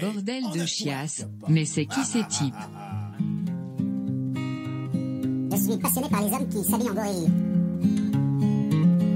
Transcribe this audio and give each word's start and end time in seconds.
Bordel 0.00 0.44
de 0.54 0.66
chiasse, 0.66 1.26
mais 1.48 1.64
c'est 1.64 1.86
qui 1.86 2.04
ces 2.04 2.24
types 2.26 2.54
Je 5.50 5.56
suis 5.56 5.78
passionné 5.78 6.08
par 6.10 6.22
les 6.22 6.32
hommes 6.32 6.48
qui 6.48 6.62
s'habillent 6.62 6.90
en 6.90 6.94
gorille. 6.94 7.28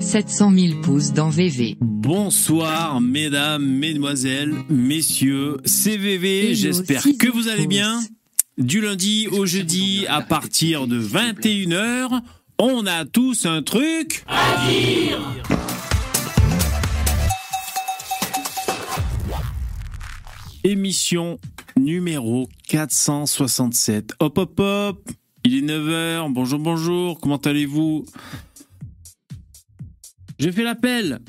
700 0.00 0.52
000 0.52 0.80
pouces 0.82 1.12
dans 1.12 1.28
VV. 1.28 1.76
Bonsoir, 1.80 3.00
mesdames, 3.00 3.64
mesdemoiselles, 3.64 4.54
messieurs, 4.68 5.58
c'est 5.64 5.96
VV, 5.96 6.54
j'espère 6.54 7.02
que 7.02 7.30
vous 7.30 7.48
allez 7.48 7.66
bien. 7.66 8.00
Du 8.56 8.80
lundi 8.80 9.28
au 9.28 9.46
jeudi, 9.46 10.06
à 10.08 10.22
partir 10.22 10.86
de 10.86 11.00
21h, 11.00 12.20
on 12.58 12.86
a 12.86 13.04
tous 13.04 13.46
un 13.46 13.62
truc 13.62 14.24
Émission 20.66 21.38
numéro 21.78 22.48
467. 22.68 24.14
Hop 24.18 24.38
hop 24.38 24.58
hop, 24.58 25.10
il 25.44 25.56
est 25.56 25.60
9h, 25.60 26.32
bonjour 26.32 26.58
bonjour, 26.58 27.20
comment 27.20 27.36
allez-vous? 27.36 28.06
J'ai 30.38 30.52
fait 30.52 30.62
l'appel. 30.62 31.20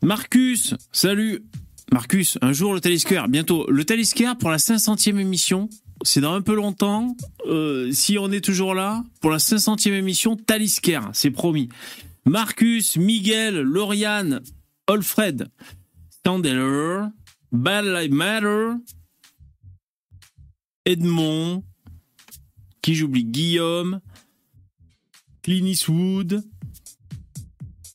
Marcus, 0.00 0.76
salut. 0.92 1.44
Marcus, 1.92 2.38
un 2.40 2.52
jour 2.52 2.72
le 2.72 2.80
Talisker, 2.80 3.24
bientôt. 3.28 3.68
Le 3.68 3.84
Talisker 3.84 4.34
pour 4.38 4.50
la 4.50 4.58
500e 4.58 5.18
émission. 5.18 5.68
C'est 6.02 6.20
dans 6.20 6.34
un 6.34 6.40
peu 6.40 6.54
longtemps. 6.54 7.16
Euh, 7.48 7.90
si 7.90 8.16
on 8.16 8.30
est 8.30 8.44
toujours 8.44 8.74
là, 8.74 9.02
pour 9.20 9.32
la 9.32 9.38
500e 9.38 9.90
émission, 9.92 10.36
Talisker, 10.36 11.00
c'est 11.14 11.32
promis. 11.32 11.68
Marcus, 12.26 12.96
Miguel, 12.96 13.60
Lauriane, 13.60 14.40
Alfred, 14.86 15.48
Standeller, 16.10 17.06
Bad 17.54 17.84
Life 17.84 18.10
Matter, 18.10 18.72
Edmond, 20.84 21.62
qui 22.82 22.96
j'oublie, 22.96 23.24
Guillaume, 23.24 24.00
Clint 25.40 25.64
Eastwood, 25.64 26.42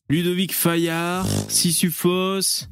Ludovic 0.08 0.54
Fayard, 0.54 1.28
Sissufos 1.50 2.68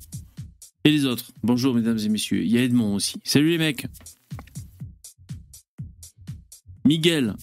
et 0.85 0.91
les 0.91 1.05
autres. 1.05 1.29
Bonjour 1.43 1.75
mesdames 1.75 1.99
et 1.99 2.07
messieurs. 2.07 2.45
Il 2.45 2.51
y 2.51 2.57
a 2.57 2.63
Edmond 2.63 2.95
aussi. 2.95 3.19
Salut 3.25 3.49
les 3.49 3.57
mecs. 3.57 3.85
Miguel, 6.85 7.35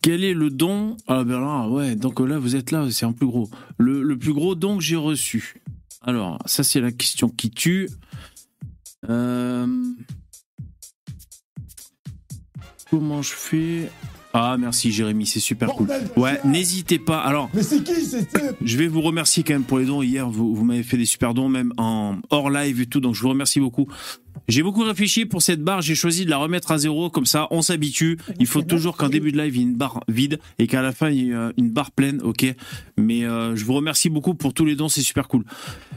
quel 0.00 0.24
est 0.24 0.32
le 0.32 0.48
don? 0.48 0.96
Ah 1.06 1.24
ben 1.24 1.40
là, 1.40 1.68
ouais, 1.68 1.94
donc 1.94 2.20
là 2.20 2.38
vous 2.38 2.56
êtes 2.56 2.70
là, 2.70 2.90
c'est 2.90 3.04
un 3.04 3.12
plus 3.12 3.26
gros. 3.26 3.50
Le, 3.76 4.02
le 4.02 4.18
plus 4.18 4.32
gros 4.32 4.54
don 4.54 4.78
que 4.78 4.82
j'ai 4.82 4.96
reçu. 4.96 5.60
Alors, 6.00 6.38
ça 6.46 6.64
c'est 6.64 6.80
la 6.80 6.90
question 6.90 7.28
qui 7.28 7.50
tue. 7.50 7.90
Euh, 9.06 9.66
Comment 12.90 13.20
je 13.20 13.34
fais? 13.34 13.90
Ah 14.32 14.56
merci 14.58 14.92
Jérémy, 14.92 15.26
c'est 15.26 15.40
super 15.40 15.70
cool. 15.70 15.88
Ouais, 16.16 16.40
n'hésitez 16.44 16.98
pas. 16.98 17.20
Alors, 17.20 17.50
Mais 17.54 17.62
c'est 17.62 17.82
qui 17.82 17.92
je 18.60 18.76
vais 18.76 18.86
vous 18.86 19.00
remercier 19.00 19.42
quand 19.42 19.54
même 19.54 19.64
pour 19.64 19.78
les 19.78 19.86
dons. 19.86 20.02
Hier, 20.02 20.28
vous, 20.28 20.54
vous 20.54 20.64
m'avez 20.64 20.82
fait 20.82 20.96
des 20.96 21.06
super 21.06 21.34
dons, 21.34 21.48
même 21.48 21.72
en 21.78 22.16
hors 22.30 22.50
live 22.50 22.80
et 22.80 22.86
tout, 22.86 23.00
donc 23.00 23.14
je 23.14 23.22
vous 23.22 23.30
remercie 23.30 23.60
beaucoup. 23.60 23.88
J'ai 24.46 24.62
beaucoup 24.62 24.82
réfléchi 24.82 25.26
pour 25.26 25.42
cette 25.42 25.62
barre, 25.62 25.82
j'ai 25.82 25.94
choisi 25.94 26.24
de 26.24 26.30
la 26.30 26.38
remettre 26.38 26.70
à 26.70 26.78
zéro, 26.78 27.10
comme 27.10 27.26
ça 27.26 27.48
on 27.50 27.60
s'habitue. 27.60 28.18
Il 28.38 28.46
faut 28.46 28.62
toujours 28.62 28.96
qu'en 28.96 29.08
début 29.08 29.32
de 29.32 29.38
live, 29.38 29.56
il 29.56 29.58
y 29.58 29.62
ait 29.62 29.68
une 29.68 29.76
barre 29.76 30.00
vide 30.08 30.38
et 30.58 30.66
qu'à 30.66 30.80
la 30.80 30.92
fin, 30.92 31.10
il 31.10 31.16
y 31.16 31.30
ait 31.30 31.34
euh, 31.34 31.52
une 31.56 31.70
barre 31.70 31.90
pleine, 31.90 32.20
ok 32.22 32.54
Mais 32.96 33.24
euh, 33.24 33.56
je 33.56 33.64
vous 33.64 33.74
remercie 33.74 34.08
beaucoup 34.08 34.34
pour 34.34 34.54
tous 34.54 34.64
les 34.64 34.76
dons, 34.76 34.88
c'est 34.88 35.02
super 35.02 35.28
cool. 35.28 35.44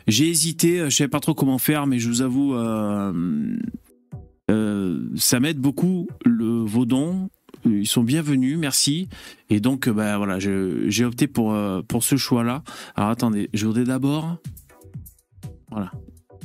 J'ai 0.08 0.28
hésité, 0.28 0.80
euh, 0.80 0.90
je 0.90 0.96
savais 0.96 1.08
pas 1.08 1.20
trop 1.20 1.34
comment 1.34 1.58
faire, 1.58 1.88
mais 1.88 2.00
je 2.00 2.10
vous 2.10 2.22
avoue, 2.22 2.56
euh, 2.56 3.14
euh, 4.50 5.00
ça 5.16 5.40
m'aide 5.40 5.60
beaucoup, 5.60 6.08
le, 6.26 6.64
vos 6.64 6.86
dons. 6.86 7.30
Ils 7.66 7.88
sont 7.88 8.04
bienvenus, 8.04 8.58
merci. 8.58 9.08
Et 9.50 9.60
donc, 9.60 9.88
euh, 9.88 9.94
bah, 9.94 10.18
voilà, 10.18 10.40
j'ai 10.40 11.06
opté 11.06 11.28
pour, 11.28 11.54
euh, 11.54 11.82
pour 11.82 12.04
ce 12.04 12.16
choix-là. 12.16 12.64
Alors 12.96 13.10
attendez, 13.10 13.50
je 13.54 13.66
voudrais 13.66 13.84
d'abord. 13.84 14.38
Voilà, 15.70 15.92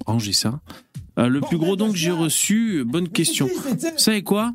ranger 0.06 0.32
ça. 0.32 0.60
Euh, 1.18 1.28
le 1.28 1.40
plus 1.40 1.56
gros 1.56 1.76
don 1.76 1.90
que 1.90 1.96
j'ai 1.96 2.10
reçu, 2.10 2.84
bonne 2.84 3.08
question. 3.08 3.46
Vous 3.46 3.98
savez 3.98 4.22
quoi? 4.22 4.54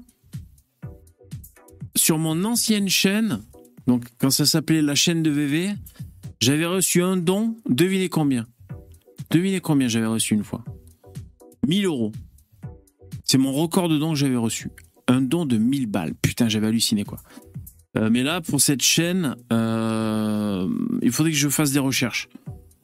Sur 1.95 2.17
mon 2.17 2.45
ancienne 2.45 2.87
chaîne, 2.87 3.41
donc 3.87 4.05
quand 4.17 4.29
ça 4.29 4.45
s'appelait 4.45 4.81
la 4.81 4.95
chaîne 4.95 5.23
de 5.23 5.31
VV, 5.31 5.71
j'avais 6.39 6.65
reçu 6.65 7.01
un 7.01 7.17
don. 7.17 7.57
Devinez 7.67 8.09
combien? 8.09 8.45
Devinez 9.31 9.59
combien 9.59 9.87
j'avais 9.87 10.05
reçu 10.05 10.35
une 10.35 10.43
fois? 10.43 10.63
1000 11.67 11.85
euros. 11.85 12.11
C'est 13.23 13.37
mon 13.37 13.51
record 13.53 13.89
de 13.89 13.97
don 13.97 14.11
que 14.11 14.17
j'avais 14.17 14.35
reçu. 14.35 14.69
Un 15.11 15.21
don 15.21 15.45
de 15.45 15.57
1000 15.57 15.87
balles. 15.87 16.13
Putain, 16.21 16.47
j'avais 16.47 16.67
halluciné 16.67 17.03
quoi. 17.03 17.19
Euh, 17.97 18.09
mais 18.09 18.23
là, 18.23 18.39
pour 18.39 18.61
cette 18.61 18.81
chaîne, 18.81 19.35
euh, 19.51 20.65
il 21.01 21.11
faudrait 21.11 21.31
que 21.31 21.37
je 21.37 21.49
fasse 21.49 21.73
des 21.73 21.79
recherches. 21.79 22.29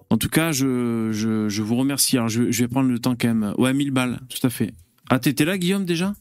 En 0.09 0.17
tout 0.17 0.27
cas, 0.27 0.51
je, 0.51 1.61
vous 1.61 1.75
remercie. 1.77 2.17
Alors, 2.17 2.27
je, 2.27 2.41
vais 2.43 2.67
prendre 2.67 2.89
le 2.89 2.99
temps 2.99 3.15
quand 3.15 3.33
même. 3.33 3.53
Ouais, 3.57 3.73
1000 3.73 3.91
balles, 3.91 4.19
tout 4.27 4.45
à 4.45 4.49
fait. 4.49 4.73
Ah, 5.09 5.19
t'étais 5.19 5.45
là, 5.45 5.57
Guillaume, 5.57 5.85
déjà? 5.85 6.13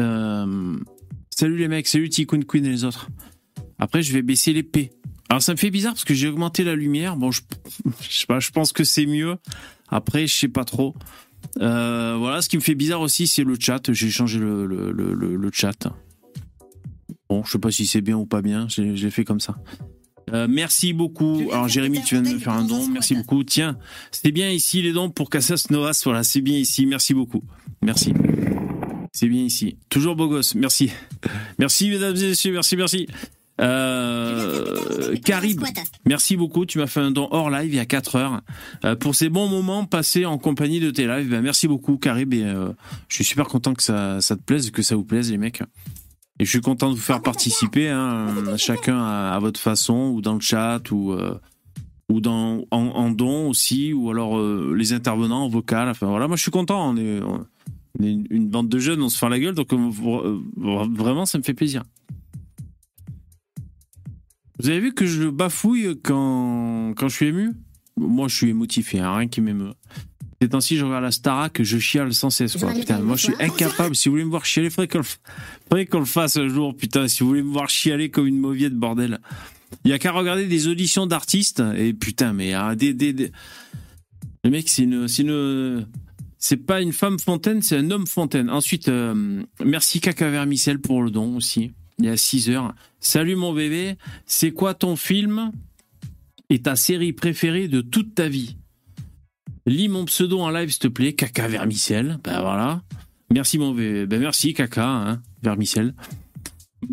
Euh, 0.00 0.76
Salut 1.30 1.56
les 1.56 1.68
mecs, 1.68 1.86
salut 1.86 2.08
Tikkun 2.08 2.42
Queen 2.42 2.66
et 2.66 2.70
les 2.70 2.84
autres. 2.84 3.08
Après, 3.78 4.02
je 4.02 4.12
vais 4.12 4.22
baisser 4.22 4.52
l'épée. 4.52 4.90
Alors, 5.28 5.40
ça 5.40 5.52
me 5.52 5.56
fait 5.56 5.70
bizarre 5.70 5.94
parce 5.94 6.04
que 6.04 6.14
j'ai 6.14 6.26
augmenté 6.26 6.64
la 6.64 6.74
lumière. 6.74 7.16
Bon, 7.16 7.30
je, 7.30 7.42
je 8.00 8.50
pense 8.50 8.72
que 8.72 8.82
c'est 8.82 9.06
mieux. 9.06 9.36
Après, 9.88 10.26
je 10.26 10.34
sais 10.34 10.48
pas 10.48 10.64
trop. 10.64 10.94
Euh, 11.60 12.16
voilà, 12.18 12.42
ce 12.42 12.48
qui 12.48 12.56
me 12.56 12.62
fait 12.62 12.74
bizarre 12.74 13.00
aussi, 13.00 13.26
c'est 13.26 13.44
le 13.44 13.56
chat. 13.58 13.92
J'ai 13.92 14.10
changé 14.10 14.38
le, 14.38 14.66
le, 14.66 14.92
le, 14.92 15.14
le- 15.14 15.36
le 15.36 15.50
chat. 15.52 15.86
Bon, 17.28 17.44
je 17.44 17.52
sais 17.52 17.58
pas 17.58 17.70
si 17.70 17.86
c'est 17.86 18.00
bien 18.00 18.16
ou 18.16 18.26
pas 18.26 18.42
bien. 18.42 18.66
L'ai 18.76 19.10
fait 19.10 19.24
comme 19.24 19.40
ça. 19.40 19.56
Euh, 20.32 20.46
merci 20.48 20.92
beaucoup. 20.92 21.48
Alors 21.50 21.66
Jérémy, 21.68 22.02
tu 22.04 22.14
viens 22.14 22.22
de 22.22 22.34
me 22.34 22.38
faire 22.38 22.52
un 22.52 22.64
don. 22.64 22.86
Merci 22.88 23.14
beaucoup. 23.16 23.42
Tiens, 23.42 23.76
c'est 24.12 24.30
bien 24.32 24.50
ici 24.50 24.80
les 24.82 24.92
dons 24.92 25.10
pour 25.10 25.28
Cassas 25.28 25.66
Noas. 25.70 26.00
Voilà, 26.04 26.22
c'est 26.22 26.40
bien 26.40 26.56
ici. 26.56 26.86
Merci 26.86 27.14
beaucoup. 27.14 27.42
Merci. 27.82 28.12
C'est 29.12 29.28
bien 29.28 29.42
ici. 29.42 29.76
Toujours 29.88 30.14
beau 30.14 30.28
gosse. 30.28 30.54
Merci. 30.54 30.92
Merci 31.58 31.90
mesdames 31.90 32.16
et 32.16 32.28
messieurs. 32.28 32.52
Merci, 32.52 32.76
merci. 32.76 33.06
Euh, 33.60 35.16
Carib, 35.24 35.62
merci 36.06 36.36
beaucoup. 36.36 36.66
Tu 36.66 36.78
m'as 36.78 36.86
fait 36.86 37.00
un 37.00 37.10
don 37.10 37.28
hors 37.30 37.50
live 37.50 37.72
il 37.72 37.76
y 37.76 37.80
a 37.80 37.86
4 37.86 38.16
heures 38.16 38.40
euh, 38.84 38.96
pour 38.96 39.14
ces 39.14 39.28
bons 39.28 39.48
moments 39.48 39.84
passés 39.84 40.24
en 40.24 40.38
compagnie 40.38 40.80
de 40.80 40.90
tes 40.90 41.06
lives. 41.06 41.28
Ben, 41.28 41.42
merci 41.42 41.68
beaucoup, 41.68 41.96
Carib. 41.98 42.32
Et, 42.34 42.44
euh, 42.44 42.70
je 43.08 43.16
suis 43.16 43.24
super 43.24 43.46
content 43.46 43.74
que 43.74 43.82
ça, 43.82 44.20
ça 44.20 44.36
te 44.36 44.42
plaise, 44.42 44.70
que 44.70 44.82
ça 44.82 44.96
vous 44.96 45.04
plaise, 45.04 45.30
les 45.30 45.38
mecs. 45.38 45.62
Et 46.40 46.46
je 46.46 46.50
suis 46.50 46.62
content 46.62 46.88
de 46.88 46.94
vous 46.94 47.02
faire 47.02 47.20
participer, 47.20 47.90
hein, 47.90 48.28
chacun 48.56 48.98
à, 48.98 49.34
à 49.34 49.38
votre 49.40 49.60
façon, 49.60 50.12
ou 50.14 50.22
dans 50.22 50.32
le 50.32 50.40
chat, 50.40 50.90
ou, 50.90 51.12
euh, 51.12 51.38
ou 52.10 52.20
dans, 52.20 52.64
en, 52.70 52.78
en 52.78 53.10
don 53.10 53.50
aussi, 53.50 53.92
ou 53.92 54.10
alors 54.10 54.38
euh, 54.38 54.74
les 54.74 54.94
intervenants 54.94 55.44
en 55.44 55.48
vocal. 55.48 55.88
Enfin 55.90 56.06
voilà, 56.06 56.28
moi 56.28 56.36
je 56.36 56.42
suis 56.42 56.50
content. 56.50 56.90
On 56.90 56.96
est, 56.96 57.20
on 57.22 57.44
est 58.02 58.18
une, 58.30 58.48
bande 58.48 58.70
de 58.70 58.78
jeunes, 58.78 59.02
on 59.02 59.10
se 59.10 59.18
fait 59.18 59.28
la 59.28 59.38
gueule, 59.38 59.54
donc 59.54 59.72
euh, 59.72 60.40
vraiment 60.56 61.26
ça 61.26 61.36
me 61.36 61.42
fait 61.42 61.52
plaisir. 61.52 61.84
Vous 64.62 64.68
avez 64.68 64.80
vu 64.80 64.92
que 64.94 65.06
je 65.06 65.28
bafouille 65.28 65.98
quand, 66.02 66.92
quand 66.96 67.08
je 67.08 67.14
suis 67.14 67.26
ému? 67.26 67.50
Moi 67.96 68.28
je 68.28 68.36
suis 68.36 68.48
émotif, 68.48 68.92
il 68.92 68.96
n'y 69.00 69.02
a 69.02 69.14
rien 69.14 69.28
qui 69.28 69.40
m'émeut. 69.40 69.72
Ces 70.42 70.48
temps-ci, 70.48 70.76
je 70.78 70.84
regarde 70.86 71.04
la 71.04 71.10
Starac, 71.10 71.62
je 71.62 71.78
chiale 71.78 72.14
sans 72.14 72.30
cesse. 72.30 72.56
Quoi. 72.56 72.72
Putain, 72.72 73.00
moi 73.00 73.16
je 73.16 73.24
suis 73.24 73.34
incapable. 73.40 73.94
Si 73.94 74.08
vous 74.08 74.14
voulez 74.14 74.24
me 74.24 74.30
voir 74.30 74.46
chialer, 74.46 74.70
faudrait 74.70 74.88
qu'on 74.88 74.98
le, 74.98 75.04
faudrait 75.68 75.86
qu'on 75.86 75.98
le 75.98 76.06
fasse 76.06 76.38
un 76.38 76.48
jour. 76.48 76.74
Putain, 76.74 77.08
si 77.08 77.22
vous 77.22 77.28
voulez 77.28 77.42
me 77.42 77.52
voir 77.52 77.68
chialer 77.68 78.10
comme 78.10 78.26
une 78.26 78.38
mauviette, 78.38 78.74
bordel. 78.74 79.18
Il 79.84 79.90
y 79.90 79.94
a 79.94 79.98
qu'à 79.98 80.12
regarder 80.12 80.46
des 80.46 80.66
auditions 80.68 81.06
d'artistes 81.06 81.62
et 81.76 81.92
putain, 81.92 82.32
mais 82.32 82.54
ah, 82.54 82.74
des, 82.74 82.94
des, 82.94 83.12
des- 83.12 83.32
le 84.42 84.50
mec, 84.50 84.68
c'est 84.68 84.84
une, 84.84 85.06
c'est 85.08 85.22
une, 85.22 85.86
c'est 86.38 86.56
pas 86.56 86.80
une 86.80 86.94
femme 86.94 87.18
fontaine, 87.18 87.60
c'est 87.60 87.76
un 87.76 87.90
homme 87.90 88.06
fontaine. 88.06 88.48
Ensuite, 88.48 88.88
euh, 88.88 89.42
merci 89.62 90.00
Caca 90.00 90.30
Vermicelle 90.30 90.80
pour 90.80 91.02
le 91.02 91.10
don 91.10 91.36
aussi. 91.36 91.72
Il 92.00 92.06
y 92.06 92.08
a 92.08 92.16
6 92.16 92.48
heures. 92.50 92.74
Salut 92.98 93.36
mon 93.36 93.52
bébé, 93.52 93.96
c'est 94.24 94.52
quoi 94.52 94.72
ton 94.72 94.96
film 94.96 95.52
et 96.48 96.62
ta 96.62 96.74
série 96.74 97.12
préférée 97.12 97.68
de 97.68 97.82
toute 97.82 98.14
ta 98.14 98.26
vie? 98.28 98.56
Lis 99.66 99.88
mon 99.88 100.06
pseudo 100.06 100.40
en 100.40 100.50
live, 100.50 100.70
s'il 100.70 100.78
te 100.78 100.88
plaît, 100.88 101.12
Caca 101.12 101.46
Vermicelle. 101.46 102.18
Ben 102.24 102.40
voilà. 102.40 102.82
Merci 103.30 103.58
mon 103.58 103.74
bébé. 103.74 104.06
Ben 104.06 104.18
merci 104.18 104.54
Caca, 104.54 104.86
hein, 104.86 105.22
Vermicelle. 105.42 105.94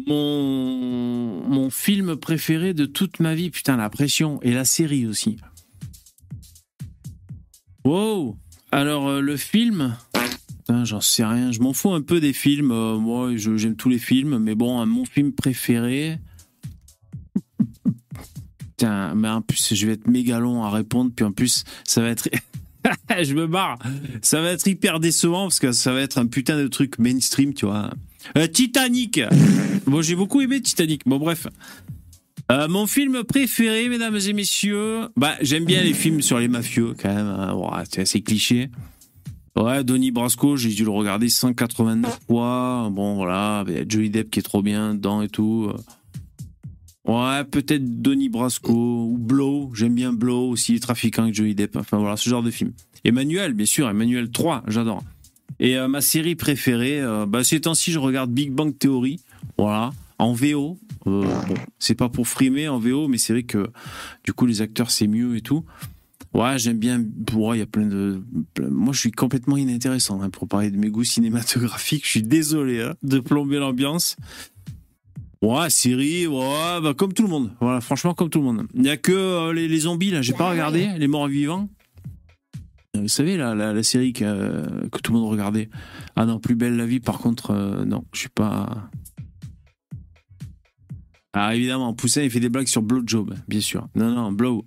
Mon, 0.06 1.48
mon 1.48 1.69
film 1.69 2.18
préféré 2.18 2.74
de 2.74 2.86
toute 2.86 3.21
ma 3.21 3.33
vie, 3.33 3.50
putain, 3.50 3.77
la 3.77 3.89
pression. 3.89 4.42
Et 4.42 4.54
la 4.54 4.65
série 4.65 5.07
aussi. 5.07 5.38
Wow 7.86 8.38
Alors, 8.74 9.07
euh, 9.07 9.21
le 9.21 9.38
film 9.38 9.95
Putain, 10.68 10.84
J'en 10.86 11.02
sais 11.02 11.24
rien. 11.25 11.52
Je 11.52 11.60
m'en 11.62 11.74
fous 11.74 11.94
un 11.94 12.02
peu 12.02 12.19
des 12.19 12.34
films. 12.34 12.72
Euh, 12.72 12.98
moi, 12.98 13.31
j'aime 13.36 13.75
tous 13.75 13.90
les 13.90 14.00
films. 14.00 14.38
Mais 14.40 14.56
bon, 14.56 14.80
hein, 14.80 14.86
mon 14.86 15.06
film 15.06 15.31
préféré... 15.31 16.19
Putain, 18.78 19.16
mais 19.16 19.30
en 19.30 19.42
plus, 19.42 19.74
je 19.74 19.88
vais 19.88 19.94
être 19.94 20.08
méga 20.08 20.40
long 20.40 20.64
à 20.64 20.69
répondre. 20.69 21.12
Puis 21.16 21.25
en 21.25 21.31
plus, 21.31 21.64
ça 21.84 22.02
va 22.02 22.10
être... 22.10 22.30
je 23.24 23.34
me 23.34 23.48
barre. 23.48 23.80
Ça 24.22 24.42
va 24.42 24.52
être 24.52 24.68
hyper 24.68 25.00
décevant 25.00 25.44
parce 25.44 25.60
que 25.60 25.72
ça 25.72 25.94
va 25.94 26.02
être 26.02 26.18
un 26.19 26.28
putain 26.28 26.58
de 26.58 26.68
truc 26.68 27.00
mainstream, 27.00 27.54
tu 27.54 27.66
vois. 27.66 27.90
Euh, 28.38 28.46
Titanic. 28.48 29.22
Bon, 29.88 30.02
j'ai 30.02 30.16
beaucoup 30.16 30.42
aimé 30.42 30.62
Titanic. 30.62 31.04
Bon, 31.06 31.18
bref. 31.18 31.48
Euh, 32.52 32.68
mon 32.68 32.88
film 32.88 33.24
préféré, 33.24 33.90
mesdames 33.90 34.18
et 34.25 34.34
messieurs, 34.34 35.10
bah 35.18 35.36
j'aime 35.42 35.66
bien 35.66 35.81
les 35.81 35.94
films 35.94 36.22
sur 36.22 36.40
les 36.40 36.48
mafieux 36.48 36.94
quand 36.98 37.14
même. 37.14 37.25
hein. 37.28 37.84
C'est 37.90 38.02
assez 38.02 38.22
cliché. 38.22 38.69
Ouais, 39.57 39.83
Donnie 39.83 40.12
Brasco, 40.12 40.56
j'ai 40.56 40.69
dû 40.69 40.83
le 40.83 40.92
regarder 40.92 41.30
189 41.30 42.19
fois. 42.27 42.89
Bon, 42.92 43.15
voilà, 43.15 43.65
il 43.68 43.74
y 43.74 43.77
a 43.80 44.09
Depp 44.09 44.30
qui 44.30 44.39
est 44.39 44.44
trop 44.44 44.62
bien 44.62 44.94
dedans 44.94 45.21
et 45.21 45.30
tout. 45.30 45.71
Ouais, 47.07 47.45
peut-être 47.45 48.01
Donnie 48.01 48.27
Brasco 48.27 48.74
ou 48.74 49.18
Blow. 49.18 49.71
J'aime 49.74 49.95
bien 49.95 50.12
Blow 50.12 50.50
aussi, 50.50 50.74
les 50.74 50.80
trafiquants 50.81 51.24
avec 51.24 51.33
Johnny 51.33 51.56
Depp. 51.56 51.77
Enfin 51.77 51.98
voilà, 51.98 52.18
ce 52.18 52.30
genre 52.30 52.44
de 52.44 52.51
film. 52.51 52.74
Emmanuel, 53.06 53.54
bien 53.54 53.65
sûr, 53.65 53.89
Emmanuel 53.89 54.30
3, 54.30 54.63
j'adore. 54.68 55.01
Et 55.59 55.77
euh, 55.77 55.88
ma 55.88 56.01
série 56.01 56.36
préférée, 56.36 57.01
euh, 57.01 57.25
bah, 57.25 57.45
ces 57.45 57.62
temps-ci, 57.62 57.94
je 57.94 58.00
regarde 58.00 58.30
Big 58.30 58.51
Bang 58.51 58.77
Theory. 58.77 59.21
Voilà, 59.57 59.92
en 60.19 60.33
VO. 60.33 60.77
Euh, 61.07 61.25
c'est 61.80 61.95
pas 61.95 62.09
pour 62.09 62.27
frimer 62.27 62.68
en 62.68 62.77
VO, 62.77 63.07
mais 63.07 63.18
c'est 63.18 63.31
vrai 63.31 63.44
que 63.44 63.69
du 64.25 64.33
coup, 64.33 64.45
les 64.45 64.62
acteurs, 64.62 64.92
c'est 64.92 65.07
mieux 65.07 65.38
et 65.38 65.42
tout. 65.42 65.63
Ouais, 66.38 66.60
j'aime 66.60 66.78
bien. 66.78 67.04
Ouais, 67.34 67.57
il 67.57 67.60
y 67.60 67.63
a 67.63 67.66
plein 67.66 67.88
de. 67.88 68.24
Moi, 68.69 68.94
je 68.94 69.00
suis 69.00 69.12
complètement 69.12 69.57
inintéressant 69.57 70.22
hein, 70.22 70.30
pour 70.30 70.48
parler 70.48 70.69
de 70.69 70.78
mes 70.78 70.89
goûts 70.89 71.04
cinématographiques. 71.04 72.06
Je 72.06 72.12
suis 72.12 72.22
désolé 72.24 72.84
hein, 72.84 72.94
de 73.01 73.19
plomber 73.19 73.57
l'ambiance. 73.57 74.16
Ouais, 75.42 75.69
série, 75.72 76.28
ouais, 76.28 76.81
bah, 76.81 76.94
comme 76.95 77.13
tout 77.13 77.24
le 77.24 77.30
monde. 77.30 77.51
Voilà, 77.60 77.81
franchement, 77.81 78.13
comme 78.13 78.30
tout 78.30 78.38
le 78.39 78.45
monde. 78.45 78.68
Il 78.75 78.86
y 78.86 78.89
a 78.89 78.98
que 78.98 79.12
euh, 79.12 79.51
les, 79.54 79.68
les 79.68 79.80
zombies, 79.80 80.12
là, 80.12 80.22
j'ai 80.22 80.34
pas 80.34 80.50
regardé, 80.50 80.88
les 80.98 81.07
morts 81.07 81.28
vivants. 81.28 81.69
Euh, 82.95 83.01
Vous 83.01 83.07
savez, 83.07 83.36
la, 83.36 83.56
la, 83.56 83.74
la 83.74 83.83
série 83.83 84.13
que, 84.13 84.24
euh, 84.25 84.88
que 84.92 85.00
tout 85.00 85.13
le 85.13 85.19
monde 85.19 85.30
regardait. 85.31 85.69
Ah 86.16 86.25
non, 86.25 86.40
plus 86.40 86.56
belle 86.56 86.75
la 86.75 86.86
vie, 86.86 87.00
par 87.00 87.18
contre, 87.18 87.51
euh, 87.51 87.83
non, 87.86 88.04
je 88.13 88.19
suis 88.19 88.30
pas. 88.30 88.90
Ah, 91.33 91.56
évidemment, 91.56 91.94
Poussin, 91.94 92.22
il 92.22 92.31
fait 92.31 92.40
des 92.40 92.50
blagues 92.50 92.68
sur 92.68 92.81
Blowjob, 92.81 93.36
bien 93.48 93.62
sûr. 93.62 93.88
Non, 93.95 94.12
non, 94.12 94.31
Blow. 94.31 94.66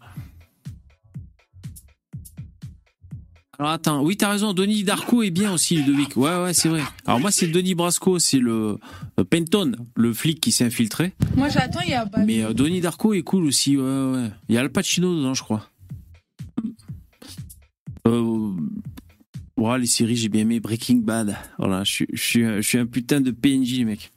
Alors 3.61 3.73
attends, 3.73 4.03
oui, 4.03 4.17
t'as 4.17 4.31
raison, 4.31 4.55
Denis 4.55 4.85
Darko 4.85 5.23
est 5.23 5.29
bien 5.29 5.53
aussi, 5.53 5.77
Ludovic. 5.77 6.17
Ouais, 6.17 6.35
ouais, 6.45 6.55
c'est 6.55 6.71
vrai. 6.71 6.81
Alors 7.05 7.21
moi, 7.21 7.31
c'est 7.31 7.47
Denis 7.47 7.75
Brasco, 7.75 8.19
c'est 8.19 8.39
le 8.39 8.79
euh, 9.19 9.25
Penton, 9.25 9.73
le 9.97 10.15
flic 10.15 10.41
qui 10.41 10.51
s'est 10.51 10.65
infiltré. 10.65 11.13
Moi 11.37 11.51
j'attends, 11.51 11.83
il 11.83 11.91
y 11.91 11.95
a 11.95 12.07
pas. 12.07 12.25
Mais 12.25 12.43
euh, 12.43 12.55
Denis 12.55 12.81
Darko 12.81 13.13
est 13.13 13.21
cool 13.21 13.45
aussi, 13.45 13.77
ouais, 13.77 13.83
ouais. 13.83 14.31
Il 14.49 14.55
y 14.55 14.57
a 14.57 14.63
Al 14.63 14.71
Pacino 14.71 15.15
dedans, 15.15 15.35
je 15.35 15.43
crois. 15.43 15.69
Euh, 18.09 18.51
ouais, 19.59 19.79
les 19.79 19.87
séries, 19.87 20.17
j'ai 20.17 20.31
bien 20.31 20.41
aimé 20.41 20.59
Breaking 20.59 21.03
Bad. 21.03 21.37
Voilà, 21.59 21.85
je 21.85 21.93
suis, 21.93 22.07
je 22.15 22.23
suis, 22.23 22.45
je 22.45 22.63
suis 22.63 22.79
un 22.79 22.87
putain 22.87 23.21
de 23.21 23.31
PNJ, 23.31 23.73
les 23.73 23.85
mecs. 23.85 24.11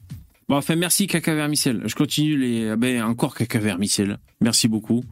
Bon, 0.48 0.56
enfin, 0.56 0.74
merci 0.74 1.06
Caca 1.06 1.34
Vermicelle. 1.34 1.82
Je 1.84 1.94
continue 1.94 2.38
les. 2.38 2.76
Ben, 2.76 3.02
encore 3.02 3.34
Caca 3.34 3.58
Vermicelle. 3.58 4.18
Merci 4.40 4.68
beaucoup. 4.68 5.04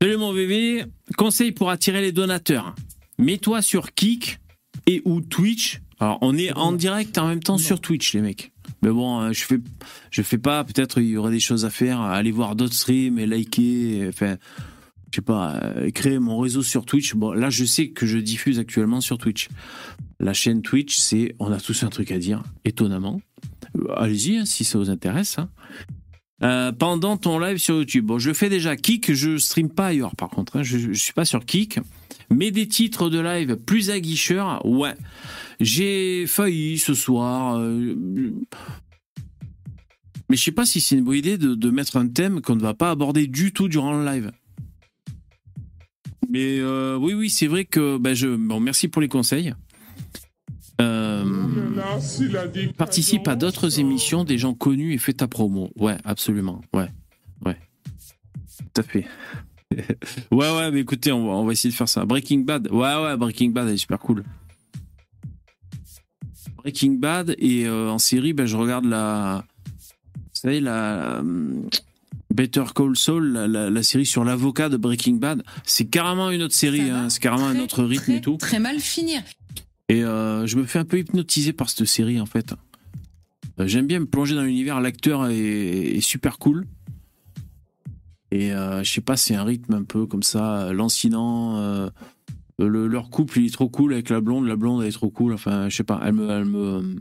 Salut 0.00 0.16
mon 0.16 0.32
bébé. 0.32 0.84
Conseil 1.16 1.50
pour 1.50 1.70
attirer 1.70 2.02
les 2.02 2.12
donateurs. 2.12 2.76
Mets-toi 3.18 3.62
sur 3.62 3.92
Kik 3.94 4.38
et 4.86 5.02
ou 5.04 5.20
Twitch. 5.20 5.80
Alors, 5.98 6.18
on 6.20 6.36
est 6.36 6.52
en 6.52 6.72
direct 6.72 7.16
en 7.18 7.28
même 7.28 7.42
temps 7.42 7.56
sur 7.58 7.80
Twitch, 7.80 8.12
les 8.12 8.20
mecs. 8.20 8.52
Mais 8.82 8.90
bon, 8.90 9.20
euh, 9.22 9.32
je 9.32 9.44
fais, 9.44 9.58
je 10.10 10.22
fais 10.22 10.36
pas. 10.38 10.62
Peut-être 10.64 11.00
il 11.00 11.08
y 11.08 11.16
aurait 11.16 11.30
des 11.32 11.40
choses 11.40 11.64
à 11.64 11.70
faire. 11.70 12.00
Aller 12.00 12.30
voir 12.32 12.54
d'autres 12.56 12.74
streams 12.74 13.18
et 13.18 13.26
liker. 13.26 14.06
Enfin, 14.08 14.36
je 15.10 15.16
sais 15.16 15.22
pas. 15.22 15.54
euh, 15.62 15.90
créer 15.90 16.18
mon 16.18 16.38
réseau 16.38 16.62
sur 16.62 16.84
Twitch. 16.84 17.14
Bon, 17.14 17.32
là, 17.32 17.48
je 17.48 17.64
sais 17.64 17.88
que 17.88 18.04
je 18.06 18.18
diffuse 18.18 18.58
actuellement 18.58 19.00
sur 19.00 19.16
Twitch. 19.16 19.48
La 20.20 20.34
chaîne 20.34 20.60
Twitch, 20.60 20.96
c'est, 20.96 21.34
on 21.38 21.50
a 21.52 21.60
tous 21.60 21.82
un 21.82 21.88
truc 21.88 22.10
à 22.12 22.18
dire, 22.18 22.42
étonnamment. 22.66 23.20
Euh, 23.78 23.94
Allez-y, 23.96 24.36
hein, 24.38 24.44
si 24.44 24.64
ça 24.64 24.78
vous 24.78 24.90
intéresse. 24.90 25.38
hein. 25.38 26.72
Pendant 26.78 27.16
ton 27.16 27.38
live 27.38 27.56
sur 27.56 27.76
YouTube. 27.76 28.04
Bon, 28.04 28.18
je 28.18 28.34
fais 28.34 28.50
déjà. 28.50 28.76
Kik, 28.76 29.14
je 29.14 29.38
stream 29.38 29.70
pas 29.70 29.86
ailleurs, 29.86 30.14
par 30.16 30.28
contre. 30.28 30.56
hein. 30.58 30.62
Je, 30.62 30.76
je 30.78 30.92
suis 30.92 31.14
pas 31.14 31.24
sur 31.24 31.44
Kik. 31.46 31.78
Mais 32.30 32.50
des 32.50 32.66
titres 32.66 33.08
de 33.08 33.20
live 33.20 33.56
plus 33.56 33.90
aguicheurs, 33.90 34.64
ouais. 34.66 34.94
J'ai 35.60 36.26
failli 36.26 36.78
ce 36.78 36.94
soir. 36.94 37.56
euh, 37.58 37.94
mais 40.28 40.36
je 40.36 40.42
sais 40.42 40.52
pas 40.52 40.66
si 40.66 40.80
c'est 40.80 40.96
une 40.96 41.04
bonne 41.04 41.16
idée 41.16 41.38
de, 41.38 41.70
mettre 41.70 41.96
un 41.96 42.08
thème 42.08 42.40
qu'on 42.40 42.56
ne 42.56 42.60
va 42.60 42.74
pas 42.74 42.90
aborder 42.90 43.26
du 43.26 43.52
tout 43.52 43.68
durant 43.68 43.96
le 43.96 44.04
live. 44.04 44.32
Mais 46.28 46.58
euh, 46.58 46.96
oui, 46.96 47.14
oui, 47.14 47.30
c'est 47.30 47.46
vrai 47.46 47.64
que 47.64 47.98
ben. 47.98 48.14
Bon, 48.36 48.58
merci 48.58 48.88
pour 48.88 49.00
les 49.00 49.08
conseils. 49.08 49.54
Euh, 50.80 51.24
participe 52.76 53.28
à 53.28 53.36
d'autres 53.36 53.78
émissions 53.78 54.24
des 54.24 54.36
gens 54.36 54.52
connus 54.52 54.92
et 54.92 54.98
fais 54.98 55.14
ta 55.14 55.28
promo. 55.28 55.70
Ouais, 55.76 55.96
absolument. 56.04 56.60
Ouais, 56.74 56.88
ouais. 57.44 57.56
Tout 58.74 58.80
à 58.80 58.82
fait. 58.82 59.06
ouais, 60.30 60.56
ouais, 60.56 60.70
mais 60.70 60.80
écoutez, 60.80 61.12
on 61.12 61.26
va, 61.26 61.32
on 61.34 61.44
va 61.44 61.52
essayer 61.52 61.70
de 61.70 61.74
faire 61.76 61.88
ça. 61.88 62.04
Breaking 62.04 62.40
Bad. 62.40 62.68
Ouais, 62.70 62.94
ouais, 63.02 63.16
Breaking 63.16 63.50
Bad, 63.50 63.68
elle 63.68 63.74
est 63.74 63.78
super 63.78 63.98
cool. 63.98 64.24
Breaking 66.56 66.92
Bad 66.98 67.34
et 67.38 67.66
euh, 67.66 67.90
en 67.90 67.98
série, 67.98 68.32
ben, 68.32 68.46
je 68.46 68.56
regarde 68.56 68.84
la. 68.84 69.44
Vous 70.14 70.22
savez, 70.40 70.60
la. 70.60 71.18
euh, 71.18 71.62
Better 72.34 72.64
Call 72.74 72.96
Saul, 72.96 73.32
la, 73.32 73.48
la- 73.48 73.70
la 73.70 73.82
série 73.82 74.04
sur 74.04 74.24
l'avocat 74.24 74.68
de 74.68 74.76
Breaking 74.76 75.14
Bad. 75.14 75.42
C'est 75.64 75.86
carrément 75.86 76.30
une 76.30 76.42
autre 76.42 76.54
série, 76.54 76.90
hein, 76.90 77.08
c'est 77.08 77.20
carrément 77.20 77.46
un 77.46 77.58
autre 77.60 77.82
rythme 77.84 78.04
très, 78.04 78.16
et 78.16 78.20
tout. 78.20 78.36
Très 78.36 78.58
mal 78.58 78.78
finir. 78.80 79.22
Et 79.88 80.04
euh, 80.04 80.46
je 80.46 80.56
me 80.56 80.64
fais 80.64 80.78
un 80.80 80.84
peu 80.84 80.98
hypnotiser 80.98 81.52
par 81.52 81.70
cette 81.70 81.86
série 81.86 82.20
en 82.20 82.26
fait. 82.26 82.52
J'aime 83.58 83.86
bien 83.86 84.00
me 84.00 84.06
plonger 84.06 84.34
dans 84.34 84.42
l'univers. 84.42 84.80
L'acteur 84.82 85.28
est, 85.28 85.36
est 85.38 86.00
super 86.02 86.36
cool. 86.38 86.66
Et 88.32 88.52
euh, 88.52 88.82
je 88.82 88.92
sais 88.92 89.00
pas, 89.00 89.16
c'est 89.16 89.34
un 89.34 89.44
rythme 89.44 89.74
un 89.74 89.82
peu 89.84 90.06
comme 90.06 90.22
ça, 90.22 90.72
lancinant. 90.72 91.56
euh, 91.58 91.88
le- 92.58 92.86
leur 92.86 93.10
couple, 93.10 93.38
il 93.40 93.46
est 93.46 93.50
trop 93.52 93.68
cool 93.68 93.92
avec 93.92 94.08
la 94.10 94.20
blonde. 94.20 94.46
La 94.46 94.56
blonde, 94.56 94.82
elle 94.82 94.88
est 94.88 94.92
trop 94.92 95.10
cool. 95.10 95.32
Enfin, 95.34 95.68
je 95.68 95.76
sais 95.76 95.84
pas, 95.84 96.00
elle 96.04 96.14
me, 96.14 96.28
elle 96.30 96.44
me, 96.46 96.96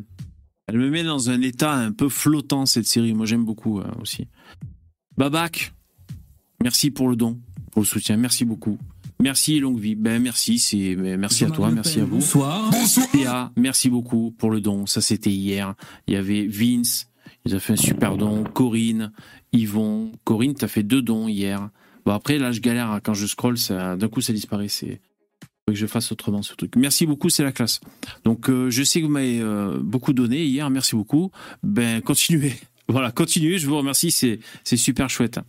elle 0.68 0.77
me 0.77 0.89
met 0.89 1.04
dans 1.04 1.30
un 1.30 1.42
état 1.42 1.74
un 1.74 1.92
peu 1.92 2.10
flottant 2.10 2.66
cette 2.66 2.86
série. 2.88 3.13
Moi, 3.13 3.25
j'aime 3.25 3.45
beaucoup 3.45 3.80
euh, 3.80 3.86
aussi. 4.01 4.27
Babac, 5.18 5.74
merci 6.62 6.92
pour 6.92 7.10
le 7.10 7.16
don, 7.16 7.39
pour 7.71 7.81
le 7.81 7.88
soutien. 7.88 8.18
Merci 8.18 8.45
beaucoup. 8.45 8.78
Merci 9.21 9.60
longue 9.62 9.80
vie. 9.80 9.95
Ben 9.95 10.21
merci, 10.21 10.60
c'est 10.60 10.95
ben, 10.95 11.18
merci 11.18 11.45
à 11.45 11.50
toi, 11.50 11.71
merci 11.71 12.01
à 12.01 12.06
vous. 12.06 12.16
Bonsoir. 12.18 12.69
Théa, 13.13 13.51
merci 13.56 13.90
beaucoup 13.90 14.31
pour 14.38 14.52
le 14.52 14.59
don. 14.59 14.85
Ça, 14.85 15.00
c'était 15.00 15.31
hier. 15.31 15.73
Il 16.07 16.14
y 16.14 16.18
avait 16.18 16.45
Vince, 16.47 17.07
il 17.45 17.56
a 17.56 17.59
fait 17.61 17.73
un 17.73 17.78
super 17.78 18.18
don. 18.18 18.44
Corinne, 18.44 19.14
Yvon. 19.56 20.12
Corinne, 20.24 20.54
t'as 20.54 20.68
fait 20.68 20.83
deux 20.83 21.02
dons 21.02 21.28
hier. 21.28 21.69
Bon, 22.06 22.14
après, 22.14 22.38
là, 22.38 22.52
je 22.52 22.59
galère. 22.62 22.92
hein. 22.92 23.00
Quand 23.04 23.14
je 23.14 23.26
scroll, 23.26 23.56
d'un 23.69 24.07
coup, 24.09 24.21
ça 24.21 24.33
disparaît. 24.33 24.68
C'est, 24.68 25.02
faut 25.68 25.74
que 25.74 25.76
je 25.76 25.88
fasse 25.88 26.12
autrement 26.12 26.42
ce 26.44 26.54
truc. 26.54 26.76
Merci 26.76 27.06
beaucoup, 27.06 27.30
c'est 27.30 27.44
la 27.44 27.52
classe. 27.52 27.80
Donc, 28.24 28.50
euh, 28.50 28.69
je 28.69 28.83
sais 28.83 29.00
que 29.02 29.06
vous 29.06 29.12
m'avez 29.12 29.40
euh, 29.42 29.80
beaucoup 29.81 30.14
donné 30.14 30.44
hier. 30.45 30.69
Merci 30.69 30.95
beaucoup. 30.95 31.31
Ben, 31.64 32.02
continuez. 32.02 32.54
Voilà, 32.88 33.12
continuez. 33.12 33.57
Je 33.57 33.66
vous 33.66 33.78
remercie. 33.78 34.12
C'est, 34.12 34.40
c'est 34.64 34.78
super 34.78 35.09
chouette. 35.09 35.40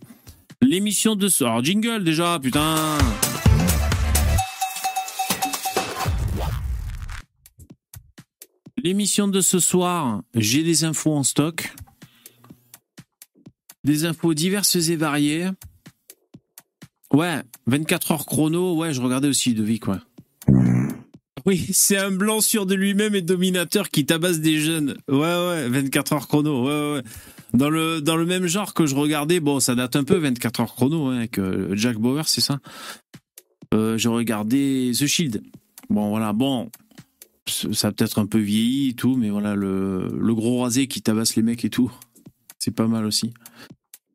L'émission 0.63 1.15
de 1.15 1.27
ce. 1.27 1.43
Alors, 1.43 1.63
jingle 1.63 2.03
déjà, 2.03 2.39
putain. 2.41 2.97
L'émission 8.83 9.27
de 9.27 9.41
ce 9.41 9.59
soir, 9.59 10.21
j'ai 10.35 10.63
des 10.63 10.83
infos 10.83 11.13
en 11.13 11.23
stock. 11.23 11.73
Des 13.87 14.03
infos 14.03 14.33
diverses 14.33 14.75
et 14.75 14.97
variées. 14.97 15.47
Ouais, 17.13 17.41
24 17.67 18.11
heures 18.11 18.25
chrono, 18.25 18.75
ouais, 18.75 18.93
je 18.93 18.99
regardais 18.99 19.29
aussi 19.29 19.53
Devic, 19.53 19.87
ouais. 19.87 19.95
Oui, 21.45 21.65
c'est 21.71 21.95
un 21.95 22.11
blanc 22.11 22.41
sûr 22.41 22.65
de 22.65 22.75
lui-même 22.75 23.15
et 23.15 23.21
dominateur 23.21 23.89
qui 23.89 24.05
tabasse 24.05 24.41
des 24.41 24.59
jeunes. 24.59 24.97
Ouais, 25.07 25.17
ouais, 25.17 25.69
24 25.69 26.11
heures 26.11 26.27
chrono, 26.27 26.65
ouais, 26.65 26.95
ouais. 26.95 27.03
Dans 27.53 27.69
le, 27.69 28.01
dans 28.01 28.17
le 28.17 28.25
même 28.25 28.45
genre 28.47 28.73
que 28.73 28.85
je 28.85 28.93
regardais, 28.93 29.39
bon, 29.39 29.61
ça 29.61 29.73
date 29.73 29.95
un 29.95 30.03
peu, 30.03 30.17
24 30.17 30.59
heures 30.59 30.75
chrono, 30.75 31.05
hein, 31.05 31.19
avec 31.19 31.39
euh, 31.39 31.73
Jack 31.77 31.95
Bauer, 31.95 32.27
c'est 32.27 32.41
ça 32.41 32.59
euh, 33.73 33.97
Je 33.97 34.09
regardais 34.09 34.91
The 34.99 35.07
Shield. 35.07 35.41
Bon, 35.89 36.09
voilà, 36.09 36.33
bon, 36.33 36.69
ça 37.45 37.93
peut-être 37.93 38.19
un 38.19 38.25
peu 38.25 38.39
vieilli 38.39 38.95
tout, 38.95 39.15
mais 39.15 39.29
voilà, 39.29 39.55
le, 39.55 40.09
le 40.13 40.35
gros 40.35 40.61
rasé 40.61 40.87
qui 40.87 41.01
tabasse 41.01 41.37
les 41.37 41.41
mecs 41.41 41.63
et 41.63 41.69
tout, 41.69 41.89
c'est 42.59 42.75
pas 42.75 42.87
mal 42.87 43.05
aussi. 43.05 43.31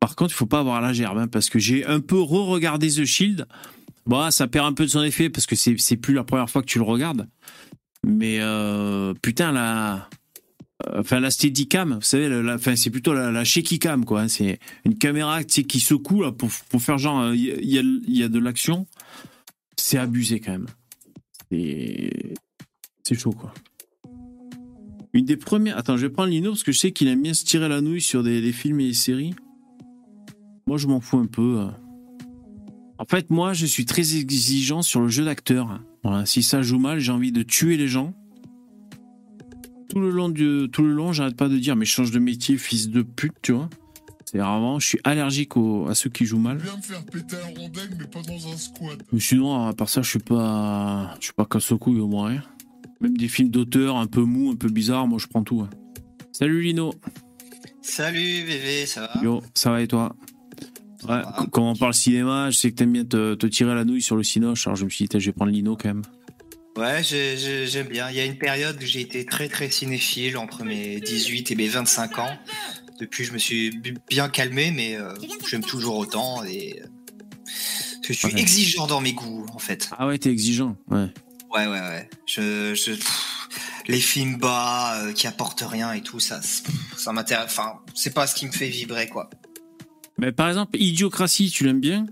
Par 0.03 0.17
contre, 0.17 0.33
il 0.33 0.35
faut 0.35 0.45
pas 0.45 0.59
avoir 0.59 0.81
la 0.81 0.91
gerbe, 0.91 1.17
hein, 1.17 1.29
parce 1.29 1.49
que 1.49 1.59
j'ai 1.59 1.85
un 1.85 2.01
peu 2.01 2.19
re-regardé 2.19 2.89
The 2.89 3.05
Shield. 3.05 3.47
Bon, 4.05 4.29
ça 4.31 4.47
perd 4.47 4.65
un 4.67 4.73
peu 4.73 4.83
de 4.83 4.89
son 4.89 5.01
effet, 5.01 5.29
parce 5.29 5.45
que 5.45 5.55
c'est 5.55 5.95
plus 5.95 6.13
la 6.13 6.25
première 6.25 6.49
fois 6.49 6.61
que 6.61 6.67
tu 6.67 6.77
le 6.77 6.83
regardes. 6.83 7.29
Mais 8.05 8.39
euh, 8.41 9.13
putain, 9.21 9.53
la, 9.53 10.09
enfin 10.93 11.21
la 11.21 11.31
Steadicam, 11.31 11.93
vous 11.93 12.01
savez, 12.01 12.27
c'est 12.75 12.89
plutôt 12.89 13.13
la, 13.13 13.45
shaky 13.45 13.79
cam 13.79 14.03
quoi. 14.03 14.23
hein. 14.23 14.27
C'est 14.27 14.59
une 14.83 14.97
caméra 14.97 15.45
qui 15.45 15.79
secoue 15.79 16.29
pour, 16.33 16.81
faire 16.81 16.97
genre 16.97 17.33
il 17.33 17.45
y, 17.45 17.77
a- 17.77 17.81
il 17.81 18.17
y 18.17 18.23
a, 18.23 18.27
de 18.27 18.39
l'action. 18.39 18.87
C'est 19.77 19.97
abusé 19.97 20.41
quand 20.41 20.51
même. 20.51 20.67
C'est 21.49 22.33
c'est 23.03 23.15
chaud, 23.15 23.31
quoi. 23.31 23.53
Une 25.13 25.23
des 25.23 25.37
premières. 25.37 25.77
Attends, 25.77 25.95
je 25.95 26.07
vais 26.07 26.11
prendre 26.11 26.29
Lino 26.29 26.49
parce 26.49 26.63
que 26.63 26.73
je 26.73 26.79
sais 26.79 26.91
qu'il 26.91 27.07
aime 27.07 27.21
bien 27.21 27.33
se 27.33 27.45
tirer 27.45 27.69
la 27.69 27.79
nouille 27.79 28.01
sur 28.01 28.21
des 28.21 28.51
films 28.51 28.81
et 28.81 28.87
des 28.87 28.93
séries. 28.93 29.33
Moi, 30.67 30.77
je 30.77 30.87
m'en 30.87 30.99
fous 31.01 31.17
un 31.17 31.25
peu. 31.27 31.59
euh. 31.59 31.67
En 32.97 33.05
fait, 33.05 33.29
moi, 33.29 33.53
je 33.53 33.65
suis 33.65 33.85
très 33.85 34.15
exigeant 34.15 34.81
sur 34.81 35.01
le 35.01 35.07
jeu 35.09 35.25
d'acteur. 35.25 35.81
Voilà, 36.03 36.25
si 36.25 36.43
ça 36.43 36.61
joue 36.61 36.79
mal, 36.79 36.99
j'ai 36.99 37.11
envie 37.11 37.31
de 37.31 37.43
tuer 37.43 37.77
les 37.77 37.87
gens. 37.87 38.13
Tout 39.89 39.99
le 39.99 40.09
long, 40.09 40.29
du, 40.29 40.69
tout 40.71 40.83
le 40.83 40.93
long, 40.93 41.11
j'arrête 41.11 41.35
pas 41.35 41.49
de 41.49 41.57
dire, 41.57 41.75
mais 41.75 41.85
change 41.85 42.11
de 42.11 42.19
métier, 42.19 42.57
fils 42.57 42.89
de 42.89 43.01
pute, 43.01 43.33
tu 43.41 43.51
vois. 43.51 43.69
C'est 44.25 44.39
vraiment, 44.39 44.79
je 44.79 44.87
suis 44.87 44.99
allergique 45.03 45.51
à 45.87 45.93
ceux 45.93 46.09
qui 46.09 46.25
jouent 46.25 46.39
mal. 46.39 46.57
Viens 46.57 46.77
me 46.77 46.81
faire 46.81 47.05
péter 47.05 47.35
un 47.35 47.59
rondel, 47.59 47.89
mais 47.99 48.05
pas 48.07 48.21
dans 48.21 48.51
un 48.51 48.57
squat. 48.57 48.97
Mais 49.11 49.19
sinon, 49.19 49.67
à 49.67 49.73
part 49.73 49.89
ça, 49.89 50.01
je 50.01 50.09
suis 50.09 50.19
pas, 50.19 51.13
je 51.19 51.25
suis 51.25 51.33
pas 51.33 51.45
casse 51.45 51.71
couille 51.79 51.99
au 51.99 52.07
moins 52.07 52.29
rien. 52.29 52.43
Même 53.01 53.15
des 53.17 53.27
films 53.27 53.49
d'auteur 53.49 53.97
un 53.97 54.07
peu 54.07 54.21
mou, 54.23 54.49
un 54.49 54.55
peu 54.55 54.69
bizarre, 54.69 55.07
moi 55.07 55.19
je 55.19 55.27
prends 55.27 55.43
tout. 55.43 55.57
ouais. 55.61 55.67
Salut 56.31 56.61
Lino. 56.63 56.93
Salut 57.81 58.43
VV, 58.43 58.85
ça 58.87 59.01
va? 59.13 59.21
Yo, 59.21 59.43
ça 59.53 59.69
va 59.69 59.81
et 59.81 59.87
toi? 59.87 60.15
Ouais, 61.07 61.21
quand 61.51 61.69
on 61.71 61.75
parle 61.75 61.93
cinéma, 61.93 62.49
je 62.51 62.57
sais 62.57 62.71
que 62.71 62.75
t'aimes 62.75 62.93
bien 62.93 63.05
te, 63.05 63.33
te 63.35 63.45
tirer 63.47 63.75
la 63.75 63.83
nouille 63.85 64.01
sur 64.01 64.15
le 64.15 64.23
cinoche, 64.23 64.67
alors 64.67 64.75
je 64.75 64.85
me 64.85 64.89
suis 64.89 65.05
dit, 65.07 65.19
je 65.19 65.25
vais 65.25 65.33
prendre 65.33 65.51
Lino 65.51 65.75
quand 65.75 65.89
même. 65.89 66.01
Ouais, 66.77 67.03
j'ai- 67.03 67.37
j'ai- 67.37 67.67
j'aime 67.67 67.87
bien. 67.87 68.09
Il 68.09 68.15
y 68.15 68.19
a 68.19 68.25
une 68.25 68.37
période 68.37 68.77
où 68.81 68.85
j'ai 68.85 69.01
été 69.01 69.25
très 69.25 69.47
très 69.47 69.69
cinéphile 69.69 70.37
entre 70.37 70.63
mes 70.63 70.99
18 70.99 71.51
et 71.51 71.55
mes 71.55 71.67
25 71.67 72.17
ans. 72.19 72.35
Depuis, 72.99 73.25
je 73.25 73.33
me 73.33 73.37
suis 73.37 73.79
bien 74.09 74.27
calmé, 74.29 74.71
mais 74.71 74.95
euh, 74.95 75.13
j'aime 75.49 75.63
toujours 75.63 75.97
autant 75.97 76.43
et 76.43 76.81
euh, 76.81 76.85
je 78.07 78.13
suis 78.13 78.27
Ouais. 78.33 78.39
exigeant 78.39 78.87
dans 78.87 79.01
mes 79.01 79.13
goûts 79.13 79.45
en 79.53 79.59
fait. 79.59 79.89
Ah 79.97 80.07
ouais, 80.07 80.17
t'es 80.17 80.29
exigeant. 80.31 80.75
Ouais. 80.89 81.07
Ouais, 81.53 81.67
ouais, 81.67 81.79
ouais. 81.79 82.09
Je, 82.25 82.73
je, 82.73 82.91
pff, 82.93 83.47
les 83.87 83.99
films 83.99 84.37
bas 84.37 84.95
euh, 85.03 85.13
qui 85.13 85.27
apportent 85.27 85.63
rien 85.67 85.93
et 85.93 86.01
tout, 86.01 86.19
ça, 86.19 86.41
ça 86.97 87.11
m'intéresse. 87.13 87.45
Enfin, 87.51 87.73
c'est 87.93 88.13
pas 88.13 88.25
ce 88.25 88.33
qui 88.35 88.47
me 88.47 88.51
fait 88.51 88.69
vibrer 88.69 89.07
quoi. 89.07 89.29
Mais 90.17 90.31
par 90.31 90.47
exemple, 90.47 90.77
Idiocratie, 90.79 91.49
tu 91.49 91.63
l'aimes 91.65 91.79
bien? 91.79 92.05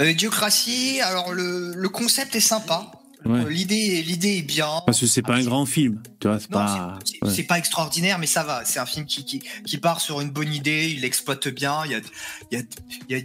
Euh, 0.00 0.10
Idiocratie, 0.10 1.00
alors 1.00 1.32
le, 1.32 1.72
le 1.74 1.88
concept 1.88 2.34
est 2.36 2.40
sympa. 2.40 2.90
Ouais. 3.24 3.38
Euh, 3.44 3.48
L'idée, 3.48 4.02
l'idée 4.02 4.38
est 4.38 4.42
bien. 4.42 4.68
Parce 4.84 4.98
que 4.98 5.06
c'est 5.06 5.22
pas 5.22 5.34
un 5.36 5.44
grand 5.44 5.64
film, 5.64 6.02
tu 6.18 6.26
vois, 6.26 6.40
c'est 6.40 6.50
pas. 6.50 6.98
c'est- 7.04 7.40
ouais. 7.40 7.42
pas 7.44 7.58
extraordinaire, 7.58 8.18
mais 8.18 8.26
ça 8.26 8.42
va. 8.42 8.64
C'est 8.64 8.80
un 8.80 8.86
film 8.86 9.06
qui, 9.06 9.24
qui, 9.24 9.40
qui 9.64 9.78
part 9.78 10.00
sur 10.00 10.20
une 10.20 10.30
bonne 10.30 10.52
idée, 10.52 10.90
il 10.90 11.02
l'exploite 11.02 11.46
bien. 11.48 11.84
Il 11.84 11.92
y 11.92 11.94
a, 11.94 12.00
il 12.50 12.58
y 12.58 12.60
a, 12.60 12.64
il 13.08 13.16
y 13.16 13.20
a- 13.20 13.24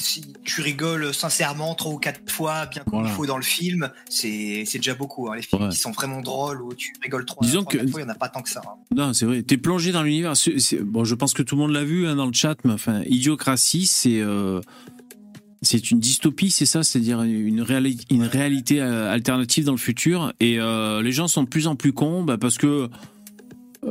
si 0.00 0.22
tu 0.44 0.60
rigoles 0.60 1.12
sincèrement 1.14 1.74
trois 1.74 1.92
ou 1.92 1.98
quatre 1.98 2.20
fois, 2.30 2.66
bien 2.66 2.82
comme 2.84 2.94
Voilà. 3.00 3.08
il 3.08 3.12
faut 3.14 3.26
dans 3.26 3.36
le 3.36 3.42
film, 3.42 3.90
c'est 4.08 4.64
déjà 4.74 4.94
beaucoup. 4.94 5.28
hein. 5.30 5.36
Les 5.36 5.42
films 5.42 5.62
Ouais. 5.64 5.68
qui 5.70 5.76
sont 5.78 5.90
vraiment 5.92 6.20
drôles 6.20 6.62
où 6.62 6.74
tu 6.74 6.92
rigoles 7.02 7.24
trois, 7.24 7.46
Disons 7.46 7.62
trois, 7.64 7.72
que- 7.80 7.86
fois, 7.88 8.00
il 8.00 8.04
n'y 8.04 8.10
en 8.10 8.14
a 8.14 8.18
pas 8.18 8.28
tant 8.28 8.42
que 8.42 8.48
ça. 8.50 8.62
hein. 8.66 8.76
Non, 8.94 9.12
c'est 9.12 9.26
vrai. 9.26 9.42
T'es 9.42 9.56
plongé 9.56 9.92
dans 9.92 10.02
l'univers. 10.02 10.34
Bon, 10.82 11.04
je 11.04 11.14
pense 11.14 11.32
que 11.34 11.42
tout 11.42 11.56
le 11.56 11.62
monde 11.62 11.72
l'a 11.72 11.84
vu 11.84 12.06
hein, 12.06 12.16
dans 12.16 12.26
le 12.26 12.32
chat, 12.32 12.56
mais 12.64 12.72
enfin, 12.72 13.02
Idiocratie, 13.06 13.86
c'est 13.86 14.20
euh, 14.20 14.60
c'est 15.62 15.90
une 15.90 15.98
dystopie, 15.98 16.50
c'est 16.50 16.66
ça, 16.66 16.82
c'est-à-dire 16.82 17.22
une, 17.22 17.62
réali- 17.62 18.04
une 18.10 18.24
réalité 18.24 18.82
euh, 18.82 19.10
alternative 19.10 19.64
dans 19.64 19.72
le 19.72 19.78
futur. 19.78 20.32
Et 20.40 20.58
euh, 20.60 21.00
les 21.00 21.10
gens 21.12 21.26
sont 21.26 21.42
de 21.42 21.48
plus 21.48 21.66
en 21.66 21.74
plus 21.74 21.92
cons 21.94 22.22
bah, 22.22 22.36
parce 22.36 22.58
que 22.58 22.90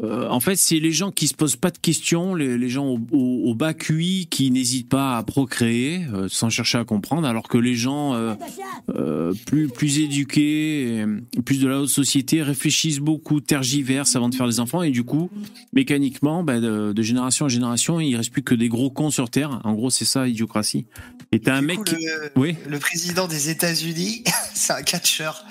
euh, 0.02 0.28
en 0.30 0.40
fait, 0.40 0.56
c'est 0.56 0.80
les 0.80 0.92
gens 0.92 1.12
qui 1.12 1.28
se 1.28 1.34
posent 1.34 1.56
pas 1.56 1.70
de 1.72 1.78
questions, 1.78 2.36
les, 2.36 2.58
les 2.58 2.70
gens 2.70 2.86
au, 2.88 3.00
au- 3.12 3.50
au 3.52 3.56
bas 3.56 3.74
QI 3.74 4.28
qui 4.30 4.50
n'hésitent 4.52 4.90
pas 4.90 5.18
à 5.18 5.24
procréer 5.24 6.02
euh, 6.14 6.28
sans 6.30 6.50
chercher 6.50 6.78
à 6.80 6.84
comprendre, 6.86 7.28
alors 7.28 7.48
que 7.48 7.58
les 7.58 7.76
gens 7.76 8.14
euh, 8.16 9.34
plus 9.46 9.68
plus 9.68 10.00
éduqués, 10.00 11.06
plus 11.46 11.60
de 11.60 11.68
la 11.68 11.82
haute 11.82 11.90
société 11.90 12.42
réfléchissent 12.42 13.00
beaucoup, 13.00 13.42
tergiversent 13.42 14.16
avant 14.16 14.30
de 14.30 14.36
faire 14.36 14.48
des 14.48 14.60
enfants 14.60 14.82
et 14.84 14.92
du 14.92 15.04
coup, 15.04 15.30
mécaniquement, 15.74 16.44
bah, 16.44 16.60
de, 16.60 16.94
de 16.94 17.02
génération 17.02 17.46
en 17.46 17.50
génération, 17.50 18.00
il 18.00 18.16
reste 18.16 18.32
plus 18.32 18.44
que 18.44 18.56
des 18.56 18.70
gros 18.70 18.90
cons 18.90 19.10
sur 19.12 19.30
terre. 19.30 19.62
En 19.64 19.74
gros, 19.74 19.90
c'est 19.90 20.06
ça, 20.06 20.28
idiocratie. 20.28 20.86
Et 21.32 21.40
t'as 21.40 21.56
un 21.56 21.62
mec 21.62 21.78
coup, 21.80 21.84
qui... 21.86 21.96
Oui. 22.36 22.56
le 22.68 22.80
président 22.80 23.28
des 23.28 23.50
États-Unis, 23.50 24.24
c'est 24.54 24.74
un 24.74 24.82
catcheur. 24.82 25.46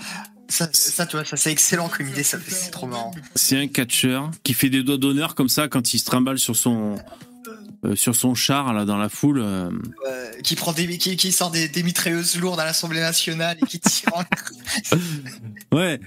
Ça, 0.52 0.68
ça, 0.72 1.06
tu 1.06 1.16
vois, 1.16 1.24
ça 1.24 1.36
c'est 1.36 1.50
excellent 1.50 1.88
comme 1.88 2.08
idée, 2.08 2.22
ça 2.22 2.36
c'est 2.46 2.70
trop 2.70 2.86
marrant. 2.86 3.12
C'est 3.34 3.56
un 3.58 3.68
catcheur 3.68 4.30
qui 4.42 4.52
fait 4.52 4.68
des 4.68 4.82
doigts 4.82 4.98
d'honneur 4.98 5.34
comme 5.34 5.48
ça 5.48 5.66
quand 5.68 5.94
il 5.94 5.98
se 5.98 6.04
trimballe 6.04 6.38
sur 6.38 6.54
son 6.56 6.96
euh, 7.84 7.96
sur 7.96 8.14
son 8.14 8.34
char 8.34 8.72
là 8.74 8.84
dans 8.84 8.98
la 8.98 9.08
foule. 9.08 9.40
euh. 9.42 9.70
Euh, 10.08 10.30
qui 10.44 10.54
prend 10.54 10.72
des, 10.72 10.98
qui, 10.98 11.16
qui 11.16 11.32
sort 11.32 11.50
des, 11.50 11.68
des 11.68 11.82
mitrailleuses 11.82 12.36
lourdes 12.38 12.60
à 12.60 12.64
l'Assemblée 12.66 13.00
nationale 13.00 13.56
et 13.62 13.66
qui 13.66 13.80
tire. 13.80 14.10
en- 14.14 14.24
Ouais. 15.76 16.00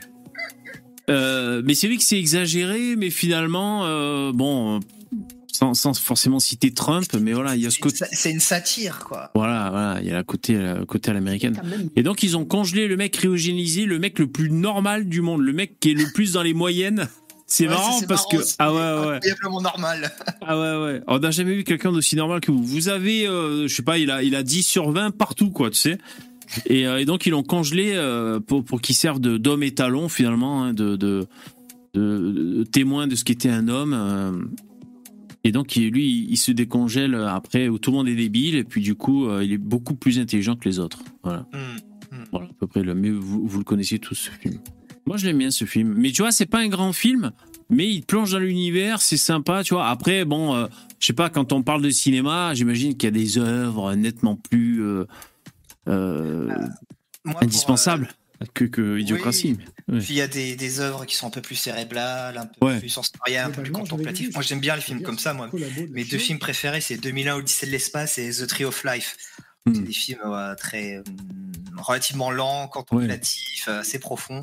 Euh, 1.10 1.62
mais 1.66 1.74
c'est 1.75 1.88
vrai 1.88 1.98
que 1.98 2.04
c'est 2.04 2.18
exagéré, 2.20 2.96
mais 2.96 3.10
finalement, 3.10 3.82
bon, 4.32 4.80
sans, 5.56 5.74
sans 5.74 5.98
forcément 6.00 6.40
citer 6.40 6.72
Trump, 6.72 7.06
mais 7.20 7.34
voilà, 7.34 7.56
il 7.56 7.62
y 7.64 7.66
a 7.66 7.70
ce 7.72 7.80
côté. 7.80 8.06
C'est 8.12 8.32
une 8.32 8.40
satire, 8.40 9.00
quoi. 9.00 9.32
Voilà, 9.36 9.70
voilà, 9.70 9.98
il 10.02 10.08
y 10.08 10.12
a 10.12 10.14
la 10.16 10.24
côté, 10.24 10.54
le 10.54 10.86
côté 10.86 11.12
à 11.12 11.14
l'américaine. 11.14 11.62
Et 11.96 12.04
donc 12.04 12.24
ils 12.24 12.36
ont 12.38 12.46
congelé 12.46 12.88
le 12.88 12.98
mec 12.98 13.14
cryogénisé, 13.14 13.86
le 13.86 14.00
mec 14.00 14.20
le 14.20 14.28
plus 14.28 14.50
normal 14.52 15.06
du 15.08 15.22
monde, 15.22 15.42
le 15.42 15.54
mec 15.54 15.80
qui 15.80 15.92
est 15.92 15.94
le 15.94 16.06
plus 16.14 16.34
dans 16.34 16.44
les 16.44 16.54
moyennes. 16.54 17.08
C'est 17.48 17.66
Ouais, 17.68 17.76
marrant 17.76 18.02
parce 18.08 18.26
marrant, 18.34 18.44
que 18.44 18.50
ah 18.58 18.74
ouais 18.74 18.80
ouais 19.08 19.16
Incroyablement 19.18 19.62
normal. 19.62 20.12
ah 20.42 20.60
ouais 20.60 20.84
ouais 20.84 21.02
on 21.08 21.20
n'a 21.20 21.30
jamais 21.30 21.54
vu 21.54 21.64
quelqu'un 21.64 21.92
d'aussi 21.92 22.16
normal 22.16 22.40
que 22.42 22.50
vous. 22.52 22.64
Vous 22.64 22.90
avez 22.90 23.28
euh, 23.28 23.68
je 23.68 23.76
sais 23.76 23.84
pas 23.84 24.00
il 24.00 24.10
a 24.10 24.24
il 24.24 24.36
a 24.36 24.42
10 24.42 24.64
sur 24.64 24.90
20 24.92 25.12
partout 25.12 25.52
quoi 25.52 25.70
tu 25.70 25.78
sais. 25.78 25.98
Et, 26.66 26.88
euh, 26.88 26.98
et 27.00 27.06
donc 27.06 27.28
ils 27.28 27.30
l'ont 27.32 27.44
congelé 27.44 27.92
euh, 27.94 28.40
pour 28.40 28.64
pour 28.66 28.82
qu'il 28.82 28.96
serve 28.96 29.20
de 29.20 29.38
d'homme 29.38 29.62
étalon 29.62 30.10
finalement 30.10 30.64
hein, 30.64 30.74
de, 30.74 30.96
de 30.96 31.28
de 31.94 32.32
de 32.58 32.64
témoin 32.64 33.06
de 33.06 33.16
ce 33.16 33.24
qu'était 33.24 33.50
un 33.52 33.68
homme. 33.68 34.50
Et 35.46 35.52
donc 35.54 35.75
lui 35.75 36.28
il, 36.30 36.38
se 36.38 36.52
décongèle 36.52 37.16
après 37.16 37.70
où 37.70 37.80
tout 37.80 37.92
le 37.92 37.98
monde 37.98 38.10
est 38.10 38.16
débile 38.16 38.56
et 38.56 38.64
puis 38.66 38.82
du 38.82 38.96
coup 38.96 39.28
euh, 39.28 39.44
il 39.44 39.54
est 39.54 39.58
beaucoup 39.58 39.96
plus 39.96 40.20
intelligent 40.20 40.58
que 40.58 40.68
les 40.68 40.80
autres. 40.80 41.00
Voilà. 41.24 41.48
Hmm. 41.54 41.78
Voilà, 42.32 42.48
à 42.48 42.54
peu 42.60 42.68
près 42.68 42.84
le 42.84 42.96
mieux, 42.96 43.14
vous, 43.14 43.48
vous 43.48 43.58
le 43.60 43.64
connaissez 43.64 44.00
tous 44.00 44.16
ce 44.16 44.32
film. 44.32 44.60
Moi, 45.06 45.18
je 45.18 45.28
l'aime 45.28 45.38
bien 45.38 45.52
ce 45.52 45.66
film. 45.66 45.94
Mais 45.96 46.12
tu 46.12 46.22
vois, 46.22 46.32
c'est 46.32 46.46
pas 46.46 46.60
un 46.60 46.68
grand 46.68 46.92
film, 46.92 47.32
mais 47.70 47.88
il 47.88 48.04
plonge 48.04 48.32
dans 48.32 48.40
l'univers, 48.40 49.02
c'est 49.02 49.18
sympa, 49.18 49.64
tu 49.64 49.74
vois. 49.74 49.88
Après, 49.88 50.25
bon, 50.25 50.56
euh, 50.56 50.68
je 51.00 51.08
sais 51.08 51.14
pas, 51.14 51.30
quand 51.30 51.54
on 51.54 51.62
parle 51.62 51.82
de 51.82 51.90
cinéma, 51.90 52.54
j'imagine 52.54 52.98
qu'il 52.98 53.08
y 53.08 53.08
a 53.08 53.12
des 53.12 53.38
œuvres 53.38 53.94
nettement 53.94 54.36
plus 54.36 54.82
euh, 54.84 55.06
euh, 55.88 56.48
Moi, 57.24 57.34
pour, 57.34 57.44
indispensables 57.44 58.10
que, 58.54 58.65
que 58.65 59.00
Idiocratie. 59.00 59.58
euh, 59.92 60.00
puis 60.00 60.10
il 60.10 60.15
y 60.15 60.22
a 60.22 60.27
des, 60.27 60.56
des 60.56 60.80
œuvres 60.80 61.06
qui 61.06 61.15
sont 61.15 61.27
un 61.27 61.32
peu 61.32 61.42
plus 61.42 61.56
cérébrales, 61.56 62.38
un 62.38 62.46
peu 62.46 62.65
Ouais. 62.65 62.80
plus 62.80 62.89
sensorielles, 62.89 63.46
un 63.46 63.51
peu 63.51 63.63
plus 63.63 63.72
contemplatives. 63.72 64.32
Moi, 64.34 64.42
j'aime 64.42 64.60
bien 64.60 64.75
les 64.75 64.82
films 64.82 65.01
comme 65.01 65.20
ça, 65.20 65.34
moi. 65.34 65.50
Mes 65.92 66.04
deux 66.04 66.18
films 66.18 66.39
préférés, 66.39 66.82
c'est 66.82 66.98
2001 66.98 67.36
Odyssée 67.36 67.65
de 67.65 67.72
l'espace 67.72 68.18
et 68.18 68.30
The 68.32 68.48
Tree 68.48 68.65
of 68.65 68.84
Life. 68.84 69.15
C'est 69.68 69.80
Hmm. 69.80 69.84
des 69.84 69.94
films 69.94 70.20
ouais, 70.25 70.56
très 70.58 70.98
euh, 70.98 71.04
relativement 71.77 72.30
lents, 72.30 72.68
contemplatifs, 72.68 73.65
euh, 73.68 73.80
assez 73.80 73.98
profonds. 74.00 74.39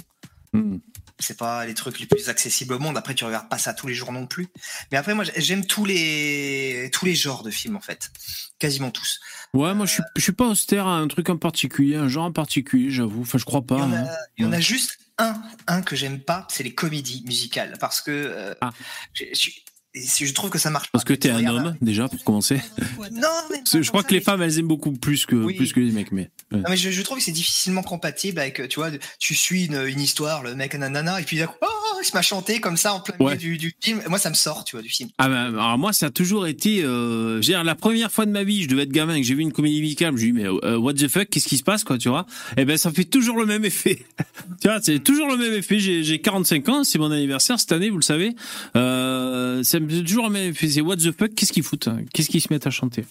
Hmm. 0.52 0.78
C'est 1.20 1.38
pas 1.38 1.64
les 1.66 1.74
trucs 1.74 2.00
les 2.00 2.06
plus 2.06 2.28
accessibles 2.28 2.74
au 2.74 2.80
monde. 2.80 2.96
Après, 2.98 3.14
tu 3.14 3.24
regardes 3.24 3.48
pas 3.48 3.58
ça 3.58 3.72
tous 3.72 3.86
les 3.86 3.94
jours 3.94 4.10
non 4.10 4.26
plus. 4.26 4.48
Mais 4.90 4.98
après, 4.98 5.14
moi, 5.14 5.24
j'aime 5.36 5.64
tous 5.64 5.84
les 5.84 6.90
tous 6.92 7.04
les 7.04 7.14
genres 7.14 7.44
de 7.44 7.50
films 7.52 7.76
en 7.76 7.80
fait, 7.80 8.10
quasiment 8.58 8.90
tous. 8.90 9.20
Ouais, 9.54 9.74
moi, 9.74 9.84
je 9.86 9.92
suis, 9.94 10.02
je 10.16 10.22
suis 10.22 10.32
pas 10.32 10.46
austère 10.48 10.86
à 10.86 10.96
un 10.96 11.06
truc 11.08 11.28
en 11.28 11.36
particulier, 11.36 11.96
un 11.96 12.08
genre 12.08 12.24
en 12.24 12.32
particulier, 12.32 12.90
j'avoue. 12.90 13.20
Enfin, 13.22 13.36
je 13.38 13.44
crois 13.44 13.60
Il 13.60 13.64
y 13.64 13.66
pas. 13.78 13.84
en 13.84 13.92
a, 13.92 13.96
hein. 13.98 14.08
il 14.38 14.44
y 14.44 14.48
en 14.48 14.52
a 14.52 14.56
Ouais. 14.56 14.62
juste 14.62 14.98
un, 15.18 15.34
un 15.66 15.82
que 15.82 15.94
j'aime 15.94 16.20
pas, 16.20 16.46
c'est 16.50 16.62
les 16.62 16.74
comédies 16.74 17.22
musicales, 17.26 17.76
parce 17.78 18.00
que 18.00 18.10
euh, 18.10 18.54
Ah. 18.62 18.70
je, 19.12 19.24
je- 19.34 19.50
et 19.94 20.00
si 20.00 20.26
je 20.26 20.32
trouve 20.34 20.50
que 20.50 20.58
ça 20.58 20.70
marche. 20.70 20.88
Parce 20.92 21.04
pas. 21.04 21.08
que 21.08 21.14
t'es 21.18 21.30
un 21.30 21.44
homme, 21.46 21.76
déjà, 21.80 22.08
pour 22.08 22.22
commencer. 22.24 22.60
Non, 23.12 23.28
mais 23.50 23.82
je 23.82 23.88
crois 23.88 24.02
que 24.02 24.14
les 24.14 24.20
femmes, 24.20 24.40
elles 24.42 24.58
aiment 24.58 24.66
beaucoup 24.68 24.92
plus 24.92 25.26
que, 25.26 25.34
Oui. 25.36 25.54
plus 25.54 25.72
que 25.72 25.80
les 25.80 25.90
mecs, 25.92 26.12
mais. 26.12 26.30
ouais. 26.52 26.58
Non, 26.58 26.64
mais 26.70 26.76
je, 26.76 26.90
je 26.90 27.02
trouve 27.02 27.18
que 27.18 27.22
c'est 27.24 27.32
difficilement 27.32 27.82
compatible 27.82 28.38
avec, 28.40 28.68
tu 28.68 28.80
vois, 28.80 28.90
tu 29.18 29.34
suis 29.34 29.66
une, 29.66 29.84
une 29.86 30.00
histoire, 30.00 30.42
le 30.42 30.54
mec 30.54 30.74
nanana, 30.74 31.20
et 31.20 31.24
puis 31.24 31.36
d'un 31.36 31.46
coup, 31.46 31.56
oh, 31.62 31.98
il 32.00 32.06
se 32.06 32.12
m'a 32.14 32.22
chanté 32.22 32.60
comme 32.60 32.76
ça 32.76 32.94
en 32.94 33.00
plein 33.00 33.14
milieu 33.18 33.30
Ouais. 33.32 33.36
du, 33.36 33.58
du 33.58 33.74
film. 33.80 34.00
Moi, 34.08 34.18
ça 34.18 34.30
me 34.30 34.34
sort, 34.34 34.64
tu 34.64 34.76
vois, 34.76 34.82
du 34.82 34.88
film. 34.88 35.10
Ah 35.18 35.28
ben, 35.28 35.54
alors 35.54 35.78
moi, 35.78 35.92
ça 35.92 36.06
a 36.06 36.10
toujours 36.10 36.46
été. 36.46 36.82
Euh, 36.84 37.32
je 37.32 37.34
veux 37.36 37.40
dire, 37.42 37.62
la 37.64 37.74
première 37.74 38.10
fois 38.10 38.24
de 38.26 38.30
ma 38.30 38.44
vie, 38.44 38.62
je 38.62 38.68
devais 38.68 38.82
être 38.84 38.92
gamin, 38.92 39.14
et 39.16 39.20
que 39.20 39.26
j'ai 39.26 39.34
vu 39.34 39.42
une 39.42 39.52
comédie 39.52 39.80
musicale, 39.80 40.16
je 40.16 40.26
me 40.26 40.32
dis 40.32 40.32
mais 40.32 40.46
euh, 40.46 40.78
what 40.78 40.94
the 40.94 41.08
fuck, 41.08 41.28
qu'est-ce 41.28 41.48
qui 41.48 41.58
se 41.58 41.62
passe 41.64 41.84
quoi, 41.84 41.98
tu 41.98 42.08
vois? 42.08 42.26
Eh 42.56 42.64
ben, 42.64 42.76
ça 42.78 42.90
fait 42.92 43.04
toujours 43.04 43.36
le 43.36 43.46
même 43.46 43.64
effet. 43.64 44.04
tu 44.62 44.68
vois, 44.68 44.80
c'est 44.82 45.00
toujours 45.00 45.28
le 45.28 45.36
même 45.36 45.52
effet. 45.54 45.78
J'ai 45.78 46.02
j'ai 46.04 46.20
45 46.20 46.68
ans, 46.70 46.84
c'est 46.84 46.98
mon 46.98 47.10
anniversaire 47.10 47.60
cette 47.60 47.72
année, 47.72 47.90
vous 47.90 47.98
le 47.98 48.02
savez. 48.02 48.34
Euh, 48.76 49.62
toujours 49.86 50.34
effet. 50.36 50.68
C'est 50.68 50.80
what 50.80 50.96
the 50.96 51.12
fuck, 51.12 51.34
qu'est-ce 51.34 51.52
qu'ils 51.52 51.62
foutent 51.62 51.88
hein 51.88 52.00
Qu'est-ce 52.12 52.28
qu'ils 52.30 52.40
se 52.40 52.52
mettent 52.52 52.66
à 52.66 52.70
chanter 52.70 53.04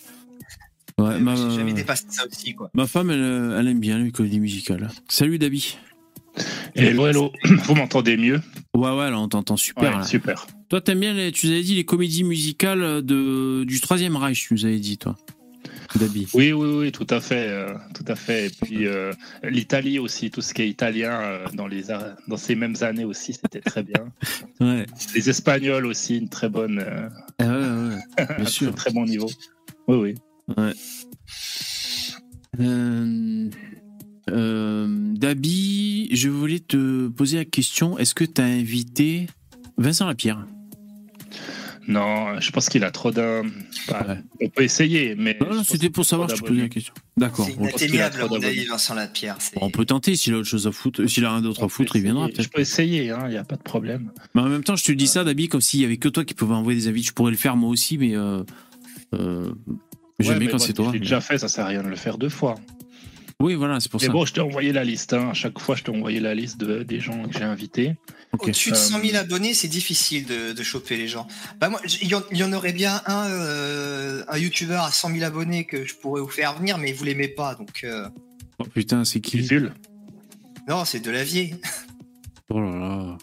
Ouais, 0.98 1.20
ma, 1.20 1.36
J'ai 1.36 1.56
jamais 1.56 1.74
dépassé 1.74 2.06
ça 2.10 2.24
aussi, 2.28 2.54
quoi. 2.54 2.70
ma 2.74 2.86
femme, 2.86 3.10
elle, 3.12 3.22
euh, 3.22 3.60
elle 3.60 3.68
aime 3.68 3.80
bien 3.80 3.98
les 4.00 4.12
comédies 4.12 4.40
musicales. 4.40 4.90
Salut 5.08 5.40
Dabi. 5.40 5.78
Hello, 6.76 7.08
hello. 7.08 7.32
Vous 7.44 7.76
m'entendez 7.76 8.18
mieux 8.18 8.40
Ouais, 8.76 8.92
ouais, 8.92 9.10
là, 9.10 9.20
on 9.20 9.28
t'entend 9.28 9.58
super. 9.58 9.92
Ouais, 9.92 9.98
là. 9.98 10.04
super. 10.04 10.48
Toi, 10.70 10.80
t'aimes 10.82 11.00
bien, 11.00 11.14
les, 11.14 11.32
tu 11.32 11.48
nous 11.48 11.54
avais 11.54 11.64
dit 11.64 11.76
les 11.76 11.84
comédies 11.86 12.24
musicales 12.24 13.02
de, 13.02 13.64
du 13.66 13.82
Troisième 13.82 14.16
Reich, 14.16 14.48
tu 14.48 14.54
nous 14.54 14.66
avais 14.66 14.80
dit, 14.80 14.98
toi. 14.98 15.18
Oui, 16.00 16.54
oui, 16.54 16.54
oui, 16.54 16.92
tout 16.92 17.08
à 17.10 17.20
fait, 17.20 17.48
euh, 17.50 17.74
tout 17.94 18.06
à 18.08 18.16
fait. 18.16 18.48
Et 18.48 18.50
puis 18.50 18.88
euh, 18.88 19.12
l'Italie 19.44 20.00
aussi, 20.00 20.32
tout 20.32 20.42
ce 20.42 20.54
qui 20.54 20.62
est 20.62 20.70
italien 20.70 21.12
euh, 21.22 21.46
dans 21.54 21.68
les 21.68 21.84
dans 22.28 22.38
ces 22.38 22.56
mêmes 22.56 22.76
années 22.82 23.06
aussi, 23.06 23.34
c'était 23.34 23.62
très 23.62 23.84
bien. 23.84 24.12
Ouais. 24.60 24.86
Les 25.16 25.28
Espagnols 25.30 25.88
aussi, 25.88 26.18
une 26.18 26.30
très 26.30 26.48
bonne, 26.48 26.86
Ah 27.40 27.48
ouais, 27.48 27.54
ouais, 27.54 28.26
bien 28.38 28.46
un 28.46 28.46
sûr. 28.46 28.74
très, 28.76 28.92
très 28.92 28.94
bon 28.94 29.06
niveau. 29.06 29.30
Oui, 29.88 30.16
oui. 30.58 30.74
Dabi, 35.18 36.10
je 36.12 36.30
voulais 36.30 36.60
te 36.60 37.08
poser 37.08 37.38
la 37.38 37.46
question 37.46 37.98
est-ce 37.98 38.14
que 38.14 38.24
tu 38.24 38.40
as 38.42 38.46
invité 38.46 39.28
Vincent 39.78 40.06
Lapierre? 40.06 40.46
Non, 41.88 42.40
je 42.40 42.52
pense 42.52 42.70
qu'il 42.70 42.84
a 42.84 42.92
trop 42.92 43.12
d'un. 43.12 43.42
enfin, 43.90 44.06
Ouais. 44.08 44.18
On 44.42 44.50
peut 44.50 44.64
essayer, 44.64 45.16
mais. 45.16 45.38
Non, 45.42 45.64
c'était 45.64 45.90
pour 45.90 46.06
savoir, 46.06 46.30
je 46.30 46.36
te 46.36 46.42
posais 46.42 46.62
la 46.62 46.70
question. 46.70 46.94
D'accord. 47.18 47.46
C'est 47.46 47.54
inatteignable, 47.54 48.26
mon 48.30 48.42
avis. 48.44 48.66
Vincent 48.66 48.94
Lapierre. 48.94 49.38
On 49.56 49.70
peut 49.72 49.86
tenter 49.86 50.16
s'il 50.16 50.34
a 50.34 50.38
autre 50.38 50.48
chose 50.48 50.68
à 50.68 50.72
foutre. 50.72 51.08
S'il 51.10 51.26
a 51.26 51.32
rien 51.32 51.42
d'autre 51.42 51.64
à 51.64 51.70
foutre, 51.70 51.96
il 51.96 52.04
viendra 52.04 52.28
peut-être. 52.28 52.44
Je 52.44 52.50
peux 52.50 52.62
essayer, 52.62 53.06
il 53.06 53.30
n'y 53.30 53.38
a 53.38 53.44
pas 53.44 53.56
de 53.56 53.64
problème. 53.64 54.12
Mais 54.36 54.42
en 54.42 54.48
même 54.48 54.64
temps, 54.64 54.76
je 54.76 54.84
te 54.84 54.92
dis 54.92 55.08
ça, 55.08 55.24
Dabi, 55.24 55.48
comme 55.50 55.62
s'il 55.62 55.82
y 55.82 55.86
avait 55.86 55.98
que 55.98 56.10
toi 56.10 56.24
qui 56.24 56.34
pouvais 56.34 56.54
envoyer 56.56 56.80
des 56.80 56.88
invités. 56.88 57.08
Je 57.08 57.14
pourrais 57.14 57.32
le 57.32 57.38
faire 57.38 57.56
moi 57.56 57.70
aussi, 57.70 57.98
mais 57.98 58.16
euh, 58.16 58.44
euh, 59.14 59.52
jamais 60.20 60.46
Ouais, 60.46 60.52
quand 60.52 60.60
c'est 60.60 60.74
toi. 60.74 60.92
J'ai 60.94 61.00
déjà 61.00 61.22
fait, 61.22 61.38
ça 61.38 61.48
sert 61.48 61.66
à 61.66 61.68
rien 61.70 61.84
de 61.84 61.90
le 61.90 61.96
faire 61.96 62.18
deux 62.18 62.30
fois. 62.30 62.56
Oui, 63.42 63.56
voilà, 63.56 63.80
c'est 63.80 63.90
pour 63.92 64.00
Mais 64.02 64.08
ça. 64.08 64.12
bon, 64.14 64.26
je 64.26 64.34
t'ai 64.34 64.42
envoyé 64.42 64.72
la 64.72 64.84
liste. 64.84 65.14
Hein. 65.14 65.30
À 65.32 65.34
chaque 65.34 65.60
fois, 65.60 65.76
je 65.76 65.84
t'ai 65.84 65.92
envoyé 65.92 66.20
la 66.20 66.34
liste 66.36 66.58
de, 66.60 66.84
des 66.84 67.00
gens 67.00 67.24
que 67.28 67.34
j'ai 67.38 67.44
invités. 67.44 67.96
Au-dessus 68.40 68.72
de 68.72 68.76
100 68.76 69.02
000 69.02 69.16
Euh, 69.16 69.20
abonnés, 69.20 69.54
c'est 69.54 69.68
difficile 69.68 70.26
de, 70.26 70.54
de 70.54 70.64
choper 70.64 70.96
les 70.98 71.08
gens. 71.08 71.28
Bah 71.60 71.70
moi, 71.70 71.82
il 72.02 72.08
y, 72.08 72.16
en- 72.16 72.24
il 72.32 72.38
y 72.38 72.44
en 72.44 72.54
aurait 72.54 72.72
bien 72.74 73.02
un, 73.06 73.28
euh, 73.30 74.24
un 74.30 74.38
YouTuber 74.38 74.76
à 74.82 74.90
100 74.92 75.10
000 75.12 75.24
abonnés 75.24 75.66
que 75.66 75.86
je 75.86 75.96
pourrais 75.96 76.22
vous 76.22 76.30
faire 76.30 76.58
venir, 76.58 76.78
mais 76.78 76.94
vous 76.94 77.04
l'aimez 77.04 77.28
pas, 77.28 77.56
donc 77.56 77.82
euh, 77.84 78.08
Oh, 78.60 78.64
putain, 78.64 79.04
c'est 79.06 79.20
qui? 79.22 79.42
Zul. 79.44 79.74
non, 80.70 80.86
c'est 80.86 81.00
de 81.02 81.12
la 81.12 81.24
vieille. 81.24 81.56
Oh 82.50 82.60
là 82.60 82.76
là. 82.78 83.18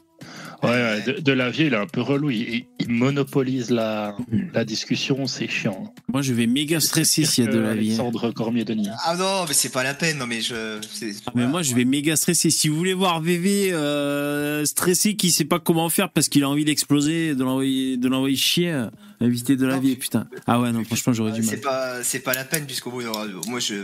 Ouais, 0.64 0.68
ouais, 0.70 1.02
de, 1.02 1.20
de 1.20 1.32
Lavier, 1.32 1.66
il 1.66 1.74
est 1.74 1.78
un 1.78 1.86
peu 1.86 2.00
relou. 2.00 2.30
Il, 2.30 2.64
il 2.77 2.77
monopolise 2.88 3.70
la, 3.70 4.16
la 4.52 4.64
discussion, 4.64 5.26
c'est 5.26 5.48
chiant. 5.48 5.92
Moi, 6.08 6.22
je 6.22 6.32
vais 6.32 6.46
méga 6.46 6.80
stresser 6.80 7.24
s'il 7.24 7.44
y 7.44 7.48
a 7.48 7.50
de 7.50 7.58
la 7.58 7.74
vie. 7.74 7.88
Alexandre 7.88 8.30
Cormier-Denis. 8.32 8.88
Ah 9.04 9.16
non, 9.16 9.44
mais 9.46 9.54
c'est 9.54 9.68
pas 9.68 9.82
la 9.82 9.94
peine. 9.94 10.18
Non, 10.18 10.26
mais 10.26 10.40
je. 10.40 10.80
Ah, 11.26 11.32
mais 11.34 11.46
moi, 11.46 11.62
je 11.62 11.74
vais 11.74 11.84
méga 11.84 12.16
stresser. 12.16 12.50
Si 12.50 12.68
vous 12.68 12.76
voulez 12.76 12.94
voir 12.94 13.20
VV 13.20 13.72
euh, 13.72 14.64
stressé, 14.64 15.14
qui 15.14 15.30
sait 15.30 15.44
pas 15.44 15.60
comment 15.60 15.88
faire 15.88 16.10
parce 16.10 16.28
qu'il 16.28 16.42
a 16.42 16.48
envie 16.48 16.64
d'exploser, 16.64 17.34
de 17.34 17.44
l'envoyer, 17.44 17.96
de 17.96 18.08
l'envoyer 18.08 18.36
chier, 18.36 18.72
euh, 18.72 18.86
invité 19.20 19.56
de 19.56 19.66
la 19.66 19.76
Non, 19.76 19.80
vie, 19.80 19.96
putain. 19.96 20.26
Ah 20.46 20.60
ouais, 20.60 20.72
non, 20.72 20.82
franchement, 20.84 21.12
j'aurais 21.12 21.32
du 21.32 21.42
mal. 21.42 21.50
C'est 21.50 21.60
pas, 21.60 22.02
c'est 22.02 22.20
pas 22.20 22.34
la 22.34 22.44
peine 22.44 22.66
puisqu'au 22.66 22.90
bout, 22.90 23.02
moi 23.48 23.60
je, 23.60 23.74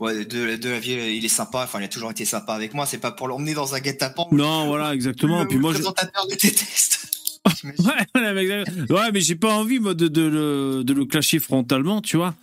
ouais, 0.00 0.24
de, 0.24 0.56
de 0.56 0.68
la 0.68 0.80
vie, 0.80 0.92
il 0.92 1.24
est 1.24 1.28
sympa. 1.28 1.62
Enfin, 1.64 1.80
il 1.80 1.84
a 1.84 1.88
toujours 1.88 2.10
été 2.10 2.24
sympa 2.24 2.54
avec 2.54 2.74
moi. 2.74 2.86
C'est 2.86 2.98
pas 2.98 3.12
pour 3.12 3.28
l'emmener 3.28 3.54
dans 3.54 3.74
un 3.74 3.80
guet-apens. 3.80 4.28
Non, 4.32 4.66
voilà, 4.66 4.94
exactement. 4.94 5.42
le 5.42 5.48
Puis 5.48 5.58
moi, 5.58 5.72
je... 5.72 5.78
présentateur 5.78 6.24
le 6.28 6.36
déteste. 6.36 7.19
Ouais, 7.64 8.06
mais 8.34 8.42
exact- 8.42 8.90
ouais, 8.90 9.12
mais 9.12 9.20
j'ai 9.20 9.34
pas 9.36 9.54
envie 9.54 9.78
moi 9.80 9.94
de, 9.94 10.08
de, 10.08 10.22
le, 10.22 10.82
de 10.84 10.92
le 10.92 11.04
clasher 11.06 11.38
frontalement, 11.38 12.00
tu 12.00 12.16
vois. 12.16 12.34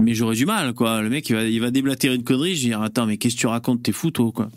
Mais 0.00 0.14
j'aurais 0.14 0.34
du 0.36 0.44
mal, 0.46 0.74
quoi. 0.74 1.02
Le 1.02 1.08
mec, 1.08 1.28
il 1.30 1.36
va, 1.36 1.44
il 1.44 1.60
va 1.60 1.70
déblatérer 1.70 2.14
une 2.16 2.24
connerie. 2.24 2.56
Je 2.56 2.62
vais 2.62 2.68
dire, 2.70 2.82
attends, 2.82 3.06
mais 3.06 3.16
qu'est-ce 3.16 3.36
que 3.36 3.40
tu 3.40 3.46
racontes 3.46 3.82
T'es 3.82 3.92
fou, 3.92 4.10
toi, 4.10 4.30
quoi. 4.32 4.50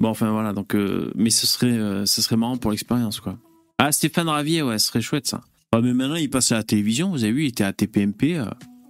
Bon, 0.00 0.08
enfin, 0.08 0.30
voilà. 0.32 0.52
Donc, 0.52 0.74
euh, 0.74 1.12
mais 1.14 1.30
ce 1.30 1.46
serait, 1.46 1.68
euh, 1.70 2.06
ce 2.06 2.22
serait 2.22 2.36
marrant 2.36 2.56
pour 2.56 2.70
l'expérience, 2.72 3.20
quoi. 3.20 3.38
Ah, 3.78 3.92
Stéphane 3.92 4.28
Ravier, 4.28 4.62
ouais, 4.62 4.78
ce 4.78 4.88
serait 4.88 5.00
chouette, 5.00 5.26
ça. 5.28 5.42
Ah, 5.72 5.80
mais 5.80 5.94
maintenant, 5.94 6.16
il 6.16 6.28
passe 6.28 6.50
à 6.52 6.56
la 6.56 6.62
télévision. 6.64 7.10
Vous 7.10 7.22
avez 7.24 7.32
vu, 7.32 7.44
il 7.44 7.48
était 7.48 7.64
à 7.64 7.72
TPMP. 7.72 8.36
euh, 8.38 8.46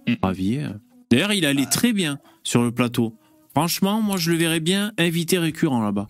Mm. 0.07 0.13
Ravier. 0.23 0.65
D'ailleurs, 1.11 1.31
il 1.33 1.45
allait 1.45 1.67
très 1.67 1.93
bien 1.93 2.17
sur 2.43 2.63
le 2.63 2.71
plateau. 2.71 3.15
Franchement, 3.55 4.01
moi, 4.01 4.17
je 4.17 4.31
le 4.31 4.37
verrais 4.37 4.59
bien 4.59 4.91
invité 4.97 5.37
récurrent 5.37 5.83
là-bas. 5.83 6.07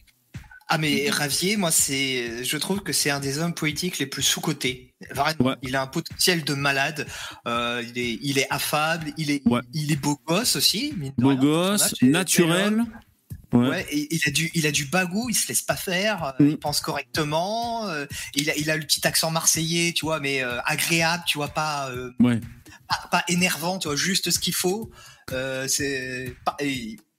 Ah 0.73 0.77
mais 0.77 1.09
Ravier, 1.09 1.57
moi 1.57 1.69
c'est, 1.69 2.45
je 2.45 2.55
trouve 2.57 2.79
que 2.81 2.93
c'est 2.93 3.09
un 3.09 3.19
des 3.19 3.39
hommes 3.39 3.53
politiques 3.53 3.99
les 3.99 4.05
plus 4.05 4.23
sous-cotés. 4.23 4.93
Vraiment, 5.13 5.49
Ouais. 5.49 5.55
il 5.63 5.75
a 5.75 5.81
un 5.81 5.87
potentiel 5.87 6.45
de 6.45 6.53
malade. 6.53 7.05
Euh, 7.45 7.83
il 7.89 7.97
est, 7.99 8.17
il 8.21 8.37
est 8.39 8.47
affable, 8.49 9.11
il 9.17 9.31
est, 9.31 9.41
Ouais. 9.47 9.59
il 9.73 9.91
est 9.91 9.97
beau 9.97 10.17
gosse 10.25 10.55
aussi. 10.55 10.93
Beau 11.17 11.35
gosse, 11.35 11.93
naturel. 12.01 12.83
c'est 12.85 13.57
Ouais. 13.57 13.67
Ouais, 13.67 13.85
et 13.91 14.07
il 14.15 14.21
a 14.25 14.31
du, 14.31 14.49
il 14.53 14.65
a 14.65 14.71
du 14.71 14.85
bagou, 14.85 15.27
il 15.29 15.33
se 15.35 15.49
laisse 15.49 15.61
pas 15.61 15.75
faire, 15.75 16.23
euh, 16.39 16.43
Mm. 16.45 16.49
il 16.51 16.57
pense 16.57 16.79
correctement. 16.79 17.85
euh, 17.89 18.05
il 18.33 18.49
a, 18.49 18.55
il 18.55 18.71
a 18.71 18.77
le 18.77 18.83
petit 18.85 19.05
accent 19.05 19.29
marseillais, 19.29 19.91
tu 19.91 20.05
vois, 20.05 20.21
mais 20.21 20.41
euh, 20.41 20.61
agréable, 20.63 21.23
tu 21.27 21.37
vois, 21.37 21.49
pas, 21.49 21.91
pas, 22.87 23.07
pas 23.11 23.23
énervant, 23.27 23.77
tu 23.77 23.89
vois, 23.89 23.97
juste 23.97 24.31
ce 24.31 24.39
qu'il 24.39 24.53
faut. 24.53 24.89
C'est, 25.67 26.33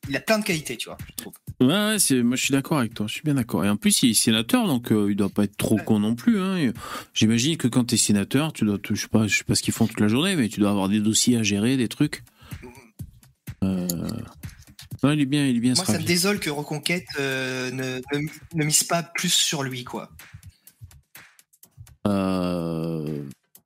il 0.09 0.17
a 0.17 0.21
plein 0.21 0.39
de 0.39 0.45
qualités, 0.45 0.77
tu 0.77 0.89
vois, 0.89 0.99
je 1.09 1.13
trouve. 1.17 1.33
Ouais, 1.61 1.67
ouais, 1.69 1.99
c'est, 1.99 2.23
moi 2.23 2.37
je 2.37 2.43
suis 2.45 2.53
d'accord 2.53 2.79
avec 2.79 2.93
toi, 2.95 3.07
je 3.07 3.13
suis 3.13 3.23
bien 3.23 3.35
d'accord. 3.35 3.65
Et 3.65 3.69
en 3.69 3.77
plus, 3.77 4.03
il 4.03 4.11
est 4.11 4.15
sénateur, 4.15 4.67
donc 4.67 4.91
euh, 4.91 5.09
il 5.11 5.17
doit 5.17 5.29
pas 5.29 5.45
être 5.45 5.57
trop 5.57 5.77
Ouais. 5.77 5.85
con 5.85 6.01
non 6.01 6.15
plus. 6.15 6.41
Hein. 6.41 6.73
J'imagine 7.15 7.57
que 7.57 7.69
quand 7.69 7.85
tu 7.85 7.95
es 7.95 7.99
sénateur, 7.99 8.53
tu 8.53 8.65
dois, 8.65 8.79
te- 8.79 8.95
je 8.95 9.03
sais 9.03 9.09
pas, 9.09 9.27
je 9.29 9.39
sais 9.39 9.45
pas 9.45 9.55
ce 9.55 9.63
qu'ils 9.63 9.73
font 9.75 9.87
toute 9.87 10.01
la 10.01 10.09
journée, 10.09 10.35
mais 10.35 10.49
tu 10.49 10.59
dois 10.61 10.71
avoir 10.71 10.89
des 10.89 11.01
dossiers 11.01 11.37
à 11.37 11.43
gérer, 11.43 11.77
des 11.77 11.89
trucs. 11.89 12.25
Euh... 13.63 13.87
Non, 15.05 15.11
il 15.13 15.21
est 15.21 15.27
bien, 15.27 15.47
il 15.47 15.57
est 15.57 15.61
bien. 15.61 15.75
Moi, 15.75 15.85
ça 15.85 15.99
me 15.99 16.05
désole 16.05 16.39
que 16.41 16.51
Reconquête 16.51 17.07
euh, 17.19 17.71
ne, 17.71 18.01
ne, 18.17 18.27
ne 18.55 18.65
mise 18.65 18.85
pas 18.85 19.03
plus 19.03 19.33
sur 19.33 19.63
lui, 19.63 19.85
quoi. 19.85 20.11
Euh... 22.09 23.23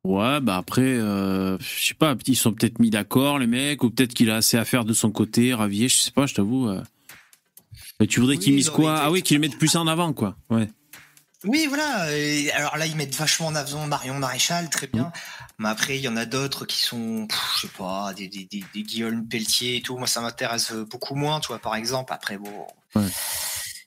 Ouais, 0.06 0.40
bah 0.40 0.56
après, 0.56 0.82
euh, 0.82 1.58
je 1.58 1.86
sais 1.88 1.94
pas, 1.94 2.14
ils 2.26 2.36
sont 2.36 2.52
peut-être 2.52 2.78
mis 2.78 2.90
d'accord, 2.90 3.38
les 3.40 3.46
mecs, 3.48 3.82
ou 3.82 3.90
peut-être 3.90 4.14
qu'il 4.14 4.30
a 4.30 4.36
assez 4.36 4.56
à 4.56 4.64
faire 4.64 4.84
de 4.84 4.92
son 4.92 5.10
côté, 5.10 5.52
Ravier, 5.52 5.88
je 5.88 5.96
sais 5.98 6.10
pas, 6.12 6.26
je 6.26 6.34
t'avoue. 6.34 6.68
euh. 6.68 6.82
Mais 7.98 8.06
tu 8.06 8.20
voudrais 8.20 8.36
Oui, 8.36 8.42
qu'il 8.42 8.54
mise 8.54 8.70
quoi? 8.70 8.96
Ah 9.00 9.10
oui, 9.10 9.22
qu'il 9.22 9.40
mette 9.40 9.58
plus 9.58 9.74
en 9.76 9.86
avant, 9.86 10.12
quoi. 10.12 10.36
Ouais. 10.50 10.68
Oui, 11.44 11.66
voilà. 11.68 12.12
et 12.16 12.50
alors 12.52 12.76
là, 12.76 12.86
ils 12.86 12.96
mettent 12.96 13.14
vachement 13.16 13.48
en 13.48 13.54
avant 13.54 13.86
Marion 13.86 14.14
Maréchal, 14.18 14.68
très 14.70 14.86
bien. 14.86 15.12
Mais 15.58 15.68
après, 15.68 15.96
il 15.96 16.02
y 16.02 16.08
en 16.08 16.16
a 16.16 16.24
d'autres 16.26 16.66
qui 16.66 16.82
sont, 16.82 17.26
pff, 17.26 17.52
je 17.56 17.60
sais 17.62 17.72
pas, 17.76 18.12
des, 18.14 18.28
des, 18.28 18.44
des, 18.50 18.64
des 18.74 18.82
Guillaume 18.82 19.26
Pelletier 19.26 19.76
et 19.76 19.80
tout. 19.82 19.96
Moi, 19.98 20.06
ça 20.06 20.20
m'intéresse 20.20 20.72
beaucoup 20.72 21.14
moins, 21.14 21.40
tu 21.40 21.48
vois, 21.48 21.58
par 21.58 21.74
exemple. 21.74 22.12
Après, 22.12 22.36
bon, 22.38 22.66
Ouais. 22.94 23.02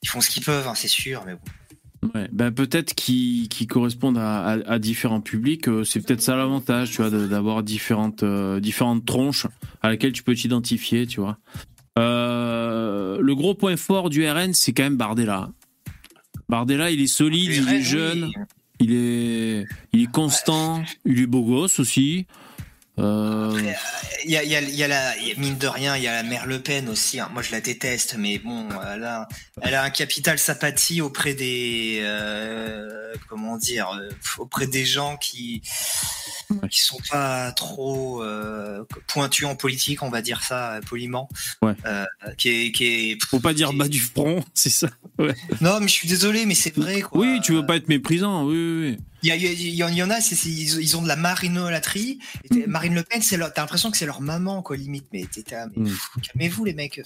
ils 0.03 0.10
font 0.10 0.21
ce 0.21 0.29
qu'ils 0.29 0.43
peuvent, 0.43 0.67
hein, 0.67 0.75
c'est 0.75 0.88
sûr. 0.88 1.23
Mais 1.25 1.34
bon. 1.34 1.41
Ouais, 2.15 2.29
ben 2.31 2.49
peut-être 2.51 2.93
qu'ils 2.93 3.49
qu'ils 3.49 3.67
correspondent 3.67 4.17
à, 4.17 4.39
à- 4.39 4.71
à 4.73 4.79
différents 4.79 5.19
publics. 5.21 5.67
euh, 5.67 5.83
C'est 5.83 5.99
peut-être 5.99 6.21
ça 6.21 6.35
l'avantage, 6.38 6.91
tu 6.91 7.01
vois, 7.01 7.09
d'avoir 7.09 7.62
différentes, 7.62 8.23
euh, 8.23 8.59
différentes 8.62 9.05
tronches 9.05 9.47
à 9.81 9.89
laquelle 9.89 10.13
tu 10.13 10.23
peux 10.23 10.33
t'identifier, 10.33 11.05
tu 11.07 11.19
vois. 11.19 11.38
Euh, 11.97 13.17
le 13.21 13.35
gros 13.35 13.53
point 13.53 13.75
fort 13.75 14.09
du 14.09 14.25
RN, 14.27 14.53
c'est 14.53 14.71
quand 14.71 14.83
même 14.83 14.95
Bardella. 14.97 15.49
Bardella, 16.47 16.89
il 16.91 17.01
est 17.01 17.07
solide, 17.07 17.49
il 17.51 17.63
est 17.73 17.81
jeune, 17.81 18.31
il 18.79 18.93
est, 18.93 19.65
il 19.93 20.01
est 20.03 20.12
constant, 20.12 20.81
il 21.05 21.19
est 21.19 21.27
beau 21.27 21.43
gosse 21.43 21.79
aussi. 21.79 22.25
Euh, 22.99 23.62
Il 24.25 24.31
y 24.31 24.38
a, 24.38 24.43
il 24.43 24.49
y 24.49 24.55
a- 24.55 24.62
il 24.62 24.75
y 24.75 24.83
a 24.83 24.88
la, 24.88 25.13
mine 25.38 25.57
de 25.57 25.67
rien, 25.67 25.95
il 25.95 26.03
y 26.03 26.07
a 26.07 26.12
la 26.13 26.23
mère 26.23 26.45
Le 26.45 26.59
Pen 26.62 26.89
aussi. 26.89 27.19
hein. 27.19 27.29
Moi, 27.33 27.41
je 27.41 27.51
la 27.51 27.62
déteste, 27.62 28.15
mais 28.17 28.38
bon, 28.38 28.67
elle 28.93 29.03
a, 29.05 29.27
elle 29.62 29.75
a 29.75 29.83
un 29.83 29.89
capital 29.89 30.38
sympathie 30.38 30.99
auprès 30.99 31.33
des, 31.33 31.99
euh, 32.03 33.13
comment 33.29 33.55
dire, 33.57 33.89
euh, 33.97 34.09
auprès 34.38 34.67
des 34.67 34.85
gens 34.85 35.15
qui, 35.17 35.62
qui 36.69 36.81
sont 36.81 36.99
pas 37.09 37.51
trop 37.53 38.21
euh, 38.23 38.83
pointus 39.07 39.45
en 39.47 39.55
politique, 39.55 40.03
on 40.03 40.09
va 40.09 40.21
dire 40.21 40.43
ça 40.43 40.73
euh, 40.75 40.81
poliment. 40.81 41.29
Ouais. 41.62 41.73
Euh, 41.85 42.05
qui 42.38 42.49
est, 42.49 42.71
qui 42.73 42.85
est. 43.12 43.23
faut 43.25 43.39
pas 43.39 43.53
dire 43.53 43.71
bas 43.73 43.88
du 43.88 43.99
front, 44.01 44.43
c'est 44.53 44.69
ça. 44.69 44.89
Non, 45.62 45.79
mais 45.79 45.88
je 45.88 45.93
suis 45.93 46.07
désolé, 46.09 46.45
mais 46.45 46.55
c'est 46.55 46.75
vrai. 46.75 47.01
Quoi. 47.01 47.21
Oui, 47.21 47.39
tu 47.41 47.53
veux 47.53 47.65
pas 47.65 47.77
être 47.77 47.88
méprisant, 47.88 48.43
oui, 48.45 48.55
oui, 48.55 48.89
oui. 48.91 48.97
Il 49.23 49.27
y, 49.29 49.32
a- 49.32 49.36
il 49.36 49.43
y 49.60 49.75
y 49.75 49.84
en- 49.84 50.10
a, 50.10 50.19
ils, 50.19 50.82
ils 50.82 50.97
ont 50.97 51.01
de 51.01 51.08
la 51.08 51.15
marinolatrie. 51.15 52.19
Et 52.45 52.49
t'es- 52.49 52.67
Marine 52.67 52.95
Le 52.95 53.03
Pen, 53.03 53.21
t'as 53.21 53.62
l'impression 53.62 53.91
que 53.91 53.97
c'est 53.97 54.05
leur 54.05 54.21
maman, 54.21 54.62
quoi, 54.62 54.77
limite. 54.77 55.08
Mais 55.12 55.25
mais 55.75 55.84
Mm. 55.84 55.89
calmez-vous, 56.21 56.65
les 56.65 56.73
mecs. 56.73 57.01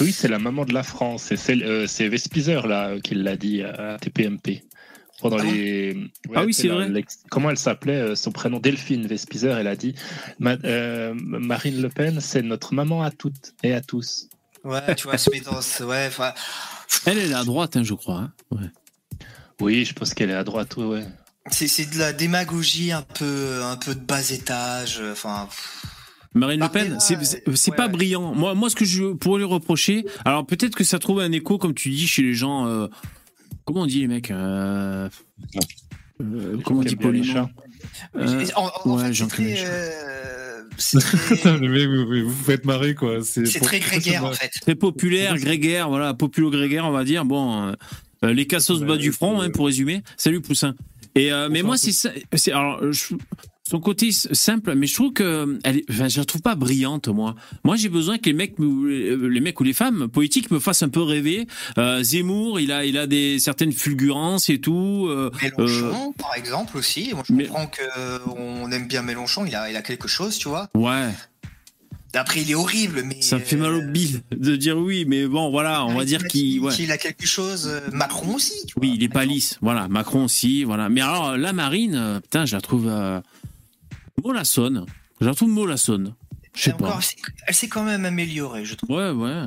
Oui, 0.00 0.12
c'est 0.12 0.28
la 0.28 0.38
maman 0.38 0.64
de 0.64 0.74
la 0.74 0.82
France. 0.82 1.32
Et 1.32 1.36
c'est 1.36 1.62
euh, 1.62 1.86
c'est 1.86 2.08
Vespizer 2.08 2.66
là 2.66 2.88
euh, 2.90 3.00
qui 3.00 3.14
l'a 3.14 3.36
dit 3.36 3.62
à 3.62 3.96
TPMP. 4.00 4.64
Pendant 5.20 5.38
Ah 5.40 5.42
les. 5.44 5.94
Ouais, 6.28 6.34
Ah 6.36 6.44
oui, 6.44 6.54
c'est 6.54 6.68
vrai. 6.68 6.88
Comment 7.30 7.50
elle 7.50 7.58
s'appelait 7.58 7.96
euh, 7.96 8.14
Son 8.14 8.30
prénom? 8.30 8.60
Delphine 8.60 9.06
Vespizer. 9.06 9.58
Elle 9.58 9.66
a 9.66 9.74
dit 9.74 9.94
Ma- 10.38 10.56
euh, 10.64 11.12
Marine 11.16 11.80
Le 11.82 11.88
Pen, 11.88 12.20
c'est 12.20 12.42
notre 12.42 12.72
maman 12.74 13.02
à 13.02 13.10
toutes 13.10 13.54
et 13.64 13.72
à 13.74 13.80
tous. 13.80 14.28
ouais, 14.64 14.94
tu 14.94 15.04
vois, 15.08 15.16
met 15.32 15.40
dans 15.40 15.60
ce- 15.60 15.82
ouais, 15.82 16.04
enfin, 16.08 16.32
Elle, 17.06 17.18
elle 17.18 17.30
est 17.30 17.34
à 17.34 17.42
droite, 17.44 17.76
hein, 17.76 17.82
je 17.84 17.94
crois. 17.94 18.18
hein. 18.18 18.32
Ouais. 18.52 18.68
Oui, 19.60 19.84
je 19.84 19.92
pense 19.92 20.14
qu'elle 20.14 20.30
est 20.30 20.34
à 20.34 20.44
droite. 20.44 20.76
Ouais. 20.76 21.04
C'est, 21.50 21.68
c'est 21.68 21.86
de 21.92 21.98
la 21.98 22.12
démagogie 22.12 22.92
un 22.92 23.02
peu, 23.02 23.62
un 23.64 23.76
peu 23.76 23.94
de 23.94 24.00
bas 24.00 24.30
étage. 24.30 24.98
euh, 25.00 25.12
Enfin, 25.12 25.48
Marine 26.34 26.60
Le 26.60 26.68
Pen, 26.68 26.98
c'est 27.00 27.22
c'est- 27.24 27.42
c'est 27.54 27.70
ouais, 27.70 27.76
pas 27.76 27.86
ouais. 27.86 27.92
brillant. 27.92 28.34
Moi, 28.34 28.54
moi, 28.54 28.68
ce 28.70 28.76
que 28.76 28.84
je 28.84 29.12
pourrais 29.14 29.38
lui 29.38 29.46
reprocher, 29.46 30.04
alors 30.24 30.46
peut-être 30.46 30.74
que 30.76 30.84
ça 30.84 30.98
trouve 30.98 31.20
un 31.20 31.32
écho, 31.32 31.58
comme 31.58 31.74
tu 31.74 31.90
dis, 31.90 32.06
chez 32.06 32.22
les 32.22 32.34
gens. 32.34 32.66
euh, 32.66 32.86
comment 33.64 33.82
on 33.82 33.86
dit 33.86 34.00
les 34.00 34.08
mecs 34.08 34.30
euh, 34.30 35.08
euh, 36.20 36.56
Comment 36.64 36.80
on 36.80 36.82
dit 36.84 36.96
poliment 36.96 37.32
chats. 37.32 37.50
Euh, 38.16 38.46
en, 38.56 38.70
en 38.84 38.96
ouais, 38.96 39.04
fait, 39.04 39.12
j'en 39.14 39.28
c'est 39.28 39.36
connais, 39.36 39.54
très, 39.54 39.60
je 39.62 39.64
crois. 39.66 39.74
euh, 39.74 40.62
c'est 40.76 40.98
très, 41.00 41.36
Putain, 41.36 41.56
le 41.58 41.68
mec, 41.68 42.24
vous, 42.26 42.44
faites 42.44 42.64
marrer, 42.64 42.94
quoi. 42.94 43.22
C'est 43.24 43.46
c'est 43.46 43.58
pour- 43.58 43.68
très 43.68 43.80
grégaire 43.80 44.24
en 44.24 44.32
fait. 44.32 44.50
Très 44.60 44.74
populaire, 44.74 45.36
grégaire, 45.36 45.88
voilà, 45.88 46.12
populo-grégaire, 46.14 46.84
on 46.84 46.90
va 46.92 47.04
dire. 47.04 47.24
Bon, 47.24 47.74
euh, 48.24 48.32
les 48.32 48.46
cassos 48.46 48.80
Bah, 48.80 48.86
bas 48.88 48.96
du 48.96 49.12
front, 49.12 49.40
euh, 49.40 49.44
hein, 49.46 49.50
pour 49.50 49.66
résumer. 49.66 50.02
Salut 50.16 50.40
Poussin. 50.40 50.74
Et 51.18 51.32
euh, 51.32 51.48
mais 51.50 51.62
moi, 51.62 51.76
c'est 51.76 52.52
Alors, 52.52 52.92
je- 52.92 53.14
son 53.68 53.80
côté 53.80 54.12
simple, 54.12 54.74
mais 54.74 54.86
je 54.86 54.94
trouve 54.94 55.12
que 55.12 55.58
elle, 55.62 55.82
enfin, 55.90 56.08
je 56.08 56.18
la 56.20 56.24
trouve 56.24 56.40
pas 56.40 56.54
brillante, 56.54 57.08
moi. 57.08 57.34
Moi, 57.64 57.76
j'ai 57.76 57.90
besoin 57.90 58.16
que 58.16 58.24
les 58.24 58.32
mecs, 58.32 58.58
me- 58.58 59.26
les 59.28 59.40
mecs 59.40 59.60
ou 59.60 59.62
les 59.64 59.74
femmes 59.74 60.08
politiques 60.08 60.50
me 60.50 60.58
fassent 60.58 60.82
un 60.82 60.88
peu 60.88 61.02
rêver. 61.02 61.46
Euh, 61.76 62.02
Zemmour, 62.02 62.60
il 62.60 62.72
a, 62.72 62.86
il 62.86 62.96
a 62.96 63.06
des 63.06 63.38
certaines 63.38 63.72
fulgurances 63.72 64.48
et 64.48 64.58
tout. 64.58 65.06
euh, 65.10 65.30
Mélenchon, 65.42 66.12
par 66.12 66.34
exemple, 66.34 66.78
aussi. 66.78 67.10
Moi, 67.12 67.24
je 67.28 67.32
mais- 67.34 67.44
comprends 67.46 67.70
qu'on 68.16 68.70
aime 68.72 68.86
bien 68.88 69.02
Mélenchon, 69.02 69.44
il 69.44 69.54
a, 69.54 69.70
il 69.70 69.76
a 69.76 69.82
quelque 69.82 70.08
chose, 70.08 70.38
tu 70.38 70.48
vois. 70.48 70.68
ouais, 70.74 71.10
Après, 72.14 72.40
il 72.40 72.50
est 72.50 72.54
horrible, 72.54 73.02
mais. 73.04 73.20
ça 73.20 73.36
me 73.36 73.42
fait 73.44 73.56
mal 73.56 73.74
au 73.74 73.80
euh, 73.82 73.86
bile 73.86 74.22
de 74.30 74.56
dire 74.56 74.78
oui, 74.78 75.04
mais 75.06 75.26
bon, 75.26 75.50
voilà, 75.50 75.84
on 75.84 75.94
va 75.94 76.04
dire 76.06 76.24
qu'il, 76.26 76.58
ouais. 76.60 76.72
qu'il 76.74 76.90
a 76.90 76.96
quelque 76.98 77.26
chose. 77.26 77.66
euh, 77.68 77.80
Macron 77.92 78.34
aussi, 78.36 78.54
tu 78.66 78.74
Oui, 78.80 78.92
il 78.96 79.02
est 79.02 79.08
pas 79.10 79.24
lisse. 79.26 79.58
Voilà, 79.60 79.88
Macron 79.88 80.24
aussi. 80.24 80.64
Voilà. 80.64 80.88
Mais 80.88 81.02
alors, 81.02 81.36
la 81.36 81.52
Marine, 81.52 81.94
euh, 81.94 82.20
putain, 82.20 82.46
je 82.46 82.56
la 82.56 82.62
trouve 82.62 82.88
euh, 82.88 83.20
mollassonne. 84.24 84.86
Je 85.20 85.26
la 85.26 85.34
trouve 85.34 85.50
mollassonne. 85.50 86.14
Je 86.54 86.62
sais 86.64 86.72
encore, 86.72 86.98
pas. 86.98 87.00
elle 87.46 87.54
s'est- 87.54 87.68
quand 87.68 87.84
même 87.84 88.04
améliorée, 88.04 88.64
je 88.64 88.74
trouve. 88.74 88.96
Ouais, 88.96 89.10
ouais. 89.10 89.42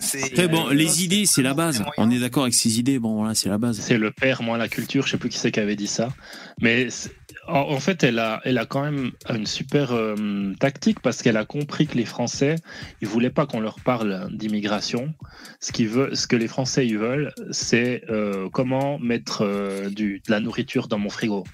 C'est- 0.00 0.24
Après, 0.24 0.48
bon, 0.48 0.68
euh, 0.68 0.74
les 0.74 1.04
idées, 1.04 1.26
c'est 1.26 1.42
la 1.42 1.54
base. 1.54 1.82
On 1.96 2.10
est 2.10 2.18
d'accord 2.20 2.42
avec 2.44 2.54
ces 2.54 2.78
idées. 2.78 2.98
Bon, 2.98 3.16
voilà, 3.16 3.34
c'est 3.34 3.48
la 3.48 3.58
base. 3.58 3.80
C'est 3.80 3.98
le 3.98 4.10
père, 4.10 4.42
moins 4.42 4.58
la 4.58 4.68
culture. 4.68 5.06
Je 5.06 5.12
sais 5.12 5.16
plus 5.16 5.28
qui 5.28 5.38
c'est 5.38 5.50
qui 5.50 5.60
avait 5.60 5.76
dit 5.76 5.86
ça. 5.88 6.12
Mais 6.60 6.88
en, 7.48 7.80
fait, 7.80 8.04
elle 8.04 8.18
a, 8.18 8.40
elle 8.44 8.58
a 8.58 8.66
quand 8.66 8.82
même 8.82 9.12
une 9.28 9.46
super 9.46 9.92
euh, 9.92 10.52
tactique 10.60 11.00
parce 11.00 11.22
qu'elle 11.22 11.36
a 11.36 11.44
compris 11.44 11.86
que 11.86 11.96
les 11.96 12.04
Français, 12.04 12.56
ils 13.00 13.08
voulaient 13.08 13.30
pas 13.30 13.46
qu'on 13.46 13.60
leur 13.60 13.80
parle 13.80 14.28
d'immigration. 14.30 15.14
Ce, 15.60 15.72
qu'ils 15.72 15.88
veulent, 15.88 16.16
ce 16.16 16.26
que 16.26 16.36
les 16.36 16.48
Français 16.48 16.86
ils 16.86 16.98
veulent, 16.98 17.32
c'est 17.50 18.02
euh, 18.10 18.48
comment 18.52 18.98
mettre 18.98 19.42
euh, 19.42 19.88
du, 19.90 20.22
de 20.26 20.30
la 20.30 20.40
nourriture 20.40 20.88
dans 20.88 20.98
mon 20.98 21.10
frigo. 21.10 21.44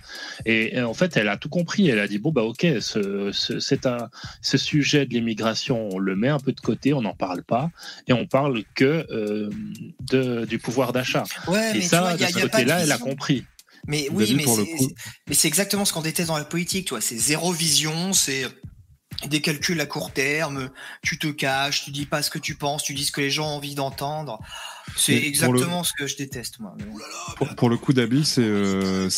Et, 0.44 0.76
et 0.76 0.82
en 0.82 0.94
fait, 0.94 1.16
elle 1.16 1.28
a 1.28 1.36
tout 1.36 1.48
compris. 1.48 1.88
Elle 1.88 2.00
a 2.00 2.08
dit 2.08 2.18
bon 2.18 2.32
bah 2.32 2.42
ok, 2.42 2.66
ce, 2.80 3.30
ce, 3.32 3.60
c'est 3.60 3.86
un, 3.86 4.10
ce 4.42 4.58
sujet 4.58 5.06
de 5.06 5.14
l'immigration, 5.14 5.88
on 5.92 5.98
le 5.98 6.16
met 6.16 6.28
un 6.28 6.38
peu 6.38 6.52
de 6.52 6.60
côté, 6.60 6.92
on 6.92 7.02
n'en 7.02 7.14
parle 7.14 7.42
pas, 7.42 7.70
et 8.08 8.12
on 8.12 8.26
parle 8.26 8.62
que 8.74 9.06
euh, 9.10 9.50
de, 10.10 10.44
du 10.44 10.58
pouvoir 10.58 10.92
d'achat. 10.92 11.24
Ouais, 11.46 11.70
Et 11.70 11.74
mais 11.74 11.80
ça, 11.80 12.00
vois, 12.00 12.14
y 12.14 12.18
de 12.18 12.24
a, 12.24 12.28
ce 12.28 12.40
côté-là, 12.40 12.82
elle 12.82 12.92
a 12.92 12.98
compris. 12.98 13.44
Mais 13.86 14.08
oui, 14.12 14.34
mais 14.34 15.34
c'est, 15.34 15.48
exactement 15.48 15.84
ce 15.84 15.92
qu'on 15.92 16.02
déteste 16.02 16.28
dans 16.28 16.38
la 16.38 16.44
politique, 16.44 16.86
tu 16.86 16.90
vois. 16.90 17.00
C'est 17.00 17.16
zéro 17.16 17.52
vision, 17.52 18.12
c'est 18.12 18.46
des 19.28 19.40
calculs 19.40 19.80
à 19.80 19.86
court 19.86 20.12
terme. 20.12 20.70
Tu 21.02 21.18
te 21.18 21.26
caches, 21.26 21.84
tu 21.84 21.90
dis 21.90 22.06
pas 22.06 22.22
ce 22.22 22.30
que 22.30 22.38
tu 22.38 22.54
penses, 22.54 22.82
tu 22.82 22.94
dis 22.94 23.04
ce 23.04 23.12
que 23.12 23.20
les 23.20 23.30
gens 23.30 23.46
ont 23.46 23.56
envie 23.56 23.74
d'entendre. 23.74 24.40
C'est 24.96 25.16
exactement 25.16 25.84
ce 25.84 25.92
que 25.96 26.06
je 26.06 26.16
déteste, 26.16 26.60
moi. 26.60 26.76
Pour, 27.36 27.54
pour 27.54 27.68
le 27.68 27.76
coup 27.76 27.92
d'Abil, 27.92 28.24
c'est 28.24 28.42
euh, 28.42 29.08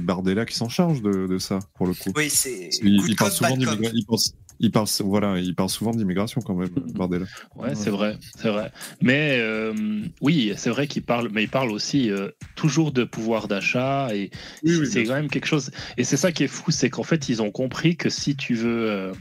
Bardella 0.00 0.44
qui 0.44 0.56
s'en 0.56 0.68
charge 0.68 1.02
de, 1.02 1.26
de 1.26 1.38
ça, 1.38 1.60
pour 1.74 1.86
le 1.86 1.94
coup. 1.94 2.12
Oui, 2.16 2.30
c'est 2.30 2.70
Il, 2.82 3.04
il 3.08 3.16
parle 3.16 3.32
souvent 3.32 3.56
d'immigration. 3.56 4.34
Il, 4.60 4.70
parle, 4.70 4.86
voilà, 5.00 5.38
il 5.38 5.54
parle 5.54 5.70
souvent 5.70 5.90
d'immigration 5.90 6.42
quand 6.42 6.54
même, 6.54 6.68
Bardella. 6.94 7.26
Ouais, 7.56 7.74
c'est 7.74 7.90
vrai, 7.90 8.18
c'est 8.36 8.50
vrai. 8.50 8.70
Mais 9.00 9.38
euh, 9.40 10.02
oui, 10.20 10.52
c'est 10.56 10.70
vrai 10.70 10.86
qu'il 10.86 11.02
parle, 11.02 11.30
mais 11.32 11.44
il 11.44 11.48
parle 11.48 11.70
aussi 11.70 12.10
euh, 12.10 12.28
toujours 12.56 12.92
de 12.92 13.04
pouvoir 13.04 13.48
d'achat 13.48 14.14
et 14.14 14.30
Oui, 14.62 14.76
oui, 14.76 14.86
c'est 14.86 15.04
quand 15.04 15.14
même 15.14 15.30
quelque 15.30 15.46
chose. 15.46 15.70
Et 15.96 16.04
c'est 16.04 16.18
ça 16.18 16.30
qui 16.30 16.44
est 16.44 16.48
fou, 16.48 16.70
c'est 16.70 16.90
qu'en 16.90 17.02
fait, 17.02 17.30
ils 17.30 17.40
ont 17.40 17.50
compris 17.50 17.96
que 17.96 18.10
si 18.10 18.36
tu 18.36 18.54
veux, 18.54 18.90
euh, 18.90 19.12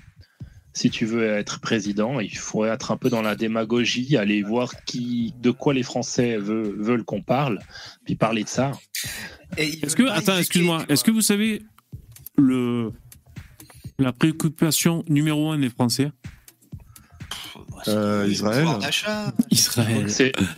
si 0.73 0.89
tu 0.89 1.05
veux 1.05 1.25
être 1.25 1.61
président, 1.61 2.19
il 2.19 2.37
faut 2.37 2.65
être 2.65 2.91
un 2.91 2.97
peu 2.97 3.09
dans 3.09 3.21
la 3.21 3.35
démagogie, 3.37 4.17
aller 4.17 4.43
voir 4.43 4.83
qui, 4.83 5.33
de 5.41 5.51
quoi 5.51 5.73
les 5.73 5.83
Français 5.83 6.37
veulent, 6.37 6.75
veulent 6.77 7.05
qu'on 7.05 7.21
parle, 7.21 7.59
puis 8.03 8.15
parler 8.15 8.43
de 8.43 8.49
ça. 8.49 8.73
Est-ce 9.55 9.95
que, 9.95 10.03
attends, 10.03 10.37
excuse-moi, 10.37 10.83
est-ce 10.89 11.05
que 11.05 11.11
vous 11.11 11.21
savez 11.21 11.61
le 12.37 12.91
la 13.99 14.13
préoccupation 14.13 15.03
numéro 15.07 15.51
un 15.51 15.59
des 15.59 15.69
Français 15.69 16.11
c'est 17.83 17.91
Euh, 17.91 18.27
Israël. 18.29 18.67
Israël. 19.51 20.09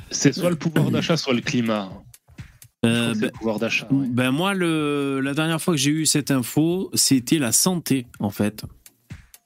C'est 0.10 0.34
soit 0.34 0.50
le 0.50 0.56
pouvoir 0.56 0.92
d'achat, 0.92 1.18
soit 1.18 1.34
le 1.34 1.42
climat. 1.42 1.90
Euh, 2.84 3.14
ben, 3.14 3.22
le 3.22 3.30
pouvoir 3.30 3.60
d'achat. 3.60 3.88
ouais. 3.92 4.08
ben 4.10 4.32
moi, 4.32 4.54
le, 4.56 5.20
la 5.22 5.34
dernière 5.34 5.62
fois 5.62 5.76
que 5.76 5.80
j'ai 5.80 5.92
eu 5.92 6.06
cette 6.08 6.32
info, 6.32 6.90
c'était 6.96 7.38
la 7.38 7.52
santé, 7.52 8.08
en 8.20 8.32
fait. 8.32 8.64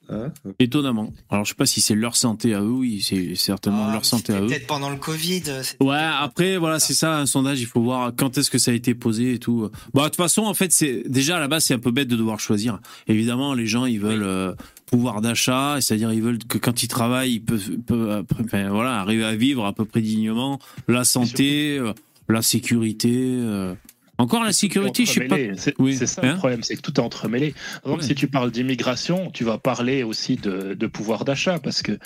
Hein 0.10 0.32
Étonnamment. 0.60 1.12
Alors, 1.30 1.46
je 1.46 1.50
sais 1.50 1.56
pas 1.56 1.66
si 1.66 1.82
c'est 1.82 1.96
leur 1.96 2.16
santé 2.16 2.54
à 2.54 2.62
eux, 2.62 2.70
oui, 2.70 3.02
c'est 3.02 3.36
certainement 3.36 3.88
Ah, 3.90 3.94
leur 3.94 4.06
santé 4.06 4.34
à 4.34 4.42
eux. 4.42 4.48
Peut-être 4.48 4.68
pendant 4.68 4.90
le 4.90 4.98
Covid. 4.98 5.44
c'était 5.64 5.84
Ouais, 5.84 5.98
après, 5.98 6.58
voilà, 6.58 6.80
c'est 6.80 6.94
ça, 6.94 7.18
un 7.18 7.26
sondage, 7.26 7.60
il 7.62 7.66
faut 7.68 7.82
voir 7.82 8.12
quand 8.16 8.38
est-ce 8.38 8.50
que 8.52 8.58
ça 8.58 8.72
a 8.72 8.74
été 8.74 8.94
posé 8.94 9.34
et 9.34 9.40
tout. 9.40 9.70
Bon, 9.94 10.02
de 10.04 10.08
toute 10.08 10.16
façon, 10.18 10.44
en 10.44 10.54
fait, 10.54 10.72
c'est 10.72 11.04
déjà 11.10 11.38
à 11.38 11.40
la 11.40 11.48
base, 11.48 11.66
c'est 11.66 11.74
un 11.74 11.80
peu 11.80 11.92
bête 11.92 12.08
de 12.08 12.16
devoir 12.16 12.40
choisir. 12.40 12.80
Évidemment, 13.08 13.54
les 13.54 13.68
gens, 13.68 13.86
ils 13.86 14.00
veulent 14.00 14.24
euh, 14.24 14.54
pouvoir 14.86 15.22
d'achat, 15.22 15.78
c'est-à-dire 15.82 16.14
ils 16.14 16.22
veulent 16.22 16.38
que 16.40 16.58
quand 16.58 16.84
ils 16.84 16.88
travaillent, 16.88 17.34
ils 17.36 17.40
peuvent, 17.44 17.78
peuvent, 17.86 18.12
après, 18.12 18.44
enfin, 18.44 18.70
voilà, 18.70 19.00
arriver 19.00 19.24
à 19.26 19.36
vivre 19.36 19.66
à 19.66 19.74
peu 19.74 19.86
près 19.86 20.02
dignement, 20.02 20.60
la 20.88 21.04
santé, 21.04 21.78
euh, 21.80 21.94
la 22.30 22.42
sécurité. 22.42 23.12
euh. 23.16 23.74
Encore 24.18 24.44
la 24.44 24.54
sécurité, 24.54 25.06
je 25.06 25.12
sais 25.12 25.22
pas. 25.28 25.36
C'est 25.58 25.74
Oui. 25.80 25.96
c'est 25.98 26.08
ça 26.08 26.22
Hein 26.24 26.32
le 26.34 26.38
problème, 26.38 26.64
c'est 26.64 26.76
que 26.76 26.82
tout 26.82 26.94
est 26.96 27.00
entremêlé. 27.04 27.54
Donc, 27.86 27.98
Ouais. 28.00 28.04
si 28.04 28.16
tu 28.16 28.28
parles 28.28 28.50
d'immigration, 28.52 29.30
tu 29.32 29.44
vas 29.44 29.58
parler 29.58 30.04
aussi 30.04 30.38
de, 30.38 30.74
de 30.74 30.88
pouvoir 30.88 31.26
d'achat 31.26 31.60
parce 31.60 31.82
que 31.82 31.98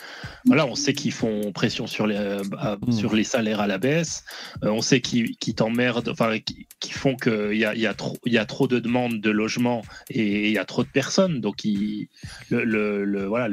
voilà, 0.45 0.65
on 0.65 0.74
sait 0.76 0.93
qu'ils 0.93 1.12
font 1.12 1.52
pression 1.52 1.86
sur 1.86 2.08
les, 2.08 2.15
euh, 2.15 2.41
à- 2.58 2.78
Mm. 2.82 2.91
sur 2.91 3.13
les 3.15 3.24
salaires 3.24 3.60
à 3.60 3.67
la 3.67 3.78
baisse. 3.78 4.24
Euh, 4.63 4.69
on 4.69 4.82
sait 4.82 5.02
qu'ils 5.02 5.36
qu'ils 5.38 5.54
t'emmerdent, 5.56 6.10
enfin, 6.10 6.39
qui, 6.39 6.65
qui 6.80 6.91
font 6.93 7.15
qu'il 7.15 7.56
y 7.58 7.65
a, 7.65 7.76
y, 7.76 7.86
a 7.86 7.93
trop- 7.93 8.17
y 8.26 8.38
a 8.39 8.45
trop 8.45 8.67
de 8.67 8.80
demandes 8.80 9.22
de 9.22 9.30
logement 9.30 9.84
et 10.10 10.48
il 10.48 10.54
y 10.54 10.58
a 10.58 10.65
trop 10.65 10.84
de 10.84 10.89
personnes. 10.89 11.41
Donc, 11.41 11.63
ils- 11.63 12.08
le, 12.50 12.63
le- 12.63 13.04
le- 13.06 13.26
voilà, 13.26 13.48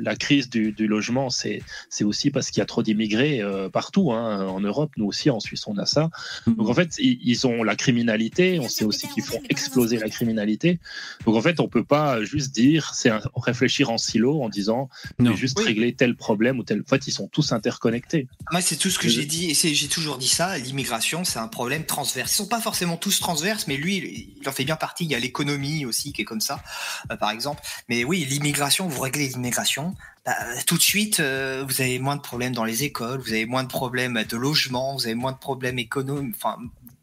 la 0.00 0.16
crise 0.16 0.50
du, 0.50 0.72
du 0.72 0.86
logement, 0.88 1.30
c'est 1.30 1.62
aussi 2.02 2.30
parce 2.30 2.50
qu'il 2.50 2.60
y 2.60 2.62
a 2.62 2.66
trop 2.66 2.82
d'immigrés 2.82 3.40
euh, 3.40 3.68
partout. 3.68 4.10
hein. 4.12 4.46
En 4.48 4.60
Europe, 4.60 4.90
nous 4.96 5.06
aussi, 5.06 5.30
en 5.30 5.38
Suisse, 5.38 5.66
on 5.68 5.76
a 5.78 5.86
ça. 5.86 6.10
Donc 6.46 6.68
en 6.68 6.74
fait, 6.74 6.96
ils, 6.98 7.18
ils 7.22 7.46
ont 7.46 7.62
la 7.62 7.76
criminalité. 7.76 7.99
On 8.08 8.68
sait 8.68 8.84
aussi 8.84 9.08
qu'ils 9.08 9.22
font 9.22 9.40
exploser 9.48 9.98
la 9.98 10.08
criminalité. 10.08 10.78
Donc 11.26 11.36
en 11.36 11.40
fait, 11.42 11.60
on 11.60 11.68
peut 11.68 11.84
pas 11.84 12.22
juste 12.24 12.52
dire, 12.52 12.94
c'est 12.94 13.10
un- 13.10 13.20
réfléchir 13.36 13.90
en 13.90 13.98
silo 13.98 14.42
en 14.42 14.48
disant, 14.48 14.88
Non. 15.18 15.30
mais 15.30 15.36
juste 15.36 15.58
Oui. 15.58 15.66
régler 15.66 15.94
tel 15.94 16.16
problème 16.16 16.58
ou 16.58 16.62
tel. 16.62 16.80
En 16.80 16.88
fait, 16.88 17.06
ils 17.06 17.12
sont 17.12 17.28
tous 17.28 17.52
interconnectés. 17.52 18.28
Moi, 18.52 18.60
c'est 18.60 18.76
tout 18.76 18.90
ce 18.90 18.98
que 18.98 19.08
j'ai 19.08 19.24
dit, 19.26 19.50
et 19.50 19.54
c'est- 19.54 19.74
j'ai 19.74 19.88
toujours 19.88 20.18
dit 20.18 20.28
ça. 20.28 20.58
L'immigration, 20.58 21.24
c'est 21.24 21.38
un 21.38 21.48
problème 21.48 21.84
transverse. 21.84 22.32
Ils 22.32 22.36
sont 22.36 22.46
pas 22.48 22.60
forcément 22.60 22.96
tous 22.96 23.20
transverses, 23.20 23.66
mais 23.66 23.76
lui, 23.76 24.34
il 24.40 24.48
en 24.48 24.52
fait 24.52 24.64
bien 24.64 24.76
partie. 24.76 25.04
Il 25.04 25.10
y 25.10 25.14
a 25.14 25.18
l'économie 25.18 25.84
aussi 25.86 26.12
qui 26.12 26.22
est 26.22 26.24
comme 26.24 26.40
ça, 26.40 26.62
euh, 27.10 27.16
par 27.16 27.30
exemple. 27.30 27.62
Mais 27.88 28.04
oui, 28.04 28.24
l'immigration, 28.28 28.88
vous 28.88 29.00
réglez 29.00 29.28
l'immigration. 29.28 29.94
bah, 30.26 30.34
tout 30.66 30.76
de 30.76 30.82
suite, 30.82 31.18
euh, 31.20 31.64
vous 31.66 31.80
avez 31.80 31.98
moins 31.98 32.14
de 32.14 32.20
problèmes 32.20 32.52
dans 32.52 32.64
les 32.64 32.84
écoles, 32.84 33.20
vous 33.20 33.30
avez 33.32 33.46
moins 33.46 33.62
de 33.62 33.68
problèmes 33.68 34.22
de 34.28 34.36
logement, 34.36 34.94
vous 34.94 35.06
avez 35.06 35.14
moins 35.14 35.32
de 35.32 35.38
problèmes 35.38 35.78
économiques. 35.78 36.34
Enfin, 36.36 36.58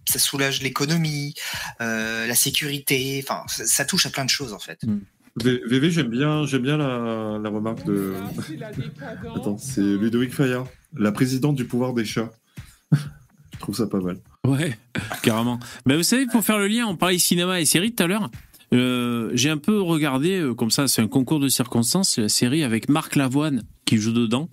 ça 0.08 0.20
soulage 0.20 0.62
l'économie, 0.62 1.34
euh, 1.82 2.26
la 2.28 2.36
sécurité. 2.36 3.24
Enfin, 3.24 3.44
ça, 3.48 3.66
ça 3.66 3.86
touche 3.86 4.06
à 4.06 4.10
plein 4.10 4.26
de 4.26 4.30
choses 4.30 4.54
en 4.54 4.60
fait. 4.60 4.80
V- 5.40 5.62
VV, 5.68 5.92
j'aime 5.92 6.08
bien, 6.10 6.46
j'aime 6.46 6.64
bien 6.64 6.78
la, 6.78 7.38
la 7.42 7.50
remarque 7.50 7.86
de. 7.86 8.14
Attends, 9.36 9.58
c'est 9.58 9.82
Ludovic 9.82 10.34
Fayard, 10.34 10.68
la 10.98 11.12
présidente 11.12 11.56
du 11.56 11.66
pouvoir 11.66 11.94
des 11.94 12.06
chats. 12.06 12.32
Je 12.92 13.60
trouve 13.60 13.76
ça 13.76 13.88
pas 13.88 14.00
mal. 14.00 14.18
Ouais, 14.46 14.78
carrément. 15.24 15.60
Ben, 15.86 15.98
vous 15.98 16.04
savez, 16.04 16.26
pour 16.28 16.44
faire 16.44 16.58
le 16.60 16.68
lien, 16.68 16.86
on 16.86 16.96
parlait 16.96 17.18
cinéma 17.18 17.60
et 17.60 17.66
séries 17.66 17.94
tout 17.94 18.04
à 18.04 18.08
l'heure. 18.08 18.30
Euh, 18.74 19.32
j'ai 19.34 19.50
un 19.50 19.58
peu 19.58 19.82
regardé, 19.82 20.40
euh, 20.40 20.54
comme 20.54 20.70
ça, 20.72 20.88
c'est 20.88 21.02
un 21.02 21.08
concours 21.08 21.40
de 21.40 21.48
circonstances, 21.50 22.12
c'est 22.12 22.22
la 22.22 22.30
série 22.30 22.64
avec 22.64 22.88
Marc 22.90 23.16
Lavoine 23.16 23.64
qui 23.86 23.98
joue 23.98 24.12
dedans. 24.14 24.50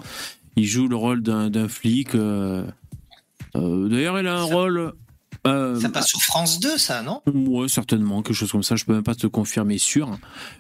Il 0.57 0.65
joue 0.67 0.89
le 0.89 0.97
rôle 0.97 1.23
d'un 1.23 1.69
flic. 1.69 2.15
euh, 2.15 2.65
euh, 3.57 3.89
D'ailleurs, 3.89 4.19
il 4.21 4.27
a 4.27 4.37
un 4.39 4.43
rôle. 4.43 4.93
Euh, 5.47 5.79
Ça 5.81 5.89
passe 5.89 6.09
sur 6.09 6.21
France 6.23 6.61
2, 6.61 6.79
ça, 6.79 7.03
non? 7.03 7.21
Ouais, 7.27 7.69
certainement, 7.69 8.23
quelque 8.23 8.37
chose 8.37 8.53
comme 8.53 8.63
ça. 8.63 8.77
Je 8.77 8.85
peux 8.85 8.95
même 8.95 9.03
pas 9.03 9.15
te 9.15 9.27
confirmer 9.27 9.79
sûr. 9.79 10.19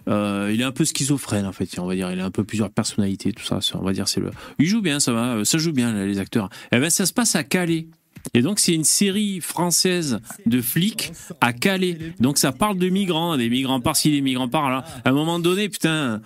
Euh, 0.08 0.50
il 0.52 0.60
est 0.60 0.64
un 0.64 0.72
peu 0.72 0.84
schizophrène 0.84 1.46
en 1.46 1.52
fait, 1.52 1.68
on 1.78 1.86
va 1.86 1.94
dire. 1.94 2.10
Il 2.12 2.20
a 2.20 2.24
un 2.24 2.30
peu 2.30 2.44
plusieurs 2.44 2.70
personnalités, 2.70 3.32
tout 3.32 3.44
ça. 3.44 3.58
On 3.74 3.82
va 3.84 3.92
dire 3.92 4.08
c'est 4.08 4.20
le. 4.20 4.30
Il 4.58 4.66
joue 4.66 4.82
bien, 4.82 5.00
ça 5.00 5.12
va. 5.12 5.34
euh, 5.36 5.44
Ça 5.44 5.58
joue 5.58 5.72
bien 5.72 5.92
là, 5.92 6.04
les 6.06 6.18
acteurs. 6.18 6.48
Et 6.72 6.78
ben 6.78 6.90
ça 6.90 7.06
se 7.06 7.12
passe 7.12 7.34
à 7.36 7.44
Calais. 7.44 7.86
Et 8.32 8.40
donc 8.40 8.58
c'est 8.58 8.72
une 8.72 8.84
série 8.84 9.40
française 9.40 10.20
de 10.46 10.60
flics 10.62 11.12
à 11.40 11.52
Calais. 11.52 11.98
Donc 12.20 12.38
ça 12.38 12.52
parle 12.52 12.78
de 12.78 12.88
migrants, 12.88 13.36
des 13.36 13.50
migrants 13.50 13.80
par-ci, 13.80 14.10
des 14.10 14.22
migrants 14.22 14.48
par-là. 14.48 14.84
À 15.04 15.10
un 15.10 15.12
moment 15.12 15.38
donné, 15.38 15.68
putain. 15.68 16.20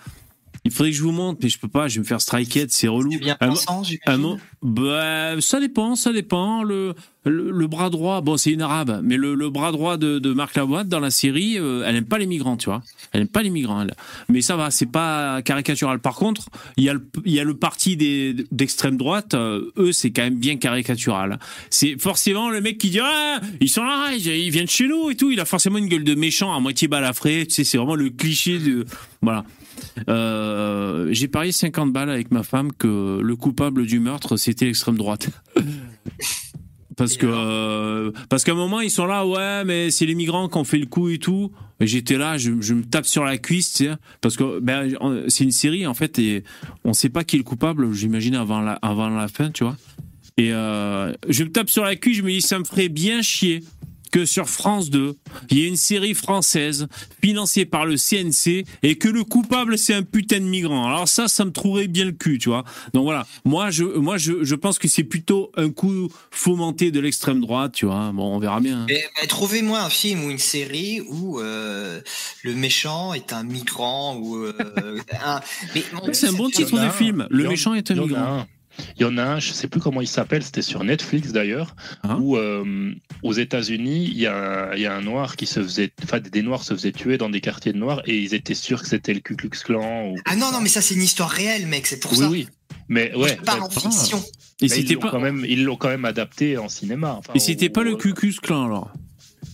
Il 0.65 0.71
faudrait 0.71 0.91
que 0.91 0.97
je 0.97 1.03
vous 1.03 1.13
montre, 1.13 1.41
mais 1.43 1.49
je 1.49 1.59
peux 1.59 1.69
pas, 1.69 1.89
je 1.89 1.95
vais 1.95 2.01
me 2.01 2.05
faire 2.07 2.21
striker, 2.21 2.67
c'est 2.69 2.89
relou. 2.89 3.11
Bien 3.19 3.37
Un 3.41 3.49
pensant, 3.49 3.83
un 4.07 4.37
bah, 4.63 5.41
ça 5.41 5.61
dépend, 5.61 5.95
ça 5.95 6.13
dépend. 6.13 6.63
Le, 6.63 6.95
le, 7.25 7.51
le 7.51 7.67
bras 7.67 7.91
droit, 7.91 8.21
bon, 8.21 8.37
c'est 8.37 8.51
une 8.51 8.63
arabe, 8.63 9.01
mais 9.05 9.17
le, 9.17 9.35
le 9.35 9.51
bras 9.51 9.71
droit 9.71 9.97
de, 9.97 10.19
de 10.19 10.33
Marc 10.33 10.57
Lavoine 10.57 10.89
dans 10.89 11.01
la 11.01 11.11
série, 11.11 11.59
euh, 11.59 11.85
elle 11.87 11.97
aime 11.97 12.07
pas 12.07 12.19
les 12.19 12.27
migrants, 12.27 12.57
tu 12.57 12.67
vois. 12.67 12.83
Elle 13.13 13.23
aime 13.23 13.29
pas 13.29 13.43
les 13.43 13.51
migrants, 13.51 13.83
elle. 13.83 13.95
Mais 14.29 14.41
ça 14.41 14.57
va, 14.57 14.71
c'est 14.71 14.91
pas 14.91 15.43
caricatural. 15.43 16.01
Par 16.01 16.17
contre, 16.17 16.49
il 16.77 16.85
y 16.85 16.89
a 16.89 16.95
le, 16.95 17.07
il 17.25 17.33
y 17.33 17.41
a 17.41 17.45
le 17.45 17.55
parti 17.55 17.97
des, 17.97 18.35
d'extrême 18.51 18.97
droite, 18.97 19.35
euh, 19.35 19.71
eux, 19.77 19.93
c'est 19.93 20.11
quand 20.11 20.23
même 20.23 20.39
bien 20.39 20.57
caricatural. 20.57 21.39
C'est 21.71 22.01
forcément 22.01 22.51
le 22.51 22.61
mec 22.61 22.79
qui 22.79 22.91
dit, 22.91 23.01
ah, 23.01 23.41
ils 23.61 23.69
sont 23.69 23.85
là, 23.85 24.11
ils 24.15 24.51
viennent 24.51 24.69
chez 24.69 24.89
nous 24.89 25.11
et 25.11 25.17
tout. 25.17 25.31
Il 25.31 25.41
a 25.41 25.45
forcément 25.45 25.79
une 25.79 25.89
gueule 25.89 26.05
de 26.05 26.15
méchant 26.15 26.55
à 26.55 26.61
moitié 26.61 26.89
balafré. 26.89 27.47
Tu 27.47 27.55
sais, 27.55 27.65
c'est 27.65 27.79
vraiment 27.79 27.95
le 27.95 28.11
cliché 28.11 28.59
de, 28.59 28.85
voilà. 29.23 29.45
Euh, 30.09 31.09
j'ai 31.11 31.29
parié 31.29 31.53
50 31.53 31.93
balles 31.93 32.11
avec 32.11 32.31
ma 32.31 32.43
femme 32.43 32.73
que 32.73 33.21
le 33.21 33.37
coupable 33.37 33.87
du 33.87 34.01
meurtre 34.01 34.37
c'était 34.37 34.67
l'extrême 34.67 34.97
droite. 34.97 35.29
Parce 36.97 37.17
que 37.17 37.27
euh, 37.29 38.11
parce 38.29 38.43
qu'à 38.43 38.51
un 38.51 38.57
moment 38.57 38.81
ils 38.81 38.91
sont 38.91 39.07
là 39.07 39.25
ouais 39.25 39.65
mais 39.65 39.89
c'est 39.93 40.05
les 40.05 40.17
migrants 40.17 40.49
qui 40.49 40.59
ont 40.59 40.65
fait 40.65 40.79
le 40.79 40.87
coup 40.87 41.09
et 41.11 41.19
tout. 41.19 41.53
Et 41.79 41.87
j'étais 41.87 42.19
là 42.19 42.39
je, 42.39 42.51
me 42.51 42.83
tape 42.83 43.07
sur 43.07 43.23
la 43.23 43.39
cuisse 43.39 43.73
tu 43.73 43.85
sais, 43.85 43.93
parce 44.21 44.37
que 44.37 44.59
ben, 44.59 44.93
c'est 45.29 45.45
une 45.45 45.53
série 45.53 45.87
en 45.87 45.95
fait 45.95 46.19
et 46.19 46.43
on 46.83 46.93
sait 46.93 47.09
pas 47.09 47.23
qui 47.23 47.37
est 47.37 47.39
le 47.39 47.45
coupable 47.45 47.93
j'imagine 47.93 48.35
avant 48.35 48.61
la 48.61 48.73
avant 48.83 49.11
la 49.11 49.29
fin 49.29 49.53
tu 49.53 49.63
vois. 49.63 49.77
Et 50.39 50.53
euh, 50.53 51.13
je 51.29 51.45
me 51.45 51.53
tape 51.53 51.71
sur 51.71 51.85
la 51.85 51.95
cuisse 51.95 52.17
je 52.17 52.23
me 52.23 52.31
dis 52.31 52.43
ça 52.43 52.59
me 52.59 52.65
ferait 52.65 52.89
bien 52.89 53.23
chier 53.23 53.63
que 54.11 54.25
sur 54.25 54.49
France 54.49 54.91
2, 54.91 55.17
il 55.51 55.59
y 55.59 55.65
ait 55.65 55.69
une 55.69 55.77
série 55.77 56.15
française 56.15 56.87
financée 57.23 57.65
par 57.65 57.85
le 57.87 57.97
CNC 57.97 58.65
et 58.83 58.97
que 58.99 59.09
le 59.09 59.25
coupable 59.25 59.79
c'est 59.79 59.95
un 59.95 60.03
putain 60.03 60.41
de 60.41 60.45
migrant. 60.45 60.87
Alors 60.87 61.09
ça, 61.09 61.29
ça 61.29 61.45
me 61.45 61.51
trouverait 61.53 61.89
bien 61.89 62.05
le 62.05 62.13
cul, 62.13 62.39
tu 62.39 62.49
vois. 62.49 62.65
Donc 62.95 63.05
voilà, 63.05 63.27
moi 63.45 63.71
je, 63.71 63.85
moi 63.85 64.17
je, 64.19 64.45
je 64.45 64.55
pense 64.55 64.79
que 64.79 64.89
c'est 64.89 65.05
plutôt 65.05 65.51
un 65.57 65.71
coup 65.71 66.09
fomenté 66.31 66.91
de 66.91 67.01
l'extrême 67.01 67.41
droite, 67.41 67.73
tu 67.73 67.87
vois. 67.87 68.11
Bon, 68.13 68.35
on 68.37 68.39
verra 68.39 68.61
bien. 68.61 68.81
hein. 68.83 68.87
Mais, 68.89 69.05
bah, 69.21 69.27
Trouvez-moi 69.27 69.81
un 69.81 69.91
film 69.91 70.25
ou 70.25 70.31
une 70.31 70.39
série 70.39 71.01
où 71.09 71.41
euh, 71.41 72.01
le 72.43 72.55
méchant 72.55 73.13
est 73.15 73.33
un 73.33 73.43
migrant 73.43 74.17
ou 74.17 74.37
euh, 74.37 74.55
un. 75.25 75.41
Mais 75.75 75.85
mon- 75.93 76.13
C'est 76.13 76.29
un 76.29 76.33
bon 76.33 76.49
titre 76.51 76.79
a 76.79 76.87
de 76.87 76.91
film. 76.91 77.27
Le 77.31 77.49
méchant 77.49 77.75
est 77.75 77.91
un 77.91 77.99
a 77.99 78.01
migrant. 78.03 78.47
Il 78.97 79.03
y 79.03 79.05
en 79.05 79.17
a 79.19 79.23
un, 79.25 79.39
je 79.41 79.53
sais 79.53 79.69
plus 79.69 79.81
comment 79.81 80.01
il 80.01 80.07
s'appelle, 80.09 80.43
c'était 80.43 80.63
sur 80.63 80.85
Netflix 80.85 81.33
d'ailleurs, 81.33 81.75
Hein 82.03 82.19
où 82.21 82.37
euh, 82.37 82.93
aux 83.23 83.33
États-Unis, 83.33 84.05
il 84.07 84.19
y, 84.19 84.27
a, 84.27 84.75
il 84.77 84.83
y 84.83 84.87
a 84.87 84.95
un 84.95 85.03
noir 85.03 85.37
qui 85.37 85.47
se 85.47 85.61
faisait, 85.63 85.93
enfin 86.05 86.21
des 86.21 86.43
noirs 86.43 86.63
se 86.63 86.75
faisaient 86.75 86.93
tuer 86.93 87.19
dans 87.19 87.31
des 87.31 87.41
quartiers 87.41 87.73
de 87.73 87.79
noirs 87.79 88.03
et 88.07 88.17
ils 88.17 88.35
étaient 88.35 88.55
sûrs 88.55 88.83
que 88.83 88.89
c'était 88.89 89.15
le 89.15 89.21
Ku 89.21 89.37
Klux 89.37 89.51
Klan. 89.51 90.11
Ou... 90.11 90.17
Ah 90.25 90.37
non, 90.37 90.53
non, 90.53 90.61
mais 90.61 90.69
ça 90.69 90.81
c'est 90.81 90.95
une 90.95 91.03
histoire 91.03 91.31
réelle, 91.31 91.67
mec, 91.67 91.87
c'est 91.87 92.01
pour 92.01 92.13
oui, 92.13 92.19
ça. 92.19 92.29
oui. 92.29 92.49
Mais 92.89 93.11
Moi, 93.15 93.25
ouais, 93.25 93.37
je 93.39 93.43
parle 93.45 93.63
en 93.63 93.71
fiction. 93.71 94.23
Et 94.61 94.69
mais 94.69 94.79
ils 94.81 94.93
l'ont 94.95 95.01
pas, 95.01 95.11
quand 95.11 95.21
même, 95.21 95.45
ils 95.49 95.65
l'ont 95.65 95.77
quand 95.77 95.89
même 95.89 96.05
adapté 96.05 96.57
en 96.57 96.69
cinéma. 96.69 97.15
Enfin, 97.19 97.33
et 97.35 97.39
c'était 97.39 97.69
pas 97.69 97.83
le 97.83 97.93
au- 97.93 97.97
Cucus 97.97 98.41
Clan 98.41 98.65
alors? 98.67 98.93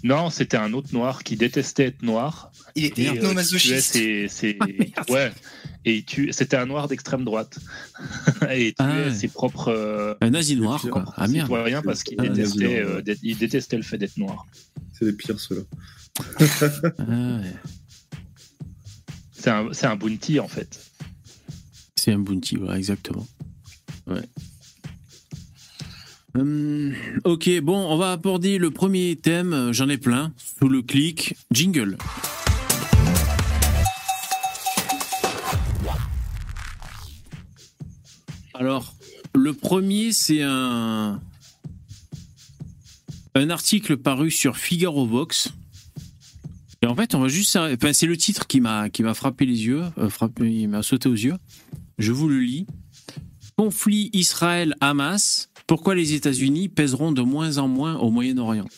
Non, 0.03 0.31
c'était 0.31 0.57
un 0.57 0.73
autre 0.75 0.89
noir 0.93 1.23
qui 1.25 1.37
détestait 1.37 1.87
être 1.87 2.03
noir. 2.03 2.53
Il 2.77 2.85
était 2.87 3.03
Et, 3.03 3.09
euh, 3.09 3.11
tuait 3.13 3.19
hypnomasochiste. 3.21 3.93
ses- 3.93 4.29
ses- 4.29 4.59
ouais. 5.09 5.33
Et 5.85 5.97
il 5.97 6.05
tue- 6.05 6.33
c'était 6.33 6.57
un 6.57 6.67
noir 6.67 6.89
d'extrême 6.89 7.25
droite. 7.25 7.59
et 8.51 8.69
il 8.69 8.75
tuait 8.75 8.75
Ah 8.79 9.05
ouais. 9.07 9.15
ses 9.15 9.29
propres 9.29 9.69
euh, 9.69 10.15
Un 10.21 10.31
nazi 10.31 10.57
noir 10.57 10.81
quoi. 10.91 11.05
Ah 11.17 11.29
merde. 11.29 11.47
citoyens 11.47 11.83
parce 11.83 12.03
qu'il 12.03 12.17
Ah, 12.19 12.27
détestait, 12.29 12.81
euh, 12.83 13.03
il 13.23 13.37
détestait 13.39 13.77
le 13.77 13.83
fait 13.83 13.99
d'être 13.99 14.17
noir. 14.17 14.47
C'est 14.93 15.05
les 15.05 15.13
pires, 15.13 15.39
ceux-là. 15.39 15.63
Ah 16.99 17.03
ouais. 17.41 17.53
C'est 19.33 19.51
un, 19.51 19.69
c'est 19.73 19.87
un 19.87 19.97
bounty 19.97 20.41
en 20.41 20.49
fait. 20.49 20.81
C'est 21.97 22.13
un 22.13 22.19
bounty, 22.19 22.57
voilà, 22.57 22.77
exactement. 22.79 23.27
Ouais. 24.07 24.23
Hum, 26.37 26.93
ok, 27.25 27.61
bon, 27.61 27.77
on 27.77 27.97
va 27.97 28.13
aborder 28.13 28.59
le 28.59 28.71
premier 28.71 29.17
thème. 29.17 29.71
J'en 29.73 29.89
ai 29.89 29.99
plein. 29.99 30.33
Sous 30.59 30.69
le 30.69 30.83
clic, 30.83 31.37
jingle. 31.53 31.97
Alors, 38.64 38.94
le 39.35 39.53
premier, 39.53 40.12
c'est 40.12 40.40
un 40.40 41.20
un 43.35 43.50
article 43.50 43.98
paru 43.98 44.31
sur 44.31 44.57
Figaro 44.57 45.05
Vox. 45.05 45.50
Et 46.81 46.87
en 46.87 46.94
fait, 46.94 47.14
on 47.14 47.20
va 47.20 47.29
juste. 47.29 47.59
C'est 47.92 48.07
le 48.07 48.16
titre 48.16 48.46
qui 48.46 48.62
m'a 48.62 48.88
qui 48.88 49.03
m'a 49.03 49.12
frappé 49.12 49.44
les 49.44 49.66
yeux, 49.66 49.83
euh, 49.98 50.09
il 50.40 50.68
m'a 50.68 50.83
sauté 50.83 51.11
aux 51.11 51.14
yeux. 51.14 51.35
Je 51.98 52.11
vous 52.12 52.27
le 52.27 52.40
lis. 52.40 52.66
Conflit 53.59 54.09
Israël-Hamas. 54.14 55.50
Pourquoi 55.66 55.94
les 55.94 56.14
États-Unis 56.14 56.70
pèseront 56.70 57.12
de 57.12 57.20
moins 57.20 57.59
en 57.59 57.68
moins 57.68 57.96
au 57.96 58.11
Moyen-Orient? 58.11 58.68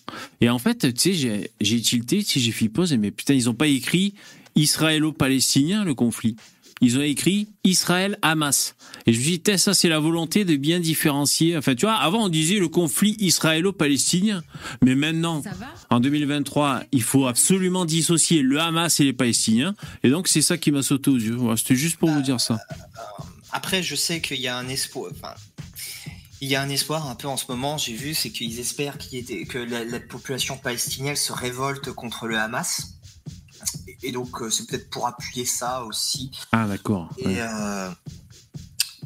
Et 0.40 0.50
en 0.50 0.58
fait, 0.58 0.92
tu 0.94 1.14
sais, 1.14 1.48
j'ai- 1.60 1.80
tilté, 1.80 2.24
j'ai 2.26 2.50
fait 2.50 2.68
pause, 2.68 2.92
mais 2.94 3.12
putain, 3.12 3.34
ils 3.34 3.48
ont 3.48 3.54
pas 3.54 3.68
écrit 3.68 4.14
israélo-palestinien 4.56 5.84
le 5.84 5.94
conflit. 5.94 6.34
Ils 6.82 6.98
ont 6.98 7.02
écrit 7.02 7.48
Israël-Hamas. 7.64 8.74
Et 9.06 9.12
je 9.12 9.18
me 9.18 9.22
suis 9.22 9.32
dit, 9.32 9.40
Tain, 9.40 9.56
ça, 9.56 9.72
c'est 9.72 9.88
la 9.88 9.98
volonté 9.98 10.44
de 10.44 10.56
bien 10.56 10.78
différencier. 10.78 11.56
Enfin, 11.56 11.74
tu 11.74 11.86
vois, 11.86 11.94
avant, 11.94 12.24
on 12.24 12.28
disait 12.28 12.58
le 12.58 12.68
conflit 12.68 13.16
israélo-palestinien. 13.18 14.42
Mais 14.84 14.94
maintenant, 14.94 15.42
en 15.90 16.00
2023, 16.00 16.82
il 16.92 17.02
faut 17.02 17.26
absolument 17.26 17.84
dissocier 17.86 18.42
le 18.42 18.60
Hamas 18.60 19.00
et 19.00 19.04
les 19.04 19.12
Palestiniens. 19.14 19.74
Et 20.02 20.10
donc, 20.10 20.28
c'est 20.28 20.42
ça 20.42 20.58
qui 20.58 20.70
m'a 20.70 20.82
sauté 20.82 21.10
aux 21.10 21.16
yeux. 21.16 21.34
Voilà, 21.34 21.56
C'était 21.56 21.76
juste 21.76 21.96
pour 21.96 22.10
vous 22.10 22.20
dire 22.22 22.40
ça. 22.40 22.58
Après, 23.52 23.82
je 23.82 23.94
sais 23.94 24.20
qu'il 24.20 24.40
y 24.40 24.48
a 24.48 24.58
un 24.58 24.68
espoir. 24.68 25.10
Enfin, 25.14 25.32
il 26.42 26.48
y 26.50 26.56
a 26.56 26.60
un 26.60 26.68
espoir 26.68 27.08
un 27.08 27.14
peu 27.14 27.28
en 27.28 27.38
ce 27.38 27.44
moment. 27.48 27.78
J'ai 27.78 27.94
vu, 27.94 28.12
c'est 28.12 28.28
qu'ils 28.30 28.60
espèrent 28.60 28.98
qu'il 28.98 29.14
y 29.14 29.18
ait 29.20 29.22
des- 29.22 29.44
que 29.46 29.56
la, 29.56 29.82
la 29.84 30.00
population 30.00 30.58
palestinienne 30.58 31.16
se 31.16 31.32
révolte 31.32 31.90
contre 31.92 32.26
le 32.26 32.36
Hamas. 32.38 32.95
Et, 34.06 34.12
donc, 34.12 34.40
euh, 34.40 34.50
c'est 34.50 34.66
peut-être 34.66 34.88
pour 34.90 35.06
appuyer 35.06 35.44
ça 35.44 35.82
aussi. 35.84 36.30
Ah, 36.52 36.66
d'accord. 36.66 37.08
Et, 37.18 37.26
Ouais. 37.26 37.36
euh, 37.40 37.90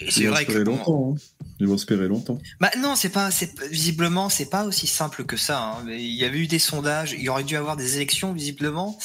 et 0.01 0.05
Ils 0.07 0.13
c'est 0.13 0.25
vont 0.25 0.31
vrai 0.33 0.45
que 0.45 0.63
bon, 0.63 0.73
longtemps. 0.77 1.15
hein. 1.15 1.47
Ils 1.59 1.67
vont 1.69 1.75
espérer 1.75 2.09
longtemps. 2.09 2.39
Bah 2.59 2.71
non, 2.79 2.97
c'est 2.97 3.11
pas, 3.11 3.31
c'est 3.31 3.53
visiblement, 3.69 4.31
c'est 4.31 4.49
pas 4.49 4.65
aussi 4.65 4.87
simple 4.87 5.25
que 5.25 5.37
ça. 5.37 5.63
hein. 5.63 5.83
Mais 5.85 6.03
Il 6.03 6.15
y 6.15 6.25
avait 6.25 6.39
eu 6.39 6.47
des 6.47 6.59
sondages, 6.59 7.13
il 7.13 7.21
y 7.23 7.29
aurait 7.29 7.45
dû 7.45 7.55
avoir 7.57 7.77
des 7.77 7.97
élections 7.97 8.33
visiblement. 8.33 8.99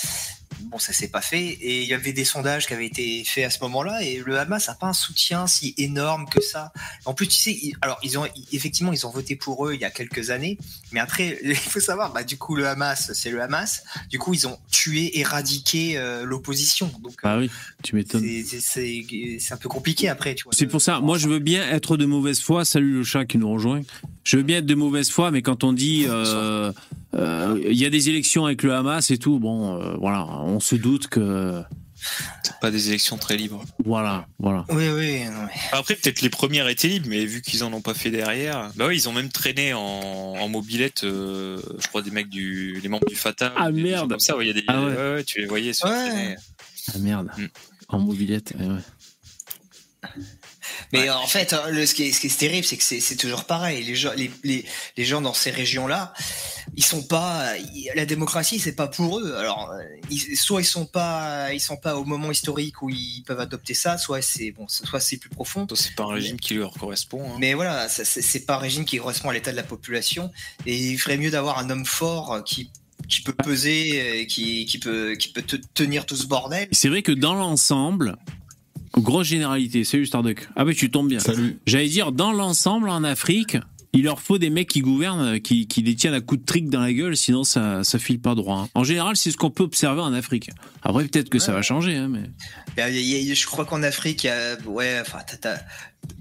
Bon, 0.63 0.79
ça 0.79 0.93
s'est 0.93 1.07
pas 1.09 1.21
fait, 1.21 1.45
et 1.45 1.81
il 1.83 1.87
y 1.87 1.93
avait 1.93 2.13
des 2.13 2.25
sondages 2.25 2.65
qui 2.67 2.73
avaient 2.73 2.85
été 2.85 3.23
faits 3.25 3.45
à 3.45 3.49
ce 3.49 3.59
moment-là, 3.61 4.01
et 4.03 4.21
le 4.25 4.39
Hamas 4.39 4.67
a 4.69 4.73
pas 4.75 4.87
un 4.87 4.93
soutien 4.93 5.47
si 5.47 5.73
énorme 5.77 6.27
que 6.29 6.41
ça. 6.41 6.71
En 7.05 7.13
plus, 7.13 7.27
tu 7.27 7.37
sais, 7.37 7.51
ils- 7.51 7.73
alors 7.81 7.99
ils 8.03 8.17
ont 8.17 8.25
effectivement 8.51 8.91
ils 8.93 9.05
ont 9.05 9.09
voté 9.11 9.35
pour 9.35 9.67
eux 9.67 9.73
il 9.75 9.81
y 9.81 9.85
a 9.85 9.89
quelques 9.91 10.29
années, 10.31 10.57
mais 10.91 10.99
après 10.99 11.39
il 11.43 11.55
faut 11.55 11.79
savoir, 11.79 12.11
bah 12.13 12.23
du 12.23 12.37
coup 12.37 12.55
le 12.55 12.67
Hamas 12.67 13.11
c'est 13.13 13.29
le 13.29 13.41
Hamas, 13.41 13.83
du 14.09 14.17
coup 14.19 14.33
ils 14.33 14.47
ont 14.47 14.57
tué, 14.71 15.19
éradiqué 15.19 15.97
euh, 15.97 16.23
l'opposition, 16.25 16.91
donc 17.03 17.13
Bah 17.23 17.37
oui, 17.37 17.49
tu 17.83 17.95
m'étonnes. 17.95 18.23
c'est- 18.61 19.51
un 19.51 19.57
peu 19.57 19.69
compliqué 19.69 20.09
après, 20.09 20.35
tu 20.35 20.43
vois. 20.45 20.53
C'est 20.55 20.67
pour 20.67 20.81
ça, 20.81 20.99
moi 20.99 21.17
je 21.17 21.27
veux 21.27 21.39
bien 21.39 21.67
être 21.69 21.97
de 21.97 22.05
mauvaise 22.05 22.39
foi. 22.41 22.65
Salut 22.65 22.93
le 22.93 23.03
chat 23.03 23.25
qui 23.25 23.37
nous 23.37 23.49
rejoint. 23.51 23.81
Je 24.23 24.37
veux 24.37 24.43
bien 24.43 24.57
être 24.57 24.65
de 24.65 24.75
mauvaise 24.75 25.09
foi, 25.11 25.31
mais 25.31 25.41
quand 25.41 25.63
on 25.63 25.71
dit 25.73 26.05
euh, 26.07 26.71
il 27.15 27.73
y 27.78 27.86
a 27.86 27.89
des 27.89 28.10
élections 28.10 28.45
avec 28.45 28.63
le 28.63 28.73
Hamas 28.73 29.10
et 29.12 29.17
tout, 29.17 29.39
bon, 29.39 29.80
euh, 29.82 29.95
voilà, 29.99 30.25
on 30.25 30.60
se 30.60 30.75
doute 30.75 31.08
que 31.08 31.62
C'est 32.43 32.60
pas 32.60 32.71
des 32.71 32.89
élections 32.89 33.17
très 33.17 33.38
libres. 33.38 33.63
voilà, 33.86 34.28
voilà. 34.38 34.65
Oui, 34.69 34.89
oui, 34.89 35.23
non, 35.25 35.43
mais- 35.45 35.54
Après, 35.71 35.95
peut-être 35.95 36.21
les 36.21 36.30
premières 36.30 36.67
étaient 36.67 36.88
libres, 36.89 37.08
mais 37.10 37.25
vu 37.25 37.41
qu'ils 37.41 37.63
en 37.63 37.71
ont 37.73 37.82
pas 37.82 37.93
fait 37.93 38.12
derrière, 38.12 38.71
bah 38.75 38.86
oui, 38.88 38.97
ils 38.97 39.08
ont 39.10 39.13
même 39.13 39.30
traîné 39.30 39.73
en, 39.73 39.80
en 39.82 40.49
mobilette, 40.49 41.04
euh, 41.06 41.60
je 41.80 41.88
crois, 41.88 42.01
des 42.01 42.12
mecs 42.12 42.30
du, 42.30 42.80
les 42.82 42.89
membres 42.89 43.08
du 43.08 43.15
Fatah. 43.15 43.54
Ah, 43.56 43.71
des- 43.71 43.82
merde. 43.82 44.10
Comme 44.10 44.19
ça, 44.19 44.36
ouais, 44.38 44.45
il 44.45 44.47
y 44.47 44.51
a 44.51 44.54
des, 44.54 44.63
Ah 44.67 44.82
ouais. 44.84 44.88
ouais, 44.91 45.13
ouais, 45.15 45.23
tu 45.23 45.39
les 45.39 45.47
voyais 45.47 45.73
se 45.73 45.86
Ouais. 45.88 46.36
Ah 46.93 46.97
merde, 46.99 47.30
Mm. 47.38 47.45
en 47.89 47.99
mobilette. 47.99 48.54
ouais. 48.60 50.10
Mais 50.93 51.09
en 51.09 51.27
fait, 51.27 51.53
hein, 51.53 51.63
le, 51.69 51.85
ce, 51.85 51.93
qui 51.95 52.03
est, 52.03 52.11
ce 52.11 52.19
qui 52.19 52.27
est 52.27 52.38
terrible, 52.39 52.65
c'est 52.65 52.77
que 52.77 52.83
c'est 52.83 52.99
c'est 52.99 53.15
toujours 53.15 53.45
pareil. 53.45 53.83
Les 53.83 53.95
gens, 53.95 54.11
les, 54.15 54.31
les, 54.43 54.65
les 54.97 55.05
gens 55.05 55.21
dans 55.21 55.33
ces 55.33 55.51
régions-là, 55.51 56.13
ils 56.75 56.83
sont 56.83 57.03
pas. 57.03 57.57
ils- 57.73 57.91
la 57.95 58.05
démocratie, 58.05 58.59
c'est 58.59 58.75
pas 58.75 58.88
pour 58.88 59.19
eux. 59.19 59.35
Alors, 59.35 59.71
euh, 59.71 59.83
ils- 60.09 60.38
soit 60.38 60.61
ils 60.61 60.65
sont 60.65 60.85
pas, 60.85 61.53
ils 61.53 61.59
sont 61.59 61.77
pas 61.77 61.95
au 61.97 62.05
moment 62.05 62.31
historique 62.31 62.81
où 62.81 62.89
ils 62.89 63.23
peuvent 63.25 63.39
adopter 63.39 63.73
ça, 63.73 63.97
soit 63.97 64.21
c'est 64.21 64.51
bon, 64.51 64.67
soit 64.67 64.99
c'est 64.99 65.17
plus 65.17 65.29
profond. 65.29 65.67
C'est 65.75 65.95
pas 65.95 66.03
un 66.03 66.13
régime 66.13 66.39
qui 66.39 66.53
leur 66.55 66.73
correspond. 66.73 67.23
hein. 67.31 67.38
Mais 67.39 67.53
voilà, 67.53 67.88
ça, 67.89 68.05
c'est 68.05 68.21
c'est 68.21 68.45
pas 68.45 68.55
un 68.55 68.59
régime 68.59 68.85
qui 68.85 68.97
correspond 68.97 69.29
à 69.29 69.33
l'état 69.33 69.51
de 69.51 69.57
la 69.57 69.63
population. 69.63 70.31
Et 70.65 70.75
il 70.75 70.97
ferait 70.97 71.17
mieux 71.17 71.31
d'avoir 71.31 71.59
un 71.59 71.69
homme 71.69 71.85
fort 71.85 72.43
qui 72.45 72.69
qui 73.09 73.21
peut 73.21 73.33
peser, 73.33 74.25
qui, 74.27 74.65
qui 74.65 74.79
peut 74.79 75.15
qui 75.15 75.27
peut 75.29 75.41
te- 75.41 75.57
tenir 75.73 76.05
tout 76.05 76.15
ce 76.15 76.25
bordel. 76.25 76.67
C'est 76.71 76.89
vrai 76.89 77.01
que 77.03 77.11
dans 77.11 77.35
l'ensemble, 77.35 78.15
grosse 78.97 79.27
généralité. 79.27 79.84
Salut 79.84 80.05
Starduck. 80.05 80.47
Ah 80.55 80.65
bah 80.65 80.73
tu 80.73 80.89
tombes 80.91 81.10
bien. 81.10 81.19
Salut. 81.19 81.60
J'allais 81.65 81.88
dire 81.89 82.12
dans 82.12 82.31
l'ensemble 82.31 82.89
en 82.89 83.03
Afrique, 83.03 83.58
il 83.93 84.03
leur 84.03 84.19
faut 84.19 84.38
des 84.38 84.49
mecs 84.49 84.67
qui 84.67 84.81
gouvernent, 84.81 85.39
qui, 85.39 85.67
qui 85.67 85.81
les 85.81 85.95
tiennent 85.95 86.13
à 86.13 86.19
coups 86.21 86.41
de 86.41 86.45
trick 86.45 86.69
dans 86.69 86.81
la 86.81 86.91
gueule, 86.91 87.15
sinon 87.15 87.43
ça, 87.45 87.84
ça 87.86 87.97
file 87.97 88.19
pas 88.19 88.36
droit. 88.36 88.63
hein. 88.65 88.69
En 88.75 88.84
général, 88.84 89.15
c'est 89.15 89.31
ce 89.31 89.38
qu'on 89.38 89.51
peut 89.51 89.63
observer 89.63 90.01
en 90.01 90.12
Afrique. 90.13 90.49
Après, 90.84 91.05
peut-être 91.05 91.29
que 91.29 91.39
ça 91.39 91.53
va 91.53 91.62
changer, 91.62 91.95
hein, 91.95 92.10
mais. 92.10 92.23
Je 92.77 93.45
crois 93.45 93.63
qu'en 93.65 93.84
Afrique, 93.84 94.25
il 94.25 94.27
y 94.27 94.29
a, 94.31 94.58
ouais, 94.65 94.97
enfin, 95.01 95.19
t'as- 95.39 95.60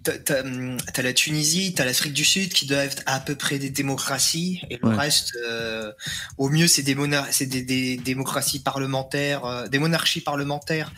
t'as, 0.03 1.03
la 1.03 1.13
Tunisie, 1.13 1.75
t'as 1.75 1.85
l'Afrique 1.85 2.13
du 2.13 2.25
Sud 2.25 2.53
qui 2.53 2.67
doivent 2.67 2.85
être 2.87 3.03
à 3.07 3.21
peu 3.21 3.35
près 3.35 3.59
des 3.59 3.71
démocraties, 3.71 4.61
et 4.71 4.79
le 4.83 4.89
Ouais. 4.89 4.97
reste, 4.97 5.35
euh, 5.49 5.93
au 6.39 6.49
mieux, 6.51 6.67
c'est 6.67 6.83
des, 6.83 6.97
c'est 7.31 7.47
des, 7.47 7.63
des 7.63 7.97
démocraties 7.97 8.61
parlementaires, 8.61 9.45
euh, 9.45 9.67
des 9.69 9.79
monarchies 9.79 10.21
parlementaires, 10.21 10.93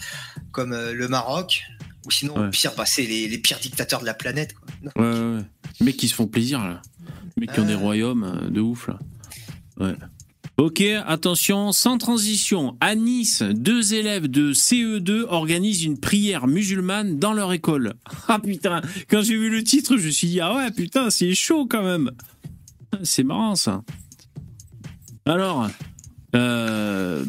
comme 0.53 0.72
euh, 0.72 0.92
le 0.92 1.09
Maroc, 1.09 1.62
ou 2.07 2.11
sinon, 2.11 2.38
Ouais. 2.38 2.46
au 2.49 2.51
pire, 2.51 2.72
bah, 2.77 2.85
c'est 2.87 3.03
les, 3.07 3.29
les 3.29 3.38
pires 3.38 3.59
dictateurs 3.59 4.01
de 4.01 4.07
la 4.07 4.14
planète. 4.14 4.55
Quoi. 4.55 5.03
Ouais, 5.03 5.37
ouais, 5.37 5.42
mecs 5.81 5.96
qui 5.96 6.09
se 6.09 6.14
font 6.14 6.27
plaisir, 6.27 6.61
là. 6.61 6.83
Mecs 7.37 7.53
qui 7.53 7.61
ont 7.61 7.66
des 7.66 7.75
royaumes 7.75 8.49
de 8.51 8.61
ouf, 8.61 8.88
là. 8.88 8.99
Ouais. 9.79 9.94
Ok, 10.59 10.83
attention, 11.05 11.71
sans 11.73 11.99
transition. 11.99 12.79
À 12.81 12.95
Nice, 12.95 13.42
deux 13.42 13.92
élèves 13.92 14.27
de 14.29 14.55
CE2 14.55 15.25
organisent 15.29 15.85
une 15.85 15.99
prière 15.99 16.47
musulmane 16.47 17.19
dans 17.19 17.35
leur 17.35 17.53
école. 17.53 17.95
Ah 18.29 18.38
putain, 18.38 18.81
quand 19.09 19.21
j'ai 19.23 19.37
vu 19.37 19.51
le 19.51 19.62
titre, 19.62 19.99
je 19.99 20.07
me 20.07 20.11
suis 20.11 20.29
dit, 20.29 20.40
ah 20.40 20.55
ouais, 20.57 20.71
putain, 20.71 21.11
c'est 21.11 21.35
chaud 21.35 21.66
quand 21.66 21.83
même. 21.85 22.11
C'est 23.03 23.23
marrant, 23.23 23.55
ça. 23.55 23.83
Alors, 25.27 25.69
euh, 26.35 27.25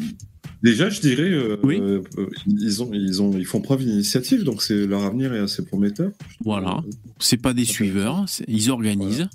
Déjà, 0.62 0.88
je 0.88 1.00
dirais, 1.00 1.30
euh, 1.30 1.56
Oui. 1.62 1.78
euh, 1.80 2.00
ils, 2.46 2.82
ont, 2.82 2.90
ils, 2.92 3.20
ont, 3.22 3.32
ils 3.38 3.44
font 3.46 3.60
preuve 3.60 3.84
d'initiative, 3.84 4.42
donc 4.42 4.66
leur 4.70 5.04
avenir 5.04 5.32
est 5.34 5.38
assez 5.38 5.64
prometteur. 5.64 6.10
voilà. 6.44 6.80
C'est 7.20 7.36
pas 7.36 7.52
des 7.52 7.64
suiveurs, 7.66 8.24
ils 8.48 8.70
organisent. 8.70 9.18
Voilà, 9.18 9.30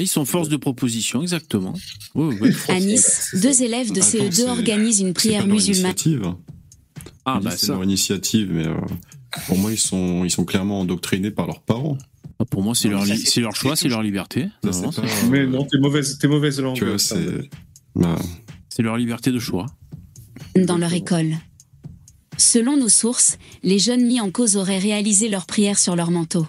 ils 0.00 0.08
sont 0.08 0.24
force 0.24 0.48
de 0.48 0.56
proposition, 0.56 1.22
exactement. 1.22 1.74
Ouais. 2.14 2.52
À 2.68 2.80
Nice, 2.80 3.30
deux 3.42 3.62
élèves 3.62 3.92
de 3.92 4.00
Attends, 4.00 4.08
CE2 4.10 4.32
c'est- 4.32 4.48
organisent 4.48 5.00
une 5.00 5.14
prière 5.14 5.46
musulmane. 5.46 5.92
initiative. 5.92 6.34
Ah 7.24 7.40
bah 7.42 7.50
c'est 7.56 7.68
leur 7.68 7.84
initiative, 7.84 8.48
mais 8.52 8.66
euh, 8.66 8.74
pour 9.46 9.58
moi, 9.58 9.70
ils 9.70 9.78
sont, 9.78 10.24
ils 10.24 10.30
sont 10.30 10.44
clairement 10.44 10.80
endoctrinés 10.80 11.30
par 11.30 11.46
leurs 11.46 11.60
parents. 11.60 11.98
Ah, 12.40 12.44
Pour 12.44 12.62
moi, 12.62 12.74
c'est 12.74 12.88
leur, 12.88 13.04
li- 13.04 13.24
leur 13.38 13.54
choix, 13.54 13.76
c'est 13.76 13.88
leur 13.88 14.02
liberté. 14.02 14.48
Non, 14.64 14.90
pas- 14.90 15.02
Mais 15.30 15.46
non, 15.46 15.64
t'es 15.64 15.78
mauvaise, 15.78 16.18
t'es 16.18 16.28
mauvaise 16.28 16.60
langue. 16.60 16.96
C'est. 16.98 17.48
bah, 17.94 18.16
C'est 18.68 18.82
leur 18.82 18.96
liberté 18.96 19.30
de 19.30 19.38
choix. 19.38 19.66
dans 20.56 20.78
leur 20.78 20.92
école. 20.94 21.36
Selon 22.36 22.76
nos 22.76 22.88
sources, 22.88 23.36
les 23.64 23.78
jeunes 23.80 24.06
mis 24.06 24.20
en 24.20 24.30
cause 24.30 24.56
auraient 24.56 24.78
réalisé 24.78 25.28
leur 25.28 25.44
prière 25.46 25.78
sur 25.78 25.96
leur 25.96 26.10
manteau. 26.12 26.46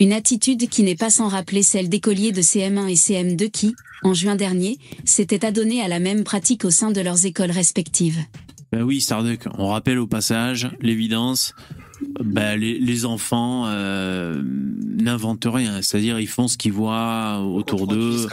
Une 0.00 0.12
attitude 0.12 0.68
qui 0.68 0.82
n'est 0.82 0.94
pas 0.96 1.10
sans 1.10 1.28
rappeler 1.28 1.62
celle 1.62 1.88
d'écoliers 1.88 2.32
de 2.32 2.42
CM1 2.42 2.88
et 2.88 2.94
CM2 2.94 3.50
qui, 3.50 3.74
en 4.02 4.12
juin 4.12 4.36
dernier, 4.36 4.78
s'étaient 5.04 5.44
adonnés 5.44 5.80
à 5.80 5.88
la 5.88 5.98
même 6.00 6.22
pratique 6.24 6.64
au 6.64 6.70
sein 6.70 6.90
de 6.90 7.00
leurs 7.00 7.24
écoles 7.24 7.50
respectives. 7.50 8.18
Ben 8.72 8.82
oui, 8.82 9.00
Starduck, 9.00 9.44
on 9.58 9.68
rappelle 9.68 9.98
au 9.98 10.06
passage 10.06 10.68
l'évidence. 10.80 11.54
Ben, 12.22 12.60
les, 12.60 12.78
les 12.78 13.06
enfants 13.06 13.64
euh, 13.68 14.42
n'inventent 14.84 15.46
rien, 15.50 15.80
c'est-à-dire 15.80 16.20
ils 16.20 16.26
font 16.26 16.46
ce 16.46 16.58
qu'ils 16.58 16.72
voient 16.74 17.40
autour 17.40 17.86
d'eux. 17.86 18.26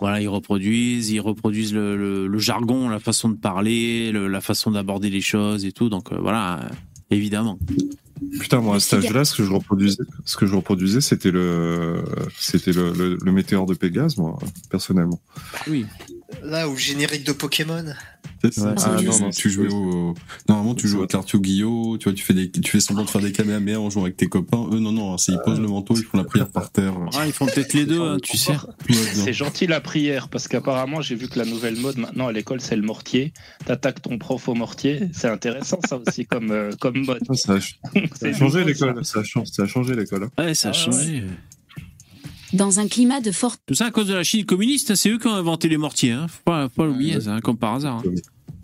Voilà, 0.00 0.20
ils 0.20 0.28
reproduisent, 0.28 1.10
ils 1.10 1.20
reproduisent 1.20 1.72
le, 1.72 1.96
le- 1.96 2.26
le 2.26 2.38
jargon, 2.40 2.88
la 2.88 2.98
façon 2.98 3.28
de 3.28 3.36
parler, 3.36 4.10
le- 4.10 4.26
la 4.26 4.40
façon 4.40 4.72
d'aborder 4.72 5.08
les 5.08 5.20
choses 5.20 5.64
et 5.64 5.70
tout. 5.70 5.88
Donc 5.88 6.10
euh, 6.12 6.18
voilà, 6.20 6.62
euh, 6.64 6.68
évidemment. 7.12 7.58
Putain, 8.40 8.60
moi, 8.60 8.76
à 8.76 8.80
cet 8.80 9.04
âge-là, 9.04 9.24
ce 9.24 9.36
que 9.36 9.44
je 9.44 9.50
reproduisais, 9.50 10.02
ce 10.24 10.36
que 10.36 10.46
je 10.46 10.54
reproduisais, 10.54 11.00
c'était 11.00 11.30
le, 11.30 12.02
c'était 12.38 12.72
le, 12.72 12.92
le, 12.92 13.18
le 13.22 13.32
météore 13.32 13.66
de 13.66 13.74
Pégase, 13.74 14.16
moi, 14.16 14.38
personnellement. 14.70 15.20
Oui. 15.68 15.86
Là, 16.42 16.68
au 16.68 16.76
générique 16.76 17.24
de 17.24 17.32
Pokémon. 17.32 17.84
Ça, 18.54 18.74
Ah, 18.78 19.00
non, 19.02 19.18
non, 19.18 19.30
tu 19.30 19.50
jouais 19.50 19.72
au. 19.72 20.14
Normalement, 20.48 20.74
tu 20.74 20.88
joues 20.88 21.02
à 21.02 21.06
Clartio 21.06 21.40
Guillot, 21.40 21.98
tu 21.98 22.04
vois, 22.04 22.12
tu 22.12 22.22
fais, 22.24 22.34
des, 22.34 22.50
tu 22.50 22.70
fais 22.70 22.80
semblant 22.80 23.04
de 23.04 23.10
faire 23.10 23.20
des 23.20 23.32
kamehameha 23.32 23.78
en 23.80 23.90
jouant 23.90 24.02
avec 24.04 24.16
tes 24.16 24.26
copains. 24.26 24.66
Eux, 24.72 24.78
non, 24.78 24.92
non, 24.92 25.18
c'est 25.18 25.32
ils 25.32 25.40
posent 25.44 25.60
le 25.60 25.68
manteau, 25.68 25.94
ils 25.96 26.04
font 26.04 26.18
la 26.18 26.24
prière 26.24 26.48
par 26.48 26.70
terre. 26.70 26.94
Ah, 27.14 27.26
ils 27.26 27.32
font 27.32 27.46
peut-être 27.46 27.72
les 27.74 27.86
deux, 27.86 28.00
hein, 28.00 28.18
tu 28.22 28.36
sais. 28.36 28.54
C'est 29.14 29.32
gentil 29.32 29.66
la 29.66 29.80
prière, 29.80 30.28
parce 30.28 30.48
qu'apparemment, 30.48 31.00
j'ai 31.00 31.14
vu 31.14 31.28
que 31.28 31.38
la 31.38 31.44
nouvelle 31.44 31.76
mode 31.76 31.98
maintenant 31.98 32.28
à 32.28 32.32
l'école, 32.32 32.60
c'est 32.60 32.76
le 32.76 32.82
mortier. 32.82 33.32
T'attaques 33.64 34.02
ton 34.02 34.18
prof 34.18 34.48
au 34.48 34.54
mortier. 34.54 35.08
C'est 35.12 35.28
intéressant, 35.28 35.78
ça 35.88 35.98
aussi, 36.06 36.26
comme, 36.26 36.50
euh, 36.50 36.70
comme 36.80 37.04
mode. 37.04 37.20
Ça 37.34 37.54
a, 37.54 37.60
ça 37.60 37.66
a 37.94 38.00
C'est 38.14 38.34
changé 38.34 38.64
l'école, 38.64 39.04
ça 39.04 39.20
a 39.20 39.24
changé, 39.24 39.50
ça 39.52 39.62
a 39.62 39.66
changé 39.66 39.94
l'école. 39.94 40.24
hein. 40.24 40.42
Ouais, 40.44 40.54
ça 40.54 40.68
a 40.68 40.70
Ah, 40.70 40.74
changé. 40.74 41.24
Dans 42.52 42.78
un 42.78 42.86
climat 42.86 43.20
de 43.20 43.32
forte 43.32 43.60
Tout 43.66 43.74
ça 43.74 43.86
à 43.86 43.90
cause 43.90 44.06
de 44.06 44.14
la 44.14 44.22
Chine 44.22 44.44
communiste, 44.46 44.90
hein, 44.92 44.94
c'est 44.94 45.10
eux 45.10 45.18
qui 45.18 45.26
ont 45.26 45.34
inventé 45.34 45.68
les 45.68 45.76
mortiers. 45.76 46.12
Hein. 46.12 46.26
Faut 46.28 46.42
pas, 46.44 46.68
faut 46.68 46.82
pas 46.82 46.86
l'oublier, 46.86 47.16
hein, 47.26 47.40
comme 47.40 47.56
par 47.58 47.74
hasard. 47.74 47.96
hein. 48.06 48.12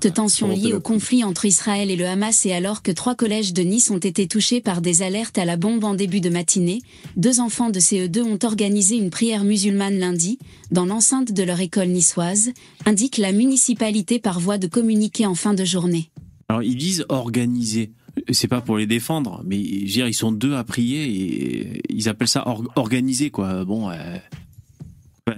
Tension 0.09 0.49
liée 0.49 0.73
au 0.73 0.81
conflit 0.81 1.25
entre 1.25 1.45
Israël 1.45 1.91
et 1.91 1.97
le 1.97 2.07
Hamas 2.07 2.47
et 2.47 2.53
alors 2.53 2.83
que 2.83 2.91
trois 2.93 3.15
collèges 3.15 3.53
de 3.53 3.63
Nice 3.63 3.91
ont 3.91 3.99
été 3.99 4.27
touchés 4.27 4.61
par 4.61 4.81
des 4.81 5.03
alertes 5.03 5.39
à 5.39 5.45
la 5.45 5.57
bombe 5.57 5.85
en 5.85 5.95
début 5.95 6.21
de 6.21 6.31
matinée, 6.31 6.81
deux 7.17 7.41
enfants 7.41 7.71
de 7.71 7.81
CE2 7.81 8.23
ont 8.23 8.39
organisé 8.45 8.97
une 8.97 9.11
prière 9.11 9.45
musulmane 9.45 9.99
lundi, 9.99 10.39
dans 10.71 10.87
l'enceinte 10.87 11.33
de 11.33 11.43
leur 11.43 11.61
école 11.61 11.89
niçoise, 11.89 12.51
indique 12.87 13.19
la 13.19 13.33
municipalité 13.33 14.19
par 14.19 14.41
voie 14.41 14.59
de 14.59 14.67
communiqué 14.67 15.27
en 15.27 15.35
fin 15.35 15.55
de 15.55 15.65
journée. 15.65 16.11
Alors 16.49 16.63
ils 16.63 16.77
disent 16.77 17.05
organiser. 17.09 17.93
C'est 18.31 18.49
pas 18.49 18.61
pour 18.61 18.77
les 18.77 18.87
défendre, 18.87 19.43
mais 19.47 19.63
je 19.65 19.81
veux 19.81 19.87
dire, 19.87 20.07
ils 20.09 20.13
sont 20.15 20.33
deux 20.33 20.55
à 20.55 20.65
prier 20.65 21.05
et 21.05 21.83
ils 21.89 22.09
appellent 22.11 22.29
ça 22.29 22.47
or- 22.47 22.63
organiser 22.77 23.31
quoi. 23.31 23.65
Bon, 23.65 23.89
euh, 23.91 24.19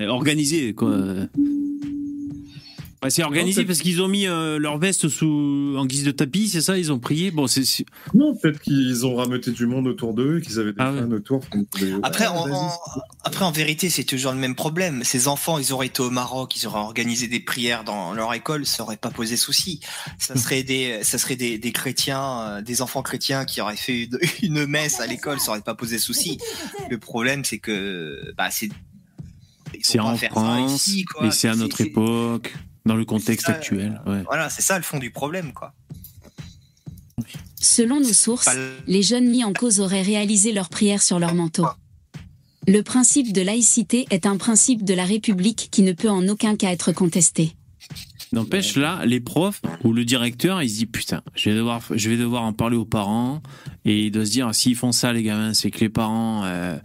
organiser 0.09 0.74
quoi. 0.74 0.98
Ouais, 3.05 3.11
c'est 3.11 3.23
organisé 3.23 3.61
Non, 3.61 3.67
parce 3.67 3.81
qu'ils 3.81 4.01
ont 4.01 4.09
mis 4.09 4.27
euh, 4.27 4.59
leur 4.59 4.79
veste 4.79 5.09
sous 5.09 5.75
en 5.77 5.85
guise 5.85 6.05
de 6.05 6.11
tapis, 6.11 6.49
c'est 6.49 6.62
ça? 6.62 6.79
Ils 6.79 6.90
ont 6.90 6.99
prié? 6.99 7.31
Bon, 7.31 7.47
c'est 7.47 7.62
Non, 8.14 8.35
peut-être 8.35 8.61
qu'ils 8.61 9.05
ont 9.05 9.14
rameuté 9.17 9.51
du 9.51 9.67
monde 9.67 9.87
autour 9.87 10.14
d'eux 10.14 10.38
et 10.38 10.40
qu'ils 10.43 10.59
avaient 10.59 10.73
des 10.73 10.79
Ah 10.81 10.90
ouais. 10.93 11.03
autour. 11.03 11.43
Des- 11.79 11.93
Après, 12.03 12.25
Ah, 12.27 12.33
en, 12.33 12.71
après, 13.25 13.45
en 13.45 13.53
vérité, 13.53 13.90
c'est 13.90 14.05
toujours 14.05 14.33
le 14.33 14.38
même 14.38 14.55
problème. 14.55 15.05
Ces 15.05 15.29
enfants, 15.29 15.59
ils 15.59 15.73
auraient 15.75 15.88
été 15.88 16.01
au 16.01 16.09
Maroc, 16.11 16.57
ils 16.57 16.67
auraient 16.67 16.81
organisé 16.81 17.27
des 17.29 17.40
prières 17.40 17.85
dans 17.85 18.14
leur 18.14 18.33
école, 18.33 18.64
ça 18.64 18.83
aurait 18.83 18.97
pas 18.97 19.11
posé 19.11 19.37
souci. 19.37 19.81
Ça 20.19 20.35
serait 20.37 20.62
des, 20.62 21.01
ça 21.03 21.19
serait 21.19 21.37
des, 21.37 21.59
des 21.59 21.73
chrétiens, 21.73 22.40
euh, 22.40 22.62
des 22.62 22.81
enfants 22.81 23.03
chrétiens 23.03 23.45
qui 23.45 23.61
auraient 23.61 23.77
fait 23.77 24.05
une, 24.05 24.19
une 24.43 24.67
messe 24.67 25.01
à 25.01 25.07
l'école, 25.07 25.40
ça 25.40 25.51
aurait 25.51 25.61
pas 25.61 25.75
posé 25.75 25.99
souci. 25.99 26.38
Le 26.90 26.97
problème, 26.99 27.45
c'est 27.45 27.59
que, 27.59 28.33
bah, 28.38 28.49
c'est, 28.51 28.71
c'est 29.83 29.99
en 30.01 30.17
France 30.17 30.87
ici, 30.88 31.05
quoi. 31.05 31.27
et 31.27 31.31
c'est 31.33 31.49
à 31.49 31.55
notre 31.57 31.77
c'est- 31.79 31.85
époque, 31.88 32.55
dans 32.87 32.97
le 32.97 33.05
contexte 33.05 33.47
ça, 33.47 33.53
actuel. 33.53 34.01
Ouais. 34.07 34.23
Voilà, 34.27 34.51
c'est 34.51 34.62
ça 34.62 34.77
le 34.77 34.85
fond 34.85 34.99
du 34.99 35.11
problème, 35.11 35.53
quoi. 35.53 35.73
Selon 37.61 38.01
nos 38.01 38.12
sources, 38.12 38.55
le- 38.55 38.73
les 38.87 39.03
jeunes 39.03 39.29
mis 39.29 39.44
en 39.44 39.53
cause 39.53 39.81
auraient 39.81 40.03
réalisé 40.03 40.53
leur 40.53 40.68
prière 40.68 41.03
sur 41.03 41.18
leur 41.18 41.35
manteau. 41.35 41.66
Le 42.66 42.83
principe 42.83 43.33
de 43.33 43.40
laïcité 43.42 44.07
est 44.11 44.27
un 44.27 44.37
principe 44.37 44.85
de 44.85 44.94
la 44.94 45.05
République 45.05 45.68
qui 45.70 45.83
ne 45.83 45.92
peut 45.92 46.11
en 46.11 46.27
aucun 46.29 46.57
cas 46.57 46.70
être 46.70 46.92
contesté. 46.92 47.57
N'empêche, 48.33 48.77
là, 48.77 49.03
les 49.07 49.20
profs 49.20 49.61
ou 49.85 49.92
le 49.92 50.05
directeur, 50.05 50.62
il 50.62 50.68
se 50.68 50.77
dit 50.79 50.87
putain, 50.87 51.23
je 51.37 51.51
vais 51.51 51.57
devoir, 51.57 51.83
je 51.90 52.11
vais 52.11 52.16
devoir 52.16 52.42
en 52.42 52.53
parler 52.53 52.77
aux 52.77 52.85
parents 52.87 53.42
et 53.85 54.07
il 54.07 54.11
doit 54.11 54.27
se 54.27 54.31
dire 54.33 54.53
s'ils 54.55 54.77
font 54.77 54.92
ça, 54.92 55.12
les 55.12 55.23
gamins, 55.23 55.55
c'est 55.55 55.70
que 55.70 55.81
les 55.81 55.88
parents, 55.88 56.42
euh, 56.44 56.77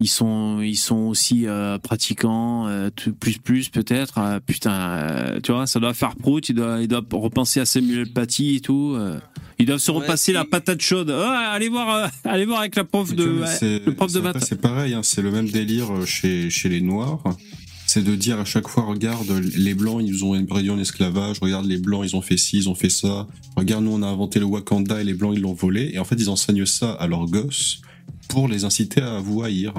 ils 0.00 0.08
sont, 0.08 0.60
ils 0.62 0.76
sont 0.76 0.96
aussi 1.08 1.46
euh, 1.46 1.78
pratiquants, 1.78 2.66
euh, 2.68 2.88
plus 3.20 3.38
plus 3.38 3.68
peut-être. 3.68 4.18
euh, 4.18 4.40
putain, 4.40 4.72
euh, 4.72 5.40
tu 5.42 5.52
vois, 5.52 5.66
ça 5.66 5.78
doit 5.80 5.92
faire 5.94 6.16
prout. 6.16 6.48
Il 6.48 6.54
doit, 6.54 6.80
il 6.80 6.88
doit 6.88 7.02
repenser 7.12 7.60
à 7.60 7.64
Samuel 7.66 8.06
Paty 8.12 8.56
et 8.56 8.60
tout. 8.60 8.94
euh. 8.96 9.18
ils 9.58 9.66
doivent 9.66 9.78
se 9.78 9.90
Ouais, 9.90 9.98
repasser 9.98 10.32
la 10.32 10.44
patate 10.46 10.80
chaude. 10.80 11.10
Allez 11.10 11.68
voir, 11.68 11.94
euh, 11.94 12.08
allez 12.24 12.46
voir 12.46 12.60
avec 12.60 12.76
la 12.76 12.84
prof 12.84 13.14
de, 13.14 13.24
le 13.24 13.90
prof 13.94 14.10
de 14.12 14.20
maths. 14.20 14.42
C'est 14.42 14.60
pareil, 14.60 14.94
hein, 14.94 15.02
c'est 15.02 15.20
le 15.22 15.30
même 15.30 15.48
délire 15.50 15.88
chez, 16.06 16.48
chez 16.50 16.68
les 16.70 16.80
Noirs. 16.80 17.22
C'est 17.86 18.04
de 18.04 18.14
dire 18.14 18.38
à 18.38 18.44
chaque 18.44 18.68
fois, 18.68 18.84
regarde, 18.84 19.28
les 19.56 19.74
Blancs, 19.74 20.00
ils 20.04 20.24
ont 20.24 20.30
réduit 20.30 20.70
en 20.70 20.78
esclavage, 20.78 21.38
regarde, 21.40 21.66
les 21.66 21.76
Blancs, 21.76 22.04
ils 22.08 22.14
ont 22.14 22.22
fait 22.22 22.36
ci, 22.36 22.56
ils 22.58 22.68
ont 22.68 22.76
fait 22.76 22.88
ça. 22.88 23.26
Regarde, 23.56 23.82
nous, 23.84 23.90
on 23.90 24.02
a 24.02 24.06
inventé 24.06 24.38
le 24.38 24.44
Wakanda 24.46 25.00
et 25.00 25.04
les 25.04 25.12
Blancs, 25.14 25.32
ils 25.36 25.42
l'ont 25.42 25.54
volé. 25.54 25.90
Et 25.92 25.98
en 25.98 26.04
fait, 26.04 26.14
ils 26.14 26.30
enseignent 26.30 26.64
ça 26.66 26.92
à 26.92 27.08
leurs 27.08 27.26
gosses 27.26 27.80
pour 28.30 28.48
les 28.48 28.64
inciter 28.64 29.02
à 29.02 29.18
vous 29.20 29.42
haïr. 29.42 29.74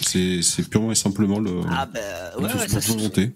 C'est 0.00 0.40
purement 0.68 0.92
et 0.92 0.96
simplement 0.96 1.38
le, 1.38 1.60
Ah, 1.68 1.86
bah, 1.86 2.00
ouais, 2.38 2.48
tout- 2.50 2.58
ouais, 2.58 2.68
ça, 2.68 2.80
volonté. 2.92 3.32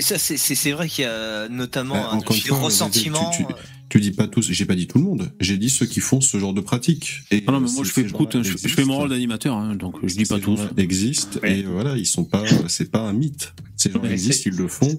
Ça, 0.00 0.18
c'est, 0.18 0.72
vrai 0.72 0.88
qu'il 0.88 1.04
y 1.04 1.06
a 1.06 1.48
notamment 1.48 1.94
Bah, 1.94 2.10
un 2.12 2.32
fil 2.32 2.46
fois, 2.48 2.58
ressentiment. 2.60 3.30
tu- 3.30 3.44
tu- 3.44 3.52
Tu 3.88 4.00
dis 4.00 4.10
pas 4.10 4.26
tous, 4.26 4.50
j'ai 4.50 4.64
pas 4.66 4.74
dit 4.74 4.88
tout 4.88 4.98
le 4.98 5.04
monde, 5.04 5.30
j'ai 5.38 5.56
dit 5.56 5.70
ceux 5.70 5.86
qui 5.86 6.00
font 6.00 6.20
ce 6.20 6.38
genre 6.38 6.52
de 6.52 6.60
pratique. 6.60 7.20
Et 7.30 7.44
Ah 7.46 7.52
non, 7.52 7.60
mais 7.60 7.68
euh, 7.68 7.72
moi 7.72 7.84
je 7.84 7.90
fais 7.92 8.02
je, 8.02 8.08
je 8.08 8.50
existent. 8.50 8.84
mon 8.84 8.96
rôle 8.96 9.10
d'animateur, 9.10 9.56
hein, 9.56 9.76
donc 9.76 9.94
je 10.04 10.16
dis 10.16 10.24
pas 10.24 10.34
Ces 10.36 10.40
tous. 10.42 10.58
existent 10.76 11.38
Ouais. 11.40 11.60
et 11.60 11.62
voilà, 11.62 11.96
ils 11.96 12.04
sont 12.04 12.24
pas, 12.24 12.42
c'est 12.66 12.90
pas 12.90 12.98
un 13.02 13.12
mythe. 13.12 13.54
Ces 13.76 13.92
gens 13.92 14.00
Mais 14.02 14.10
existent, 14.10 14.50
ils 14.52 14.56
le 14.58 14.66
font. 14.66 14.98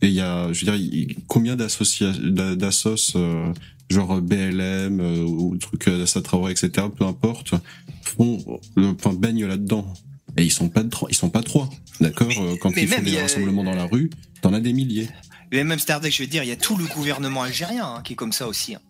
Et 0.00 0.06
il 0.08 0.14
y 0.14 0.22
a, 0.22 0.50
je 0.54 0.64
veux 0.64 0.76
dire, 0.78 1.06
combien 1.26 1.54
d'associa- 1.54 2.16
d'a- 2.18 2.56
d'assos, 2.56 3.12
euh, 3.16 3.52
genre 3.90 4.20
BLM 4.20 5.00
euh, 5.00 5.22
ou 5.24 5.56
trucs 5.56 5.88
d'Assa 5.88 6.20
Traoré, 6.22 6.52
etc., 6.52 6.86
peu 6.96 7.04
importe, 7.04 7.54
font, 8.02 8.38
euh, 8.78 8.92
enfin, 8.98 9.14
baignent 9.14 9.46
là-dedans. 9.46 9.92
Et 10.36 10.44
ils 10.44 10.50
sont 10.52 10.68
pas 10.68 10.82
de 10.82 10.88
trois, 10.90 11.08
ils 11.10 11.14
sont 11.16 11.30
pas 11.30 11.42
trois, 11.42 11.68
d'accord 12.00 12.28
Euh, 12.38 12.56
Quand 12.60 12.70
mais 12.76 12.82
ils 12.82 12.88
font 12.88 13.02
des 13.02 13.16
a- 13.18 13.22
rassemblements 13.22 13.64
dans 13.64 13.74
la 13.74 13.86
rue, 13.86 14.10
t'en 14.42 14.52
as 14.52 14.60
des 14.60 14.72
milliers. 14.72 15.08
Mais 15.50 15.64
même 15.64 15.78
Stardek, 15.78 16.12
je 16.14 16.22
veux 16.22 16.28
dire, 16.28 16.42
il 16.44 16.48
y 16.48 16.52
a 16.52 16.56
tout 16.56 16.76
le 16.76 16.84
gouvernement 16.84 17.42
algérien 17.42 17.86
hein, 17.96 18.02
qui 18.04 18.12
est 18.12 18.16
comme 18.16 18.32
ça 18.32 18.46
aussi. 18.46 18.74
hein. 18.74 18.80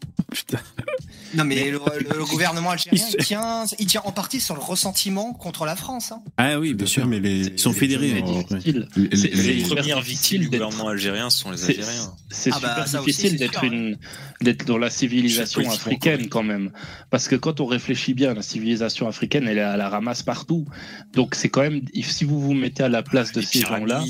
Non 1.34 1.44
mais, 1.44 1.70
le, 1.70 1.78
le- 1.78 2.18
le 2.18 2.24
gouvernement 2.30 2.70
algérien, 2.70 3.04
il 3.18 3.24
tient, 3.24 3.64
il 3.78 3.86
tient 3.86 4.02
en 4.04 4.12
partie 4.12 4.40
sur 4.40 4.54
le 4.54 4.60
ressentiment 4.60 5.32
contre 5.34 5.64
la 5.66 5.76
France. 5.76 6.12
hein. 6.12 6.20
Ah 6.36 6.58
oui, 6.58 6.74
bien 6.74 6.86
sûr. 6.86 7.06
mais 7.06 7.20
les, 7.20 7.46
Ils 7.48 7.58
sont 7.58 7.72
fédérés. 7.72 8.22
C'est 8.22 8.22
ouais. 8.22 8.44
difficile. 8.50 8.88
les- 8.96 9.62
premières 9.62 10.00
victimes 10.00 10.42
du 10.42 10.48
gouvernement 10.50 10.88
algérien 10.88 11.30
sont 11.30 11.50
les 11.50 11.62
Algériens. 11.64 12.12
C'est 12.30 12.50
Ah 12.52 12.58
bah, 12.60 12.86
super 12.86 13.02
difficile 13.02 13.30
c'est 13.30 13.36
d'être 13.36 13.60
sûr, 13.60 13.72
une 13.72 13.96
d'être 14.40 14.66
dans 14.66 14.78
la 14.78 14.88
civilisation 14.88 15.68
africaine 15.68 16.28
quand 16.28 16.44
même, 16.44 16.70
parce 17.10 17.26
que 17.26 17.34
quand 17.34 17.60
on 17.60 17.66
réfléchit 17.66 18.14
bien, 18.14 18.34
la 18.34 18.42
civilisation 18.42 19.08
africaine, 19.08 19.48
elle 19.48 19.58
est 19.58 19.62
à 19.62 19.76
la 19.76 19.88
ramasse 19.88 20.22
partout. 20.22 20.64
Donc 21.12 21.34
c'est 21.34 21.48
quand 21.48 21.62
même, 21.62 21.80
si 22.02 22.24
vous 22.24 22.40
vous 22.40 22.54
mettez 22.54 22.84
à 22.84 22.88
la 22.88 23.02
place 23.02 23.32
de 23.32 23.40
ces 23.40 23.60
gens-là, 23.62 24.04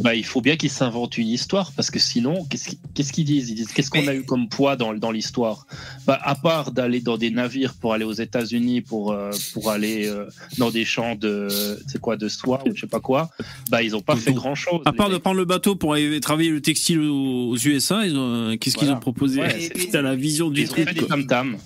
bah, 0.00 0.14
il 0.14 0.24
faut 0.24 0.40
bien 0.40 0.56
qu'ils 0.56 0.70
s'inventent 0.70 1.18
une 1.18 1.28
histoire, 1.28 1.72
parce 1.72 1.90
que 1.90 1.98
sinon, 1.98 2.44
qu'est-ce 2.46 2.68
qu'ils 2.70 2.78
qu'est-ce 2.94 3.12
qu'ils 3.12 3.26
disent? 3.26 3.50
Ils 3.50 3.56
disent 3.56 3.72
qu'est-ce 3.72 3.90
qu'on 3.90 4.00
Mais- 4.00 4.08
a 4.08 4.14
eu 4.14 4.22
comme 4.24 4.48
poids 4.48 4.76
dans, 4.76 4.94
dans 4.94 5.10
l'histoire? 5.10 5.66
Bah, 6.06 6.18
À 6.22 6.34
part 6.34 6.63
d'aller 6.70 7.00
dans 7.00 7.16
des 7.16 7.30
navires 7.30 7.74
pour 7.74 7.92
aller 7.92 8.04
aux 8.04 8.12
États-Unis, 8.12 8.80
pour 8.80 9.12
euh, 9.12 9.30
pour 9.52 9.70
aller 9.70 10.06
euh, 10.08 10.26
dans 10.58 10.70
des 10.70 10.84
champs 10.84 11.14
de 11.14 11.48
c'est 11.88 12.00
quoi 12.00 12.16
de 12.16 12.28
soie 12.28 12.62
ou 12.66 12.74
je 12.74 12.80
sais 12.82 12.86
pas 12.86 13.00
quoi, 13.00 13.30
bah 13.70 13.82
ils 13.82 13.94
ont 13.96 14.00
pas 14.00 14.16
fait 14.16 14.32
grand-chose. 14.32 14.80
À 14.84 14.92
part 14.92 15.08
de 15.08 15.14
mecs. 15.14 15.22
prendre 15.22 15.38
le 15.38 15.44
bateau 15.44 15.74
pour 15.76 15.94
aller 15.94 16.20
travailler 16.20 16.50
le 16.50 16.60
textile 16.60 17.00
aux, 17.00 17.56
USA, 17.56 18.06
ils 18.06 18.16
ont, 18.16 18.50
euh, 18.52 18.56
qu'est-ce 18.56 18.76
qu'ils 18.76 18.90
ont 18.90 19.00
proposé 19.00 19.40
Ouais, 19.40 19.68
Putain, 19.74 20.02
la 20.02 20.14
vision 20.14 20.50
du 20.50 20.62
Ils 20.62 20.70
ont 20.70 20.72
truc. 20.72 20.88
fait 20.88 20.94
des 20.94 21.00
quoi. 21.00 21.08
tam-tams. 21.10 21.56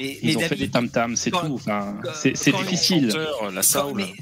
Mais, 0.00 0.18
Ils 0.22 0.26
mais 0.28 0.36
ont 0.36 0.40
fait 0.48 0.56
des 0.56 0.68
tam-tams, 0.68 1.16
c'est 1.16 1.30
tout. 1.30 1.36
Enfin, 1.54 1.96
c'est 2.14 2.32
difficile. 2.56 3.10
chanteurs, 3.10 3.44
la 3.50 3.54
Quand- 3.56 3.62
Saoul. 3.62 3.92
mais- 3.96 4.14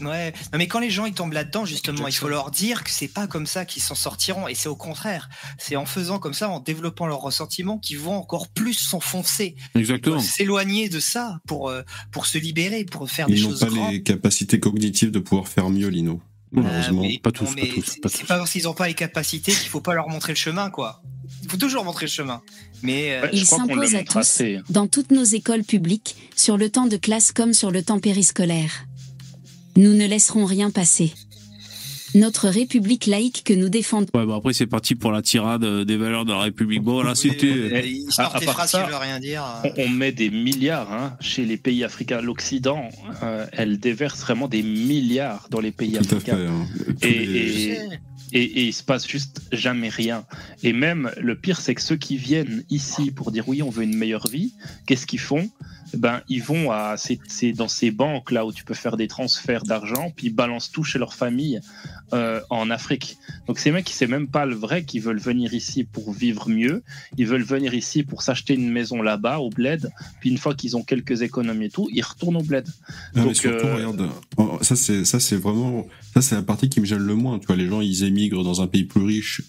Ouais, 0.00 0.32
non 0.52 0.58
mais 0.58 0.66
quand 0.68 0.78
les 0.80 0.90
gens 0.90 1.04
ils 1.04 1.12
tombent 1.12 1.34
là-dedans 1.34 1.64
justement, 1.66 2.08
il 2.08 2.14
faut 2.14 2.28
leur 2.28 2.50
dire 2.50 2.82
que 2.82 2.90
c'est 2.90 3.08
pas 3.08 3.26
comme 3.26 3.46
ça 3.46 3.64
qu'ils 3.66 3.82
s'en 3.82 3.94
sortiront 3.94 4.48
et 4.48 4.54
c'est 4.54 4.68
au 4.68 4.74
contraire, 4.76 5.28
c'est 5.58 5.76
en 5.76 5.84
faisant 5.86 6.18
comme 6.18 6.32
ça, 6.34 6.48
en 6.48 6.60
développant 6.60 7.06
leur 7.06 7.20
ressentiment 7.20 7.78
qu'ils 7.78 7.98
vont 7.98 8.14
encore 8.16 8.48
plus 8.48 8.74
s'enfoncer, 8.74 9.54
Exactement. 9.74 10.18
s'éloigner 10.18 10.88
de 10.88 10.98
ça 10.98 11.38
pour 11.46 11.68
euh, 11.68 11.82
pour 12.10 12.26
se 12.26 12.38
libérer, 12.38 12.84
pour 12.84 13.08
faire 13.10 13.26
des 13.26 13.34
Ils 13.34 13.42
n'ont 13.44 13.50
choses 13.50 13.60
pas 13.60 13.66
grandes. 13.66 13.92
les 13.92 14.02
capacités 14.02 14.58
cognitives 14.58 15.10
de 15.10 15.18
pouvoir 15.18 15.46
faire 15.48 15.68
mieux, 15.70 15.88
Lino. 15.88 16.20
Malheureusement. 16.54 17.02
Ah, 17.04 17.08
mais- 17.08 17.18
pas 17.18 17.32
tous, 17.32 17.44
non, 17.44 17.54
pas 17.54 17.66
tous, 17.66 17.82
c'est- 17.86 18.00
pas 18.00 18.08
C'est 18.10 18.18
tous. 18.20 18.26
pas 18.26 18.38
parce 18.38 18.50
qu'ils 18.50 18.64
n'ont 18.64 18.74
pas 18.74 18.86
les 18.88 18.94
capacités 18.94 19.52
qu'il 19.52 19.68
faut 19.70 19.80
pas 19.80 19.94
leur 19.94 20.08
montrer 20.08 20.32
le 20.32 20.38
chemin 20.38 20.68
quoi. 20.70 21.02
Il 21.42 21.48
faut 21.48 21.56
toujours 21.56 21.84
montrer 21.84 22.06
le 22.06 22.10
chemin. 22.10 22.42
Mais 22.82 23.12
euh, 23.14 23.28
Il 23.32 23.46
s'impose 23.46 23.94
à 23.94 24.02
tous, 24.04 24.18
assez. 24.18 24.58
dans 24.68 24.86
toutes 24.86 25.10
nos 25.12 25.24
écoles 25.24 25.64
publiques, 25.64 26.16
sur 26.36 26.56
le 26.58 26.68
temps 26.68 26.86
de 26.86 26.96
classe 26.96 27.32
comme 27.32 27.54
sur 27.54 27.70
le 27.70 27.82
temps 27.82 28.00
périscolaire. 28.00 28.84
Nous 29.76 29.94
ne 29.94 30.06
laisserons 30.06 30.44
rien 30.44 30.70
passer. 30.70 31.12
Notre 32.14 32.48
République 32.50 33.06
laïque 33.06 33.42
que 33.42 33.54
nous 33.54 33.70
défendons. 33.70 34.08
Ouais, 34.14 34.26
bon, 34.26 34.34
après, 34.36 34.52
c'est 34.52 34.66
parti 34.66 34.94
pour 34.94 35.12
la 35.12 35.22
tirade 35.22 35.64
euh, 35.64 35.84
des 35.86 35.96
valeurs 35.96 36.26
de 36.26 36.32
la 36.32 36.40
République. 36.40 36.82
Bon, 36.82 37.00
là, 37.02 37.12
oui, 37.12 37.16
c'était. 37.16 37.46
euh, 37.46 37.80
ils 37.86 38.06
à- 38.18 38.28
part 38.44 38.68
ça, 38.68 38.84
veulent 38.84 38.94
rien 38.96 39.18
dire. 39.18 39.42
On, 39.64 39.84
on 39.84 39.88
met 39.88 40.12
des 40.12 40.28
milliards 40.28 40.92
hein, 40.92 41.16
chez 41.20 41.46
les 41.46 41.56
pays 41.56 41.84
africains. 41.84 42.20
L'Occident, 42.20 42.90
euh, 43.22 43.46
elle 43.52 43.78
déverse 43.78 44.20
vraiment 44.20 44.46
des 44.46 44.62
milliards 44.62 45.46
dans 45.50 45.60
les 45.60 45.72
pays 45.72 45.92
Tout 45.92 46.00
à 46.00 46.20
fait. 46.20 46.32
africains. 46.32 46.38
hein. 46.50 46.66
Et, 47.00 47.24
les- 47.24 47.72
et, 47.72 47.78
et, 48.34 48.42
et 48.42 48.64
il 48.66 48.72
se 48.74 48.82
passe 48.82 49.08
juste 49.08 49.40
jamais 49.50 49.88
rien. 49.88 50.26
Et 50.62 50.74
même 50.74 51.10
le 51.18 51.34
pire, 51.34 51.62
c'est 51.62 51.74
que 51.74 51.80
ceux 51.82 51.96
qui 51.96 52.18
viennent 52.18 52.62
ici 52.68 53.10
pour 53.10 53.32
dire 53.32 53.48
oui, 53.48 53.62
on 53.62 53.70
veut 53.70 53.84
une 53.84 53.96
meilleure 53.96 54.28
vie, 54.28 54.52
qu'est-ce 54.86 55.06
qu'ils 55.06 55.18
font? 55.20 55.48
Ben, 55.96 56.22
ils 56.28 56.42
vont 56.42 56.70
à 56.70 56.96
c'est 56.96 57.18
c'est 57.28 57.52
dans 57.52 57.68
ces 57.68 57.90
banques 57.90 58.30
là 58.30 58.46
où 58.46 58.52
tu 58.52 58.64
peux 58.64 58.74
faire 58.74 58.96
des 58.96 59.08
transferts 59.08 59.64
d'argent, 59.64 60.12
puis 60.14 60.28
ils 60.28 60.34
balancent 60.34 60.70
tout 60.70 60.84
chez 60.84 60.98
leur 60.98 61.14
famille 61.14 61.60
euh, 62.12 62.40
en 62.50 62.70
Afrique. 62.70 63.16
Donc 63.46 63.58
ces 63.58 63.70
mecs, 63.70 63.88
c'est 63.88 64.06
même 64.06 64.28
pas 64.28 64.46
le 64.46 64.54
vrai 64.54 64.84
qui 64.84 65.00
veulent 65.00 65.20
venir 65.20 65.54
ici 65.54 65.84
pour 65.84 66.12
vivre 66.12 66.48
mieux. 66.48 66.82
Ils 67.18 67.26
veulent 67.26 67.42
venir 67.42 67.74
ici 67.74 68.02
pour 68.02 68.22
s'acheter 68.22 68.54
une 68.54 68.70
maison 68.70 69.02
là-bas 69.02 69.38
au 69.38 69.50
bled. 69.50 69.90
Puis 70.20 70.30
une 70.30 70.38
fois 70.38 70.54
qu'ils 70.54 70.76
ont 70.76 70.82
quelques 70.82 71.22
économies 71.22 71.66
et 71.66 71.70
tout, 71.70 71.88
ils 71.92 72.02
retournent 72.02 72.36
au 72.36 72.42
bled. 72.42 72.66
Non, 73.14 73.22
mais 73.22 73.24
Donc, 73.24 73.36
surtout, 73.36 73.66
euh, 73.66 73.76
regarde, 73.76 74.08
oh, 74.36 74.58
ça 74.62 74.76
c'est 74.76 75.04
ça 75.04 75.20
c'est 75.20 75.36
vraiment 75.36 75.86
ça 76.14 76.22
c'est 76.22 76.34
la 76.34 76.42
partie 76.42 76.68
qui 76.68 76.80
me 76.80 76.86
gêne 76.86 76.98
le 76.98 77.14
moins. 77.14 77.38
Tu 77.38 77.46
vois, 77.46 77.56
les 77.56 77.66
gens 77.66 77.80
ils 77.80 78.04
émigrent 78.04 78.44
dans 78.44 78.62
un 78.62 78.66
pays 78.66 78.84
plus 78.84 79.04
riche. 79.04 79.42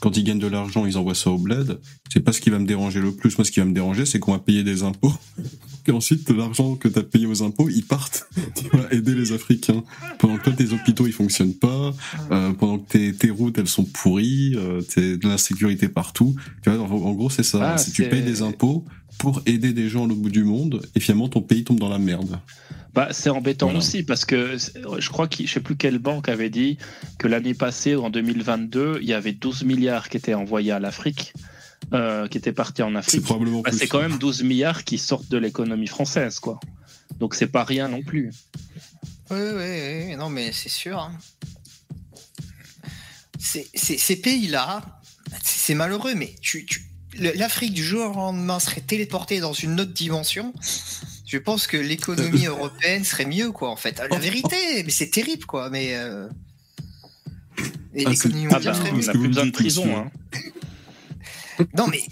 Quand 0.00 0.16
ils 0.16 0.24
gagnent 0.24 0.38
de 0.38 0.46
l'argent, 0.46 0.86
ils 0.86 0.96
envoient 0.96 1.14
ça 1.14 1.30
au 1.30 1.38
bled. 1.38 1.78
C'est 2.12 2.20
pas 2.20 2.32
ce 2.32 2.40
qui 2.40 2.50
va 2.50 2.58
me 2.58 2.66
déranger 2.66 3.00
le 3.00 3.12
plus. 3.12 3.36
Moi, 3.36 3.44
ce 3.44 3.50
qui 3.50 3.60
va 3.60 3.66
me 3.66 3.74
déranger, 3.74 4.06
c'est 4.06 4.18
qu'on 4.18 4.32
va 4.32 4.38
payer 4.38 4.62
des 4.62 4.82
impôts. 4.82 5.12
Et 5.86 5.90
ensuite, 5.90 6.28
l'argent 6.30 6.76
que 6.76 6.86
t'as 6.86 7.02
payé 7.02 7.26
aux 7.26 7.42
impôts, 7.42 7.68
ils 7.70 7.84
partent. 7.84 8.28
Tu 8.54 8.76
vas 8.76 8.92
aider 8.92 9.14
les 9.14 9.32
Africains. 9.32 9.82
Pendant 10.18 10.36
que 10.36 10.44
toi, 10.44 10.52
tes 10.52 10.72
hôpitaux, 10.72 11.06
ils 11.06 11.12
fonctionnent 11.12 11.54
pas. 11.54 11.94
Euh, 12.30 12.52
pendant 12.52 12.78
que 12.78 12.88
tes, 12.90 13.14
tes 13.14 13.30
routes, 13.30 13.58
elles 13.58 13.68
sont 13.68 13.84
pourries. 13.84 14.54
Euh, 14.56 14.82
t'es 14.82 15.16
de 15.16 15.26
l'insécurité 15.26 15.88
partout. 15.88 16.34
Tu 16.62 16.70
vois, 16.70 16.78
en, 16.80 16.90
en 16.90 17.12
gros, 17.14 17.30
c'est 17.30 17.42
ça. 17.42 17.72
Ah, 17.72 17.78
c'est 17.78 17.92
tu 17.92 18.04
payes 18.08 18.22
des 18.22 18.42
impôts 18.42 18.84
pour 19.18 19.42
aider 19.46 19.72
des 19.72 19.88
gens 19.88 20.06
l'autre 20.06 20.20
bout 20.20 20.30
du 20.30 20.44
monde. 20.44 20.82
Et 20.94 21.00
finalement, 21.00 21.28
ton 21.28 21.40
pays 21.40 21.64
tombe 21.64 21.80
dans 21.80 21.88
la 21.88 21.98
merde. 21.98 22.38
Bah, 22.94 23.08
c'est 23.12 23.30
embêtant 23.30 23.66
Voilà. 23.66 23.78
aussi 23.78 24.02
parce 24.02 24.24
que 24.24 24.56
c'est- 24.58 24.72
je 24.98 25.08
crois 25.10 25.28
que 25.28 25.44
je 25.46 25.52
sais 25.52 25.60
plus 25.60 25.76
quelle 25.76 25.98
banque 25.98 26.28
avait 26.28 26.50
dit 26.50 26.78
que 27.18 27.28
l'année 27.28 27.54
passée, 27.54 27.94
en 27.96 28.10
2022, 28.10 28.98
il 29.02 29.08
y 29.08 29.12
avait 29.12 29.32
12 29.32 29.62
milliards 29.64 30.08
qui 30.08 30.16
étaient 30.16 30.34
envoyés 30.34 30.72
à 30.72 30.80
l'Afrique, 30.80 31.32
euh, 31.92 32.26
qui 32.28 32.38
étaient 32.38 32.52
partis 32.52 32.82
en 32.82 32.90
C'est 32.92 32.96
Afrique. 32.98 33.22
probablement 33.22 33.60
Bah, 33.60 33.70
plus. 33.70 33.78
c'est 33.78 33.88
quand 33.88 34.00
même 34.00 34.18
12 34.18 34.42
milliards 34.42 34.84
qui 34.84 34.98
sortent 34.98 35.28
de 35.28 35.36
l'économie 35.38 35.86
française, 35.86 36.38
quoi. 36.40 36.58
Donc 37.20 37.34
c'est 37.34 37.46
pas 37.48 37.62
rien 37.64 37.88
non 37.88 38.02
plus. 38.02 38.32
Oui, 39.30 39.38
oui, 39.38 40.06
oui, 40.08 40.16
non, 40.16 40.30
mais 40.30 40.52
c'est 40.52 40.68
sûr. 40.70 40.98
hein. 40.98 41.12
C'est- 43.38 43.68
c'est- 43.74 43.98
ces 43.98 44.16
pays-là, 44.16 44.82
c'est 45.44 45.58
c'est 45.68 45.74
malheureux, 45.74 46.14
mais 46.14 46.34
tu, 46.40 46.66
l'Afrique 47.18 47.74
du 47.74 47.84
jour 47.84 48.10
au 48.12 48.14
lendemain 48.20 48.58
serait 48.58 48.80
téléportée 48.80 49.38
dans 49.40 49.52
une 49.52 49.78
autre 49.80 49.92
dimension. 49.92 50.54
Je 51.28 51.36
pense 51.38 51.66
que 51.66 51.76
l'économie 51.76 52.46
européenne 52.46 53.04
serait 53.04 53.26
mieux, 53.26 53.52
quoi, 53.52 53.70
en 53.70 53.76
fait. 53.76 54.00
La 54.10 54.18
vérité, 54.18 54.56
mais 54.84 54.90
c'est 54.90 55.10
terrible, 55.10 55.44
quoi. 55.44 55.68
Mais 55.70 55.90
euh, 55.94 56.26
et 57.94 58.04
Ah, 58.06 58.10
l'économie 58.10 58.46
Ah 58.50 58.54
mondiale 58.54 58.74
bah, 58.74 58.78
serait 58.80 58.90
on 58.92 58.98
n'a 58.98 59.12
plus 59.12 59.28
besoin 59.28 59.46
de 59.46 59.50
prison. 59.50 59.84
Hein. 59.96 60.10
Non, 61.76 61.86
mais 61.88 62.02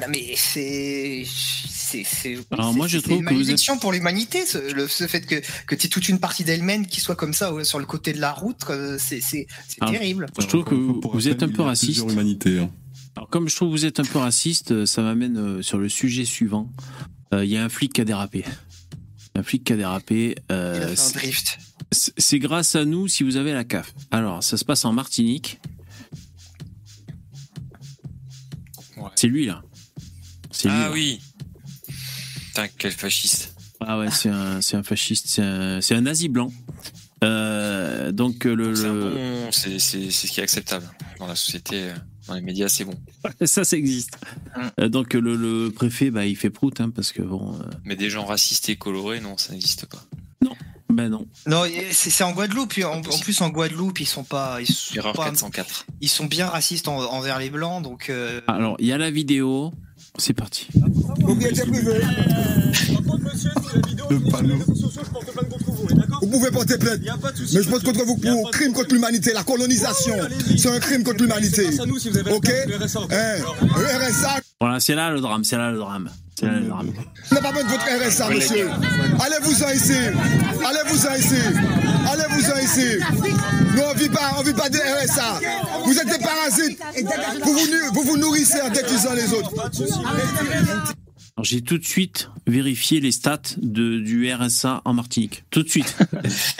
non, 0.00 0.06
mais 0.10 0.34
c'est 0.36 1.24
c'est 1.26 2.04
c'est 2.04 2.38
Alors, 2.50 2.70
c'est- 2.72 2.76
moi, 2.76 2.86
je 2.86 2.98
c'est 2.98 3.02
trouve 3.04 3.18
une 3.18 3.24
que 3.24 3.30
vous 3.30 3.40
êtes- 3.40 3.46
malédiction 3.46 3.78
pour 3.78 3.92
l'humanité, 3.92 4.44
ce, 4.44 4.58
le- 4.74 4.86
ce 4.88 5.06
fait 5.06 5.22
que 5.22 5.36
que 5.66 5.74
tu 5.74 5.88
toute 5.88 6.08
une 6.08 6.18
partie 6.20 6.44
d'Elmen 6.44 6.86
qui 6.86 7.00
soit 7.00 7.16
comme 7.16 7.32
ça 7.32 7.52
sur 7.64 7.78
le 7.78 7.86
côté 7.86 8.12
de 8.12 8.20
la 8.20 8.32
route, 8.32 8.58
c'est 8.98 9.20
c'est 9.20 9.46
c'est 9.66 9.76
Alors, 9.80 9.92
terrible. 9.94 10.26
Je 10.38 10.46
trouve 10.46 10.64
que 10.64 10.74
vous, 10.74 11.28
êtes 11.28 11.42
un 11.42 11.48
peu 11.48 11.62
raciste. 11.62 12.04
hein. 12.10 12.70
Alors, 13.16 13.28
comme 13.30 13.48
je 13.48 13.56
trouve 13.56 13.68
que 13.68 13.72
vous 13.78 13.86
êtes 13.86 13.98
un 13.98 14.04
peu 14.04 14.18
raciste, 14.18 14.72
euh, 14.72 14.84
ça 14.86 15.00
m'amène 15.00 15.38
euh, 15.38 15.62
sur 15.62 15.78
le 15.78 15.88
sujet 15.88 16.26
suivant. 16.26 16.70
Euh, 17.36 17.44
Il 17.44 17.50
y 17.50 17.56
a 17.56 17.64
un 17.64 17.68
flic 17.68 17.92
qui 17.92 18.00
a 18.00 18.04
dérapé. 18.04 18.44
Un 19.34 19.42
flic 19.42 19.62
qui 19.64 19.72
a 19.72 19.76
dérapé. 19.76 20.34
Il 20.48 20.52
a 20.52 20.56
euh, 20.56 20.86
fait 20.86 20.92
un 20.92 20.96
c'est- 20.96 21.14
drift. 21.18 21.58
c'est 21.92 22.12
c'est 22.18 22.38
grâce 22.38 22.74
à 22.74 22.84
nous 22.84 23.06
si 23.08 23.22
vous 23.22 23.36
avez 23.36 23.52
la 23.52 23.64
CAF. 23.64 23.94
Alors, 24.10 24.42
ça 24.42 24.56
se 24.56 24.64
passe 24.64 24.84
en 24.84 24.92
Martinique. 24.92 25.60
Ouais. 28.96 29.10
C'est 29.14 29.28
lui, 29.28 29.46
là. 29.46 29.62
C'est. 30.50 30.68
Ah 30.70 30.90
oui. 30.92 31.20
Putain, 32.48 32.68
quel 32.78 32.92
fasciste. 32.92 33.54
Ah 33.80 33.98
ouais, 33.98 34.10
c'est 34.10 34.30
un, 34.30 34.62
c'est 34.62 34.76
un 34.76 34.82
fasciste, 34.82 35.26
c'est 35.28 35.42
un, 35.42 35.80
c'est 35.82 35.94
un 35.94 36.00
nazi 36.00 36.28
blanc. 36.30 36.50
Euh, 37.22 38.10
donc, 38.10 38.44
le, 38.44 38.74
C'est 38.74 38.88
bon- 38.88 39.50
ce 39.52 40.26
qui 40.26 40.40
est 40.40 40.42
acceptable 40.42 40.88
dans 41.18 41.26
la 41.26 41.36
société, 41.36 41.90
euh, 41.90 41.94
dans 42.28 42.34
les 42.34 42.40
médias, 42.40 42.68
c'est 42.68 42.84
bon. 42.84 42.94
ça, 43.44 43.64
ça 43.64 43.76
existe. 43.76 44.18
Hum. 44.56 44.70
Euh, 44.80 44.88
donc, 44.88 45.14
le, 45.14 45.36
le 45.36 45.70
préfet, 45.70 46.10
bah, 46.10 46.26
il 46.26 46.36
fait 46.36 46.50
prout, 46.50 46.80
hein, 46.80 46.90
parce 46.90 47.12
que 47.12 47.22
bon, 47.22 47.54
euh, 47.54 47.62
Mais 47.84 47.96
des 47.96 48.10
gens 48.10 48.24
racistes 48.24 48.68
et 48.68 48.76
colorés, 48.76 49.20
non, 49.20 49.36
ça 49.36 49.52
n'existe 49.52 49.86
pas. 49.86 50.02
ben 50.88 51.08
non. 51.10 51.26
Non, 51.46 51.64
c'est 51.90 52.24
en 52.24 52.32
Guadeloupe. 52.32 52.74
En, 52.84 52.98
en 52.98 53.18
plus, 53.20 53.40
en 53.42 53.50
Guadeloupe, 53.50 54.00
ils 54.00 54.06
sont 54.06 54.24
pas, 54.24 54.60
ils 54.60 54.66
sont, 54.66 54.94
Erreur 54.96 55.12
pas- 55.14 55.24
404. 55.26 55.86
ils 56.00 56.08
sont 56.08 56.24
bien 56.26 56.46
racistes 56.46 56.88
en- 56.88 56.98
envers 57.12 57.38
les 57.38 57.50
blancs, 57.50 57.82
donc. 57.82 58.08
euh, 58.08 58.40
Alors, 58.46 58.76
il 58.78 58.86
y 58.86 58.92
a 58.92 58.98
la 58.98 59.10
vidéo. 59.10 59.72
C'est 60.18 60.32
parti. 60.32 60.68
Le 64.08 64.30
panneau. 64.30 64.56
Vous 66.26 66.38
pouvez 66.38 66.50
porter 66.50 66.76
plainte. 66.76 67.00
Mais 67.54 67.62
je 67.62 67.68
porte 67.68 67.84
contre 67.84 68.04
vous 68.04 68.16
pour 68.16 68.50
crime 68.50 68.72
contre 68.72 68.92
l'humanité, 68.92 69.32
la 69.32 69.44
colonisation. 69.44 70.16
C'est 70.56 70.68
un 70.70 70.80
crime 70.80 71.04
contre 71.04 71.22
l'humanité. 71.22 71.68
Ok 72.32 72.48
Hein 73.10 73.36
Le 73.60 74.08
RSA. 74.08 74.40
Voilà, 74.60 74.80
c'est 74.80 74.94
là 74.94 75.10
le 75.10 75.20
drame, 75.20 75.44
c'est 75.44 75.56
là 75.56 75.70
le 75.70 75.78
drame. 75.78 76.10
C'est 76.38 76.46
là 76.46 76.58
le 76.58 76.66
drame. 76.66 76.92
Vous 77.28 77.34
n'avez 77.34 77.46
pas 77.46 77.52
besoin 77.52 77.68
de 77.68 77.72
votre 77.72 78.08
RSA, 78.08 78.30
monsieur. 78.30 78.68
Allez-vous-en 79.20 79.70
ici. 79.72 79.92
Allez-vous-en 80.66 81.14
ici. 81.14 81.40
Allez-vous-en 82.12 82.58
ici. 82.60 82.86
Nous, 83.74 83.82
on 83.82 83.94
vit 83.94 84.08
pas, 84.08 84.32
on 84.38 84.42
vit 84.42 84.52
pas 84.52 84.68
de 84.68 84.78
RSA. 84.78 85.40
Vous 85.84 85.96
êtes 85.98 86.08
des 86.08 86.18
parasites. 86.24 86.78
Vous 87.44 87.52
vous, 87.52 87.60
vous, 87.94 88.02
vous 88.02 88.16
nourrissez 88.16 88.60
en 88.62 88.70
détruisant 88.70 89.12
les 89.14 89.32
autres. 89.32 89.52
J'ai 91.42 91.60
tout 91.60 91.76
de 91.76 91.84
suite 91.84 92.30
vérifié 92.46 92.98
les 92.98 93.12
stats 93.12 93.42
de, 93.60 93.98
du 94.00 94.32
RSA 94.32 94.80
en 94.86 94.94
Martinique. 94.94 95.44
Tout 95.50 95.62
de 95.62 95.68
suite. 95.68 95.94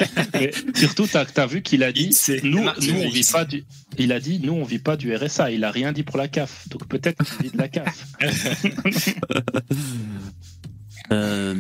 Surtout, 0.74 1.06
t'as 1.06 1.24
as 1.36 1.46
vu 1.46 1.62
qu'il 1.62 1.82
a 1.82 1.92
dit, 1.92 2.12
C'est 2.12 2.42
nous, 2.44 2.62
nous, 2.82 2.94
on 3.02 3.08
vit 3.08 3.26
pas 3.32 3.46
du. 3.46 3.64
Il 3.98 4.12
a 4.12 4.20
dit, 4.20 4.38
nous, 4.38 4.52
on 4.52 4.64
vit 4.64 4.78
pas 4.78 4.98
du 4.98 5.14
RSA. 5.16 5.50
Il 5.50 5.64
a 5.64 5.70
rien 5.70 5.92
dit 5.92 6.02
pour 6.02 6.18
la 6.18 6.28
CAF. 6.28 6.68
Donc 6.68 6.86
peut-être 6.88 7.24
qu'il 7.24 7.46
vit 7.46 7.52
de 7.52 7.58
la 7.58 7.68
CAF. 7.68 8.06
Euh, 11.12 11.54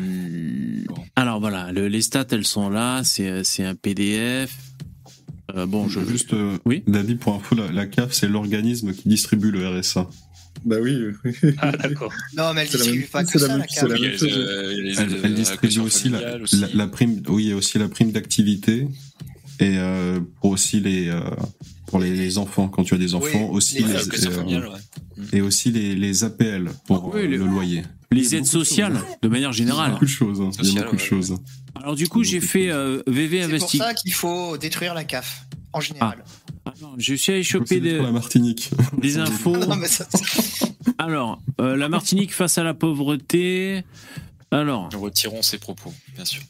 alors 1.14 1.38
voilà, 1.38 1.70
le- 1.70 1.86
les 1.86 2.02
stats, 2.02 2.26
elles 2.32 2.44
sont 2.44 2.68
là. 2.68 3.02
C'est 3.04 3.44
c'est 3.44 3.64
un 3.64 3.76
PDF. 3.76 4.52
Euh, 5.54 5.66
bon, 5.66 5.88
je 5.88 6.00
Juste, 6.04 6.32
euh, 6.34 6.58
Oui. 6.64 6.82
David, 6.88 7.20
pour 7.20 7.34
info, 7.36 7.54
la, 7.54 7.70
la 7.70 7.86
CAF, 7.86 8.12
c'est 8.12 8.26
l'organisme 8.28 8.92
qui 8.92 9.08
distribue 9.08 9.52
le 9.52 9.68
RSA. 9.68 10.08
Bah 10.66 10.76
oui. 10.80 10.98
oui. 11.24 11.32
Ah, 11.58 11.70
d'accord. 11.72 12.12
Non, 12.36 12.52
mais 12.52 12.62
elle 12.62 12.68
C'est 12.68 12.78
la 12.78 12.84
distribue 12.84 12.98
même- 13.00 13.08
pas 13.08 13.24
que 13.24 13.38
la 13.38 13.46
ça, 13.46 13.56
même- 13.56 13.66
la 13.82 13.98
même 14.00 14.18
chose. 14.18 14.28
euh, 14.36 14.72
Elle, 14.98 15.20
la 15.22 15.28
distribue 15.30 15.80
aussi 15.80 16.12
aussi. 16.42 16.64
la- 16.74 16.86
prime, 16.88 17.22
oui, 17.28 17.44
il 17.44 17.48
y 17.50 17.52
a 17.52 17.56
aussi 17.56 17.78
la 17.78 17.88
prime 17.88 18.10
d'activité 18.12 18.88
et 19.60 19.78
euh, 19.78 20.18
pour 20.40 20.50
aussi 20.50 20.80
les 20.80 21.08
euh, 21.08 21.20
pour 21.86 22.00
les, 22.00 22.10
les 22.14 22.36
enfants 22.38 22.66
quand 22.68 22.82
tu 22.82 22.94
as 22.94 22.98
des 22.98 23.14
enfants 23.14 23.48
Oui, 23.48 23.56
aussi 23.56 23.76
les 23.78 23.84
les, 23.84 23.92
L'allocation 23.92 24.30
euh, 24.30 24.34
familiale, 24.34 24.68
ouais. 24.68 25.24
et 25.32 25.40
aussi 25.40 25.70
les, 25.70 25.94
les 25.94 26.24
APL 26.24 26.68
pour 26.86 27.14
Oui, 27.14 27.20
euh, 27.20 27.26
les- 27.28 27.36
le 27.38 27.46
loyer. 27.46 27.82
les 28.10 28.34
aides 28.34 28.44
sociales, 28.46 28.98
de 29.22 29.28
manière 29.28 29.50
Il 29.50 29.52
y 29.52 29.54
a 29.54 29.58
générale. 29.66 29.92
beaucoup 29.92 30.04
de 30.04 30.10
choses. 30.10 30.40
hein. 30.40 30.50
Il 30.64 30.74
y 30.74 30.78
a 30.78 30.82
beaucoup 30.82 30.96
de 30.96 31.00
ouais. 31.00 31.06
choses. 31.06 31.36
Alors 31.76 31.94
du 31.94 32.08
coup, 32.08 32.24
j'ai 32.24 32.40
fait 32.40 32.70
euh, 32.70 33.02
VV 33.06 33.36
C'est 33.42 33.46
pour 33.46 33.54
Investi. 33.54 33.78
ça 33.78 33.94
qu'il 33.94 34.12
faut 34.14 34.56
détruire 34.58 34.94
la 34.94 35.04
CAF, 35.04 35.46
en 35.72 35.80
général. 35.80 36.24
Alors, 36.66 36.94
Je 36.98 37.14
suis 37.14 37.32
allé 37.32 37.42
choper 37.42 37.80
des, 37.80 37.96
pour 37.96 38.06
la 38.06 38.12
Martinique. 38.12 38.70
des 38.98 39.18
infos. 39.18 39.56
Non, 39.56 39.76
mais 39.76 39.88
ça, 39.88 40.06
Alors, 40.98 41.40
euh, 41.60 41.76
la 41.76 41.88
Martinique 41.88 42.34
face 42.34 42.58
à 42.58 42.64
la 42.64 42.74
pauvreté. 42.74 43.84
Alors, 44.50 44.88
Nous 44.92 45.00
retirons 45.00 45.42
ces 45.42 45.58
propos, 45.58 45.92
bien 46.14 46.24
sûr. 46.24 46.42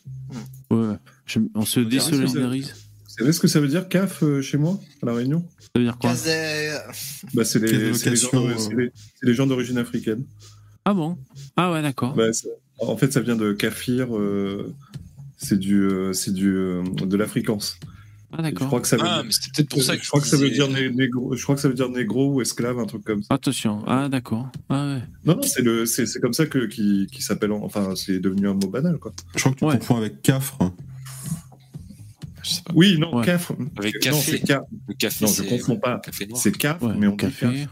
ouais, 0.70 0.96
je- 1.26 1.38
on 1.54 1.64
se 1.64 1.80
désolidarise. 1.80 2.74
Vous 3.08 3.14
savez 3.24 3.32
ce 3.32 3.40
que 3.40 3.48
ça 3.48 3.60
veut 3.60 3.68
dire 3.68 3.88
CAF 3.88 4.22
euh, 4.22 4.42
chez 4.42 4.58
moi, 4.58 4.78
à 5.02 5.06
La 5.06 5.14
Réunion 5.14 5.42
Ça 5.58 5.68
veut 5.76 5.84
dire 5.84 5.96
quoi 5.98 6.10
bah, 7.34 7.44
C'est 7.44 7.58
les, 7.60 7.94
gens 8.16 8.28
euh. 8.34 8.90
les- 9.22 9.34
d'origine 9.34 9.78
africaine. 9.78 10.24
Ah 10.84 10.92
bon? 10.92 11.16
Ah 11.56 11.72
ouais, 11.72 11.80
d'accord. 11.82 12.14
Bah, 12.14 12.24
en 12.78 12.96
fait, 12.98 13.12
ça 13.12 13.20
vient 13.20 13.36
de 13.36 13.52
Kafir. 13.52 14.14
euh, 14.16 14.74
c'est 15.38 15.58
du, 15.58 15.80
euh, 15.82 16.12
c'est 16.12 16.32
du, 16.32 16.48
euh, 16.54 16.82
de 16.82 17.16
l'africance. 17.16 17.78
Ah 18.38 18.42
Je 18.44 18.50
d'accord. 18.50 18.66
crois 18.68 18.80
que 18.80 18.88
ça 18.88 18.96
veut 18.96 19.02
Ah, 19.06 19.14
dire- 19.16 19.24
mais 19.24 19.30
c'était 19.32 19.50
peut-être 19.56 19.68
pour 19.70 19.82
ça 19.82 19.96
que 19.96 20.02
je 20.02 20.08
crois 20.08 20.20
que 20.20 20.26
ça 20.26 20.36
veut 20.36 20.50
disais- 20.50 20.66
dire 20.68 20.70
né- 20.70 20.90
négro, 20.90 21.34
je 21.34 21.42
crois 21.42 21.54
que 21.54 21.60
ça 21.60 21.68
veut 21.68 21.74
dire 21.74 21.88
négro 21.88 22.34
ou 22.34 22.40
esclave, 22.42 22.78
un 22.78 22.84
truc 22.86 23.04
comme 23.04 23.22
ça. 23.22 23.34
Attention. 23.34 23.82
Ah 23.86 24.08
d'accord. 24.08 24.48
Ah 24.68 24.86
ouais. 24.94 25.02
Non, 25.24 25.36
non, 25.36 25.42
c'est 25.42 25.62
le, 25.62 25.86
c'est, 25.86 26.06
c'est 26.06 26.20
comme 26.20 26.32
ça 26.34 26.46
que 26.46 26.66
qui, 26.66 27.06
qui 27.10 27.22
s'appelle, 27.22 27.52
en- 27.52 27.62
enfin, 27.64 27.94
c'est 27.96 28.18
devenu 28.18 28.48
un 28.48 28.54
mot 28.54 28.68
banal, 28.68 28.98
quoi. 28.98 29.12
Je 29.34 29.40
crois 29.40 29.52
que 29.52 29.58
tu 29.58 29.64
Ouais. 29.64 29.78
confonds 29.78 29.96
avec 29.96 30.22
CAFRE. 30.22 30.72
Je 32.42 32.50
sais 32.50 32.62
pas. 32.62 32.72
Oui, 32.76 32.96
non, 32.98 33.16
Ouais. 33.16 33.24
CAF. 33.24 33.50
Avec 33.76 33.94
non, 33.94 34.00
café. 34.12 34.30
c'est 34.32 34.40
CAF. 34.46 34.62
Le 34.88 34.94
café, 34.94 35.24
Non, 35.24 35.30
je 35.32 35.42
c'est 35.42 35.46
confonds 35.48 35.76
pas. 35.78 36.00
C'est 36.36 36.56
CAF, 36.56 36.80
Ouais, 36.82 36.92
mais 36.96 37.06
on 37.08 37.10
dit 37.12 37.16
café. 37.16 37.46
CAF. 37.46 37.68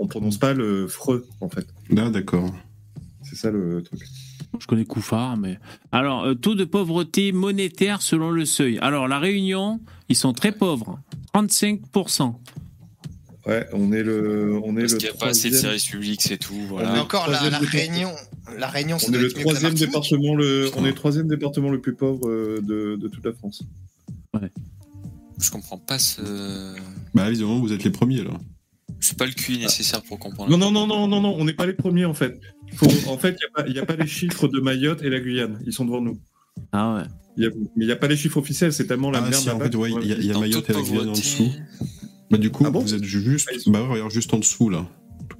On 0.00 0.06
prononce 0.06 0.38
pas 0.38 0.54
le 0.54 0.86
freux, 0.86 1.26
en 1.40 1.48
fait. 1.48 1.66
Ah, 1.96 2.08
d'accord. 2.10 2.50
C'est 3.22 3.36
ça 3.36 3.50
le 3.50 3.82
truc. 3.82 4.00
Je 4.60 4.66
connais 4.66 4.84
Couffard, 4.84 5.36
mais. 5.36 5.58
Alors, 5.92 6.24
euh, 6.24 6.34
taux 6.34 6.54
de 6.54 6.64
pauvreté 6.64 7.32
monétaire 7.32 8.02
selon 8.02 8.30
le 8.30 8.44
seuil. 8.44 8.78
Alors, 8.80 9.06
la 9.08 9.18
Réunion, 9.18 9.80
ils 10.08 10.16
sont 10.16 10.32
très 10.32 10.52
pauvres. 10.52 10.98
35%. 11.34 12.34
Ouais, 13.46 13.66
on 13.72 13.92
est 13.92 14.02
le, 14.02 14.60
on 14.64 14.76
est 14.76 14.80
Parce 14.80 14.94
qu'il 14.94 15.08
n'y 15.08 15.14
a 15.14 15.18
pas 15.18 15.28
assez 15.28 15.50
de 15.50 15.54
services 15.54 15.86
publics, 15.86 16.20
c'est 16.22 16.36
tout. 16.38 16.54
Mais 16.54 16.66
Voilà. 16.66 17.02
encore, 17.02 17.30
la. 17.30 17.38
Réunion, 17.58 18.10
la 18.58 18.66
Réunion, 18.68 18.98
ça 18.98 19.06
On 19.08 19.14
est 19.14 19.18
doit 19.18 19.22
le 19.22 19.32
troisième 19.32 19.74
département, 19.74 20.34
le, 20.34 20.70
on 20.76 20.84
est 20.84 20.88
le 20.88 20.94
troisième 20.94 21.28
département 21.28 21.70
le 21.70 21.80
plus 21.80 21.94
pauvre 21.94 22.28
euh, 22.28 22.60
de, 22.62 22.96
de 22.96 23.08
toute 23.08 23.24
la 23.24 23.32
France. 23.32 23.62
Je 25.40 25.50
comprends 25.50 25.78
pas 25.78 25.98
ce. 25.98 26.74
Bah 27.14 27.28
évidemment, 27.28 27.60
vous 27.60 27.72
êtes 27.72 27.84
les 27.84 27.90
premiers 27.90 28.24
là. 28.24 28.32
C'est 29.00 29.16
pas 29.16 29.26
le 29.26 29.32
QI 29.32 29.58
nécessaire 29.58 30.02
pour 30.02 30.18
comprendre. 30.18 30.50
Non, 30.50 30.58
non, 30.58 30.72
non, 30.72 30.86
non, 30.86 31.06
non, 31.06 31.20
non, 31.20 31.36
on 31.38 31.44
n'est 31.44 31.52
pas 31.52 31.66
les 31.66 31.72
premiers 31.74 32.04
en 32.04 32.14
fait. 32.14 32.40
Faut- 32.76 33.10
en 33.10 33.18
fait, 33.18 33.36
il 33.66 33.72
n'y 33.72 33.78
a, 33.78 33.86
pas 33.86 33.96
les 33.96 34.06
chiffres 34.06 34.48
de 34.48 34.60
Mayotte 34.60 35.02
et 35.02 35.10
la 35.10 35.20
Guyane. 35.20 35.60
Ils 35.66 35.72
sont 35.72 35.84
devant 35.84 36.00
nous. 36.00 36.18
Ah 36.72 36.94
ouais. 36.96 37.02
Il 37.36 37.44
y 37.44 37.46
a- 37.46 37.50
mais 37.76 37.84
il 37.84 37.86
n'y 37.86 37.92
a 37.92 37.96
pas 37.96 38.08
les 38.08 38.16
chiffres 38.16 38.36
officiels, 38.38 38.72
c'est 38.72 38.86
tellement 38.86 39.10
la 39.10 39.18
Ah, 39.18 39.22
merde. 39.22 39.34
si, 39.34 39.50
en 39.50 39.58
fait, 39.58 39.74
ouais, 39.76 39.90
il 40.02 40.08
y 40.08 40.12
a, 40.12 40.16
y 40.18 40.32
a 40.32 40.38
Mayotte 40.38 40.68
et 40.70 40.72
la 40.72 40.82
Guyane 40.82 41.08
en 41.08 41.12
dessous. 41.12 41.50
Bah 42.30 42.36
du 42.38 42.50
coup, 42.50 42.64
Ah 42.66 42.70
bon 42.70 42.80
vous 42.80 42.94
êtes 42.94 43.04
juste, 43.04 43.48
Ah, 43.50 43.54
ils 43.54 43.60
sont- 43.60 43.70
bah 43.70 43.80
regarde 43.88 44.10
juste 44.10 44.34
en 44.34 44.38
dessous 44.38 44.68
là, 44.68 44.86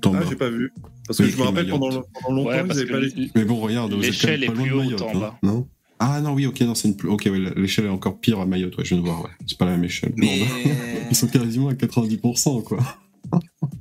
tout 0.01 0.09
en 0.09 0.15
Ah, 0.15 0.21
bas. 0.21 0.27
j'ai 0.29 0.37
pas 0.37 0.49
vu. 0.49 0.73
Parce 1.07 1.19
que 1.19 1.25
je 1.29 1.37
me 1.37 1.43
rappelle 1.43 1.69
pendant, 1.69 1.89
pendant 1.89 2.37
longtemps, 2.37 2.49
Ouais, 2.51 2.61
ils 2.61 2.67
parce 2.67 2.79
n'avaient 2.79 2.89
que 2.89 2.93
pas 2.95 3.01
les. 3.01 3.07
l- 3.25 3.31
Mais 3.35 3.45
bon, 3.45 3.57
regarde, 3.57 3.93
vous 3.93 3.97
êtes 3.99 4.05
quand 4.05 4.07
L'échelle 4.29 4.41
même 4.41 4.53
pas 4.55 4.55
est 4.55 4.57
loin 4.57 4.63
plus 4.65 4.71
de 4.71 4.75
haute 4.95 5.01
Mayotte, 5.01 5.03
en 5.03 5.17
hein, 5.17 5.21
bas. 5.21 5.39
non? 5.43 5.69
Ah 5.99 6.21
non, 6.21 6.33
oui, 6.33 6.47
ok, 6.47 6.61
non, 6.63 6.75
c'est 6.75 6.89
une 6.89 6.97
plus. 6.97 7.09
Ok, 7.09 7.29
ouais, 7.31 7.53
l'échelle 7.57 7.87
est 7.87 7.91
encore 7.91 8.21
pire 8.21 8.39
à 8.41 8.47
Mayotte, 8.47 8.77
ouais, 8.79 8.85
je 8.85 8.91
viens 8.95 8.99
de 9.03 9.07
voir, 9.07 9.23
ouais. 9.25 9.31
C'est 9.47 9.59
pas 9.59 9.65
la 9.67 9.73
même 9.73 9.85
échelle. 9.85 10.13
Mais 10.17 10.39
Non, 10.39 10.45
bah, 10.65 10.71
Ils 11.11 11.17
sont 11.17 11.27
quasiment 11.27 11.69
à 11.69 11.75
90%, 11.75 12.63
quoi. 12.63 12.79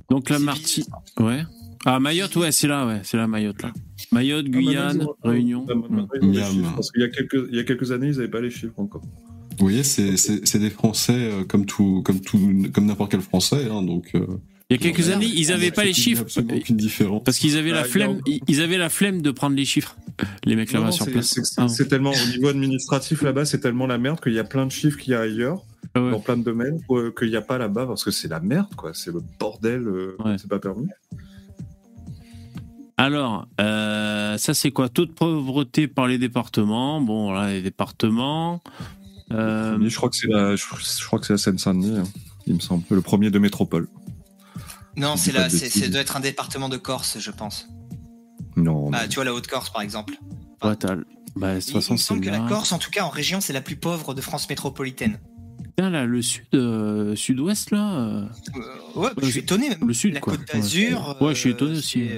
Donc, 0.09 0.29
la 0.29 0.39
Martinique. 0.39 0.89
Ouais. 1.19 1.43
Ah, 1.89 2.01
Mayotte, 2.01 2.35
ouais, 2.35 2.51
c'est 2.51 2.67
là, 2.67 2.85
ouais. 2.85 2.99
C'est 3.03 3.15
là, 3.15 3.27
Mayotte, 3.27 3.61
là. 3.61 3.71
Mayotte, 4.11 4.45
Ah, 4.45 4.49
maintenant, 4.49 4.59
Guyane, 4.71 5.07
Réunion. 5.23 5.65
Ah, 5.69 5.73
maintenant, 5.75 6.07
ils 6.21 6.27
ont 6.27 6.31
les 6.33 6.37
Miam. 6.39 6.51
chiffres, 6.51 6.73
Parce 6.75 6.91
qu'il 6.91 7.01
y 7.01 7.05
a 7.05 7.07
quelques, 7.07 7.47
il 7.49 7.55
y 7.55 7.59
a 7.59 7.63
quelques 7.63 7.91
années, 7.93 8.07
ils 8.07 8.15
n'avaient 8.17 8.27
pas 8.27 8.41
les 8.41 8.49
chiffres 8.51 8.73
encore. 8.77 9.01
Vous 9.01 9.65
voyez, 9.65 9.83
c'est 9.83 10.59
des 10.59 10.69
Français 10.69 11.13
euh, 11.31 11.43
comme 11.45 11.65
tout, 11.65 12.01
comme 12.05 12.19
tout, 12.19 12.37
comme 12.73 12.85
n'importe 12.87 13.11
quel 13.11 13.21
Français, 13.21 13.69
hein, 13.71 13.81
donc. 13.83 14.11
euh, 14.15 14.25
Il 14.69 14.75
y 14.75 14.79
a 14.79 14.91
quelques 14.91 15.09
années, 15.09 15.25
ils 15.33 15.47
n'avaient 15.47 15.71
pas 15.71 15.85
les 15.85 15.93
chiffres. 15.93 16.25
aucune 16.53 16.75
différence. 16.75 17.23
Parce 17.23 17.37
qu'ils 17.37 17.55
avaient 17.57 17.71
Ah, 17.71 17.75
la 17.75 17.79
a 17.81 17.83
flemme, 17.85 18.19
ils 18.25 18.61
avaient 18.61 18.77
la 18.77 18.89
flemme 18.89 19.21
de 19.21 19.31
prendre 19.31 19.55
les 19.55 19.63
chiffres. 19.63 19.95
Les 20.43 20.57
mecs 20.57 20.73
là-bas 20.73 20.91
sur 20.91 21.05
c'est- 21.05 21.11
place. 21.11 21.27
c'est- 21.33 21.41
Ah, 21.61 21.69
C'est 21.69 21.87
tellement 21.87 22.11
au 22.11 22.27
niveau 22.35 22.49
administratif 22.49 23.21
là-bas, 23.21 23.45
c'est 23.45 23.59
tellement 23.59 23.87
la 23.87 23.97
merde 23.97 24.19
qu'il 24.19 24.33
y 24.33 24.39
a 24.39 24.43
plein 24.43 24.65
de 24.65 24.71
chiffres 24.73 24.97
qu'il 24.97 25.13
y 25.13 25.15
a 25.15 25.21
ailleurs, 25.21 25.63
Ah 25.95 26.03
ouais. 26.03 26.11
dans 26.11 26.19
plein 26.19 26.35
de 26.35 26.43
domaines, 26.43 26.79
euh, 26.91 27.11
qu'il 27.17 27.29
n'y 27.29 27.35
a 27.37 27.41
pas 27.41 27.57
là-bas 27.57 27.85
parce 27.85 28.03
que 28.03 28.11
c'est 28.11 28.27
la 28.27 28.41
merde, 28.41 28.75
quoi. 28.75 28.91
C'est 28.93 29.13
le 29.13 29.21
bordel, 29.39 29.87
euh, 29.87 30.15
Ouais. 30.25 30.35
c'est 30.37 30.49
pas 30.49 30.59
permis. 30.59 30.87
Alors, 32.97 33.47
euh, 33.61 34.37
ça 34.37 34.53
c'est 34.53 34.71
quoi? 34.71 34.89
Taux 34.89 35.05
de 35.05 35.11
pauvreté 35.11 35.87
par 35.87 36.07
les 36.07 36.17
départements? 36.17 36.99
Bon, 36.99 37.31
là, 37.31 37.51
les 37.51 37.61
départements. 37.61 38.61
Euh, 39.31 39.77
Je 39.87 39.95
crois 39.95 40.09
que 40.09 40.15
c'est 40.15 40.27
la, 40.27 40.55
je, 40.55 40.63
je 40.63 41.05
crois 41.05 41.19
que 41.19 41.25
c'est 41.27 41.33
la 41.33 41.37
Seine-Saint-Denis, 41.37 41.97
hein, 41.99 42.03
il 42.47 42.55
me 42.55 42.59
semble, 42.59 42.83
le 42.89 43.01
premier 43.01 43.29
de 43.29 43.37
métropole. 43.39 43.87
non, 44.95 45.15
c'est 45.17 45.31
là, 45.31 45.49
c'est, 45.49 45.69
ça 45.69 45.87
doit 45.89 45.99
être 46.01 46.15
un 46.17 46.21
département 46.21 46.69
de 46.69 46.77
Corse, 46.77 47.17
je 47.19 47.31
pense. 47.31 47.67
Non. 48.55 48.89
Ah, 48.93 49.07
tu 49.07 49.15
vois 49.15 49.25
la 49.25 49.33
Haute-Corse, 49.33 49.69
par 49.69 49.81
exemple. 49.81 50.15
ouais, 50.63 50.75
t'as- 50.75 50.95
bah, 51.35 51.53
de 51.53 51.59
toute 51.59 51.67
Il, 51.67 51.71
il 51.71 51.73
façon, 51.73 51.93
me 51.93 51.97
semble 51.97 52.21
que 52.21 52.29
la 52.31 52.39
là. 52.39 52.47
Corse, 52.49 52.71
en 52.71 52.79
tout 52.79 52.89
cas 52.89 53.03
en 53.03 53.09
région, 53.09 53.41
c'est 53.41 53.53
la 53.53 53.61
plus 53.61 53.75
pauvre 53.75 54.15
de 54.15 54.21
France 54.21 54.49
métropolitaine. 54.49 55.19
Putain, 55.75 55.91
là, 55.91 56.05
le 56.05 56.21
sud, 56.23 56.45
euh, 56.55 57.15
sud-ouest, 57.15 57.69
là. 57.69 57.93
euh, 57.99 58.25
Euh, 58.55 58.99
ouais, 58.99 59.09
je 59.21 59.25
suis 59.27 59.39
étonné. 59.41 59.69
Même. 59.69 59.87
Le 59.87 59.93
sud, 59.93 60.15
la 60.15 60.19
quoi. 60.21 60.35
Côte 60.35 60.47
d'Azur. 60.51 61.15
Ouais, 61.21 61.35
je 61.35 61.39
suis 61.41 61.49
étonné 61.51 61.75
euh, 61.75 61.77
aussi. 61.77 62.09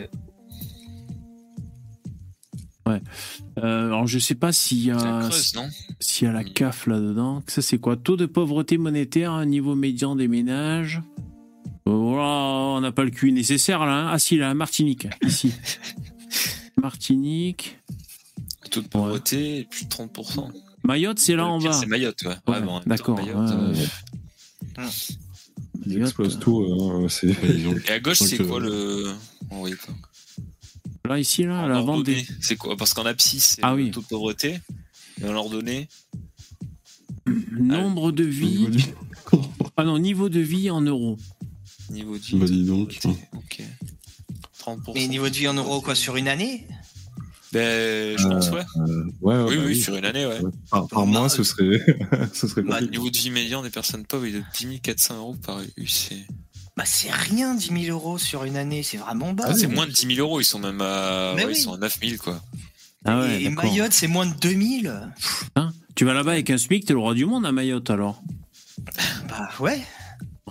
Euh, 3.60 3.86
alors, 3.88 4.08
je 4.08 4.20
sais 4.20 4.36
pas 4.36 4.52
s'il 4.52 4.86
y 4.86 4.92
a, 4.92 4.98
s'il 6.00 6.28
y 6.28 6.30
a 6.30 6.34
la 6.34 6.44
CAF 6.44 6.88
là-dedans. 6.88 7.44
Ça, 7.48 7.62
c'est 7.62 7.78
quoi? 7.78 7.96
Taux 7.98 8.18
de 8.18 8.26
pauvreté 8.26 8.78
monétaire, 8.78 9.32
un 9.32 9.46
niveau 9.46 9.76
médian 9.76 10.16
des 10.16 10.28
ménages. 10.28 11.02
Euh, 11.88 11.92
Voilà, 11.92 12.24
on 12.78 12.82
n'a 12.82 12.92
pas 12.92 13.04
le 13.04 13.10
QI 13.12 13.32
nécessaire 13.32 13.86
là. 13.86 14.06
hein. 14.06 14.10
Ah 14.12 14.20
si, 14.20 14.38
là, 14.38 14.54
Martinique, 14.54 15.08
ici. 15.26 15.54
Martinique. 16.82 17.78
Taux 18.72 18.82
de 18.82 18.88
pauvreté, 18.88 19.68
plus 19.70 19.86
de 19.86 19.90
30%. 19.90 20.52
Mayotte, 20.84 21.20
c'est 21.20 21.36
là 21.36 21.46
en 21.48 21.60
bas. 21.60 21.74
C'est 21.74 21.88
Mayotte, 21.88 22.22
ouais. 22.24 22.62
Bon, 22.62 22.82
d'accord, 22.86 23.20
euh. 23.28 23.74
Ils 25.86 26.02
explosent 26.02 26.40
tout. 26.40 26.62
euh, 26.62 27.08
Et 27.88 27.92
à 27.92 28.00
gauche, 28.00 28.20
c'est 28.20 28.38
quoi 28.46 28.60
le. 28.60 29.06
On 29.50 29.60
voyait 29.60 29.76
pas. 29.76 29.94
Là, 31.10 31.18
ici, 31.20 31.44
là, 31.44 31.64
En 31.64 31.68
la 31.68 31.82
vente 31.82 32.04
des. 32.06 32.24
c'est 32.40 32.56
quoi? 32.56 32.78
Parce 32.78 32.94
qu'en 32.94 33.06
abscisse, 33.06 33.56
c'est 33.56 33.62
Ah 33.64 33.72
le 33.74 33.84
oui. 33.84 33.92
taux 33.92 34.02
de 34.02 34.06
pauvreté. 34.06 34.60
Et 35.22 35.26
en 35.28 35.34
ordonnée, 35.36 35.90
Nombre 37.52 38.12
de 38.12 38.24
vie. 38.24 38.68
du- 38.68 38.84
Ah 39.78 39.84
non, 39.84 39.98
niveau 39.98 40.30
de 40.30 40.40
vie 40.40 40.70
en 40.70 40.82
euros. 40.82 41.18
niveau 41.90 42.16
de 42.18 42.22
vie. 42.24 42.38
Bah 42.38 42.46
dis 42.46 42.64
donc. 42.64 43.00
Ok. 43.34 43.62
30%. 44.60 44.92
Mais 44.94 45.08
niveau 45.08 45.30
de 45.30 45.34
vie 45.36 45.48
en 45.48 45.54
euros, 45.56 45.82
quoi, 45.82 45.96
sur 45.96 46.16
une 46.16 46.28
année? 46.28 46.68
Ben, 47.54 48.16
je 48.18 48.28
pense, 48.28 48.52
ouais. 48.52 48.62
Euh, 48.78 49.06
ouais, 49.22 49.36
ouais, 49.36 49.44
oui, 49.50 49.58
bah 49.58 49.64
oui, 49.66 49.82
sur 49.82 49.96
une 49.96 50.06
année, 50.06 50.26
ouais. 50.28 50.40
Par, 50.70 50.88
par 50.88 51.08
mois, 51.08 51.28
ce 51.30 51.42
serait, 51.44 51.84
ce 52.34 52.48
serait 52.48 52.62
Bah, 52.62 52.82
niveau 52.82 53.10
de 53.10 53.18
vie 53.18 53.32
médian 53.32 53.64
des 53.64 53.72
personnes 53.72 54.06
pauvres 54.06 54.26
est 54.26 54.32
de 54.34 54.44
10 54.60 54.80
400 54.82 55.18
euros 55.18 55.36
par 55.44 55.60
UC. 55.78 56.14
Bah, 56.80 56.86
c'est 56.86 57.12
rien, 57.12 57.56
10 57.56 57.88
000 57.88 57.98
euros 57.98 58.18
sur 58.18 58.46
une 58.46 58.56
année, 58.56 58.84
c'est 58.84 58.96
vraiment 58.96 59.34
bas. 59.34 59.44
Ah, 59.48 59.54
c'est 59.54 59.68
moins 59.68 59.86
de 59.86 59.92
10 59.92 60.16
000 60.16 60.26
euros, 60.26 60.40
ils 60.40 60.46
sont 60.46 60.60
même 60.60 60.80
à, 60.80 61.34
Mais 61.36 61.44
ouais, 61.44 61.52
oui. 61.52 61.58
ils 61.58 61.62
sont 61.62 61.74
à 61.74 61.78
9 61.78 62.00
000, 62.02 62.16
quoi. 62.24 62.42
Ah 63.04 63.20
ouais, 63.20 63.44
et. 63.44 63.50
Mayotte, 63.50 63.92
c'est 63.92 64.08
moins 64.08 64.26
de 64.26 64.34
2000. 64.36 65.12
Hein? 65.58 65.74
Tu 65.96 66.06
vas 66.06 66.14
là-bas 66.14 66.32
avec 66.32 66.50
un 66.50 66.58
SMIC, 66.58 66.86
t'es 66.86 66.94
le 66.94 67.00
roi 67.00 67.16
du 67.16 67.26
monde 67.26 67.46
à 67.46 67.52
Mayotte 67.52 67.90
alors? 67.90 68.22
Bah 69.28 69.50
ouais. 69.60 69.82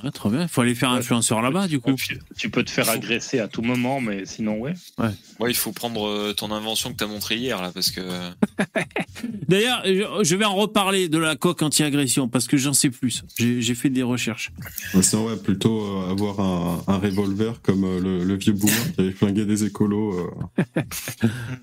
Ouais, 0.05 0.11
trop 0.11 0.30
bien. 0.30 0.42
Il 0.42 0.49
faut 0.49 0.61
aller 0.61 0.74
faire 0.74 0.90
influenceur 0.90 1.42
là-bas, 1.42 1.66
du 1.68 1.80
coup. 1.80 1.94
Tu 2.36 2.51
peux 2.51 2.62
te 2.64 2.70
faire 2.70 2.88
agresser 2.88 3.38
à 3.40 3.49
tout 3.49 3.62
moment, 3.62 4.01
mais 4.01 4.24
sinon, 4.26 4.59
ouais. 4.59 4.74
Ouais. 4.99 5.11
Ouais, 5.40 5.51
il 5.51 5.57
faut 5.57 5.72
prendre 5.72 6.07
euh, 6.07 6.32
ton 6.32 6.51
invention 6.53 6.90
que 6.90 6.96
t'as 6.96 7.07
montré 7.07 7.36
hier, 7.36 7.61
là, 7.62 7.70
parce 7.72 7.90
que. 7.90 8.01
D'ailleurs, 9.49 9.82
je- 9.84 10.24
je 10.24 10.36
vais 10.36 10.44
en 10.44 10.55
reparler 10.55 11.09
de 11.09 11.18
la 11.18 11.36
coque 11.36 11.62
anti-agression 11.62 12.28
parce 12.28 12.46
que 12.46 12.57
j'en 12.57 12.72
sais 12.72 12.90
plus. 12.90 13.24
J'ai 13.38 13.74
fait 13.74 13.90
des 13.90 14.03
recherches. 14.03 14.53
Ouais, 14.94 15.03
C'est 15.03 15.16
ouais, 15.16 15.36
plutôt 15.36 15.80
euh, 15.82 16.11
avoir 16.11 16.40
un, 16.40 16.82
un 16.86 16.99
revolver 16.99 17.61
comme 17.62 17.84
euh, 17.84 18.01
le, 18.01 18.24
le 18.24 18.34
vieux 18.36 18.53
boomer 18.53 18.92
qui 18.94 19.01
avait 19.01 19.11
flingué 19.12 19.44
des 19.44 19.64
écolos 19.64 20.14
euh, 20.59 20.62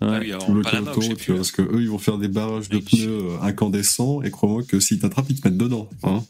Ah 0.01 0.17
oui, 0.19 0.31
alors, 0.31 0.45
tout 0.45 0.53
le 0.53 0.63
canton, 0.63 1.01
tu 1.15 1.31
vois, 1.31 1.37
parce 1.37 1.51
que 1.51 1.61
eux 1.61 1.81
ils 1.81 1.89
vont 1.89 1.97
faire 1.99 2.17
des 2.17 2.27
barrages 2.27 2.69
de 2.69 2.79
pneus 2.79 3.07
euh, 3.07 3.37
incandescents 3.41 4.21
et 4.23 4.31
crois-moi 4.31 4.63
que 4.63 4.79
s'ils 4.79 4.99
t'attrapent 4.99 5.27
ils 5.29 5.39
te 5.39 5.47
mettent 5.47 5.57
dedans. 5.57 5.89
Hein. 6.03 6.23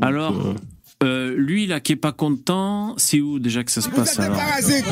Alors, 0.00 0.54
euh, 1.04 1.34
lui, 1.36 1.66
là, 1.66 1.80
qui 1.80 1.92
est 1.92 1.96
pas 1.96 2.12
content, 2.12 2.94
c'est 2.96 3.20
où 3.20 3.38
déjà 3.38 3.62
que 3.62 3.70
ça 3.70 3.80
se 3.80 3.88
Vous 3.88 3.96
passe 3.96 4.18
êtes 4.18 4.30
des 4.30 4.36
parasites. 4.36 4.84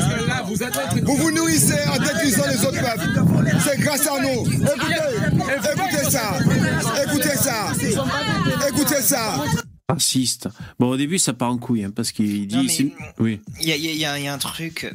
Vous 1.03 1.15
vous 1.17 1.31
nourrissez 1.31 1.79
en 1.89 1.97
détruisant 1.99 2.43
les 2.47 2.65
autres 2.65 2.81
peuples. 2.81 3.57
C'est 3.59 3.79
grâce 3.79 4.07
à 4.07 4.19
nous. 4.21 4.45
Écoutez, 4.51 5.71
écoutez 5.73 6.09
ça. 6.11 6.39
Écoutez 7.03 7.35
ça. 7.35 7.71
Écoutez 8.69 9.01
ça. 9.01 9.43
Raciste. 9.89 10.47
Bon, 10.79 10.89
au 10.91 10.97
début, 10.97 11.19
ça 11.19 11.33
part 11.33 11.51
en 11.51 11.57
couille, 11.57 11.83
hein, 11.83 11.91
parce 11.93 12.11
qu'il 12.13 12.47
dit. 12.47 12.93
Oui. 13.19 13.41
Il 13.61 13.67
y 13.67 13.71
y 13.73 13.97
y 13.97 14.05
a- 14.05 14.17
il 14.17 14.23
y 14.23 14.27
a 14.27 14.33
un 14.33 14.37
truc, 14.37 14.91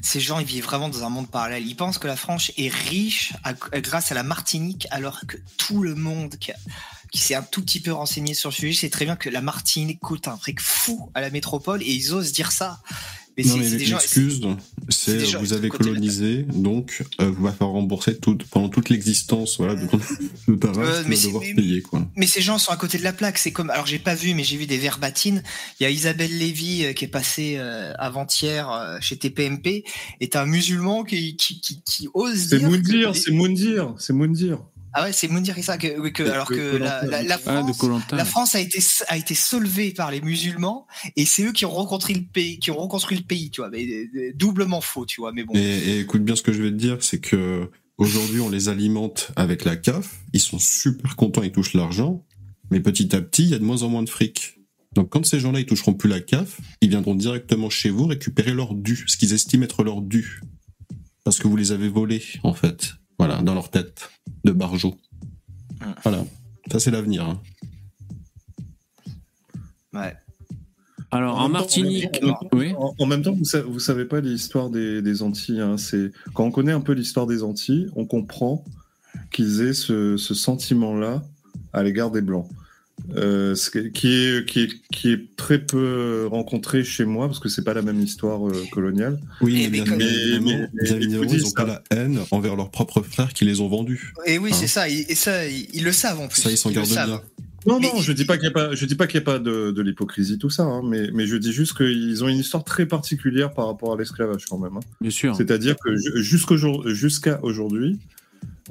ces 0.00 0.20
gens 0.20 0.38
ils 0.38 0.46
vivent 0.46 0.64
vraiment 0.64 0.88
dans 0.88 1.04
un 1.04 1.10
monde 1.10 1.28
parallèle. 1.28 1.66
Ils 1.66 1.74
pensent 1.74 1.98
que 1.98 2.06
la 2.06 2.16
France 2.16 2.52
est 2.56 2.72
riche 2.72 3.32
à- 3.42 3.52
grâce 3.80 4.12
à 4.12 4.14
la 4.14 4.22
Martinique, 4.22 4.86
alors 4.90 5.20
que 5.26 5.36
tout 5.58 5.82
le 5.82 5.96
monde 5.96 6.36
qui, 6.36 6.52
a- 6.52 6.56
qui 7.12 7.20
s'est 7.20 7.34
un 7.34 7.42
tout 7.42 7.62
petit 7.62 7.80
peu 7.80 7.92
renseigné 7.92 8.34
sur 8.34 8.50
le 8.50 8.54
sujet 8.54 8.72
sait 8.74 8.90
très 8.90 9.04
bien 9.04 9.16
que 9.16 9.28
la 9.30 9.40
Martinique 9.40 10.00
coûte 10.00 10.28
un 10.28 10.36
fric 10.36 10.60
fou 10.60 11.10
à 11.14 11.20
la 11.20 11.30
métropole 11.30 11.82
et 11.82 11.90
ils 11.90 12.12
osent 12.12 12.32
dire 12.32 12.52
ça. 12.52 12.80
Mais 13.36 13.44
non 13.44 13.52
c'est- 13.54 13.60
mais 13.60 13.68
c'est 13.68 13.76
des 13.76 13.84
gens- 13.84 13.98
l'excuse, 13.98 14.40
c'est 14.88 15.20
c'est 15.20 15.26
gens 15.26 15.38
vous 15.38 15.52
avez 15.52 15.68
colonisé, 15.68 16.42
donc 16.42 17.04
euh, 17.20 17.30
vous 17.30 17.44
va 17.44 17.52
falloir 17.52 17.70
rembourser 17.70 18.18
tout, 18.18 18.36
pendant 18.50 18.68
toute 18.68 18.88
l'existence 18.88 19.58
voilà, 19.58 19.76
de, 19.76 19.86
de 20.48 20.54
ta 20.56 20.72
race, 20.72 20.78
Euh, 20.78 21.02
tu 21.04 21.08
mais 21.08 21.14
vas 21.14 21.20
c'est- 21.20 21.26
devoir 21.28 21.42
mais- 21.44 21.54
payer 21.54 21.80
quoi. 21.82 22.04
Mais 22.16 22.26
ces 22.26 22.40
gens 22.40 22.58
sont 22.58 22.72
à 22.72 22.76
côté 22.76 22.98
de 22.98 23.04
la 23.04 23.12
plaque. 23.12 23.38
C'est 23.38 23.52
comme, 23.52 23.70
alors 23.70 23.86
j'ai 23.86 24.00
pas 24.00 24.16
vu, 24.16 24.34
mais 24.34 24.42
j'ai 24.42 24.56
vu 24.56 24.66
des 24.66 24.76
verbatines. 24.78 25.44
Il 25.78 25.84
y 25.84 25.86
a 25.86 25.90
Isabelle 25.90 26.36
Lévy 26.36 26.84
euh, 26.84 26.92
qui 26.94 27.04
est 27.04 27.08
passée 27.08 27.54
euh, 27.58 27.92
avant-hier 28.00 28.68
euh, 28.72 28.98
chez 29.00 29.16
TPMP. 29.16 29.84
Et 30.20 30.28
t'as 30.28 30.42
un 30.42 30.46
musulman 30.46 31.04
qui, 31.04 31.36
qui, 31.36 31.60
qui, 31.60 31.80
qui 31.82 32.08
ose 32.14 32.48
C'est 32.48 32.58
dire. 32.58 32.66
que- 32.68 32.72
Moundir, 32.74 33.14
c'est 33.14 33.30
Moundir, 33.30 33.94
c'est 33.98 34.12
Moundir. 34.12 34.58
Ah 34.94 35.04
ouais, 35.04 35.12
c'est 35.12 35.28
Moundir 35.28 35.54
ça 35.62 35.76
que, 35.78 36.08
que- 36.08 36.22
alors 36.22 36.48
que 36.48 36.76
la, 36.76 37.00
Koh-Lanta. 37.00 37.06
la, 37.06 37.22
la 37.22 37.34
Ah, 37.34 37.38
France, 37.38 38.06
la 38.12 38.24
France 38.24 38.54
a 38.54 38.60
été 38.60 38.78
a 39.08 39.16
été 39.16 39.34
soulevée 39.34 39.92
par 39.92 40.10
les 40.10 40.20
musulmans 40.20 40.86
et 41.16 41.26
c'est 41.26 41.44
eux 41.44 41.52
qui 41.52 41.64
ont 41.66 41.70
reconstruit 41.70 42.14
le 42.16 42.22
pays, 42.24 42.58
qui 42.58 42.70
ont 42.70 42.78
reconstruit 42.78 43.18
le 43.18 43.24
pays, 43.24 43.50
tu 43.50 43.60
vois. 43.60 43.70
Mais 43.70 43.86
euh, 43.86 44.32
doublement 44.34 44.80
faux, 44.80 45.04
tu 45.06 45.20
vois. 45.20 45.32
Mais 45.32 45.44
bon. 45.44 45.52
Et, 45.54 45.60
et 45.60 46.00
écoute 46.00 46.24
bien 46.24 46.36
ce 46.36 46.42
que 46.42 46.52
je 46.52 46.62
vais 46.62 46.70
te 46.70 46.76
dire, 46.76 46.96
c'est 47.02 47.20
que 47.20 47.70
aujourd'hui 47.98 48.40
on 48.40 48.48
les 48.48 48.68
alimente 48.68 49.30
avec 49.36 49.64
la 49.64 49.76
CAF, 49.76 50.20
ils 50.32 50.40
sont 50.40 50.58
super 50.58 51.16
contents, 51.16 51.42
ils 51.42 51.52
touchent 51.52 51.74
l'argent, 51.74 52.24
mais 52.70 52.80
petit 52.80 53.14
à 53.14 53.20
petit 53.20 53.42
il 53.44 53.50
y 53.50 53.54
a 53.54 53.58
de 53.58 53.64
moins 53.64 53.82
en 53.82 53.88
moins 53.88 54.02
de 54.02 54.08
fric. 54.10 54.54
Donc 54.94 55.10
quand 55.10 55.24
ces 55.26 55.38
gens-là 55.38 55.60
ils 55.60 55.66
toucheront 55.66 55.92
plus 55.94 56.08
la 56.08 56.20
CAF, 56.20 56.60
ils 56.80 56.88
viendront 56.88 57.14
directement 57.14 57.68
chez 57.68 57.90
vous 57.90 58.06
récupérer 58.06 58.54
leur 58.54 58.74
dû, 58.74 59.04
ce 59.06 59.16
qu'ils 59.18 59.34
estiment 59.34 59.64
être 59.64 59.84
leur 59.84 60.00
dû, 60.00 60.40
parce 61.24 61.38
que 61.38 61.46
vous 61.46 61.56
les 61.56 61.72
avez 61.72 61.88
volés 61.90 62.22
en 62.42 62.54
fait, 62.54 62.94
voilà, 63.18 63.42
dans 63.42 63.54
leur 63.54 63.70
tête 63.70 64.10
de 64.44 64.52
barjot. 64.52 64.96
Voilà, 66.02 66.24
ça 66.70 66.78
c'est 66.80 66.90
l'avenir. 66.90 67.24
hein. 67.26 67.40
Ouais. 69.92 70.14
Alors, 71.10 71.36
en, 71.38 71.44
temps- 71.44 71.48
Martinique. 71.48 72.18
en 72.22 72.26
même 72.26 72.34
temps- 72.34 72.48
oui. 72.52 72.74
En, 72.76 72.94
en 72.98 73.06
même 73.06 73.22
temps, 73.22 73.32
vous, 73.32 73.44
sa- 73.44 73.62
vous 73.62 73.80
savez 73.80 74.04
pas 74.04 74.20
l'histoire 74.20 74.68
des, 74.70 75.00
des 75.00 75.22
Antilles. 75.22 75.60
hein, 75.60 75.78
c'est 75.78 76.12
quand 76.34 76.44
on 76.44 76.50
connaît 76.50 76.72
un 76.72 76.80
peu 76.82 76.92
l'histoire 76.92 77.26
des 77.26 77.42
Antilles, 77.42 77.88
on 77.96 78.04
comprend 78.04 78.64
qu'ils 79.32 79.62
aient 79.62 79.72
ce, 79.74 80.16
ce 80.18 80.34
sentiment-là 80.34 81.22
à 81.72 81.82
l'égard 81.82 82.10
des 82.10 82.20
Blancs. 82.20 82.48
Euh, 83.16 83.54
ce 83.54 83.70
qui, 83.70 83.78
est, 83.78 84.44
qui, 84.46 84.60
est, 84.60 84.68
qui 84.92 85.10
est 85.12 85.34
très 85.36 85.58
peu 85.58 86.26
rencontré 86.30 86.84
chez 86.84 87.04
moi 87.06 87.26
parce 87.26 87.38
que 87.38 87.48
c'est 87.48 87.64
pas 87.64 87.72
la 87.74 87.80
même 87.82 88.00
histoire 88.00 88.46
euh, 88.48 88.64
coloniale. 88.70 89.18
Oui, 89.40 89.62
Et 89.62 89.68
mais 89.70 89.80
bien, 89.80 89.98
évidemment, 89.98 90.68
bien 90.82 90.98
ils 91.00 91.42
n'ont 91.42 91.50
pas 91.52 91.64
la 91.64 91.82
haine 91.90 92.18
envers 92.30 92.54
leurs 92.54 92.70
propres 92.70 93.00
frères 93.02 93.32
qui 93.32 93.44
les 93.46 93.60
ont 93.60 93.68
vendus. 93.68 94.12
Et 94.26 94.36
oui, 94.38 94.50
Hein. 94.52 94.56
c'est 94.58 94.66
ça. 94.66 94.88
Et, 94.88 95.14
ça, 95.14 95.46
ils, 95.48 95.68
ils 95.72 95.84
le 95.84 95.92
savent 95.92 96.20
en 96.20 96.28
plus. 96.28 96.42
Ça, 96.42 96.50
ils 96.50 96.58
s'en 96.58 96.70
gardent 96.70 96.86
savent. 96.86 97.06
bien. 97.08 97.20
Non, 97.66 97.80
Mais- 97.80 97.88
non, 97.92 98.00
je 98.00 98.12
dis 98.12 98.24
pas 98.24 98.36
qu'il 98.36 98.42
n'y 98.48 98.50
a 98.50 98.52
pas, 98.52 98.74
je 98.74 98.84
dis 98.86 98.94
pas 98.94 99.06
qu'il 99.06 99.16
y 99.18 99.22
a 99.22 99.24
pas 99.24 99.38
de, 99.38 99.72
de 99.72 99.82
l'hypocrisie 99.82 100.38
tout 100.38 100.48
ça, 100.50 100.62
hein, 100.64 100.82
mais, 100.84 101.10
mais 101.12 101.26
je 101.26 101.36
dis 101.36 101.52
juste 101.52 101.76
qu'ils 101.76 102.22
ont 102.22 102.28
une 102.28 102.38
histoire 102.38 102.62
très 102.64 102.86
particulière 102.86 103.52
par 103.52 103.66
rapport 103.66 103.92
à 103.92 103.96
l'esclavage 103.98 104.44
quand 104.48 104.58
même. 104.58 104.76
hein. 104.76 104.80
Bien 105.00 105.10
sûr. 105.10 105.34
C'est-à-dire 105.34 105.76
que 105.82 105.94
ju- 105.96 106.22
jusqu'au 106.22 106.56
jour- 106.56 106.88
jusqu'à 106.88 107.40
aujourd'hui, 107.42 107.98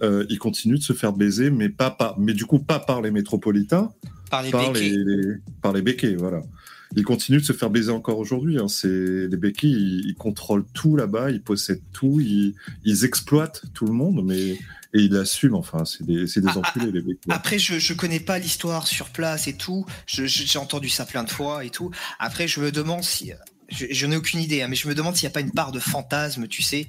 euh, 0.03 0.25
ils 0.29 0.39
continuent 0.39 0.77
de 0.77 0.83
se 0.83 0.93
faire 0.93 1.13
baiser, 1.13 1.49
mais 1.49 1.69
pas 1.69 1.91
par, 1.91 2.19
mais 2.19 2.33
du 2.33 2.45
coup 2.45 2.59
pas 2.59 2.79
par 2.79 3.01
les 3.01 3.11
métropolitains, 3.11 3.91
Par 4.29 4.43
les 4.43 4.51
par 4.51 4.71
béquets. 4.73 4.89
les, 4.89 5.03
les- 5.03 5.33
par 5.61 5.73
les 5.73 5.81
béquets, 5.81 6.15
voilà. 6.15 6.41
Ils 6.95 7.03
continuent 7.03 7.39
de 7.39 7.43
se 7.43 7.51
faire 7.53 7.69
baiser 7.69 7.91
encore 7.91 8.17
aujourd'hui. 8.17 8.57
hein. 8.59 8.67
C'est 8.69 8.87
les 9.27 9.37
béquets, 9.37 9.67
ils, 9.67 10.05
ils 10.07 10.15
contrôlent 10.15 10.65
tout 10.73 10.95
là-bas, 10.95 11.31
ils 11.31 11.41
possèdent 11.41 11.81
tout, 11.91 12.19
ils, 12.21 12.55
ils 12.85 13.03
exploitent 13.03 13.63
tout 13.73 13.85
le 13.85 13.91
monde, 13.91 14.23
mais 14.25 14.57
et 14.93 15.01
ils 15.01 15.11
l'assument. 15.11 15.59
Enfin, 15.59 15.83
c'est 15.83 16.05
des, 16.05 16.23
des 16.25 16.47
Ah, 16.47 16.57
enculés 16.59 16.93
les 16.93 17.01
béquets. 17.01 17.29
Après, 17.29 17.59
je, 17.59 17.77
je 17.77 17.93
connais 17.93 18.21
pas 18.21 18.39
l'histoire 18.39 18.87
sur 18.87 19.09
place 19.09 19.49
et 19.49 19.53
tout. 19.57 19.85
J'ai 20.07 20.57
entendu 20.59 20.87
ça 20.87 21.05
plein 21.05 21.25
de 21.25 21.29
fois 21.29 21.65
et 21.65 21.69
tout. 21.69 21.91
Après, 22.19 22.47
je 22.47 22.61
me 22.61 22.71
demande 22.71 23.03
si. 23.03 23.31
Je, 23.69 23.85
je 23.91 24.05
n'ai 24.05 24.15
aucune 24.15 24.39
idée, 24.39 24.61
hein, 24.61 24.67
mais 24.69 24.77
je 24.77 24.87
me 24.87 24.95
demande 24.95 25.15
s'il 25.15 25.25
n'y 25.27 25.31
a 25.31 25.33
pas 25.33 25.41
une 25.41 25.51
part 25.51 25.71
de 25.73 25.79
fantasme, 25.79 26.47
tu 26.47 26.61
sais. 26.61 26.87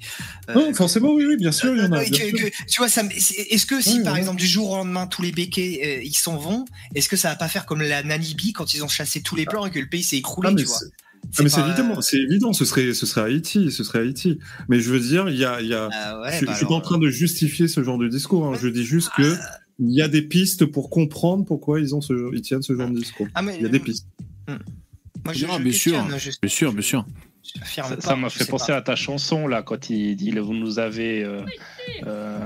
euh, 0.49 0.53
Non, 0.53 0.73
forcément, 0.73 1.13
oui, 1.13 1.25
oui, 1.27 1.35
bien 1.35 1.51
sûr, 1.51 1.75
il 1.75 1.79
y 1.83 1.85
en 1.85 1.91
a. 1.91 1.99
euh, 1.99 2.05
que- 2.05 2.31
que- 2.49 2.65
tu 2.67 2.77
vois, 2.77 2.87
est-ce 2.87 3.65
que 3.65 3.81
si 3.81 3.97
Oui, 3.97 4.03
par 4.03 4.13
oui. 4.13 4.19
exemple 4.19 4.39
du 4.39 4.47
jour 4.47 4.69
au 4.71 4.75
lendemain 4.77 5.05
tous 5.05 5.21
les 5.21 5.31
béquets 5.33 5.81
euh, 5.83 6.03
ils 6.03 6.15
s'en 6.15 6.37
vont, 6.37 6.63
est-ce 6.95 7.09
que 7.09 7.17
ça 7.17 7.29
va 7.29 7.35
pas 7.35 7.49
faire 7.49 7.65
comme 7.65 7.81
la 7.81 8.01
Namibie 8.03 8.53
quand 8.53 8.73
ils 8.73 8.83
ont 8.83 8.87
chassé 8.87 9.21
tous 9.21 9.35
les 9.35 9.45
blancs 9.45 9.67
et 9.67 9.71
que 9.71 9.79
le 9.79 9.87
pays 9.89 10.03
s'est 10.03 10.15
écroulé, 10.17 10.49
Ah, 10.53 10.55
tu 10.55 10.63
vois? 10.65 10.77
c'est- 10.79 10.85
Ah, 11.37 11.43
mais 11.43 11.49
c'est 11.49 11.59
évidemment, 11.59 12.01
c'est 12.01 12.17
évident, 12.17 12.53
ce 12.53 12.63
serait, 12.63 12.93
ce 12.93 13.05
serait 13.05 13.21
Haïti, 13.21 13.71
ce 13.71 13.83
serait 13.83 13.99
Haïti. 13.99 14.39
Mais 14.69 14.79
je 14.79 14.89
veux 14.89 15.01
dire, 15.01 15.27
il 15.29 15.35
y 15.37 15.43
a, 15.43 15.59
il 15.61 15.67
y 15.67 15.73
a, 15.73 15.89
Ah 15.91 16.21
ouais, 16.21 16.39
je, 16.39 16.45
bah 16.45 16.53
je 16.53 16.57
suis 16.59 16.65
pas 16.65 16.75
en 16.75 16.81
train 16.81 16.97
de 16.97 17.09
justifier 17.09 17.67
ce 17.67 17.83
genre 17.83 17.97
de 17.97 18.07
discours. 18.07 18.47
hein. 18.47 18.57
Je 18.59 18.69
dis 18.69 18.85
juste 18.85 19.09
que 19.17 19.35
il 19.79 19.91
y 19.93 20.01
a 20.01 20.07
des 20.07 20.21
pistes 20.21 20.65
pour 20.65 20.89
comprendre 20.89 21.43
pourquoi 21.43 21.81
ils 21.81 21.93
ont 21.93 21.99
ce, 22.01 22.13
ils 22.33 22.41
tiennent 22.41 22.61
ce 22.61 22.73
genre 22.73 22.89
de 22.89 22.97
discours. 22.97 23.27
Ah, 23.35 23.41
mais- 23.41 23.57
Il 23.57 23.63
y 23.63 23.65
a 23.65 23.69
des 23.69 23.79
pistes. 23.81 24.07
Moi, 25.25 25.33
je, 25.33 25.45
Ah, 25.49 25.55
je 25.57 25.63
bien 25.63 25.71
sûr. 25.71 26.05
je- 26.17 26.29
Bien 26.41 26.49
sûr, 26.49 26.73
bien 26.73 26.81
sûr. 26.81 27.05
Ça- 27.99 28.15
m'a 28.15 28.29
fait 28.29 28.45
penser 28.45 28.73
pas. 28.73 28.77
à 28.77 28.81
ta 28.83 28.95
chanson 28.95 29.47
là 29.47 29.63
quand 29.63 29.89
il 29.89 30.15
dit 30.15 30.29
vous 30.31 30.53
nous 30.53 30.77
avez 30.77 31.23
euh, 31.23 31.41
euh, 32.05 32.39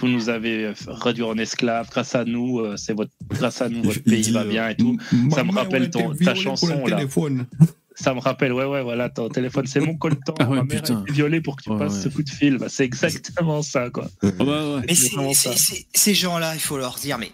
vous 0.00 0.08
nous 0.08 0.28
avez 0.28 0.72
réduit 0.88 1.22
en 1.22 1.38
esclaves 1.38 1.88
grâce 1.88 2.16
à 2.16 2.24
nous 2.24 2.58
euh, 2.58 2.76
c'est 2.76 2.94
votre 2.94 3.12
grâce 3.28 3.62
à 3.62 3.68
nous 3.68 3.82
votre 3.84 4.02
pays 4.02 4.22
dit, 4.22 4.32
va 4.32 4.42
bien 4.44 4.68
et 4.68 4.74
tout 4.76 4.96
ça 5.32 5.44
me 5.44 5.52
rappelle 5.52 5.88
ton- 5.90 6.14
ta 6.16 6.34
chanson, 6.34 6.84
là. 6.86 6.96
téléphone. 6.96 7.46
ça 7.94 8.12
me 8.12 8.18
rappelle 8.18 8.52
ouais 8.52 8.64
ouais 8.64 8.82
voilà 8.82 9.08
ton 9.08 9.28
téléphone 9.28 9.66
c'est 9.66 9.78
mon 9.80 9.94
coltan 9.96 10.34
Ah 10.40 10.48
ouais, 10.48 10.56
ma 10.56 10.64
mère 10.64 10.82
putain. 10.82 10.98
a 10.98 11.02
été 11.02 11.12
violée 11.12 11.40
pour 11.40 11.54
que 11.54 11.62
tu 11.62 11.70
Ouais, 11.70 11.78
passes 11.78 11.94
ouais. 11.96 12.00
ce 12.02 12.08
coup 12.08 12.22
de 12.24 12.30
fil 12.30 12.56
Bah, 12.58 12.66
c'est 12.68 12.84
exactement 12.84 13.62
ça 13.62 13.88
quoi 13.90 14.08
ouais. 14.22 14.82
Mais 14.88 14.94
ces 15.94 16.14
gens-là, 16.14 16.54
il 16.54 16.60
faut 16.60 16.78
leur 16.78 16.96
dire, 16.96 17.18
mais 17.18 17.30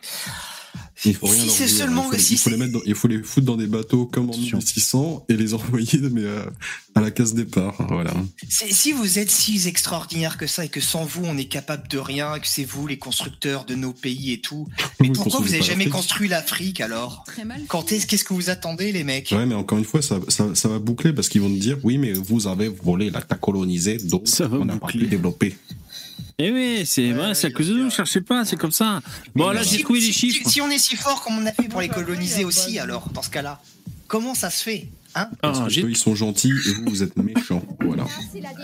Il 1.04 1.14
faut 1.14 1.26
rien 1.26 1.42
si 1.42 1.50
c'est 1.50 1.68
seulement 1.68 2.10
il 2.12 2.18
faut, 2.18 2.24
si 2.24 2.34
il 2.34 2.38
faut 2.38 2.50
les 2.50 2.56
mettre 2.56 2.72
dans- 2.72 2.80
il 2.86 2.94
faut 2.94 3.06
les 3.08 3.22
foutre 3.22 3.46
dans 3.46 3.56
des 3.56 3.66
bateaux 3.66 4.06
comme 4.06 4.30
en 4.30 4.32
Attention. 4.32 4.58
1600 4.58 5.26
et 5.28 5.36
les 5.36 5.52
envoyer 5.54 5.98
mais 6.10 6.22
euh, 6.22 6.44
à 6.94 7.00
la 7.02 7.10
case 7.10 7.34
départ. 7.34 7.74
Voilà. 7.90 8.14
si 8.48 8.92
vous 8.92 9.18
êtes 9.18 9.30
si 9.30 9.68
extraordinaire 9.68 10.38
que 10.38 10.46
ça 10.46 10.64
et 10.64 10.68
que 10.68 10.80
sans 10.80 11.04
vous 11.04 11.22
on 11.24 11.36
est 11.36 11.44
capable 11.46 11.86
de 11.88 11.98
rien, 11.98 12.38
que 12.38 12.46
c'est 12.46 12.64
vous 12.64 12.86
les 12.86 12.98
constructeurs 12.98 13.64
de 13.66 13.74
nos 13.74 13.92
pays 13.92 14.32
et 14.32 14.40
tout, 14.40 14.68
mais 15.00 15.08
Vous 15.08 15.12
pourquoi 15.14 15.32
vous 15.32 15.38
construisez 15.38 15.56
avez 15.56 15.60
pas 15.60 15.66
jamais 15.66 15.86
construit 15.90 16.28
l'Afrique 16.28 16.80
alors? 16.80 17.24
Quand 17.68 17.92
est-ce 17.92 18.06
qu'est-ce 18.06 18.24
que 18.24 18.32
vous 18.34 18.48
attendez 18.50 18.90
les 18.92 19.04
mecs? 19.04 19.32
Ouais, 19.32 19.44
mais 19.46 19.54
encore 19.54 19.78
une 19.78 19.84
fois, 19.84 20.00
ça, 20.02 20.18
ça, 20.28 20.54
ça 20.54 20.68
va 20.68 20.78
boucler 20.78 21.12
parce 21.12 21.28
qu'ils 21.28 21.42
vont 21.42 21.50
te 21.50 21.58
dire 21.60 21.76
oui, 21.82 21.98
mais 21.98 22.12
vous 22.14 22.46
avez 22.46 22.68
volé 22.68 23.10
la 23.10 23.20
terre 23.20 23.38
colonisée, 23.40 23.98
donc 23.98 24.26
Ça 24.26 24.48
va 24.48 24.56
on 24.58 24.64
n'a 24.64 24.76
pas 24.76 24.86
pu 24.86 25.06
développer. 25.06 25.54
Eh 26.38 26.50
oui, 26.50 26.82
c'est 26.84 27.12
vrai, 27.12 27.34
c'est 27.34 27.46
à 27.46 27.50
cause 27.50 27.68
de 27.68 27.74
nous, 27.74 27.90
cherchez 27.90 28.20
pas, 28.20 28.44
c'est 28.44 28.56
comme 28.56 28.70
ça. 28.72 29.00
Bon, 29.34 29.50
là, 29.50 29.62
j'ai 29.62 29.78
Si- 29.78 29.82
trouvé 29.82 30.00
les 30.00 30.12
chiffres. 30.12 30.44
Si, 30.46 30.52
si 30.54 30.60
on 30.60 30.70
est 30.70 30.78
si 30.78 30.94
fort 30.94 31.22
comme 31.24 31.38
on 31.38 31.46
a 31.46 31.52
fait 31.52 31.66
pour 31.68 31.80
les 31.80 31.88
coloniser 31.88 32.44
aussi, 32.44 32.78
alors 32.78 33.08
dans 33.10 33.22
ce 33.22 33.30
cas-là, 33.30 33.58
comment 34.06 34.34
ça 34.34 34.50
se 34.50 34.62
fait 34.62 34.86
hein 35.14 35.30
Parce 35.40 35.60
Ah, 35.62 35.68
que 35.68 35.80
eux, 35.80 35.90
ils 35.90 35.96
sont 35.96 36.14
gentils 36.14 36.50
et 36.50 36.72
vous, 36.74 36.84
vous 36.90 37.02
êtes 37.02 37.16
méchants. 37.16 37.62
Voilà. 37.80 38.04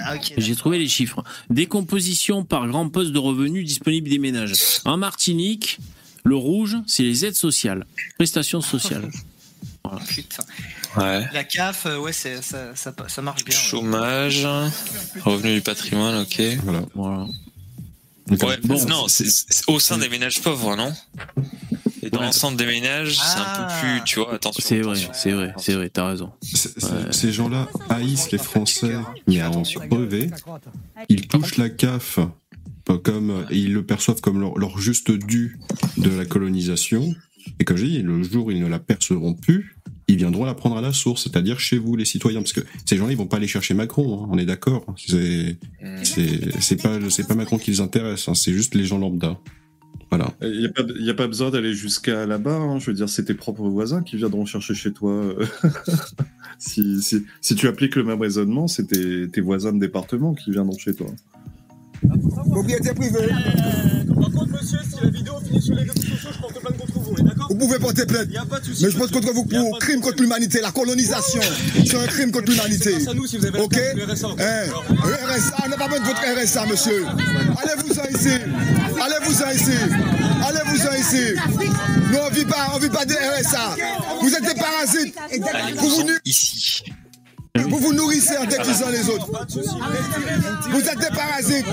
Ah, 0.05 0.17
J'ai 0.37 0.55
trouvé 0.55 0.79
les 0.79 0.89
chiffres. 0.89 1.25
Décomposition 1.49 2.45
par 2.45 2.69
grand 2.69 2.91
poste 2.91 3.11
de 3.13 3.19
revenus 3.19 3.65
disponible 3.67 4.11
des 4.11 4.19
ménages. 4.19 4.53
En 4.85 4.99
Martinique, 4.99 5.79
le 6.25 6.37
rouge, 6.37 6.77
c'est 6.87 7.05
les 7.05 7.25
aides 7.25 7.35
sociales, 7.37 7.87
prestations 8.19 8.61
sociales. 8.61 9.09
Ouais. 10.97 11.25
La 11.33 11.45
CAF, 11.45 11.87
euh, 11.87 11.99
ouais, 11.99 12.13
ça, 12.13 12.41
ça, 12.43 12.73
ça 12.75 13.23
marche 13.23 13.45
bien. 13.45 13.57
ouais. 13.57 13.63
Chômage, 13.63 14.47
revenu 15.25 15.55
du 15.55 15.61
patrimoine, 15.63 16.21
ok. 16.23 16.41
voilà. 16.65 16.83
Voilà. 16.95 17.27
Donc, 18.29 18.43
Ouais, 18.43 18.57
bon, 18.63 18.85
non, 18.87 19.07
c'est 19.09 19.27
au 19.67 19.79
sein 19.81 19.99
des 19.99 20.09
ménages 20.09 20.41
pauvres, 20.41 20.77
non 20.77 20.93
Et 22.05 22.11
dans 22.11 22.19
Ouais. 22.21 22.27
l'ensemble 22.27 22.57
des 22.57 22.67
ménages, 22.67 23.17
c'est 23.17 23.39
un 23.39 23.45
Ah. 23.47 23.57
peu 23.81 23.81
plus, 23.81 24.05
tu 24.05 24.19
vois, 24.21 24.35
attention. 24.35 24.63
C'est 24.67 24.81
vrai, 24.81 24.99
c'est 25.13 25.31
vrai, 25.33 25.55
c'est 25.59 25.75
vrai, 25.75 25.89
t'as 25.91 26.09
raison. 26.09 26.31
Ces 27.11 27.33
gens-là 27.33 27.69
haïssent 27.89 28.31
les 28.33 28.39
Français, 28.39 28.95
mais 29.27 29.41
à 29.41 29.51
en 29.51 29.63
crever. 29.63 30.31
Ils 31.09 31.27
touchent 31.29 31.57
la 31.59 31.69
CAF 31.71 32.19
pas 32.85 32.99
comme, 32.99 33.47
et 33.51 33.57
ils 33.59 33.73
le 33.73 33.85
perçoivent 33.87 34.21
comme 34.21 34.41
leur, 34.41 34.59
leur 34.59 34.77
juste 34.81 35.13
dû 35.13 35.61
de 35.99 36.11
la 36.11 36.25
colonisation. 36.25 37.15
Et 37.61 37.65
comme 37.65 37.77
je 37.77 37.85
dis, 37.87 38.03
le 38.03 38.23
jour 38.25 38.47
où 38.47 38.51
ils 38.51 38.61
ne 38.61 38.67
la 38.67 38.81
percevront 38.81 39.35
plus, 39.35 39.77
ils 40.13 40.17
viendront 40.19 40.45
la 40.45 40.55
prendre 40.55 40.77
à 40.77 40.81
la 40.81 40.93
source, 40.93 41.25
c'est-à-dire 41.25 41.59
chez 41.61 41.79
vous, 41.79 41.97
les 41.97 42.05
citoyens. 42.05 42.41
Parce 42.41 42.53
que 42.53 42.61
ces 42.87 42.97
gens-là, 42.97 43.13
ils 43.13 43.19
vont 43.19 43.27
pas 43.27 43.39
aller 43.39 43.47
chercher 43.49 43.75
Macron, 43.75 44.23
hein, 44.25 44.29
on 44.31 44.39
est 44.39 44.45
d'accord. 44.47 44.85
C'est 44.97 45.57
Mm. 45.83 46.05
c'est- 46.05 46.61
c'est 46.61 46.83
pas, 46.83 46.99
c'est 47.11 47.27
pas 47.27 47.35
Macron 47.35 47.59
qui 47.59 47.71
les 47.71 47.81
intéresse, 47.81 48.29
hein, 48.29 48.35
c'est 48.35 48.53
juste 48.53 48.75
les 48.75 48.85
gens 48.85 48.99
lambda. 48.99 49.39
Voilà. 50.11 50.31
Il 50.43 50.59
n'y 50.61 50.67
a, 50.67 50.69
pas- 50.69 50.83
y 51.01 51.09
a 51.11 51.15
pas 51.15 51.27
besoin 51.27 51.49
d'aller 51.51 51.73
jusqu'à 51.75 52.27
là-bas. 52.27 52.55
hein. 52.57 52.79
Je 52.79 52.87
veux 52.91 52.93
dire, 52.95 53.09
c'est 53.09 53.25
tes 53.25 53.33
propres 53.35 53.67
voisins 53.69 54.03
qui 54.03 54.17
viendront 54.17 54.45
chercher 54.45 54.75
chez 54.75 54.93
toi. 54.93 55.11
euh. 55.13 55.47
si, 56.59 57.01
si, 57.03 57.25
si 57.41 57.55
tu 57.55 57.67
appliques 57.67 57.97
le 57.97 58.05
même 58.05 58.21
raisonnement, 58.21 58.69
c'est 58.69 58.89
tes, 58.89 59.29
tes 59.31 59.41
voisins 59.41 59.73
de 59.73 59.79
département 59.81 60.35
qui 60.35 60.51
viendront 60.51 60.77
chez 60.77 60.95
toi. 60.95 61.07
Propriété 62.51 62.93
privée. 62.95 63.29
Par 63.29 64.31
contre, 64.33 64.49
monsieur, 64.49 64.79
si 64.85 65.03
la 65.03 65.11
vidéo 65.11 65.35
finit 65.45 65.63
sur 65.63 65.75
les 65.77 65.83
réseaux 65.83 65.95
sociaux, 65.95 66.31
je 66.35 66.39
porte 66.41 66.61
plainte 66.61 66.77
contre 66.77 66.82
vous, 67.49 67.55
pouvez 67.57 67.79
porter 67.79 68.07
plainte. 68.07 68.29
Y 68.31 68.37
a 68.37 68.45
pas 68.45 68.61
de 68.61 68.65
souci. 68.67 68.85
Mais 68.85 68.91
je 68.91 68.97
porte 68.99 69.13
contre 69.13 69.33
vous 69.33 69.45
pour 69.45 69.79
crime 69.79 70.01
contre 70.01 70.23
l'humanité, 70.23 70.61
la 70.61 70.71
colonisation. 70.73 71.41
C'est 71.87 71.97
un 71.97 72.07
crime 72.07 72.31
contre 72.33 72.51
l'humanité. 72.51 72.95
Si 73.01 73.09
Ok? 73.59 73.77
le 73.97 74.05
RSA. 74.13 74.29
Hein 74.39 74.67
Le 74.89 75.15
RSA, 75.33 75.57
on 75.65 75.69
n'a 75.69 75.77
pas 75.77 75.89
besoin 75.89 76.03
de 76.05 76.09
votre 76.09 76.23
RSA, 76.43 76.67
monsieur. 76.67 77.05
Allez-vous-en 77.63 78.19
ici. 78.19 78.37
Allez-vous-en 79.01 79.51
ici. 79.51 79.79
Allez-vous-en 80.49 80.95
ici. 81.01 81.25
Nous, 82.11 82.19
on 82.19 82.31
vit 82.31 82.45
pas, 82.45 82.73
on 82.75 82.79
vit 82.79 82.89
pas 82.89 83.05
de 83.05 83.15
RSA. 83.15 83.77
Vous 84.21 84.35
êtes 84.35 84.45
des 84.45 84.61
parasites. 84.61 85.15
Vous 85.79 85.89
vous, 85.89 86.11
Ici. 86.25 86.85
Vous 87.59 87.79
vous 87.79 87.93
nourrissez 87.93 88.37
en 88.39 88.45
détruisant 88.47 88.89
les 88.89 89.09
autres. 89.11 89.29
Vous 90.71 90.81
êtes 90.81 90.99
des 90.99 91.15
parasites. 91.15 91.67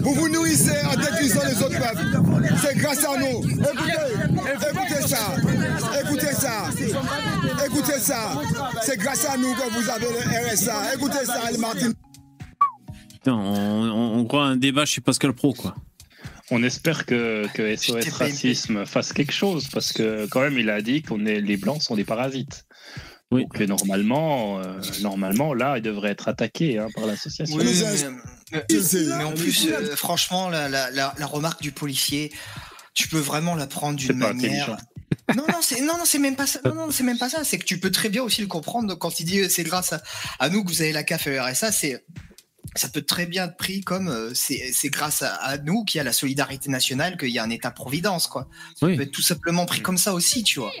Vous 0.00 0.14
vous 0.14 0.28
nourrissez 0.28 0.80
en 0.86 0.94
détruisant 0.96 1.40
les 1.48 1.62
autres 1.62 1.78
peuples. 1.78 2.56
C'est 2.62 2.76
grâce 2.76 3.04
à 3.04 3.16
nous. 3.18 3.42
Écoutez, 3.48 4.70
écoutez 4.70 5.08
ça. 5.08 5.34
Écoutez 6.00 6.32
ça. 6.32 6.70
Écoutez 7.66 7.98
ça. 7.98 8.40
C'est 8.82 8.96
grâce 8.98 9.24
à 9.24 9.36
nous 9.36 9.52
que 9.54 9.68
vous 9.82 9.90
avez 9.90 10.06
le 10.06 10.54
RSA. 10.54 10.94
Écoutez 10.94 11.24
ça, 11.24 11.40
El 11.50 11.58
Martin. 11.58 11.90
Putain, 13.14 13.32
on, 13.34 13.82
on- 13.90 14.18
on 14.20 14.24
croit 14.26 14.44
à 14.44 14.48
un 14.48 14.56
débat 14.56 14.86
chez 14.86 15.00
Pascal 15.00 15.32
Pro, 15.32 15.54
quoi. 15.54 15.74
On 16.50 16.62
espère 16.62 17.04
que, 17.04 17.46
que 17.52 17.76
SOS 17.76 18.08
Racisme 18.10 18.86
fasse 18.86 19.12
quelque 19.12 19.32
chose, 19.32 19.66
parce 19.70 19.92
que 19.92 20.26
quand 20.30 20.40
même, 20.40 20.56
il 20.58 20.70
a 20.70 20.80
dit 20.80 21.02
qu'on 21.02 21.26
est 21.26 21.40
les 21.40 21.56
Blancs 21.58 21.82
sont 21.82 21.94
des 21.96 22.04
parasites. 22.04 22.64
Oui. 23.30 23.42
Donc 23.42 23.60
euh, 23.60 23.66
normalement, 23.66 24.58
euh, 24.60 24.80
normalement, 25.00 25.52
là, 25.54 25.76
il 25.76 25.82
devrait 25.82 26.10
être 26.10 26.28
attaqué 26.28 26.78
hein, 26.78 26.88
par 26.94 27.06
l'association. 27.06 27.56
Oui, 27.56 27.64
mais, 28.52 29.24
en 29.24 29.32
plus, 29.32 29.68
euh, 29.70 29.94
franchement, 29.96 30.48
la, 30.48 30.68
la, 30.68 30.90
la, 30.90 31.14
la 31.18 31.26
remarque 31.26 31.60
du 31.60 31.72
policier, 31.72 32.32
tu 32.94 33.06
peux 33.08 33.18
vraiment 33.18 33.54
la 33.54 33.66
prendre 33.66 33.96
d'une 33.98 34.16
manière. 34.16 34.76
Non, 35.36 35.44
non, 35.48 35.58
c'est 35.60 35.80
non, 35.82 35.96
non, 35.98 36.04
c'est 36.04 36.18
même 36.18 36.36
pas 36.36 36.46
ça. 36.46 36.58
Non, 36.64 36.74
non, 36.74 36.90
c'est 36.90 37.02
même 37.02 37.18
pas 37.18 37.28
ça. 37.28 37.44
C'est 37.44 37.58
que 37.58 37.64
tu 37.64 37.78
peux 37.78 37.90
très 37.90 38.08
bien 38.08 38.22
aussi 38.22 38.40
le 38.40 38.46
comprendre 38.46 38.94
quand 38.94 39.20
il 39.20 39.24
dit 39.24 39.48
c'est 39.50 39.62
grâce 39.62 39.92
à, 39.92 40.02
à 40.38 40.48
nous 40.48 40.64
que 40.64 40.68
vous 40.70 40.80
avez 40.80 40.92
la 40.92 41.02
CAF 41.02 41.26
et 41.26 41.30
le 41.30 41.40
RSA. 41.40 41.70
C'est 41.72 42.04
ça 42.74 42.88
peut 42.88 43.02
très 43.02 43.26
bien 43.26 43.44
être 43.46 43.56
pris 43.56 43.80
comme 43.82 44.08
euh, 44.08 44.30
c'est 44.34 44.70
c'est 44.72 44.88
grâce 44.88 45.22
à, 45.22 45.34
à 45.34 45.58
nous 45.58 45.84
qu'il 45.84 45.98
y 45.98 46.00
a 46.00 46.04
la 46.04 46.12
solidarité 46.12 46.70
nationale, 46.70 47.16
qu'il 47.18 47.28
y 47.30 47.38
a 47.38 47.42
un 47.42 47.50
État-providence, 47.50 48.26
quoi. 48.26 48.48
Ça 48.78 48.86
Oui. 48.86 48.96
peut 48.96 49.02
être 49.02 49.10
tout 49.12 49.22
simplement 49.22 49.64
pris 49.66 49.80
comme 49.82 49.98
ça 49.98 50.12
aussi, 50.14 50.42
tu 50.44 50.60
vois. 50.60 50.72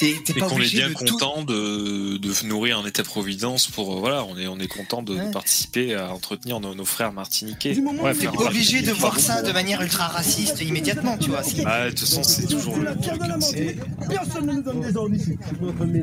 Et 0.00 0.14
pas 0.38 0.48
qu'on 0.48 0.58
est 0.60 0.70
bien 0.70 0.88
de 0.88 0.94
tout. 0.94 1.04
content 1.04 1.42
de, 1.44 2.16
de 2.16 2.46
nourrir 2.46 2.78
un 2.78 2.86
état-providence 2.86 3.68
pour. 3.68 3.96
euh, 3.96 4.00
Voilà, 4.00 4.24
on 4.24 4.36
est, 4.36 4.46
on 4.46 4.58
est 4.58 4.66
content 4.68 5.02
de, 5.02 5.16
participer 5.32 5.94
à 5.94 6.12
entretenir 6.12 6.60
nos, 6.60 6.74
nos 6.74 6.84
frères 6.84 7.12
martiniquais. 7.12 7.78
Ouais, 7.78 8.12
T'es 8.14 8.20
faire 8.20 8.32
pas 8.32 8.44
obligé 8.46 8.82
de 8.82 8.92
voir 8.92 9.18
ça 9.20 9.42
de 9.42 9.52
manière 9.52 9.80
ultra 9.82 10.08
raciste 10.08 10.60
immédiatement, 10.60 11.16
tu 11.18 11.30
vois. 11.30 11.42
C'est- 11.42 11.62
Ah, 11.64 11.86
de 11.86 11.90
toute 11.90 12.00
façon, 12.00 12.22
c'est 12.22 12.46
toujours 12.46 12.76
le 12.78 12.86
truc. 12.96 13.20
Personne 14.08 14.46
ne 14.46 14.52
nous 14.52 14.62
donne 14.62 14.80
des 14.80 14.96
ordres 14.96 15.14
ici. 15.14 15.38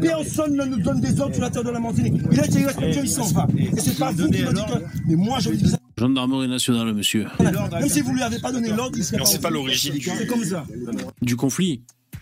Personne 0.02 0.56
ne 0.56 0.66
nous 0.66 0.80
donne 0.80 1.02
des 1.02 1.20
ordres 1.20 1.34
sur 1.34 1.44
la 1.44 1.50
terre 1.50 1.64
de 1.64 1.70
la 1.70 1.80
Martinique. 1.80 2.22
Il 2.32 2.40
a 2.40 2.46
été 2.46 2.60
irrespectueux, 2.60 3.02
il 3.04 3.10
s'en 3.10 3.26
va. 3.32 3.48
Et 3.58 3.80
c'est 3.80 3.98
pas 3.98 4.12
vous 4.12 4.30
qui 4.30 4.44
me 4.44 4.54
dites 4.54 4.66
que. 4.66 4.84
Mais 5.08 5.16
moi, 5.16 5.40
je 5.40 5.50
dis 5.52 5.70
ça. 5.70 5.78
Gendarmerie 5.98 6.48
nationale, 6.48 6.94
monsieur. 6.94 7.28
Même 7.40 7.90
si 7.90 8.02
vous 8.02 8.14
lui 8.14 8.24
avez 8.24 8.40
pas 8.40 8.52
donné 8.52 8.70
l'ordre, 8.70 8.98
il 8.98 9.04
serait 9.04 9.18
Mais 9.18 9.24
on 9.24 9.26
sait 9.26 9.40
pas 9.40 9.50
l'origine 9.52 9.94
du- 9.94 10.10
C'est 10.18 10.26
comme 10.26 10.44
ça. 10.44 10.66
Du 11.22 11.36
conflit 11.36 11.82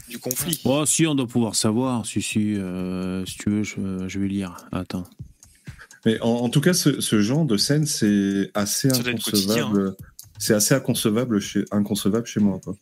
Du 0.10 0.20
conflit. 0.20 0.60
Oh, 0.66 0.86
si, 0.86 1.06
on 1.08 1.16
doit 1.16 1.28
pouvoir 1.28 1.56
savoir. 1.56 2.06
Si, 2.06 2.22
si, 2.22 2.56
euh, 2.56 3.26
si 3.26 3.38
tu 3.38 3.50
veux, 3.50 3.64
je, 3.64 4.06
je 4.08 4.20
vais 4.20 4.28
lire. 4.28 4.58
Attends. 4.72 5.04
Mais 6.06 6.20
en, 6.22 6.30
en 6.30 6.50
tout 6.50 6.62
cas, 6.62 6.74
ce, 6.74 7.02
ce 7.02 7.22
genre 7.22 7.46
de 7.46 7.58
scène, 7.58 7.86
c'est 7.86 8.52
assez 8.54 8.90
Ça 8.90 9.02
inconcevable. 9.06 9.96
C'est 10.38 10.54
assez 10.54 10.74
inconcevable 10.74 11.40
chez, 11.42 11.66
inconcevable 11.72 12.26
chez 12.26 12.40
moi. 12.40 12.60
Quoi. 12.64 12.76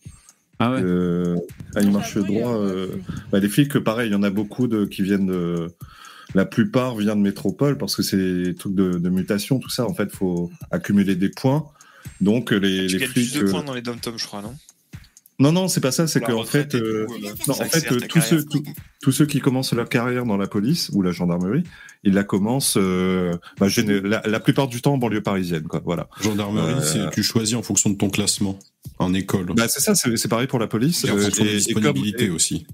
Ah 0.59 0.71
ouais 0.71 0.81
Euh, 0.83 1.35
à 1.75 1.81
une 1.81 1.91
marche 1.91 2.17
droit, 2.17 2.55
euh, 2.57 2.87
bah, 3.31 3.39
les 3.39 3.49
flics, 3.49 3.77
pareil, 3.79 4.09
il 4.09 4.13
y 4.13 4.15
en 4.15 4.23
a 4.23 4.29
beaucoup 4.29 4.67
de, 4.67 4.85
qui 4.85 5.01
viennent 5.01 5.27
de. 5.27 5.73
La 6.35 6.45
plupart 6.45 6.95
viennent 6.97 7.17
de 7.19 7.23
métropole 7.23 7.77
parce 7.77 7.95
que 7.95 8.03
c'est 8.03 8.43
des 8.43 8.53
trucs 8.53 8.75
de, 8.75 8.99
de 8.99 9.09
mutation, 9.09 9.59
tout 9.59 9.69
ça. 9.69 9.85
En 9.87 9.93
fait, 9.93 10.11
faut 10.11 10.51
accumuler 10.71 11.15
des 11.15 11.29
points. 11.29 11.65
Donc 12.21 12.51
les, 12.51 12.87
Tu 12.87 12.93
les 12.97 12.99
gagnes 12.99 13.09
plus 13.11 13.25
flics. 13.31 13.41
de 13.41 13.47
euh, 13.47 13.51
points 13.51 13.63
dans 13.63 13.73
les 13.73 13.81
dom-toms, 13.81 14.17
je 14.17 14.25
crois, 14.25 14.41
non? 14.41 14.53
Non, 15.39 15.51
non, 15.51 15.67
c'est 15.67 15.81
pas 15.81 15.91
ça. 15.91 16.07
C'est 16.07 16.19
qu'en 16.19 16.43
fait, 16.43 16.73
euh, 16.73 17.05
non, 17.47 17.53
en 17.53 17.65
fait, 17.65 17.91
euh, 17.91 17.99
tous 18.09 18.21
ceux, 18.21 18.43
tous, 19.03 19.11
ceux 19.11 19.25
qui 19.27 19.39
commencent 19.39 19.71
leur 19.73 19.87
carrière 19.87 20.25
dans 20.25 20.35
la 20.37 20.47
police 20.47 20.89
ou 20.93 21.03
la 21.03 21.11
gendarmerie, 21.11 21.63
ils 22.03 22.13
la 22.13 22.23
commencent 22.23 22.75
euh, 22.77 23.35
bah, 23.59 23.67
géné- 23.67 24.01
la, 24.01 24.21
la 24.25 24.39
plupart 24.39 24.67
du 24.67 24.81
temps 24.81 24.93
en 24.93 24.97
banlieue 24.97 25.21
parisienne, 25.21 25.63
quoi. 25.67 25.81
Voilà. 25.85 26.09
Gendarmerie, 26.21 26.73
Euh, 26.73 26.81
c'est 26.81 27.11
tu 27.11 27.21
choisis 27.21 27.55
en 27.55 27.61
fonction 27.61 27.91
de 27.91 27.95
ton 27.97 28.09
classement 28.09 28.57
en 28.97 29.13
école. 29.13 29.45
Bah, 29.55 29.67
c'est 29.67 29.79
ça, 29.79 29.93
c'est 29.93 30.17
c'est 30.17 30.27
pareil 30.27 30.47
pour 30.47 30.57
la 30.57 30.67
police. 30.67 31.03
et 31.05 31.11
en 31.11 31.17
euh, 31.17 31.21
fonction 31.21 31.43
de 31.43 31.49
et- 31.49 31.51
et 31.51 31.73
comme- 31.73 31.83
disponibilité 31.83 32.25
et- 32.25 32.29
aussi. 32.31 32.65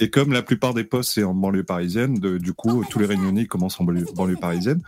Et 0.00 0.08
comme 0.10 0.32
la 0.32 0.42
plupart 0.42 0.72
des 0.74 0.82
postes 0.84 1.12
c'est 1.12 1.22
en 1.24 1.34
banlieue 1.34 1.62
parisienne, 1.62 2.14
de- 2.18 2.38
du 2.38 2.52
coup, 2.54 2.82
tous 2.90 2.98
les 2.98 3.06
réunionnais 3.06 3.46
commencent 3.46 3.78
en 3.80 3.84
banlieue, 3.84 4.06
banlieue 4.14 4.36
parisienne. 4.40 4.82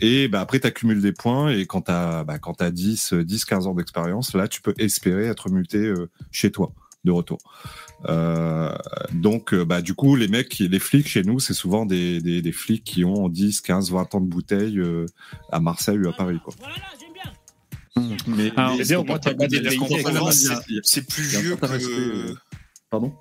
Et 0.00 0.28
bah, 0.28 0.40
après, 0.40 0.60
tu 0.60 0.66
accumules 0.66 1.00
des 1.00 1.12
points. 1.12 1.50
Et 1.50 1.64
quand 1.66 1.82
tu 1.82 1.90
as, 1.90 2.22
bah, 2.24 2.38
quand 2.38 2.60
as 2.62 2.70
10, 2.70 3.14
10, 3.14 3.44
15 3.46 3.66
ans 3.66 3.74
d'expérience, 3.74 4.34
là, 4.34 4.46
tu 4.46 4.60
peux 4.60 4.74
espérer 4.78 5.24
être 5.26 5.48
muté 5.50 5.78
euh, 5.78 6.08
chez 6.30 6.50
toi, 6.52 6.72
de 7.04 7.10
retour. 7.10 7.38
Euh, 8.08 8.72
donc, 9.12 9.54
euh, 9.54 9.64
bah, 9.64 9.80
du 9.82 9.94
coup, 9.94 10.14
les 10.16 10.28
mecs, 10.28 10.58
les 10.58 10.78
flics 10.78 11.08
chez 11.08 11.22
nous, 11.22 11.40
c'est 11.40 11.54
souvent 11.54 11.86
des, 11.86 12.20
des, 12.20 12.42
des 12.42 12.52
flics 12.52 12.84
qui 12.84 13.04
ont 13.04 13.28
10, 13.28 13.60
15, 13.62 13.90
20 13.90 14.14
ans 14.14 14.20
de 14.20 14.28
bouteille 14.28 14.78
euh, 14.78 15.06
à 15.50 15.60
Marseille 15.60 15.98
ou 15.98 16.08
à 16.08 16.12
Paris. 16.12 16.38
Quoi. 16.44 16.54
Mais, 18.28 18.52
mais 18.76 18.84
c'est 18.84 18.88
bien, 19.02 19.14
il 19.48 19.56
y 20.76 20.78
a- 20.78 20.80
C'est 20.84 21.06
plus 21.08 21.24
vieux 21.40 21.56
que. 21.78 22.34
Pardon? 22.90 23.12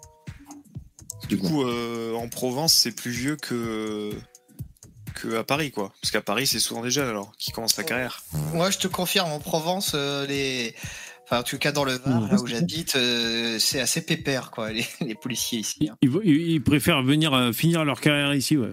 Du 1.30 1.38
coup, 1.38 1.64
euh, 1.64 2.14
en 2.14 2.28
Provence, 2.30 2.74
c'est 2.74 2.92
plus 2.92 3.12
vieux 3.12 3.36
que 3.36 4.12
que 5.16 5.36
à 5.36 5.44
Paris, 5.44 5.72
quoi. 5.72 5.92
Parce 6.02 6.12
qu'à 6.12 6.22
Paris, 6.22 6.46
c'est 6.48 6.60
souvent 6.60 6.82
des 6.84 6.92
jeunes 6.92 7.10
alors 7.10 7.32
qui 7.40 7.52
commencent 7.52 7.74
sa 7.74 7.84
carrière. 7.84 8.22
Moi, 8.54 8.70
je 8.72 8.78
te 8.78 8.88
confirme, 8.88 9.32
en 9.32 9.40
Provence, 9.40 9.94
euh, 9.96 10.26
les. 10.28 10.76
Enfin, 11.26 11.40
en 11.42 11.44
tout 11.44 11.58
cas, 11.58 11.72
dans 11.74 11.84
le 11.84 11.94
Var, 11.94 12.32
là 12.32 12.40
où 12.42 12.48
j'habite, 12.48 12.96
euh, 12.96 13.58
c'est 13.60 13.82
assez 13.82 14.02
pépère, 14.02 14.52
quoi, 14.52 14.72
les, 14.74 14.86
les 15.02 15.16
policiers 15.16 15.60
ici. 15.60 15.90
hein. 15.92 15.98
Ils, 16.02 16.62
préfèrent 16.64 17.04
venir 17.04 17.34
euh, 17.34 17.52
finir 17.52 17.84
leur 17.84 18.00
carrière 18.00 18.34
ici, 18.34 18.56
ouais. 18.56 18.72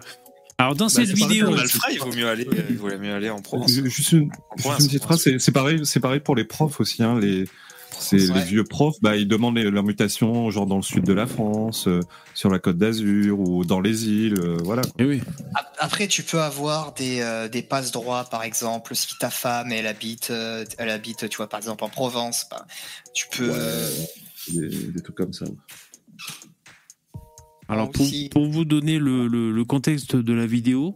Alors, 0.59 0.77
dans 0.77 0.85
Bah, 0.87 0.91
cette 0.91 1.11
vidéo. 1.13 1.51
Malfrat, 1.51 1.91
il 1.91 1.99
vaut 1.99 2.13
mieux 2.13 2.29
aller, 2.29 2.47
euh, 2.47 2.63
il 2.71 2.77
vaut 2.77 2.97
mieux 2.97 3.13
aller 3.13 3.31
en 3.31 3.41
Provence. 3.43 3.73
Ju- 3.73 3.91
Juste 3.91 4.13
une, 4.13 4.31
En 4.51 4.57
juste 4.57 4.63
province, 4.63 4.81
une 4.83 4.87
petite 4.87 5.03
phrase, 5.03 5.21
c'est 5.23 5.39
c'est 5.41 5.51
pareil, 5.51 5.81
c'est 5.85 5.99
pareil 5.99 6.21
pour 6.21 6.37
les 6.37 6.45
profs 6.45 6.79
aussi. 6.79 7.03
Hein, 7.03 7.19
les, 7.19 7.47
c'est 7.99 8.31
Ouais. 8.31 8.39
les 8.39 8.45
vieux 8.45 8.65
profs, 8.65 8.97
bah, 9.03 9.17
ils 9.17 9.27
demandent 9.29 9.57
les- 9.57 9.71
leur 9.71 9.85
mutation, 9.85 10.51
genre 10.51 10.67
dans 10.67 10.77
le 10.77 10.83
sud 10.83 11.05
de 11.05 11.13
la 11.13 11.27
France, 11.27 11.89
euh, 11.89 12.01
sur 12.35 12.51
la 12.51 12.59
Côte 12.59 12.79
d'Azur 12.79 13.39
ou 13.41 13.65
dans 13.65 13.81
les 13.81 14.09
îles, 14.09 14.39
euh, 14.41 14.57
voilà. 14.65 14.83
Eh 14.99 15.05
oui. 15.05 15.21
Après, 15.79 16.09
tu 16.09 16.23
peux 16.23 16.41
avoir 16.41 16.95
des, 16.95 17.21
euh, 17.21 17.49
des 17.49 17.63
passes 17.63 17.93
droits, 17.93 18.25
par 18.25 18.43
exemple, 18.43 18.95
si 18.95 19.09
ta 19.19 19.31
femme, 19.31 19.73
elle 19.73 19.87
habite, 19.87 20.31
euh, 20.31 20.65
elle 20.79 20.91
habite, 20.91 21.29
tu 21.29 21.37
vois, 21.37 21.49
par 21.49 21.59
exemple, 21.59 21.85
en 21.85 21.89
Provence, 21.89 22.47
bah, 22.51 22.67
tu 23.15 23.27
peux. 23.31 23.51
euh, 23.53 23.89
Des, 24.53 24.69
des 24.69 25.03
trucs 25.03 25.17
comme 25.17 25.33
ça. 25.33 25.47
Alors, 27.69 27.91
pour, 27.91 28.07
pour 28.31 28.47
vous 28.51 28.65
donner 28.67 28.99
le, 28.99 29.27
le- 29.27 29.51
le 29.51 29.65
contexte 29.65 30.17
de 30.17 30.33
la 30.35 30.47
vidéo, 30.47 30.95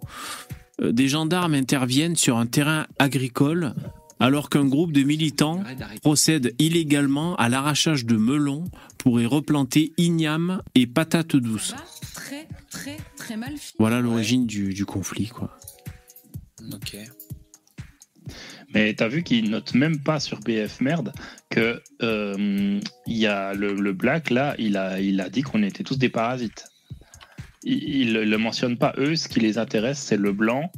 euh, 0.82 0.92
des 0.92 1.08
gendarmes 1.08 1.54
interviennent 1.54 2.14
sur 2.16 2.36
un 2.36 2.46
terrain 2.46 2.86
agricole 2.98 3.74
alors 4.20 4.50
qu'un 4.50 4.66
groupe 4.66 4.92
de 4.92 5.02
militants 5.02 5.62
procède 6.02 6.54
illégalement 6.58 7.36
à 7.36 7.48
l'arrachage 7.48 8.04
de 8.04 8.16
melons 8.16 8.64
pour 8.98 9.20
y 9.20 9.26
replanter 9.26 9.92
ignames 9.96 10.62
et 10.74 10.86
patates 10.86 11.36
douces. 11.36 11.74
Très, 12.14 12.48
très, 12.70 12.96
très 13.16 13.36
mal 13.36 13.56
filmé. 13.56 13.76
Voilà 13.78 14.00
l'origine 14.00 14.46
du, 14.46 14.74
du 14.74 14.84
conflit, 14.84 15.28
quoi. 15.28 15.56
Ok. 16.72 16.96
Mais 18.74 18.92
t'as 18.92 19.08
vu 19.08 19.22
qu'il 19.22 19.48
note 19.48 19.74
même 19.74 20.00
pas 20.00 20.20
sur 20.20 20.40
BF 20.40 20.80
Merde 20.80 21.12
que 21.48 21.80
euh, 22.02 22.78
il 23.06 23.16
y 23.16 23.26
a 23.26 23.54
le, 23.54 23.72
le 23.72 23.92
Black 23.94 24.28
là, 24.30 24.54
il 24.58 24.76
a, 24.76 25.00
il 25.00 25.20
a 25.20 25.30
dit 25.30 25.42
qu'on 25.42 25.62
était 25.62 25.84
tous 25.84 25.96
des 25.96 26.10
parasites. 26.10 26.66
Il, 27.62 27.82
il 27.82 28.12
le 28.12 28.38
mentionne 28.38 28.76
pas. 28.76 28.92
Eux, 28.98 29.16
ce 29.16 29.28
qui 29.28 29.40
les 29.40 29.56
intéresse, 29.56 29.98
c'est 29.98 30.18
le 30.18 30.32
blanc, 30.32 30.70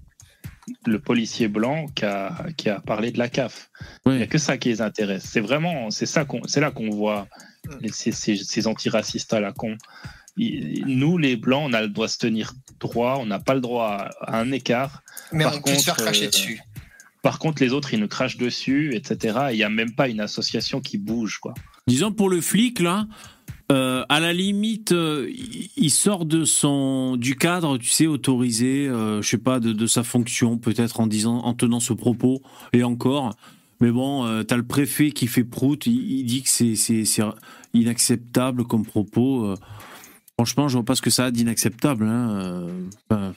le 0.87 0.99
policier 0.99 1.49
blanc 1.49 1.87
qui 1.95 2.05
a, 2.05 2.47
qui 2.57 2.69
a 2.69 2.81
parlé 2.81 3.11
de 3.13 3.19
la 3.19 3.29
CAF. 3.29 3.71
Il 4.07 4.13
n'y 4.13 4.23
a 4.23 4.27
que 4.27 4.39
ça 4.39 4.59
qui 4.59 4.69
les 4.69 4.81
intéresse. 4.83 5.25
C'est 5.25 5.41
vraiment, 5.41 5.91
c'est 5.91 6.07
ça 6.07 6.25
qu'on, 6.25 6.41
c'est 6.47 6.61
là 6.61 6.71
qu'on 6.71 6.91
voit 6.91 7.27
les- 7.81 7.91
ces, 7.93 8.13
ces, 8.13 8.37
ces 8.37 8.67
antiracistes 8.67 9.33
à 9.33 9.41
la 9.41 9.53
con. 9.53 9.77
Nous, 10.37 11.19
les 11.19 11.37
blancs, 11.37 11.65
on 11.69 11.73
a 11.73 11.83
le 11.83 11.89
droit 11.89 12.07
de 12.07 12.13
se 12.13 12.19
tenir 12.19 12.53
droit, 12.79 13.19
on 13.21 13.27
n'a 13.27 13.39
pas 13.41 13.55
le 13.55 13.61
droit 13.61 13.87
à, 13.89 14.37
à 14.37 14.41
un 14.41 14.53
écart. 14.53 15.03
Mais 15.33 15.45
Par 15.45 15.57
on 15.57 15.61
peut 15.63 15.75
se 15.75 15.83
faire 15.85 15.95
contre, 15.97 16.05
cracher 16.07 16.27
euh, 16.27 16.31
dessus. 16.31 16.61
Par 17.23 17.39
contre, 17.39 17.63
les 17.63 17.73
autres, 17.75 17.93
ils 17.93 18.01
nous 18.01 18.09
crachent 18.09 18.39
dessus, 18.39 18.95
etc. 18.95 19.39
Et 19.51 19.55
Il 19.55 19.57
n'y 19.57 19.65
a 19.65 19.69
même 19.69 19.95
pas 19.95 20.09
une 20.09 20.21
association 20.21 20.81
qui 20.81 20.97
bouge, 20.97 21.39
quoi. 21.39 21.53
Disons 21.87 22.13
pour 22.13 22.31
le 22.31 22.41
flic 22.41 22.81
là, 22.81 23.07
euh, 23.71 24.05
à 24.09 24.21
la 24.21 24.33
limite, 24.33 24.93
euh, 24.93 25.31
il- 25.77 25.91
sort 25.91 26.25
de 26.25 26.45
son 26.45 27.17
du 27.17 27.37
cadre, 27.37 27.79
tu 27.79 27.89
sais, 27.91 28.07
autorisé, 28.07 28.89
euh, 28.89 29.23
je 29.23 29.29
sais 29.29 29.39
pas, 29.39 29.61
de, 29.61 29.73
de 29.73 29.87
sa 29.87 30.03
fonction, 30.03 30.59
peut-être 30.59 31.01
en 31.01 31.07
disant, 31.07 31.39
en 31.39 31.55
tenant 31.55 31.81
ce 31.81 31.93
propos, 31.93 32.43
et 32.73 32.83
encore. 32.83 33.35
Mais 33.81 33.91
bon, 33.91 34.25
euh, 34.27 34.43
t'as 34.43 34.57
le 34.57 34.63
préfet 34.67 35.11
qui 35.13 35.27
fait 35.27 35.45
prout, 35.45 35.87
il, 35.87 36.11
il 36.21 36.25
dit 36.25 36.43
que 36.43 36.49
c'est 36.49 36.75
inacceptable 37.75 38.65
comme 38.65 38.85
propos. 38.85 39.45
euh. 39.47 39.57
franchement, 40.37 40.69
je 40.69 40.75
vois 40.77 40.85
pas 40.85 40.95
ce 40.95 41.03
que 41.03 41.11
ça 41.11 41.27
a 41.27 41.31
d'inacceptable. 41.31 42.05
Hein. 42.07 42.67
Enfin, 43.11 43.35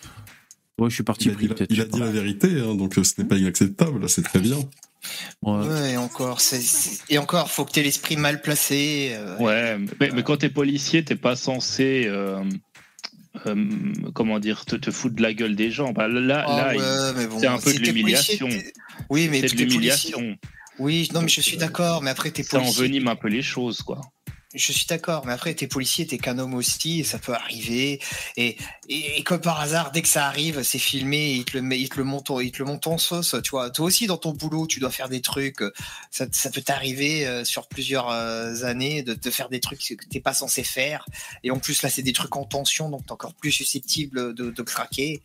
ouais, 0.79 0.89
je 0.89 0.95
suis 0.95 1.03
parti 1.03 1.25
Il 1.29 1.31
a, 1.31 1.35
pris 1.35 1.45
il 1.45 1.51
a- 1.51 1.65
il 1.69 1.81
a 1.81 1.85
dit 1.85 1.99
la 1.99 2.11
vérité, 2.11 2.47
hein, 2.59 2.75
donc 2.75 2.95
ce 2.95 3.21
n'est 3.21 3.27
pas 3.27 3.37
inacceptable, 3.37 4.07
c'est 4.09 4.23
très 4.23 4.39
bien. 4.39 4.57
Ouais, 5.41 5.91
et 5.93 5.97
encore, 5.97 6.39
c'est- 6.41 7.01
et 7.09 7.17
encore, 7.17 7.49
faut 7.51 7.65
que 7.65 7.71
tu 7.71 7.79
aies 7.79 7.83
l'esprit 7.83 8.15
mal 8.15 8.41
placé. 8.41 9.11
euh, 9.13 9.37
Ouais, 9.37 9.77
mais, 9.99 10.11
mais 10.13 10.23
quand 10.23 10.37
t'es 10.37 10.49
policier, 10.49 11.03
t'es 11.03 11.15
pas 11.15 11.35
censé, 11.35 12.03
euh, 12.07 12.43
euh, 13.45 13.93
comment 14.13 14.39
dire, 14.39 14.65
te, 14.65 14.75
te 14.75 14.91
foutre 14.91 15.15
de 15.15 15.21
la 15.21 15.33
gueule 15.33 15.55
des 15.55 15.71
gens. 15.71 15.91
Bah, 15.91 16.07
là, 16.07 16.45
Ah 16.47 16.73
là, 16.73 17.13
ouais, 17.13 17.27
bon, 17.27 17.39
c'est 17.39 17.47
un 17.47 17.57
peu 17.57 17.73
de 17.73 17.79
l'humiliation. 17.79 18.49
Oui, 19.09 19.27
mais 19.29 19.41
c'est 19.41 19.55
de 19.55 19.61
l'humiliation. 19.61 20.37
Oui, 20.79 21.09
non, 21.13 21.21
mais 21.21 21.27
je 21.27 21.41
suis 21.41 21.57
d'accord, 21.57 22.01
mais 22.01 22.09
après, 22.11 22.31
t'es 22.31 22.43
Ça 22.43 22.57
policier. 22.57 22.83
envenime 22.83 23.07
un 23.07 23.15
peu 23.15 23.27
les 23.27 23.41
choses, 23.43 23.81
quoi. 23.81 24.01
Je 24.55 24.71
suis 24.71 24.85
d'accord, 24.85 25.25
mais 25.25 25.33
après, 25.33 25.55
t'es 25.55 25.65
policier, 25.65 26.05
t'es 26.05 26.19
qu'un 26.19 26.37
homme 26.37 26.53
aussi, 26.53 26.99
et 26.99 27.03
ça 27.03 27.17
peut 27.17 27.33
arriver. 27.33 27.99
Et, 28.37 28.55
et, 28.87 29.17
et 29.17 29.23
comme 29.23 29.41
par 29.41 29.59
hasard, 29.59 29.91
dès 29.91 30.03
que 30.03 30.07
ça 30.07 30.27
arrive, 30.27 30.61
c'est 30.61 30.77
filmé, 30.77 31.17
et 31.17 31.33
il 31.37 31.45
te 31.45 31.57
le, 31.57 31.63
met- 31.63 31.79
il 31.79 31.89
te 31.89 31.97
le 31.97 32.03
monte, 32.03 32.29
en- 32.29 32.39
il 32.39 32.51
te 32.51 32.59
le 32.59 32.65
monte 32.65 32.85
en 32.85 32.99
sauce, 32.99 33.35
tu 33.43 33.49
vois. 33.49 33.71
Toi 33.71 33.85
aussi, 33.85 34.05
dans 34.05 34.17
ton 34.17 34.31
boulot, 34.31 34.67
tu 34.67 34.79
dois 34.79 34.91
faire 34.91 35.09
des 35.09 35.21
trucs. 35.21 35.61
euh, 35.63 35.71
Ça, 36.11 36.25
ça 36.31 36.51
peut 36.51 36.61
t'arriver 36.61 37.25
euh, 37.25 37.43
sur 37.43 37.67
plusieurs 37.67 38.09
euh, 38.11 38.63
années 38.63 39.01
de, 39.01 39.15
de 39.15 39.29
faire 39.31 39.49
des 39.49 39.59
trucs 39.59 39.79
que 39.79 40.05
t'es 40.07 40.19
pas 40.19 40.33
censé 40.35 40.63
faire. 40.63 41.05
Et 41.43 41.49
en 41.49 41.57
plus, 41.57 41.81
là, 41.81 41.89
c'est 41.89 42.03
des 42.03 42.13
trucs 42.13 42.35
en 42.35 42.45
tension, 42.45 42.89
donc 42.89 43.05
t'es 43.07 43.11
encore 43.11 43.33
plus 43.33 43.51
susceptible 43.51 44.35
de, 44.35 44.51
de 44.51 44.61
craquer. 44.61 45.21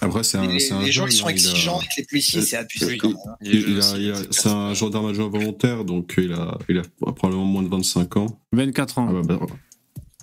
Après, 0.00 0.22
c'est 0.24 0.36
un, 0.38 0.46
les 0.46 0.72
un 0.72 0.82
les 0.82 0.92
gens 0.92 1.06
qui 1.06 1.16
sont 1.16 1.26
hein, 1.26 1.28
a- 1.28 1.32
exigeants 1.32 1.78
avec 1.78 1.90
les 1.96 2.04
policiers, 2.04 2.42
c'est 2.42 2.56
abusé 2.56 2.98
quand 2.98 3.08
même. 3.08 3.80
a- 3.80 4.16
a- 4.18 4.22
C'est 4.30 4.48
un 4.48 4.74
gendarme 4.74 5.06
adjoint 5.06 5.28
volontaire, 5.28 5.84
donc 5.84 6.14
il 6.18 6.32
a, 6.32 6.58
il 6.68 6.78
a 6.78 6.82
probablement 7.12 7.44
moins 7.46 7.62
de 7.62 7.68
25 7.68 8.16
ans. 8.18 8.40
24 8.52 8.98
ans. 8.98 9.06
Ah 9.08 9.12
bah, 9.12 9.36
bah, 9.38 9.46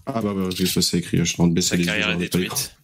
ah 0.06 0.22
bah, 0.22 0.34
bah, 0.36 0.50
oui, 0.60 0.68
ça 0.68 0.82
c'est 0.82 1.00
écrit, 1.00 1.18
je 1.18 1.24
suis 1.24 1.34
en 1.36 1.46
train 1.46 1.48
de 1.48 1.54
baisser 1.54 1.70
Sa 1.70 1.76
les 1.78 1.86
carrière 1.86 2.12
est 2.12 2.18
détruite. 2.18 2.76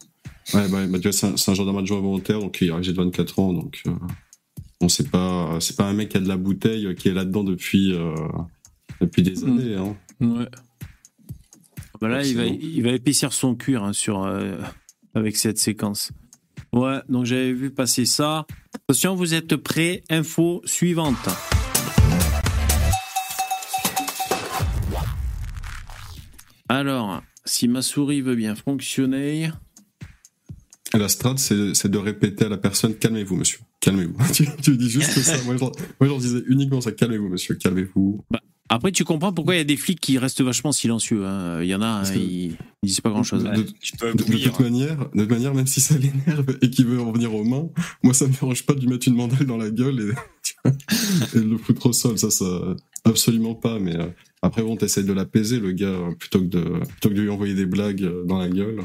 Ouais, 0.53 0.67
bah, 0.67 0.87
bah, 0.87 0.97
tu 0.97 1.03
vois, 1.03 1.11
c'est 1.11 1.27
un, 1.27 1.35
un 1.51 1.53
gendarme 1.53 1.77
adjoint 1.77 1.99
volontaire, 1.99 2.39
donc 2.39 2.57
il 2.61 2.69
est 2.69 2.71
âgé 2.71 2.91
de 2.91 2.97
24 2.97 3.39
ans, 3.39 3.53
donc 3.53 3.81
euh, 3.85 3.91
bon, 4.81 4.89
c'est 4.89 5.09
pas, 5.11 5.57
c'est 5.59 5.75
pas 5.77 5.85
un 5.85 5.93
mec 5.93 6.09
qui 6.09 6.17
a 6.17 6.21
de 6.21 6.27
la 6.27 6.37
bouteille, 6.37 6.87
euh, 6.87 6.93
qui 6.95 7.07
est 7.09 7.13
là-dedans 7.13 7.43
depuis, 7.43 7.93
euh, 7.93 8.15
depuis 8.99 9.21
des 9.21 9.33
Mm. 9.45 9.47
années. 9.59 9.75
Hein. 9.75 9.95
Ouais. 10.21 10.47
Bah 12.01 12.07
là, 12.07 12.25
il 12.25 12.35
va, 12.35 12.45
il 12.45 12.81
va 12.81 12.91
épaissir 12.91 13.31
son 13.33 13.55
cuir 13.55 13.83
hein, 13.83 13.93
sur, 13.93 14.23
euh, 14.23 14.57
avec 15.13 15.35
cette 15.35 15.57
séquence. 15.59 16.11
Ouais, 16.73 16.99
donc 17.09 17.25
j'avais 17.25 17.53
vu 17.53 17.71
passer 17.71 18.05
ça. 18.05 18.45
Attention, 18.73 19.15
vous 19.15 19.33
êtes 19.33 19.55
prêts 19.55 20.03
Info 20.09 20.61
suivante. 20.65 21.29
Alors, 26.67 27.23
si 27.45 27.67
ma 27.67 27.81
souris 27.81 28.21
veut 28.21 28.35
bien 28.35 28.55
fonctionner. 28.55 29.51
La 30.93 31.09
strat, 31.09 31.37
c'est 31.37 31.73
c'est 31.73 31.89
de 31.89 31.97
répéter 31.97 32.45
à 32.45 32.49
la 32.49 32.57
personne 32.57 32.95
calmez-vous, 32.95 33.35
monsieur. 33.35 33.59
Calmez-vous. 33.81 34.15
tu, 34.33 34.47
tu 34.61 34.77
dis 34.77 34.89
juste 34.89 35.11
ça. 35.19 35.37
Moi, 35.45 35.57
j'en 36.01 36.17
disais 36.17 36.43
uniquement 36.47 36.81
ça 36.81 36.91
calmez-vous, 36.91 37.29
monsieur. 37.29 37.55
Calmez-vous. 37.55 38.23
Bah, 38.29 38.41
après, 38.71 38.91
tu 38.91 39.03
comprends 39.03 39.33
pourquoi 39.33 39.55
il 39.55 39.57
y 39.57 39.61
a 39.61 39.65
des 39.65 39.77
flics 39.77 39.99
qui 39.99 40.19
restent 40.19 40.41
vachement 40.41 40.71
silencieux. 40.71 41.25
hein. 41.25 41.59
Il 41.63 41.67
y 41.67 41.73
en 41.73 41.81
a, 41.81 41.87
hein, 41.87 42.03
ils, 42.13 42.51
ils 42.51 42.57
disent 42.83 43.01
pas 43.01 43.09
grand-chose. 43.09 43.43
De, 43.43 43.49
de- 43.49 43.61
de 43.63 43.63
toute 43.63 44.59
hein. 44.59 44.63
manière, 44.63 44.97
de 44.97 45.21
toute 45.21 45.29
manière, 45.29 45.55
même 45.55 45.65
si 45.65 45.81
ça 45.81 45.95
l'énerve 45.97 46.55
et 46.61 46.69
qu'il 46.69 46.85
veut 46.85 47.01
en 47.01 47.11
venir 47.11 47.33
aux 47.33 47.43
mains, 47.43 47.67
moi 48.03 48.13
ça 48.13 48.27
me 48.27 48.31
dérange 48.31 48.65
pas 48.67 48.75
de 48.75 48.81
lui 48.81 48.87
mettre 48.87 49.07
une 49.07 49.15
mandale 49.15 49.45
dans 49.47 49.57
la 49.57 49.71
gueule 49.71 50.13
et, 50.65 51.39
de 51.39 51.41
le 51.41 51.57
foutre 51.57 51.87
au 51.87 51.93
sol. 51.93 52.19
Ça, 52.19 52.29
ça 52.29 52.45
absolument 53.05 53.55
pas. 53.55 53.79
Mais 53.79 53.95
euh, 53.95 54.05
après, 54.43 54.61
bon, 54.61 54.75
t'essayes 54.75 55.03
de 55.03 55.13
l'apaiser 55.13 55.59
le 55.59 55.71
gars 55.71 55.97
plutôt 56.19 56.39
que 56.39 56.45
de 56.47 56.59
plutôt 56.85 57.09
que 57.09 57.15
de 57.15 57.21
lui 57.21 57.29
envoyer 57.29 57.55
des 57.55 57.65
blagues 57.65 58.03
euh, 58.03 58.23
dans 58.25 58.37
la 58.37 58.49
gueule. 58.49 58.81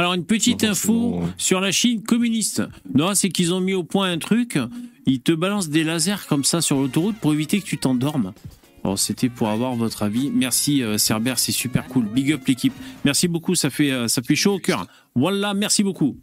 Alors 0.00 0.14
une 0.14 0.24
petite 0.24 0.64
info 0.64 1.22
sur 1.36 1.60
la 1.60 1.72
Chine 1.72 2.02
communiste. 2.02 2.62
Non, 2.94 3.14
c'est 3.14 3.28
qu'ils 3.28 3.52
ont 3.52 3.60
mis 3.60 3.74
au 3.74 3.84
point 3.84 4.10
un 4.10 4.16
truc. 4.16 4.58
Ils 5.04 5.20
te 5.20 5.30
balancent 5.30 5.68
des 5.68 5.84
lasers 5.84 6.26
comme 6.26 6.42
ça 6.42 6.62
sur 6.62 6.78
l'autoroute 6.78 7.16
pour 7.16 7.34
éviter 7.34 7.60
que 7.60 7.66
tu 7.66 7.76
t'endormes. 7.76 8.32
C'était 8.96 9.28
pour 9.28 9.50
avoir 9.50 9.74
votre 9.74 10.02
avis. 10.02 10.30
Merci 10.30 10.82
euh, 10.82 10.96
Cerber, 10.96 11.34
c'est 11.36 11.52
super 11.52 11.86
cool. 11.86 12.06
Big 12.06 12.32
up 12.32 12.40
l'équipe. 12.46 12.72
Merci 13.04 13.28
beaucoup, 13.28 13.54
ça 13.54 13.68
fait 13.68 13.90
euh, 13.90 14.08
ça 14.08 14.22
fait 14.22 14.36
chaud 14.36 14.54
au 14.54 14.58
cœur. 14.58 14.86
Voilà, 15.14 15.52
merci 15.52 15.82
beaucoup. 15.82 16.16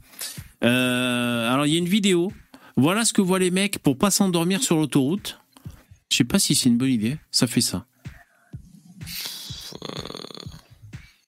Euh, 0.64 1.54
alors 1.54 1.68
il 1.68 1.74
y 1.74 1.76
a 1.76 1.80
une 1.80 1.86
vidéo. 1.86 2.32
Voilà 2.78 3.06
ce 3.06 3.14
que 3.14 3.22
voient 3.22 3.38
les 3.38 3.52
mecs 3.52 3.78
pour 3.78 3.96
pas 3.96 4.10
s'endormir 4.10 4.64
sur 4.64 4.78
l'autoroute. 4.78 5.40
Je 6.10 6.18
sais 6.18 6.24
pas 6.24 6.40
si 6.40 6.56
c'est 6.56 6.70
une 6.70 6.78
bonne 6.78 6.90
idée. 6.90 7.18
Ça 7.30 7.46
fait 7.46 7.62
ça. 7.62 7.86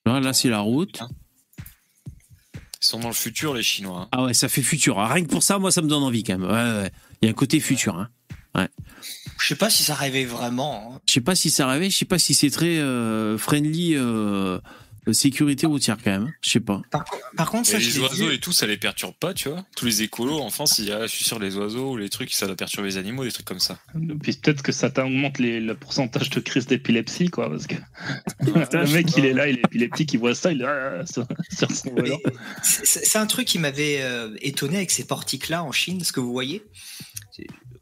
Là, 0.04 0.18
là 0.18 0.32
c'est 0.32 0.48
la 0.50 0.58
route. 0.58 1.00
Ils 2.82 2.86
sont 2.86 2.98
dans 3.00 3.08
le 3.08 3.14
futur, 3.14 3.52
les 3.54 3.62
Chinois. 3.62 4.02
hein. 4.02 4.08
Ah 4.12 4.24
ouais, 4.24 4.34
ça 4.34 4.48
fait 4.48 4.62
futur. 4.62 4.98
Ah, 4.98 5.12
Rien 5.12 5.24
que 5.24 5.28
pour 5.30 5.42
ça, 5.42 5.58
moi, 5.58 5.70
ça 5.70 5.82
me 5.82 5.88
donne 5.88 6.02
envie 6.02 6.22
quand 6.24 6.38
même. 6.38 6.48
Ouais, 6.50 6.82
ouais. 6.82 6.90
Il 7.20 7.26
y 7.26 7.28
a 7.28 7.30
un 7.30 7.34
côté 7.34 7.60
futur. 7.60 7.96
Hein. 7.96 8.08
Ouais. 8.54 8.68
Je 9.38 9.46
sais 9.48 9.54
pas 9.54 9.68
si 9.70 9.82
ça 9.82 9.94
rêvait 9.94 10.24
vraiment. 10.24 10.94
hein. 10.96 11.00
Je 11.06 11.12
sais 11.12 11.20
pas 11.20 11.34
si 11.34 11.50
ça 11.50 11.66
rêvait, 11.66 11.90
je 11.90 11.96
sais 11.98 12.04
pas 12.06 12.18
si 12.18 12.32
c'est 12.34 12.50
très 12.50 12.78
euh, 12.78 13.36
friendly 13.38 13.94
euh, 13.96 14.58
sécurité 15.12 15.66
routière 15.66 15.96
quand 16.02 16.10
même. 16.10 16.32
Je 16.42 16.50
sais 16.50 16.60
pas. 16.60 16.82
Par 17.36 17.50
contre, 17.50 17.68
Et 17.68 17.72
ça, 17.72 17.78
les 17.78 17.98
oiseaux 17.98 18.30
et 18.30 18.38
tout, 18.38 18.52
ça 18.52 18.66
les 18.66 18.76
perturbe 18.76 19.14
pas, 19.18 19.34
tu 19.34 19.48
vois. 19.48 19.64
Tous 19.76 19.86
les 19.86 20.02
écolos 20.02 20.40
en 20.40 20.50
France, 20.50 20.78
il 20.78 20.86
y 20.86 20.92
a, 20.92 21.06
je 21.06 21.12
suis 21.12 21.24
sûr, 21.24 21.38
les 21.38 21.56
oiseaux 21.56 21.92
ou 21.92 21.96
les 21.96 22.08
trucs, 22.08 22.32
ça 22.32 22.46
doit 22.46 22.56
perturber 22.56 22.88
les 22.88 22.96
animaux, 22.96 23.24
des 23.24 23.32
trucs 23.32 23.46
comme 23.46 23.60
ça. 23.60 23.78
Puis 24.22 24.32
peut-être 24.34 24.62
que 24.62 24.72
ça 24.72 24.90
t'augmente 24.90 25.38
les- 25.38 25.60
le 25.60 25.74
pourcentage 25.74 26.30
de 26.30 26.40
crise 26.40 26.66
d'épilepsie, 26.66 27.28
quoi, 27.28 27.48
parce 27.50 27.66
que 27.66 27.76
le 28.40 28.92
mec, 28.92 29.16
il 29.16 29.24
est 29.24 29.32
là, 29.32 29.48
il 29.48 29.56
est 29.56 29.64
épileptique, 29.64 30.12
il 30.12 30.18
voit 30.18 30.34
ça, 30.34 30.52
il 30.52 30.62
est 30.62 30.66
ah, 30.66 31.04
sur, 31.06 31.26
sur 31.56 31.70
son 31.70 31.90
volant. 31.94 32.18
C'est 32.62 33.18
un 33.18 33.26
truc 33.26 33.46
qui 33.46 33.58
m'avait 33.58 33.98
euh, 34.02 34.34
étonné 34.40 34.76
avec 34.76 34.90
ces 34.90 35.04
portiques-là 35.04 35.64
en 35.64 35.72
Chine, 35.72 36.02
ce 36.04 36.12
que 36.12 36.20
vous 36.20 36.32
voyez. 36.32 36.62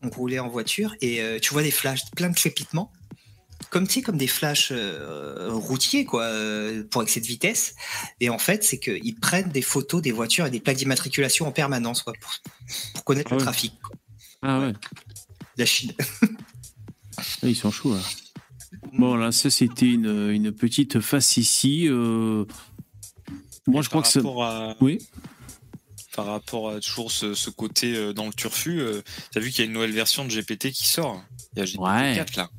On 0.03 0.11
roulait 0.11 0.39
en 0.39 0.49
voiture 0.49 0.95
et 1.01 1.21
euh, 1.21 1.39
tu 1.41 1.53
vois 1.53 1.63
des 1.63 1.73
flashs, 1.73 2.03
plein 2.15 2.31
de 2.31 2.35
crépitements. 2.37 2.93
Comme 3.71 3.87
tu 3.87 3.95
sais, 3.95 4.03
comme 4.03 4.17
des 4.17 4.27
flashs 4.29 4.69
euh, 4.73 5.49
routiers, 5.53 6.05
quoi, 6.05 6.23
euh, 6.25 6.85
pour 6.91 7.03
excès 7.03 7.21
de 7.21 7.27
vitesse. 7.27 7.75
Et 8.21 8.31
en 8.31 8.39
fait, 8.39 8.65
c'est 8.65 8.79
qu'ils 8.79 9.17
prennent 9.17 9.51
des 9.51 9.63
photos 9.63 10.01
des 10.01 10.13
voitures 10.13 10.47
et 10.47 10.51
des 10.51 10.61
plaques 10.61 10.77
d'immatriculation 10.79 11.47
en 11.47 11.53
permanence, 11.53 12.03
quoi, 12.03 12.13
pour, 12.21 12.31
pour 12.95 13.05
connaître 13.05 13.29
Ah 13.33 13.35
le 13.35 13.39
ouais. 13.41 13.45
trafic. 13.45 13.75
quoi. 13.83 13.97
Ah 14.43 14.61
ouais. 14.61 14.73
La 15.57 15.67
Chine. 15.67 15.93
Ah, 17.17 17.23
Ils 17.43 17.57
sont 17.57 17.71
chauds 17.71 17.95
là. 17.95 18.01
Bon 18.93 19.17
là, 19.17 19.33
ça 19.33 19.51
c'était 19.51 19.87
une, 19.91 20.31
une 20.31 20.53
petite 20.53 21.01
face 21.01 21.37
ici. 21.37 21.89
euh, 21.89 22.45
Moi, 23.67 23.83
je 23.83 23.89
crois 23.89 24.03
que 24.03 24.09
ça. 24.09 24.21
rapport 24.21 24.45
à- 24.45 24.77
Oui. 24.81 24.99
Par 26.15 26.27
rapport 26.27 26.71
à 26.71 26.81
toujours 26.81 27.13
ce, 27.13 27.35
ce 27.35 27.49
côté 27.51 28.13
dans 28.13 28.27
le 28.27 28.33
turfu, 28.33 28.81
euh, 28.81 29.03
t'as 29.33 29.41
vu 29.41 29.51
qu'il 29.51 29.61
y 29.61 29.63
a 29.63 29.65
une 29.67 29.73
nouvelle 29.73 29.93
version 29.93 30.25
de 30.25 30.31
GPT 30.31 30.71
qui 30.73 30.87
sort. 30.89 31.23
Il 31.55 31.59
y 31.61 31.63
a 31.63 31.65
GPT 31.65 31.79
Ouais. 31.81 32.15
4 32.17 32.37
là. 32.37 32.51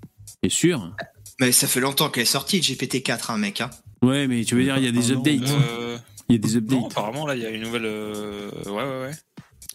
C'est 0.44 0.50
sûr. 0.50 0.94
Mais 1.40 1.52
ça 1.52 1.68
fait 1.68 1.80
longtemps 1.80 2.10
qu'elle 2.10 2.24
est 2.24 2.26
sortie, 2.26 2.60
GPT-4, 2.60 3.32
hein, 3.32 3.38
mec. 3.38 3.62
Hein. 3.62 3.70
Ouais, 4.02 4.28
mais 4.28 4.44
tu 4.44 4.56
veux 4.56 4.64
dire, 4.64 4.78
il 4.78 4.86
y 4.86 4.88
a 4.88 4.92
des 4.92 5.12
updates. 5.12 5.50
Euh, 5.50 5.98
Il 6.30 6.36
y 6.36 6.36
a 6.36 6.40
des 6.40 6.58
updates. 6.58 6.80
non, 6.80 6.88
apparemment 6.88 7.26
là, 7.26 7.36
il 7.36 7.42
y 7.42 7.46
a 7.46 7.50
une 7.50 7.62
nouvelle. 7.64 7.86
euh, 7.86 8.50
Ouais, 8.66 8.72
ouais, 8.84 9.02
ouais. 9.08 9.12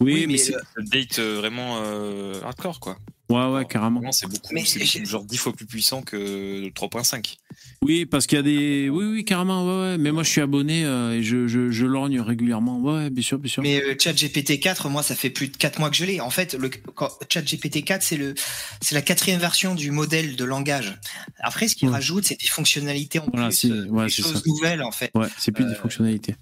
Oui, 0.01 0.25
mais 0.27 0.37
c'est- 0.37 0.55
Update 0.77 1.19
euh, 1.19 1.37
vraiment 1.37 1.77
euh, 1.81 2.41
hardcore 2.43 2.79
quoi. 2.79 2.97
Ouais, 3.29 3.47
ouais, 3.51 3.65
carrément. 3.65 4.01
Non, 4.01 4.11
c'est 4.11 4.27
beaucoup, 4.27 4.53
c'est 4.65 5.03
genre 5.05 5.23
10 5.25 5.37
fois 5.37 5.51
plus 5.51 5.65
puissant 5.65 6.03
que 6.03 6.15
le 6.15 6.69
3.5. 6.69 7.37
Oui, 7.81 8.05
parce 8.05 8.27
qu'il 8.27 8.35
y 8.35 8.39
a 8.39 8.43
des. 8.43 8.89
Oui, 8.89 9.05
oui, 9.05 9.25
carrément, 9.25 9.65
ouais, 9.65 9.81
ouais. 9.93 9.97
Mais 9.97 10.11
moi, 10.11 10.21
je 10.21 10.29
suis 10.29 10.41
abonné 10.41 10.85
euh, 10.85 11.13
et 11.17 11.23
je, 11.23 11.47
je, 11.47 11.71
je 11.71 11.85
lorgne 11.87 12.19
régulièrement. 12.21 12.79
Ouais, 12.79 12.93
ouais, 12.93 13.09
bien 13.09 13.23
sûr, 13.23 13.39
bien 13.39 13.49
sûr. 13.49 13.63
Mais 13.63 13.81
euh, 13.81 13.95
ChatGPT 13.99 14.59
4, 14.59 14.89
moi, 14.89 15.01
ça 15.01 15.15
fait 15.15 15.31
plus 15.31 15.47
de 15.47 15.57
4 15.57 15.79
mois 15.79 15.89
que 15.89 15.95
je 15.95 16.05
l'ai. 16.05 16.21
En 16.21 16.29
fait, 16.29 16.53
le 16.53 16.69
quand- 16.69 17.09
ChatGPT 17.27 17.83
4, 17.83 18.03
c'est 18.03 18.17
le, 18.17 18.35
c'est 18.81 18.93
la 18.93 19.01
quatrième 19.01 19.39
version 19.39 19.73
du 19.73 19.89
modèle 19.89 20.35
de 20.35 20.43
langage. 20.45 20.99
Après, 21.39 21.67
ce 21.67 21.75
qu'il 21.75 21.87
Ouais. 21.87 21.95
rajoute, 21.95 22.25
c'est 22.25 22.39
des 22.39 22.47
fonctionnalités 22.47 23.17
en 23.19 23.25
Voilà, 23.33 23.47
plus, 23.47 23.55
c'est 23.55 23.71
euh, 23.71 23.87
ouais, 23.87 24.05
des 24.05 24.11
c'est 24.11 24.21
choses 24.21 24.33
ça. 24.35 24.41
nouvelles, 24.45 24.83
en 24.83 24.91
fait. 24.91 25.09
Ouais, 25.15 25.27
c'est 25.39 25.51
plus 25.51 25.65
des 25.65 25.75
fonctionnalités. 25.75 26.35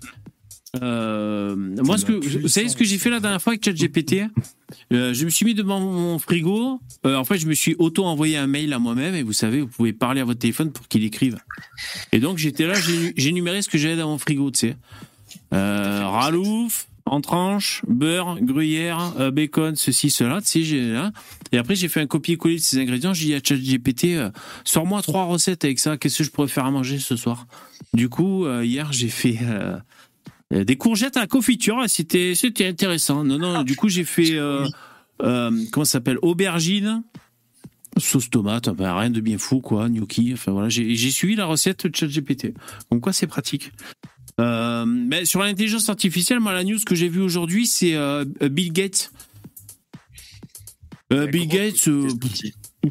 Euh, 0.82 1.56
moi, 1.56 1.98
ce 1.98 2.06
que, 2.06 2.14
vous 2.14 2.48
savez 2.48 2.68
ce 2.68 2.76
que 2.76 2.84
j'ai 2.84 2.98
fait 2.98 3.12
la 3.12 3.20
dernière 3.20 3.42
fois 3.42 3.54
avec 3.54 3.64
ChatGPT? 3.64 4.24
Euh, 4.92 5.14
Je 5.14 5.26
me 5.26 5.30
suis 5.30 5.46
mis 5.46 5.54
devant 5.54 5.80
mon 5.80 6.18
frigo. 6.18 6.80
Euh, 7.06 7.16
en 7.16 7.26
fait, 7.26 7.38
je 7.38 7.46
me 7.48 7.54
suis 7.54 7.76
auto-envoyé 7.78 8.38
un 8.38 8.48
mail 8.48 8.74
à 8.74 8.80
moi-même. 8.80 9.14
Et 9.14 9.22
vous 9.22 9.34
savez, 9.34 9.62
vous 9.62 9.68
pouvez 9.68 9.94
parler 9.94 10.22
à 10.22 10.26
votre 10.26 10.40
téléphone 10.40 10.72
pour 10.72 10.88
qu'il 10.88 11.04
écrive. 11.04 11.38
Et 12.12 12.20
donc, 12.20 12.40
j'étais 12.40 12.66
là, 12.66 12.74
j'ai 12.74 13.14
j'énumérais 13.16 13.62
ce 13.62 13.70
que 13.70 13.78
j'avais 13.78 13.98
dans 13.98 14.10
mon 14.10 14.18
frigo, 14.18 14.50
tu 14.50 14.60
sais. 14.60 14.76
Ralouf, 15.52 16.88
en 17.06 17.22
tranche, 17.22 17.84
beurre, 17.88 18.40
gruyère, 18.42 19.14
bacon, 19.32 19.76
ceci, 19.76 20.10
cela, 20.10 20.42
tu 20.42 20.66
sais, 20.66 20.82
là. 20.92 21.12
Et 21.52 21.60
après, 21.60 21.76
j'ai 21.76 21.88
fait 21.88 22.02
un 22.02 22.08
copier-coller 22.08 22.56
de 22.56 22.62
ces 22.62 22.80
ingrédients. 22.80 23.14
J'ai 23.14 23.28
dit 23.28 23.36
à 23.36 23.40
ChatGPT, 23.44 24.18
sors-moi 24.64 25.04
trois 25.04 25.26
recettes 25.26 25.66
avec 25.66 25.78
ça. 25.78 25.98
Qu'est-ce 25.98 26.20
que 26.20 26.24
je 26.24 26.32
pourrais 26.32 26.48
faire 26.48 26.66
à 26.66 26.72
manger 26.72 26.98
ce 26.98 27.16
soir? 27.16 27.46
Du 27.94 28.10
coup, 28.10 28.48
hier, 28.62 28.92
j'ai 28.92 29.10
fait 29.10 29.38
des 30.54 30.76
courgettes 30.76 31.18
à 31.18 31.22
la 31.22 31.28
confiture. 31.28 31.84
C'était, 31.88 32.36
c'était 32.36 32.68
intéressant. 32.68 33.24
Non, 33.24 33.38
non. 33.38 33.64
Du 33.64 33.76
coup, 33.76 33.89
j'ai 33.89 34.04
fait 34.04 34.34
euh, 34.34 34.66
euh, 35.22 35.51
comment 35.72 35.86
ça 35.86 35.93
s'appelle 35.93 36.18
Aubergine. 36.22 37.04
Sauce 37.97 38.30
tomate, 38.30 38.68
enfin, 38.68 38.97
rien 38.97 39.10
de 39.12 39.22
bien 39.22 39.38
fou, 39.38 39.60
quoi, 39.60 39.88
gnocchi. 39.88 40.32
Enfin 40.34 40.51
voilà, 40.51 40.68
j'ai 40.70 40.95
j'ai 40.95 41.12
suivi 41.12 41.36
la 41.36 41.45
recette 41.45 41.86
de 41.86 41.95
ChatGPT. 41.95 42.54
Donc 42.91 43.01
quoi, 43.01 43.14
c'est 43.14 43.28
pratique. 43.28 43.72
Euh, 44.39 44.86
mais 44.86 45.26
sur 45.26 45.41
l'intelligence 45.41 45.89
artificielle, 45.89 46.39
moi, 46.39 46.54
la 46.54 46.64
news 46.64 46.80
que 46.86 46.95
j'ai 46.95 47.08
vue 47.08 47.22
aujourd'hui, 47.22 47.68
c'est 47.68 47.93
euh, 47.93 48.26
Bill 48.41 48.74
Gates. 48.74 49.12
Euh, 51.12 51.28
Bill 51.28 51.47
Gates 51.47 51.88
euh, 51.88 52.10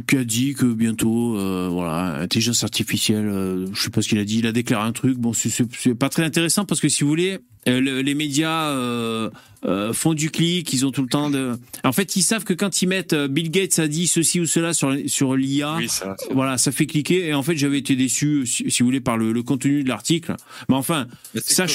qui 0.06 0.16
a 0.16 0.24
dit 0.24 0.54
que 0.54 0.64
bientôt, 0.64 1.36
euh, 1.36 1.68
voilà, 1.70 2.20
intelligence 2.20 2.64
artificielle, 2.64 3.26
euh, 3.28 3.66
je 3.74 3.82
sais 3.82 3.90
pas 3.90 4.00
ce 4.02 4.08
qu'il 4.08 4.18
a 4.18 4.24
dit, 4.24 4.38
il 4.38 4.46
a 4.46 4.52
déclaré 4.52 4.86
un 4.88 4.92
truc. 4.92 5.18
Bon, 5.18 5.32
c'est- 5.34 5.94
pas 5.94 6.08
très 6.08 6.24
intéressant 6.24 6.64
parce 6.64 6.80
que 6.80 6.88
si 6.88 7.02
vous 7.04 7.10
voulez, 7.10 7.38
euh, 7.68 7.80
le- 7.80 8.00
les 8.00 8.14
médias 8.14 8.70
euh, 8.70 9.28
euh, 9.64 9.92
font 9.92 10.14
du 10.14 10.30
clic, 10.30 10.72
ils 10.72 10.86
ont 10.86 10.90
tout 10.92 11.02
le 11.02 11.08
temps 11.08 11.28
de. 11.30 11.52
En 11.84 11.92
fait, 11.92 12.16
ils 12.16 12.22
savent 12.22 12.44
que 12.44 12.54
quand 12.54 12.80
ils 12.82 12.86
mettent 12.88 13.12
euh, 13.12 13.28
Bill 13.28 13.50
Gates 13.50 13.78
a 13.78 13.86
dit 13.86 14.06
ceci 14.06 14.40
ou 14.40 14.46
cela 14.46 14.72
sur 14.72 14.96
sur 15.06 15.36
l'IA, 15.36 15.76
Oui, 15.76 15.88
voilà, 16.32 16.56
ça 16.58 16.72
fait 16.72 16.86
cliquer. 16.86 17.26
Et 17.28 17.34
en 17.34 17.42
fait, 17.42 17.56
j'avais 17.56 17.78
été 17.78 17.94
déçu, 17.94 18.46
si, 18.46 18.70
si 18.70 18.82
vous 18.82 18.86
voulez, 18.86 19.00
par 19.02 19.18
le, 19.18 19.32
le 19.32 19.42
contenu 19.42 19.84
de 19.84 19.88
l'article. 19.88 20.34
Mais 20.70 20.74
enfin, 20.74 21.06
ça, 21.36 21.66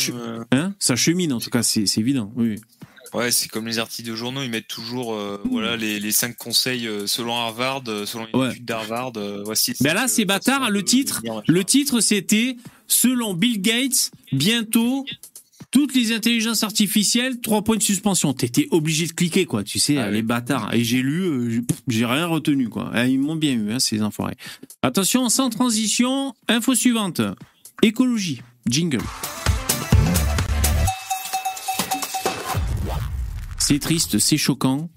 hein, 0.51 0.73
ça 0.79 0.95
chemine 0.95 1.31
en 1.33 1.39
tout 1.39 1.49
cas, 1.51 1.61
c'est 1.63 1.85
c'est 1.85 2.01
évident. 2.01 2.31
Oui. 2.35 2.55
Ouais, 3.13 3.31
c'est 3.31 3.47
comme 3.49 3.67
les 3.67 3.79
articles 3.79 4.09
de 4.09 4.15
journaux, 4.15 4.41
ils 4.43 4.49
mettent 4.49 4.67
toujours 4.67 5.13
euh, 5.13 5.41
voilà 5.49 5.77
les, 5.77 5.99
les 5.99 6.11
cinq 6.11 6.35
conseils 6.37 6.87
euh, 6.87 7.07
selon 7.07 7.35
Harvard, 7.35 7.83
euh, 7.87 8.05
selon 8.05 8.27
une 8.33 8.39
Ouais. 8.39 8.51
étude 8.51 8.65
d'Harvard. 8.65 9.13
voici. 9.45 9.73
Ben 9.81 9.93
là, 9.93 10.07
c'est 10.07 10.25
bâtard. 10.25 10.69
Le 10.69 10.83
titre, 10.83 11.21
le 11.47 11.63
titre, 11.63 11.99
c'était 12.01 12.57
selon 12.87 13.33
Bill 13.33 13.61
Gates, 13.61 14.11
bientôt 14.31 15.05
toutes 15.69 15.93
les 15.93 16.13
intelligences 16.13 16.63
artificielles, 16.63 17.41
trois 17.41 17.61
points 17.61 17.75
de 17.75 17.83
suspension. 17.83 18.33
T'étais 18.33 18.67
obligé 18.71 19.05
de 19.05 19.11
cliquer, 19.11 19.45
quoi. 19.45 19.63
Tu 19.63 19.79
sais, 19.79 20.11
les 20.11 20.21
bâtards. 20.21 20.73
Et 20.73 20.83
j'ai 20.83 21.01
lu, 21.01 21.23
euh, 21.23 21.61
j'ai 21.89 22.05
rien 22.05 22.25
retenu, 22.25 22.69
quoi. 22.69 22.91
Eh, 22.95 23.07
Ils 23.09 23.19
m'ont 23.19 23.35
bien 23.35 23.51
eu, 23.53 23.71
hein, 23.73 23.79
ces 23.79 24.01
enfoirés. 24.01 24.37
Attention, 24.81 25.27
sans 25.29 25.49
transition, 25.49 26.33
info 26.47 26.73
suivante. 26.73 27.21
Écologie. 27.83 28.41
Jingle. 28.69 28.99
C'est 33.69 33.79
triste, 33.79 34.17
c'est 34.17 34.37
choquant. 34.37 34.89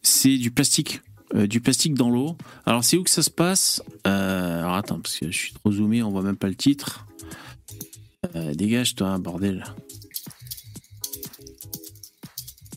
C'est 0.00 0.38
du 0.38 0.50
plastique. 0.50 1.02
Euh, 1.34 1.46
du 1.46 1.60
plastique 1.60 1.92
dans 1.92 2.08
l'eau. 2.08 2.34
Alors, 2.64 2.82
c'est 2.82 2.96
où 2.96 3.02
que 3.02 3.10
ça 3.10 3.22
se 3.22 3.28
passe? 3.28 3.82
Euh, 4.06 4.60
Alors, 4.60 4.76
attends, 4.76 5.00
parce 5.00 5.18
que 5.18 5.30
je 5.30 5.36
suis 5.36 5.52
trop 5.52 5.70
zoomé, 5.70 6.02
on 6.02 6.08
voit 6.10 6.22
même 6.22 6.38
pas 6.38 6.48
le 6.48 6.54
titre. 6.54 7.06
Euh, 8.34 8.54
dégage, 8.54 8.94
toi, 8.94 9.18
bordel. 9.18 9.66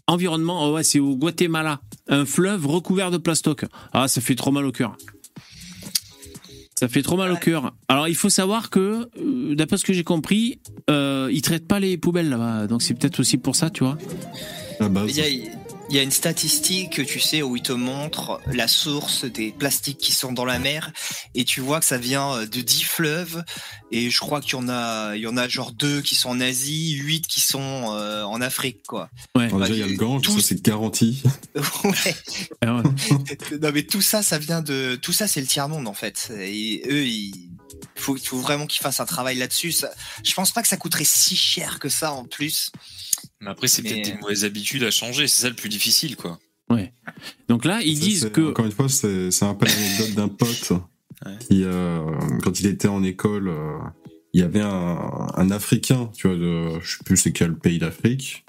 Environnement, 0.08 0.68
oh 0.68 0.74
ouais, 0.74 0.84
c'est 0.84 0.99
au 0.99 1.16
Guatemala. 1.16 1.80
Un 2.10 2.26
fleuve 2.26 2.68
recouvert 2.68 3.10
de 3.10 3.18
plastoc. 3.18 3.64
Ah, 3.93 4.10
ça 4.10 4.20
fait 4.20 4.36
trop 4.36 4.51
mal 4.51 4.66
au 4.66 4.74
cœur. 4.74 4.97
Ça 6.76 6.89
fait 6.89 7.01
trop 7.01 7.16
mal 7.16 7.32
au 7.32 7.38
cœur. 7.38 7.74
Alors, 7.88 8.10
il 8.10 8.16
faut 8.16 8.28
savoir 8.28 8.70
que, 8.70 9.10
d'après 9.55 9.78
ce 9.78 9.86
que 9.86 9.93
j'ai 9.93 10.03
compris, 10.03 10.60
ils 10.89 11.41
traitent 11.41 11.68
pas 11.70 11.80
les 11.80 11.97
poubelles 11.97 12.28
là-bas. 12.28 12.68
Donc, 12.68 12.82
c'est 12.82 12.93
peut-être 12.93 13.22
aussi 13.22 13.38
pour 13.38 13.55
ça, 13.55 13.70
tu 13.70 13.86
vois. 13.86 13.97
Il 15.09 15.15
y 15.15 15.21
a, 15.21 15.28
il 15.89 15.95
y 15.95 15.99
a 15.99 16.03
une 16.03 16.11
statistique, 16.11 17.05
tu 17.05 17.19
sais, 17.19 17.41
où 17.41 17.55
il 17.55 17.61
te 17.61 17.71
montre 17.71 18.41
la 18.47 18.67
source 18.67 19.23
des 19.23 19.51
plastiques 19.53 19.97
qui 19.97 20.11
sont 20.11 20.34
dans 20.34 20.43
la 20.43 20.59
mer, 20.59 20.91
et 21.34 21.45
tu 21.45 21.61
vois 21.61 21.80
que 21.80 21.86
ça 21.86 21.97
vient 21.97 22.34
euh, 22.34 22.45
de 22.45 22.59
10 22.61 22.84
fleuves, 22.84 23.43
et 23.91 24.09
je 24.09 24.19
crois 24.19 24.41
qu'il 24.41 24.53
y 24.53 24.55
en 24.55 24.67
a, 24.67 25.15
il 25.15 25.21
y 25.21 25.28
en 25.28 25.38
a 25.38 25.47
genre 25.47 25.71
deux 25.71 26.01
qui 26.01 26.15
sont 26.15 26.30
en 26.30 26.41
Asie, 26.41 26.91
8 26.91 27.25
qui 27.28 27.39
sont 27.39 27.93
euh, 27.95 28.23
en 28.23 28.41
Afrique, 28.41 28.84
quoi. 28.86 29.09
Ouais. 29.36 29.47
Déjà, 29.47 29.67
il 29.69 29.80
y 29.80 29.84
a 29.84 29.88
le 29.88 29.93
Gange, 29.95 30.28
ça 30.28 30.41
c'est 30.41 30.61
garanti. 30.61 31.23
ouais. 31.86 32.15
Ah 32.61 32.82
non 33.61 33.71
mais 33.73 33.84
tout 33.84 34.01
ça, 34.01 34.21
ça 34.23 34.38
vient 34.39 34.61
de, 34.61 34.99
tout 35.01 35.13
ça, 35.13 35.28
c'est 35.28 35.39
le 35.41 35.47
tiers 35.47 35.69
monde 35.69 35.88
en 35.88 35.93
fait. 35.93 36.32
Et 36.38 36.84
eux, 36.89 37.05
il 37.05 37.34
faut, 37.95 38.17
il 38.17 38.25
faut 38.28 38.39
vraiment 38.39 38.67
qu'ils 38.67 38.82
fassent 38.82 38.99
un 38.99 39.05
travail 39.05 39.38
là-dessus. 39.38 39.71
Ça- 39.71 39.91
Je 40.23 40.34
pense 40.34 40.51
pas 40.51 40.61
que 40.61 40.67
ça 40.67 40.78
coûterait 40.78 41.05
si 41.05 41.36
cher 41.38 41.80
que 41.80 41.88
ça 41.89 42.11
en 42.11 42.25
plus. 42.25 42.71
Mais 43.41 43.49
après, 43.49 43.67
c'est 43.67 43.81
Mais- 43.83 43.89
peut-être 43.91 44.13
des 44.15 44.19
mauvaises 44.21 44.45
habitudes 44.45 44.83
à 44.83 44.91
changer. 44.91 45.27
C'est 45.27 45.41
ça 45.43 45.49
le 45.49 45.55
plus 45.55 45.69
difficile, 45.69 46.15
quoi. 46.15 46.39
Ouais. 46.69 46.91
Donc 47.47 47.63
là, 47.65 47.81
ils 47.81 47.97
Ça, 47.97 48.03
disent 48.05 48.29
que. 48.33 48.49
Encore 48.49 48.65
une 48.65 48.71
fois, 48.71 48.89
c'est 48.89 49.31
c'est 49.31 49.45
un 49.45 49.53
peu 49.55 49.65
l'anecdote 49.67 50.15
d'un 50.15 50.27
pote 50.27 50.73
qui, 51.47 51.63
euh, 51.63 52.01
quand 52.43 52.59
il 52.59 52.65
était 52.67 52.88
en 52.89 53.03
école, 53.03 53.47
euh, 53.47 53.77
il 54.33 54.41
y 54.41 54.43
avait 54.43 54.61
un, 54.61 55.27
un 55.35 55.51
Africain, 55.51 56.11
tu 56.15 56.27
vois, 56.27 56.35
de, 56.38 56.79
je 56.81 56.97
sais 56.97 57.03
plus 57.05 57.17
c'est 57.17 57.31
quel 57.31 57.55
pays 57.55 57.79
d'Afrique, 57.79 58.45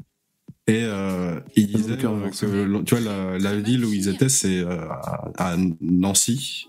et 0.67 0.83
euh, 0.83 1.39
il 1.57 1.69
disait 1.69 1.93
euh, 2.05 2.29
que, 2.29 2.83
tu 2.83 2.95
vois, 2.95 3.01
la, 3.05 3.39
la 3.39 3.57
ville 3.57 3.85
où 3.85 3.93
ils 3.93 4.09
étaient, 4.09 4.29
c'est 4.29 4.59
euh, 4.59 4.87
à 4.89 5.31
à 5.53 5.57
Nancy. 5.81 6.67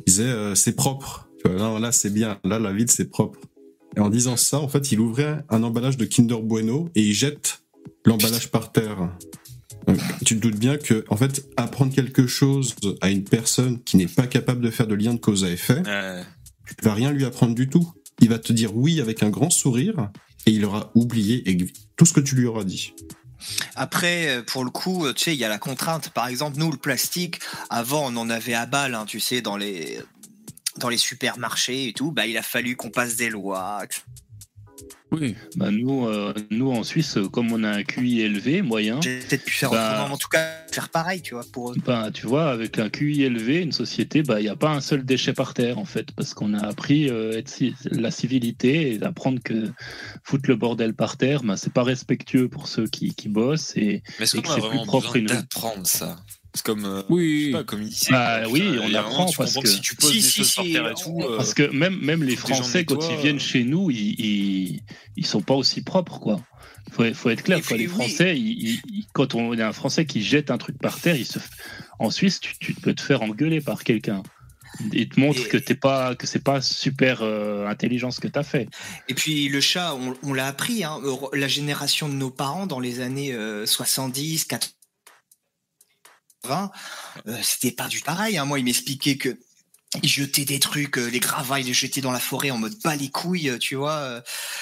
Il 0.00 0.04
disait 0.06 0.24
euh, 0.24 0.54
c'est 0.54 0.74
propre. 0.74 1.28
Tu 1.44 1.50
vois, 1.50 1.58
là, 1.74 1.78
là 1.78 1.92
c'est 1.92 2.10
bien. 2.10 2.40
Là, 2.42 2.58
la 2.58 2.72
ville, 2.72 2.90
c'est 2.90 3.08
propre. 3.10 3.38
Et 3.96 4.00
en 4.00 4.08
disant 4.08 4.36
ça, 4.36 4.60
en 4.60 4.68
fait, 4.68 4.92
il 4.92 5.00
ouvrait 5.00 5.38
un 5.48 5.62
emballage 5.62 5.96
de 5.96 6.04
Kinder 6.04 6.40
Bueno 6.42 6.90
et 6.94 7.02
il 7.02 7.12
jette 7.12 7.62
l'emballage 8.04 8.50
par 8.50 8.72
terre. 8.72 9.10
Donc, 9.86 9.98
tu 10.24 10.36
te 10.36 10.40
doutes 10.40 10.58
bien 10.58 10.76
que, 10.76 11.04
en 11.08 11.16
fait, 11.16 11.44
apprendre 11.56 11.92
quelque 11.94 12.26
chose 12.26 12.74
à 13.00 13.10
une 13.10 13.24
personne 13.24 13.82
qui 13.82 13.96
n'est 13.96 14.06
pas 14.06 14.26
capable 14.26 14.60
de 14.60 14.70
faire 14.70 14.86
de 14.86 14.94
lien 14.94 15.14
de 15.14 15.18
cause 15.18 15.44
à 15.44 15.50
effet, 15.50 15.82
Euh, 15.86 16.22
tu 16.66 16.84
vas 16.84 16.94
rien 16.94 17.10
lui 17.10 17.24
apprendre 17.24 17.54
du 17.54 17.68
tout. 17.68 17.92
Il 18.20 18.28
va 18.28 18.38
te 18.38 18.52
dire 18.52 18.76
oui 18.76 19.00
avec 19.00 19.22
un 19.22 19.30
grand 19.30 19.50
sourire 19.50 20.10
et 20.46 20.52
il 20.52 20.64
aura 20.64 20.92
oublié 20.94 21.42
tout 21.96 22.06
ce 22.06 22.12
que 22.12 22.20
tu 22.20 22.36
lui 22.36 22.46
auras 22.46 22.64
dit. 22.64 22.94
Après, 23.74 24.28
euh, 24.28 24.42
pour 24.42 24.64
le 24.64 24.70
coup, 24.70 25.06
euh, 25.06 25.12
tu 25.12 25.24
sais, 25.24 25.34
il 25.34 25.38
y 25.38 25.44
a 25.44 25.48
la 25.48 25.58
contrainte. 25.58 26.10
Par 26.10 26.28
exemple, 26.28 26.58
nous, 26.58 26.70
le 26.70 26.76
plastique, 26.76 27.40
avant, 27.70 28.12
on 28.12 28.16
en 28.16 28.30
avait 28.30 28.54
à 28.54 28.66
balle, 28.66 28.94
hein, 28.94 29.04
tu 29.06 29.18
sais, 29.18 29.40
dans 29.40 29.56
les 29.56 29.98
dans 30.78 30.88
les 30.88 30.98
supermarchés 30.98 31.88
et 31.88 31.92
tout. 31.92 32.12
Bah, 32.12 32.26
il 32.26 32.36
a 32.36 32.42
fallu 32.42 32.76
qu'on 32.76 32.90
passe 32.90 33.16
des 33.16 33.30
lois. 33.30 33.82
Oui. 35.12 35.34
Bah 35.56 35.70
nous, 35.70 36.06
euh, 36.06 36.32
nous 36.50 36.70
en 36.70 36.84
Suisse, 36.84 37.18
comme 37.32 37.52
on 37.52 37.64
a 37.64 37.70
un 37.70 37.82
QI 37.82 38.20
élevé, 38.20 38.62
moyen. 38.62 39.00
J'ai 39.02 39.18
peut-être 39.18 39.44
pu 39.44 39.52
faire 39.52 39.70
bah, 39.70 39.94
autrement, 39.94 40.14
en 40.14 40.16
tout 40.16 40.28
cas, 40.28 40.46
faire 40.70 40.88
pareil, 40.88 41.20
tu 41.20 41.34
vois, 41.34 41.44
pour 41.52 41.72
eux. 41.72 41.76
bah, 41.84 42.10
tu 42.14 42.26
vois, 42.26 42.50
avec 42.50 42.78
un 42.78 42.88
QI 42.88 43.24
élevé, 43.24 43.60
une 43.60 43.72
société, 43.72 44.22
bah 44.22 44.40
il 44.40 44.44
n'y 44.44 44.48
a 44.48 44.56
pas 44.56 44.70
un 44.70 44.80
seul 44.80 45.04
déchet 45.04 45.32
par 45.32 45.52
terre 45.52 45.78
en 45.78 45.84
fait, 45.84 46.12
parce 46.12 46.32
qu'on 46.32 46.54
a 46.54 46.64
appris 46.64 47.10
euh, 47.10 47.36
être 47.36 47.52
la 47.90 48.10
civilité 48.12 48.94
et 48.94 49.02
apprendre 49.02 49.40
que 49.42 49.70
foutre 50.22 50.48
le 50.48 50.54
bordel 50.56 50.94
par 50.94 51.16
terre, 51.16 51.42
bah, 51.42 51.56
c'est 51.56 51.72
pas 51.72 51.82
respectueux 51.82 52.48
pour 52.48 52.68
ceux 52.68 52.86
qui, 52.86 53.14
qui 53.14 53.28
bossent 53.28 53.76
et, 53.76 54.02
Mais 54.18 54.24
est-ce 54.24 54.36
et 54.36 54.42
qu'on 54.42 54.48
que 54.48 54.52
a 54.52 54.54
c'est 54.54 54.60
plus 54.60 54.68
vraiment 54.68 54.86
propre 54.86 55.12
besoin 55.14 55.20
une 55.20 55.26
d'apprendre 55.26 55.86
ça? 55.86 56.16
C'est 56.54 56.64
comme. 56.64 56.84
euh, 56.84 57.02
Oui. 57.08 57.40
Je 57.40 57.46
sais 57.46 57.52
pas, 57.52 57.64
comme 57.64 57.82
ici. 57.82 58.10
Bah 58.10 58.42
oui, 58.48 58.62
Il 58.84 58.90
y 58.90 58.96
a 58.96 59.02
on 59.02 59.06
apprend 59.06 59.26
tu 59.26 59.36
parce 59.36 59.54
que 59.56 59.68
si 59.68 59.80
tu 59.80 59.94
poses 59.96 60.10
Si, 60.10 60.16
des 60.16 60.22
si, 60.22 60.38
choses 60.40 60.54
par 60.54 60.64
si, 60.64 60.72
terre 60.72 60.88
et 60.90 60.94
tout. 60.94 61.18
euh, 61.22 61.36
parce 61.36 61.54
que 61.54 61.62
même 61.70 61.98
même 62.00 62.22
les 62.24 62.36
Français 62.36 62.84
quand 62.84 62.98
ils 63.10 63.16
viennent 63.18 63.36
euh. 63.36 63.38
chez 63.38 63.62
nous, 63.64 63.90
ils, 63.90 64.14
ils 64.20 64.80
ils 65.16 65.26
sont 65.26 65.42
pas 65.42 65.54
aussi 65.54 65.82
propres 65.82 66.18
quoi. 66.18 66.40
Faut, 66.92 67.04
faut 67.14 67.30
être 67.30 67.42
clair, 67.44 67.58
Et 67.58 67.60
quoi. 67.62 67.76
puis, 67.76 67.84
les. 67.84 67.88
Français, 67.88 68.36
ils- 68.36 68.68
ils- 68.68 68.82
ils- 68.88 69.06
quand 69.12 69.34
on 69.36 69.56
a 69.58 69.66
un 69.68 69.72
Français 69.72 70.06
qui 70.06 70.22
jette 70.22 70.50
un 70.50 70.58
truc 70.58 70.76
par 70.78 71.00
terre, 71.00 71.14
il 71.14 71.26
se, 71.26 71.38
en 72.00 72.10
Suisse, 72.10 72.40
tu, 72.40 72.58
tu 72.58 72.74
peux 72.74 72.94
te 72.94 73.00
faire 73.00 73.22
engueuler 73.22 73.60
par 73.60 73.84
quelqu'un. 73.84 74.22
Il 74.92 75.08
te 75.08 75.20
montre 75.20 75.40
Et- 75.40 75.48
que 75.48 75.56
t'es 75.56 75.74
pas, 75.76 76.14
que 76.16 76.26
c'est 76.26 76.42
pas 76.42 76.60
super 76.60 77.20
euh, 77.22 77.66
intelligent 77.68 78.10
ce 78.10 78.18
que 78.20 78.28
t'as 78.28 78.42
fait. 78.42 78.68
Et 79.08 79.14
puis 79.14 79.48
le 79.48 79.60
chat, 79.60 79.94
on, 79.94 80.14
on 80.28 80.32
l'a 80.32 80.46
appris, 80.46 80.82
hein, 80.82 80.98
la 81.32 81.48
génération 81.48 82.08
de 82.08 82.14
nos 82.14 82.30
parents 82.30 82.66
dans 82.66 82.80
les 82.80 83.00
années 83.00 83.32
euh, 83.34 83.66
70, 83.66 84.44
80. 84.46 84.72
Euh, 87.28 87.36
c'était 87.42 87.72
pas 87.72 87.88
du 87.88 88.00
pareil. 88.00 88.38
Hein. 88.38 88.44
Moi, 88.44 88.58
il 88.58 88.64
m'expliquait 88.64 89.16
que 89.16 89.36
il 90.04 90.08
jetait 90.08 90.44
des 90.44 90.60
trucs, 90.60 90.98
euh, 90.98 91.08
les 91.10 91.18
gravats, 91.18 91.58
il 91.58 91.66
les 91.66 91.72
jetait 91.72 92.00
dans 92.00 92.12
la 92.12 92.20
forêt 92.20 92.52
en 92.52 92.58
mode 92.58 92.74
bas 92.84 92.94
les 92.94 93.08
couilles, 93.08 93.48
euh, 93.50 93.58
tu 93.58 93.74
vois. 93.74 93.94
euh, 93.96 94.20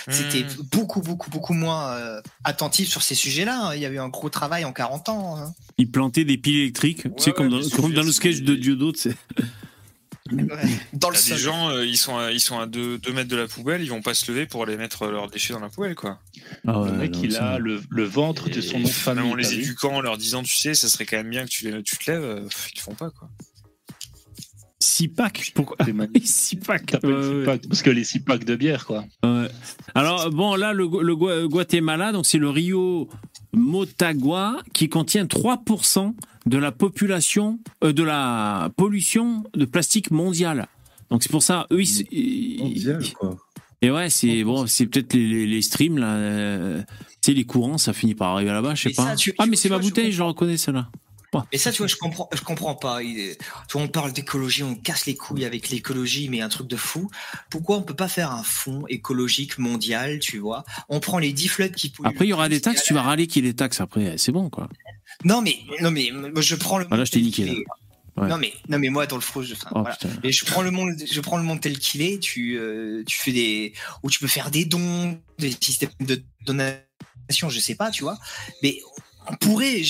C'était 0.09 0.47
beaucoup, 0.73 1.03
beaucoup, 1.03 1.29
beaucoup 1.29 1.53
moins 1.53 1.91
euh, 1.93 2.23
attentif 2.45 2.89
sur 2.89 3.03
ces 3.03 3.15
sujets-là. 3.15 3.67
hein. 3.67 3.75
Il 3.75 3.83
y 3.83 3.85
avait 3.85 3.99
un 3.99 4.09
gros 4.09 4.31
travail 4.31 4.65
en 4.65 4.73
40 4.73 5.09
ans. 5.11 5.37
hein. 5.37 5.55
Il 5.77 5.91
plantait 5.91 6.25
des 6.25 6.39
piles 6.39 6.57
électriques. 6.61 7.03
tu 7.15 7.23
sais, 7.23 7.33
comme, 7.33 7.51
dans, 7.51 7.61
comme 7.77 7.93
dans 7.93 8.03
le 8.03 8.11
sketch 8.13 8.39
de 8.41 8.55
Diodo, 8.55 8.93
tu 8.93 9.01
sais. 9.01 9.17
Dans 10.93 11.11
le 11.11 11.17
gens, 11.39 11.71
euh, 11.71 11.85
ils 11.87 11.97
sont 11.97 12.17
à, 12.19 12.33
ils 12.33 12.41
sont 12.41 12.59
à 12.59 12.67
2 12.67 12.99
mètres 13.15 13.29
de 13.29 13.37
la 13.37 13.47
poubelle, 13.47 13.83
ils 13.83 13.89
vont 13.91 14.03
pas 14.03 14.15
se 14.15 14.31
lever 14.31 14.47
pour 14.47 14.63
aller 14.63 14.77
mettre 14.77 15.07
leurs 15.07 15.29
déchets 15.31 15.53
dans 15.55 15.61
la 15.61 15.69
poubelle, 15.69 15.95
quoi. 15.95 16.19
Ah 16.67 16.83
le 16.87 16.93
mec, 16.93 17.17
il 17.23 17.37
a 17.37 17.59
le, 17.59 17.81
le 17.89 18.05
ventre 18.05 18.49
de 18.51 18.61
son 18.61 18.79
nom 18.79 18.85
de 18.85 18.89
famille. 18.93 19.31
En 19.31 19.35
les 19.35 19.55
éduquant, 19.55 19.95
en 19.95 20.01
leur 20.01 20.17
disant, 20.19 20.43
tu 20.43 20.57
sais, 20.57 20.75
ça 20.75 20.89
serait 20.89 21.07
quand 21.07 21.17
même 21.19 21.31
bien 21.31 21.45
que 21.45 21.51
tu, 21.51 21.71
les- 21.71 21.83
tu 21.83 21.97
te 21.99 22.11
lèves, 22.11 22.23
euh, 22.25 22.41
pff, 22.43 22.71
ils 22.75 22.81
font 22.81 22.95
pas, 22.95 23.11
quoi. 23.11 23.29
Six 24.81 25.09
packs 25.09 25.53
Pourquoi 25.55 25.77
Six 26.25 26.57
packs 26.57 26.95
Parce 27.69 27.83
que 27.83 27.91
les 27.91 28.05
six 28.05 28.21
packs 28.21 28.45
de 28.45 28.55
bière, 28.57 28.87
quoi. 28.87 29.05
Alors, 29.95 30.31
bon, 30.31 30.55
là, 30.55 30.73
le, 30.73 30.85
le 31.03 31.15
Gua- 31.17 31.47
Guatemala, 31.49 32.13
donc 32.13 32.27
c'est 32.27 32.39
le 32.39 32.49
Rio 32.49 33.09
Motagua 33.53 34.57
qui 34.73 34.89
contient 34.89 35.25
3% 35.25 36.15
de 36.47 36.59
la 36.59 36.73
population, 36.73 37.59
euh, 37.85 37.93
de 37.93 38.03
la 38.03 38.71
pollution 38.77 39.45
de 39.55 39.65
plastique 39.65 40.11
mondiale. 40.11 40.67
Donc 41.11 41.23
c'est 41.23 41.31
pour 41.31 41.43
ça, 41.43 41.67
eux, 41.73 41.83
ils, 41.83 42.59
Mondial, 42.59 43.03
quoi. 43.19 43.37
Et 43.81 43.91
ouais, 43.91 44.11
c'est 44.11 44.43
bon, 44.45 44.67
c'est 44.67 44.87
peut-être 44.87 45.15
les, 45.15 45.27
les, 45.27 45.47
les 45.47 45.63
streams 45.63 45.99
là, 45.99 46.15
euh, 46.17 46.83
tu 47.23 47.31
sais, 47.31 47.33
les 47.33 47.45
courants, 47.45 47.79
ça 47.79 47.93
finit 47.93 48.15
par 48.15 48.31
arriver 48.35 48.51
là-bas, 48.51 48.75
je 48.75 48.89
sais 48.89 48.93
ça, 48.95 49.05
pas. 49.05 49.15
tu- 49.17 49.33
ah, 49.39 49.45
tu- 49.45 49.51
mais 49.51 49.57
c'est 49.57 49.69
ma 49.69 49.77
je 49.79 49.83
bouteille, 49.83 50.11
je, 50.13 50.19
le 50.19 50.25
reconnais 50.25 50.57
celle-là. 50.57 50.91
Et 51.53 51.59
ça, 51.59 51.73
tu 51.73 51.79
vois, 51.79 51.87
je 51.87 51.97
comprends, 51.97 52.29
je 52.33 52.41
comprends 52.41 52.75
pas. 52.75 53.03
Il 53.03 53.19
est- 53.19 53.39
tu 53.69 53.73
vois, 53.75 53.83
on 53.83 53.89
parle 53.89 54.13
d'écologie, 54.13 54.63
on 54.63 54.75
casse 54.75 55.07
les 55.07 55.15
couilles 55.15 55.45
avec 55.45 55.69
l'écologie, 55.69 56.29
mais 56.29 56.41
un 56.41 56.49
truc 56.49 56.67
de 56.67 56.77
fou. 56.77 57.11
Pourquoi 57.51 57.77
on 57.77 57.83
peut 57.83 57.97
pas 57.97 58.09
faire 58.09 58.33
un 58.33 58.43
fonds 58.43 58.85
écologique 58.89 59.59
mondial, 59.59 60.21
tu 60.21 60.39
vois? 60.39 60.65
On 60.89 61.01
prend 61.01 61.19
les 61.19 61.33
10 61.33 61.49
flottes 61.49 61.75
qui 61.75 61.91
polluent. 61.91 62.09
Après, 62.09 62.25
il 62.27 62.31
y 62.31 62.33
aura 62.33 62.49
des 62.49 62.61
taxes, 62.61 62.83
tu 62.85 62.95
vas 62.95 63.03
râler 63.03 63.27
qu'il 63.27 63.45
y 63.45 63.49
ait 63.49 63.53
des 63.53 63.57
taxes 63.57 63.81
après, 63.81 64.17
c'est 64.17 64.33
bon 64.33 64.49
quoi. 64.51 64.69
Non, 65.25 65.43
mais, 65.43 65.57
non, 65.81 65.91
mais, 65.91 66.11
je 66.41 66.55
prends 66.55 66.79
le 66.79 66.85
Voilà, 66.85 66.99
monde 67.01 67.07
je 67.07 67.13
t'ai 67.13 67.21
niqué, 67.21 67.45
là. 67.45 67.53
Ouais. 68.17 68.27
Non 68.29 68.37
mais 68.37 68.53
non 68.69 68.81
mais 68.81 68.89
moi 68.89 69.07
dans 69.07 69.15
le 69.15 69.23
froid 69.23 69.45
je 69.45 69.53
enfin, 69.55 69.69
Oh, 69.77 69.83
voilà. 69.83 69.97
je 70.25 70.45
prends 70.45 70.63
le 70.63 70.73
monde 70.73 70.91
je 71.09 71.21
prends 71.21 71.37
le 71.37 71.45
monde 71.45 71.61
tel 71.61 71.79
qu'il 71.79 72.03
est 72.03 72.19
tu 72.19 72.59
euh, 72.59 73.05
tu 73.07 73.17
fais 73.17 73.31
des 73.31 73.75
ou 74.03 74.11
tu 74.11 74.19
peux 74.19 74.27
faire 74.27 74.51
des 74.51 74.65
dons 74.65 75.21
des 75.39 75.53
systèmes 75.61 75.91
de 76.01 76.21
donation 76.45 77.49
je 77.49 77.61
sais 77.61 77.77
pas 77.77 77.93
tu 77.93 78.03
vois 78.03 78.19
mais 78.65 78.81
on 79.31 79.37
pourrait 79.37 79.83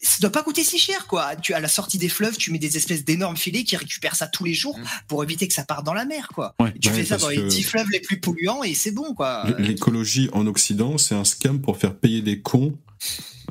ça 0.00 0.18
doit 0.20 0.30
pas 0.32 0.42
coûter 0.42 0.64
si 0.64 0.78
cher 0.78 1.06
quoi. 1.06 1.36
Tu 1.36 1.54
à 1.54 1.60
la 1.60 1.68
sortie 1.68 1.98
des 1.98 2.08
fleuves 2.08 2.36
tu 2.36 2.50
mets 2.52 2.58
des 2.58 2.76
espèces 2.76 3.04
d'énormes 3.04 3.36
filets 3.36 3.64
qui 3.64 3.76
récupèrent 3.76 4.16
ça 4.16 4.26
tous 4.26 4.44
les 4.44 4.54
jours 4.54 4.78
pour 5.08 5.22
éviter 5.22 5.46
que 5.48 5.54
ça 5.54 5.64
parte 5.64 5.84
dans 5.84 5.94
la 5.94 6.04
mer 6.04 6.28
quoi. 6.34 6.54
Ouais, 6.60 6.72
tu 6.80 6.88
ouais, 6.88 6.94
fais 6.94 7.04
ça 7.04 7.16
dans 7.16 7.28
les 7.28 7.36
que- 7.36 7.48
10 7.48 7.62
fleuves 7.62 7.88
les 7.92 8.00
plus 8.00 8.20
polluants 8.20 8.62
et 8.62 8.74
c'est 8.74 8.90
bon 8.92 9.14
quoi. 9.14 9.44
L'écologie 9.58 10.28
en 10.32 10.46
Occident, 10.46 10.98
c'est 10.98 11.14
un 11.14 11.24
scam 11.24 11.60
pour 11.60 11.78
faire 11.78 11.94
payer 11.94 12.22
des 12.22 12.40
cons, 12.40 12.76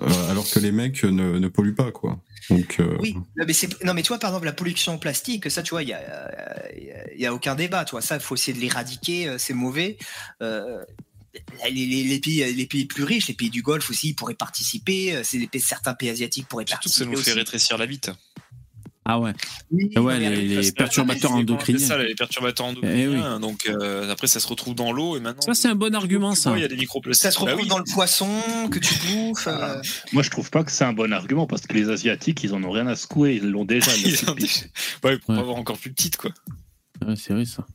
euh, 0.01 0.29
alors 0.31 0.49
que 0.49 0.59
les 0.59 0.71
mecs 0.71 1.03
ne, 1.03 1.37
ne 1.39 1.47
polluent 1.47 1.75
pas, 1.75 1.91
quoi. 1.91 2.19
Donc, 2.49 2.77
euh, 2.81 2.97
Oui, 2.99 3.13
non 3.37 3.45
mais, 3.47 3.53
c'est- 3.53 3.81
non 3.85 3.93
mais 3.93 4.01
tu 4.01 4.09
vois 4.09 4.19
par 4.19 4.31
exemple 4.31 4.45
la 4.47 4.51
pollution 4.53 4.97
plastique, 4.97 5.49
ça 5.49 5.63
tu 5.63 5.69
vois 5.69 5.81
il 5.83 5.89
y 5.89 5.93
a, 5.93 6.01
il 6.77 6.83
y 6.87 6.91
a- 6.91 7.13
il 7.15 7.21
y 7.21 7.25
a 7.25 7.33
aucun 7.33 7.55
débat, 7.55 7.85
tu 7.85 7.91
vois 7.91 8.01
ça 8.01 8.15
il 8.15 8.21
faut 8.21 8.35
essayer 8.35 8.53
de 8.53 8.59
l'éradiquer, 8.61 9.29
euh, 9.29 9.37
c'est 9.37 9.53
mauvais. 9.53 9.97
Euh, 10.41 10.83
les, 11.65 11.71
les- 11.71 12.03
les 12.03 12.19
pays, 12.19 12.53
les 12.53 12.65
pays 12.67 12.85
plus 12.85 13.03
riches, 13.03 13.27
les 13.27 13.33
pays 13.33 13.49
du 13.49 13.61
Golfe 13.61 13.89
aussi, 13.89 14.09
ils 14.09 14.13
pourraient 14.15 14.35
participer. 14.35 15.15
euh, 15.15 15.21
C'est 15.23 15.37
les 15.37 15.47
pays- 15.47 15.61
certains 15.61 15.93
pays 15.93 16.09
asiatiques 16.09 16.47
pourraient 16.47 16.65
Surtout 16.67 16.81
que 16.81 16.83
participer 16.89 17.05
ça 17.05 17.09
nous 17.11 17.17
fait 17.23 17.31
aussi. 17.31 17.39
rétrécir 17.39 17.77
la 17.77 17.85
bite. 17.87 18.11
Ah 19.05 19.19
ouais. 19.19 19.33
Oui, 19.69 19.89
les, 19.89 19.91
que- 19.97 20.75
perturbateurs 20.75 21.17
c'est- 21.21 21.27
c'est 21.27 21.33
endocriniens. 21.33 21.87
ça, 21.87 21.97
les 21.97 22.15
perturbateurs 22.15 22.67
endocriniens. 22.67 23.37
Donc 23.41 23.65
euh, 23.67 24.09
après, 24.09 24.27
ça 24.27 24.39
se 24.39 24.47
retrouve 24.47 24.75
dans 24.75 24.93
l'eau 24.93 25.17
et 25.17 25.19
maintenant. 25.19 25.41
Ça, 25.41 25.53
c'est 25.61 25.67
un 25.67 25.75
bon 25.75 25.93
argument, 25.93 26.35
ça. 26.35 26.53
Il 26.55 26.61
y 26.61 26.63
a 26.63 26.69
des 26.69 26.77
microplastiques. 26.77 27.21
Ça 27.23 27.31
se 27.31 27.37
retrouve 27.37 27.57
Bah 27.57 27.61
oui. 27.63 27.67
dans 27.67 27.79
le 27.79 27.83
poisson 27.93 28.29
que 28.71 28.79
tu 28.79 28.93
bouffes. 29.07 29.47
euh, 29.47 29.81
Moi, 30.13 30.23
je 30.23 30.29
trouve 30.29 30.49
pas 30.49 30.63
que 30.63 30.71
c'est 30.71 30.85
un 30.85 30.93
bon 30.93 31.11
argument 31.11 31.47
parce 31.47 31.63
que 31.67 31.73
les 31.73 31.89
Asiatiques, 31.89 32.43
ils 32.45 32.53
en 32.53 32.63
ont 32.63 32.71
rien 32.71 32.87
à 32.87 32.95
secouer. 32.95 33.35
Ils 33.43 33.49
l'ont 33.49 33.65
déjà. 33.65 33.91
Ils 33.97 34.29
ont. 34.29 34.35
Ouais, 35.03 35.17
pour 35.17 35.35
avoir 35.35 35.57
encore 35.57 35.77
plus 35.79 35.91
petite, 35.91 36.15
quoi. 36.15 36.31
Ouais, 37.05 37.15
c'est 37.17 37.33
vrai 37.33 37.43
ça. 37.43 37.65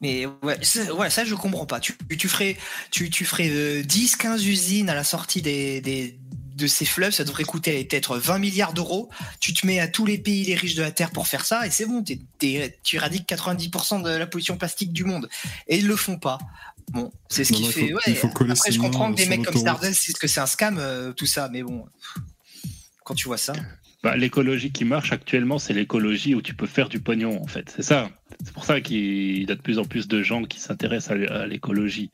Mais 0.00 0.26
ouais, 0.42 0.56
ça, 0.62 0.94
ouais, 0.94 1.10
ça 1.10 1.24
je 1.24 1.34
comprends 1.34 1.66
pas. 1.66 1.80
Tu, 1.80 1.96
tu 2.18 2.28
ferais, 2.28 2.56
tu, 2.90 3.10
tu 3.10 3.24
ferais 3.24 3.48
euh, 3.50 3.82
10, 3.82 4.16
15 4.16 4.46
usines 4.46 4.88
à 4.88 4.94
la 4.94 5.02
sortie 5.04 5.42
des, 5.42 5.80
des, 5.80 6.18
de 6.54 6.66
ces 6.68 6.84
fleuves, 6.84 7.12
ça 7.12 7.24
devrait 7.24 7.44
coûter 7.44 7.84
peut-être 7.84 8.16
20 8.16 8.38
milliards 8.38 8.72
d'euros. 8.72 9.10
Tu 9.40 9.52
te 9.54 9.66
mets 9.66 9.80
à 9.80 9.88
tous 9.88 10.06
les 10.06 10.18
pays 10.18 10.44
les 10.44 10.54
riches 10.54 10.76
de 10.76 10.82
la 10.82 10.92
Terre 10.92 11.10
pour 11.10 11.26
faire 11.26 11.44
ça 11.44 11.66
et 11.66 11.70
c'est 11.70 11.86
bon, 11.86 12.02
t'es- 12.04 12.20
t'es- 12.38 12.78
tu 12.84 12.96
éradiques 12.96 13.26
90% 13.28 14.02
de 14.02 14.10
la 14.10 14.26
pollution 14.26 14.56
plastique 14.56 14.92
du 14.92 15.02
monde. 15.04 15.28
Et 15.66 15.78
ils 15.78 15.86
le 15.86 15.96
font 15.96 16.18
pas. 16.18 16.38
Bon, 16.90 17.12
c'est 17.28 17.44
ce 17.44 17.52
qui 17.52 17.64
fait. 17.66 17.80
faut- 17.88 17.94
ouais. 17.94 18.02
il 18.06 18.16
faut 18.16 18.28
coller 18.28 18.52
Après, 18.52 18.70
je 18.72 18.78
comprends 18.78 19.10
que 19.12 19.16
des 19.16 19.26
mecs 19.26 19.44
comme. 19.44 19.54
Stardust 19.60 20.06
disent 20.06 20.14
que 20.16 20.26
c'est 20.28 20.40
un 20.40 20.46
scam, 20.46 20.78
euh, 20.78 21.12
tout 21.12 21.26
ça, 21.26 21.48
mais 21.52 21.62
bon, 21.62 21.84
quand 23.04 23.14
tu 23.14 23.26
vois 23.26 23.36
ça. 23.38 23.52
Bah, 24.02 24.16
l'écologie 24.16 24.70
qui 24.70 24.84
marche 24.84 25.12
actuellement, 25.12 25.58
c'est 25.58 25.74
l'écologie 25.74 26.34
où 26.34 26.40
tu 26.40 26.54
peux 26.54 26.66
faire 26.68 26.88
du 26.88 27.00
pognon, 27.00 27.42
en 27.42 27.46
fait. 27.48 27.72
C'est 27.74 27.82
ça. 27.82 28.10
C'est 28.44 28.52
pour 28.52 28.64
ça 28.64 28.80
qu'il 28.80 29.40
y 29.48 29.50
a 29.50 29.54
de 29.56 29.60
plus 29.60 29.78
en 29.78 29.84
plus 29.84 30.06
de 30.06 30.22
gens 30.22 30.44
qui 30.44 30.60
s'intéressent 30.60 31.10
à 31.10 31.14
l'é- 31.16 31.26
à 31.28 31.46
l'écologie. 31.46 32.10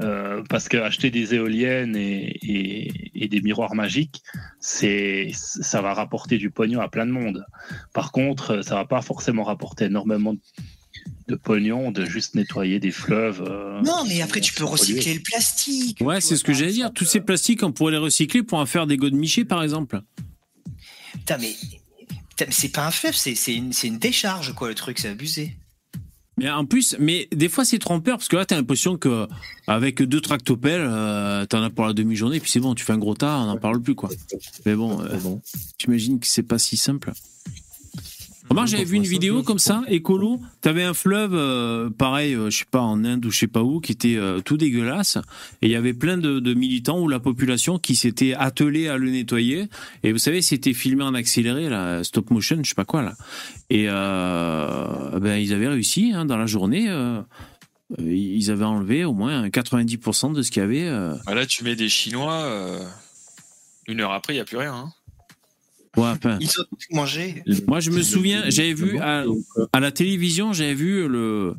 Euh, 0.00 0.42
parce 0.48 0.68
que 0.68 0.76
acheter 0.78 1.10
des 1.10 1.34
éoliennes 1.34 1.94
et, 1.96 2.38
et- 2.42 3.24
et 3.24 3.28
des 3.28 3.40
miroirs 3.42 3.74
magiques, 3.74 4.22
c'est, 4.60 5.30
ça 5.34 5.82
va 5.82 5.92
rapporter 5.92 6.38
du 6.38 6.50
pognon 6.50 6.80
à 6.80 6.88
plein 6.88 7.04
de 7.04 7.10
monde. 7.10 7.44
Par 7.92 8.12
contre, 8.12 8.62
ça 8.62 8.76
va 8.76 8.86
pas 8.86 9.02
forcément 9.02 9.42
rapporter 9.44 9.86
énormément 9.86 10.34
de 11.28 11.34
pognon 11.34 11.90
de 11.90 12.04
juste 12.06 12.34
nettoyer 12.34 12.80
des 12.80 12.90
fleuves. 12.90 13.44
euh, 13.46 13.82
Non, 13.82 14.04
mais 14.08 14.22
après, 14.22 14.40
tu 14.40 14.54
peux 14.54 14.64
recycler 14.64 15.14
le 15.14 15.20
plastique. 15.20 15.98
Ouais, 16.00 16.20
c'est 16.22 16.36
ce 16.36 16.44
que 16.44 16.54
j'allais 16.54 16.72
dire. 16.72 16.92
Tous 16.92 17.04
ces 17.04 17.20
plastiques, 17.20 17.62
on 17.62 17.72
pourrait 17.72 17.92
les 17.92 17.98
recycler 17.98 18.42
pour 18.42 18.58
en 18.58 18.66
faire 18.66 18.86
des 18.86 18.96
godemichés, 18.96 19.44
par 19.44 19.62
exemple. 19.62 20.00
Putain, 21.12 21.36
mais 21.38 21.54
c'est 22.50 22.68
pas 22.68 22.86
un 22.86 22.90
fleuve, 22.90 23.14
c'est 23.14 23.34
c'est 23.34 23.54
une, 23.54 23.72
c'est 23.72 23.88
une 23.88 23.98
décharge, 23.98 24.54
quoi, 24.54 24.68
le 24.68 24.74
truc, 24.74 24.98
c'est 24.98 25.08
abusé. 25.08 25.56
Mais 26.38 26.48
en 26.48 26.64
plus, 26.64 26.94
mais 27.00 27.28
des 27.32 27.48
fois 27.48 27.64
c'est 27.64 27.80
trompeur 27.80 28.16
parce 28.16 28.28
que 28.28 28.36
là 28.36 28.46
t'as 28.46 28.54
l'impression 28.54 28.96
que 28.96 29.26
avec 29.66 30.00
deux 30.00 30.20
tractopelles, 30.20 30.86
euh, 30.88 31.44
t'en 31.46 31.62
as 31.64 31.70
pour 31.70 31.84
la 31.86 31.92
demi-journée, 31.92 32.38
puis 32.38 32.48
c'est 32.48 32.60
bon, 32.60 32.76
tu 32.76 32.84
fais 32.84 32.92
un 32.92 32.98
gros 32.98 33.14
tas, 33.14 33.38
on 33.40 33.46
n'en 33.46 33.56
parle 33.56 33.82
plus 33.82 33.96
quoi. 33.96 34.08
Mais 34.64 34.76
bon, 34.76 35.02
euh, 35.02 35.18
j'imagine 35.80 36.20
que 36.20 36.28
c'est 36.28 36.44
pas 36.44 36.58
si 36.58 36.76
simple. 36.76 37.12
Remarque, 38.48 38.68
j'avais 38.68 38.84
vu 38.84 38.96
une 38.96 39.02
vidéo 39.04 39.42
comme 39.42 39.58
ça, 39.58 39.82
écolo. 39.88 40.40
T'avais 40.62 40.82
un 40.82 40.94
fleuve, 40.94 41.34
euh, 41.34 41.90
pareil, 41.90 42.34
euh, 42.34 42.48
je 42.50 42.58
sais 42.58 42.64
pas, 42.70 42.80
en 42.80 43.04
Inde 43.04 43.24
ou 43.26 43.30
je 43.30 43.38
sais 43.38 43.46
pas 43.46 43.62
où, 43.62 43.80
qui 43.80 43.92
était 43.92 44.16
euh, 44.16 44.40
tout 44.40 44.56
dégueulasse. 44.56 45.18
Et 45.60 45.66
il 45.66 45.70
y 45.70 45.76
avait 45.76 45.92
plein 45.94 46.16
de, 46.16 46.40
de 46.40 46.54
militants 46.54 46.98
ou 47.00 47.08
la 47.08 47.20
population 47.20 47.78
qui 47.78 47.94
s'était 47.94 48.34
attelée 48.34 48.88
à 48.88 48.96
le 48.96 49.10
nettoyer. 49.10 49.68
Et 50.02 50.12
vous 50.12 50.18
savez, 50.18 50.40
c'était 50.42 50.72
filmé 50.72 51.04
en 51.04 51.12
accéléré, 51.14 51.68
là, 51.68 52.02
stop 52.04 52.30
motion, 52.30 52.58
je 52.62 52.68
sais 52.70 52.74
pas 52.74 52.84
quoi, 52.86 53.02
là. 53.02 53.14
Et 53.70 53.84
euh, 53.88 55.18
ben, 55.20 55.36
ils 55.36 55.52
avaient 55.52 55.68
réussi, 55.68 56.12
hein, 56.14 56.24
dans 56.24 56.36
la 56.38 56.46
journée. 56.46 56.88
ils 57.98 58.50
avaient 58.50 58.64
enlevé 58.64 59.04
au 59.04 59.12
moins 59.12 59.48
90% 59.48 60.32
de 60.34 60.42
ce 60.42 60.50
qu'il 60.50 60.62
y 60.62 60.64
avait. 60.64 60.90
Bah 61.26 61.34
là, 61.34 61.44
tu 61.46 61.64
mets 61.64 61.76
des 61.76 61.88
Chinois. 61.88 62.42
euh, 62.44 62.82
Une 63.88 64.00
heure 64.00 64.12
après, 64.12 64.32
il 64.32 64.36
n'y 64.36 64.40
a 64.40 64.44
plus 64.46 64.56
rien. 64.58 64.74
hein. 64.74 64.92
Ouais, 65.98 66.08
enfin, 66.10 66.38
Ils 66.40 66.48
ont 66.60 66.64
tout 66.70 66.94
mangé. 66.96 67.42
Moi, 67.66 67.80
je 67.80 67.90
me 67.90 68.02
souviens, 68.02 68.44
j'avais 68.48 68.74
vu 68.74 68.98
à, 68.98 69.24
à 69.72 69.80
la 69.80 69.90
télévision, 69.90 70.52
j'avais 70.52 70.74
vu 70.74 71.08
le, 71.08 71.54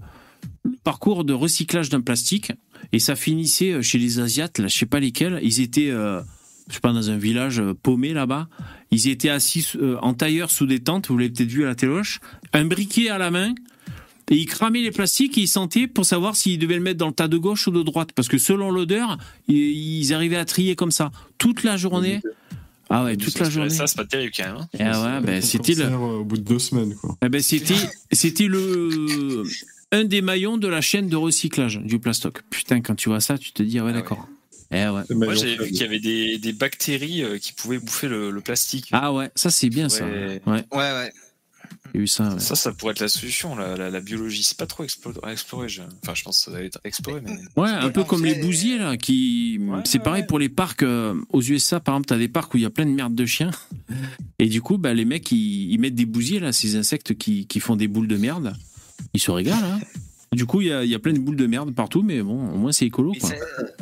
le 0.63 0.77
parcours 0.83 1.23
de 1.23 1.33
recyclage 1.33 1.89
d'un 1.89 2.01
plastique 2.01 2.51
et 2.93 2.99
ça 2.99 3.15
finissait 3.15 3.81
chez 3.81 3.97
les 3.97 4.19
Asiates, 4.19 4.59
là, 4.59 4.67
je 4.67 4.75
sais 4.77 4.85
pas 4.85 4.99
lesquels. 4.99 5.39
Ils 5.43 5.59
étaient, 5.61 5.89
euh, 5.91 6.21
je 6.69 6.75
sais 6.75 6.79
pas, 6.79 6.93
dans 6.93 7.09
un 7.09 7.17
village 7.17 7.59
euh, 7.59 7.73
paumé 7.73 8.13
là-bas. 8.13 8.47
Ils 8.91 9.07
étaient 9.09 9.29
assis 9.29 9.67
euh, 9.75 9.97
en 10.01 10.13
tailleur 10.13 10.49
sous 10.51 10.65
des 10.65 10.79
tentes, 10.79 11.09
vous 11.09 11.17
l'avez 11.17 11.29
peut-être 11.31 11.49
vu 11.51 11.63
à 11.63 11.67
la 11.67 11.75
téloche, 11.75 12.19
un 12.53 12.65
briquet 12.65 13.09
à 13.09 13.17
la 13.17 13.31
main. 13.31 13.53
Et 14.31 14.35
ils 14.35 14.45
cramaient 14.45 14.81
les 14.81 14.91
plastiques 14.91 15.39
et 15.39 15.41
ils 15.41 15.47
sentaient 15.47 15.87
pour 15.87 16.05
savoir 16.05 16.35
s'ils 16.35 16.59
devaient 16.59 16.75
le 16.75 16.81
mettre 16.81 16.99
dans 16.99 17.07
le 17.07 17.13
tas 17.13 17.27
de 17.27 17.37
gauche 17.37 17.65
ou 17.65 17.71
de 17.71 17.81
droite. 17.81 18.11
Parce 18.13 18.27
que 18.27 18.37
selon 18.37 18.69
l'odeur, 18.69 19.17
ils, 19.47 19.55
ils 19.55 20.13
arrivaient 20.13 20.35
à 20.37 20.45
trier 20.45 20.75
comme 20.75 20.91
ça. 20.91 21.11
Toute 21.39 21.63
la 21.63 21.77
journée. 21.77 22.21
Ah 22.89 23.03
ouais, 23.03 23.15
toute 23.15 23.37
la 23.39 23.49
journée. 23.49 23.69
Ça, 23.69 23.85
c'est 23.87 23.95
pas 23.97 24.05
terrible 24.05 24.31
quand 24.35 24.45
même. 24.45 24.55
hein. 24.57 24.67
Ah 24.79 25.19
ouais, 25.19 25.21
ben, 25.25 25.41
c'était 25.41 25.75
le, 25.75 25.83
euh, 25.83 25.95
au 25.97 26.23
bout 26.25 26.37
de 26.37 26.41
deux 26.43 26.59
semaines, 26.59 26.95
quoi. 26.95 27.17
eh 27.23 27.29
ben, 27.29 27.41
le, 28.47 29.43
un 29.91 30.03
des 30.03 30.21
maillons 30.21 30.57
de 30.57 30.67
la 30.67 30.81
chaîne 30.81 31.07
de 31.07 31.15
recyclage 31.15 31.79
du 31.79 31.99
plastoc. 31.99 32.41
Putain, 32.49 32.81
quand 32.81 32.95
tu 32.95 33.09
vois 33.09 33.21
ça, 33.21 33.37
tu 33.37 33.51
te 33.51 33.61
dis, 33.63 33.79
ah 33.79 33.85
ouais, 33.85 33.93
d'accord. 33.93 34.27
Eh 34.71 34.87
ouais. 34.87 35.01
Moi, 35.09 35.33
j'avais 35.35 35.55
vu 35.57 35.67
qu'il 35.71 35.81
y 35.81 35.83
avait 35.83 35.99
des, 35.99 36.37
des 36.37 36.53
bactéries 36.53 37.23
euh, 37.23 37.37
qui 37.39 37.53
pouvaient 37.53 37.79
bouffer 37.79 38.07
le, 38.07 38.29
le 38.31 38.41
plastique. 38.41 38.89
Ah 38.91 39.11
ouais, 39.13 39.29
ça 39.35 39.49
c'est 39.49 39.69
bien 39.69 39.89
ça. 39.89 40.05
Ouais. 40.05 40.41
Ouais. 40.45 40.63
Ouais, 40.71 40.77
ouais. 40.77 41.11
Il 41.93 41.97
y 41.97 42.01
a 42.01 42.03
eu 42.03 42.07
ça. 42.07 42.29
ouais. 42.33 42.39
Ça, 42.39 42.55
ça 42.55 42.71
pourrait 42.71 42.91
être 42.91 42.99
la 42.99 43.07
solution. 43.07 43.55
La, 43.55 43.75
la, 43.75 43.89
la 43.89 43.99
biologie, 44.01 44.43
c'est 44.43 44.57
pas 44.57 44.65
trop 44.65 44.83
explo- 44.83 45.17
à 45.23 45.31
explorer. 45.31 45.69
je- 45.69 45.81
Enfin, 46.03 46.13
je 46.15 46.23
pense 46.23 46.39
que 46.39 46.45
ça 46.45 46.51
va 46.57 46.63
être 46.63 46.79
exploré, 46.83 47.21
mais. 47.23 47.37
Ouais, 47.55 47.69
un 47.69 47.89
peu 47.89 48.03
comme 48.03 48.23
les 48.25 48.35
bousiers 48.35 48.77
là, 48.77 48.97
qui 48.97 49.59
c'est 49.85 49.99
pareil 49.99 50.25
pour 50.27 50.39
les 50.39 50.49
parcs 50.49 50.83
euh, 50.83 51.15
aux 51.29 51.41
USA 51.41 51.79
par 51.79 51.95
exemple, 51.95 52.07
t'as 52.07 52.17
des 52.17 52.27
parcs 52.27 52.53
où 52.53 52.57
il 52.57 52.63
y 52.63 52.65
a 52.65 52.69
plein 52.69 52.85
de 52.85 52.91
merde 52.91 53.15
de 53.15 53.25
chiens 53.25 53.51
et 54.39 54.47
du 54.47 54.61
coup 54.61 54.77
bah 54.77 54.93
les 54.93 55.05
mecs 55.05 55.31
ils, 55.31 55.71
ils 55.71 55.79
mettent 55.79 55.95
des 55.95 56.05
bousiers 56.05 56.39
là, 56.39 56.51
ces 56.51 56.75
insectes 56.75 57.17
qui, 57.17 57.45
qui 57.47 57.59
font 57.59 57.75
des 57.75 57.87
boules 57.87 58.07
de 58.07 58.17
merde, 58.17 58.55
ils 59.13 59.19
se 59.19 59.31
régalent. 59.31 59.57
Hein. 59.63 59.79
Du 60.31 60.45
coup 60.45 60.61
il 60.61 60.67
y 60.67 60.71
a, 60.71 60.83
il 60.83 60.89
y 60.89 60.93
a 60.93 60.99
plein 60.99 61.11
de 61.13 61.17
boules 61.17 61.35
de 61.35 61.47
merde 61.47 61.73
partout, 61.73 62.03
mais 62.03 62.21
bon 62.21 62.33
au 62.53 62.57
moins 62.57 62.71
c'est 62.71 62.85
écolo 62.85 63.13
quoi. 63.19 63.31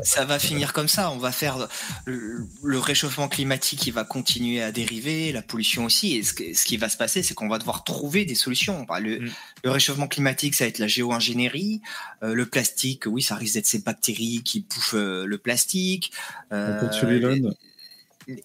Ça 0.02 0.24
va 0.24 0.40
finir 0.40 0.72
comme 0.72 0.88
ça. 0.88 1.12
On 1.12 1.18
va 1.18 1.34
faire 1.34 1.68
le, 2.06 2.48
le 2.64 2.80
réchauffement 2.80 3.28
climatique 3.28 3.80
qui 3.80 3.92
va 3.92 4.06
continuer 4.06 4.62
à 4.62 4.72
dériver, 4.72 5.34
la 5.34 5.42
pollution 5.42 5.84
aussi. 5.84 6.16
Et 6.16 6.24
ce, 6.24 6.34
que- 6.34 6.54
ce 6.54 6.64
qui 6.64 6.78
va 6.78 6.88
se 6.88 6.96
passer, 6.96 7.22
c'est 7.22 7.34
qu'on 7.34 7.50
va 7.50 7.58
devoir 7.60 7.84
trouver 7.84 8.24
des 8.24 8.36
solutions. 8.36 8.86
Bah, 8.88 9.02
le, 9.02 9.20
le 9.64 9.70
réchauffement 9.70 10.08
climatique, 10.08 10.56
ça 10.56 10.64
va 10.64 10.70
être 10.70 10.80
la 10.80 10.88
géo-ingénierie. 10.88 11.82
Euh, 12.24 12.34
le 12.34 12.46
plastique, 12.46 13.04
oui, 13.08 13.22
ça 13.22 13.36
risque 13.36 13.56
d'être 13.56 13.66
ces 13.66 13.80
bactéries 13.80 14.42
qui 14.46 14.62
bouffent 14.62 14.94
euh, 14.96 15.26
le 15.26 15.38
plastique. 15.38 16.14
Euh, 16.54 16.80
les 17.10 17.20
donnes. 17.20 17.54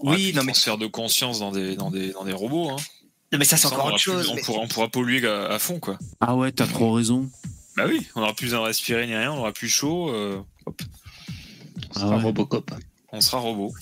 oui, 0.00 0.32
non 0.34 0.42
mais 0.42 0.52
transfert 0.52 0.78
de 0.78 0.86
conscience 0.86 1.38
dans 1.38 1.52
des 1.52 1.76
dans 1.76 1.90
des 1.92 2.10
dans 2.10 2.24
des 2.24 2.32
robots. 2.32 2.70
Hein. 2.70 2.76
Non, 3.32 3.38
mais 3.38 3.44
ça, 3.46 3.56
c'est 3.56 3.66
encore 3.68 3.84
on 3.86 3.88
autre 3.88 3.94
plus- 3.96 4.02
chose, 4.12 4.28
on, 4.28 4.36
pourra, 4.44 4.58
on 4.60 4.68
pourra 4.68 4.88
polluer 4.88 5.26
à, 5.26 5.46
à 5.46 5.58
fond, 5.58 5.78
quoi. 5.80 5.98
Ah 6.20 6.36
ouais, 6.36 6.52
t'as 6.52 6.66
trop 6.66 6.92
raison. 6.92 7.30
Bah 7.76 7.84
oui, 7.88 8.06
on 8.14 8.22
aura 8.22 8.34
plus 8.34 8.46
besoin 8.46 8.60
de 8.60 8.64
respirer 8.66 9.06
ni 9.06 9.14
rien, 9.14 9.32
on 9.32 9.38
aura 9.38 9.52
plus 9.52 9.68
chaud. 9.68 10.10
euh, 10.10 10.40
hop. 10.66 10.82
On 11.90 11.94
sera 11.94 12.16
ouais. 12.16 12.22
Robocop. 12.22 12.70
On 13.12 13.20
sera 13.20 13.38
robot. 13.38 13.72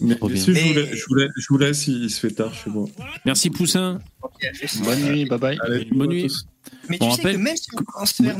Je, 0.00 0.14
vous 0.14 0.28
laisse, 0.28 0.44
je, 0.46 1.04
vous 1.08 1.14
laisse, 1.16 1.30
je 1.36 1.46
vous 1.50 1.58
laisse, 1.58 1.86
il, 1.88 2.08
se 2.10 2.20
fait 2.20 2.30
tard 2.34 2.54
chez 2.54 2.70
moi. 2.70 2.88
Merci 3.24 3.50
Poussin. 3.50 4.00
Bonne 4.84 5.02
nuit, 5.02 5.24
bye 5.24 5.38
bye. 5.38 5.58
Allez, 5.64 5.86
Bonne 5.86 6.10
à 6.10 6.14
nuit. 6.14 6.22
tous. 6.28 6.46
Mais 6.88 6.98
On 7.00 7.08
tu 7.08 7.16
sais 7.16 7.22
rappelle 7.22 7.36
que 7.36 7.40
même 7.42 7.56
si 7.56 7.68
on 7.74 7.82
transfère. 7.82 8.36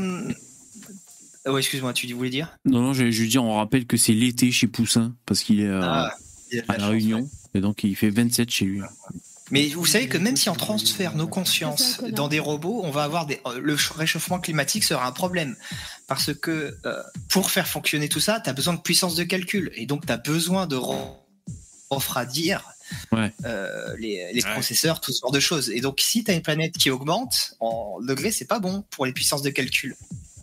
Ah 1.45 1.51
ouais, 1.51 1.59
excuse-moi, 1.59 1.93
tu 1.93 2.11
voulais 2.13 2.29
dire? 2.29 2.57
Non 2.65 2.81
non, 2.81 2.93
j'allais 2.93 3.11
juste 3.11 3.31
dire 3.31 3.43
on 3.43 3.55
rappelle 3.57 3.85
que 3.85 3.97
c'est 3.97 4.13
l'été 4.13 4.51
chez 4.51 4.67
Poussin 4.67 5.15
parce 5.25 5.41
qu'il 5.41 5.59
est 5.61 5.67
euh, 5.67 5.81
Ah, 5.83 6.13
la 6.51 6.61
à 6.61 6.73
la 6.73 6.79
chance, 6.79 6.89
Réunion 6.89 7.29
et 7.53 7.61
donc 7.61 7.83
il 7.83 7.95
fait 7.95 8.09
27 8.09 8.49
chez 8.49 8.65
lui. 8.65 8.81
Mais 9.51 9.67
vous 9.69 9.85
savez 9.85 10.07
que 10.07 10.17
même 10.17 10.35
si 10.35 10.49
on 10.49 10.55
transfère 10.55 11.15
nos 11.15 11.27
consciences 11.27 12.01
dans 12.11 12.27
des 12.27 12.39
robots, 12.39 12.81
on 12.83 12.91
va 12.91 13.03
avoir 13.03 13.25
des... 13.25 13.41
euh, 13.45 13.59
le 13.61 13.75
réchauffement 13.95 14.39
climatique 14.39 14.83
sera 14.83 15.05
un 15.07 15.11
problème. 15.11 15.55
Parce 16.07 16.33
que 16.33 16.77
euh, 16.85 17.03
pour 17.29 17.49
faire 17.51 17.67
fonctionner 17.67 18.09
tout 18.09 18.19
ça, 18.19 18.39
tu 18.39 18.49
as 18.49 18.53
besoin 18.53 18.73
de 18.73 18.79
puissance 18.81 19.15
de 19.15 19.23
calcul. 19.23 19.71
Et 19.75 19.85
donc, 19.85 20.05
tu 20.05 20.11
as 20.11 20.17
besoin 20.17 20.67
de 20.67 20.75
re- 20.75 21.15
refroidir 21.89 22.63
Ouais. 23.11 23.31
euh, 23.45 23.95
les, 23.99 24.33
les 24.33 24.41
processeurs, 24.41 24.99
tout 24.99 25.11
ce 25.11 25.19
genre 25.21 25.31
de 25.31 25.39
choses. 25.39 25.69
Et 25.69 25.79
donc, 25.79 25.99
si 26.01 26.23
tu 26.23 26.31
as 26.31 26.33
une 26.33 26.41
planète 26.41 26.75
qui 26.75 26.89
augmente 26.89 27.53
en 27.59 27.99
degrés, 28.01 28.31
c'est 28.31 28.45
pas 28.45 28.57
bon 28.59 28.83
pour 28.89 29.05
les 29.05 29.13
puissances 29.13 29.43
de 29.43 29.51
calcul. 29.51 29.95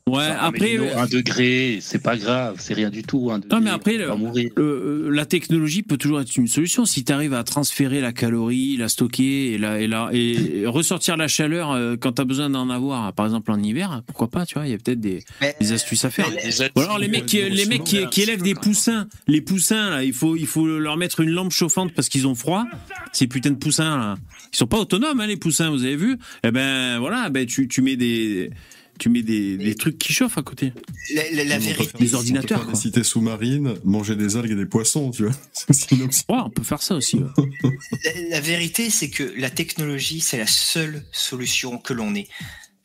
Ouais, 0.09 0.23
après 0.39 0.78
euh, 0.78 0.97
un 0.99 1.07
degré, 1.07 1.78
c'est 1.81 1.99
pas 2.01 2.16
grave, 2.16 2.59
c'est 2.61 2.74
rien 2.74 2.91
du 2.91 3.03
tout. 3.03 3.28
Un 3.33 3.41
Non, 3.51 3.61
mais 3.61 3.70
après, 3.70 3.97
le- 3.97 4.09
euh, 4.57 5.11
la 5.11 5.27
technologie 5.27 5.83
peut 5.83 5.97
toujours 5.97 6.20
être 6.20 6.37
une 6.37 6.47
solution. 6.47 6.85
Si 6.85 7.03
tu 7.03 7.12
arrives 7.12 7.35
à 7.35 7.43
transférer 7.43 8.01
la 8.01 8.12
calorie, 8.12 8.77
la 8.77 8.89
stocker 8.89 9.55
et, 9.55 9.59
la, 9.59 9.81
et, 9.81 9.89
la, 9.89 10.11
et 10.12 10.65
ressortir 10.66 11.16
la 11.16 11.27
chaleur 11.27 11.73
euh, 11.73 11.97
quand 11.97 12.12
tu 12.12 12.23
as 12.23 12.24
besoin 12.24 12.49
d'en 12.49 12.70
avoir, 12.70 13.12
par 13.15 13.27
exemple 13.27 13.51
en 13.51 13.61
hiver, 13.61 14.03
pourquoi 14.07 14.31
pas, 14.31 14.47
tu 14.47 14.55
vois, 14.55 14.69
il 14.69 14.70
y 14.70 14.74
a 14.74 14.78
peut-être 14.78 15.01
des, 15.01 15.24
des 15.61 15.73
astuces 15.73 16.05
à 16.05 16.11
faire. 16.11 16.31
Ou 16.77 16.81
alors 16.81 17.01
les 17.01 17.09
mecs, 17.09 17.27
qui, 17.27 17.43
les 17.43 17.66
mecs 17.66 17.83
qui, 17.83 18.07
qui 18.07 18.23
élèvent 18.23 18.43
des 18.43 18.55
poussins, 18.55 19.09
les 19.27 19.41
poussins, 19.41 19.91
là, 19.91 20.05
il 20.05 20.12
faut, 20.12 20.37
il 20.37 20.47
faut 20.47 20.66
leur 20.78 20.97
mettre 20.97 21.19
une 21.19 21.31
lampe 21.31 21.51
chauffante 21.51 21.93
parce 21.95 22.09
qu'ils 22.09 22.28
ont 22.28 22.37
froid. 22.37 22.65
Ces 23.12 23.27
putains 23.27 23.51
de 23.51 23.57
poussins, 23.57 23.99
là. 23.99 24.15
Ils 24.53 24.57
sont 24.57 24.69
pas 24.69 24.78
autonomes, 24.78 25.19
hein, 25.20 25.27
les 25.27 25.37
poussins, 25.37 25.70
vous 25.70 25.83
avez 25.83 25.97
vu? 25.97 26.16
Eh 26.45 26.53
ben 26.53 27.01
voilà, 27.01 27.28
ben, 27.28 27.45
tu, 27.45 27.66
tu 27.66 27.83
mets 27.83 27.97
des. 27.97 28.51
Tu 28.98 29.09
mets 29.09 29.23
des, 29.23 29.56
des 29.56 29.74
trucs 29.74 29.98
qui 29.98 30.12
chauffent 30.12 30.39
à 30.39 30.43
côté. 30.43 30.73
La, 31.35 31.59
vérité, 31.59 31.98
Des 31.98 32.14
ordinateurs, 32.14 32.59
on 32.59 32.60
peut 32.60 32.66
faire. 32.66 32.74
Des 32.74 32.81
cités 32.81 33.05
sous-marines, 33.05 33.74
manger 33.85 34.16
des 34.16 34.36
algues 34.36 34.52
et 34.52 34.56
des 34.56 34.66
poissons, 34.66 35.10
tu 35.10 35.24
vois. 35.24 35.35
Sinon, 35.70 36.06
Ouais, 36.28 36.39
on 36.44 36.51
peut 36.51 36.62
faire 36.62 36.82
ça 36.82 36.94
aussi. 36.94 37.20
la 38.31 38.40
vérité, 38.40 38.90
c'est 38.90 39.10
que 39.10 39.35
la 39.36 39.51
technologie, 39.51 40.20
c'est 40.20 40.39
la 40.39 40.47
seule 40.47 41.05
solution 41.12 41.78
que 41.78 41.93
l'on 41.93 42.14
ait. 42.14 42.28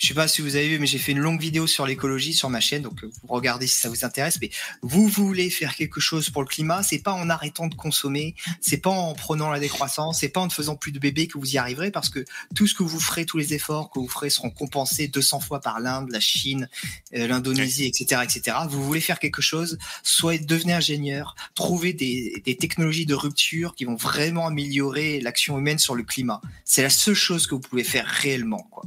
Je 0.01 0.07
sais 0.07 0.13
pas 0.15 0.27
si 0.27 0.41
vous 0.41 0.55
avez 0.55 0.67
vu, 0.67 0.79
mais 0.79 0.87
j'ai 0.87 0.97
fait 0.97 1.11
une 1.11 1.19
longue 1.19 1.39
vidéo 1.39 1.67
sur 1.67 1.85
l'écologie 1.85 2.33
sur 2.33 2.49
ma 2.49 2.59
chaîne, 2.59 2.81
donc 2.81 3.03
euh, 3.03 3.11
vous 3.21 3.35
regardez 3.35 3.67
si 3.67 3.77
ça 3.77 3.87
vous 3.87 4.03
intéresse. 4.03 4.39
Mais 4.41 4.49
vous 4.81 5.07
voulez 5.07 5.51
faire 5.51 5.75
quelque 5.75 5.99
chose 5.99 6.31
pour 6.31 6.41
le 6.41 6.47
climat, 6.47 6.81
c'est 6.81 7.03
pas 7.03 7.13
en 7.13 7.29
arrêtant 7.29 7.67
de 7.67 7.75
consommer, 7.75 8.33
c'est 8.61 8.79
pas 8.79 8.89
en 8.89 9.13
prenant 9.13 9.51
la 9.51 9.59
décroissance, 9.59 10.21
c'est 10.21 10.29
pas 10.29 10.41
en 10.41 10.47
ne 10.47 10.51
faisant 10.51 10.75
plus 10.75 10.91
de 10.91 10.97
bébés 10.97 11.27
que 11.27 11.37
vous 11.37 11.53
y 11.53 11.59
arriverez, 11.59 11.91
parce 11.91 12.09
que 12.09 12.25
tout 12.55 12.65
ce 12.65 12.73
que 12.73 12.81
vous 12.81 12.99
ferez, 12.99 13.27
tous 13.27 13.37
les 13.37 13.53
efforts 13.53 13.91
que 13.91 13.99
vous 13.99 14.07
ferez 14.07 14.31
seront 14.31 14.49
compensés 14.49 15.07
200 15.07 15.39
fois 15.39 15.61
par 15.61 15.79
l'Inde, 15.79 16.09
la 16.09 16.19
Chine, 16.19 16.67
euh, 17.13 17.27
l'Indonésie, 17.27 17.85
etc., 17.85 18.21
etc. 18.23 18.57
Vous 18.67 18.83
voulez 18.83 19.01
faire 19.01 19.19
quelque 19.19 19.43
chose, 19.43 19.77
soit 20.01 20.39
devenez 20.39 20.73
ingénieur, 20.73 21.35
trouvez 21.53 21.93
des, 21.93 22.41
des 22.43 22.57
technologies 22.57 23.05
de 23.05 23.13
rupture 23.13 23.75
qui 23.75 23.85
vont 23.85 23.97
vraiment 23.97 24.47
améliorer 24.47 25.21
l'action 25.21 25.59
humaine 25.59 25.77
sur 25.77 25.93
le 25.93 26.01
climat. 26.01 26.41
C'est 26.65 26.81
la 26.81 26.89
seule 26.89 27.13
chose 27.13 27.45
que 27.45 27.53
vous 27.53 27.61
pouvez 27.61 27.83
faire 27.83 28.07
réellement, 28.07 28.67
quoi. 28.71 28.83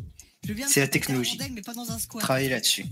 C'est 0.66 0.80
la 0.80 0.88
technologie. 0.88 1.38
Travaillez 2.18 2.48
là-dessus. 2.48 2.86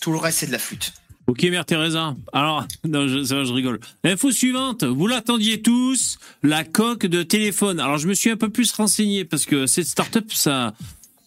Tout 0.00 0.12
le 0.12 0.18
reste, 0.18 0.38
c'est 0.38 0.46
de 0.46 0.52
la 0.52 0.58
flûte. 0.58 0.92
Ok, 1.26 1.42
Mère 1.42 1.66
Teresa. 1.66 2.16
Alors, 2.32 2.66
non, 2.84 3.06
je, 3.06 3.22
ça 3.22 3.36
va, 3.36 3.44
je 3.44 3.52
rigole. 3.52 3.80
Info 4.02 4.30
suivante, 4.30 4.84
vous 4.84 5.06
l'attendiez 5.06 5.60
tous, 5.60 6.18
la 6.42 6.64
coque 6.64 7.06
de 7.06 7.22
téléphone. 7.22 7.80
Alors, 7.80 7.98
je 7.98 8.08
me 8.08 8.14
suis 8.14 8.30
un 8.30 8.36
peu 8.36 8.48
plus 8.48 8.72
renseigné 8.72 9.24
parce 9.24 9.44
que 9.44 9.66
cette 9.66 9.86
start-up, 9.86 10.32
ça, 10.32 10.74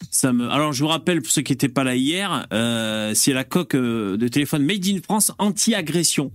ça 0.10 0.34
me. 0.34 0.50
Alors, 0.50 0.74
je 0.74 0.84
vous 0.84 0.90
rappelle 0.90 1.22
pour 1.22 1.32
ceux 1.32 1.44
qui 1.44 1.54
n'étaient 1.54 1.70
pas 1.70 1.84
là 1.84 1.96
hier, 1.96 2.48
euh, 2.52 3.14
c'est 3.14 3.34
la 3.34 3.44
coque 3.44 3.76
euh, 3.76 4.18
de 4.18 4.28
téléphone 4.28 4.64
Made 4.64 4.86
in 4.88 5.02
France 5.04 5.32
anti-agression. 5.38 6.32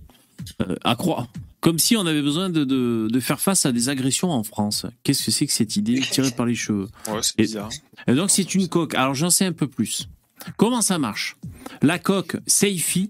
Euh, 0.61 0.75
à 0.83 0.95
croire. 0.95 1.27
Comme 1.59 1.79
si 1.79 1.97
on 1.97 2.05
avait 2.05 2.21
besoin 2.21 2.49
de, 2.49 2.63
de, 2.63 3.07
de 3.11 3.19
faire 3.19 3.39
face 3.41 3.65
à 3.65 3.71
des 3.71 3.89
agressions 3.89 4.29
en 4.31 4.43
France. 4.43 4.85
Qu'est-ce 5.03 5.25
que 5.25 5.31
c'est 5.31 5.47
que 5.47 5.53
cette 5.53 5.75
idée 5.75 5.99
tirée 6.11 6.31
par 6.31 6.45
les 6.45 6.55
cheveux 6.55 6.87
Ouais, 7.07 7.19
c'est 7.21 7.33
Et- 7.39 7.43
bizarre. 7.43 7.69
et 8.07 8.13
donc 8.13 8.29
c'est 8.29 8.53
une 8.55 8.67
coque. 8.67 8.93
Alors 8.95 9.15
j'en 9.15 9.29
sais 9.31 9.45
un 9.45 9.53
peu 9.53 9.67
plus. 9.67 10.07
Comment 10.55 10.81
ça 10.81 10.97
marche? 10.99 11.35
La 11.81 11.97
coque 11.99 12.37
Seifi 12.45 13.09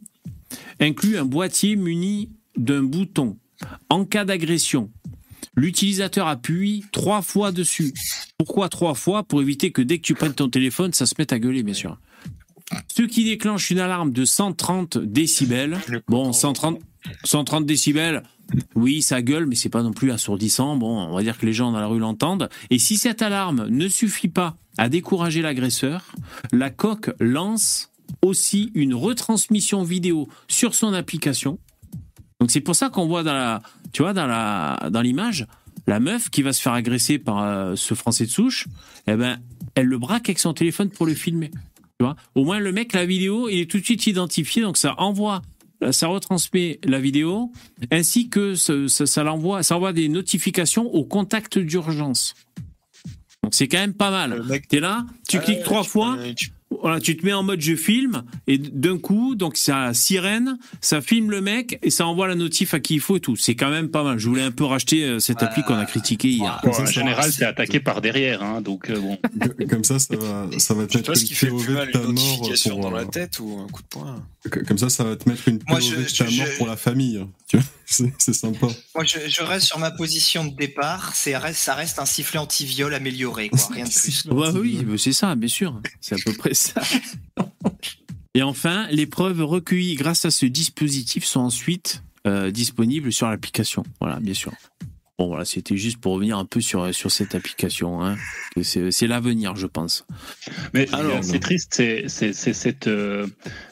inclut 0.80 1.18
un 1.18 1.26
boîtier 1.26 1.76
muni 1.76 2.30
d'un 2.56 2.84
bouton. 2.84 3.38
En 3.90 4.06
cas 4.06 4.24
d'agression, 4.24 4.90
l'utilisateur 5.56 6.28
appuie 6.28 6.86
trois 6.92 7.22
fois 7.22 7.52
dessus. 7.52 7.94
Pourquoi 8.38 8.70
trois 8.70 8.94
fois? 8.94 9.24
Pour 9.24 9.42
éviter 9.42 9.72
que 9.72 9.82
dès 9.82 9.98
que 9.98 10.04
tu 10.04 10.14
prennes 10.14 10.34
ton 10.34 10.50
téléphone, 10.50 10.94
ça 10.94 11.06
se 11.06 11.16
mette 11.20 11.34
à 11.34 11.40
gueuler, 11.40 11.64
bien 11.64 11.74
sûr. 11.74 12.00
Ce 12.94 13.04
qui 13.04 13.24
déclenche 13.24 13.70
une 13.72 13.80
alarme 13.80 14.12
de 14.12 14.26
130 14.26 14.98
décibels. 14.98 15.78
Bon, 16.08 16.34
130, 16.34 16.80
130 17.24 17.66
décibels, 17.66 18.24
oui, 18.76 19.02
ça 19.02 19.22
gueule, 19.22 19.46
mais 19.46 19.56
c'est 19.56 19.70
pas 19.70 19.84
non 19.84 19.94
plus 19.94 20.12
assourdissant. 20.12 20.76
Bon, 20.76 21.00
on 21.00 21.16
va 21.16 21.24
dire 21.24 21.38
que 21.38 21.46
les 21.46 21.54
gens 21.54 21.72
dans 21.72 21.80
la 21.80 21.88
rue 21.88 22.00
l'entendent. 22.00 22.50
Et 22.70 22.80
si 22.80 22.98
cette 22.98 23.22
alarme 23.22 23.68
ne 23.70 23.88
suffit 23.88 24.28
pas 24.28 24.56
à 24.78 24.90
décourager 24.90 25.42
l'agresseur, 25.42 26.06
la 26.52 26.70
coque 26.70 27.12
lance 27.20 27.92
aussi 28.22 28.72
une 28.74 28.94
retransmission 28.94 29.84
vidéo 29.84 30.28
sur 30.48 30.76
son 30.76 30.94
application. 30.94 31.60
Donc 32.40 32.52
c'est 32.52 32.62
pour 32.62 32.76
ça 32.76 32.90
qu'on 32.90 33.08
voit 33.08 33.24
dans 33.24 33.34
la, 33.34 33.62
tu 33.92 34.02
vois, 34.02 34.14
dans 34.14 34.28
la, 34.28 34.90
dans 34.92 35.02
l'image, 35.02 35.48
la 35.88 36.00
meuf 36.00 36.30
qui 36.30 36.42
va 36.42 36.54
se 36.54 36.62
faire 36.62 36.74
agresser 36.74 37.18
par 37.18 37.42
euh, 37.42 37.76
ce 37.76 37.94
Français 37.94 38.26
de 38.26 38.30
souche, 38.30 38.68
eh 39.08 39.16
ben, 39.16 39.40
elle 39.76 39.88
le 39.88 39.98
braque 39.98 40.30
avec 40.30 40.40
son 40.40 40.54
téléphone 40.54 40.90
pour 40.90 41.06
le 41.06 41.14
filmer. 41.14 41.52
Tu 42.00 42.06
vois 42.06 42.16
Au 42.36 42.44
moins 42.44 42.60
le 42.60 42.72
mec, 42.72 42.94
la 42.94 43.06
vidéo, 43.06 43.50
il 43.50 43.60
est 43.60 43.70
tout 43.70 43.80
de 43.80 43.84
suite 43.84 44.06
identifié, 44.06 44.62
donc 44.62 44.78
ça 44.78 44.94
envoie, 45.00 45.42
ça 45.92 46.08
retransmet 46.08 46.80
la 46.84 47.00
vidéo, 47.00 47.52
ainsi 47.92 48.30
que 48.30 48.56
ça, 48.56 48.88
ça 48.88 49.24
l'envoie, 49.24 49.64
ça 49.64 49.78
envoie 49.78 49.94
des 49.94 50.08
notifications 50.08 50.86
au 50.94 51.04
contact 51.04 51.58
d'urgence. 51.58 52.36
Donc 53.44 53.56
c'est 53.56 53.68
quand 53.68 53.80
même 53.80 53.94
pas 53.94 54.12
mal. 54.12 54.44
T'es 54.70 54.80
là, 54.80 55.06
tu 55.28 55.40
cliques 55.40 55.64
trois 55.64 55.84
fois, 55.84 56.18
voilà, 56.70 57.00
tu 57.00 57.16
te 57.16 57.26
mets 57.26 57.34
en 57.34 57.44
mode 57.44 57.62
je 57.62 57.76
filme 57.76 58.24
et 58.46 58.58
d'un 58.58 58.98
coup, 58.98 59.36
donc 59.36 59.58
ça 59.58 59.94
sirène, 59.94 60.58
ça 60.82 61.02
filme 61.02 61.32
le 61.32 61.42
mec 61.42 61.80
et 61.82 61.90
ça 61.90 62.06
envoie 62.06 62.28
la 62.28 62.36
notif 62.36 62.74
à 62.74 62.80
qui 62.80 62.96
il 62.96 63.00
faut 63.00 63.18
et 63.18 63.20
tout. 63.20 63.36
C'est 63.36 63.56
quand 63.56 63.70
même 63.70 63.90
pas 63.90 64.04
mal. 64.04 64.20
Je 64.20 64.28
voulais 64.28 64.44
un 64.44 64.52
peu 64.52 64.66
racheter 64.66 65.04
euh, 65.04 65.20
cette 65.20 65.42
appli 65.44 65.64
qu'on 65.64 65.78
a 65.78 65.86
critiqué 65.86 66.30
hier. 66.30 66.60
Bon, 66.64 66.72
en 66.72 66.86
général, 66.86 67.32
c'est 67.32 67.46
attaqué 67.46 67.80
par 67.80 68.02
derrière, 68.02 68.44
hein, 68.44 68.62
donc 68.62 68.90
euh, 68.90 69.00
bon. 69.00 69.18
Comme 69.70 69.84
ça, 69.84 70.00
ça 70.00 70.16
va, 70.16 70.48
ça 70.58 70.74
va 70.74 70.88
te 70.88 70.98
mettre 70.98 71.12
une 71.12 71.50
POV 71.50 71.68
de 71.68 71.92
ta 71.92 72.00
une 72.00 72.12
mort 72.14 72.52
pour, 72.64 72.80
dans 72.80 72.92
la 72.92 73.02
euh, 73.02 73.06
tête 73.06 73.40
ou 73.40 73.60
un 73.60 73.68
coup 73.68 73.82
de 73.82 73.88
poing. 73.88 74.24
Comme 74.68 74.78
ça, 74.78 74.90
ça 74.90 75.04
va 75.04 75.16
te 75.16 75.30
mettre 75.30 75.48
une 75.48 75.60
POV 75.60 75.80
de 75.80 76.18
ta 76.18 76.26
mort 76.26 76.48
pour 76.58 76.68
la 76.68 76.78
famille. 76.78 77.26
Tu 77.48 77.58
vois, 77.58 77.66
c'est 78.18 78.34
sympa. 78.34 78.68
Moi, 78.94 79.06
je, 79.06 79.20
je 79.28 79.42
reste 79.42 79.68
sur 79.68 79.80
ma 79.80 79.92
position 79.92 80.46
de 80.46 80.56
départ. 80.56 81.14
Reste, 81.26 81.60
ça 81.60 81.76
reste 81.76 82.00
un 82.00 82.06
sifflet 82.06 82.40
anti-viol 82.40 82.94
amélioré, 82.94 83.50
quoi. 83.50 83.60
Rien 83.74 83.86
de 83.86 83.90
plus. 83.90 84.28
Bah 84.28 84.52
oui, 84.54 84.86
c'est 84.98 85.14
ça, 85.14 85.36
bien 85.36 85.48
sûr. 85.48 85.82
C'est 86.02 86.16
à 86.16 86.18
peu 86.24 86.34
près 86.34 86.54
ça. 86.54 86.82
Et 88.34 88.44
enfin, 88.44 88.88
les 88.92 89.08
preuves 89.08 89.42
recueillies 89.42 89.96
grâce 89.96 90.26
à 90.26 90.32
ce 90.32 90.46
dispositif 90.46 91.26
sont 91.26 91.40
ensuite 91.40 92.04
euh, 92.28 92.52
disponibles 92.52 93.12
sur 93.12 93.28
l'application. 93.30 93.84
Voilà, 94.00 94.20
bien 94.20 94.36
sûr. 94.36 94.52
Bon, 95.18 95.30
voilà, 95.30 95.46
c'était 95.46 95.76
juste 95.78 95.98
pour 95.98 96.14
revenir 96.14 96.38
un 96.38 96.46
peu 96.46 96.62
sur, 96.62 96.94
sur 96.94 97.12
cette 97.12 97.34
application. 97.34 98.04
Hein. 98.04 98.18
C'est 98.62 98.92
c'est 98.92 99.08
l'avenir, 99.08 99.56
je 99.56 99.66
pense. 99.66 100.06
Mais 100.76 100.88
Alors, 100.94 101.24
c'est 101.24 101.40
triste, 101.40 101.74
c'est 101.74 102.04
c'est 102.08 102.34
c'est 102.34 102.54
cette 102.54 102.86
euh, 102.86 103.26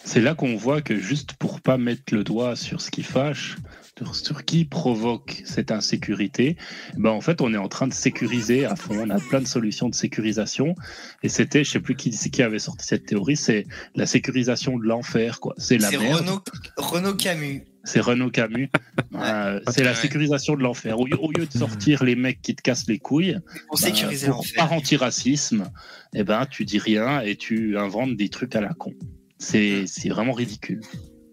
c'est 0.03 0.21
là 0.21 0.33
qu'on 0.33 0.55
voit 0.55 0.81
que 0.81 0.97
juste 0.97 1.33
pour 1.33 1.61
pas 1.61 1.77
mettre 1.77 2.15
le 2.15 2.23
doigt 2.23 2.55
sur 2.55 2.81
ce 2.81 2.89
qui 2.89 3.03
fâche, 3.03 3.57
sur, 3.95 4.15
sur 4.15 4.43
qui 4.43 4.65
provoque 4.65 5.43
cette 5.45 5.69
insécurité, 5.69 6.57
ben 6.97 7.11
en 7.11 7.21
fait 7.21 7.41
on 7.41 7.53
est 7.53 7.57
en 7.57 7.67
train 7.67 7.87
de 7.87 7.93
sécuriser 7.93 8.65
à 8.65 8.75
fond. 8.75 8.95
On 9.05 9.11
a 9.11 9.19
plein 9.19 9.41
de 9.41 9.47
solutions 9.47 9.87
de 9.87 9.95
sécurisation 9.95 10.73
et 11.21 11.29
c'était, 11.29 11.63
je 11.63 11.69
sais 11.69 11.79
plus 11.79 11.95
qui 11.95 12.09
qui 12.09 12.41
avait 12.41 12.57
sorti 12.57 12.87
cette 12.87 13.05
théorie, 13.05 13.37
c'est 13.37 13.67
la 13.93 14.07
sécurisation 14.07 14.79
de 14.79 14.83
l'enfer 14.85 15.39
quoi. 15.39 15.53
C'est 15.59 15.77
la 15.77 15.91
C'est 15.91 15.99
merde. 15.99 16.21
Renaud, 16.21 16.43
Renaud 16.77 17.13
Camus. 17.13 17.65
C'est 17.85 17.99
Renaud 18.01 18.29
Camus. 18.31 18.69
Euh, 19.15 19.59
c'est 19.71 19.83
la 19.83 19.93
sécurisation 19.95 20.55
de 20.55 20.61
l'enfer. 20.63 20.99
Au, 20.99 21.05
lieu- 21.05 21.19
au 21.19 21.31
lieu 21.31 21.45
de 21.45 21.51
sortir 21.57 22.03
les 22.03 22.15
mecs 22.15 22.41
qui 22.41 22.55
te 22.55 22.61
cassent 22.61 22.87
les 22.87 22.99
couilles, 22.99 23.37
Pour 23.69 23.79
bah, 23.79 23.87
pour- 24.31 24.45
par 24.55 24.73
antiracisme, 24.73 25.71
eh 26.13 26.23
ben, 26.23 26.45
tu 26.47 26.65
dis 26.65 26.79
rien 26.79 27.21
et 27.21 27.35
tu 27.35 27.77
inventes 27.77 28.15
des 28.17 28.29
trucs 28.29 28.55
à 28.55 28.61
la 28.61 28.73
con. 28.73 28.93
C'est 29.37 29.85
c'est 29.87 30.09
vraiment 30.09 30.33
ridicule. 30.33 30.81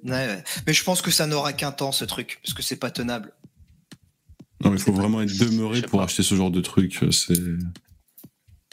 Ouais, 0.04 0.10
ouais. 0.12 0.44
Mais 0.66 0.72
je 0.72 0.82
pense 0.84 1.00
que 1.02 1.10
ça 1.10 1.26
n'aura 1.26 1.52
qu'un 1.52 1.72
temps 1.72 1.92
ce 1.92 2.04
truc, 2.04 2.38
parce 2.42 2.52
que 2.54 2.62
c'est 2.62 2.76
pas 2.76 2.90
tenable. 2.90 3.32
Non, 4.64 4.70
mais 4.70 4.76
il 4.76 4.82
faut 4.82 4.92
vraiment 4.92 5.22
être 5.22 5.36
demeuré 5.38 5.82
pour 5.82 6.02
acheter 6.02 6.22
ce 6.22 6.34
genre 6.34 6.50
de 6.50 6.60
truc. 6.60 7.00
C'est. 7.10 7.34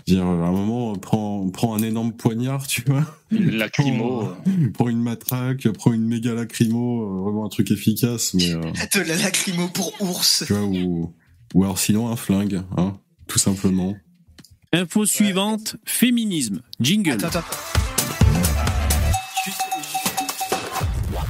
Dire, 0.09 0.25
à 0.25 0.29
un 0.29 0.51
moment, 0.51 0.95
prends, 0.95 1.47
prends 1.51 1.75
un 1.75 1.83
énorme 1.83 2.13
poignard, 2.13 2.65
tu 2.65 2.81
vois. 2.87 3.05
Une 3.29 3.51
lacrymo. 3.57 4.29
Prends, 4.73 4.89
une 4.89 5.01
matraque, 5.03 5.67
prends 5.69 5.93
une 5.93 6.05
méga 6.05 6.33
lacrymo, 6.33 7.03
euh, 7.03 7.21
vraiment 7.23 7.45
un 7.45 7.49
truc 7.49 7.69
efficace, 7.69 8.33
mais. 8.33 8.49
euh, 8.49 8.59
De 8.95 9.01
la 9.01 9.15
lacrymo 9.17 9.67
pour 9.67 9.93
ours. 10.01 10.43
tu 10.47 10.53
vois, 10.53 10.63
ou, 10.63 11.13
ou 11.53 11.63
alors 11.63 11.77
sinon 11.77 12.09
un 12.09 12.15
flingue, 12.15 12.61
hein, 12.77 12.97
tout 13.27 13.37
simplement. 13.37 13.95
Info 14.73 15.05
suivante, 15.05 15.75
féminisme. 15.85 16.61
Jingle. 16.79 17.11
Attends, 17.23 17.27
attends. 17.39 17.57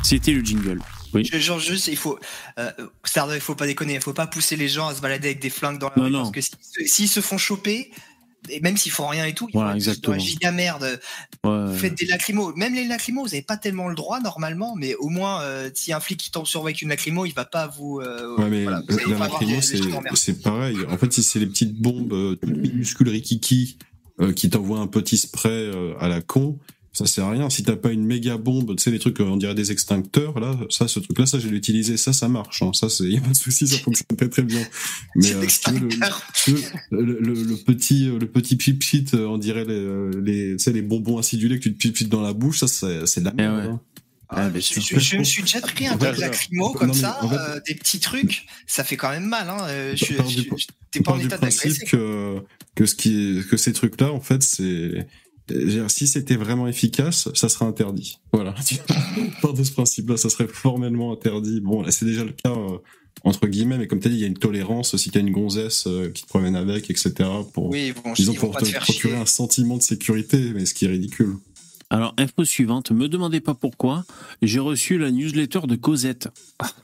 C'était 0.03 0.31
le 0.31 0.41
jingle. 0.43 0.80
Oui. 1.14 1.26
Je- 1.26 1.38
Genre 1.39 1.60
juste, 1.60 1.88
il 1.88 1.97
faut, 1.97 2.19
euh, 2.60 2.72
Sardin, 3.03 3.35
il 3.35 3.41
faut 3.41 3.56
pas 3.56 3.65
déconner, 3.65 3.95
il 3.95 4.01
faut 4.01 4.14
pas 4.14 4.27
pousser 4.27 4.56
les 4.56 4.68
gens 4.68 4.88
à 4.88 4.95
se 4.95 5.01
balader 5.01 5.30
avec 5.30 5.41
des 5.41 5.49
flingues 5.49 5.80
dans 5.80 5.88
la 5.89 5.93
Non, 5.97 6.03
rue, 6.06 6.11
non. 6.11 6.31
parce 6.31 6.49
que 6.49 6.85
s'ils 6.85 7.10
se 7.10 7.19
font 7.19 7.38
choper, 7.38 7.91
et 8.49 8.60
même 8.61 8.78
s'ils 8.78 8.91
font 8.91 9.07
rien 9.07 9.26
et 9.26 9.34
tout, 9.34 9.48
ils 9.49 9.53
Voilà, 9.53 9.72
font 9.72 9.76
exactement. 9.76 10.16
une 10.16 10.22
giga 10.22 10.52
merde. 10.52 10.99
Ouais. 11.44 11.74
Faites 11.76 11.95
des 11.98 12.06
lacrymos. 12.06 12.53
Même 12.56 12.74
les 12.74 12.86
lacrymos, 12.88 13.24
vous 13.24 13.34
avez 13.34 13.41
pas 13.44 13.57
tellement 13.57 13.88
le 13.90 13.95
droit 13.95 14.20
normalement, 14.22 14.76
mais 14.78 14.95
au 14.95 15.10
moins, 15.10 15.41
euh, 15.41 15.70
si 15.74 15.91
un 15.94 15.99
flic 15.99 16.20
qui 16.20 16.32
tombe 16.32 16.45
sur 16.45 16.61
vous 16.61 16.68
avec 16.68 16.82
une 16.82 16.90
lacrymo, 16.90 17.26
il 17.26 17.34
va 17.34 17.45
pas 17.45 17.68
vous. 17.68 17.99
euh, 17.99 18.38
Ouais, 18.38 18.49
mais 18.49 18.64
voilà, 18.64 18.82
vous 18.88 18.98
allez 18.98 19.11
la 19.11 19.18
lacrymo, 19.20 19.61
c'est 20.16 20.41
pareil. 20.41 20.78
En 20.90 20.98
fait, 20.98 21.11
si 21.11 21.24
c'est 21.24 21.40
les 21.40 21.48
petites 21.48 21.76
bombes 21.76 22.14
euh, 22.14 22.36
toutes 22.36 22.57
minuscules 22.57 23.10
rikiki 23.10 23.78
euh, 24.22 24.34
qui 24.34 24.49
t'envoient 24.49 24.80
un 24.80 24.88
petit 24.88 25.18
spray 25.18 25.52
euh, 25.52 25.94
à 25.99 26.07
la 26.07 26.22
con, 26.22 26.57
ça 27.00 27.06
sert 27.14 27.26
à 27.26 27.32
rien. 27.32 27.50
Si 27.50 27.64
t'as 27.64 27.76
pas 27.76 27.92
une 27.92 28.06
méga 28.06 28.38
bombe, 28.38 28.76
tu 28.76 28.84
sais, 28.84 28.92
les 28.92 29.00
trucs, 29.00 29.20
euh, 29.20 29.24
on 29.26 29.38
dirait 29.38 29.56
des 29.56 29.72
extincteurs, 29.72 30.40
là, 30.40 30.58
ça, 30.70 30.88
ce 30.88 31.00
truc-là, 31.00 31.26
ça, 31.26 31.40
j'ai 31.40 31.50
utilisé, 31.50 31.98
ça, 31.98 32.14
ça 32.14 32.28
marche. 32.28 32.62
Hein. 32.62 32.72
Ça, 32.74 32.90
c'est, 32.90 33.06
y 33.06 33.18
a 33.18 33.22
pas 33.22 33.30
de 33.32 33.36
souci, 33.36 33.68
ça 33.68 33.78
fonctionne 33.80 34.16
très 34.18 34.30
très 34.30 34.44
bien. 34.44 34.62
Mais 35.16 35.34
euh, 35.34 35.48
si 35.48 35.60
tu 35.62 35.72
veux, 35.72 35.80
le, 35.80 35.90
si 35.92 36.44
tu 36.44 36.52
veux, 36.52 36.62
le, 37.02 37.20
le- 37.20 37.44
le 37.44 37.56
petit, 37.58 38.08
euh, 38.10 38.20
le 38.20 38.28
petit 38.28 38.56
pipchit, 38.56 39.06
euh, 39.14 39.26
on 39.28 39.38
dirait 39.38 39.66
les, 39.66 40.12
les, 40.22 40.52
tu 40.58 40.64
sais, 40.64 40.72
les 40.74 40.82
bonbons 40.82 41.18
acidulés 41.18 41.58
que 41.58 41.64
tu 41.64 41.74
te 41.74 41.78
pipchites 41.80 42.10
dans 42.10 42.22
la 42.22 42.34
bouche, 42.34 42.60
ça, 42.60 42.68
c'est 42.68 43.06
c'est 43.08 43.22
de 43.22 43.26
la 43.26 43.34
merde. 43.34 43.56
hein. 43.72 43.82
Ah, 44.32 44.48
bien 44.50 44.62
Je, 44.62 45.00
je 45.00 45.18
me 45.18 45.24
suis 45.24 45.42
déjà 45.42 45.60
pris 45.60 45.88
un 45.88 45.98
peu 45.98 46.12
de 46.12 46.20
lacrymo 46.22 46.72
comme 46.74 46.94
ça, 46.94 47.18
en 47.24 47.30
fait- 47.30 47.36
euh, 47.36 47.60
des 47.68 47.74
petits 47.74 48.00
trucs, 48.00 48.46
ça 48.68 48.84
fait 48.84 48.96
quand 48.96 49.10
même 49.10 49.26
mal. 49.26 49.50
Hein. 49.50 49.66
je, 49.96 50.06
je- 50.06 50.14
je- 50.56 50.66
T'es 50.92 51.02
pas 51.02 51.14
en 51.14 51.20
état 51.20 51.38
principe 51.40 51.64
d'agresser. 51.64 51.86
que 51.88 52.36
que 52.76 52.86
ce 52.86 52.94
qui 52.96 53.40
est, 53.40 53.48
que 53.50 53.58
ces 53.58 53.74
trucs 53.74 54.00
là 54.02 54.12
en 54.12 54.22
fait 54.22 54.42
c'est 54.44 54.64
je 54.64 55.04
si 55.88 56.08
c'était 56.08 56.36
vraiment 56.36 56.68
efficace 56.68 57.30
ça 57.34 57.50
serait 57.50 57.66
interdit. 57.66 58.20
Voilà. 58.34 58.54
Part 59.42 59.54
de 59.54 59.64
ce 59.64 59.72
principe 59.72 60.10
là 60.10 60.18
ça 60.18 60.30
serait 60.30 60.48
formellement 60.48 61.12
interdit. 61.14 61.62
Bon 61.62 61.82
là 61.82 61.92
c'est 61.92 62.06
déjà 62.06 62.24
le 62.24 62.32
cas 62.32 62.52
euh, 62.52 62.78
entre 63.24 63.48
guillemets 63.48 63.78
mais 63.78 63.88
comme 63.88 64.00
tu 64.00 64.10
dit 64.10 64.16
il 64.16 64.22
y 64.22 64.24
a 64.24 64.28
une 64.28 64.38
tolérance 64.38 64.96
si 64.96 65.10
t'as 65.12 65.20
une 65.20 65.32
gonzesse 65.32 65.86
euh, 65.88 66.10
qui 66.10 66.24
te 66.24 66.28
promène 66.28 66.56
avec 66.56 66.90
etc 66.90 67.12
pour 67.54 67.70
Oui, 67.70 67.94
bon, 68.04 68.14
disons 68.14 68.34
pour 68.34 68.56
te 68.56 68.64
procurer 68.72 69.14
chier. 69.14 69.16
un 69.16 69.26
sentiment 69.26 69.78
de 69.78 69.82
sécurité 69.82 70.52
mais 70.54 70.66
ce 70.66 70.74
qui 70.74 70.86
est 70.86 70.90
ridicule 70.90 71.36
Alors, 71.91 72.14
info 72.18 72.45
suivante, 72.45 72.91
me 72.91 73.07
demandez 73.07 73.40
pas 73.40 73.56
pourquoi, 73.56 74.06
j'ai 74.44 74.60
reçu 74.60 74.99
la 74.99 75.10
newsletter 75.10 75.61
de 75.68 75.76
Cosette. 75.76 76.30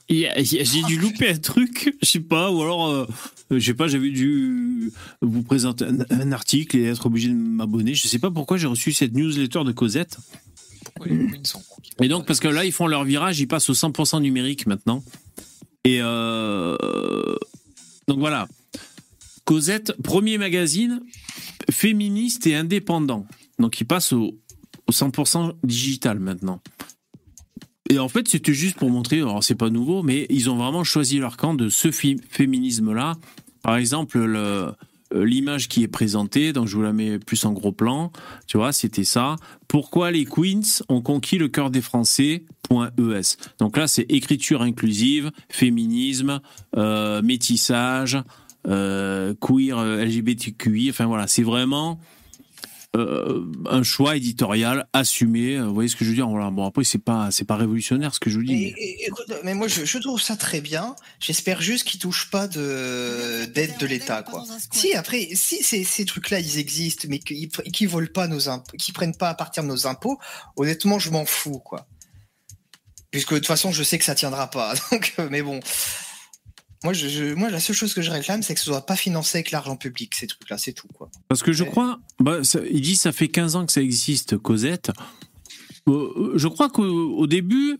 Il 0.08 0.28
il 0.36 0.44
J'ai 0.44 0.82
dû 0.82 0.98
louper 0.98 1.28
un 1.28 1.38
truc, 1.38 1.94
je 2.02 2.08
sais 2.08 2.20
pas, 2.20 2.50
ou 2.50 2.60
alors, 2.60 2.88
euh, 2.88 3.06
je 3.50 3.58
sais 3.60 3.74
pas, 3.74 3.86
j'avais 3.86 4.10
dû 4.10 4.92
vous 5.22 5.42
présenter 5.44 5.84
un, 5.84 5.98
un 6.10 6.32
article 6.32 6.76
et 6.76 6.84
être 6.84 7.06
obligé 7.06 7.28
de 7.28 7.34
m'abonner. 7.34 7.94
Je 7.94 8.08
sais 8.08 8.18
pas 8.18 8.32
pourquoi 8.32 8.56
j'ai 8.56 8.66
reçu 8.66 8.92
cette 8.92 9.14
newsletter 9.14 9.62
de 9.62 9.70
Cosette. 9.72 10.18
Et 12.00 12.08
donc, 12.08 12.26
parce 12.26 12.40
que 12.40 12.48
là, 12.48 12.64
ils 12.64 12.72
font 12.72 12.86
leur 12.86 13.04
virage, 13.04 13.38
ils 13.38 13.46
passent 13.46 13.70
au 13.70 13.74
100% 13.74 14.20
numérique 14.22 14.66
maintenant. 14.66 15.04
Et 15.84 15.98
euh, 16.00 16.76
donc 18.08 18.18
voilà. 18.18 18.48
Cosette, 19.44 19.92
premier 20.02 20.38
magazine 20.38 21.00
féministe 21.70 22.46
et 22.46 22.56
indépendant. 22.56 23.26
Donc, 23.58 23.80
ils 23.80 23.86
passent 23.86 24.12
au, 24.12 24.24
au 24.24 24.45
100% 24.90 25.52
digital 25.64 26.18
maintenant. 26.18 26.60
Et 27.88 27.98
en 27.98 28.08
fait, 28.08 28.26
c'était 28.28 28.52
juste 28.54 28.76
pour 28.76 28.90
montrer, 28.90 29.18
alors 29.18 29.44
c'est 29.44 29.54
pas 29.54 29.70
nouveau, 29.70 30.02
mais 30.02 30.26
ils 30.28 30.50
ont 30.50 30.56
vraiment 30.56 30.82
choisi 30.84 31.18
leur 31.18 31.36
camp 31.36 31.54
de 31.54 31.68
ce 31.68 31.90
féminisme-là. 31.92 33.14
Par 33.62 33.76
exemple, 33.76 34.18
le- 34.18 34.72
euh, 35.14 35.24
l'image 35.24 35.68
qui 35.68 35.84
est 35.84 35.88
présentée, 35.88 36.52
donc 36.52 36.66
je 36.66 36.74
vous 36.76 36.82
la 36.82 36.92
mets 36.92 37.20
plus 37.20 37.44
en 37.44 37.52
gros 37.52 37.70
plan, 37.70 38.10
tu 38.48 38.56
vois, 38.56 38.72
c'était 38.72 39.04
ça. 39.04 39.36
Pourquoi 39.68 40.10
les 40.10 40.24
Queens 40.24 40.82
ont 40.88 41.00
conquis 41.00 41.38
le 41.38 41.46
cœur 41.46 41.70
des 41.70 41.80
Français 41.80 42.44
.es. 42.70 43.36
Donc 43.60 43.76
là, 43.76 43.86
c'est 43.86 44.02
écriture 44.08 44.62
inclusive, 44.62 45.30
féminisme, 45.48 46.40
euh, 46.76 47.22
métissage, 47.22 48.18
euh, 48.66 49.32
queer, 49.40 49.78
LGBTQI. 49.78 50.90
Enfin 50.90 51.06
voilà, 51.06 51.28
c'est 51.28 51.44
vraiment 51.44 52.00
euh, 52.96 53.44
un 53.68 53.82
choix 53.82 54.16
éditorial 54.16 54.88
assumé. 54.92 55.58
Vous 55.58 55.74
voyez 55.74 55.88
ce 55.88 55.96
que 55.96 56.04
je 56.04 56.10
veux 56.10 56.16
dire 56.16 56.28
Voilà. 56.28 56.50
Bon 56.50 56.64
après, 56.66 56.84
c'est 56.84 56.98
pas 56.98 57.30
c'est 57.30 57.44
pas 57.44 57.56
révolutionnaire 57.56 58.14
ce 58.14 58.20
que 58.20 58.30
je 58.30 58.36
vous 58.38 58.44
dis. 58.44 58.74
Mais- 58.76 58.96
écoute, 59.06 59.32
mais 59.44 59.54
moi 59.54 59.68
je, 59.68 59.84
je 59.84 59.98
trouve 59.98 60.20
ça 60.20 60.36
très 60.36 60.60
bien. 60.60 60.96
J'espère 61.20 61.60
juste 61.60 61.84
qu'ils 61.84 62.00
touchent 62.00 62.30
pas 62.30 62.48
de 62.48 63.44
d'aide 63.54 63.76
de 63.78 63.86
l'État, 63.86 64.22
quoi. 64.22 64.44
Si 64.72 64.94
après, 64.94 65.28
si 65.34 65.62
ces, 65.62 65.84
ces 65.84 66.04
trucs-là 66.04 66.40
ils 66.40 66.58
existent, 66.58 67.06
mais 67.08 67.18
qu'ils 67.18 67.48
qu'ils 67.48 67.88
volent 67.88 68.08
pas 68.12 68.26
nos 68.28 68.48
impôts, 68.48 68.76
qu'ils 68.76 68.94
prennent 68.94 69.16
pas 69.16 69.28
à 69.30 69.34
partir 69.34 69.62
de 69.62 69.68
nos 69.68 69.86
impôts, 69.86 70.18
honnêtement, 70.56 70.98
je 70.98 71.10
m'en 71.10 71.24
fous, 71.26 71.58
quoi. 71.58 71.86
Puisque 73.10 73.32
de 73.32 73.38
toute 73.38 73.46
façon, 73.46 73.72
je 73.72 73.82
sais 73.82 73.98
que 73.98 74.04
ça 74.04 74.14
tiendra 74.14 74.50
pas. 74.50 74.74
Donc, 74.90 75.14
euh, 75.18 75.28
mais 75.30 75.42
bon. 75.42 75.60
Moi, 76.84 76.92
je, 76.92 77.08
je- 77.08 77.34
moi, 77.34 77.50
la 77.50 77.58
seule 77.60 77.74
chose 77.76 77.94
que 77.94 78.02
je 78.02 78.10
réclame, 78.10 78.42
c'est 78.42 78.54
que 78.54 78.60
ce 78.60 78.66
soit 78.66 78.84
pas 78.86 78.96
financé 78.96 79.38
avec 79.38 79.50
l'argent 79.50 79.76
public, 79.76 80.14
ces 80.14 80.26
trucs-là, 80.26 80.58
c'est 80.58 80.72
tout, 80.72 80.88
quoi. 80.94 81.10
Parce 81.28 81.42
que 81.42 81.52
je 81.52 81.64
crois, 81.64 81.98
bah, 82.20 82.44
ça- 82.44 82.60
il 82.70 82.80
dit 82.80 82.96
ça 82.96 83.12
fait 83.12 83.28
15 83.28 83.56
ans 83.56 83.66
que 83.66 83.72
ça 83.72 83.82
existe, 83.82 84.36
Cosette. 84.36 84.90
Euh, 85.88 86.32
je 86.36 86.48
crois 86.48 86.68
qu'au 86.68 86.84
au 86.84 87.26
début, 87.26 87.78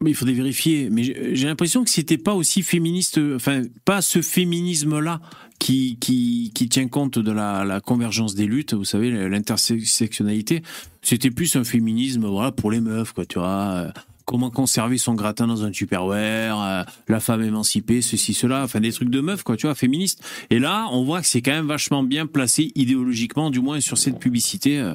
mais 0.00 0.10
il 0.10 0.14
faudrait 0.14 0.34
vérifier, 0.34 0.88
mais 0.90 1.02
j'ai 1.04 1.34
j'ai 1.36 1.46
l'impression 1.46 1.84
que 1.84 1.90
c'était 1.90 2.18
pas 2.18 2.34
aussi 2.34 2.62
féministe, 2.62 3.18
enfin, 3.36 3.62
pas 3.84 4.02
ce 4.02 4.20
féminisme-là 4.22 5.20
qui, 5.58 5.96
qui, 6.00 6.50
qui 6.54 6.68
tient 6.68 6.88
compte 6.88 7.18
de 7.18 7.30
la, 7.32 7.64
la 7.64 7.80
convergence 7.80 8.34
des 8.34 8.46
luttes, 8.46 8.74
vous 8.74 8.84
savez, 8.84 9.10
l'intersectionnalité. 9.28 10.62
C'était 11.02 11.30
plus 11.30 11.54
un 11.56 11.64
féminisme, 11.64 12.26
voilà, 12.26 12.52
pour 12.52 12.70
les 12.70 12.80
meufs, 12.80 13.12
quoi, 13.12 13.26
tu 13.26 13.38
vois. 13.38 13.92
Comment 14.32 14.50
conserver 14.50 14.96
son 14.96 15.12
gratin 15.12 15.46
dans 15.46 15.62
un 15.62 15.70
tupperware, 15.70 16.58
euh, 16.58 16.82
la 17.06 17.20
femme 17.20 17.42
émancipée, 17.42 18.00
ceci, 18.00 18.32
cela, 18.32 18.64
enfin 18.64 18.80
des 18.80 18.90
trucs 18.90 19.10
de 19.10 19.20
meufs, 19.20 19.42
quoi, 19.42 19.58
tu 19.58 19.66
vois, 19.66 19.74
féministes. 19.74 20.24
Et 20.48 20.58
là, 20.58 20.88
on 20.90 21.04
voit 21.04 21.20
que 21.20 21.26
c'est 21.26 21.42
quand 21.42 21.50
même 21.50 21.66
vachement 21.66 22.02
bien 22.02 22.26
placé 22.26 22.72
idéologiquement, 22.74 23.50
du 23.50 23.60
moins 23.60 23.80
sur 23.80 23.98
cette 23.98 24.18
publicité. 24.18 24.80
euh, 24.80 24.94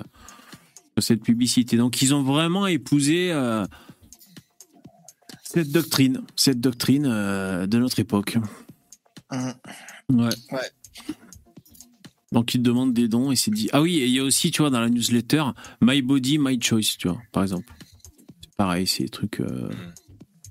sur 0.98 1.04
cette 1.04 1.22
publicité. 1.24 1.78
Donc 1.78 2.02
ils 2.02 2.16
ont 2.16 2.24
vraiment 2.24 2.66
épousé 2.66 3.32
euh, 3.32 3.64
cette 5.44 5.72
doctrine, 5.72 6.22
cette 6.36 6.60
doctrine 6.60 7.06
euh, 7.08 7.68
de 7.68 7.78
notre 7.78 8.00
époque. 8.00 8.38
Mhm. 9.32 9.54
Ouais. 10.14 10.30
Ouais. 10.52 10.72
Donc 12.32 12.56
ils 12.56 12.58
te 12.58 12.64
demandent 12.64 12.94
des 12.94 13.08
dons 13.08 13.32
et 13.32 13.36
c'est 13.36 13.52
dit. 13.52 13.70
Ah 13.74 13.82
oui, 13.82 13.98
et 13.98 14.06
il 14.08 14.12
y 14.12 14.20
a 14.20 14.24
aussi, 14.24 14.50
tu 14.50 14.64
vois, 14.64 14.72
dans 14.72 14.82
la 14.82 14.90
newsletter, 14.90 15.44
My 15.82 16.02
Body, 16.02 16.40
My 16.40 16.60
Choice, 16.60 16.98
tu 16.98 17.08
vois, 17.08 17.20
par 17.32 17.44
exemple. 17.44 17.72
Pareil, 18.58 18.88
c'est 18.88 19.04
des 19.04 19.10
trucs. 19.10 19.40
euh, 19.40 19.70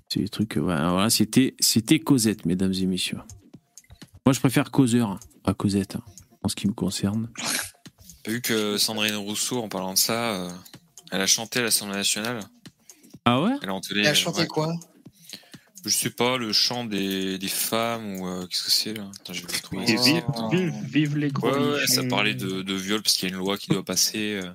c'est 0.09 0.21
des 0.21 0.29
trucs. 0.29 0.57
euh, 0.57 0.61
voilà, 0.61 1.11
c'était, 1.11 1.55
c'était 1.59 1.99
Cosette, 1.99 2.47
mesdames 2.47 2.73
et 2.73 2.87
messieurs. 2.87 3.19
Moi, 4.25 4.33
je 4.33 4.41
préfère 4.41 4.71
Causeur 4.71 5.19
à 5.45 5.55
Cosette, 5.55 5.97
hein, 5.97 6.03
en 6.43 6.49
ce 6.49 6.55
qui 6.57 6.67
me 6.69 6.73
concerne. 6.73 7.29
T'as 8.23 8.31
vu 8.31 8.41
que 8.41 8.77
Sandrine 8.79 9.17
Rousseau, 9.17 9.63
en 9.63 9.69
parlant 9.69 9.93
de 9.93 9.99
ça, 9.99 10.35
euh, 10.35 10.51
elle 11.13 11.21
a 11.21 11.27
chanté 11.27 11.61
à 11.61 11.63
l'Assemblée 11.63 11.97
nationale. 11.97 12.41
Ah 13.25 13.41
ouais? 13.43 13.53
Elle 13.63 13.69
a 13.71 13.75
entonné. 13.75 14.01
Elle 14.01 14.07
a 14.09 14.15
chanté 14.15 14.41
ouais. 14.43 14.47
quoi? 14.47 14.75
Je 15.85 15.91
sais 15.91 16.11
pas, 16.11 16.37
le 16.37 16.53
chant 16.53 16.85
des, 16.85 17.39
des 17.39 17.47
femmes 17.49 18.17
ou 18.21 18.27
euh, 18.27 18.47
qu'est-ce 18.49 18.65
que 18.65 18.71
c'est 18.73 18.95
là? 18.95 19.09
Attends. 19.21 19.33
Et 19.35 19.97
vive, 19.97 20.25
vive, 20.51 20.75
vive 20.85 21.17
les 21.17 21.31
gros 21.31 21.49
ouais, 21.49 21.87
ça 21.87 22.03
parlait 22.03 22.35
de, 22.35 22.63
de 22.63 22.75
viol 22.75 23.03
parce 23.03 23.17
qu'il 23.17 23.29
y 23.29 23.33
a 23.33 23.35
une 23.37 23.41
loi 23.41 23.57
qui 23.57 23.69
doit 23.69 23.85
passer. 23.85 24.41
euh. 24.43 24.51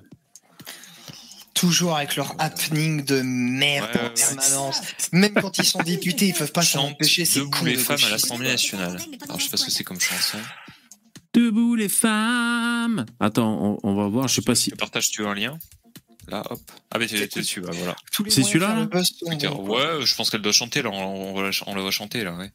Toujours 1.62 1.96
avec 1.96 2.16
leur 2.16 2.34
happening 2.40 3.04
de 3.04 3.22
merde 3.22 3.88
Ouais, 3.94 4.00
en 4.06 4.10
permanence. 4.10 4.80
Même 5.12 5.32
quand 5.34 5.58
ils 5.58 5.64
sont 5.64 5.78
députés, 5.80 6.26
ils 6.26 6.34
peuvent 6.34 6.50
pas 6.50 6.62
s'en 6.62 6.88
empêcher. 6.88 7.24
C'est 7.24 7.40
les 7.64 7.76
de 7.76 7.78
femmes 7.78 8.02
à 8.04 8.10
l'Assemblée 8.10 8.48
nationale. 8.48 8.98
Alors 9.28 9.38
je 9.38 9.44
sais 9.44 9.50
pas 9.50 9.56
ce 9.56 9.66
que 9.66 9.70
c'est 9.70 9.84
comme 9.84 10.00
chanson. 10.00 10.38
Debout 11.34 11.76
les 11.76 11.88
femmes. 11.88 13.06
Attends, 13.20 13.78
on, 13.84 13.88
on 13.88 13.94
va 13.94 14.08
voir. 14.08 14.26
Je 14.26 14.34
sais 14.34 14.42
pas 14.42 14.56
si. 14.56 14.72
Partage 14.72 15.12
tu 15.12 15.22
veux 15.22 15.28
un 15.28 15.34
lien? 15.36 15.56
Là, 16.26 16.42
hop. 16.50 16.60
Ah 16.92 16.98
mais 16.98 17.06
t'es 17.06 17.28
dessus, 17.28 17.60
bah 17.60 17.70
voilà. 17.72 17.94
C'est 18.28 18.42
celui-là. 18.42 18.88
Ouais, 19.60 20.04
je 20.04 20.14
pense 20.16 20.30
qu'elle 20.30 20.42
doit 20.42 20.50
chanter 20.50 20.82
là. 20.82 20.90
On, 20.92 21.36
on, 21.38 21.50
on 21.66 21.74
la 21.76 21.80
voit 21.80 21.90
chanter 21.92 22.24
là, 22.24 22.34
ouais. 22.34 22.50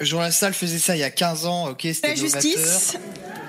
Jean 0.00 0.20
Lassalle 0.20 0.54
faisait 0.54 0.78
ça 0.78 0.94
il 0.96 1.00
y 1.00 1.02
a 1.04 1.10
15 1.10 1.46
ans, 1.46 1.68
ok, 1.70 1.80
c'était 1.82 2.14
La 2.14 2.14
novateur. 2.14 2.42
justice. 2.42 2.96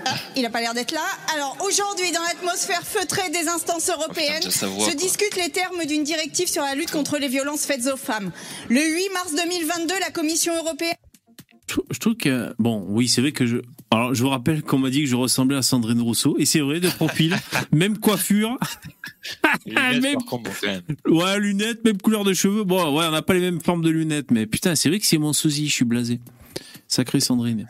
Ah, 0.06 0.16
il 0.36 0.42
n'a 0.42 0.50
pas 0.50 0.62
l'air 0.62 0.74
d'être 0.74 0.92
là. 0.94 1.04
Alors 1.36 1.58
aujourd'hui, 1.66 2.12
dans 2.12 2.22
l'atmosphère 2.22 2.82
feutrée 2.84 3.30
des 3.30 3.48
instances 3.48 3.90
européennes, 3.90 4.42
sa 4.50 4.68
voix, 4.68 4.86
se 4.86 4.92
quoi. 4.92 4.96
discutent 5.00 5.36
les 5.38 5.50
termes 5.50 5.86
d'une 5.86 6.04
directive 6.04 6.48
sur 6.50 6.64
la 6.64 6.76
lutte 6.76 6.92
contre 6.92 7.18
les 7.18 7.28
violences 7.28 7.66
faites 7.66 7.88
aux 7.88 7.98
femmes. 7.98 8.32
Le 8.70 8.82
8 8.82 9.10
mars 9.14 9.36
2022, 9.36 9.94
la 10.00 10.10
Commission 10.12 10.56
européenne 10.58 10.96
Je 11.68 11.74
trou- 11.74 11.84
je 11.92 12.00
trouve 12.00 12.16
que 12.16 12.54
bon, 12.60 12.86
oui, 12.90 13.08
c'est 13.08 13.22
vrai 13.22 13.32
que 13.32 13.46
je. 13.46 13.58
Alors, 13.94 14.14
je 14.16 14.24
vous 14.24 14.30
rappelle 14.30 14.62
qu'on 14.64 14.78
m'a 14.78 14.90
dit 14.90 15.02
que 15.04 15.10
je 15.10 15.16
ressemblais 15.18 15.58
à 15.58 15.62
Sandrine 15.62 16.02
Rousseau, 16.02 16.36
et 16.40 16.46
c'est 16.46 16.62
vrai 16.62 16.80
de 16.80 16.90
profil, 16.90 17.38
même 17.74 17.98
coiffure, 17.98 18.58
lunettes, 19.66 20.16
contre, 20.28 20.50
même. 20.66 20.82
ouais 21.06 21.40
lunettes, 21.40 21.84
même 21.84 21.98
couleur 22.02 22.24
de 22.24 22.34
cheveux. 22.34 22.64
Bon, 22.64 22.98
ouais, 22.98 23.06
on 23.08 23.12
n'a 23.12 23.22
pas 23.22 23.34
les 23.34 23.40
mêmes 23.42 23.62
formes 23.62 23.84
de 23.84 23.90
lunettes, 23.90 24.32
mais 24.32 24.46
putain, 24.48 24.76
c'est 24.76 24.90
vrai 24.90 25.00
que 25.00 25.06
c'est 25.06 25.18
mon 25.18 25.34
sosie, 25.34 25.68
je 25.68 25.74
suis 25.74 25.86
blasé. 25.86 26.20
Sacré 26.88 27.20
Sandrine. 27.20 27.68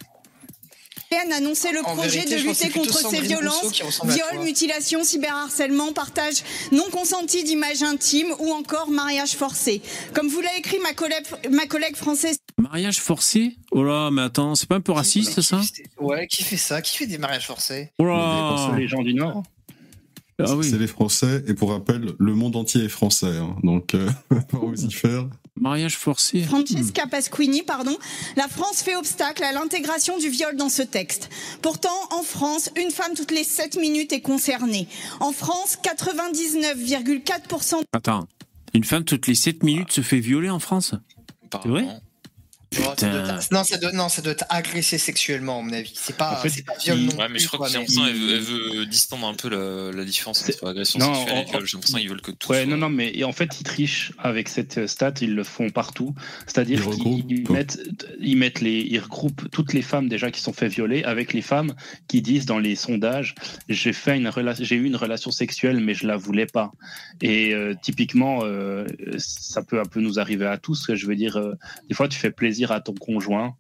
A 1.16 1.36
annoncé 1.36 1.72
le 1.72 1.80
En 1.80 1.96
projet 1.96 2.22
vérité, 2.22 2.38
de 2.38 2.48
lutter 2.48 2.70
contre 2.70 2.98
ces 3.10 3.22
violences, 3.22 3.82
viols, 4.04 4.44
mutilations, 4.44 5.04
cyberharcèlement, 5.04 5.94
partage 5.94 6.44
non 6.72 6.90
consenti 6.92 7.44
d'images 7.44 7.84
intimes 7.84 8.34
ou 8.40 8.52
encore 8.52 8.90
mariage 8.90 9.32
forcé. 9.32 9.82
Comme 10.14 10.28
vous 10.28 10.42
l'a 10.42 10.58
écrit 10.58 10.80
ma 10.80 10.94
collègue, 10.94 11.26
ma 11.52 11.66
collègue 11.66 11.96
française 11.96 12.38
Mariage 12.58 13.00
forcé? 13.00 13.56
Oh 13.72 13.84
là, 13.84 14.10
mais 14.12 14.22
attends, 14.22 14.56
c'est 14.56 14.68
pas 14.68 14.76
un 14.76 14.82
peu 14.82 14.92
raciste 14.92 15.42
ça? 15.42 15.62
Ouais, 16.00 16.28
qui 16.28 16.44
fait 16.44 16.58
ça? 16.58 16.82
Qui 16.82 16.98
fait 16.98 17.08
des 17.08 17.18
mariages 17.18 17.48
forcés? 17.48 17.92
Oh 18.00 18.06
là 18.06 18.74
Les 18.78 18.88
gens 18.88 19.02
du 19.02 19.14
Nord. 19.14 19.44
Ah 20.40 20.56
oui. 20.56 20.68
C'est 20.70 20.80
les 20.80 20.88
Français, 20.88 21.44
et 21.48 21.54
pour 21.54 21.70
rappel, 21.70 22.14
le 22.18 22.34
monde 22.34 22.56
entier 22.56 22.86
est 22.86 22.90
français, 22.90 23.38
hein, 23.38 23.56
donc 23.64 23.94
euh, 23.94 24.10
pas 24.30 24.58
vous 24.58 24.86
y 24.86 24.92
faire. 24.92 25.28
Mariage 25.60 25.98
forcé. 25.98 26.42
Francesca 26.44 27.08
Pasquini, 27.08 27.62
pardon, 27.62 27.98
la 28.36 28.48
France 28.48 28.82
fait 28.82 28.96
obstacle 28.96 29.44
à 29.44 29.52
l'intégration 29.52 30.18
du 30.18 30.30
viol 30.30 30.56
dans 30.56 30.70
ce 30.70 30.82
texte. 30.82 31.30
Pourtant, 31.62 31.90
en 32.12 32.24
France, 32.24 32.72
une 32.78 32.90
femme 32.90 33.14
toutes 33.16 33.32
les 33.32 33.44
7 33.44 33.78
minutes 33.78 34.14
est 34.14 34.22
concernée. 34.22 34.88
En 35.20 35.32
France, 35.32 35.78
99,4% 35.84 37.82
Attends, 37.94 38.28
une 38.74 38.86
femme 38.86 39.04
toutes 39.04 39.28
les 39.28 39.36
7 39.36 39.64
minutes 39.64 39.92
se 39.92 40.02
fait 40.02 40.20
violer 40.20 40.50
en 40.50 40.60
France? 40.60 40.96
C'est 41.52 41.68
vrai? 41.68 41.86
Putain. 42.72 43.38
être- 43.38 43.52
non, 43.52 43.64
ça 43.66 43.78
doit, 43.78 43.92
non, 43.92 44.08
ça 44.08 44.22
doit 44.22 44.32
être 44.32 44.46
agressé 44.50 44.98
sexuellement, 44.98 45.60
à 45.60 45.62
mon 45.62 45.74
avis. 45.74 45.92
C'est 45.94 46.16
pas, 46.16 46.34
En 46.34 46.42
fait, 46.42 46.50
c'est 46.50 46.66
pas 46.66 46.74
viol 46.82 47.00
non 47.00 47.12
Ouais, 47.18 47.28
mais 47.28 47.34
plus, 47.36 47.40
je 47.42 47.48
crois 47.48 47.58
quoi, 47.60 47.68
que 47.68 47.74
j'ai 47.74 47.80
mais- 47.80 47.86
l'impression 47.86 48.06
qu'elle 48.06 48.40
veut, 48.40 48.70
elle 48.72 48.78
veut 48.80 48.86
distendre 48.86 49.28
un 49.28 49.34
peu 49.34 49.50
la, 49.50 49.92
la 49.92 50.06
différence 50.06 50.48
entre 50.48 50.68
agression 50.68 51.00
Non, 51.00 51.14
sexuelle 51.14 51.38
et 51.38 51.42
en- 51.42 51.44
viol. 51.50 51.66
J'ai 51.66 51.76
l'impression 51.76 51.98
qu'ils 52.00 52.10
veulent 52.10 52.22
que 52.22 52.32
tout 52.32 52.50
Ouais, 52.50 52.64
soit- 52.64 52.72
non, 52.72 52.78
non, 52.78 52.90
mais 52.90 53.12
et 53.14 53.26
en 53.26 53.34
fait, 53.34 53.60
ils 53.60 53.64
trichent 53.64 54.14
avec 54.20 54.48
cette 54.48 54.78
euh, 54.78 54.88
stat, 54.88 55.14
ils 55.20 55.36
le 55.36 55.44
font 55.44 55.70
partout. 55.70 56.16
C'est-à-dire 56.48 56.82
qu'ils 56.92 57.44
mettent, 57.52 57.78
ils 58.22 58.38
mettent 58.38 58.62
les, 58.62 58.80
ils 58.80 59.00
regroupent 59.00 59.50
toutes 59.52 59.74
les 59.74 59.82
femmes 59.82 60.08
déjà 60.08 60.32
qui 60.32 60.40
sont 60.40 60.54
fait 60.54 60.70
violer 60.70 61.04
avec 61.04 61.34
les 61.34 61.42
femmes 61.42 61.74
qui 62.08 62.22
disent 62.22 62.46
dans 62.46 62.60
les 62.60 62.78
sondages, 62.78 63.36
j'ai 63.68 63.92
fait 63.92 64.16
une 64.16 64.30
relation, 64.30 64.64
j'ai 64.64 64.76
eu 64.78 64.86
une 64.86 64.96
relation 64.96 65.32
sexuelle, 65.32 65.82
mais 65.82 65.94
je 65.94 66.08
la 66.08 66.16
voulais 66.16 66.46
pas. 66.46 66.72
Et 67.22 67.54
euh, 67.54 67.74
typiquement, 67.82 68.40
euh, 68.44 68.86
ça 69.18 69.62
peut 69.62 69.80
un 69.82 69.86
peu 69.86 70.00
nous 70.00 70.20
arriver 70.20 70.46
à 70.46 70.58
tous. 70.58 70.86
Je 70.94 71.06
veux 71.06 71.16
dire, 71.18 71.36
euh, 71.38 71.54
des 71.90 71.96
fois, 71.96 72.08
tu 72.08 72.18
fais 72.18 72.32
plaisir 72.32 72.61
à 72.70 72.82
ton 72.82 72.94
conjoint, 72.94 73.56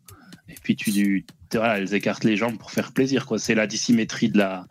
et 0.49 0.55
puis 0.61 0.75
tu, 0.75 1.25
voilà, 1.57 1.79
elles 1.79 1.93
écartent 1.93 2.23
les 2.23 2.37
jambes 2.37 2.57
pour 2.57 2.71
faire 2.71 2.91
plaisir. 2.91 3.25
Quoi. 3.25 3.39
C'est 3.39 3.55
la 3.55 3.67
dissymétrie 3.67 4.29
de 4.29 4.37
la, 4.37 4.67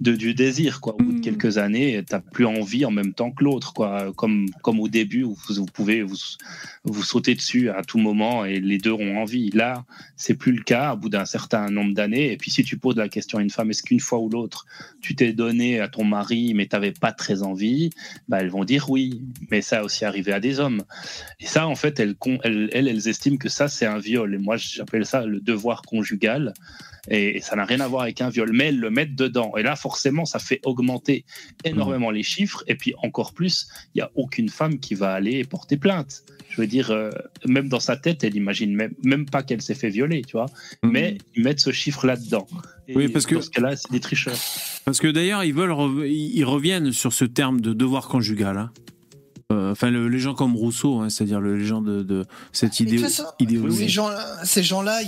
de, 0.00 0.14
du 0.14 0.34
désir. 0.34 0.80
Quoi. 0.80 0.94
Au 0.94 0.98
bout 0.98 1.12
de 1.12 1.20
quelques 1.20 1.58
années, 1.58 2.02
t'as 2.06 2.20
plus 2.20 2.46
envie 2.46 2.84
en 2.84 2.90
même 2.90 3.12
temps 3.12 3.30
que 3.30 3.44
l'autre. 3.44 3.72
Quoi. 3.72 4.12
Comme, 4.16 4.46
comme 4.62 4.80
au 4.80 4.88
début 4.88 5.24
où 5.24 5.34
vous, 5.34 5.54
vous 5.54 5.66
pouvez 5.66 6.02
vous, 6.02 6.16
vous 6.84 7.02
sauter 7.02 7.34
dessus 7.34 7.70
à 7.70 7.82
tout 7.82 7.98
moment 7.98 8.44
et 8.44 8.60
les 8.60 8.78
deux 8.78 8.92
ont 8.92 9.18
envie. 9.18 9.50
Là, 9.50 9.84
c'est 10.16 10.34
plus 10.34 10.52
le 10.52 10.62
cas 10.62 10.94
au 10.94 10.96
bout 10.96 11.08
d'un 11.08 11.24
certain 11.24 11.68
nombre 11.70 11.94
d'années. 11.94 12.32
Et 12.32 12.36
puis 12.36 12.50
si 12.50 12.62
tu 12.62 12.78
poses 12.78 12.96
la 12.96 13.08
question 13.08 13.38
à 13.38 13.42
une 13.42 13.50
femme, 13.50 13.70
est-ce 13.70 13.82
qu'une 13.82 14.00
fois 14.00 14.18
ou 14.18 14.28
l'autre, 14.28 14.66
tu 15.00 15.14
t'es 15.14 15.32
donné 15.32 15.80
à 15.80 15.88
ton 15.88 16.04
mari 16.04 16.54
mais 16.54 16.66
t'avais 16.66 16.92
pas 16.92 17.12
très 17.12 17.42
envie, 17.42 17.90
bah, 18.28 18.38
elles 18.40 18.50
vont 18.50 18.64
dire 18.64 18.90
oui. 18.90 19.22
Mais 19.50 19.62
ça 19.62 19.80
a 19.80 19.82
aussi 19.82 20.04
arrivé 20.04 20.32
à 20.32 20.40
des 20.40 20.60
hommes. 20.60 20.82
Et 21.40 21.46
ça, 21.46 21.66
en 21.66 21.74
fait, 21.74 21.98
elles, 22.00 22.16
elles, 22.44 22.70
elles, 22.72 22.88
elles 22.88 23.08
estiment 23.08 23.36
que 23.36 23.48
ça, 23.48 23.68
c'est 23.68 23.86
un 23.86 23.98
viol. 23.98 24.34
Et 24.34 24.38
moi, 24.38 24.56
j'appelle 24.56 25.06
ça 25.06 25.24
le 25.26 25.40
devoir 25.40 25.82
conjugal. 25.82 26.19
Et 27.08 27.40
ça 27.40 27.56
n'a 27.56 27.64
rien 27.64 27.80
à 27.80 27.88
voir 27.88 28.02
avec 28.02 28.20
un 28.20 28.28
viol. 28.28 28.50
Mais 28.52 28.66
elles 28.66 28.78
le 28.78 28.90
mettent 28.90 29.14
dedans. 29.16 29.52
Et 29.56 29.62
là, 29.62 29.74
forcément, 29.74 30.26
ça 30.26 30.38
fait 30.38 30.60
augmenter 30.64 31.24
énormément 31.64 32.10
les 32.10 32.22
chiffres. 32.22 32.62
Et 32.68 32.74
puis, 32.74 32.92
encore 33.02 33.32
plus, 33.32 33.68
il 33.94 33.98
n'y 33.98 34.02
a 34.02 34.10
aucune 34.14 34.48
femme 34.50 34.78
qui 34.78 34.94
va 34.94 35.12
aller 35.12 35.42
porter 35.44 35.76
plainte. 35.78 36.22
Je 36.50 36.60
veux 36.60 36.66
dire, 36.66 36.90
euh, 36.90 37.10
même 37.46 37.68
dans 37.68 37.80
sa 37.80 37.96
tête, 37.96 38.22
elle 38.22 38.36
imagine 38.36 38.74
même, 38.76 38.92
même 39.02 39.24
pas 39.24 39.42
qu'elle 39.42 39.62
s'est 39.62 39.74
fait 39.74 39.88
violer, 39.88 40.22
tu 40.22 40.32
vois. 40.32 40.46
Mais 40.82 41.16
ils 41.36 41.42
mettent 41.42 41.60
ce 41.60 41.72
chiffre 41.72 42.06
là-dedans. 42.06 42.46
Oui, 42.94 43.08
parce 43.08 43.24
que- 43.24 43.36
Dans 43.36 43.40
ce 43.42 43.50
cas-là, 43.50 43.76
c'est 43.76 43.90
des 43.90 44.00
tricheurs. 44.00 44.36
Parce 44.84 45.00
que 45.00 45.06
d'ailleurs, 45.08 45.42
ils 45.44 45.54
veulent, 45.54 45.74
ils 46.06 46.44
reviennent 46.44 46.92
sur 46.92 47.12
ce 47.12 47.24
terme 47.24 47.60
de 47.60 47.72
devoir 47.72 48.08
conjugal. 48.08 48.58
hein. 48.58 48.70
Euh, 49.50 49.72
Enfin, 49.72 49.90
le- 49.90 50.08
les 50.08 50.18
gens 50.18 50.34
comme 50.34 50.54
Rousseau, 50.56 51.00
hein, 51.00 51.10
c'est-à-dire 51.10 51.40
le- 51.40 51.56
les 51.56 51.64
gens 51.64 51.80
de, 51.80 52.02
de 52.02 52.24
cette 52.52 52.78
idée, 52.80 52.98
façon, 52.98 53.24
idéologie. 53.38 53.76
Ces 53.78 53.88
gens-là, 53.88 54.38
ces 54.44 54.62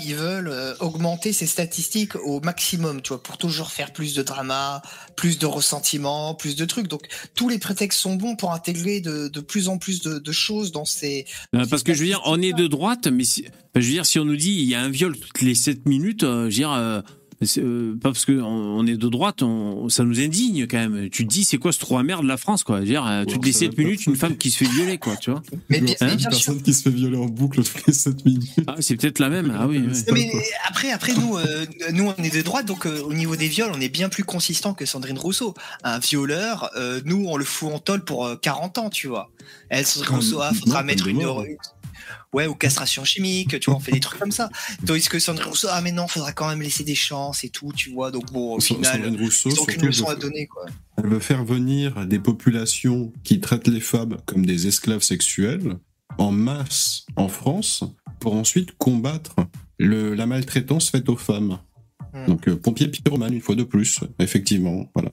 ils 0.07 0.15
veulent 0.15 0.49
euh, 0.49 0.75
augmenter 0.81 1.33
ces 1.33 1.47
statistiques 1.47 2.17
au 2.17 2.41
maximum, 2.41 3.03
tu 3.03 3.09
vois, 3.11 3.23
pour 3.23 3.39
toujours 3.39 3.71
faire 3.71 3.93
plus 3.93 4.15
de 4.15 4.23
drama, 4.23 4.83
plus 5.17 5.39
de 5.39 5.47
ressentiment, 5.47 6.35
plus 6.35 6.57
de 6.57 6.65
trucs. 6.65 6.89
Donc, 6.89 7.03
tous 7.35 7.49
les 7.49 7.59
prétextes 7.59 7.99
sont 8.01 8.17
bons 8.17 8.37
pour 8.37 8.53
intégrer 8.53 9.01
de, 9.01 9.29
de 9.29 9.41
plus 9.41 9.69
en 9.69 9.79
plus 9.79 10.01
de, 10.03 10.19
de 10.19 10.33
choses 10.33 10.73
dans 10.73 10.85
ces. 10.85 11.25
Euh, 11.55 11.65
Parce 11.71 11.83
que 11.83 11.95
je 11.95 12.01
veux 12.01 12.07
dire, 12.07 12.21
on 12.25 12.41
est 12.41 12.53
de 12.53 12.67
droite, 12.67 13.07
mais 13.07 13.25
si, 13.25 13.45
je 13.75 13.81
veux 13.81 13.93
dire, 13.93 14.07
si 14.07 14.19
on 14.19 14.25
nous 14.25 14.37
dit 14.37 14.53
il 14.53 14.69
y 14.69 14.75
a 14.75 14.83
un 14.83 14.89
viol 14.91 15.17
toutes 15.17 15.43
les 15.43 15.55
7 15.55 15.87
minutes, 15.87 16.25
euh, 16.25 16.43
je 16.43 16.45
veux 16.45 16.51
dire, 16.51 17.03
euh, 17.59 17.93
euh, 17.93 17.99
pas 18.01 18.11
parce 18.11 18.25
qu'on 18.25 18.43
on 18.43 18.87
est 18.87 18.97
de 18.97 19.09
droite, 19.09 19.43
on, 19.43 19.89
ça 19.89 20.05
nous 20.05 20.21
indigne 20.21 20.67
quand 20.67 20.79
même. 20.79 21.09
Tu 21.11 21.27
te 21.27 21.33
dis, 21.33 21.45
c'est 21.45 21.59
quoi 21.59 21.73
ce 21.73 21.79
trou 21.79 21.97
à 21.99 22.03
merde 22.03 22.23
de 22.23 22.29
la 22.29 22.37
France, 22.37 22.65
quoi? 22.65 22.81
Dire, 22.81 23.07
euh, 23.07 23.25
toutes 23.25 23.45
les 23.45 23.53
ça 23.53 23.61
7 23.61 23.71
va 23.71 23.77
pas. 23.77 23.83
minutes, 23.83 24.07
une 24.07 24.17
femme 24.17 24.37
qui 24.37 24.51
se 24.51 24.59
fait 24.59 24.71
violer, 24.71 24.99
quoi, 24.99 25.17
tu 25.17 25.31
vois 25.31 25.43
Mais 25.69 25.81
bien- 25.81 25.95
mais 26.01 26.11
une 26.13 26.17
bien 26.17 26.31
personne 26.31 26.63
qui 26.63 26.73
se 26.75 26.83
fait 26.83 26.91
violer 26.91 27.17
en 27.17 27.27
boucle 27.27 27.63
toutes 27.63 27.87
les 27.87 27.93
7 27.93 28.25
minutes. 28.25 28.51
Ah, 28.67 28.77
c'est 28.81 28.97
peut-être 28.97 29.19
la 29.19 29.29
même. 29.31 29.55
Ah 29.59 29.67
oui. 29.67 29.83
Mais 30.13 30.31
après, 30.69 30.91
après 30.93 31.15
nous, 31.15 31.37
euh, 31.37 31.67
nous, 31.93 32.13
on 32.17 32.23
est 32.23 32.35
de 32.35 32.43
droite, 32.43 32.67
donc 32.67 32.87
euh, 32.87 33.01
au 33.03 33.13
niveau 33.15 33.37
des 33.37 33.49
viols, 33.49 33.71
on 33.75 33.81
est 33.81 33.89
bien 33.89 34.09
plus 34.09 34.25
consistant 34.25 34.75
que 34.75 34.87
Sandrine 34.87 35.19
Rousseau. 35.19 35.55
Un 35.85 35.99
violeur, 35.99 36.71
euh, 36.77 37.01
nous, 37.05 37.25
on 37.29 37.37
le 37.37 37.45
fout 37.45 37.73
en 37.73 37.79
tôle 37.79 38.05
pour 38.05 38.27
euh, 38.27 38.37
40 38.37 38.79
ans, 38.79 38.91
tu 38.91 39.07
vois. 39.09 39.31
Elle, 39.69 39.87
Sandrine 39.87 40.17
Rousseau, 40.17 40.41
ah, 40.41 40.53
faudra 40.55 40.81
non, 40.81 40.87
mettre 40.87 41.05
peine 41.05 41.17
de 41.19 41.21
une. 41.23 41.57
Ouais, 42.33 42.47
ou 42.47 42.55
castration 42.55 43.05
chimique, 43.05 43.59
tu 43.61 43.71
vois, 43.71 43.77
on 43.77 43.81
fait 43.81 43.93
des 43.93 44.01
trucs 44.01 44.19
comme 44.19 44.33
ça. 44.33 44.49
Tandis 44.87 45.09
que 45.09 45.19
Sandrine 45.19 45.49
Rousseau, 45.49 45.69
ah, 45.71 45.81
mais 45.81 45.93
non, 45.93 46.09
faudra 46.09 46.33
quand 46.33 46.49
même 46.49 46.63
laisser 46.63 46.85
des 46.85 46.95
chances 46.95 47.45
et 47.45 47.49
tout, 47.51 47.73
tu 47.75 47.91
vois. 47.91 48.11
Donc 48.11 48.33
bon, 48.33 48.55
au 48.57 48.61
final, 48.61 48.85
Sandrine 49.03 49.21
Rousseau, 49.21 49.51
ils 49.51 49.59
ont 49.59 49.63
aucune 49.63 49.87
leçon 49.87 50.07
à 50.09 50.15
donner, 50.15 50.47
quoi. 50.47 50.67
Elle 50.99 51.07
veut 51.09 51.21
faire 51.21 51.45
venir 51.45 52.07
des 52.07 52.19
populations 52.19 53.13
qui 53.25 53.41
traitent 53.41 53.69
les 53.69 53.81
femmes 53.81 54.17
comme 54.27 54.45
des 54.47 54.67
esclaves 54.67 55.03
sexuels 55.03 55.77
en 56.19 56.31
masse 56.31 57.07
en 57.17 57.29
France 57.29 57.85
pour 58.21 58.35
ensuite 58.35 58.77
combattre 58.79 59.35
le- 59.79 60.15
la 60.15 60.27
maltraitance 60.27 60.91
faite 60.91 61.09
aux 61.09 61.17
femmes. 61.17 61.59
Hmm. 62.13 62.27
Donc, 62.27 62.49
euh, 62.49 62.57
pompier 62.57 62.89
pyromane, 62.89 63.33
une 63.33 63.41
fois 63.41 63.55
de 63.55 63.65
plus, 63.65 64.01
effectivement. 64.19 64.91
Voilà. 64.95 65.11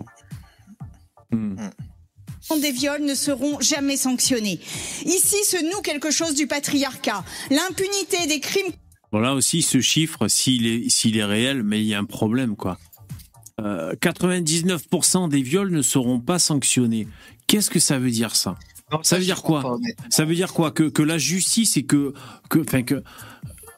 Des 2.61 2.72
viols 2.72 3.03
ne 3.03 3.16
seront 3.16 3.60
jamais 3.60 3.98
sanctionnés. 3.98 4.60
Ici 5.06 5.36
se 5.45 5.64
noue 5.64 5.82
quelque 5.82 6.11
chose 6.11 6.34
du 6.36 6.48
patriarcat. 6.48 7.24
L'impunité 7.52 8.28
des 8.28 8.40
crimes 8.40 8.72
Bon, 9.11 9.20
là 9.20 9.34
aussi, 9.34 9.61
ce 9.64 9.82
chiffre, 9.82 10.28
s'il 10.28 10.68
est, 10.68 10.90
s'il 10.90 11.18
est 11.18 11.24
réel, 11.24 11.64
mais 11.64 11.80
il 11.82 11.88
y 11.88 11.95
a 11.95 11.99
un 11.99 12.06
problème, 12.06 12.56
quoi. 12.56 12.78
Euh, 13.60 13.94
99% 13.95 15.30
des 15.30 15.41
viols 15.41 15.72
ne 15.72 15.82
seront 15.82 16.20
pas 16.20 16.38
sanctionnés. 16.40 17.07
Qu'est-ce 17.48 17.70
que 17.70 17.80
ça 17.80 17.98
veut 17.98 18.11
dire, 18.11 18.36
ça? 18.36 18.56
Non, 18.91 18.99
Ça 19.03 19.18
veut 19.18 19.24
dire 19.24 19.41
quoi? 19.41 19.61
pas. 19.61 19.76
Ça 20.10 20.26
veut 20.26 20.36
dire 20.36 20.53
quoi? 20.53 20.72
Que, 20.72 20.84
que 20.84 21.02
la 21.02 21.18
justice 21.18 21.76
et 21.78 21.84
que. 21.84 22.14
que, 22.49 22.60
enfin, 22.60 22.84
que 22.84 23.03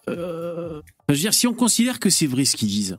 euh, 0.09 0.81
je 1.09 1.13
veux 1.13 1.19
dire, 1.19 1.33
si 1.33 1.47
on 1.47 1.53
considère 1.53 1.99
que 1.99 2.09
c'est 2.09 2.27
vrai 2.27 2.45
ce 2.45 2.55
qu'ils 2.55 2.67
disent, 2.69 2.97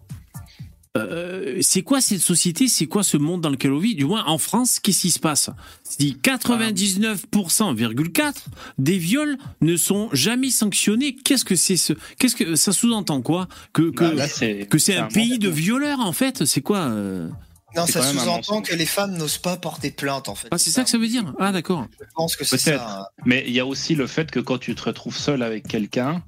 euh, 0.96 1.58
c'est 1.62 1.82
quoi 1.82 2.00
cette 2.00 2.20
société? 2.20 2.68
C'est 2.68 2.86
quoi 2.86 3.02
ce 3.02 3.16
monde 3.16 3.40
dans 3.40 3.48
lequel 3.48 3.72
on 3.72 3.78
vit? 3.78 3.94
Du 3.94 4.04
moins 4.04 4.24
en 4.26 4.38
France, 4.38 4.78
qu'est-ce 4.78 5.00
qui 5.00 5.10
se 5.10 5.18
passe? 5.18 5.48
Si 5.84 6.18
99,4% 6.22 8.34
des 8.78 8.98
viols 8.98 9.38
ne 9.62 9.76
sont 9.76 10.10
jamais 10.12 10.50
sanctionnés, 10.50 11.14
qu'est-ce 11.14 11.44
que 11.44 11.56
c'est 11.56 11.76
ce 11.76 11.94
Qu'est-ce 12.18 12.36
que 12.36 12.56
ça 12.56 12.72
sous-entend 12.72 13.22
quoi? 13.22 13.48
Que 13.72 13.90
que, 13.90 14.04
Bah, 14.04 14.12
là, 14.12 14.28
que 14.28 14.78
c'est 14.78 14.96
un, 14.96 15.04
un 15.04 15.08
pays 15.08 15.38
de 15.38 15.48
violeurs 15.48 16.00
en 16.00 16.12
fait? 16.12 16.44
C'est 16.44 16.60
quoi 16.60 16.80
euh? 16.80 17.28
Non, 17.74 17.86
ça 17.86 18.02
sous-entend 18.02 18.60
que 18.60 18.74
les 18.74 18.86
femmes 18.86 19.16
n'osent 19.16 19.38
pas 19.38 19.56
porter 19.56 19.90
plainte, 19.90 20.28
en 20.28 20.34
fait. 20.34 20.48
Ah, 20.50 20.58
c'est 20.58 20.70
ça 20.70 20.84
que 20.84 20.90
ça 20.90 20.98
veut 20.98 21.08
dire? 21.08 21.32
Ah 21.38 21.52
d'accord. 21.52 21.86
Je 21.98 22.04
pense 22.14 22.36
que 22.36 22.44
c'est 22.44 22.58
ça. 22.58 23.08
Mais 23.24 23.44
il 23.46 23.54
y 23.54 23.60
a 23.60 23.66
aussi 23.66 23.94
le 23.94 24.06
fait 24.06 24.30
que 24.30 24.40
quand 24.40 24.58
tu 24.58 24.74
te 24.74 24.82
retrouves 24.82 25.16
seul 25.16 25.42
avec 25.42 25.66
quelqu'un 25.66 26.22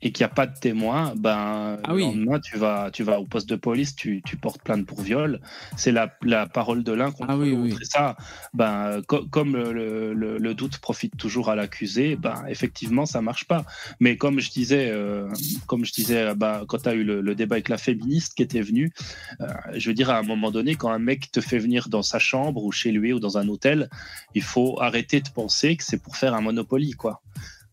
et 0.00 0.12
qu'il 0.12 0.24
n'y 0.24 0.30
a 0.30 0.34
pas 0.34 0.46
de 0.46 0.56
témoin, 0.58 1.14
ben, 1.16 1.78
Ah 1.82 1.88
le 1.88 1.94
oui. 1.94 2.02
lendemain, 2.02 2.38
tu 2.40 2.56
vas, 2.56 2.90
tu 2.92 3.02
vas 3.02 3.18
au 3.20 3.24
poste 3.24 3.48
de 3.48 3.56
police, 3.56 3.96
tu, 3.96 4.22
tu 4.24 4.36
portes 4.36 4.62
plainte 4.62 4.86
pour 4.86 5.00
viol. 5.00 5.40
C'est 5.76 5.90
la, 5.90 6.12
la 6.22 6.46
parole 6.46 6.84
de 6.84 6.92
l'un 6.92 7.10
contre 7.10 7.30
Ah 7.30 7.36
oui, 7.36 7.50
l'autre. 7.50 7.62
oui. 7.62 7.78
Et 7.80 7.84
ça, 7.84 8.16
ben, 8.54 9.02
co- 9.08 9.26
comme 9.26 9.54
le, 9.56 10.14
le- 10.14 10.38
le 10.38 10.54
doute 10.54 10.78
profite 10.78 11.16
toujours 11.16 11.48
à 11.50 11.56
l'accusé, 11.56 12.14
ben, 12.16 12.44
effectivement, 12.48 13.06
ça 13.06 13.20
marche 13.22 13.44
pas. 13.46 13.64
Mais 13.98 14.16
comme 14.16 14.38
je 14.38 14.50
disais, 14.50 14.88
euh, 14.90 15.28
comme 15.66 15.84
je 15.84 15.92
disais 15.92 16.32
ben, 16.36 16.64
quand 16.68 16.78
tu 16.82 16.88
as 16.88 16.94
eu 16.94 17.02
le, 17.02 17.20
le 17.20 17.34
débat 17.34 17.56
avec 17.56 17.68
la 17.68 17.78
féministe 17.78 18.34
qui 18.34 18.42
était 18.44 18.60
venue, 18.62 18.92
euh, 19.40 19.46
je 19.74 19.88
veux 19.90 19.94
dire, 19.94 20.10
à 20.10 20.18
un 20.18 20.22
moment 20.22 20.50
donné, 20.52 20.76
quand 20.76 20.90
un 20.90 20.98
mec 21.00 21.30
te 21.32 21.40
fait 21.40 21.58
venir 21.58 21.88
dans 21.88 22.02
sa 22.02 22.18
chambre 22.20 22.62
ou 22.62 22.70
chez 22.70 22.92
lui 22.92 23.12
ou 23.12 23.18
dans 23.20 23.36
un 23.36 23.48
hôtel, 23.48 23.88
il 24.34 24.42
faut 24.42 24.80
arrêter 24.80 25.20
de 25.20 25.28
penser 25.28 25.76
que 25.76 25.82
c'est 25.82 26.00
pour 26.00 26.16
faire 26.16 26.34
un 26.34 26.40
Monopoly, 26.40 26.92
quoi. 26.92 27.20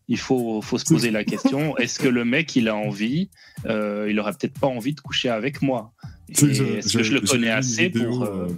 Il 0.08 0.18
faut, 0.18 0.62
faut 0.62 0.78
se 0.78 0.84
poser 0.84 1.10
la 1.10 1.24
question 1.24 1.76
est-ce 1.78 1.98
que 1.98 2.06
le 2.08 2.24
mec, 2.24 2.54
il 2.54 2.68
a 2.68 2.76
envie 2.76 3.28
euh, 3.66 4.06
Il 4.08 4.18
aurait 4.20 4.32
peut-être 4.32 4.58
pas 4.58 4.68
envie 4.68 4.94
de 4.94 5.00
coucher 5.00 5.28
avec 5.30 5.62
moi? 5.62 5.92
Est-ce 6.28 6.96
que 6.96 7.02
je 7.02 7.14
le 7.14 7.20
connais 7.20 7.50
assez 7.50 7.88
vidéo, 7.88 8.10
pour. 8.10 8.22
euh, 8.24 8.48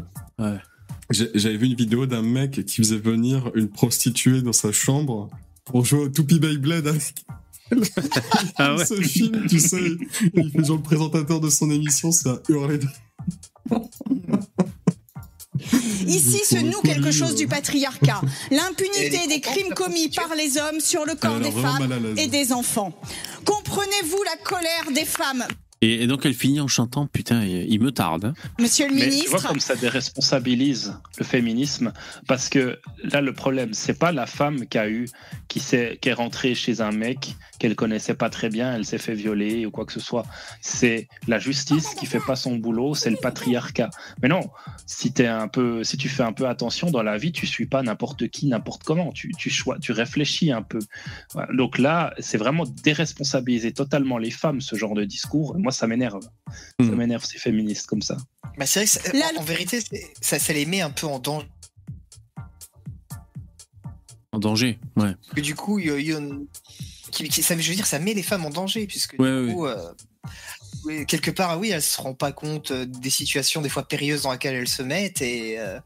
euh, 0.41 0.57
J'avais 1.11 1.57
vu 1.57 1.67
une 1.67 1.75
vidéo 1.75 2.07
d'un 2.07 2.23
mec 2.23 2.65
qui 2.67 2.77
faisait 2.77 2.99
venir 2.99 3.51
une 3.55 3.69
prostituée 3.69 4.43
dans 4.43 4.53
sa 4.53 4.73
chambre 4.73 5.31
pour 5.65 5.85
jouer 5.85 6.01
au 6.01 6.09
Toupie 6.09 6.39
Beyblade 6.39 6.87
avec 6.87 7.15
elle. 7.71 7.81
Ah 8.57 8.75
ouais. 8.75 8.85
Filme, 9.03 9.47
tu 9.47 9.59
sais, 9.59 9.81
il 10.35 10.51
fait 10.51 10.65
genre 10.65 10.77
le 10.77 10.83
présentateur 10.83 11.41
de 11.41 11.51
son 11.51 11.71
émission, 11.71 12.11
ça 12.13 12.31
a 12.31 12.53
hurlé 12.53 12.79
de... 12.79 12.87
Ici 16.07 16.41
se 16.45 16.57
noue 16.57 16.81
quelque 16.83 17.11
chose 17.11 17.35
du 17.35 17.47
patriarcat, 17.47 18.21
l'impunité 18.51 19.27
des 19.29 19.41
crimes 19.41 19.75
commis 19.75 20.09
par 20.09 20.35
les 20.35 20.59
hommes 20.59 20.81
sur 20.81 21.05
le 21.05 21.15
corps 21.15 21.41
des 21.41 21.51
femmes 21.51 22.15
et 22.17 22.27
des 22.29 22.53
enfants. 22.53 22.93
Comprenez-vous 23.45 24.23
la 24.25 24.37
colère 24.45 24.93
des 24.95 25.05
femmes 25.05 25.47
Et, 25.81 26.03
et 26.03 26.07
donc 26.07 26.27
elle 26.27 26.35
finit 26.35 26.61
en 26.61 26.69
chantant 26.69 27.07
putain, 27.07 27.43
il 27.45 27.73
il 27.73 27.81
me 27.81 27.93
tarde. 27.93 28.25
hein. 28.27 28.35
Monsieur 28.59 28.89
le 28.89 28.95
Mais 28.95 29.01
tu 29.03 29.11
ministre, 29.11 29.31
vois 29.39 29.49
comme 29.49 29.61
ça 29.61 29.77
déresponsabilise 29.77 30.99
le 31.19 31.25
féminisme 31.25 31.93
parce 32.27 32.49
que 32.49 32.79
là 33.05 33.21
le 33.21 33.33
problème 33.33 33.73
c'est 33.75 33.99
pas 33.99 34.11
la 34.13 34.27
femme 34.27 34.67
qui 34.67 34.79
a 34.79 34.89
eu 34.89 35.09
qui 35.49 35.61
s'est 35.61 35.99
qui 36.01 36.09
est 36.09 36.13
rentrée 36.15 36.55
chez 36.55 36.81
un 36.81 36.91
mec 36.91 37.37
qu'elle 37.59 37.75
connaissait 37.75 38.15
pas 38.15 38.31
très 38.31 38.49
bien, 38.51 38.75
elle 38.75 38.85
s'est 38.85 38.99
fait 38.99 39.15
violer 39.15 39.67
ou 39.67 39.73
quoi 39.73 39.85
que 39.85 39.93
ce 39.93 39.99
soit. 40.01 40.25
C'est 40.61 41.09
la 41.27 41.39
justice 41.41 41.95
qui 41.95 42.07
fait 42.07 42.21
pas 42.25 42.37
son 42.37 42.55
boulot, 42.57 42.95
c'est 42.95 43.11
le 43.11 43.17
patriarcat. 43.17 43.91
Mais 44.23 44.29
non, 44.29 44.49
si 44.87 45.13
t'es 45.13 45.27
un 45.27 45.49
peu 45.49 45.83
si 45.83 45.97
tu 45.97 46.09
fais 46.09 46.23
un 46.23 46.33
peu 46.33 46.47
attention 46.47 46.91
dans 46.91 47.03
la 47.03 47.19
vie, 47.19 47.33
tu 47.33 47.47
suis 47.47 47.67
pas 47.67 47.83
n'importe 47.83 48.29
qui 48.29 48.47
n'importe 48.47 48.85
comment, 48.85 49.11
tu 49.13 49.33
tu 49.37 49.51
choix, 49.51 49.79
tu 49.81 49.91
réfléchis 49.93 50.53
un 50.53 50.63
peu. 50.63 50.79
Donc 51.53 51.79
là, 51.79 52.15
c'est 52.21 52.39
vraiment 52.39 52.65
déresponsabiliser 52.85 53.73
totalement 53.73 54.19
les 54.19 54.31
femmes 54.31 54.61
ce 54.61 54.77
genre 54.77 54.95
de 54.95 55.05
discours. 55.05 55.57
Moi 55.59 55.68
ça 55.71 55.87
m'énerve. 55.87 56.23
Ça 56.23 56.87
Hmm. 56.87 56.95
m'énerve 56.95 57.25
ces 57.25 57.39
féministes 57.39 57.87
comme 57.87 58.03
ça. 58.03 58.17
Bah, 58.57 58.67
c'est 58.67 58.81
vrai 58.81 58.87
que 58.87 58.91
ça- 59.19 59.35
en, 59.37 59.41
en 59.41 59.45
vérité, 59.45 59.81
ça, 60.21 60.39
ça 60.39 60.53
les 60.53 60.67
met 60.67 60.81
un 60.81 60.91
peu 60.91 61.07
en 61.07 61.19
danger. 61.19 61.47
En 64.33 64.39
danger, 64.39 64.79
ouais. 64.97 65.15
Que 65.35 65.41
du 65.41 65.55
coup, 65.55 65.79
il 65.79 65.87
y 66.01 66.11
y 66.13 66.17
qui- 67.11 67.29
qui- 67.29 67.43
ça, 67.43 67.57
je 67.59 67.69
veux 67.71 67.75
dire, 67.77 67.87
ça 67.87 67.99
met 67.99 68.13
les 68.15 68.23
femmes 68.23 68.45
en 68.45 68.51
danger, 68.51 68.87
puisque 68.87 69.15
Ouais, 69.19 69.31
du 69.31 69.47
ouais. 69.49 69.55
coup, 69.55 69.67
euh, 69.67 71.05
quelque 71.07 71.31
part, 71.31 71.59
oui, 71.59 71.71
elles 71.71 71.83
se 71.83 72.01
rendent 72.01 72.19
pas 72.19 72.33
compte 72.33 72.71
euh, 72.71 72.85
des 72.85 73.11
situations 73.11 73.63
des 73.63 73.71
fois 73.71 73.89
périlleuses 73.89 74.23
dans 74.23 74.33
lesquelles 74.33 74.55
elles 74.57 74.69
se 74.69 74.83
mettent 74.83 75.23
et 75.23 75.59
euh, 75.59 75.81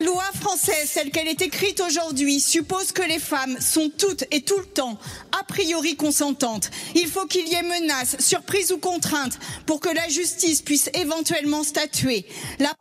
loi 0.00 0.22
française 0.34 0.90
telle 0.94 1.10
qu'elle 1.10 1.28
est 1.28 1.42
écrite 1.42 1.80
aujourd'hui 1.86 2.40
suppose 2.40 2.92
que 2.92 3.02
les 3.02 3.18
femmes 3.18 3.56
sont 3.60 3.90
toutes 3.96 4.24
et 4.30 4.42
tout 4.42 4.58
le 4.58 4.64
temps 4.66 4.98
a 5.38 5.44
priori 5.44 5.96
consentantes. 5.96 6.70
Il 6.94 7.06
faut 7.06 7.26
qu'il 7.26 7.46
y 7.48 7.54
ait 7.54 7.62
menace, 7.62 8.16
surprise 8.18 8.72
ou 8.72 8.78
contrainte 8.78 9.38
pour 9.66 9.80
que 9.80 9.88
la 9.94 10.08
justice 10.08 10.62
puisse 10.62 10.90
éventuellement 10.94 11.62
statuer. 11.62 12.24
La 12.58 12.72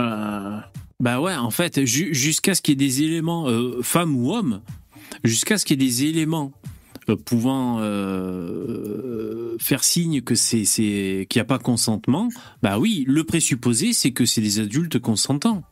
Euh, 0.00 0.58
bah 1.00 1.20
ouais, 1.20 1.34
en 1.34 1.50
fait, 1.50 1.84
ju- 1.84 2.14
jusqu'à 2.14 2.54
ce 2.54 2.60
qu'il 2.62 2.72
y 2.80 2.84
ait 2.84 2.88
des 2.88 3.02
éléments, 3.02 3.48
euh, 3.48 3.80
femmes 3.82 4.14
ou 4.16 4.32
hommes, 4.34 4.60
jusqu'à 5.24 5.56
ce 5.56 5.64
qu'il 5.64 5.80
y 5.80 5.84
ait 5.84 5.88
des 5.88 6.04
éléments 6.04 6.52
euh, 7.08 7.16
pouvant 7.16 7.78
faire 9.58 9.84
signe 9.84 10.20
que 10.20 10.34
c'est 10.34 10.64
qu'il 10.64 11.26
n'y 11.36 11.40
a 11.40 11.44
pas 11.46 11.58
consentement, 11.58 12.28
bah 12.62 12.78
oui, 12.78 13.04
le 13.06 13.24
présupposé 13.24 13.92
c'est 13.94 14.10
que 14.10 14.26
c'est 14.26 14.40
des 14.42 14.58
adultes 14.58 14.98
consentants. 14.98 15.62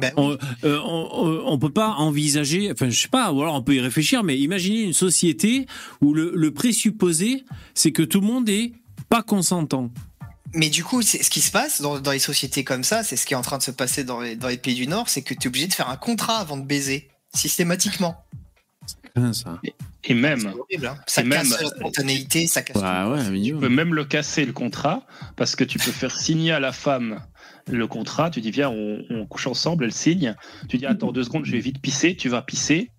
Bah, 0.00 0.10
On, 0.16 0.36
euh, 0.64 0.80
on, 0.84 1.42
on 1.46 1.58
peut 1.58 1.72
pas 1.72 1.90
envisager, 1.90 2.70
enfin 2.72 2.90
je 2.90 3.00
sais 3.00 3.08
pas, 3.08 3.32
ou 3.32 3.42
alors 3.42 3.54
on 3.54 3.62
peut 3.62 3.74
y 3.74 3.80
réfléchir, 3.80 4.24
mais 4.24 4.38
imaginez 4.38 4.82
une 4.82 4.92
société 4.92 5.66
où 6.00 6.14
le, 6.14 6.32
le 6.34 6.50
présupposé 6.52 7.44
c'est 7.74 7.92
que 7.92 8.02
tout 8.02 8.20
le 8.20 8.26
monde 8.26 8.48
est 8.48 8.72
pas 9.08 9.22
consentant. 9.22 9.90
Mais 10.52 10.68
du 10.68 10.82
coup, 10.82 11.00
c'est 11.02 11.22
ce 11.22 11.30
qui 11.30 11.40
se 11.40 11.52
passe 11.52 11.80
dans, 11.80 12.00
dans 12.00 12.10
les 12.10 12.18
sociétés 12.18 12.64
comme 12.64 12.82
ça, 12.82 13.04
c'est 13.04 13.16
ce 13.16 13.24
qui 13.24 13.34
est 13.34 13.36
en 13.36 13.42
train 13.42 13.58
de 13.58 13.62
se 13.62 13.70
passer 13.70 14.02
dans 14.02 14.20
les, 14.20 14.34
dans 14.34 14.48
les 14.48 14.56
pays 14.56 14.74
du 14.74 14.86
Nord, 14.88 15.08
c'est 15.08 15.22
que 15.22 15.32
tu 15.34 15.44
es 15.44 15.46
obligé 15.48 15.68
de 15.68 15.74
faire 15.74 15.88
un 15.88 15.96
contrat 15.96 16.38
avant 16.38 16.56
de 16.56 16.64
baiser, 16.64 17.08
systématiquement. 17.34 18.16
Ça. 19.32 19.60
Et 20.04 20.14
même, 20.14 20.46
horrible, 20.58 20.86
hein. 20.86 20.96
Ça 21.06 21.22
Et 21.22 21.28
casse 21.28 21.50
même- 21.50 21.58
la 21.60 21.68
spontanéité, 21.68 22.46
ça 22.46 22.62
casse. 22.62 22.80
Bah 22.80 23.08
ouais, 23.10 23.42
tu 23.42 23.54
peux 23.54 23.68
même 23.68 23.94
le 23.94 24.04
casser 24.04 24.44
le 24.44 24.52
contrat 24.52 25.06
parce 25.36 25.56
que 25.56 25.64
tu 25.64 25.78
peux 25.78 25.90
faire 25.92 26.16
signer 26.16 26.52
à 26.52 26.60
la 26.60 26.72
femme 26.72 27.20
le 27.70 27.86
contrat. 27.86 28.30
Tu 28.30 28.40
dis 28.40 28.50
viens, 28.50 28.70
on, 28.70 29.04
on 29.10 29.26
couche 29.26 29.46
ensemble, 29.46 29.84
elle 29.84 29.92
signe. 29.92 30.34
Tu 30.68 30.78
dis 30.78 30.86
attends 30.86 31.12
deux 31.12 31.24
secondes, 31.24 31.44
je 31.44 31.52
vais 31.52 31.60
vite 31.60 31.80
pisser. 31.82 32.16
Tu 32.16 32.28
vas 32.28 32.40
pisser 32.42 32.90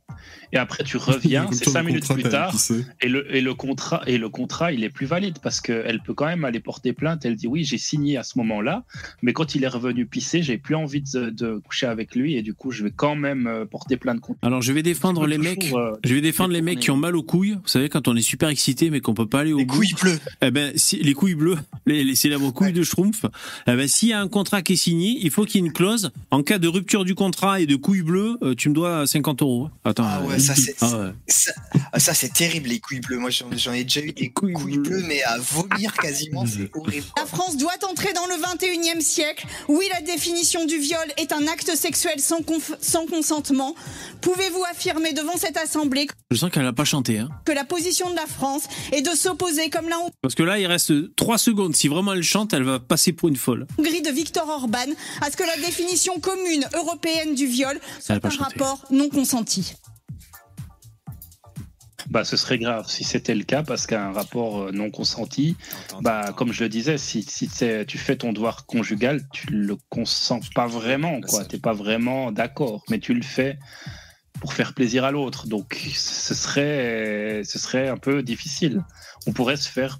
et 0.53 0.57
après 0.57 0.83
tu 0.83 0.97
reviens. 0.97 1.47
C'est 1.51 1.69
cinq 1.69 1.83
minutes 1.83 2.01
contrat, 2.01 2.13
plus 2.15 2.23
t'avais 2.23 2.35
tard 2.35 2.55
et 3.01 3.07
le, 3.07 3.35
et 3.35 3.41
le 3.41 3.53
contrat 3.53 4.01
et 4.07 4.17
le 4.17 4.29
contrat 4.29 4.71
il 4.73 4.83
est 4.83 4.89
plus 4.89 5.05
valide 5.05 5.37
parce 5.41 5.61
qu'elle 5.61 6.01
peut 6.01 6.13
quand 6.13 6.25
même 6.25 6.45
aller 6.45 6.59
porter 6.59 6.93
plainte. 6.93 7.25
Elle 7.25 7.35
dit 7.35 7.47
oui 7.47 7.63
j'ai 7.63 7.77
signé 7.77 8.17
à 8.17 8.23
ce 8.23 8.37
moment-là, 8.39 8.83
mais 9.21 9.33
quand 9.33 9.55
il 9.55 9.63
est 9.63 9.67
revenu 9.67 10.05
pisser, 10.05 10.43
j'ai 10.43 10.57
plus 10.57 10.75
envie 10.75 11.01
de, 11.01 11.29
de 11.29 11.57
coucher 11.59 11.85
avec 11.87 12.15
lui 12.15 12.35
et 12.35 12.41
du 12.41 12.53
coup 12.53 12.71
je 12.71 12.83
vais 12.83 12.91
quand 12.95 13.15
même 13.15 13.47
euh, 13.47 13.65
porter 13.65 13.97
plainte 13.97 14.19
contre. 14.19 14.39
Alors 14.41 14.61
je 14.61 14.71
vais 14.73 14.83
défendre 14.83 15.25
les 15.27 15.37
mecs. 15.37 15.71
euh, 15.73 15.95
Je 16.03 16.13
vais 16.13 16.21
défendre 16.21 16.53
les 16.53 16.61
mecs 16.61 16.79
qui 16.79 16.91
ont 16.91 16.97
mal 16.97 17.15
aux 17.15 17.23
couilles. 17.23 17.53
Vous 17.53 17.67
savez 17.67 17.89
quand 17.89 18.07
on 18.07 18.15
est 18.15 18.21
super 18.21 18.49
excité 18.49 18.89
mais 18.89 18.99
qu'on 18.99 19.13
peut 19.13 19.27
pas 19.27 19.41
aller 19.41 19.53
au 19.53 19.57
Les 19.59 19.65
bout. 19.65 19.75
couilles 19.77 19.95
bleues. 20.01 20.19
Eh 20.41 20.51
ben 20.51 20.71
si, 20.75 20.97
les 21.01 21.13
couilles 21.13 21.35
bleues, 21.35 21.57
les, 21.85 22.03
les 22.03 22.15
célèbres 22.15 22.51
couilles 22.51 22.73
de 22.73 22.83
Schtroumpf. 22.83 23.25
Eh 23.67 23.75
ben 23.75 23.87
s'il 23.87 24.09
y 24.09 24.13
a 24.13 24.19
un 24.21 24.27
contrat 24.27 24.61
qui 24.61 24.73
est 24.73 24.77
signé, 24.77 25.17
il 25.21 25.29
faut 25.31 25.45
qu'il 25.45 25.61
y 25.61 25.63
ait 25.63 25.67
une 25.67 25.73
clause. 25.73 26.11
En 26.31 26.43
cas 26.43 26.57
de 26.59 26.67
rupture 26.67 27.05
du 27.05 27.15
contrat 27.15 27.59
et 27.61 27.65
de 27.65 27.75
couilles 27.75 28.01
bleues, 28.01 28.37
euh, 28.43 28.55
tu 28.55 28.69
me 28.69 28.73
dois 28.73 29.05
50 29.07 29.41
euros. 29.41 29.69
Attends. 29.85 30.03
Ah 30.05 30.21
ouais, 30.23 30.35
euh, 30.35 30.39
ça 30.41 30.55
c'est 30.55 30.75
ah 30.81 30.97
ouais. 30.97 31.11
ça, 31.27 31.51
ah, 31.93 31.99
ça, 31.99 32.13
c'est 32.13 32.33
terrible 32.33 32.69
les 32.69 32.79
couilles 32.79 32.99
bleues. 32.99 33.17
Moi 33.17 33.29
j'en 33.29 33.73
ai 33.73 33.83
déjà 33.83 34.01
eu 34.01 34.13
des 34.13 34.29
couilles, 34.31 34.53
bleues, 34.53 35.03
mais 35.07 35.21
à 35.23 35.37
vomir 35.37 35.93
quasiment, 35.93 36.45
c'est 36.45 36.69
horrible. 36.75 37.05
La 37.17 37.25
France 37.25 37.57
doit 37.57 37.73
entrer 37.89 38.13
dans 38.13 38.25
le 38.27 38.35
21e 38.35 39.01
siècle. 39.01 39.45
Oui, 39.67 39.85
la 39.91 40.01
définition 40.01 40.65
du 40.65 40.77
viol 40.77 41.05
est 41.17 41.31
un 41.31 41.47
acte 41.47 41.75
sexuel 41.75 42.19
sans, 42.19 42.41
consentement. 43.05 43.75
Pouvez-vous 44.21 44.63
affirmer 44.71 45.13
devant 45.13 45.37
cette 45.37 45.57
Assemblée 45.57 46.07
Je 46.29 46.37
sens 46.37 46.49
qu'elle 46.51 46.63
n'a 46.63 46.73
pas 46.73 46.85
chanté. 46.85 47.19
Hein. 47.19 47.29
que 47.45 47.51
la 47.51 47.65
position 47.65 48.09
de 48.09 48.15
la 48.15 48.25
France 48.25 48.63
est 48.91 49.01
de 49.01 49.15
s'opposer, 49.15 49.69
comme 49.69 49.89
la 49.89 49.97
Parce 50.21 50.35
que 50.35 50.43
là, 50.43 50.59
il 50.59 50.65
reste 50.65 51.15
3 51.15 51.37
secondes. 51.37 51.75
Si 51.75 51.87
vraiment 51.87 52.13
elle 52.13 52.23
chante, 52.23 52.53
elle 52.53 52.63
va 52.63 52.79
passer 52.79 53.13
pour 53.13 53.29
une 53.29 53.35
folle. 53.35 53.67
Hongrie 53.77 54.01
de 54.01 54.09
Viktor 54.09 54.47
Orban, 54.47 54.77
à 55.21 55.31
ce 55.31 55.37
que 55.37 55.43
la 55.43 55.57
définition 55.57 56.19
commune 56.19 56.67
européenne 56.73 57.35
du 57.35 57.45
viol 57.47 57.79
soit 57.99 58.23
un 58.23 58.29
chanté. 58.29 58.43
rapport 58.43 58.85
non 58.91 59.09
consenti 59.09 59.73
Bah, 62.11 62.25
ce 62.25 62.35
serait 62.35 62.59
grave 62.59 62.89
si 62.89 63.05
c'était 63.05 63.33
le 63.33 63.45
cas 63.45 63.63
parce 63.63 63.87
qu'un 63.87 64.11
rapport 64.11 64.63
euh, 64.63 64.71
non 64.73 64.91
consenti, 64.91 65.55
bah, 66.01 66.33
comme 66.35 66.51
je 66.51 66.63
le 66.63 66.69
disais, 66.69 66.97
si, 66.97 67.25
tu 67.25 67.97
fais 67.97 68.17
ton 68.17 68.33
devoir 68.33 68.65
conjugal, 68.65 69.21
tu 69.31 69.47
le 69.47 69.77
consens 69.87 70.49
pas 70.53 70.67
vraiment, 70.67 71.21
quoi. 71.21 71.45
T'es 71.45 71.57
pas 71.57 71.71
vraiment 71.71 72.33
d'accord, 72.33 72.83
mais 72.89 72.99
tu 72.99 73.13
le 73.13 73.21
fais 73.21 73.57
pour 74.41 74.53
faire 74.53 74.73
plaisir 74.73 75.05
à 75.05 75.11
l'autre. 75.11 75.47
Donc, 75.47 75.79
ce 75.95 76.33
serait, 76.33 77.43
ce 77.45 77.57
serait 77.57 77.87
un 77.87 77.97
peu 77.97 78.21
difficile. 78.23 78.83
On 79.25 79.31
pourrait 79.31 79.55
se 79.55 79.69
faire, 79.69 79.97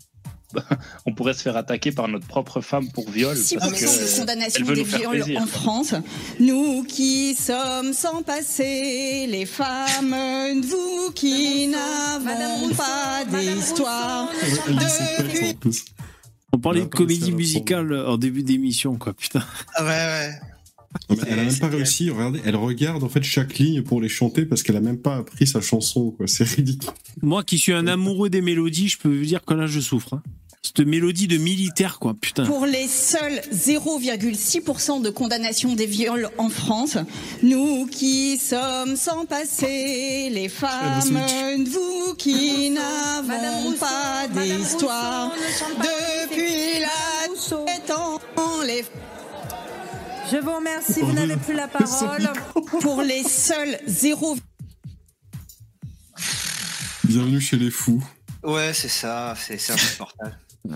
on 1.06 1.14
pourrait 1.14 1.34
se 1.34 1.42
faire 1.42 1.58
attaquer 1.58 1.92
par 1.92 2.08
notre 2.08 2.28
propre 2.28 2.62
femme 2.62 2.90
pour 2.92 3.10
viol. 3.10 3.36
parce 3.36 3.72
6% 3.72 3.80
que 3.80 4.16
de 4.16 4.20
condamnation 4.20 4.66
des 4.66 4.84
viols 4.84 5.38
en 5.38 5.46
France. 5.46 5.94
Nous 6.40 6.84
qui 6.84 7.36
sommes 7.36 7.94
sans 7.94 8.22
passé, 8.24 9.28
les 9.28 9.46
femmes, 9.46 10.62
vous 10.62 11.12
qui 11.14 11.68
n'avons 11.68 12.74
pas 12.76 13.24
d'histoire. 13.26 14.30
On 16.54 16.60
parlait 16.60 16.82
de 16.82 16.86
comédie 16.86 17.32
musicale 17.32 17.94
en 17.94 18.18
début 18.18 18.44
d'émission, 18.44 18.98
quoi, 18.98 19.14
putain. 19.14 19.44
Ah 19.76 19.84
ouais, 19.84 19.90
ouais. 19.90 20.40
Mais 21.10 21.18
elle 21.28 21.40
a 21.40 21.44
même 21.44 21.58
pas 21.60 21.68
réussi. 21.68 22.10
Regardez, 22.10 22.42
elle 22.46 22.56
regarde 22.56 23.04
en 23.04 23.10
fait 23.10 23.24
chaque 23.24 23.58
ligne 23.58 23.82
pour 23.82 24.02
les 24.02 24.10
chanter 24.10 24.46
parce 24.46 24.64
qu'elle 24.64 24.76
a 24.78 24.82
même 24.82 25.00
pas 25.00 25.18
appris 25.18 25.48
sa 25.48 25.62
chanson. 25.62 26.12
quoi. 26.12 26.28
C'est 26.28 26.44
ridicule. 26.48 26.90
Moi 27.22 27.44
qui 27.44 27.58
suis 27.58 27.74
un 27.74 27.88
amoureux 27.88 28.30
des 28.30 28.42
mélodies, 28.42 28.90
je 28.90 28.98
peux 28.98 29.10
vous 29.10 29.26
dire 29.26 29.44
que 29.46 29.54
là, 29.54 29.68
je 29.68 29.80
souffre. 29.80 30.16
hein. 30.16 30.24
Cette 30.64 30.86
mélodie 30.86 31.28
de 31.28 31.38
militaire, 31.38 31.98
quoi, 31.98 32.14
putain. 32.14 32.46
Pour 32.46 32.68
les 32.68 32.88
seuls 32.88 33.42
0,6% 33.52 35.02
de 35.02 35.10
condamnation 35.10 35.74
des 35.74 35.88
viols 35.88 36.30
en 36.38 36.50
France, 36.50 36.98
nous 37.42 37.88
qui 37.88 38.38
sommes 38.38 38.96
sans 38.96 39.26
passé, 39.26 40.30
les 40.32 40.50
femmes, 40.50 41.18
vous 41.66 42.14
qui 42.16 42.70
n'avons 42.70 43.74
pas 43.80 44.28
d'histoire, 44.28 45.32
depuis 45.80 46.80
la 46.80 47.88
temps, 47.88 48.20
les 48.66 48.84
Je 50.32 50.38
vous 50.38 50.56
remercie, 50.56 51.02
vous 51.02 51.12
n'avez 51.12 51.36
plus 51.36 51.54
la 51.54 51.68
parole. 51.68 52.32
pour 52.82 53.02
les 53.02 53.24
seuls 53.24 53.78
0, 53.86 54.38
Bienvenue 57.04 57.42
chez 57.42 57.58
les 57.58 57.70
fous. 57.70 58.02
Ouais, 58.42 58.74
c'est 58.74 58.88
ça, 58.88 59.36
c'est 59.38 59.58
c'est 59.58 59.74
insupportable. 59.74 60.38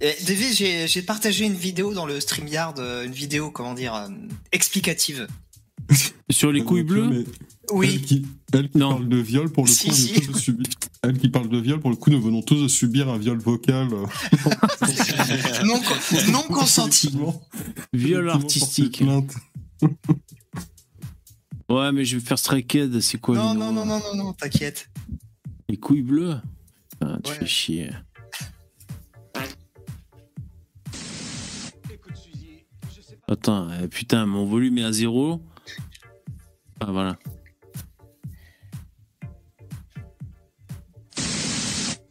Et 0.00 0.14
David, 0.24 0.54
j'ai 0.54 0.86
j'ai 0.86 1.02
partagé 1.02 1.44
une 1.44 1.56
vidéo 1.56 1.92
dans 1.92 2.06
le 2.06 2.20
StreamYard, 2.20 2.78
euh, 2.78 3.04
une 3.04 3.12
vidéo, 3.12 3.50
comment 3.50 3.74
dire, 3.74 3.94
euh, 3.94 4.08
explicative. 4.52 5.26
Sur 6.30 6.52
les 6.52 6.62
couilles 6.64 6.82
bleues 6.82 7.24
Oui. 7.72 7.90
Elle 7.94 8.00
qui, 8.02 8.26
elle 8.52 8.68
qui 8.70 8.78
parle 8.78 9.08
de 9.08 9.16
viol, 9.16 9.50
pour 9.50 9.64
le 9.66 9.70
Si, 9.70 9.86
coup, 9.86 9.92
on 9.92 9.94
si. 9.94 10.14
est 10.14 10.20
tous 10.20 10.32
de 10.32 10.38
subir. 10.38 10.66
Elle 11.02 11.18
qui 11.18 11.28
parle 11.28 11.48
de 11.48 11.58
viol, 11.58 11.80
pour 11.80 11.90
le 11.90 11.96
coup, 11.96 12.10
nous 12.10 12.20
venons 12.20 12.42
tous 12.42 12.62
de 12.62 12.68
subir 12.68 13.08
un 13.08 13.18
viol 13.18 13.38
vocal. 13.38 13.88
euh, 13.92 14.06
non, 15.64 15.78
con- 15.80 16.32
non 16.32 16.42
consenti. 16.42 17.12
Viol 17.92 18.28
artistique. 18.30 19.02
Ouais, 21.68 21.90
mais 21.90 22.04
je 22.04 22.16
vais 22.16 22.24
faire 22.24 22.38
Stray 22.38 22.64
c'est 23.00 23.18
quoi 23.20 23.34
Non, 23.36 23.52
non, 23.52 23.72
non, 23.72 23.84
non, 23.84 23.98
non, 23.98 24.14
non, 24.16 24.32
t'inquiète. 24.32 24.88
Les 25.68 25.76
couilles 25.76 26.02
bleues? 26.02 26.36
Ah, 27.00 27.18
tu 27.24 27.32
fais 27.32 27.46
chier. 27.46 27.90
Attends, 33.28 33.68
euh, 33.70 33.88
putain, 33.88 34.26
mon 34.26 34.46
volume 34.46 34.78
est 34.78 34.84
à 34.84 34.92
zéro. 34.92 35.42
Ah, 36.80 36.86
voilà. 36.90 37.16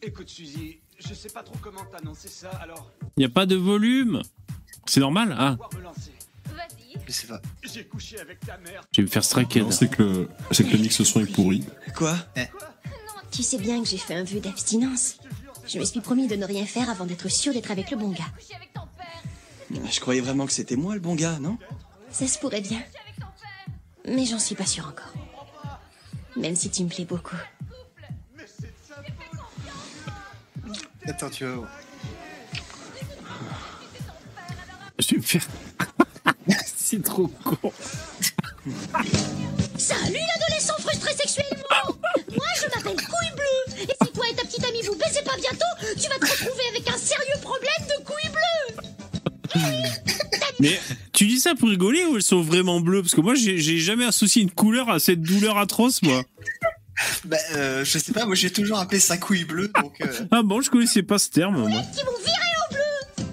Écoute, 0.02 0.30
Suzy, 0.30 0.80
je 1.00 1.14
sais 1.14 1.30
pas 1.30 1.44
trop 1.44 1.56
comment 1.62 1.84
t'annoncer 1.86 2.28
ça, 2.28 2.50
alors 2.62 2.92
Il 3.18 3.22
n'y 3.22 3.26
a 3.26 3.30
pas 3.30 3.46
de 3.46 3.56
volume 3.56 4.22
C'est 4.86 5.00
normal 5.00 5.36
Ah. 5.38 5.58
Je 7.08 7.12
sais 7.12 7.28
pas. 7.28 7.42
J'ai 7.64 7.86
couché 7.86 8.20
avec 8.20 8.40
ta 8.40 8.58
mère. 8.58 8.82
je 8.92 9.02
vais 9.02 9.06
me 9.06 9.08
faire 9.12 9.22
Non, 9.62 9.72
C'est 9.72 9.90
que, 9.90 10.02
le- 10.04 10.30
c'est 10.52 10.64
que 10.64 10.72
le 10.72 10.78
mix 10.80 11.02
son 11.04 11.20
est 11.22 11.32
pourri. 11.32 11.64
Quoi 11.96 12.16
Tu 13.32 13.44
sais 13.44 13.58
bien 13.58 13.82
que 13.84 13.88
j'ai 13.88 13.98
fait 13.98 14.16
un 14.16 14.24
vœu 14.24 14.40
d'abstinence. 14.40 15.18
Je 15.68 15.80
me 15.80 15.86
suis 15.86 16.00
promis 16.02 16.28
de 16.28 16.36
ne 16.36 16.46
rien 16.46 16.66
faire 16.66 16.90
avant 16.90 17.06
d'être 17.06 17.30
sûr 17.30 17.54
d'être 17.54 17.72
avec 17.72 17.92
le 17.92 17.98
bon 17.98 18.10
gars. 18.10 18.32
Je 19.92 20.00
croyais 20.00 20.22
vraiment 20.22 20.46
que 20.46 20.52
c'était 20.54 20.76
moi 20.76 20.94
le 20.94 21.00
bon 21.00 21.16
gars, 21.16 21.38
non? 21.40 21.58
Ça 22.12 22.28
se 22.28 22.38
pourrait 22.40 22.62
bien. 22.62 22.82
Mais 24.08 24.26
j'en 24.26 24.40
suis 24.40 24.56
pas 24.56 24.66
sûre 24.66 24.88
encore. 24.88 25.14
Même 26.36 26.56
si 26.56 26.70
tu 26.70 26.84
me 26.84 26.90
plais 26.90 27.06
beaucoup. 27.06 27.38
Attends, 31.08 31.30
tu 31.30 31.46
vas 31.46 31.56
voir. 31.56 31.70
je 35.00 35.12
vais 35.12 35.18
me 35.18 35.22
faire. 35.22 35.48
C'est 36.76 37.04
trop 37.04 37.28
con. 37.28 37.72
Salut 39.78 40.14
l'adolescent 40.14 40.74
frustré 40.80 41.14
sexuellement 41.14 41.98
Moi 42.30 42.46
je 42.60 42.68
m'appelle 42.68 42.96
Couille 42.96 43.32
Bleue 43.36 43.84
Et 43.84 44.06
si 44.06 44.12
toi 44.12 44.26
et 44.32 44.36
ta 44.36 44.44
petite 44.44 44.64
amie 44.64 44.82
vous 44.84 44.96
baissez 44.96 45.22
pas 45.24 45.36
bientôt, 45.38 45.66
tu 46.00 46.10
vas 46.10 46.16
te 46.16 46.32
retrouver 46.32 46.64
avec 46.70 46.90
un 46.90 46.95
Mais 50.60 50.80
tu 51.14 51.28
dis 51.28 51.40
ça 51.40 51.56
pour 51.56 51.70
rigoler 51.70 52.04
ou 52.06 52.16
elles 52.16 52.22
sont 52.24 52.42
vraiment 52.42 52.80
bleues? 52.80 53.02
Parce 53.02 53.16
que 53.16 53.22
moi, 53.22 53.36
j'ai 53.36 53.58
jamais 53.80 54.06
associé 54.06 54.42
une 54.42 54.52
couleur 54.52 54.90
à 54.90 55.00
cette 55.00 55.22
douleur 55.22 55.58
atroce, 55.58 56.02
moi. 56.02 56.24
Bah, 57.26 57.36
euh, 57.56 57.84
je 57.84 57.98
sais 58.00 58.14
pas, 58.14 58.26
moi 58.26 58.36
j'ai 58.36 58.50
toujours 58.50 58.78
appelé 58.80 59.02
ça 59.02 59.18
couille 59.18 59.44
bleue, 59.44 59.70
donc. 59.82 60.00
euh, 60.00 60.08
Ah 60.32 60.44
bon, 60.44 60.62
je 60.62 60.70
connaissais 60.70 61.04
pas 61.04 61.18
ce 61.18 61.30
terme, 61.30 61.58
moi. 61.68 61.82
Qui 61.94 62.04
vont 62.06 62.18
virer 62.24 62.54
au 62.70 62.74
bleu 62.74 63.26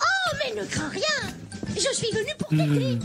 Oh 0.00 0.36
mais 0.38 0.58
ne 0.58 0.66
crains 0.66 0.88
rien 0.88 1.34
Je 1.74 1.94
suis 1.94 2.10
venue 2.14 2.32
pour 2.38 2.48
t'aider 2.48 2.96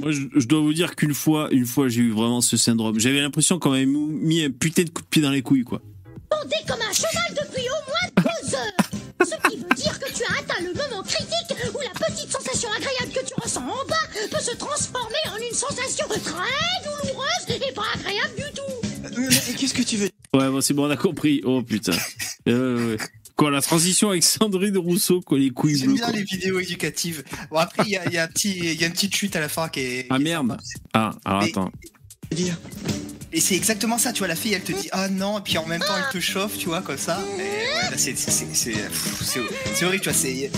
Moi, 0.00 0.12
je, 0.12 0.20
je 0.36 0.46
dois 0.46 0.60
vous 0.60 0.72
dire 0.72 0.94
qu'une 0.94 1.12
fois, 1.12 1.48
une 1.50 1.66
fois, 1.66 1.88
j'ai 1.88 2.02
eu 2.02 2.12
vraiment 2.12 2.40
ce 2.40 2.56
syndrome. 2.56 3.00
J'avais 3.00 3.20
l'impression 3.20 3.58
qu'on 3.58 3.70
m'avait 3.70 3.84
mis 3.86 4.44
un 4.44 4.50
putain 4.50 4.84
de 4.84 4.90
coup 4.90 5.02
de 5.02 5.08
pied 5.08 5.22
dans 5.22 5.30
les 5.32 5.42
couilles, 5.42 5.64
quoi. 5.64 5.82
Bandé 6.30 6.54
comme 6.68 6.78
un 6.88 6.92
cheval 6.92 7.30
depuis 7.30 7.64
au 7.66 7.82
moins 7.90 8.24
deux 8.24 8.54
heures 8.54 9.26
Ce 9.26 9.48
qui 9.50 9.56
veut 9.56 9.64
tu 10.20 10.32
as 10.32 10.38
atteint 10.38 10.62
le 10.62 10.72
moment 10.74 11.02
critique 11.02 11.56
où 11.74 11.78
la 11.80 12.06
petite 12.06 12.30
sensation 12.30 12.68
agréable 12.72 13.12
que 13.12 13.24
tu 13.26 13.34
ressens 13.40 13.62
en 13.62 13.86
bas 13.88 14.28
peut 14.30 14.40
se 14.40 14.56
transformer 14.56 15.16
en 15.32 15.36
une 15.36 15.54
sensation 15.54 16.06
très 16.08 16.84
douloureuse 16.84 17.68
et 17.68 17.72
pas 17.72 17.82
agréable 17.94 18.34
du 18.36 18.52
tout 18.54 19.18
Mais 19.18 19.54
qu'est-ce 19.56 19.74
que 19.74 19.82
tu 19.82 19.96
veux 19.96 20.10
Ouais, 20.34 20.48
bon, 20.48 20.60
c'est 20.60 20.74
bon, 20.74 20.86
on 20.86 20.90
a 20.90 20.96
compris. 20.96 21.40
Oh 21.44 21.62
putain. 21.62 21.92
Euh, 22.48 22.92
ouais. 22.96 23.04
Quoi, 23.36 23.50
la 23.50 23.60
transition 23.62 24.10
avec 24.10 24.22
Sandrine 24.22 24.76
Rousseau, 24.78 25.20
quoi, 25.22 25.38
les 25.38 25.50
couilles 25.50 25.76
J'aime 25.76 25.88
bleues. 25.88 25.96
bien 25.96 26.06
quoi. 26.10 26.16
les 26.16 26.24
vidéos 26.24 26.60
éducatives. 26.60 27.24
Bon, 27.50 27.56
après, 27.56 27.84
il 27.86 27.90
y 27.92 27.96
a, 27.96 28.08
y, 28.10 28.18
a 28.18 28.24
un 28.24 28.28
petit- 28.28 28.56
il 28.58 28.80
y 28.80 28.84
a 28.84 28.86
une 28.86 28.92
petite 28.92 29.14
chute 29.14 29.34
à 29.34 29.40
la 29.40 29.48
fin 29.48 29.68
qui 29.68 29.80
est. 29.80 30.06
Ah 30.10 30.18
merde. 30.18 30.56
Ah, 30.92 31.12
alors 31.24 31.42
Mais- 31.42 31.48
attends. 31.48 31.70
Et 33.32 33.40
c'est 33.40 33.54
exactement 33.54 33.98
ça, 33.98 34.12
tu 34.12 34.20
vois, 34.20 34.28
la 34.28 34.34
fille 34.36 34.54
elle 34.54 34.62
te 34.62 34.72
dit 34.72 34.88
ah 34.92 35.08
non, 35.08 35.38
et 35.38 35.42
puis 35.42 35.56
en 35.58 35.66
même 35.66 35.80
temps 35.80 35.94
elle 35.96 36.12
te 36.12 36.20
chauffe, 36.24 36.56
tu 36.58 36.66
vois, 36.66 36.82
comme 36.82 36.98
ça. 36.98 37.20
Et 37.38 37.40
ouais, 37.42 37.90
là, 37.90 37.96
c'est 37.96 38.16
c'est- 38.16 38.30
c'est- 38.30 38.54
c'est- 38.54 38.74
c'est- 39.22 39.40
c'est 39.74 39.84
horrible, 39.84 40.02
tu 40.02 40.10
vois, 40.10 40.18
c'est. 40.18 40.50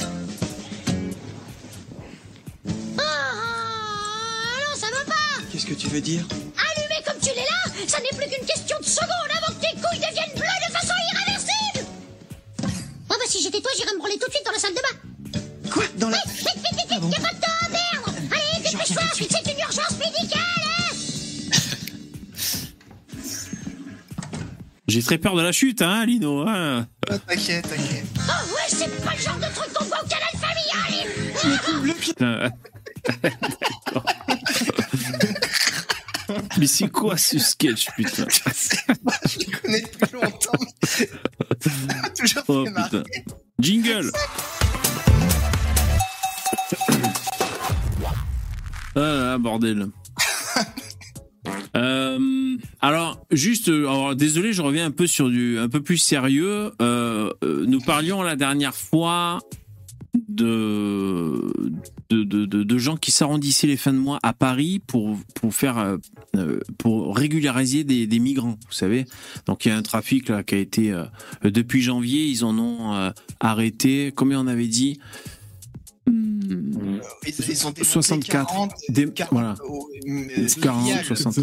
Ah 2.99 4.59
non, 4.59 4.77
ça 4.81 4.87
va 4.87 5.05
pas. 5.05 5.43
Qu'est-ce 5.51 5.67
que 5.67 5.75
tu 5.75 5.89
veux 5.89 6.01
dire? 6.01 6.25
Allumé 6.31 7.03
comme 7.07 7.19
tu 7.21 7.29
l'es 7.29 7.45
là, 7.45 7.73
ça 7.87 7.99
n'est 8.01 8.17
plus 8.17 8.29
qu'une 8.35 8.47
question 8.47 8.77
de 8.81 8.85
secondes 8.87 9.33
avant 9.37 9.53
que 9.55 9.61
tes 9.61 9.75
couilles 9.81 9.99
deviennent 10.01 10.35
bleues 10.37 10.61
de 10.69 10.73
façon 10.73 10.95
irréversible. 11.13 11.87
Oh 13.11 13.15
bah 13.19 13.27
si 13.29 13.43
j'étais 13.43 13.61
toi, 13.61 13.71
j'irais 13.77 13.93
me 13.95 13.99
branler 13.99 14.19
tout 14.19 14.29
de 14.29 14.33
suite 14.33 14.47
dans 14.47 14.53
la 14.53 14.59
salle 14.59 14.75
de 14.75 14.81
bain. 14.81 15.71
Quoi? 15.71 15.85
Dans 15.97 16.09
la. 16.09 16.17
Vite, 16.27 16.37
vite, 16.37 16.47
vite, 16.55 16.89
vite, 16.89 17.13
y'a 17.13 17.21
pas 17.21 17.35
de 17.35 17.41
temps 17.41 17.59
à 17.61 17.69
perdre 17.69 18.15
Allez, 18.33 18.63
dépêche-toi, 18.71 19.03
c'est 19.15 19.53
une 19.53 19.59
urgence 19.61 19.97
médicale 19.99 20.41
J'ai 24.93 25.03
très 25.03 25.17
peur 25.17 25.35
de 25.35 25.41
la 25.41 25.53
chute, 25.53 25.81
hein, 25.81 26.05
Lino. 26.05 26.47
Hein. 26.47 26.87
Ah, 27.09 27.19
T'inquiète, 27.21 27.67
t'inquiète. 27.67 28.05
Oh 28.19 28.55
ouais, 28.55 28.61
c'est 28.69 29.03
pas 29.03 29.13
le 29.17 29.23
genre 29.23 29.39
de 29.39 29.47
truc 29.55 29.73
qu'on 29.73 29.85
voit 29.87 29.97
au 30.03 30.07
canal 30.07 30.29
familial 30.35 31.97
Putain. 31.99 32.51
D'accord. 33.23 34.05
Mais 36.59 36.67
c'est 36.67 36.89
quoi 36.89 37.17
ce 37.17 37.39
sketch, 37.39 37.87
putain? 37.97 38.27
Je 38.29 39.39
les 39.39 39.47
connais 39.47 39.81
depuis 39.81 40.13
longtemps. 40.13 40.53
mais 41.89 42.11
toujours 42.15 42.43
Oh 42.49 42.65
fait 42.67 42.71
marrer. 42.73 42.91
putain. 42.91 43.03
Jingle 43.61 44.11
Ah 48.95 49.39
bordel. 49.39 49.87
Euh, 51.77 52.57
alors, 52.81 53.25
juste, 53.31 53.69
euh, 53.69 54.15
désolé, 54.15 54.53
je 54.53 54.63
reviens 54.63 54.87
un 54.87 54.91
peu 54.91 55.07
sur 55.07 55.29
du, 55.31 55.59
un 55.59 55.69
peu 55.69 55.81
plus 55.83 55.99
sérieux. 55.99 56.73
Euh, 56.81 57.31
nous 57.43 57.81
parlions 57.81 58.23
la 58.23 58.37
dernière 58.37 58.75
fois 58.75 59.41
de 60.29 61.53
de, 62.11 62.25
de, 62.25 62.45
de- 62.45 62.79
gens 62.79 62.97
qui 62.97 63.11
s'arrondissaient 63.11 63.67
les 63.67 63.79
fins 63.79 63.95
de 63.95 63.99
mois 63.99 64.19
à 64.23 64.35
Paris 64.35 64.79
pour 64.87 65.17
pour 65.35 65.55
faire 65.55 65.97
pour 66.77 67.17
régulariser 67.17 67.85
des, 67.85 68.07
des 68.07 68.19
migrants, 68.19 68.59
vous 68.67 68.73
savez. 68.73 69.07
Donc 69.47 69.65
il 69.65 69.69
y 69.71 69.73
a 69.73 69.77
un 69.77 69.83
trafic 69.83 70.29
là 70.29 70.43
qui 70.43 70.55
a 70.55 70.59
été 70.59 70.95
depuis 71.43 71.81
janvier, 71.81 72.27
ils 72.27 72.45
en 72.45 72.59
ont 72.59 73.13
arrêté. 73.41 74.13
Combien 74.15 74.41
on 74.41 74.47
avait 74.47 74.67
dit? 74.67 74.99
Ils, 76.07 77.03
ils 77.27 77.67
ont 77.67 77.71
démonté 77.71 77.85
64. 77.85 78.47
40, 78.49 78.73
Des- 78.89 79.11
40 79.11 79.33
voilà. 79.33 79.55
au- 79.69 79.89
euh, 80.07 80.49
40, 80.61 80.85
villages. 80.85 81.07
60. 81.07 81.39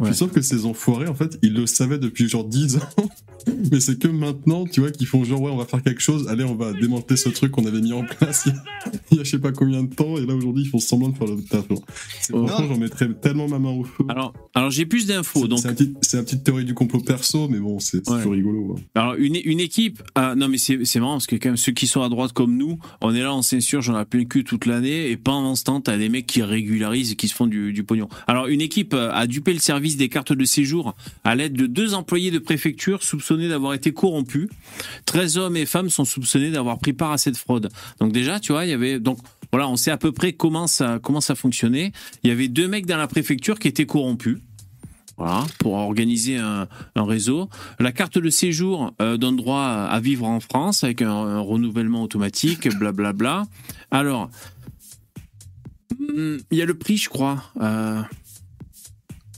Je 0.00 0.06
suis 0.06 0.14
sûr 0.16 0.30
que 0.30 0.42
ces 0.42 0.66
enfoirés, 0.66 1.08
en 1.08 1.14
fait, 1.14 1.38
ils 1.42 1.54
le 1.54 1.66
savaient 1.66 1.98
depuis 1.98 2.28
genre 2.28 2.44
10 2.44 2.76
ans. 2.76 2.80
Mais 3.70 3.78
c'est 3.80 3.98
que 3.98 4.08
maintenant, 4.08 4.66
tu 4.66 4.80
vois, 4.80 4.90
qu'ils 4.90 5.06
font 5.06 5.22
genre, 5.24 5.40
ouais, 5.40 5.50
on 5.52 5.56
va 5.56 5.66
faire 5.66 5.82
quelque 5.82 6.00
chose, 6.02 6.26
allez, 6.28 6.42
on 6.42 6.56
va 6.56 6.72
démonter 6.72 7.16
ce 7.16 7.28
truc 7.28 7.52
qu'on 7.52 7.64
avait 7.64 7.80
mis 7.80 7.92
en 7.92 8.02
place 8.04 8.48
il 9.10 9.16
y, 9.16 9.20
a, 9.20 9.22
je 9.24 9.30
sais 9.30 9.38
pas 9.38 9.52
combien 9.52 9.84
de 9.84 9.94
temps, 9.94 10.16
et 10.18 10.26
là 10.26 10.34
aujourd'hui, 10.34 10.64
ils 10.64 10.68
font 10.68 10.80
semblant 10.80 11.10
de 11.10 11.16
faire 11.16 11.28
le 11.28 11.40
taf. 11.42 11.64
Franchement, 12.28 12.66
j'en 12.68 12.76
mettrais 12.78 13.08
tellement 13.14 13.46
ma 13.48 13.58
main 13.60 13.70
au 13.70 13.84
feu. 13.84 14.04
Alors, 14.08 14.34
alors 14.54 14.70
j'ai 14.70 14.84
plus 14.84 15.06
d'infos. 15.06 15.46
Donc, 15.46 15.60
C'est 15.60 15.80
une 16.18 16.24
petite 16.24 16.42
théorie 16.44 16.64
du 16.64 16.74
complot 16.74 17.00
perso, 17.00 17.48
mais 17.48 17.58
bon, 17.58 17.78
c'est 17.78 18.06
Ouais. 18.08 18.16
toujours 18.16 18.32
rigolo. 18.32 18.74
hein. 18.78 18.82
Alors 18.96 19.14
une, 19.14 19.36
une 19.44 19.60
équipe, 19.60 20.02
ah, 20.16 20.34
non 20.36 20.48
mais 20.48 20.58
c'est 20.58 20.84
c'est 20.84 20.98
marrant 21.00 21.12
parce 21.14 21.26
que 21.26 21.36
quand 21.36 21.50
même 21.50 21.56
ceux 21.56 21.72
qui 21.72 21.86
sont 21.86 22.02
à 22.02 22.08
droite 22.08 22.32
comme 22.32 22.56
nous, 22.56 22.78
on 23.00 23.14
est 23.14 23.22
là, 23.22 23.32
on 23.34 23.42
s'insurge, 23.42 23.84
j'en 23.86 24.00
ai 24.00 24.04
plein 24.04 24.20
le 24.20 24.26
cul 24.26 24.42
toute 24.44 24.66
l'année 24.66 25.10
et 25.10 25.16
pendant 25.16 25.54
ce 25.54 25.62
temps 25.64 25.80
t'as 25.80 25.96
des 25.98 26.08
mecs 26.08 26.26
qui 26.26 26.42
régularisent 26.42 27.12
et 27.12 27.16
qui 27.16 27.28
se 27.28 27.34
font 27.34 27.46
du, 27.46 27.72
du 27.72 27.84
pognon. 27.84 28.08
Alors 28.26 28.48
une 28.48 28.60
équipe 28.60 28.92
euh, 28.94 29.10
a 29.12 29.26
dupé 29.28 29.52
le 29.52 29.60
service 29.60 29.85
des 29.94 30.08
cartes 30.08 30.32
de 30.32 30.44
séjour 30.44 30.96
à 31.22 31.36
l'aide 31.36 31.52
de 31.52 31.66
deux 31.66 31.94
employés 31.94 32.32
de 32.32 32.40
préfecture 32.40 33.02
soupçonnés 33.04 33.48
d'avoir 33.48 33.74
été 33.74 33.92
corrompus. 33.92 34.48
13 35.04 35.38
hommes 35.38 35.56
et 35.56 35.66
femmes 35.66 35.90
sont 35.90 36.04
soupçonnés 36.04 36.50
d'avoir 36.50 36.78
pris 36.78 36.92
part 36.92 37.12
à 37.12 37.18
cette 37.18 37.36
fraude. 37.36 37.68
Donc 38.00 38.12
déjà 38.12 38.40
tu 38.40 38.52
vois 38.52 38.64
il 38.64 38.70
y 38.70 38.74
avait 38.74 38.98
donc 38.98 39.18
voilà 39.52 39.68
on 39.68 39.76
sait 39.76 39.92
à 39.92 39.96
peu 39.96 40.10
près 40.10 40.32
comment 40.32 40.66
ça 40.66 40.98
comment 41.00 41.20
ça 41.20 41.34
fonctionnait. 41.36 41.92
Il 42.24 42.28
y 42.28 42.32
avait 42.32 42.48
deux 42.48 42.66
mecs 42.66 42.86
dans 42.86 42.96
la 42.96 43.06
préfecture 43.06 43.58
qui 43.58 43.68
étaient 43.68 43.86
corrompus. 43.86 44.38
Voilà, 45.18 45.46
pour 45.60 45.72
organiser 45.72 46.36
un, 46.36 46.68
réseau. 46.94 47.48
La 47.78 47.90
carte 47.90 48.18
de 48.18 48.28
séjour 48.28 48.92
euh, 49.00 49.16
donne 49.16 49.36
droit 49.36 49.62
à, 49.62 49.98
vivre 49.98 50.26
en 50.26 50.40
France 50.40 50.84
avec 50.84 51.00
un, 51.00 51.40
renouvellement 51.40 52.02
automatique, 52.02 52.68
blablabla. 52.76 53.46
Alors, 53.90 54.28
hum, 55.98 56.38
il 56.50 56.58
y 56.58 56.60
a 56.60 56.66
le 56.66 56.74
prix, 56.74 56.98
je 56.98 57.08
crois. 57.08 57.42
Euh, 57.62 58.02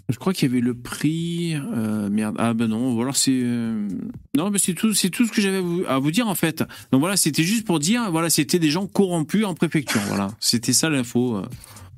je 0.09 0.17
crois 0.17 0.33
qu'il 0.33 0.49
y 0.49 0.53
avait 0.53 0.61
le 0.63 0.75
prix. 0.75 1.55
euh, 1.55 2.09
merde. 2.09 2.35
Ah 2.39 2.55
ben 2.55 2.67
non. 2.69 2.95
Ou 2.95 3.03
alors 3.03 3.17
c'est. 3.17 3.31
euh, 3.43 3.89
non, 4.37 4.51
mais 4.51 4.59
c'est 4.59 4.75
tout. 4.75 4.95
C'est 4.95 5.11
tout 5.11 5.27
ce 5.27 5.33
que 5.33 5.41
j'avais 5.41 5.59
à 5.59 5.61
vous, 5.61 5.85
à 5.89 5.99
vous 5.99 6.11
dire 6.11 6.29
en 6.29 6.35
fait. 6.35 6.61
Donc 6.93 7.01
voilà, 7.01 7.17
c'était 7.17 7.43
juste 7.45 7.67
pour 7.67 7.79
dire. 7.79 8.11
Voilà, 8.11 8.31
c'était 8.31 8.59
des 8.59 8.71
gens 8.71 8.87
corrompus 8.87 9.45
en 9.45 9.55
préfecture. 9.55 10.01
Voilà, 10.09 10.29
c'était 10.41 10.73
ça 10.73 10.89
l'info. 10.89 11.37
euh. 11.37 11.47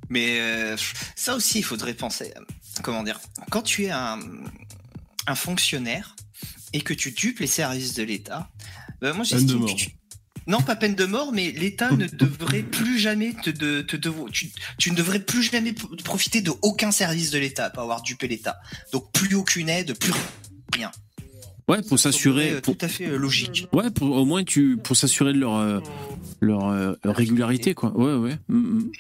Mais 0.09 0.41
euh, 0.41 0.77
ça 1.15 1.37
aussi, 1.37 1.59
il 1.59 1.63
faudrait 1.65 1.95
penser. 1.95 2.33
Comment 2.83 3.03
dire 3.05 3.21
Quand 3.51 3.63
tu 3.63 3.85
es 3.85 3.91
un, 3.91 4.19
un 5.27 5.35
fonctionnaire 5.37 6.17
et 6.73 6.81
que 6.81 6.95
tu 6.95 7.13
dupes 7.13 7.39
les 7.39 7.47
services 7.47 7.95
de 7.95 8.03
l'État, 8.03 8.49
bah, 9.01 9.13
moi 9.13 9.23
j'estime 9.25 9.65
que 9.67 9.73
tu- 9.75 9.91
Non, 10.47 10.61
pas 10.63 10.75
peine 10.77 10.95
de 10.95 11.05
mort, 11.05 11.33
mais 11.33 11.51
l'État 11.53 11.91
ne 11.93 12.07
devrait 12.07 12.63
plus 12.63 12.99
jamais 12.99 13.35
te, 13.35 13.51
de, 13.51 13.83
te 13.83 13.97
tu, 14.31 14.51
tu 14.79 14.91
ne 14.91 14.97
devrais 14.97 15.21
plus 15.21 15.43
jamais 15.43 15.73
profiter 16.05 16.41
de 16.41 16.51
aucun 16.63 16.91
service 16.91 17.31
de 17.31 17.39
l'État, 17.39 17.71
pas 17.71 17.83
avoir 17.83 18.03
dupé 18.03 18.27
l'État. 18.29 18.59
Donc 18.93 19.13
plus 19.13 19.35
aucune 19.37 19.69
aide, 19.69 19.97
plus 19.99 20.13
rien. 20.75 20.91
Ouais, 21.69 21.83
pour 21.83 21.99
s'assurer. 22.01 22.53
Euh, 22.55 22.61
pour- 22.61 22.77
Tout 22.77 22.85
à 22.85 22.89
fait 22.89 23.07
euh, 23.07 23.17
logique. 23.17 23.69
Ouais, 23.73 23.91
pour, 23.91 24.11
au 24.17 24.25
moins 24.25 24.43
tu 24.43 24.77
pour 24.77 24.97
s'assurer 24.97 25.33
de 25.33 25.39
leur 25.39 25.57
euh, 25.57 25.79
leur 26.41 26.69
euh, 26.69 26.95
régularité 27.05 27.75
quoi. 27.75 27.97
Ouais 27.97 28.15
ouais. 28.15 28.39
Mm, 28.49 28.57
mm. 28.79 28.91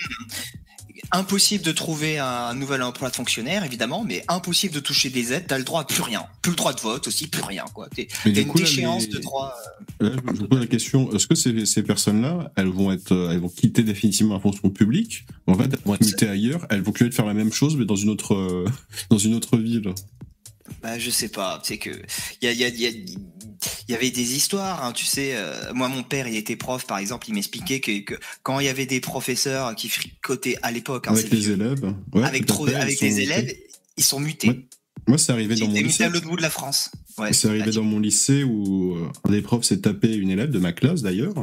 Impossible 1.13 1.65
de 1.65 1.73
trouver 1.73 2.19
un 2.19 2.55
nouvel 2.55 2.83
emploi 2.83 3.11
de 3.11 3.17
fonctionnaire, 3.17 3.65
évidemment, 3.65 4.05
mais 4.05 4.25
impossible 4.29 4.75
de 4.75 4.81
toucher 4.81 5.11
des 5.11 5.33
aides. 5.33 5.45
T'as 5.49 5.59
le 5.59 5.65
droit 5.65 5.81
à 5.81 5.85
plus 5.85 6.03
rien, 6.03 6.25
plus 6.43 6.51
le 6.51 6.57
droit 6.57 6.73
de 6.73 6.81
vote 6.81 7.07
aussi, 7.09 7.27
plus 7.27 7.43
rien 7.43 7.65
quoi. 7.75 7.89
T'es- 7.89 8.09
une 8.27 8.47
coup, 8.47 8.59
là, 8.59 8.65
déchéance 8.65 9.07
les- 9.07 9.13
de 9.15 9.19
droit. 9.19 9.55
Là, 10.01 10.11
je 10.13 10.35
je 10.35 10.41
vous 10.41 10.49
pose 10.49 10.61
la 10.61 10.67
question 10.67 11.13
est-ce 11.15 11.27
que 11.27 11.35
ces, 11.35 11.67
ces 11.67 11.83
personnes-là, 11.83 12.53
elles 12.57 12.69
vont 12.69 12.93
être, 12.93 13.13
euh, 13.13 13.31
elles 13.33 13.41
vont 13.41 13.49
quitter 13.49 13.83
définitivement 13.83 14.35
la 14.35 14.41
fonction 14.41 14.71
publique? 14.71 15.25
En 15.47 15.55
fait, 15.55 15.65
elles 15.73 15.79
vont 15.85 15.95
être 15.95 16.05
mutées 16.07 16.29
ailleurs. 16.29 16.67
Elles 16.71 16.83
vont 16.83 16.93
que 16.93 17.11
faire 17.11 17.27
la 17.27 17.35
même 17.35 17.53
chose, 17.53 17.77
mais 17.77 17.85
dans 17.85 17.97
une 17.97 18.09
autre, 18.11 18.35
euh, 18.35 18.65
dans 19.11 19.19
une 19.19 19.35
autre 19.35 19.57
ville. 19.57 19.93
Bah, 20.83 20.99
je 20.99 21.11
sais 21.11 21.29
pas, 21.29 21.61
c'est 21.65 21.79
que 21.79 21.91
il 22.41 22.47
y, 22.47 22.49
a, 22.49 22.53
il 22.53 22.59
y, 22.61 22.65
a- 22.65 22.69
il 22.69 22.81
y, 22.81 22.87
a- 22.87 22.91
il 23.89 23.93
y 23.93 23.95
avait 23.95 24.11
des 24.11 24.37
histoires, 24.37 24.85
hein, 24.85 24.93
tu 24.93 25.05
sais. 25.05 25.33
euh, 25.35 25.73
moi, 25.75 25.89
mon 25.89 26.03
père, 26.03 26.27
il 26.27 26.37
était 26.37 26.57
prof, 26.57 26.87
par 26.87 26.99
exemple, 26.99 27.27
il 27.29 27.35
m'expliquait 27.35 27.81
que, 27.81 28.01
que 28.01 28.15
quand 28.43 28.61
il 28.61 28.67
y 28.67 28.69
avait 28.69 28.87
des 28.87 29.01
professeurs 29.01 29.75
qui 29.75 29.89
fricotaient 29.89 30.57
à 30.63 30.71
l'époque, 30.71 31.09
hein, 31.09 31.13
avec 31.13 31.31
les 31.31 31.39
vieux, 31.39 31.53
élèves. 31.55 31.95
Ouais, 32.13 32.25
avec 32.25 32.47
trop, 32.47 32.67
fait, 32.67 32.75
avec 32.75 33.03
élèves, 33.03 33.55
ils 33.97 34.05
sont 34.05 34.21
mutés. 34.21 34.67
Moi, 35.07 35.19
c'est 35.19 35.33
arrivé 35.33 35.57
dans 35.57 35.67
mon 35.67 35.75
lycée. 35.75 36.05
à 36.05 36.09
l'autre 36.09 36.27
bout 36.27 36.37
de 36.37 36.43
la 36.43 36.51
France. 36.51 36.91
Ouais, 37.19 37.33
c'est 37.33 37.49
arrivé 37.49 37.71
dans 37.71 37.83
mon 37.83 37.99
lycée 37.99 38.45
où 38.45 38.95
euh, 38.95 39.09
un 39.25 39.33
des 39.33 39.43
profs 39.43 39.65
s'est 39.65 39.81
tapé 39.81 40.15
une 40.15 40.31
élève 40.31 40.51
de 40.51 40.59
ma 40.59 40.73
classe 40.73 41.03
d'ailleurs. 41.03 41.35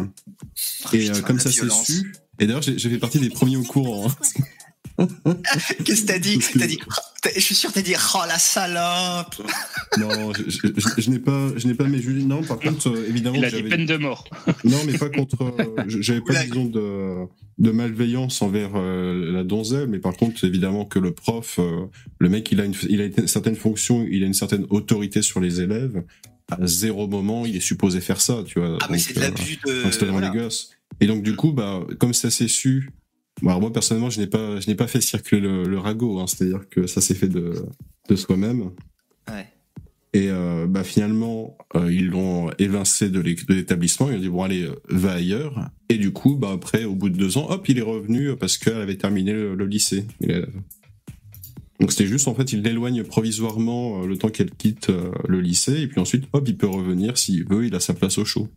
Et 0.94 1.10
euh, 1.10 1.14
putain, 1.14 1.22
comme 1.22 1.40
ça 1.40 1.52
s'est 1.52 1.70
su. 1.70 2.14
Et 2.40 2.48
d'ailleurs, 2.48 2.62
j'ai 2.62 2.78
j'ai 2.78 2.90
fait 2.90 2.98
partie 2.98 3.20
des 3.20 3.30
premiers 3.30 3.58
au 3.58 3.64
courant. 3.64 4.12
Qu'est-ce 5.86 6.02
que 6.04 6.08
t'as 6.08 6.20
dit? 6.20 6.40
T'as 6.58 6.68
dit, 6.68 6.80
t'as- 7.22 7.30
je 7.36 7.40
suis 7.40 7.56
sûr, 7.56 7.72
t'as 7.72 7.82
dit, 7.82 7.94
oh 8.16 8.20
la 8.28 8.38
salope. 8.40 9.36
Non, 9.98 10.34
je, 10.34 10.44
je- 10.50 10.60
je- 10.76 11.02
je 11.02 11.10
n'ai 11.10 11.20
pas, 11.20 11.50
je 11.56 11.66
n'ai 11.68 11.74
pas 11.74 11.86
mes 11.86 12.00
Julie. 12.02 12.26
Non, 12.26 12.44
par 12.44 12.60
contre, 12.60 12.90
euh, 12.90 13.06
évidemment, 13.08 13.38
Il 13.38 13.46
a 13.46 13.50
que 13.50 13.56
dit 13.56 13.62
j'avais- 13.64 13.70
peine 13.70 13.86
de 13.86 13.98
mort. 13.98 14.26
Non, 14.64 14.78
mais 14.86 14.98
pas 14.98 15.10
contre. 15.10 15.42
euh, 15.44 15.84
je- 15.88 16.02
J'avais 16.02 16.22
pas, 16.22 16.44
disons, 16.44 16.66
de, 16.66 17.26
de 17.58 17.72
malveillance 17.72 18.42
envers 18.42 18.72
euh, 18.76 19.32
la 19.32 19.44
donzelle, 19.44 19.88
mais 19.88 20.00
par 20.00 20.16
contre, 20.16 20.44
évidemment 20.44 20.86
que 20.86 21.00
le 21.00 21.14
prof, 21.14 21.58
euh, 21.60 21.86
le 22.20 22.30
mec, 22.30 22.52
il 22.52 22.60
a, 22.62 22.66
une, 22.66 22.76
il 22.90 23.02
a 23.02 23.06
une 23.06 23.28
certaine 23.28 23.56
fonction, 23.56 24.06
il 24.10 24.24
a 24.24 24.28
une 24.28 24.34
certaine 24.34 24.66
autorité 24.70 25.22
sur 25.22 25.40
les 25.40 25.62
élèves. 25.62 26.04
À 26.52 26.66
zéro 26.68 27.08
moment, 27.08 27.46
il 27.46 27.56
est 27.56 27.60
supposé 27.62 28.00
faire 28.02 28.22
ça, 28.22 28.44
tu 28.46 28.60
vois. 28.60 28.78
Ah, 28.82 28.88
mais 28.90 28.98
Donc, 28.98 29.06
c'est 29.06 29.16
de 29.16 29.20
l'abus 29.22 29.60
de- 29.66 30.06
voilà. 30.12 30.32
les 30.32 30.40
gosses. 30.40 30.72
Et 31.02 31.08
donc, 31.08 31.24
du 31.24 31.36
coup, 31.36 31.52
bah, 31.54 31.82
comme 32.00 32.14
ça 32.14 32.30
s'est 32.30 32.48
su. 32.48 32.92
Bon, 33.42 33.50
alors 33.50 33.62
moi, 33.62 33.74
personnellement, 33.74 34.10
je 34.10 34.20
n'ai 34.20 34.28
pas, 34.28 34.60
je 34.60 34.68
n'ai 34.68 34.76
pas 34.76 34.88
fait 34.88 35.02
circuler 35.02 35.42
le, 35.42 35.64
le 35.64 35.80
ragot, 35.80 36.20
hein, 36.20 36.26
c'est-à-dire 36.28 36.68
que 36.70 36.88
ça 36.88 37.02
s'est 37.02 37.16
fait 37.16 37.28
de, 37.28 37.54
de 38.10 38.16
soi-même. 38.16 38.72
Ouais. 39.30 39.48
Et 40.14 40.30
euh, 40.30 40.66
bah, 40.68 40.84
finalement, 40.84 41.58
euh, 41.76 41.92
ils 41.94 42.08
l'ont 42.08 42.50
évincé 42.58 43.10
de 43.10 43.20
l'é- 43.20 43.36
de 43.36 43.54
l'établissement. 43.54 44.10
Ils 44.10 44.16
ont 44.18 44.20
dit 44.22 44.30
bon 44.30 44.44
allez, 44.44 44.64
euh, 44.64 44.76
va 44.90 45.14
ailleurs. 45.14 45.70
Et 45.90 45.98
du 45.98 46.12
coup, 46.12 46.36
bah 46.36 46.52
après, 46.54 46.86
au 46.86 46.96
bout 46.96 47.10
de 47.10 47.18
deux 47.18 47.38
ans, 47.38 47.48
hop, 47.50 47.68
il 47.70 47.78
est 47.78 47.84
revenu 47.84 48.36
parce 48.36 48.58
qu'elle 48.58 48.78
avait 48.82 48.98
terminé 48.98 49.34
le, 49.34 49.54
le 49.54 49.66
lycée. 49.66 50.06
Il 50.22 50.48
Donc 51.80 51.92
c'était 51.92 52.08
juste 52.08 52.28
en 52.28 52.34
fait, 52.34 52.54
il 52.54 52.64
l'éloigne 52.64 53.04
provisoirement 53.04 54.02
euh, 54.02 54.08
le 54.08 54.18
temps 54.18 54.30
qu'elle 54.30 54.50
quitte 54.52 54.90
euh, 54.90 55.12
le 55.28 55.42
lycée, 55.42 55.82
et 55.82 55.88
puis 55.88 56.00
ensuite, 56.00 56.26
hop, 56.34 56.44
il 56.48 56.58
peut 56.58 56.68
revenir 56.68 57.18
s'il 57.18 57.46
veut. 57.48 57.66
Il 57.66 57.76
a 57.76 57.80
sa 57.80 57.94
place 57.94 58.18
au 58.18 58.26
chaud. 58.26 58.48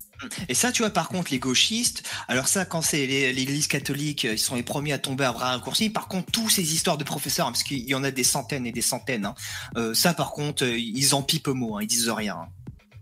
Et 0.49 0.55
ça, 0.55 0.71
tu 0.73 0.83
vois, 0.83 0.91
par 0.91 1.09
contre, 1.09 1.31
les 1.31 1.39
gauchistes, 1.39 2.03
alors 2.29 2.49
ça, 2.49 2.65
quand 2.65 2.83
c'est 2.83 3.07
l'église 3.07 3.67
catholique, 3.67 4.25
ils 4.25 4.39
sont 4.39 4.55
les 4.55 4.63
premiers 4.63 4.93
à 4.93 4.99
tomber 4.99 5.25
à 5.25 5.33
bras 5.33 5.51
raccourcis. 5.53 5.91
Par 5.91 6.09
contre, 6.09 6.31
tous 6.31 6.49
ces 6.49 6.75
histoires 6.75 6.99
de 6.99 7.05
professeurs, 7.05 7.47
hein, 7.47 7.53
parce 7.53 7.63
qu'il 7.63 7.89
y 7.89 7.95
en 7.95 8.05
a 8.05 8.11
des 8.11 8.25
centaines 8.25 8.67
et 8.67 8.73
des 8.73 8.83
centaines, 8.83 9.25
hein, 9.25 9.35
euh, 9.77 9.95
ça, 9.95 10.15
par 10.15 10.33
contre, 10.33 10.65
euh, 10.65 10.79
ils 10.79 11.15
en 11.15 11.23
pipent 11.23 11.49
mot, 11.49 11.77
hein, 11.77 11.83
ils 11.83 11.87
disent 11.87 12.09
rien. 12.11 12.37
hein. 12.37 12.49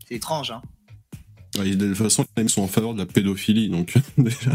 C'est 0.09 0.15
étrange, 0.15 0.51
hein. 0.53 0.62
Ouais, 1.59 1.75
de 1.75 1.89
toute 1.89 1.97
façon, 1.97 2.25
les 2.37 2.43
mecs 2.43 2.51
sont 2.51 2.62
en 2.62 2.69
faveur 2.69 2.93
de 2.95 2.99
la 2.99 3.07
pédophilie, 3.07 3.69
donc 3.70 3.95
déjà, 4.19 4.51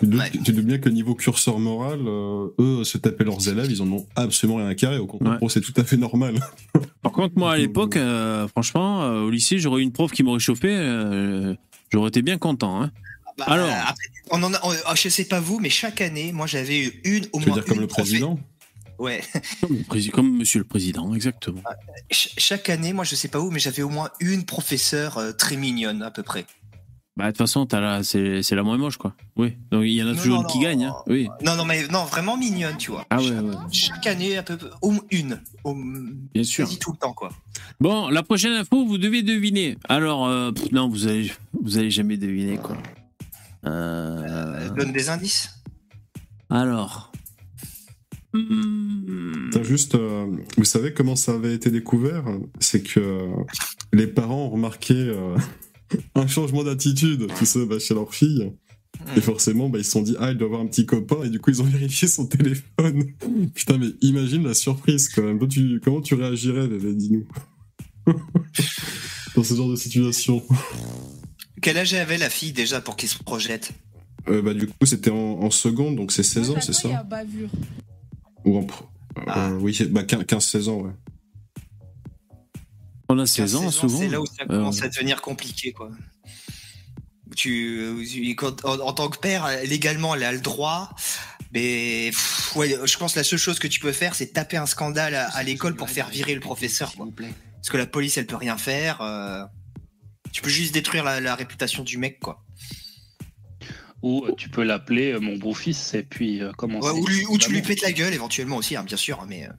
tu 0.00 0.06
doutes, 0.06 0.22
tu 0.44 0.52
doutes 0.52 0.64
bien 0.64 0.78
que 0.78 0.88
niveau 0.88 1.14
curseur 1.14 1.58
moral, 1.58 2.00
euh, 2.06 2.48
eux, 2.58 2.84
se 2.84 2.98
taper 2.98 3.24
leurs 3.24 3.46
élèves, 3.48 3.70
ils 3.70 3.82
en 3.82 3.90
ont 3.92 4.06
absolument 4.16 4.58
rien 4.58 4.68
à 4.68 4.74
carrer. 4.74 4.98
Au 4.98 5.06
contraire, 5.06 5.38
c'est 5.48 5.60
tout 5.60 5.74
à 5.76 5.84
fait 5.84 5.96
normal. 5.96 6.40
Par 7.02 7.12
contre, 7.12 7.34
moi, 7.36 7.52
à 7.52 7.56
l'époque, 7.58 7.96
euh, 7.96 8.48
franchement, 8.48 9.02
euh, 9.02 9.22
au 9.22 9.30
lycée, 9.30 9.58
j'aurais 9.58 9.80
eu 9.82 9.84
une 9.84 9.92
prof 9.92 10.10
qui 10.10 10.22
m'aurait 10.22 10.40
chauffé, 10.40 10.68
euh, 10.70 11.54
j'aurais 11.92 12.08
été 12.08 12.22
bien 12.22 12.38
content. 12.38 12.82
Hein. 12.82 12.90
Bah, 13.38 13.44
Alors, 13.48 13.68
après, 13.68 14.06
on 14.30 14.42
en 14.42 14.54
a, 14.54 14.60
on- 14.64 14.72
ah, 14.86 14.94
je 14.94 15.08
sais 15.10 15.24
pas 15.26 15.40
vous, 15.40 15.58
mais 15.60 15.68
chaque 15.70 16.00
année, 16.00 16.32
moi, 16.32 16.46
j'avais 16.46 16.84
eu 16.86 16.92
une, 17.04 17.26
au 17.32 17.38
Tu 17.38 17.44
veux 17.44 17.50
moins 17.50 17.56
dire 17.56 17.64
comme 17.66 17.80
le 17.80 17.86
président? 17.86 18.40
Ouais. 18.98 19.22
comme, 20.12 20.38
monsieur 20.38 20.58
le 20.60 20.64
président, 20.64 21.14
exactement. 21.14 21.62
Ch- 22.10 22.32
chaque 22.38 22.68
année, 22.70 22.92
moi, 22.92 23.04
je 23.04 23.14
sais 23.14 23.28
pas 23.28 23.40
où, 23.40 23.50
mais 23.50 23.58
j'avais 23.58 23.82
au 23.82 23.88
moins 23.90 24.10
une 24.20 24.44
professeure 24.44 25.18
euh, 25.18 25.32
très 25.32 25.56
mignonne, 25.56 26.02
à 26.02 26.10
peu 26.10 26.22
près. 26.22 26.46
Bah, 27.16 27.24
de 27.26 27.30
toute 27.30 27.38
façon, 27.38 27.66
c'est 28.02 28.54
la 28.54 28.62
moins 28.62 28.76
moche, 28.76 28.98
quoi. 28.98 29.14
Oui. 29.36 29.56
Donc, 29.70 29.84
il 29.84 29.92
y 29.92 30.02
en 30.02 30.06
a 30.08 30.12
Non, 30.12 30.16
toujours 30.18 30.36
non, 30.36 30.42
une 30.42 30.48
qui 30.48 30.58
gagne, 30.58 30.84
hein. 30.84 30.94
Oui. 31.06 31.28
Non, 31.42 31.56
non, 31.56 31.64
mais 31.64 31.86
non, 31.88 32.04
vraiment 32.04 32.36
mignonne, 32.36 32.76
tu 32.76 32.90
vois. 32.90 33.06
Ah 33.08 33.18
ouais, 33.22 33.30
ouais. 33.30 33.54
Chaque 33.72 34.06
année, 34.06 34.36
à 34.36 34.42
peu 34.42 34.58
moins 34.82 35.00
une. 35.10 35.40
Au- 35.64 35.74
Bien 36.34 36.44
sûr. 36.44 36.68
tout 36.78 36.92
le 36.92 36.98
temps, 36.98 37.14
quoi. 37.14 37.30
Bon, 37.80 38.08
la 38.08 38.22
prochaine 38.22 38.52
info, 38.52 38.84
vous 38.84 38.98
devez 38.98 39.22
deviner. 39.22 39.78
Alors, 39.88 40.26
euh, 40.26 40.52
pff, 40.52 40.70
non, 40.72 40.88
vous 40.90 41.06
allez, 41.06 41.32
vous 41.62 41.78
allez 41.78 41.90
jamais 41.90 42.18
deviner, 42.18 42.58
quoi. 42.58 42.76
Euh, 43.64 44.68
Donne 44.76 44.92
des 44.92 45.08
indices. 45.08 45.50
alors. 46.50 47.12
T'as 49.52 49.62
juste, 49.62 49.94
euh, 49.94 50.26
vous 50.56 50.64
savez 50.64 50.92
comment 50.92 51.16
ça 51.16 51.34
avait 51.34 51.54
été 51.54 51.70
découvert? 51.70 52.24
C'est 52.60 52.82
que 52.82 53.00
euh, 53.00 53.26
les 53.92 54.06
parents 54.06 54.46
ont 54.46 54.50
remarqué 54.50 54.94
euh, 54.94 55.36
un 56.14 56.26
changement 56.26 56.64
d'attitude, 56.64 57.26
tu 57.38 57.46
sais, 57.46 57.64
bah, 57.66 57.78
chez 57.78 57.94
leur 57.94 58.12
fille. 58.14 58.52
Et 59.16 59.20
forcément, 59.20 59.68
bah, 59.68 59.78
ils 59.78 59.84
se 59.84 59.90
sont 59.90 60.02
dit, 60.02 60.16
ah, 60.18 60.30
elle 60.30 60.38
doit 60.38 60.46
avoir 60.48 60.60
un 60.62 60.66
petit 60.66 60.86
copain, 60.86 61.22
et 61.24 61.28
du 61.30 61.38
coup, 61.38 61.50
ils 61.50 61.60
ont 61.62 61.64
vérifié 61.70 62.08
son 62.08 62.26
téléphone. 62.26 63.04
Putain, 63.54 63.78
mais 63.78 63.88
imagine 64.00 64.42
la 64.44 64.54
surprise 64.54 65.08
quand 65.08 65.22
même. 65.22 65.38
Toi, 65.38 65.48
tu- 65.48 65.80
comment 65.84 66.00
tu 66.00 66.14
réagirais, 66.14 66.66
bébé, 66.66 66.94
dis-nous? 66.94 67.26
Dans 69.36 69.44
ce 69.44 69.54
genre 69.54 69.70
de 69.70 69.76
situation. 69.76 70.42
Quel 71.60 71.76
âge 71.78 71.92
avait 71.94 72.16
la 72.18 72.30
fille 72.30 72.52
déjà 72.52 72.80
pour 72.80 72.96
qu'il 72.96 73.08
se 73.08 73.18
projette? 73.22 73.72
Euh, 74.28 74.40
bah, 74.42 74.54
du 74.54 74.66
coup, 74.66 74.74
c'était 74.86 75.10
en, 75.10 75.16
en 75.40 75.50
seconde, 75.50 75.96
donc 75.96 76.10
c'est 76.10 76.22
16 76.22 76.50
ans, 76.50 76.54
c'est 76.60 76.72
Il 76.84 76.90
y 76.90 76.94
a 76.94 76.96
ça 76.98 77.02
bavure. 77.04 77.50
Ou 78.46 78.56
en. 78.58 78.62
pr- 78.62 78.84
euh, 79.28 79.58
oui, 79.60 79.76
bah, 79.90 80.02
15-16 80.04 80.68
ans, 80.68 80.80
ouais. 80.82 80.92
On 83.08 83.18
a 83.18 83.26
16 83.26 83.54
ans, 83.56 83.62
16 83.62 83.70
souvent. 83.74 83.98
C'est 83.98 84.08
là 84.08 84.20
où 84.20 84.26
ça 84.26 84.42
Euh, 84.44 84.46
commence 84.46 84.82
à 84.82 84.88
devenir 84.88 85.20
compliqué, 85.22 85.72
quoi. 85.72 85.90
Tu, 87.36 87.78
euh, 87.80 88.34
quand- 88.36 88.64
en, 88.64 88.78
en 88.80 88.92
tant 88.92 89.08
que 89.08 89.18
père, 89.18 89.46
légalement, 89.64 90.14
elle 90.14 90.24
a 90.24 90.32
le 90.32 90.40
droit. 90.40 90.90
Mais 91.52 92.08
pff, 92.10 92.56
ouais, 92.56 92.74
je 92.84 92.96
pense 92.98 93.12
que 93.14 93.18
la 93.20 93.24
seule 93.24 93.38
chose 93.38 93.58
que 93.58 93.68
tu 93.68 93.78
peux 93.80 93.92
faire, 93.92 94.14
c'est 94.14 94.28
taper 94.32 94.56
un 94.56 94.66
scandale 94.66 95.14
à, 95.14 95.28
à 95.28 95.42
l'école 95.42 95.76
pour 95.76 95.88
faire 95.90 96.08
virer 96.08 96.34
le 96.34 96.40
professeur. 96.40 96.92
quoi. 96.94 97.06
Parce 97.56 97.68
que 97.70 97.76
la 97.76 97.86
police, 97.86 98.16
elle 98.18 98.26
peut 98.26 98.36
rien 98.36 98.58
faire. 98.58 99.00
euh, 99.00 99.44
tu 100.32 100.42
peux 100.42 100.50
juste 100.50 100.74
détruire 100.74 101.04
la, 101.04 101.20
la 101.20 101.34
réputation 101.34 101.82
du 101.84 101.98
mec, 101.98 102.18
quoi. 102.20 102.44
Ou 104.02 104.24
euh, 104.26 104.32
tu 104.36 104.48
peux 104.50 104.62
l'appeler 104.62 105.12
euh, 105.12 105.20
mon 105.20 105.36
beau-fils 105.36 105.94
et 105.94 106.02
puis 106.02 106.42
euh, 106.42 106.52
commencer. 106.52 106.88
Ouais, 106.90 106.98
ou, 107.00 107.06
lui- 107.06 107.26
ou 107.28 107.38
tu 107.38 107.50
lui 107.50 107.62
pètes 107.62 107.82
la 107.82 107.92
gueule 107.92 108.12
éventuellement 108.14 108.56
aussi, 108.56 108.76
hein, 108.76 108.84
bien 108.84 108.96
sûr. 108.96 109.24
Mais 109.28 109.46
euh, 109.46 109.52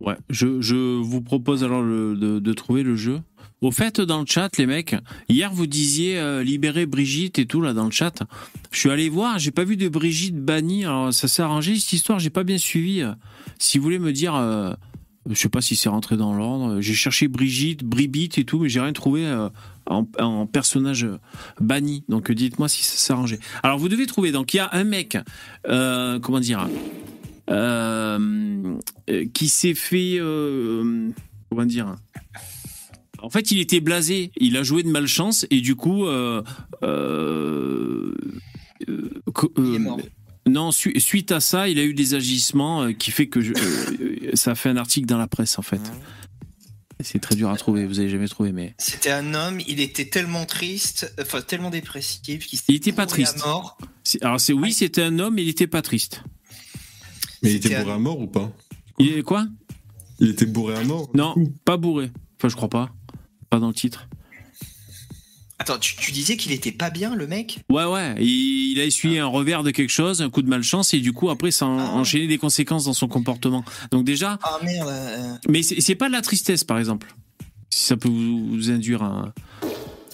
Ouais, 0.00 0.16
je, 0.30 0.60
je 0.62 0.74
vous 1.00 1.20
propose 1.20 1.62
alors 1.62 1.82
le- 1.82 2.16
de, 2.16 2.38
de 2.38 2.52
trouver 2.54 2.82
le 2.82 2.96
jeu. 2.96 3.20
Au 3.60 3.70
fait, 3.70 4.00
dans 4.00 4.20
le 4.20 4.26
chat, 4.26 4.56
les 4.56 4.64
mecs, 4.64 4.96
hier 5.28 5.52
vous 5.52 5.66
disiez 5.66 6.18
euh, 6.18 6.42
libérer 6.42 6.86
Brigitte 6.86 7.38
et 7.38 7.44
tout 7.44 7.60
là 7.60 7.74
dans 7.74 7.84
le 7.84 7.90
chat. 7.90 8.22
Je 8.70 8.78
suis 8.78 8.90
allé 8.90 9.10
voir, 9.10 9.38
j'ai 9.38 9.50
pas 9.50 9.64
vu 9.64 9.76
de 9.76 9.86
Brigitte 9.90 10.36
bannie. 10.42 10.86
Alors 10.86 11.12
ça 11.12 11.28
s'est 11.28 11.42
arrangé 11.42 11.76
cette 11.78 11.92
histoire, 11.92 12.18
j'ai 12.18 12.30
pas 12.30 12.44
bien 12.44 12.56
suivi. 12.56 13.04
Si 13.58 13.76
vous 13.76 13.84
voulez 13.84 13.98
me 13.98 14.12
dire, 14.14 14.34
euh, 14.34 14.72
je 15.30 15.38
sais 15.40 15.48
pas 15.48 15.60
si 15.60 15.76
c'est 15.76 15.88
rentré 15.88 16.16
dans 16.16 16.34
l'ordre. 16.34 16.80
J'ai 16.80 16.94
cherché 16.94 17.28
Brigitte, 17.28 17.84
Bribit 17.84 18.30
et 18.36 18.44
tout, 18.44 18.58
mais 18.60 18.68
j'ai 18.68 18.80
rien 18.80 18.92
trouvé 18.92 19.26
euh, 19.26 19.48
en, 19.86 20.46
personnage 20.46 21.04
euh, 21.04 21.18
banni. 21.60 22.04
Donc 22.08 22.30
euh, 22.30 22.34
dites-moi 22.34 22.68
si 22.68 22.82
ça 22.84 22.96
s'est 22.96 23.12
arrangé. 23.12 23.38
Alors 23.62 23.78
vous 23.78 23.88
devez 23.88 24.06
trouver. 24.06 24.32
Donc 24.32 24.54
il 24.54 24.58
y 24.58 24.60
a 24.60 24.68
un 24.72 24.84
mec, 24.84 25.16
comment 25.64 26.40
dire, 26.40 26.68
qui 29.32 29.48
s'est 29.48 29.74
fait, 29.74 30.18
comment 31.50 31.64
dire. 31.64 31.96
En 33.22 33.28
fait, 33.28 33.50
il 33.50 33.60
était 33.60 33.80
blasé. 33.80 34.32
Il 34.38 34.56
a 34.56 34.62
joué 34.62 34.82
de 34.82 34.88
malchance 34.88 35.46
et 35.50 35.60
du 35.60 35.76
coup, 35.76 36.06
euh, 36.06 36.42
co- 39.34 39.52
euh, 39.58 39.96
non, 40.48 40.72
su- 40.72 40.98
suite 41.00 41.32
à 41.32 41.40
ça, 41.40 41.68
il 41.68 41.78
a 41.78 41.84
eu 41.84 41.94
des 41.94 42.14
agissements 42.14 42.82
euh, 42.84 42.92
qui 42.92 43.10
fait 43.10 43.28
que 43.28 43.40
je- 43.40 43.52
euh, 43.52 44.30
ça 44.34 44.52
a 44.52 44.54
fait 44.54 44.68
un 44.68 44.76
article 44.76 45.06
dans 45.06 45.18
la 45.18 45.26
presse 45.28 45.58
en 45.58 45.62
fait. 45.62 45.80
C'est 47.02 47.18
très 47.18 47.34
dur 47.34 47.48
à 47.48 47.56
trouver. 47.56 47.86
Vous 47.86 47.98
avez 47.98 48.10
jamais 48.10 48.28
trouvé, 48.28 48.52
mais 48.52 48.74
c'était 48.78 49.10
un 49.10 49.32
homme, 49.32 49.58
il 49.66 49.80
était 49.80 50.04
tellement 50.04 50.44
triste, 50.44 51.14
enfin 51.20 51.40
tellement 51.40 51.70
dépressif 51.70 52.20
qu'il 52.46 52.60
il 52.68 52.74
était 52.74 52.92
pas 52.92 53.06
bourré 53.06 53.22
à 53.22 53.26
triste. 53.26 53.44
mort. 53.46 53.78
C'est- 54.04 54.22
Alors 54.22 54.38
c'est 54.40 54.52
oui, 54.52 54.72
c'était 54.72 55.02
un 55.02 55.18
homme, 55.18 55.34
mais 55.34 55.42
il 55.42 55.48
était 55.48 55.66
pas 55.66 55.80
triste. 55.82 56.22
Mais 57.42 57.52
il 57.52 57.56
était 57.56 57.78
bourré 57.80 57.92
à 57.94 57.98
mort 57.98 58.20
ou 58.20 58.26
pas? 58.26 58.52
Il 58.98 59.12
est 59.14 59.22
quoi? 59.22 59.46
Il 60.18 60.28
était 60.28 60.44
bourré 60.44 60.76
à 60.76 60.84
mort 60.84 61.08
Non, 61.14 61.34
pas 61.64 61.78
bourré. 61.78 62.10
Enfin, 62.38 62.48
je 62.50 62.56
crois 62.56 62.68
pas. 62.68 62.90
Pas 63.48 63.58
dans 63.60 63.68
le 63.68 63.74
titre. 63.74 64.06
Attends, 65.60 65.78
tu, 65.78 65.94
tu 65.94 66.10
disais 66.10 66.36
qu'il 66.38 66.52
était 66.52 66.72
pas 66.72 66.88
bien, 66.88 67.14
le 67.14 67.26
mec? 67.26 67.58
Ouais, 67.70 67.84
ouais. 67.84 68.14
Il, 68.18 68.72
il 68.72 68.80
a 68.80 68.84
essuyé 68.84 69.18
un 69.18 69.26
revers 69.26 69.62
de 69.62 69.70
quelque 69.70 69.90
chose, 69.90 70.22
un 70.22 70.30
coup 70.30 70.40
de 70.40 70.48
malchance, 70.48 70.94
et 70.94 71.00
du 71.00 71.12
coup, 71.12 71.28
après, 71.28 71.50
ça 71.50 71.66
a 71.66 71.68
enchaîné 71.68 72.26
des 72.26 72.38
conséquences 72.38 72.86
dans 72.86 72.94
son 72.94 73.08
comportement. 73.08 73.62
Donc, 73.90 74.04
déjà. 74.04 74.38
Ah 74.42 74.58
merde. 74.64 74.88
euh, 74.88 75.34
Mais 75.48 75.62
c'est 75.62 75.94
pas 75.94 76.08
de 76.08 76.12
la 76.12 76.22
tristesse, 76.22 76.64
par 76.64 76.78
exemple. 76.78 77.14
Si 77.68 77.84
ça 77.84 77.96
peut 77.98 78.08
vous, 78.08 78.48
vous 78.48 78.70
induire 78.70 79.02
un. 79.02 79.32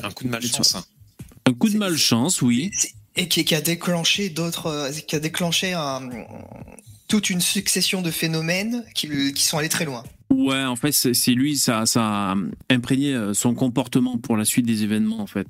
Un 0.03 0.11
coup 0.11 0.25
de 0.25 0.29
malchance. 0.31 0.77
Un 1.47 1.53
coup 1.55 1.69
de 1.69 1.79
malchance, 1.79 2.43
oui. 2.43 2.71
et 3.15 3.29
qui, 3.29 3.45
qui 3.45 3.55
a 3.55 3.61
déclenché 3.61 4.29
d'autres, 4.31 4.67
euh, 4.67 4.91
qui 4.91 5.15
a 5.15 5.21
déclenché 5.21 5.73
un- 5.75 6.11
toute 7.09 7.31
une 7.31 7.41
succession 7.41 8.03
de 8.03 8.11
phénomènes 8.11 8.85
qui, 8.95 9.33
qui 9.33 9.43
sont 9.43 9.59
allés 9.59 9.69
très 9.69 9.85
loin. 9.85 10.05
Ouais, 10.29 10.65
en 10.65 10.75
fait, 10.75 10.93
c'est 10.93 11.33
lui, 11.33 11.57
ça, 11.57 11.87
ça 11.87 12.33
a 12.33 12.35
imprégné 12.69 13.15
euh, 13.15 13.33
son 13.33 13.55
comportement 13.55 14.19
pour 14.19 14.37
la 14.37 14.45
suite 14.45 14.67
des 14.67 14.83
événements, 14.83 15.21
en 15.21 15.27
fait. 15.27 15.47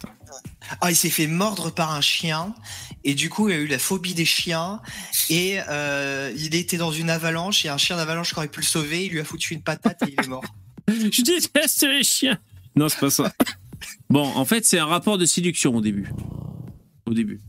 Ah, 0.80 0.90
il 0.90 0.96
s'est 0.96 1.10
fait 1.10 1.26
mordre 1.26 1.70
par 1.70 1.92
un 1.92 2.02
chien 2.02 2.54
et 3.02 3.14
du 3.14 3.30
coup 3.30 3.48
il 3.48 3.54
a 3.54 3.58
eu 3.58 3.66
la 3.66 3.78
phobie 3.78 4.14
des 4.14 4.24
chiens 4.24 4.80
et 5.30 5.58
euh, 5.68 6.32
il 6.36 6.54
était 6.54 6.76
dans 6.76 6.92
une 6.92 7.08
avalanche 7.08 7.64
et 7.64 7.68
un 7.68 7.78
chien 7.78 7.96
d'avalanche 7.96 8.32
qui 8.32 8.38
aurait 8.38 8.48
pu 8.48 8.60
le 8.60 8.66
sauver, 8.66 9.06
il 9.06 9.12
lui 9.12 9.20
a 9.20 9.24
foutu 9.24 9.54
une 9.54 9.62
patate 9.62 10.02
et 10.02 10.12
il 10.12 10.24
est 10.24 10.28
mort. 10.28 10.44
Je 10.88 11.22
déteste 11.22 11.82
les 11.84 12.04
chiens. 12.04 12.38
Non, 12.74 12.88
c'est 12.88 13.00
pas 13.00 13.10
ça. 13.10 13.32
Bon, 14.10 14.24
en 14.24 14.44
fait, 14.44 14.64
c'est 14.66 14.78
un 14.78 14.86
rapport 14.86 15.18
de 15.18 15.24
séduction 15.24 15.74
au 15.74 15.80
début. 15.80 16.10
Au 17.06 17.14
début. 17.14 17.40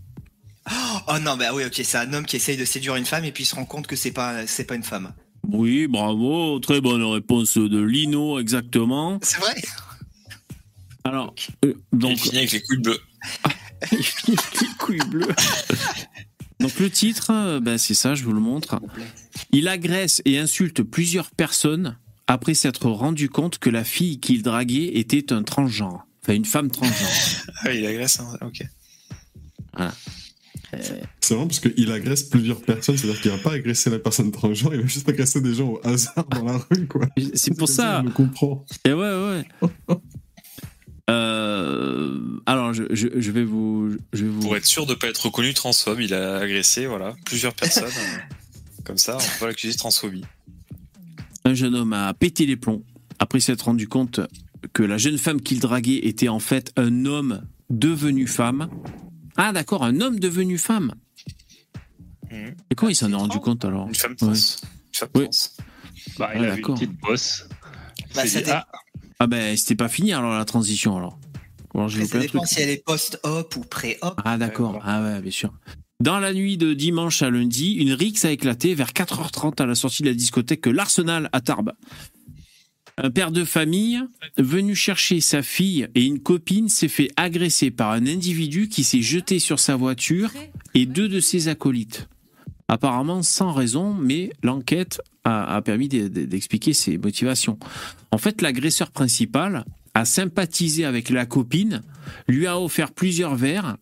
Oh 1.07 1.19
non, 1.21 1.37
bah 1.37 1.53
oui, 1.53 1.63
ok, 1.65 1.81
c'est 1.83 1.97
un 1.97 2.11
homme 2.13 2.25
qui 2.25 2.35
essaye 2.35 2.57
de 2.57 2.65
séduire 2.65 2.95
une 2.95 3.05
femme 3.05 3.25
et 3.25 3.31
puis 3.31 3.43
il 3.43 3.47
se 3.47 3.55
rend 3.55 3.65
compte 3.65 3.87
que 3.87 3.95
c'est 3.95 4.11
pas, 4.11 4.45
c'est 4.47 4.65
pas 4.65 4.75
une 4.75 4.83
femme. 4.83 5.13
Oui, 5.47 5.87
bravo. 5.87 6.59
Très 6.59 6.81
bonne 6.81 7.03
réponse 7.03 7.57
de 7.57 7.81
Lino, 7.81 8.39
exactement. 8.39 9.19
C'est 9.21 9.39
vrai? 9.39 9.55
Alors, 11.05 11.33
euh, 11.63 11.73
donc. 11.93 12.11
Il 12.11 12.19
finit 12.19 12.37
avec 12.39 12.51
les 12.51 12.61
couilles 12.61 12.81
bleues. 12.81 12.99
Il 13.91 14.03
finit 14.03 14.37
avec 14.37 14.61
les 14.61 14.67
couilles 14.77 15.09
bleues. 15.09 15.35
Donc 16.59 16.79
le 16.79 16.89
titre, 16.89 17.31
euh, 17.31 17.59
ben, 17.59 17.77
c'est 17.77 17.93
ça, 17.93 18.15
je 18.15 18.23
vous 18.23 18.33
le 18.33 18.39
montre. 18.39 18.81
Il 19.51 19.67
agresse 19.67 20.23
et 20.25 20.39
insulte 20.39 20.81
plusieurs 20.81 21.29
personnes 21.29 21.97
après 22.25 22.55
s'être 22.55 22.89
rendu 22.89 23.29
compte 23.29 23.59
que 23.59 23.69
la 23.69 23.83
fille 23.83 24.19
qu'il 24.19 24.41
draguait 24.41 24.97
était 24.97 25.31
un 25.31 25.43
transgenre. 25.43 26.07
Enfin, 26.23 26.33
une 26.33 26.45
femme 26.45 26.71
transgenre. 26.71 27.09
Ah, 27.63 27.71
il 27.71 27.85
agresse, 27.85 28.19
hein. 28.19 28.37
ok. 28.41 28.63
Voilà. 29.73 29.93
C'est 31.21 31.33
vraiment 31.33 31.47
parce 31.47 31.59
qu'il 31.59 31.91
agresse 31.91 32.23
plusieurs 32.23 32.61
personnes, 32.61 32.97
c'est-à-dire 32.97 33.21
qu'il 33.21 33.31
va 33.31 33.37
pas 33.37 33.53
agresser 33.53 33.89
la 33.89 33.99
personne 33.99 34.31
transgenre, 34.31 34.73
il 34.73 34.81
va 34.81 34.87
juste 34.87 35.07
agresser 35.07 35.39
des 35.41 35.53
gens 35.53 35.69
au 35.69 35.81
hasard 35.87 36.25
dans 36.29 36.43
la 36.43 36.57
rue, 36.69 36.87
quoi. 36.87 37.07
C'est 37.33 37.55
pour 37.57 37.69
ça. 37.69 38.03
Je 38.05 38.11
comprends. 38.11 38.65
Et 38.85 38.93
ouais, 38.93 39.45
ouais. 39.61 39.69
Euh, 41.09 42.19
alors, 42.45 42.73
je, 42.73 42.83
je, 42.89 43.07
je 43.15 43.31
vais 43.31 43.45
vous, 43.45 43.95
je 44.11 44.25
vais 44.25 44.29
vous. 44.29 44.41
Pour 44.41 44.57
être 44.57 44.65
sûr 44.65 44.85
de 44.85 44.93
pas 44.93 45.07
être 45.07 45.25
reconnu 45.25 45.53
transphobe, 45.53 46.01
il 46.01 46.13
a 46.13 46.37
agressé 46.37 46.85
voilà, 46.85 47.15
plusieurs 47.25 47.53
personnes. 47.53 47.85
euh, 47.85 48.17
Comme 48.83 48.97
ça, 48.97 49.17
on 49.17 49.39
peut 49.39 49.47
l'accuser 49.47 49.71
de 49.71 49.77
transphobie. 49.77 50.25
Un 51.45 51.53
jeune 51.53 51.75
homme 51.75 51.93
a 51.93 52.13
pété 52.13 52.45
les 52.45 52.57
plombs 52.57 52.83
après 53.19 53.39
s'être 53.39 53.63
rendu 53.63 53.87
compte 53.87 54.19
que 54.73 54.83
la 54.83 54.97
jeune 54.97 55.17
femme 55.17 55.41
qu'il 55.41 55.59
draguait 55.59 55.99
était 56.05 56.27
en 56.27 56.39
fait 56.39 56.71
un 56.75 57.05
homme 57.05 57.41
devenu 57.69 58.27
femme. 58.27 58.69
Ah 59.37 59.51
d'accord, 59.53 59.83
un 59.83 60.01
homme 60.01 60.19
devenu 60.19 60.57
femme. 60.57 60.93
Et 62.31 62.75
comment 62.75 62.89
il 62.89 62.95
s'en 62.95 63.11
est 63.11 63.15
rendu 63.15 63.39
compte 63.39 63.63
alors 63.63 63.87
Une 63.87 63.95
femme 63.95 64.15
trans. 64.15 64.27
Ouais. 64.27 64.33
Une 64.35 64.97
femme 64.97 65.09
Oui. 65.15 65.29
trans. 65.29 65.63
Bah, 66.19 66.29
il 66.35 66.39
Ah, 66.41 66.43
une 66.43 66.55
d'accord. 66.55 66.75
petite 66.75 66.99
bosse. 66.99 67.47
Bah, 68.15 68.23
dit, 68.25 68.43
ah, 68.49 68.67
Ah 69.19 69.27
ben 69.27 69.55
c'était 69.57 69.75
pas 69.75 69.87
fini 69.89 70.13
alors 70.13 70.31
la 70.33 70.45
transition 70.45 70.97
alors. 70.97 71.19
Ça 71.89 72.19
dépend 72.19 72.39
truc. 72.39 72.41
si 72.47 72.61
elle 72.61 72.69
est 72.69 72.83
post-op 72.83 73.55
ou 73.55 73.61
pré-op. 73.61 74.19
Ah 74.25 74.37
d'accord, 74.37 74.79
ah 74.83 75.01
ouais 75.03 75.21
bien 75.21 75.31
sûr. 75.31 75.53
Dans 75.99 76.19
la 76.19 76.33
nuit 76.33 76.57
de 76.57 76.73
dimanche 76.73 77.21
à 77.21 77.29
lundi, 77.29 77.73
une 77.73 77.93
rixe 77.93 78.25
a 78.25 78.31
éclaté 78.31 78.73
vers 78.73 78.91
4h30 78.93 79.61
à 79.61 79.65
la 79.65 79.75
sortie 79.75 80.01
de 80.03 80.07
la 80.07 80.13
discothèque 80.15 80.65
L'Arsenal 80.65 81.29
à 81.33 81.41
Tarbes. 81.41 81.73
Un 82.99 83.11
père 83.11 83.31
de 83.31 83.43
famille 83.43 84.01
venu 84.37 84.73
chercher 84.73 85.21
sa 85.21 85.43
fille 85.43 85.87
et 85.93 86.03
une 86.03 86.19
copine 86.19 86.67
s'est 86.67 86.87
fait 86.87 87.09
agresser 87.15 87.69
par 87.69 87.91
un 87.91 88.07
individu 88.07 88.69
qui 88.69 88.83
s'est 88.83 89.03
jeté 89.03 89.37
sur 89.37 89.59
sa 89.59 89.75
voiture 89.75 90.31
et 90.73 90.85
deux 90.87 91.07
de 91.07 91.19
ses 91.19 91.47
acolytes. 91.47 92.09
Apparemment 92.67 93.21
sans 93.21 93.53
raison, 93.53 93.93
mais 93.93 94.31
l'enquête 94.41 94.99
a, 95.23 95.55
a 95.55 95.61
permis 95.61 95.87
de- 95.89 96.07
de- 96.07 96.25
d'expliquer 96.25 96.73
ses 96.73 96.97
motivations. 96.97 97.59
En 98.11 98.17
fait, 98.17 98.41
l'agresseur 98.41 98.89
principal 98.91 99.63
a 99.93 100.03
sympathisé 100.05 100.83
avec 100.83 101.09
la 101.11 101.25
copine, 101.25 101.83
lui 102.27 102.47
a 102.47 102.59
offert 102.59 102.91
plusieurs 102.91 103.35
verres 103.35 103.77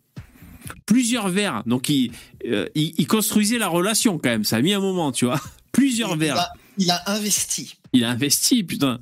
plusieurs 0.88 1.30
verres. 1.30 1.62
Donc 1.68 1.90
il, 1.90 2.12
euh, 2.48 2.68
il, 2.74 2.94
il 2.98 3.06
construisait 3.06 3.60
la 3.60 3.68
relation 3.68 4.18
quand 4.18 4.30
même. 4.30 4.44
Ça 4.44 4.56
a 4.58 4.62
mis 4.62 4.74
un 4.74 4.80
moment, 4.80 5.12
tu 5.12 5.26
vois. 5.26 5.40
Plusieurs 5.72 6.14
Il 6.14 6.20
verres. 6.20 6.48
Il 6.78 6.92
a 6.92 7.04
investi. 7.08 7.76
Il 7.94 8.04
a 8.04 8.10
investi, 8.12 8.64
putain. 8.64 9.00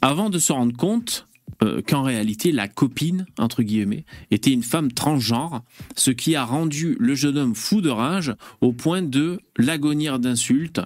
Avant 0.00 0.30
de 0.30 0.38
se 0.38 0.52
rendre 0.52 0.76
compte 0.76 1.26
euh, 1.62 1.80
qu'en 1.86 2.02
réalité, 2.02 2.52
la 2.52 2.68
copine, 2.68 3.26
entre 3.38 3.62
guillemets, 3.62 4.04
était 4.30 4.52
une 4.52 4.62
femme 4.62 4.92
transgenre, 4.92 5.62
ce 5.96 6.10
qui 6.10 6.34
a 6.34 6.44
rendu 6.44 6.96
le 6.98 7.14
jeune 7.14 7.38
homme 7.38 7.54
fou 7.54 7.80
de 7.80 7.90
rage 7.90 8.34
au 8.60 8.72
point 8.72 9.02
de 9.02 9.40
l'agonir 9.56 10.18
d'insultes. 10.18 10.80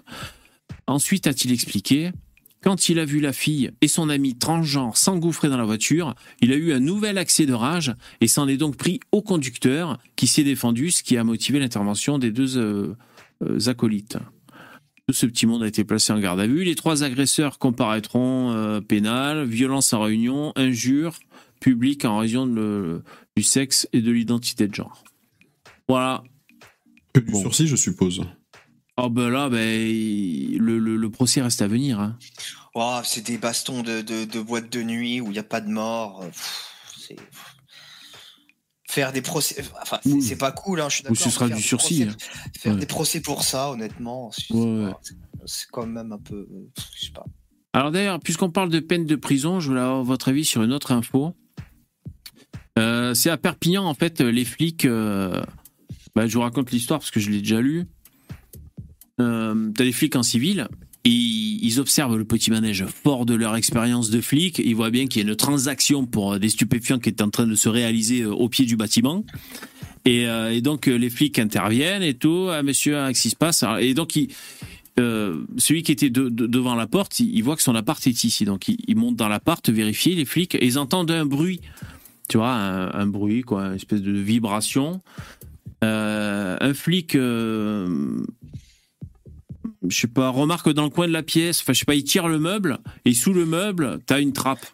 Ensuite, 0.87 1.27
a-t-il 1.27 1.53
expliqué, 1.53 2.13
quand 2.63 2.89
il 2.89 2.99
a 2.99 3.05
vu 3.05 3.21
la 3.21 3.33
fille 3.33 3.71
et 3.81 3.89
son 3.89 4.09
ami 4.09 4.37
transgenre 4.37 4.97
s'engouffrer 4.97 5.49
dans 5.49 5.57
la 5.57 5.65
voiture, 5.65 6.15
il 6.41 6.53
a 6.53 6.57
eu 6.57 6.73
un 6.73 6.81
nouvel 6.81 7.17
accès 7.17 7.47
de 7.47 7.53
rage 7.53 7.95
et 8.21 8.27
s'en 8.27 8.49
est 8.49 8.57
donc 8.57 8.77
pris 8.77 9.01
au 9.13 9.23
conducteur 9.23 9.99
qui 10.17 10.27
s'est 10.27 10.43
défendu, 10.43 10.91
ce 10.91 11.03
qui 11.03 11.17
a 11.17 11.25
motivé 11.25 11.61
l'intervention 11.61 12.19
des 12.19 12.33
deux 12.33 12.59
euh, 12.59 12.97
euh, 13.45 13.69
acolytes. 13.69 14.19
Tout 15.09 15.15
ce 15.15 15.27
petit 15.27 15.47
monde 15.47 15.63
a 15.63 15.69
été 15.69 15.85
placé 15.85 16.13
en 16.13 16.19
garde 16.19 16.41
à 16.41 16.49
vue. 16.49 16.65
Les 16.65 16.75
trois 16.75 17.05
agresseurs 17.05 17.59
comparaîtront 17.61 18.51
euh, 18.53 18.81
pénal, 18.81 19.45
violence 19.47 19.93
en 19.93 20.01
réunion, 20.03 20.53
injure 20.57 21.17
publique 21.61 22.05
en 22.05 22.19
raison 22.19 22.45
de 22.47 22.53
le- 22.55 23.05
du 23.37 23.43
sexe 23.45 23.89
et 23.93 24.03
de 24.03 24.11
l'identité 24.11 24.67
de 24.67 24.75
genre. 24.75 25.05
Voilà. 25.89 26.25
Que 27.13 27.21
du 27.21 27.33
sursis, 27.35 27.69
je 27.69 27.77
suppose. 27.77 28.23
Oh 28.97 29.09
ben 29.09 29.31
là, 29.31 29.49
ben, 29.49 29.59
le, 30.59 30.79
le- 30.81 30.97
le 30.97 31.11
procès 31.11 31.41
reste 31.41 31.63
à 31.63 31.69
venir. 31.69 32.01
hein. 32.01 32.19
Oh, 32.75 32.99
c'est 33.05 33.25
des 33.25 33.39
bastons 33.39 33.83
de, 33.83 34.01
de, 34.03 34.25
de 34.25 34.41
boîte 34.41 34.71
de 34.73 34.83
nuit 34.83 35.21
où 35.21 35.27
il 35.27 35.33
n'y 35.33 35.39
a 35.39 35.43
pas 35.45 35.61
de 35.61 35.69
mort. 35.71 36.21
pff, 36.27 36.65
c'est- 36.99 37.17
Faire 38.89 39.13
des 39.13 39.23
procès. 39.23 39.63
Enfin, 39.83 39.99
c'est- 40.21 40.37
pas 40.37 40.53
cool, 40.53 40.81
hein, 40.81 40.89
je 40.89 40.97
suis 40.97 41.03
Ou 41.05 41.09
d'accord. 41.09 41.23
ce 41.25 41.31
sera 41.31 41.49
du 41.49 41.61
sursis. 41.61 42.05
procès- 42.05 42.09
hein. 42.11 42.51
Faire 42.59 42.75
Ouais. 42.75 42.81
des 42.81 42.87
procès 42.87 43.21
pour 43.21 43.43
ça, 43.43 43.71
honnêtement, 43.71 44.31
c'est 44.33 44.55
Ouais, 44.55 44.85
ouais. 44.87 44.93
c'est 45.45 45.67
quand 45.73 45.87
même 45.87 46.13
un 46.13 46.19
peu. 46.19 46.49
Je 46.97 47.07
sais 47.07 47.13
pas. 47.13 47.25
Alors 47.73 47.91
d'ailleurs, 47.91 48.21
puisqu'on 48.21 48.51
parle 48.51 48.71
de 48.71 48.81
peine 48.81 49.05
de 49.05 49.17
prison, 49.17 49.61
je 49.61 49.69
voulais 49.69 49.81
avoir 49.81 50.03
votre 50.05 50.29
avis 50.29 50.45
sur 50.45 50.63
une 50.63 50.73
autre 50.73 50.93
info. 50.93 51.35
Euh, 52.79 53.13
c'est 53.15 53.29
à 53.31 53.37
Perpignan, 53.37 53.85
en 53.85 53.95
fait, 53.95 54.21
les 54.21 54.45
flics. 54.45 54.85
euh, 54.85 55.43
bah, 56.15 56.27
je 56.27 56.35
vous 56.35 56.41
raconte 56.43 56.71
l'histoire 56.71 57.01
parce 57.01 57.11
que 57.11 57.21
je 57.21 57.31
l'ai 57.31 57.41
déjà 57.41 57.61
lu. 57.61 57.85
Euh, 59.21 59.71
T'as 59.75 59.85
des 59.85 59.93
flics 59.93 60.15
en 60.17 60.23
civil. 60.23 60.69
Ils 61.09 61.79
observent 61.79 62.17
le 62.17 62.25
petit 62.25 62.51
manège 62.51 62.85
fort 62.87 63.27
de 63.27 63.35
leur 63.35 63.55
expérience 63.55 64.11
de 64.11 64.21
flic. 64.21 64.59
Ils 64.59 64.75
voient 64.75 64.91
bien 64.91 65.07
qu'il 65.07 65.23
y 65.23 65.25
a 65.25 65.29
une 65.29 65.37
transaction 65.37 66.05
pour 66.05 66.33
euh, 66.35 66.39
des 66.39 66.49
stupéfiants 66.49 66.99
qui 66.99 67.09
est 67.11 67.23
en 67.23 67.31
train 67.31 67.47
de 67.47 67.55
se 67.55 67.69
réaliser 67.69 68.23
euh, 68.23 68.33
au 68.33 68.49
pied 68.49 68.65
du 68.67 68.77
bâtiment. 68.77 69.25
Et, 70.05 70.27
euh, 70.27 70.61
donc 70.61 70.87
les 70.87 71.11
flics 71.11 71.39
interviennent 71.39 72.03
et 72.03 72.15
tout. 72.15 72.49
Ah, 72.51 72.63
monsieur, 72.63 72.99
ah, 72.99 73.09
qu'est-ce 73.09 73.23
qui 73.23 73.31
se 73.31 73.37
passe? 73.37 73.65
Et 73.81 73.95
donc 73.95 74.19
celui 74.99 75.83
qui 75.83 75.93
était 75.93 76.09
de- 76.11 76.31
de- 76.31 76.47
devant 76.47 76.75
la 76.75 76.87
porte, 76.87 77.21
il, 77.21 77.35
il 77.37 77.43
voit 77.43 77.55
que 77.55 77.63
son 77.63 77.75
appart 77.75 78.05
est 78.07 78.25
ici. 78.25 78.45
Donc 78.45 78.69
il, 78.69 78.79
il 78.89 78.97
monte 78.97 79.15
dans 79.17 79.29
l'appart, 79.29 79.69
vérifier 79.69 80.15
les 80.15 80.25
flics, 80.25 80.55
et 80.55 80.65
ils 80.65 80.79
entendent 80.79 81.11
un 81.11 81.27
bruit. 81.27 81.61
Tu 82.29 82.39
vois, 82.39 82.51
un, 82.51 83.07
bruit, 83.07 83.43
quoi, 83.43 83.67
une 83.67 83.75
espèce 83.75 84.03
de 84.03 84.11
vibration. 84.11 85.03
Un 85.83 86.75
flic, 86.75 87.17
je 89.89 90.01
sais 90.01 90.07
pas, 90.07 90.29
remarque 90.29 90.73
dans 90.73 90.85
le 90.85 90.91
coin 90.91 91.07
de 91.07 91.13
la 91.13 91.23
pièce, 91.23 91.61
enfin 91.61 91.73
je 91.73 91.81
sais 91.81 91.85
pas, 91.85 91.95
il 91.95 92.05
tire 92.05 92.29
le 92.29 92.39
meuble, 92.39 92.79
et 93.05 93.15
sous 93.15 93.33
le 93.33 93.47
meuble, 93.47 94.01
t'as 94.07 94.21
une 94.21 94.33
trappe. 94.33 94.67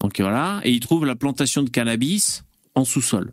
Donc 0.00 0.20
voilà, 0.20 0.60
et 0.64 0.70
il 0.70 0.80
trouve 0.80 1.04
la 1.04 1.16
plantation 1.16 1.62
de 1.62 1.70
cannabis 1.70 2.44
en 2.74 2.84
sous-sol. 2.84 3.32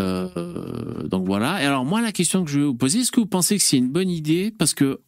Euh, 0.00 1.06
donc 1.08 1.26
voilà. 1.26 1.62
Et 1.62 1.66
alors 1.66 1.84
moi 1.84 2.00
la 2.00 2.12
question 2.12 2.44
que 2.44 2.50
je 2.50 2.60
vais 2.60 2.66
vous 2.66 2.74
poser, 2.74 3.00
est-ce 3.00 3.12
que 3.12 3.20
vous 3.20 3.26
pensez 3.26 3.56
que 3.56 3.62
c'est 3.62 3.76
une 3.76 3.90
bonne 3.90 4.08
idée? 4.08 4.50
Parce 4.56 4.72
que 4.72 5.00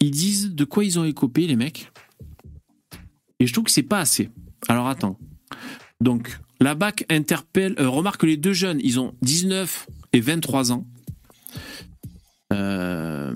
ils 0.00 0.12
disent 0.12 0.54
de 0.54 0.64
quoi 0.64 0.84
ils 0.84 0.98
ont 0.98 1.04
écopé 1.04 1.46
les 1.46 1.56
mecs 1.56 1.90
et 3.40 3.46
je 3.46 3.52
trouve 3.52 3.64
que 3.64 3.70
c'est 3.70 3.82
pas 3.82 3.98
assez. 3.98 4.30
Alors 4.68 4.86
attends. 4.86 5.18
Donc 6.00 6.38
la 6.60 6.74
BAC 6.74 7.06
interpelle, 7.10 7.74
euh, 7.80 7.88
remarque 7.88 8.20
que 8.20 8.26
les 8.26 8.36
deux 8.36 8.52
jeunes, 8.52 8.80
ils 8.82 9.00
ont 9.00 9.14
19 9.22 9.88
et 10.12 10.20
23 10.20 10.72
ans. 10.72 10.86
Euh, 12.52 13.32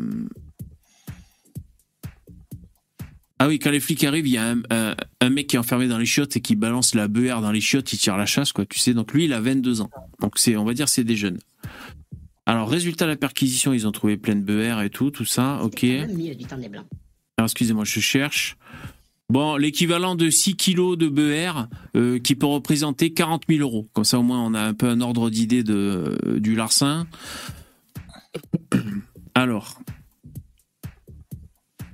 Ah 3.40 3.48
oui, 3.48 3.58
quand 3.58 3.70
les 3.70 3.80
flics 3.80 4.04
arrivent, 4.04 4.26
il 4.28 4.32
y 4.32 4.38
a 4.38 4.48
un, 4.50 4.62
un- 4.70 4.94
un 5.20 5.28
mec 5.30 5.48
qui 5.48 5.56
est 5.56 5.58
enfermé 5.58 5.88
dans 5.88 5.98
les 5.98 6.06
chiottes 6.06 6.36
et 6.36 6.40
qui 6.40 6.54
balance 6.54 6.94
la 6.94 7.08
BR 7.08 7.40
dans 7.42 7.50
les 7.50 7.60
chiottes, 7.60 7.92
il 7.92 7.98
tire 7.98 8.16
la 8.16 8.26
chasse, 8.26 8.52
quoi, 8.52 8.64
tu 8.64 8.78
sais. 8.78 8.94
Donc 8.94 9.12
lui, 9.12 9.24
il 9.24 9.32
a 9.32 9.40
22 9.40 9.80
ans. 9.80 9.90
Donc 10.20 10.38
c'est, 10.38 10.56
on 10.56 10.64
va 10.64 10.72
dire, 10.72 10.88
c'est 10.88 11.04
des 11.04 11.16
jeunes. 11.16 11.38
Alors, 12.46 12.68
résultat 12.70 13.06
de 13.06 13.10
la 13.10 13.16
perquisition, 13.16 13.72
ils 13.72 13.86
ont 13.86 13.92
trouvé 13.92 14.16
plein 14.16 14.36
de 14.36 14.40
BR 14.42 14.80
et 14.82 14.88
tout, 14.90 15.10
tout 15.10 15.24
ça, 15.24 15.60
ok. 15.62 15.82
Alors, 17.36 17.46
excusez-moi, 17.46 17.84
je 17.84 18.00
cherche. 18.00 18.56
Bon, 19.30 19.56
l'équivalent 19.56 20.14
de 20.14 20.30
6 20.30 20.54
kilos 20.56 20.96
de 20.96 21.08
BR 21.08 21.66
euh, 21.96 22.18
qui 22.20 22.34
peut 22.36 22.46
représenter 22.46 23.12
40 23.12 23.44
000 23.48 23.60
euros. 23.62 23.88
Comme 23.94 24.04
ça, 24.04 24.18
au 24.18 24.22
moins, 24.22 24.40
on 24.44 24.54
a 24.54 24.60
un 24.60 24.74
peu 24.74 24.88
un 24.88 25.00
ordre 25.00 25.28
d'idée 25.30 25.64
de, 25.64 26.16
euh, 26.24 26.38
du 26.38 26.54
larcin. 26.54 27.06
Alors. 29.34 29.80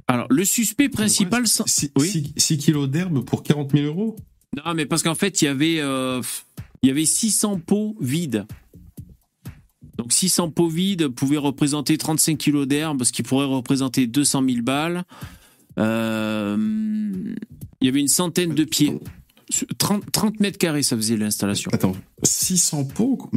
Alors, 0.08 0.26
le 0.30 0.44
suspect 0.44 0.88
principal. 0.88 1.44
6 1.46 2.58
kilos 2.58 2.88
d'herbe 2.88 3.24
pour 3.24 3.42
40 3.42 3.70
000 3.72 3.86
euros? 3.86 4.16
Non, 4.56 4.74
mais 4.74 4.86
parce 4.86 5.02
qu'en 5.02 5.14
fait, 5.14 5.40
il 5.40 5.44
y 5.44 5.48
avait, 5.48 5.80
euh, 5.80 6.20
il 6.82 6.88
y 6.88 6.90
avait 6.90 7.04
600 7.04 7.60
pots 7.60 7.96
vides. 8.00 8.46
Donc 9.96 10.12
600 10.12 10.50
pots 10.50 10.68
vides 10.68 11.08
pouvaient 11.08 11.36
représenter 11.36 11.98
35 11.98 12.38
kilos 12.38 12.66
d'herbe, 12.66 13.04
ce 13.04 13.12
qui 13.12 13.22
pourrait 13.22 13.46
représenter 13.46 14.06
200 14.06 14.44
000 14.48 14.62
balles. 14.62 15.04
Euh, 15.78 16.56
il 17.80 17.86
y 17.86 17.88
avait 17.88 18.00
une 18.00 18.08
centaine 18.08 18.54
de 18.54 18.64
pieds. 18.64 18.98
30, 19.78 20.10
30 20.12 20.40
mètres 20.40 20.58
carrés, 20.58 20.82
ça 20.82 20.96
faisait 20.96 21.16
l'installation. 21.16 21.70
Attends, 21.74 21.96
600 22.22 22.84
pots 22.84 23.28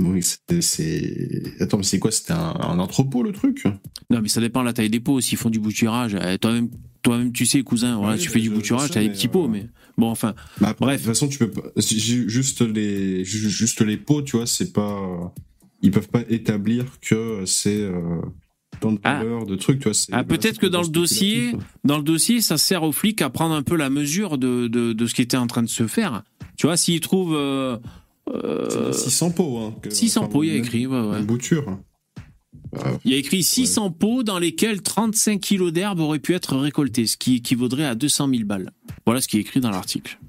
c'est-. 0.62 1.54
Attends, 1.60 1.78
mais 1.78 1.84
c'est 1.84 2.00
quoi? 2.00 2.12
C'était 2.12 2.34
un, 2.34 2.54
un 2.60 2.80
entrepôt 2.80 3.24
le 3.24 3.32
truc? 3.32 3.64
Non, 4.10 4.22
mais 4.22 4.30
ça 4.30 4.42
dépend 4.42 4.62
de 4.62 4.66
la 4.68 4.74
taille 4.74 4.90
des 4.90 5.00
pots. 5.00 5.20
S'ils 5.22 5.38
font 5.38 5.50
du 5.50 5.60
bouturage, 5.60 6.16
euh, 6.16 6.38
toi-même, 6.38 6.70
toi-même, 7.02 7.32
tu 7.32 7.46
sais, 7.46 7.62
cousin, 7.64 7.98
voilà, 7.98 8.14
Oui, 8.16 8.20
tu 8.22 8.30
fais 8.30 8.40
du 8.40 8.50
bouturage, 8.50 8.92
t'as 8.92 9.02
des 9.02 9.10
petits 9.10 9.28
pots, 9.28 9.46
euh, 9.46 9.50
mais 9.50 9.66
bon, 9.98 10.10
enfin. 10.10 10.36
Bref. 10.60 10.78
De 10.80 10.96
toute 10.98 11.06
façon, 11.06 11.28
tu 11.28 11.40
peux 11.40 11.50
pas. 11.52 11.62
ju- 11.78 12.00
ju- 12.00 12.30
Juste 12.30 12.62
les, 12.62 13.26
ju- 13.26 13.50
juste 13.50 13.82
les 13.82 13.98
pots, 13.98 14.22
tu 14.22 14.38
vois, 14.38 14.48
c'est 14.48 14.72
pas. 14.72 15.34
Ils 15.82 15.92
peuvent 15.92 16.10
pas 16.10 16.22
établir 16.30 16.86
que 17.02 17.44
c'est. 17.46 17.82
Euh, 17.82 18.22
tant 18.84 18.92
de 18.94 19.00
valeur, 19.02 19.46
de 19.46 19.56
trucs, 19.56 19.80
tu 19.80 19.90
vois. 19.90 19.98
Ah, 20.12 20.24
peut-être 20.24 20.60
que 20.60 20.68
dans 20.68 20.82
le 20.82 20.88
dossier, 20.90 21.52
quoi. 21.52 21.60
dans 21.84 21.98
le 21.98 22.04
dossier, 22.04 22.42
ça 22.42 22.58
sert 22.58 22.84
aux 22.84 22.92
flics 22.92 23.22
à 23.22 23.30
prendre 23.30 23.56
un 23.56 23.64
peu 23.64 23.76
la 23.76 23.90
mesure 23.90 24.38
de, 24.38 24.68
de, 24.68 24.94
de 24.94 25.06
ce 25.08 25.14
qui 25.14 25.22
était 25.22 25.38
en 25.38 25.48
train 25.48 25.64
de 25.64 25.70
se 25.70 25.88
faire. 25.88 26.24
Tu 26.58 26.68
vois, 26.68 26.78
s'ils 26.78 27.00
trouvent. 27.00 27.36
euh, 27.36 27.78
euh, 28.30 28.92
600 28.94 29.32
pots, 29.32 29.58
hein. 29.58 29.76
que- 29.82 29.90
600 29.90 30.22
enfin, 30.22 30.30
pots, 30.30 30.44
il 30.44 30.48
y 30.48 30.52
a 30.52 30.56
écrit, 30.56 30.88
ouais, 30.88 31.00
ouais. 31.02 31.20
Une 31.20 31.26
bouture. 31.26 31.78
Bah, 32.72 33.00
Il 33.06 33.12
y 33.12 33.14
a 33.14 33.18
écrit 33.18 33.44
600 33.44 33.92
pots 33.92 34.24
dans 34.24 34.40
lesquels 34.40 34.82
35 34.82 35.40
kilos 35.40 35.72
d'herbe 35.74 36.00
auraient 36.00 36.20
pu 36.20 36.34
être 36.34 36.56
récoltés, 36.58 37.06
ce 37.06 37.18
qui 37.18 37.36
équivaudrait 37.36 37.86
à 37.86 37.96
200 37.96 38.30
000 38.30 38.44
balles. 38.46 38.72
Voilà 39.06 39.22
ce 39.22 39.28
qui 39.28 39.38
est 39.38 39.42
écrit 39.42 39.60
dans 39.60 39.70
l'article. 39.72 40.20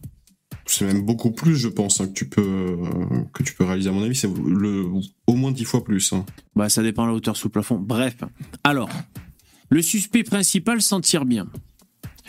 C'est 0.77 0.87
même 0.87 1.03
beaucoup 1.03 1.31
plus, 1.31 1.57
je 1.57 1.69
pense, 1.69 2.01
hein, 2.01 2.09
que 2.09 2.13
tu 2.15 2.29
peux 2.29 2.43
euh, 2.43 3.23
que 3.33 3.45
tu 3.45 3.55
peux 3.55 3.63
réaliser. 3.65 3.91
À 3.91 3.93
mon 3.93 4.03
avis, 4.03 4.17
c'est 4.17 4.27
le 4.29 4.85
au 5.29 5.35
moins 5.35 5.53
10 5.53 5.65
fois 5.65 5.85
plus. 5.85 6.13
hein. 6.13 6.27
Bah, 6.57 6.69
ça 6.69 6.83
dépend 6.83 7.05
de 7.05 7.11
la 7.11 7.15
hauteur 7.15 7.37
sous 7.37 7.49
plafond. 7.49 7.79
Bref. 7.79 8.17
Alors, 8.65 8.89
le 9.71 9.83
suspect 9.83 10.25
principal 10.25 10.83
s'en 10.83 11.01
tire 11.01 11.27
bien. 11.27 11.47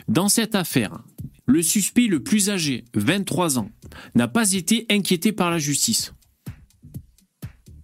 Dans 0.07 0.29
cette 0.29 0.53
affaire, 0.53 0.99
le 1.47 1.63
suspect 1.63 2.05
le 2.05 2.21
plus 2.21 2.51
âgé, 2.51 2.85
23 2.93 3.57
ans, 3.57 3.71
n'a 4.13 4.27
pas 4.27 4.51
été 4.53 4.85
inquiété 4.91 5.31
par 5.31 5.49
la 5.49 5.57
justice. 5.57 6.13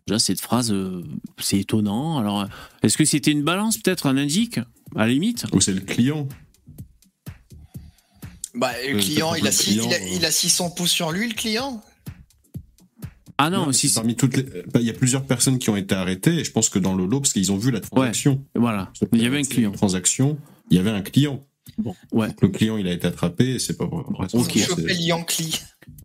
Déjà, 0.06 0.20
cette 0.20 0.42
phrase, 0.42 0.72
euh, 0.72 1.04
c'est 1.40 1.60
étonnant. 1.60 2.20
Alors, 2.20 2.48
est-ce 2.84 2.98
que 2.98 3.06
c'était 3.06 3.32
une 3.32 3.44
balance, 3.44 3.80
peut-être 3.80 4.06
un 4.06 4.18
indique, 4.18 4.60
à 4.96 5.06
la 5.06 5.08
limite? 5.08 5.46
Ou 5.54 5.60
c'est 5.62 5.74
le 5.74 5.82
client 5.82 6.28
Bah, 8.54 8.72
le 8.88 8.96
Euh, 8.98 9.00
client, 9.00 9.34
il 9.36 9.44
a, 9.44 9.50
le 9.50 9.52
six- 9.52 9.72
client, 9.78 9.86
il, 9.88 9.94
a, 9.94 9.98
euh. 9.98 10.16
il 10.18 10.26
a 10.26 10.32
600 10.32 10.72
pouces 10.72 10.92
sur 10.92 11.12
lui, 11.12 11.28
le 11.28 11.34
client? 11.34 11.82
Ah 13.38 13.50
non, 13.50 13.68
mais 13.68 13.74
si 13.74 13.92
parmi 13.92 14.16
toutes 14.16 14.38
les, 14.38 14.44
bah, 14.44 14.80
il 14.82 14.84
y 14.86 14.90
a 14.90 14.94
plusieurs 14.94 15.24
personnes 15.26 15.58
qui 15.58 15.70
ont 15.72 15.76
été 15.76 15.96
arrêtées 15.96 16.36
et 16.40 16.44
je 16.44 16.52
pense 16.52 16.70
que 16.70 16.78
dans 16.78 16.94
le 16.94 17.06
lot 17.06 17.22
parce 17.22 17.34
qu'ils 17.34 17.52
ont 17.52 17.58
vu 17.58 17.72
la 17.72 17.80
transaction. 17.80 18.44
Voilà. 18.54 18.92
Il 19.14 19.22
y 19.22 19.26
avait 19.26 19.40
un 19.40 19.44
client. 19.44 19.72
Transaction. 19.72 20.38
Il 20.70 20.78
y 20.78 20.80
avait 20.80 20.92
un 20.92 21.02
client. 21.02 21.44
Bon, 21.80 21.96
ouais. 22.12 22.28
Le 22.42 22.50
client, 22.50 22.78
il 22.78 22.88
a 22.88 22.92
été 22.92 23.08
attrapé 23.08 23.56
et 23.56 23.60
c'est 23.60 23.78
pas 23.78 23.86
vrai. 23.88 24.04
Ok. 24.34 24.60
Yankee. 25.00 25.60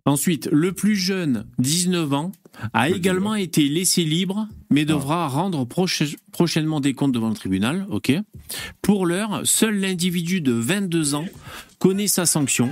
Ensuite, 0.06 0.48
le 0.52 0.72
plus 0.72 0.94
jeune, 0.96 1.46
19 1.58 2.12
ans, 2.14 2.32
a 2.72 2.88
également 2.88 3.34
été 3.34 3.68
laissé 3.68 4.04
libre, 4.04 4.48
mais 4.70 4.84
devra 4.86 5.26
rendre 5.28 5.64
proche- 5.66 6.16
prochainement 6.32 6.80
des 6.80 6.94
comptes 6.94 7.12
devant 7.12 7.28
le 7.28 7.34
tribunal. 7.34 7.86
Ok? 7.90 8.12
Pour 8.80 9.04
l'heure, 9.04 9.42
seul 9.44 9.78
l'individu 9.80 10.40
de 10.40 10.52
22 10.52 11.14
ans 11.16 11.26
connaît 11.78 12.06
sa 12.06 12.26
sanction. 12.26 12.70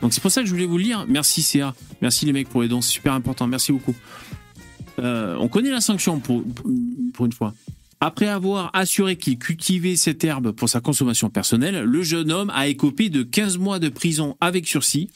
Donc 0.00 0.12
c'est 0.12 0.20
pour 0.20 0.30
ça 0.30 0.42
que 0.42 0.46
je 0.46 0.52
voulais 0.52 0.66
vous 0.66 0.78
le 0.78 0.84
lire. 0.84 1.04
Merci 1.08 1.42
CA. 1.42 1.74
Merci 2.00 2.26
les 2.26 2.32
mecs 2.32 2.48
pour 2.48 2.62
les 2.62 2.68
dons. 2.68 2.80
C'est 2.80 2.92
super 2.92 3.14
important. 3.14 3.46
Merci 3.46 3.72
beaucoup. 3.72 3.94
Euh, 4.98 5.36
on 5.38 5.48
connaît 5.48 5.70
la 5.70 5.80
sanction 5.80 6.20
pour, 6.20 6.44
pour 7.14 7.26
une 7.26 7.32
fois. 7.32 7.54
Après 8.00 8.28
avoir 8.28 8.70
assuré 8.74 9.16
qu'il 9.16 9.38
cultivait 9.38 9.96
cette 9.96 10.22
herbe 10.22 10.52
pour 10.52 10.68
sa 10.68 10.80
consommation 10.80 11.30
personnelle, 11.30 11.82
le 11.82 12.02
jeune 12.02 12.30
homme 12.30 12.50
a 12.54 12.68
écopé 12.68 13.10
de 13.10 13.24
15 13.24 13.58
mois 13.58 13.80
de 13.80 13.88
prison 13.88 14.36
avec 14.40 14.68
sursis, 14.68 15.10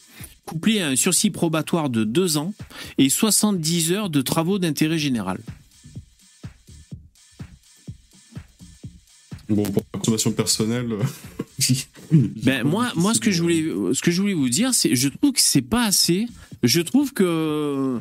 couplé 0.47 0.81
à 0.81 0.89
un 0.89 0.97
sursis 0.97 1.31
probatoire 1.31 1.91
de 1.91 2.03
2 2.03 2.39
ans 2.39 2.55
et 2.99 3.09
70 3.09 3.93
heures 3.93 4.11
de 4.11 4.21
travaux 4.21 4.59
d'intérêt 4.59 4.99
général. 4.99 5.39
Bon, 9.49 9.63
pour 9.65 9.83
la 9.93 9.99
consommation 9.99 10.33
personnelle. 10.33 10.93
euh, 10.93 11.03
Ben 12.45 12.65
moi, 12.65 12.91
moi, 12.97 13.15
ce 13.15 13.21
que 13.21 13.31
je 13.31 13.43
voulais, 13.43 13.63
ce 13.93 14.01
que 14.03 14.11
je 14.11 14.21
voulais 14.21 14.35
vous 14.35 14.49
dire, 14.49 14.73
c'est, 14.75 14.95
je 14.95 15.09
trouve 15.09 15.33
que 15.33 15.41
c'est 15.41 15.63
pas 15.63 15.85
assez. 15.85 16.27
Je 16.63 16.81
trouve 16.81 17.13
que 17.13 17.99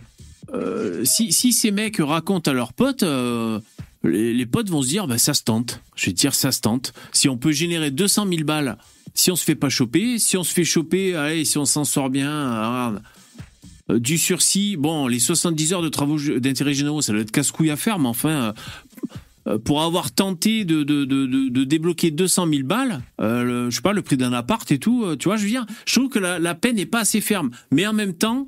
euh, 0.53 1.05
si, 1.05 1.31
si 1.31 1.53
ces 1.53 1.71
mecs 1.71 1.97
racontent 1.97 2.49
à 2.51 2.53
leurs 2.53 2.73
potes, 2.73 3.03
euh, 3.03 3.59
les, 4.03 4.33
les 4.33 4.45
potes 4.45 4.69
vont 4.69 4.81
se 4.81 4.87
dire, 4.89 5.07
ben 5.07 5.17
ça 5.17 5.33
se 5.33 5.43
tente. 5.43 5.81
Je 5.95 6.07
vais 6.07 6.11
te 6.13 6.17
dire, 6.19 6.33
ça 6.35 6.51
se 6.51 6.61
tente. 6.61 6.93
Si 7.11 7.27
on 7.29 7.37
peut 7.37 7.51
générer 7.51 7.91
200 7.91 8.27
000 8.29 8.43
balles, 8.43 8.77
si 9.13 9.31
on 9.31 9.35
se 9.35 9.43
fait 9.43 9.55
pas 9.55 9.69
choper, 9.69 10.19
si 10.19 10.37
on 10.37 10.43
se 10.43 10.53
fait 10.53 10.63
choper, 10.63 11.15
allez, 11.15 11.45
si 11.45 11.57
on 11.57 11.65
s'en 11.65 11.83
sort 11.85 12.09
bien. 12.09 12.29
Euh, 12.29 12.99
Du 13.99 14.17
sursis, 14.17 14.77
bon, 14.77 15.07
les 15.07 15.19
70 15.19 15.73
heures 15.73 15.81
de 15.81 15.89
travaux 15.89 16.17
d'intérêt 16.39 16.73
généraux, 16.73 17.01
ça 17.01 17.11
doit 17.11 17.21
être 17.21 17.31
casse-couille 17.31 17.71
à 17.71 17.75
faire, 17.75 17.99
mais 17.99 18.07
enfin, 18.07 18.53
pour 19.65 19.81
avoir 19.81 20.11
tenté 20.11 20.65
de, 20.65 20.83
de, 20.83 21.05
de, 21.05 21.25
de- 21.25 21.63
débloquer 21.63 22.11
200 22.11 22.47
000 22.47 22.63
balles, 22.63 23.01
euh, 23.19 23.43
le- 23.43 23.69
je 23.69 23.75
sais 23.75 23.81
pas, 23.81 23.93
le 23.93 24.01
prix 24.01 24.17
d'un 24.17 24.33
appart 24.33 24.69
et 24.71 24.77
tout, 24.77 25.03
euh, 25.03 25.15
tu 25.15 25.29
vois, 25.29 25.37
je 25.37 25.43
veux 25.43 25.49
dire, 25.49 25.65
je 25.85 25.95
trouve 25.99 26.09
que 26.09 26.19
la, 26.19 26.55
peine 26.55 26.75
n'est 26.75 26.85
pas 26.85 26.99
assez 26.99 27.21
ferme. 27.21 27.49
Mais 27.71 27.87
en 27.87 27.93
même 27.93 28.13
temps, 28.13 28.47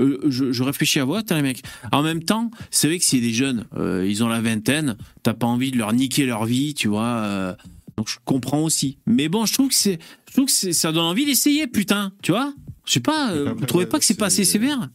euh, 0.00 0.18
je, 0.28 0.62
réfléchis 0.62 1.00
à 1.00 1.04
voix, 1.04 1.22
les 1.30 1.42
mecs. 1.42 1.62
En 1.92 2.02
même 2.02 2.22
temps, 2.22 2.50
c'est 2.70 2.86
vrai 2.88 2.98
que 2.98 3.04
c'est 3.04 3.20
des 3.20 3.32
jeunes, 3.32 3.64
euh, 3.76 4.06
ils 4.08 4.22
ont 4.22 4.28
la 4.28 4.40
vingtaine, 4.40 4.96
t'as 5.22 5.34
pas 5.34 5.46
envie 5.46 5.70
de 5.70 5.78
leur 5.78 5.92
niquer 5.92 6.26
leur 6.26 6.44
vie, 6.44 6.74
tu 6.74 6.88
vois. 6.88 7.04
euh, 7.06 7.54
donc 7.96 8.08
je 8.08 8.16
comprends 8.24 8.60
aussi. 8.62 8.98
Mais 9.06 9.28
bon, 9.28 9.44
je 9.44 9.52
trouve 9.54 9.68
que 9.68 9.74
c'est, 9.74 9.98
je 10.28 10.32
trouve 10.34 10.46
que 10.46 10.72
ça 10.72 10.92
donne 10.92 11.04
envie 11.04 11.26
d'essayer, 11.26 11.66
putain, 11.66 12.12
tu 12.22 12.30
vois. 12.30 12.54
Je 12.86 12.92
sais 12.92 13.00
pas, 13.00 13.32
euh, 13.32 13.52
vous 13.56 13.66
trouvez 13.66 13.86
pas 13.86 13.98
que 13.98 14.04
c'est 14.04 14.14
pas 14.16 14.26
assez 14.26 14.44
sévère? 14.44 14.88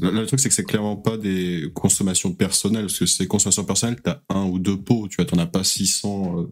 Le, 0.00 0.24
truc, 0.26 0.40
c'est 0.40 0.48
que 0.48 0.54
c'est 0.54 0.64
clairement 0.64 0.96
pas 0.96 1.16
des 1.16 1.70
consommations 1.74 2.32
personnelles, 2.32 2.86
parce 2.86 2.98
que 2.98 3.06
c'est 3.06 3.26
consommations 3.26 3.64
personnelles, 3.64 4.00
t'as 4.02 4.20
un 4.28 4.44
ou 4.44 4.58
deux 4.58 4.76
pots, 4.76 5.06
tu 5.08 5.16
vois, 5.16 5.24
t'en 5.24 5.38
as 5.38 5.46
pas 5.46 5.64
600. 5.64 6.38
euh, 6.40 6.46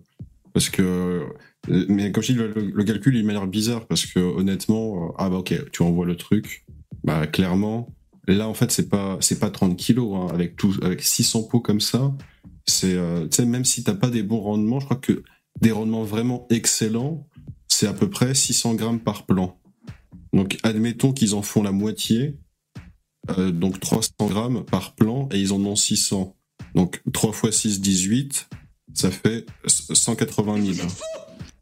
parce 0.52 0.68
que. 0.68 0.82
euh, 1.68 1.86
Mais 1.88 2.12
comme 2.12 2.22
je 2.22 2.32
dis, 2.32 2.38
le, 2.38 2.84
calcul, 2.84 3.16
il 3.16 3.24
m'a 3.24 3.32
l'air 3.32 3.46
bizarre, 3.46 3.86
parce 3.86 4.06
que 4.06 4.20
honnêtement, 4.20 5.08
euh, 5.08 5.12
ah 5.18 5.30
bah 5.30 5.36
ok, 5.36 5.54
tu 5.72 5.82
envoies 5.82 6.06
le 6.06 6.16
truc, 6.16 6.64
bah 7.04 7.26
clairement, 7.26 7.88
là 8.26 8.48
en 8.48 8.54
fait, 8.54 8.70
c'est 8.70 8.88
pas, 8.88 9.16
c'est 9.20 9.38
pas 9.38 9.50
30 9.50 9.76
kilos, 9.76 10.14
hein, 10.14 10.28
avec, 10.34 10.56
tout, 10.56 10.74
avec 10.82 11.02
600 11.02 11.44
pots 11.44 11.60
comme 11.60 11.80
ça, 11.80 12.12
c'est. 12.66 12.94
euh, 12.94 13.26
tu 13.28 13.36
sais, 13.36 13.46
même 13.46 13.64
si 13.64 13.84
t'as 13.84 13.94
pas 13.94 14.10
des 14.10 14.22
bons 14.22 14.40
rendements, 14.40 14.80
je 14.80 14.84
crois 14.86 14.96
que 14.98 15.22
des 15.60 15.72
rendements 15.72 16.04
vraiment 16.04 16.46
excellents, 16.50 17.26
c'est 17.68 17.86
à 17.86 17.92
peu 17.92 18.08
près 18.10 18.34
600 18.34 18.74
grammes 18.74 19.00
par 19.00 19.26
plan. 19.26 19.58
Donc 20.32 20.58
admettons 20.62 21.12
qu'ils 21.12 21.34
en 21.34 21.42
font 21.42 21.62
la 21.62 21.72
moitié, 21.72 22.36
euh, 23.38 23.50
donc 23.50 23.80
300 23.80 24.12
grammes 24.22 24.64
par 24.64 24.94
plan 24.94 25.28
et 25.32 25.40
ils 25.40 25.52
en 25.52 25.60
ont 25.64 25.76
600. 25.76 26.34
Donc 26.74 27.02
3 27.12 27.32
fois 27.32 27.52
6, 27.52 27.80
18, 27.80 28.48
ça 28.94 29.10
fait 29.10 29.46
180 29.66 30.72
000. 30.74 30.88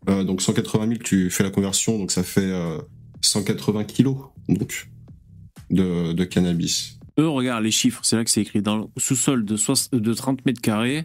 Euh, 0.09 0.24
donc 0.24 0.40
180 0.43 0.86
000, 0.89 0.99
tu 1.03 1.31
fais 1.31 1.43
la 1.45 1.51
conversion, 1.51 1.99
donc 1.99 2.11
ça 2.11 2.23
fait 2.23 2.40
euh, 2.40 2.78
180 3.20 3.85
kilos 3.85 4.16
donc, 4.49 4.89
de, 5.70 6.12
de 6.12 6.24
cannabis. 6.24 6.99
Eux, 7.19 7.28
regarde 7.28 7.65
les 7.65 7.70
chiffres, 7.70 8.01
c'est 8.05 8.16
là 8.16 8.24
que 8.24 8.31
c'est 8.31 8.40
écrit 8.43 8.62
dans 8.62 8.77
le 8.78 8.85
sous-sol 8.97 9.45
de, 9.45 9.57
soix- 9.57 9.89
de 9.93 10.15
30 10.15 10.47
mètres 10.47 10.61
carrés, 10.61 11.05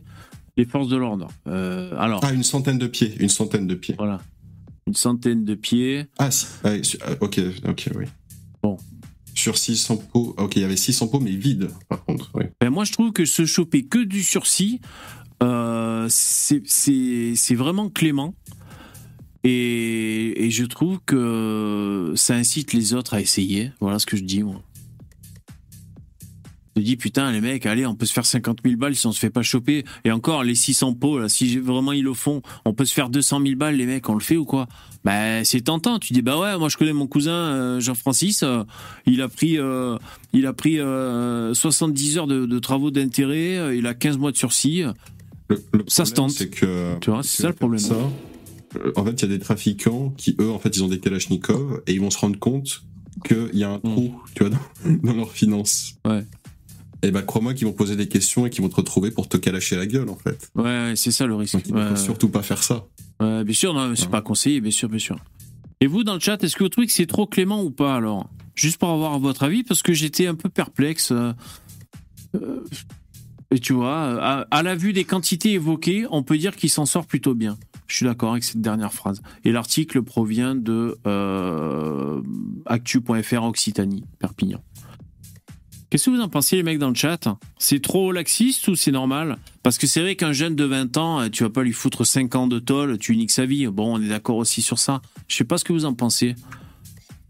les 0.58 0.66
forces 0.66 0.88
de 0.88 0.96
l'ordre. 0.98 1.28
Euh, 1.48 1.92
alors, 1.98 2.22
Ah, 2.24 2.32
une 2.34 2.44
centaine 2.44 2.78
de 2.78 2.88
pieds, 2.88 3.16
une 3.20 3.30
centaine 3.30 3.66
de 3.68 3.74
pieds. 3.76 3.96
Voilà. 3.98 4.22
Une 4.86 4.94
centaine 4.94 5.44
de 5.44 5.56
pieds. 5.56 6.06
Ah, 6.20 6.30
si, 6.30 6.46
ah, 6.64 6.72
ok, 7.20 7.40
ok, 7.68 7.90
oui. 7.96 8.06
Bon. 8.62 8.78
Sur 9.36 9.58
600 9.58 9.98
pots, 9.98 10.36
ok, 10.38 10.56
il 10.58 10.62
y 10.62 10.66
avait 10.66 10.78
600 10.78 11.08
pots, 11.08 11.20
mais 11.20 11.32
vides, 11.32 11.70
par 11.90 12.04
contre. 12.06 12.32
Ben, 12.62 12.70
moi, 12.70 12.84
je 12.86 12.92
trouve 12.92 13.12
que 13.12 13.26
se 13.26 13.46
choper 13.46 13.84
que 13.84 13.98
du 14.04 14.22
sursis, 14.24 14.80
euh, 15.42 16.08
c'est- 16.10 17.56
vraiment 17.56 17.90
clément. 17.90 18.36
Et, 19.44 20.46
et 20.46 20.52
je 20.52 20.64
trouve 20.64 21.00
que 21.06 22.14
ça 22.16 22.36
incite 22.36 22.72
les 22.74 22.94
autres 22.94 23.14
à 23.16 23.20
essayer. 23.22 23.72
Voilà 23.82 24.00
ce 24.00 24.06
que 24.06 24.16
je 24.16 24.24
dis, 24.24 24.42
moi. 24.44 24.62
Je 26.76 26.82
dis, 26.82 26.96
putain, 26.96 27.32
les 27.32 27.42
mecs, 27.42 27.66
allez, 27.68 27.86
on 27.86 27.94
peut 27.96 28.06
se 28.06 28.14
faire 28.14 28.26
50 28.26 28.60
000 28.66 28.78
balles 28.78 28.96
si 28.96 29.06
on 29.06 29.12
se 29.12 29.20
fait 29.20 29.30
pas 29.30 29.44
choper. 29.44 29.84
Et 30.06 30.12
encore, 30.12 30.44
les 30.44 30.56
600 30.56 30.94
pots, 30.94 31.20
là, 31.20 31.30
si 31.30 31.58
vraiment 31.58 31.92
ils 31.92 32.04
le 32.04 32.14
font, 32.14 32.42
on 32.66 32.74
peut 32.74 32.86
se 32.86 32.94
faire 32.94 33.10
200 33.10 33.42
000 33.46 33.56
balles, 33.58 33.76
les 33.76 33.86
mecs, 33.86 34.08
on 34.10 34.16
le 34.16 34.22
fait 34.22 34.38
ou 34.38 34.46
quoi? 34.46 34.68
Bah, 35.04 35.44
c'est 35.44 35.62
tentant. 35.62 36.00
Tu 36.00 36.14
dis, 36.14 36.22
bah 36.22 36.40
ouais, 36.40 36.58
moi 36.58 36.70
je 36.70 36.78
connais 36.78 36.94
mon 36.94 37.08
cousin 37.08 37.32
euh, 37.34 37.80
Jean-Francis, 37.80 38.42
euh, 38.44 38.64
il 39.06 39.22
a 39.22 39.28
pris, 39.28 39.58
euh, 39.60 39.98
il 40.32 40.46
a 40.46 40.54
pris 40.54 40.80
euh, 40.80 41.54
70 41.54 42.18
heures 42.18 42.28
de, 42.28 42.46
de 42.46 42.60
travaux 42.60 42.90
d'intérêt, 42.92 43.78
il 43.78 43.86
a 43.88 43.94
15 43.94 44.18
mois 44.18 44.32
de 44.32 44.38
sursis. 44.38 44.84
ça 45.88 46.06
se 46.06 46.14
tente. 46.14 46.32
C'est 46.32 46.50
que. 46.50 46.98
Tu 47.00 47.10
vois, 47.10 47.22
c'est 47.24 47.42
ça 47.42 47.50
le 47.50 47.54
problème. 47.56 47.80
Ça, 47.80 47.96
en 48.96 49.06
fait, 49.06 49.12
il 49.12 49.22
y 49.22 49.26
a 49.26 49.28
des 49.38 49.40
trafiquants 49.40 50.14
qui, 50.18 50.36
eux, 50.40 50.50
en 50.50 50.60
fait, 50.60 50.76
ils 50.76 50.84
ont 50.84 50.88
des 50.88 51.00
Kalachnikov 51.00 51.82
et 51.86 51.94
ils 51.94 52.00
vont 52.02 52.10
se 52.10 52.18
rendre 52.18 52.40
compte 52.40 52.84
qu'il 53.26 53.50
y 53.54 53.64
a 53.64 53.70
un 53.72 53.80
trou, 53.80 54.16
tu 54.36 54.44
vois, 54.46 54.50
dans, 54.50 54.92
dans 55.04 55.14
leurs 55.14 55.32
finances. 55.32 55.96
Ouais. 56.06 56.24
Et 57.04 57.12
bah, 57.12 57.22
crois-moi 57.22 57.54
qu'ils 57.54 57.68
vont 57.68 57.74
poser 57.74 57.98
des 57.98 58.08
questions 58.08 58.46
et 58.46 58.50
qu'ils 58.50 58.64
vont 58.64 58.70
te 58.70 58.78
retrouver 58.78 59.12
pour 59.12 59.28
te 59.28 59.36
calacher 59.36 59.76
la 59.76 59.86
gueule, 59.86 60.08
en 60.10 60.16
fait. 60.16 60.50
Ouais, 60.56 60.94
c'est 60.96 61.12
ça 61.12 61.26
le 61.28 61.36
risque. 61.36 61.54
Donc, 61.56 61.64
il 61.68 61.74
ne 61.74 61.80
Ouais, 61.80 61.86
faut 61.90 61.94
ouais. 61.96 62.00
surtout 62.00 62.30
pas 62.30 62.42
faire 62.42 62.64
ça. 62.64 62.86
Ouais, 63.24 63.44
bien 63.44 63.54
sûr, 63.54 63.74
non, 63.74 63.96
c'est 63.96 64.10
pas 64.10 64.22
conseillé, 64.22 64.62
bien 64.62 64.72
sûr, 64.72 64.90
bien 64.90 65.00
sûr. 65.00 65.18
Et 65.82 65.88
vous, 65.88 66.04
dans 66.04 66.14
le 66.14 66.20
chat, 66.20 66.44
est-ce 66.44 66.56
que 66.56 66.64
vous 66.64 66.70
trouvez 66.70 66.88
que 66.88 66.94
c'est 66.94 67.06
trop 67.06 67.28
clément 67.28 67.64
ou 67.64 67.72
pas, 67.72 67.96
alors? 67.96 68.30
Juste 68.56 68.78
pour 68.78 68.90
avoir 68.90 69.18
votre 69.20 69.44
avis, 69.44 69.64
parce 69.64 69.82
que 69.82 69.94
j'étais 69.94 70.28
un 70.28 70.36
peu 70.36 70.50
perplexe. 70.50 71.12
euh, 71.12 71.34
euh, 72.36 72.64
et 73.52 73.60
tu 73.60 73.74
vois, 73.74 74.20
à, 74.22 74.48
à 74.50 74.64
la 74.64 74.76
vue 74.76 74.94
des 74.94 75.04
quantités 75.04 75.54
évoquées, 75.54 76.06
on 76.10 76.24
peut 76.24 76.38
dire 76.38 76.56
qu'il 76.56 76.70
s'en 76.70 76.86
sort 76.86 77.06
plutôt 77.06 77.36
bien. 77.36 77.58
Je 77.88 77.98
suis 77.98 78.06
d'accord 78.06 78.32
avec 78.32 78.44
cette 78.44 78.62
dernière 78.62 78.94
phrase. 78.94 79.22
Et 79.44 79.52
l'article 79.52 80.02
provient 80.02 80.56
de 80.56 80.98
euh, 81.06 82.22
actu.fr 82.66 83.44
Occitanie, 83.44 84.06
Perpignan. 84.20 84.64
Qu'est-ce 85.94 86.06
que 86.06 86.10
vous 86.10 86.22
en 86.22 86.28
pensez, 86.28 86.56
les 86.56 86.64
mecs, 86.64 86.80
dans 86.80 86.90
le 86.90 86.96
chat? 86.96 87.20
C'est 87.60 87.80
trop 87.80 88.12
laxiste 88.12 88.68
ou 88.68 88.76
c'est 88.76 88.90
normal? 88.90 89.38
Parce 89.62 89.78
que 89.78 89.86
c'est 89.86 90.02
vrai 90.02 90.16
qu'un 90.16 90.34
jeune 90.34 90.56
de 90.56 90.64
20 90.64 90.98
ans, 90.98 91.22
euh, 91.22 91.30
tu 91.30 91.44
vas 91.44 91.52
pas 91.52 91.62
lui 91.62 91.72
foutre 91.72 92.04
5 92.04 92.34
ans 92.34 92.48
de 92.48 92.58
tôle, 92.58 92.98
tu 92.98 93.16
niques 93.16 93.30
sa 93.30 93.46
vie. 93.46 93.68
Bon, 93.68 93.98
on 94.00 94.02
est 94.02 94.08
d'accord 94.08 94.38
aussi 94.38 94.64
sur 94.64 94.80
ça. 94.80 95.04
Je 95.28 95.36
sais 95.36 95.44
pas 95.44 95.60
ce 95.60 95.64
que 95.64 95.72
vous 95.72 95.86
en 95.86 95.94
pensez. 95.94 96.34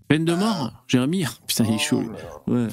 Peine 0.07 0.23
de 0.23 0.33
mort 0.33 0.71
Jérémy? 0.87 1.25
Putain, 1.45 1.65
il 1.65 1.73
est 1.73 1.77
chaud. 1.77 2.03
Ouais. 2.47 2.67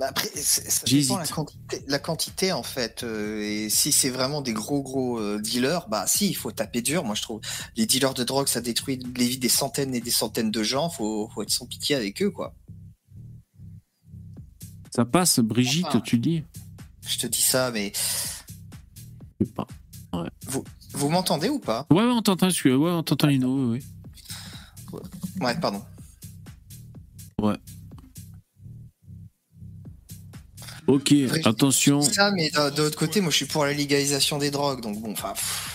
Bah 0.00 0.06
après, 0.08 0.28
c'est- 0.34 0.68
ça 0.68 0.82
J'hésite. 0.86 1.10
dépend 1.10 1.18
la 1.20 1.26
quantité, 1.28 1.84
la 1.86 1.98
quantité 2.00 2.52
en 2.52 2.62
fait. 2.64 3.04
euh, 3.04 3.42
et 3.42 3.68
si 3.68 3.92
c'est 3.92 4.08
vraiment 4.10 4.40
des 4.40 4.54
gros 4.54 4.82
gros 4.82 5.20
euh, 5.20 5.38
dealers, 5.38 5.86
bah 5.90 6.06
si, 6.08 6.28
il 6.28 6.34
faut 6.34 6.50
taper 6.50 6.80
dur. 6.82 7.04
Moi 7.04 7.14
je 7.14 7.22
trouve 7.22 7.40
les 7.76 7.84
dealers 7.86 8.14
de 8.14 8.24
drogue, 8.24 8.48
ça 8.48 8.60
détruit 8.62 8.98
les 9.16 9.26
vies 9.28 9.38
des 9.38 9.48
centaines 9.50 9.94
et 9.94 10.00
des 10.00 10.10
centaines 10.10 10.50
de 10.50 10.62
gens. 10.64 10.88
Faut, 10.90 11.28
faut 11.32 11.42
être 11.42 11.50
sans 11.50 11.66
pitié 11.66 11.94
avec 11.96 12.20
eux 12.22 12.30
quoi. 12.30 12.54
Ça 14.90 15.04
passe, 15.04 15.38
Brigitte, 15.40 15.86
Enfin. 15.86 16.00
tu 16.00 16.18
dis 16.18 16.42
Je 17.06 17.18
te 17.18 17.26
dis 17.26 17.42
ça, 17.42 17.70
mais 17.70 17.92
Je 19.40 19.44
sais 19.46 19.52
pas. 19.52 19.66
Ouais, 20.12 20.28
vous, 20.46 20.64
vous 20.92 21.08
m'entendez 21.08 21.48
ou 21.48 21.58
pas? 21.60 21.86
Ouais, 21.90 21.98
ouais, 21.98 22.10
on 22.12 22.22
t'entend, 22.22 22.48
je 22.50 22.54
suis- 22.54 22.74
ouais, 22.74 22.90
on 22.90 23.02
t'entend, 23.02 23.28
Lino, 23.28 23.72
oui, 23.72 23.82
oui. 24.92 25.00
Ouais, 25.40 25.54
pardon. 25.60 25.82
Ouais. 27.40 27.54
Ok, 30.86 31.14
attention. 31.44 32.00
Je 32.00 32.08
dis 32.08 32.14
ça, 32.14 32.30
mais 32.32 32.50
de 32.50 32.82
l'autre 32.82 32.98
côté, 32.98 33.20
moi 33.20 33.30
je 33.30 33.36
suis 33.36 33.46
pour 33.46 33.64
la 33.64 33.72
légalisation 33.72 34.38
des 34.38 34.50
drogues, 34.50 34.80
donc 34.82 35.00
bon, 35.00 35.12
enfin, 35.12 35.32
pff, 35.34 35.69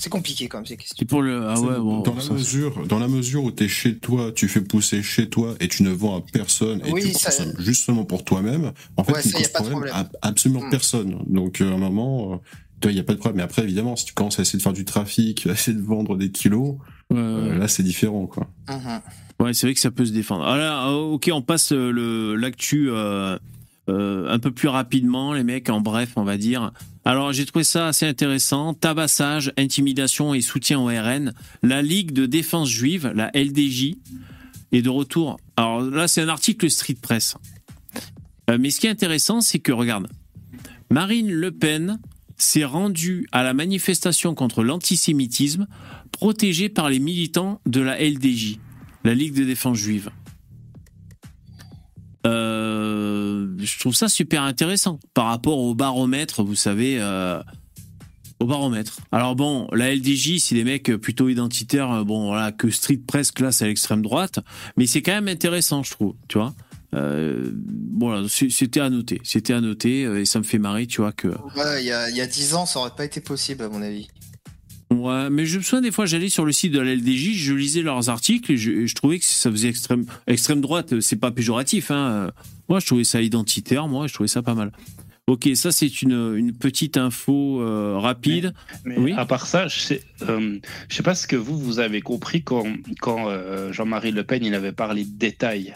c'est 0.00 0.08
compliqué 0.10 0.48
quand 0.48 0.58
même 0.58 0.66
ces 0.66 0.76
questions. 0.76 1.06
Pour 1.06 1.20
le. 1.22 1.46
Ah 1.46 1.60
ouais, 1.60 1.78
bon. 1.78 2.00
dans, 2.00 2.14
la 2.14 2.20
ça- 2.22 2.32
mesure, 2.32 2.86
dans 2.86 2.98
la 2.98 3.06
mesure 3.08 3.44
où 3.44 3.52
tu 3.52 3.64
es 3.64 3.68
chez 3.68 3.98
toi, 3.98 4.32
tu 4.34 4.48
fais 4.48 4.62
pousser 4.62 5.02
chez 5.02 5.28
toi 5.28 5.54
et 5.60 5.68
tu 5.68 5.82
ne 5.82 5.90
vends 5.90 6.16
à 6.18 6.22
personne 6.32 6.80
et 6.86 6.90
Oui, 6.92 7.02
tu 7.02 7.12
ça- 7.12 7.30
consommes 7.30 7.54
juste 7.58 7.84
seulement 7.84 8.04
pour 8.04 8.24
toi-même, 8.24 8.72
en 8.96 9.04
fait, 9.04 9.12
Ouais, 9.12 9.22
tu 9.22 9.28
ne 9.28 9.32
pas 9.32 9.38
de 9.40 9.48
problème 9.52 9.72
problème. 9.90 9.94
à 10.22 10.26
absolument 10.28 10.66
Mm. 10.66 10.70
personne. 10.70 11.18
Donc, 11.26 11.60
euh, 11.60 11.70
à 11.70 11.74
un 11.74 11.78
moment, 11.78 12.34
euh, 12.34 12.88
il 12.88 12.94
n'y 12.94 13.00
a 13.00 13.04
pas 13.04 13.12
de 13.12 13.18
problème. 13.18 13.36
Mais 13.36 13.42
après, 13.42 13.62
évidemment, 13.62 13.94
si 13.96 14.06
tu 14.06 14.14
commences 14.14 14.38
à 14.38 14.42
essayer 14.42 14.56
de 14.58 14.62
faire 14.62 14.72
du 14.72 14.86
trafic, 14.86 15.46
à 15.46 15.52
essayer 15.52 15.76
de 15.76 15.82
vendre 15.82 16.16
des 16.16 16.30
kilos, 16.30 16.76
euh, 17.12 17.58
là, 17.58 17.68
c'est 17.68 17.82
différent, 17.82 18.26
quoi. 18.26 18.48
Mhm. 18.68 19.00
Ouais, 19.40 19.52
c'est 19.54 19.66
vrai 19.66 19.74
que 19.74 19.80
ça 19.80 19.90
peut 19.90 20.04
se 20.06 20.12
défendre. 20.12 20.44
Alors, 20.46 20.88
euh, 20.88 21.12
ok, 21.14 21.30
on 21.32 21.42
passe 21.42 21.72
le 21.72 22.34
l'actu 22.36 22.88
euh, 22.90 23.38
un 24.28 24.38
peu 24.38 24.50
plus 24.50 24.68
rapidement, 24.68 25.32
les 25.32 25.44
mecs, 25.44 25.68
en 25.68 25.80
bref, 25.80 26.12
on 26.16 26.24
va 26.24 26.36
dire. 26.36 26.72
Alors, 27.04 27.32
j'ai 27.32 27.46
trouvé 27.46 27.64
ça 27.64 27.88
assez 27.88 28.06
intéressant. 28.06 28.74
Tabassage, 28.74 29.52
intimidation 29.56 30.34
et 30.34 30.40
soutien 30.40 30.78
au 30.78 30.86
RN. 30.86 31.32
La 31.62 31.82
Ligue 31.82 32.12
de 32.12 32.26
défense 32.26 32.68
juive, 32.68 33.10
la 33.14 33.30
LDJ, 33.34 33.94
est 34.72 34.82
de 34.82 34.88
retour. 34.88 35.38
Alors 35.56 35.80
là, 35.80 36.08
c'est 36.08 36.20
un 36.20 36.28
article 36.28 36.70
Street 36.70 36.96
Press. 37.00 37.36
Euh, 38.50 38.58
mais 38.60 38.70
ce 38.70 38.80
qui 38.80 38.86
est 38.86 38.90
intéressant, 38.90 39.40
c'est 39.40 39.58
que, 39.58 39.72
regarde, 39.72 40.08
Marine 40.90 41.30
Le 41.30 41.50
Pen 41.50 42.00
s'est 42.36 42.64
rendue 42.64 43.26
à 43.32 43.42
la 43.42 43.54
manifestation 43.54 44.34
contre 44.34 44.62
l'antisémitisme 44.62 45.66
protégée 46.12 46.68
par 46.68 46.88
les 46.88 46.98
militants 46.98 47.60
de 47.66 47.80
la 47.80 47.98
LDJ, 47.98 48.58
la 49.04 49.14
Ligue 49.14 49.34
de 49.34 49.44
défense 49.44 49.78
juive. 49.78 50.10
Euh, 52.26 53.48
je 53.58 53.78
trouve 53.78 53.94
ça 53.94 54.08
super 54.08 54.42
intéressant 54.42 54.98
par 55.14 55.26
rapport 55.26 55.58
au 55.58 55.74
baromètre, 55.74 56.42
vous 56.42 56.54
savez, 56.54 56.98
euh, 57.00 57.42
au 58.40 58.46
baromètre. 58.46 58.98
Alors 59.10 59.36
bon, 59.36 59.68
la 59.72 59.94
LDJ, 59.94 60.38
c'est 60.38 60.54
des 60.54 60.64
mecs 60.64 60.94
plutôt 60.96 61.28
identitaires, 61.28 61.90
euh, 61.90 62.04
bon 62.04 62.26
voilà, 62.28 62.52
que 62.52 62.70
Street 62.70 63.00
Press 63.06 63.30
classe 63.30 63.62
à 63.62 63.66
l'extrême 63.66 64.02
droite, 64.02 64.40
mais 64.76 64.86
c'est 64.86 65.02
quand 65.02 65.12
même 65.12 65.28
intéressant, 65.28 65.82
je 65.82 65.92
trouve, 65.92 66.14
tu 66.28 66.38
vois. 66.38 66.54
Euh, 66.92 67.52
c'était 68.28 68.80
à 68.80 68.90
noter, 68.90 69.20
c'était 69.22 69.52
à 69.52 69.60
noter, 69.60 70.02
et 70.02 70.24
ça 70.24 70.40
me 70.40 70.44
fait 70.44 70.58
marrer, 70.58 70.86
tu 70.86 71.00
vois 71.00 71.12
que. 71.12 71.28
Il 71.78 71.84
y 71.84 71.92
a, 71.92 72.26
10 72.26 72.54
ans, 72.54 72.66
ça 72.66 72.80
aurait 72.80 72.94
pas 72.96 73.04
été 73.04 73.20
possible 73.20 73.62
à 73.62 73.68
mon 73.68 73.80
avis. 73.80 74.08
Ouais, 74.92 75.30
mais 75.30 75.46
je 75.46 75.58
me 75.58 75.62
souviens 75.62 75.80
des 75.80 75.92
fois, 75.92 76.06
j'allais 76.06 76.28
sur 76.28 76.44
le 76.44 76.52
site 76.52 76.72
de 76.72 76.80
la 76.80 76.94
LDJ, 76.94 77.34
je 77.34 77.54
lisais 77.54 77.82
leurs 77.82 78.08
articles 78.08 78.50
et 78.52 78.56
je, 78.56 78.70
et 78.72 78.86
je 78.86 78.94
trouvais 78.94 79.18
que 79.18 79.24
ça 79.24 79.50
faisait 79.50 79.68
extrême, 79.68 80.04
extrême 80.26 80.60
droite. 80.60 81.00
C'est 81.00 81.20
pas 81.20 81.30
péjoratif, 81.30 81.90
hein. 81.90 82.32
Moi, 82.68 82.80
je 82.80 82.86
trouvais 82.86 83.04
ça 83.04 83.22
identitaire, 83.22 83.88
moi, 83.88 84.06
je 84.08 84.14
trouvais 84.14 84.28
ça 84.28 84.42
pas 84.42 84.54
mal. 84.54 84.72
Ok, 85.30 85.48
ça 85.54 85.70
c'est 85.70 86.02
une, 86.02 86.34
une 86.36 86.52
petite 86.52 86.96
info 86.96 87.60
euh, 87.60 87.96
rapide. 87.96 88.52
Mais 88.84 88.98
oui. 88.98 89.12
à 89.16 89.26
part 89.26 89.46
ça, 89.46 89.68
je 89.68 89.78
sais, 89.78 90.02
euh, 90.22 90.58
je 90.88 90.96
sais 90.96 91.04
pas 91.04 91.14
ce 91.14 91.28
que 91.28 91.36
vous, 91.36 91.56
vous 91.56 91.78
avez 91.78 92.00
compris 92.00 92.42
quand, 92.42 92.66
quand 93.00 93.28
euh, 93.28 93.72
Jean-Marie 93.72 94.10
Le 94.10 94.24
Pen 94.24 94.44
il 94.44 94.54
avait 94.56 94.72
parlé 94.72 95.04
de 95.04 95.16
détails. 95.16 95.72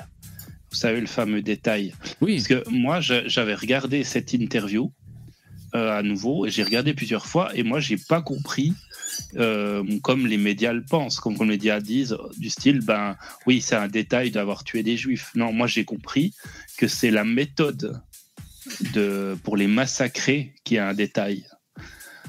Vous 0.72 0.76
savez, 0.76 1.00
le 1.00 1.06
fameux 1.06 1.40
détail. 1.40 1.94
Oui. 2.20 2.34
Parce 2.34 2.48
que 2.48 2.68
moi, 2.68 2.98
j'avais 3.00 3.54
regardé 3.54 4.02
cette 4.02 4.32
interview 4.32 4.90
à 5.72 6.02
nouveau, 6.02 6.46
et 6.46 6.50
j'ai 6.50 6.62
regardé 6.64 6.94
plusieurs 6.94 7.26
fois, 7.26 7.50
et 7.56 7.62
moi, 7.62 7.80
j'ai 7.80 7.96
pas 7.96 8.22
compris, 8.22 8.72
euh, 9.36 9.82
comme 10.02 10.26
les 10.26 10.36
médias 10.36 10.72
le 10.72 10.84
pensent, 10.84 11.20
comme 11.20 11.34
les 11.40 11.44
médias 11.46 11.80
disent, 11.80 12.16
du 12.36 12.50
style, 12.50 12.80
ben 12.80 13.16
oui, 13.46 13.60
c'est 13.60 13.76
un 13.76 13.88
détail 13.88 14.30
d'avoir 14.30 14.64
tué 14.64 14.82
des 14.82 14.96
juifs. 14.96 15.30
Non, 15.34 15.52
moi, 15.52 15.66
j'ai 15.66 15.84
compris 15.84 16.34
que 16.78 16.86
c'est 16.88 17.10
la 17.10 17.24
méthode 17.24 18.00
de, 18.94 19.36
pour 19.44 19.56
les 19.56 19.66
massacrer 19.66 20.54
qui 20.64 20.76
est 20.76 20.78
un 20.80 20.94
détail. 20.94 21.44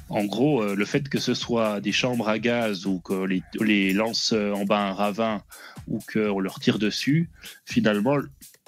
En 0.09 0.23
gros, 0.25 0.61
euh, 0.61 0.75
le 0.75 0.85
fait 0.85 1.09
que 1.09 1.17
ce 1.19 1.33
soit 1.33 1.81
des 1.81 1.91
chambres 1.91 2.29
à 2.29 2.37
gaz 2.37 2.85
ou 2.85 2.99
que 2.99 3.25
les, 3.25 3.41
les 3.59 3.91
lance 3.93 4.33
euh, 4.33 4.51
en 4.53 4.63
bas 4.65 4.79
un 4.89 4.93
ravin 4.93 5.41
ou 5.87 5.99
qu'on 6.13 6.39
leur 6.39 6.59
tire 6.59 6.77
dessus, 6.77 7.29
finalement, 7.65 8.17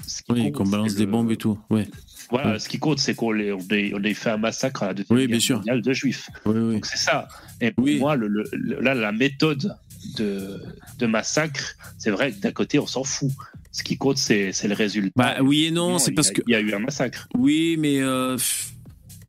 ce 0.07 0.23
qui 0.23 0.31
Oui, 0.31 0.51
qu'on 0.51 0.63
balance 0.65 0.95
des 0.95 1.05
le- 1.05 1.11
bombes 1.11 1.31
et 1.31 1.37
tout. 1.37 1.59
Ouais. 1.69 1.87
Voilà, 2.31 2.53
Ouais. 2.53 2.59
ce 2.59 2.67
qui 2.67 2.79
compte, 2.79 2.99
c'est 2.99 3.13
qu'on 3.15 3.31
les, 3.31 3.53
on 3.53 3.59
les, 3.69 3.93
on 3.93 3.99
les 3.99 4.13
fait 4.15 4.31
un 4.31 4.37
massacre 4.37 4.83
à 4.83 4.87
la 4.87 4.93
deuxième 4.95 5.17
Oui, 5.17 5.27
bien 5.27 5.37
guerre 5.37 5.41
sûr. 5.45 5.57
mondiale 5.57 5.81
de 5.81 5.93
juifs. 5.93 6.29
Oui, 6.45 6.57
oui. 6.57 6.73
Donc 6.75 6.85
c'est 6.87 6.97
ça. 6.97 7.27
Et 7.61 7.71
pour 7.71 7.87
moi, 7.87 8.15
le, 8.15 8.27
le- 8.27 8.79
là, 8.81 8.93
la 8.93 9.11
méthode 9.11 9.75
de, 10.17 10.61
de 10.99 11.05
massacre, 11.05 11.75
c'est 11.97 12.11
vrai 12.11 12.31
que 12.31 12.39
d'un 12.39 12.51
côté, 12.51 12.79
on 12.79 12.87
s'en 12.87 13.03
fout. 13.03 13.31
Ce 13.71 13.83
qui 13.83 13.97
compte, 13.97 14.17
c'est 14.17 14.51
le 14.63 14.73
résultat. 14.73 15.11
Bah 15.15 15.35
oui 15.43 15.65
et 15.65 15.71
non, 15.71 15.99
c'est 15.99 16.11
parce 16.11 16.29
a- 16.29 16.33
que. 16.33 16.41
Il 16.47 16.51
y 16.51 16.55
a 16.55 16.59
eu 16.61 16.73
un 16.73 16.79
massacre. 16.79 17.27
Oui, 17.37 17.75
mais 17.77 17.99
euh, 18.01 18.37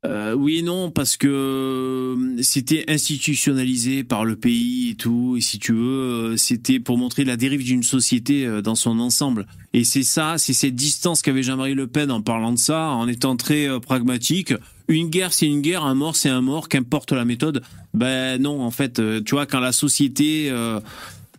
euh, 0.04 0.32
oui 0.32 0.58
et 0.58 0.62
non 0.62 0.92
parce 0.92 1.16
que 1.16 1.26
euh, 1.26 2.42
c'était 2.42 2.84
institutionnalisé 2.88 4.04
par 4.04 4.24
le 4.24 4.36
pays 4.36 4.90
et 4.90 4.94
tout. 4.94 5.34
Et 5.36 5.40
si 5.40 5.58
tu 5.58 5.72
veux, 5.72 6.32
euh, 6.32 6.36
c'était 6.36 6.78
pour 6.78 6.96
montrer 6.96 7.24
la 7.24 7.36
dérive 7.36 7.64
d'une 7.64 7.82
société 7.82 8.46
dans 8.62 8.76
son 8.76 9.00
ensemble. 9.00 9.46
Et 9.72 9.84
c'est 9.84 10.04
ça, 10.04 10.36
c'est 10.38 10.52
cette 10.52 10.76
distance 10.76 11.20
qu'avait 11.20 11.42
Jean-Marie 11.42 11.74
Le 11.74 11.88
Pen 11.88 12.10
en 12.10 12.22
parlant 12.22 12.52
de 12.52 12.58
ça, 12.58 12.90
en 12.90 13.08
étant 13.08 13.36
très 13.36 13.68
pragmatique. 13.80 14.54
Une 14.86 15.08
guerre, 15.08 15.32
c'est 15.32 15.46
une 15.46 15.60
guerre. 15.60 15.84
Un 15.84 15.94
mort, 15.94 16.16
c'est 16.16 16.30
un 16.30 16.40
mort. 16.40 16.68
Qu'importe 16.68 17.12
la 17.12 17.24
méthode. 17.24 17.62
Ben 17.92 18.40
non, 18.40 18.62
en 18.62 18.70
fait, 18.70 19.02
tu 19.24 19.34
vois, 19.34 19.46
quand 19.46 19.60
la 19.60 19.72
société 19.72 20.50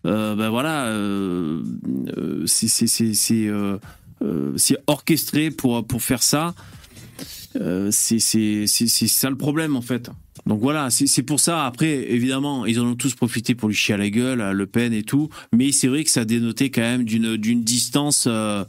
ben 0.03 0.49
voilà, 0.49 0.93
c'est 2.45 3.49
orchestré 4.87 5.49
pour 5.49 5.87
pour 5.87 6.01
faire 6.01 6.23
ça. 6.23 6.53
Euh, 7.55 7.89
c'est 7.91 8.19
ça 8.19 9.29
le 9.29 9.35
problème 9.35 9.75
en 9.75 9.81
fait. 9.81 10.09
Donc 10.45 10.61
voilà, 10.61 10.89
c'est 10.89 11.23
pour 11.23 11.39
ça. 11.39 11.65
Après, 11.65 12.11
évidemment, 12.11 12.65
ils 12.65 12.79
en 12.79 12.85
ont 12.85 12.95
tous 12.95 13.13
profité 13.15 13.55
pour 13.55 13.69
lui 13.69 13.75
chier 13.75 13.95
à 13.95 13.97
la 13.97 14.09
gueule, 14.09 14.41
à 14.41 14.53
Le 14.53 14.65
Pen 14.65 14.93
et 14.93 15.03
tout. 15.03 15.29
Mais 15.53 15.71
c'est 15.71 15.87
vrai 15.87 16.03
que 16.03 16.09
ça 16.09 16.25
dénotait 16.25 16.69
quand 16.69 16.81
même 16.81 17.03
d'une 17.03 17.37
d'une 17.37 17.63
distance, 17.63 18.25
euh, 18.27 18.63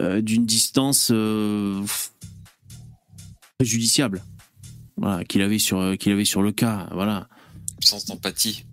euh, 0.00 0.20
distance 0.20 1.10
euh, 1.12 1.82
préjudiciable. 3.58 4.22
Voilà, 4.96 5.24
qu'il 5.24 5.42
avait 5.42 5.58
sur 5.58 5.96
qu'il 5.98 6.12
avait 6.12 6.24
sur 6.24 6.42
le 6.42 6.52
cas. 6.52 6.88
Voilà. 6.92 7.28
Absence 7.78 8.06
d'empathie. 8.06 8.64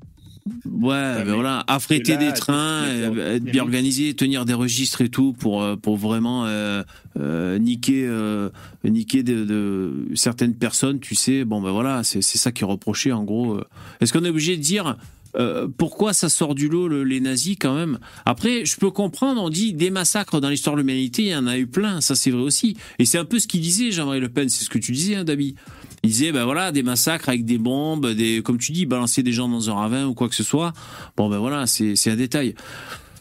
Ouais, 0.65 0.89
ben 0.91 1.25
mais- 1.25 1.33
voilà, 1.33 1.63
affréter 1.67 2.17
des 2.17 2.33
trains, 2.33 2.85
être 2.87 3.43
bien 3.43 3.61
organisé, 3.61 4.13
tenir 4.15 4.45
des 4.45 4.53
registres 4.55 5.01
et 5.01 5.09
tout 5.09 5.33
pour 5.33 5.61
euh, 5.61 5.75
pour 5.75 5.97
vraiment 5.97 6.45
euh, 6.47 6.81
euh, 7.19 7.59
niquer 7.59 8.05
euh, 8.07 8.49
niquer 8.83 9.21
de, 9.23 9.45
de 9.45 10.07
certaines 10.15 10.55
personnes, 10.55 10.99
tu 10.99 11.13
sais. 11.15 11.45
Bon 11.45 11.61
ben 11.61 11.71
voilà, 11.71 12.03
c'est 12.03 12.21
ça 12.23 12.51
qui 12.51 12.63
est 12.63 12.67
reproché 12.67 13.11
en 13.11 13.23
gros. 13.23 13.59
Est-ce 13.99 14.11
qu'on 14.13 14.25
est 14.25 14.29
obligé 14.29 14.57
de 14.57 14.61
dire 14.63 14.97
euh, 15.37 15.67
pourquoi 15.77 16.11
ça 16.11 16.27
sort 16.27 16.55
du 16.55 16.67
lot 16.67 16.87
le- 16.89 17.03
les 17.05 17.21
nazis 17.21 17.55
quand 17.59 17.73
même? 17.75 17.99
Après, 18.25 18.65
je 18.65 18.75
peux 18.77 18.91
comprendre. 18.91 19.41
On 19.41 19.49
dit 19.49 19.73
des 19.73 19.89
massacres 19.91 20.41
dans 20.41 20.49
l'histoire 20.49 20.75
de 20.75 20.81
l'humanité, 20.81 21.21
il 21.23 21.29
y 21.29 21.35
en 21.35 21.47
a 21.47 21.57
eu 21.57 21.67
plein. 21.67 22.01
Ça 22.01 22.15
c'est 22.15 22.31
vrai 22.31 22.41
aussi. 22.41 22.75
Et 22.99 23.05
c'est 23.05 23.17
un 23.19 23.25
peu 23.25 23.37
ce 23.39 23.47
qu'il 23.47 23.61
disait 23.61 23.91
Jean-Marie 23.91 24.19
Le 24.19 24.29
Pen. 24.29 24.49
C'est 24.49 24.63
ce 24.65 24.69
que 24.69 24.79
tu 24.79 24.91
disais, 24.91 25.15
hein, 25.15 25.23
Dabi. 25.23 25.55
Il 26.03 26.09
disait, 26.09 26.31
ben 26.31 26.45
voilà, 26.45 26.71
des 26.71 26.81
massacres 26.81 27.29
avec 27.29 27.45
des 27.45 27.59
bombes, 27.59 28.11
des, 28.13 28.41
comme 28.41 28.57
tu 28.57 28.71
dis, 28.71 28.85
balancer 28.85 29.21
des 29.21 29.33
gens 29.33 29.47
dans 29.47 29.69
un 29.69 29.75
ravin 29.75 30.05
ou 30.07 30.13
quoi 30.13 30.29
que 30.29 30.35
ce 30.35 30.43
soit. 30.43 30.73
Bon, 31.15 31.29
ben 31.29 31.37
voilà, 31.37 31.67
c'est 31.67 32.07
un 32.07 32.15
détail. 32.15 32.55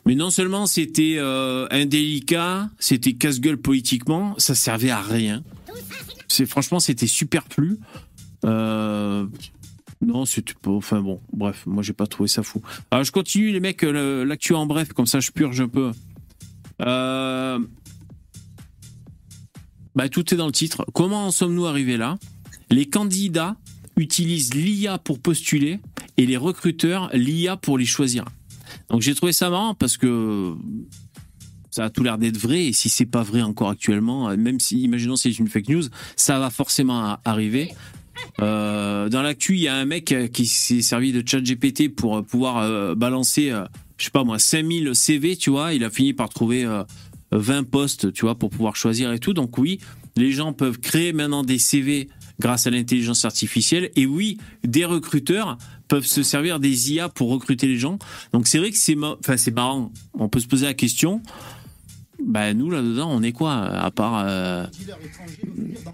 Mais 0.06 0.14
non 0.14 0.30
seulement 0.30 0.66
c'était 0.66 1.16
euh, 1.18 1.66
indélicat, 1.70 2.70
c'était 2.78 3.12
casse-gueule 3.12 3.58
politiquement, 3.58 4.34
ça 4.38 4.54
servait 4.54 4.90
à 4.90 5.02
rien. 5.02 5.42
Franchement, 6.46 6.80
c'était 6.80 7.06
superflu. 7.06 7.78
Euh, 8.46 9.26
non, 10.00 10.24
c'était 10.24 10.54
pas. 10.54 10.70
Enfin 10.70 11.02
bon, 11.02 11.20
bref, 11.32 11.64
moi 11.66 11.82
j'ai 11.82 11.92
pas 11.92 12.06
trouvé 12.06 12.28
ça 12.28 12.42
fou. 12.42 12.62
Alors 12.90 13.04
je 13.04 13.12
continue 13.12 13.50
les 13.50 13.60
mecs, 13.60 13.82
l'actu 13.82 14.54
en 14.54 14.64
bref, 14.64 14.92
comme 14.94 15.06
ça 15.06 15.20
je 15.20 15.30
purge 15.30 15.60
un 15.60 15.68
peu. 15.68 15.90
Euh, 16.80 17.58
bah, 19.94 20.08
tout 20.08 20.32
est 20.32 20.36
dans 20.38 20.46
le 20.46 20.52
titre. 20.52 20.86
Comment 20.94 21.26
en 21.26 21.30
sommes-nous 21.30 21.66
arrivés 21.66 21.98
là? 21.98 22.16
Les 22.70 22.86
candidats 22.86 23.56
utilisent 23.96 24.54
l'IA 24.54 24.98
pour 24.98 25.18
postuler 25.18 25.80
et 26.16 26.26
les 26.26 26.36
recruteurs 26.36 27.10
l'IA 27.12 27.56
pour 27.56 27.78
les 27.78 27.86
choisir. 27.86 28.24
Donc 28.88 29.02
j'ai 29.02 29.14
trouvé 29.14 29.32
ça 29.32 29.50
marrant 29.50 29.74
parce 29.74 29.96
que 29.96 30.54
ça 31.70 31.84
a 31.84 31.90
tout 31.90 32.02
l'air 32.02 32.18
d'être 32.18 32.38
vrai 32.38 32.66
et 32.66 32.72
si 32.72 32.88
c'est 32.88 33.06
pas 33.06 33.22
vrai 33.22 33.42
encore 33.42 33.70
actuellement, 33.70 34.36
même 34.36 34.60
si 34.60 34.82
imaginons 34.82 35.16
c'est 35.16 35.30
une 35.30 35.48
fake 35.48 35.68
news, 35.68 35.82
ça 36.16 36.38
va 36.38 36.50
forcément 36.50 37.18
arriver. 37.24 37.72
Euh, 38.40 39.08
dans 39.08 39.22
l'actu, 39.22 39.54
il 39.54 39.60
y 39.60 39.68
a 39.68 39.74
un 39.74 39.84
mec 39.84 40.14
qui 40.32 40.46
s'est 40.46 40.82
servi 40.82 41.12
de 41.12 41.26
chat 41.26 41.40
GPT 41.40 41.88
pour 41.94 42.18
euh, 42.18 42.22
pouvoir 42.22 42.58
euh, 42.58 42.94
balancer, 42.94 43.50
euh, 43.50 43.64
je 43.98 44.04
sais 44.04 44.10
pas 44.10 44.24
moi, 44.24 44.38
5000 44.38 44.94
CV, 44.94 45.36
tu 45.36 45.50
vois. 45.50 45.74
Il 45.74 45.84
a 45.84 45.90
fini 45.90 46.12
par 46.12 46.28
trouver 46.28 46.64
euh, 46.64 46.84
20 47.32 47.64
postes, 47.64 48.12
tu 48.12 48.22
vois, 48.22 48.34
pour 48.38 48.50
pouvoir 48.50 48.76
choisir 48.76 49.12
et 49.12 49.18
tout. 49.18 49.32
Donc 49.32 49.58
oui, 49.58 49.78
les 50.16 50.32
gens 50.32 50.52
peuvent 50.52 50.78
créer 50.78 51.12
maintenant 51.12 51.42
des 51.42 51.58
CV 51.58 52.08
grâce 52.40 52.66
à 52.66 52.70
l'intelligence 52.70 53.24
artificielle. 53.24 53.90
Et 53.94 54.06
oui, 54.06 54.38
des 54.64 54.84
recruteurs 54.84 55.58
peuvent 55.86 56.06
se 56.06 56.22
servir 56.22 56.58
des 56.58 56.92
IA 56.92 57.08
pour 57.08 57.28
recruter 57.30 57.68
les 57.68 57.78
gens. 57.78 57.98
Donc 58.32 58.48
c'est 58.48 58.58
vrai 58.58 58.70
que 58.70 58.76
c'est 58.76 58.96
ma- 58.96 59.16
enfin, 59.20 59.36
marrant. 59.54 59.92
On 60.14 60.28
peut 60.28 60.40
se 60.40 60.48
poser 60.48 60.66
la 60.66 60.74
question. 60.74 61.22
Bah 62.22 62.52
nous 62.52 62.70
là-dedans, 62.70 63.08
on 63.10 63.22
est 63.22 63.32
quoi 63.32 63.54
À 63.54 63.90
part 63.90 64.24
euh, 64.26 64.66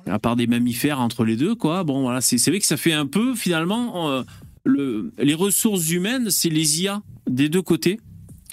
à 0.06 0.18
part 0.18 0.34
des 0.36 0.46
mammifères 0.46 1.00
entre 1.00 1.24
les 1.24 1.36
deux, 1.36 1.54
quoi? 1.54 1.84
Bon 1.84 2.02
voilà, 2.02 2.20
c'est 2.20 2.44
vrai 2.48 2.58
que 2.58 2.66
ça 2.66 2.76
fait 2.76 2.92
un 2.92 3.06
peu 3.06 3.34
finalement 3.34 4.10
euh, 4.10 4.22
le, 4.64 5.12
les 5.18 5.34
ressources 5.34 5.90
humaines, 5.90 6.30
c'est 6.30 6.48
les 6.48 6.82
IA 6.82 7.02
des 7.28 7.48
deux 7.48 7.62
côtés. 7.62 8.00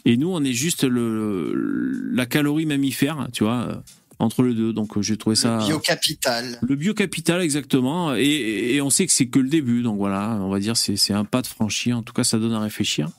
Et 0.05 0.17
nous, 0.17 0.29
on 0.29 0.43
est 0.43 0.53
juste 0.53 0.83
le, 0.83 2.11
la 2.13 2.25
calorie 2.25 2.65
mammifère, 2.65 3.27
tu 3.31 3.43
vois, 3.45 3.67
euh, 3.69 3.75
entre 4.23 4.43
les 4.43 4.53
deux. 4.53 4.73
Donc, 4.73 4.97
euh, 4.97 5.01
j'ai 5.01 5.17
trouvé 5.17 5.35
ça. 5.35 5.57
Biocapital. 5.59 6.57
Le 6.61 6.75
biocapital, 6.75 7.41
exactement. 7.41 8.15
Et, 8.15 8.75
et 8.75 8.81
on 8.81 8.89
sait 8.89 9.05
que 9.05 9.11
c'est 9.11 9.27
que 9.27 9.39
le 9.39 9.49
début. 9.49 9.83
Donc, 9.83 9.97
voilà, 9.97 10.37
on 10.41 10.49
va 10.49 10.59
dire 10.59 10.77
c'est 10.77 10.95
c'est 10.95 11.13
un 11.13 11.25
pas 11.25 11.41
de 11.41 11.47
franchi. 11.47 11.93
En 11.93 12.01
tout 12.01 12.13
cas, 12.13 12.23
ça 12.23 12.39
donne 12.39 12.53
à 12.53 12.59
réfléchir. 12.59 13.09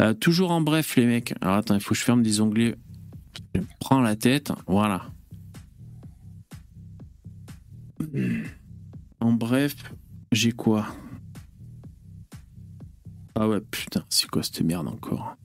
Euh, 0.00 0.14
toujours 0.14 0.50
en 0.50 0.60
bref, 0.60 0.96
les 0.96 1.06
mecs. 1.06 1.34
Alors, 1.40 1.56
attends, 1.56 1.74
il 1.74 1.80
faut 1.80 1.94
que 1.94 1.98
je 1.98 2.04
ferme 2.04 2.22
des 2.22 2.40
onglets. 2.40 2.76
Je 3.54 3.60
prends 3.80 4.00
la 4.00 4.16
tête. 4.16 4.52
Voilà. 4.66 5.06
En 9.20 9.32
bref, 9.32 9.74
j'ai 10.30 10.52
quoi? 10.52 10.86
Ah 13.34 13.48
ouais, 13.48 13.60
putain, 13.60 14.04
c'est 14.08 14.28
quoi 14.28 14.42
cette 14.42 14.60
merde 14.62 14.88
encore? 14.88 15.36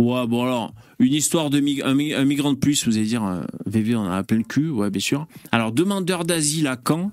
Ouais, 0.00 0.26
bon 0.26 0.42
alors, 0.42 0.74
une 0.98 1.12
histoire 1.14 1.50
de 1.50 1.58
un, 1.84 1.94
mi- 1.94 2.12
un 2.14 2.24
migrant 2.24 2.52
de 2.52 2.58
plus, 2.58 2.86
vous 2.86 2.96
allez 2.96 3.06
dire, 3.06 3.24
euh, 3.24 3.42
VV, 3.66 3.94
on 3.94 4.00
en 4.00 4.10
a 4.10 4.24
plein 4.24 4.38
le 4.38 4.42
cul, 4.42 4.68
ouais, 4.68 4.90
bien 4.90 5.00
sûr. 5.00 5.26
Alors, 5.52 5.70
demandeur 5.70 6.24
d'asile 6.24 6.66
à 6.66 6.76
Caen, 6.86 7.12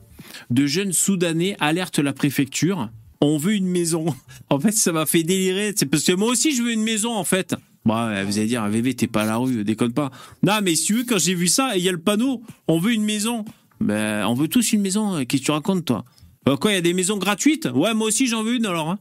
de 0.50 0.66
jeunes 0.66 0.92
Soudanais 0.92 1.56
alertent 1.60 2.00
la 2.00 2.12
préfecture, 2.14 2.90
on 3.22 3.38
veut 3.38 3.54
une 3.54 3.68
maison. 3.68 4.06
En 4.50 4.60
fait, 4.60 4.72
ça 4.72 4.92
m'a 4.92 5.06
fait 5.06 5.24
délirer, 5.24 5.74
c'est 5.76 5.86
parce 5.86 6.04
que 6.04 6.12
moi 6.14 6.30
aussi, 6.30 6.56
je 6.56 6.64
veux 6.64 6.74
une 6.74 6.82
maison, 6.84 7.14
en 7.14 7.24
fait. 7.24 7.56
Bah, 7.86 8.24
vous 8.26 8.38
allez 8.40 8.48
dire, 8.48 8.68
VV, 8.68 8.96
t'es 8.96 9.08
pas 9.08 9.24
à 9.24 9.26
la 9.26 9.38
rue, 9.38 9.64
déconne 9.64 9.94
pas. 9.94 10.12
Non, 10.44 10.60
mais 10.64 10.76
si 10.76 10.86
tu 10.88 10.94
veux, 10.96 11.04
quand 11.04 11.20
j'ai 11.20 11.36
vu 11.36 11.48
ça, 11.48 11.78
il 11.78 11.84
y 11.84 11.90
a 11.90 11.92
le 11.92 12.00
panneau, 12.02 12.42
on 12.68 12.80
veut 12.80 12.94
une 12.94 13.04
maison. 13.04 13.46
Ben, 13.80 14.26
on 14.26 14.34
veut 14.34 14.48
tous 14.48 14.74
une 14.74 14.82
maison, 14.82 15.16
euh, 15.18 15.24
qu'est-ce 15.24 15.42
que 15.42 15.46
tu 15.46 15.52
racontes, 15.52 15.86
toi? 15.86 16.04
Euh, 16.50 16.58
Quoi, 16.58 16.72
il 16.72 16.76
y 16.76 16.78
a 16.78 16.82
des 16.82 16.94
maisons 16.94 17.18
gratuites? 17.18 17.70
Ouais, 17.74 17.94
moi 17.94 18.08
aussi, 18.08 18.26
j'en 18.28 18.44
veux 18.44 18.56
une, 18.56 18.66
alors. 18.66 18.90
Hein. 18.90 19.00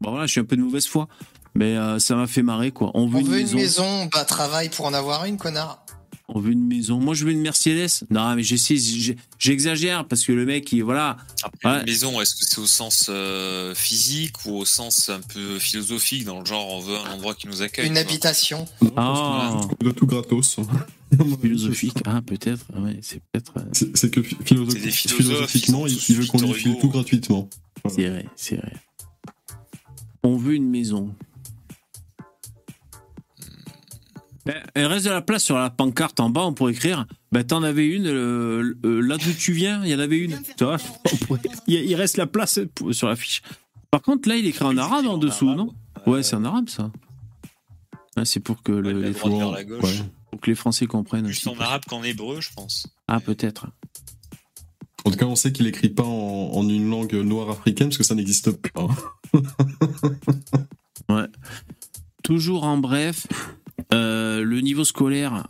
Bon, 0.00 0.10
voilà, 0.10 0.26
je 0.26 0.32
suis 0.32 0.40
un 0.40 0.44
peu 0.44 0.56
de 0.56 0.62
mauvaise 0.62 0.86
foi. 0.86 1.08
Mais 1.58 1.76
euh, 1.76 1.98
ça 1.98 2.14
m'a 2.14 2.26
fait 2.28 2.42
marrer, 2.42 2.70
quoi. 2.70 2.92
On 2.94 3.08
veut, 3.08 3.16
On 3.16 3.20
une, 3.20 3.26
veut 3.26 3.36
maison. 3.36 3.52
une 3.56 3.62
maison, 3.62 4.06
bah 4.12 4.24
travaille 4.24 4.68
pour 4.68 4.86
en 4.86 4.94
avoir 4.94 5.24
une, 5.24 5.36
connard. 5.36 5.84
On 6.28 6.40
veut 6.40 6.52
une 6.52 6.66
maison. 6.66 7.00
Moi, 7.00 7.14
je 7.14 7.24
veux 7.24 7.32
une 7.32 7.40
Mercedes. 7.40 8.04
Non, 8.10 8.34
mais 8.36 8.42
j'essaie, 8.42 8.76
j'exagère 9.38 10.06
parce 10.06 10.24
que 10.24 10.32
le 10.32 10.44
mec, 10.44 10.70
il, 10.72 10.84
voilà. 10.84 11.16
Après, 11.42 11.68
Ouais. 11.70 11.80
une 11.80 11.86
maison, 11.86 12.20
est-ce 12.20 12.34
que 12.34 12.44
c'est 12.44 12.58
au 12.58 12.66
sens 12.66 13.06
euh, 13.08 13.74
phisique 13.74 14.44
ou 14.44 14.52
au 14.58 14.64
sens 14.66 15.08
un 15.08 15.20
peu 15.20 15.58
philosophique, 15.58 16.24
dans 16.26 16.38
le 16.40 16.44
genre 16.46 16.68
on 16.74 16.80
veut 16.80 16.96
un 16.96 17.12
endroit 17.14 17.34
qui 17.34 17.48
nous 17.48 17.62
accueille 17.62 17.86
Une 17.88 17.96
habitation. 17.96 18.66
Ah, 18.96 19.62
De 19.80 19.90
tout 19.90 20.06
gratos. 20.06 20.58
philosophique. 21.40 21.96
Ah, 22.04 22.20
peut-être. 22.24 22.66
Ouais, 22.78 22.98
c'est 23.00 23.20
peut-être. 23.32 23.54
euh, 23.56 23.88
C'est 23.94 24.10
que 24.10 24.22
philosophiquement, 24.22 25.86
il, 25.86 26.14
veut 26.14 26.26
qu'on 26.26 26.38
lui 26.42 26.52
file 26.54 26.76
tout 26.78 26.90
gratuitement. 26.90 27.48
C'est 27.88 28.06
vrai, 28.08 28.26
c'est 28.36 28.56
vrai. 28.56 28.74
On 30.22 30.36
veut 30.36 30.54
une 30.54 30.68
maison. 30.68 31.14
Il 34.76 34.84
reste 34.86 35.04
de 35.06 35.10
la 35.10 35.20
place 35.22 35.44
sur 35.44 35.56
la 35.58 35.70
pancarte 35.70 36.20
en 36.20 36.30
bas, 36.30 36.44
on 36.44 36.52
pourrait 36.54 36.72
écrire. 36.72 37.06
Ben, 37.32 37.44
t'en 37.44 37.62
avais 37.62 37.86
une, 37.86 38.06
euh, 38.06 38.74
euh, 38.84 39.00
là 39.00 39.16
d'où 39.18 39.32
tu 39.32 39.52
viens, 39.52 39.84
il 39.84 39.90
y 39.90 39.94
en 39.94 39.98
avait 39.98 40.18
une. 40.18 40.38
Tu 40.56 40.64
vois, 40.64 40.78
pourrait- 41.26 41.40
il, 41.66 41.94
reste 41.94 42.16
la 42.16 42.26
place 42.26 42.60
pour- 42.74 42.94
sur 42.94 43.08
la 43.08 43.16
fiche. 43.16 43.42
Par 43.90 44.02
contre, 44.02 44.28
là, 44.28 44.36
il 44.36 44.46
écrit 44.46 44.64
en 44.64 44.76
arabe 44.76 45.06
en 45.06 45.18
dessous, 45.18 45.54
non? 45.54 45.74
Ouais, 46.06 46.22
c'est 46.22 46.36
en 46.36 46.44
arabe, 46.44 46.68
ça. 46.68 46.90
Ouais, 48.16 48.24
c'est 48.24 48.40
pour 48.40 48.62
que 48.62 48.72
le- 48.72 48.92
de 48.94 48.98
la 49.00 49.08
les, 49.08 49.12
droite 49.14 49.32
Fran- 49.32 49.38
vers 49.38 49.50
la 49.50 49.64
gauche. 49.64 49.82
ouais, 49.84 50.04
pour 50.30 50.40
que 50.40 50.50
les 50.50 50.56
Français 50.56 50.86
comprennent. 50.86 51.24
Plus 51.24 51.46
aussi. 51.46 51.48
en 51.48 51.60
arabe 51.60 51.82
qu'en 51.88 52.02
hébreu, 52.02 52.40
je 52.40 52.50
pense. 52.54 52.86
Ah, 53.06 53.20
peut-être. 53.20 53.66
En 55.04 55.10
tout 55.10 55.16
cas, 55.16 55.26
on 55.26 55.36
sait 55.36 55.52
qu'il 55.52 55.66
écrit 55.66 55.88
pas 55.90 56.02
en, 56.04 56.50
en 56.54 56.68
une 56.68 56.90
langue 56.90 57.14
noire 57.14 57.50
africaine 57.50 57.88
parce 57.88 57.98
que 57.98 58.04
ça 58.04 58.14
n'existe 58.14 58.50
pas. 58.50 58.86
Ouais. 61.08 61.26
Toujours 62.22 62.64
en 62.64 62.76
bref, 62.76 63.26
euh, 63.94 64.42
le 64.42 64.60
niveau 64.60 64.84
scolaire 64.84 65.46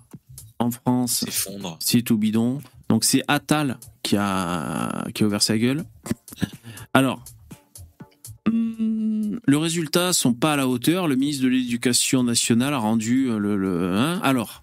en 0.59 0.71
France, 0.71 1.21
S'effondre. 1.25 1.77
c'est 1.81 2.03
tout 2.03 2.17
bidon. 2.19 2.61
Donc 2.89 3.05
c'est 3.05 3.23
Attal 3.29 3.79
qui 4.03 4.17
a, 4.17 5.07
qui 5.15 5.23
a 5.23 5.27
ouvert 5.27 5.43
sa 5.43 5.57
gueule. 5.59 5.85
Alors, 6.95 7.23
hum, 8.47 9.39
le 9.47 9.59
résultat 9.59 10.13
sont 10.13 10.35
pas 10.35 10.55
à 10.55 10.57
la 10.57 10.69
hauteur. 10.69 11.07
Le 11.09 11.17
ministre 11.17 11.45
de 11.45 11.49
l'Éducation 11.49 12.23
nationale 12.25 12.75
a 12.75 12.79
rendu 12.79 13.27
le. 13.29 13.57
le- 13.57 13.93
hein, 13.97 14.21
alors, 14.23 14.63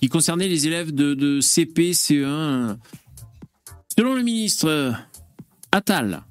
qui 0.00 0.08
concernait 0.08 0.48
les 0.48 0.66
élèves 0.66 0.94
de, 0.94 1.14
de 1.14 1.40
CP, 1.40 1.92
CE1. 1.92 2.76
Selon 3.96 4.14
le 4.14 4.22
ministre 4.22 4.68
euh, 4.68 4.92
Attal, 5.72 6.22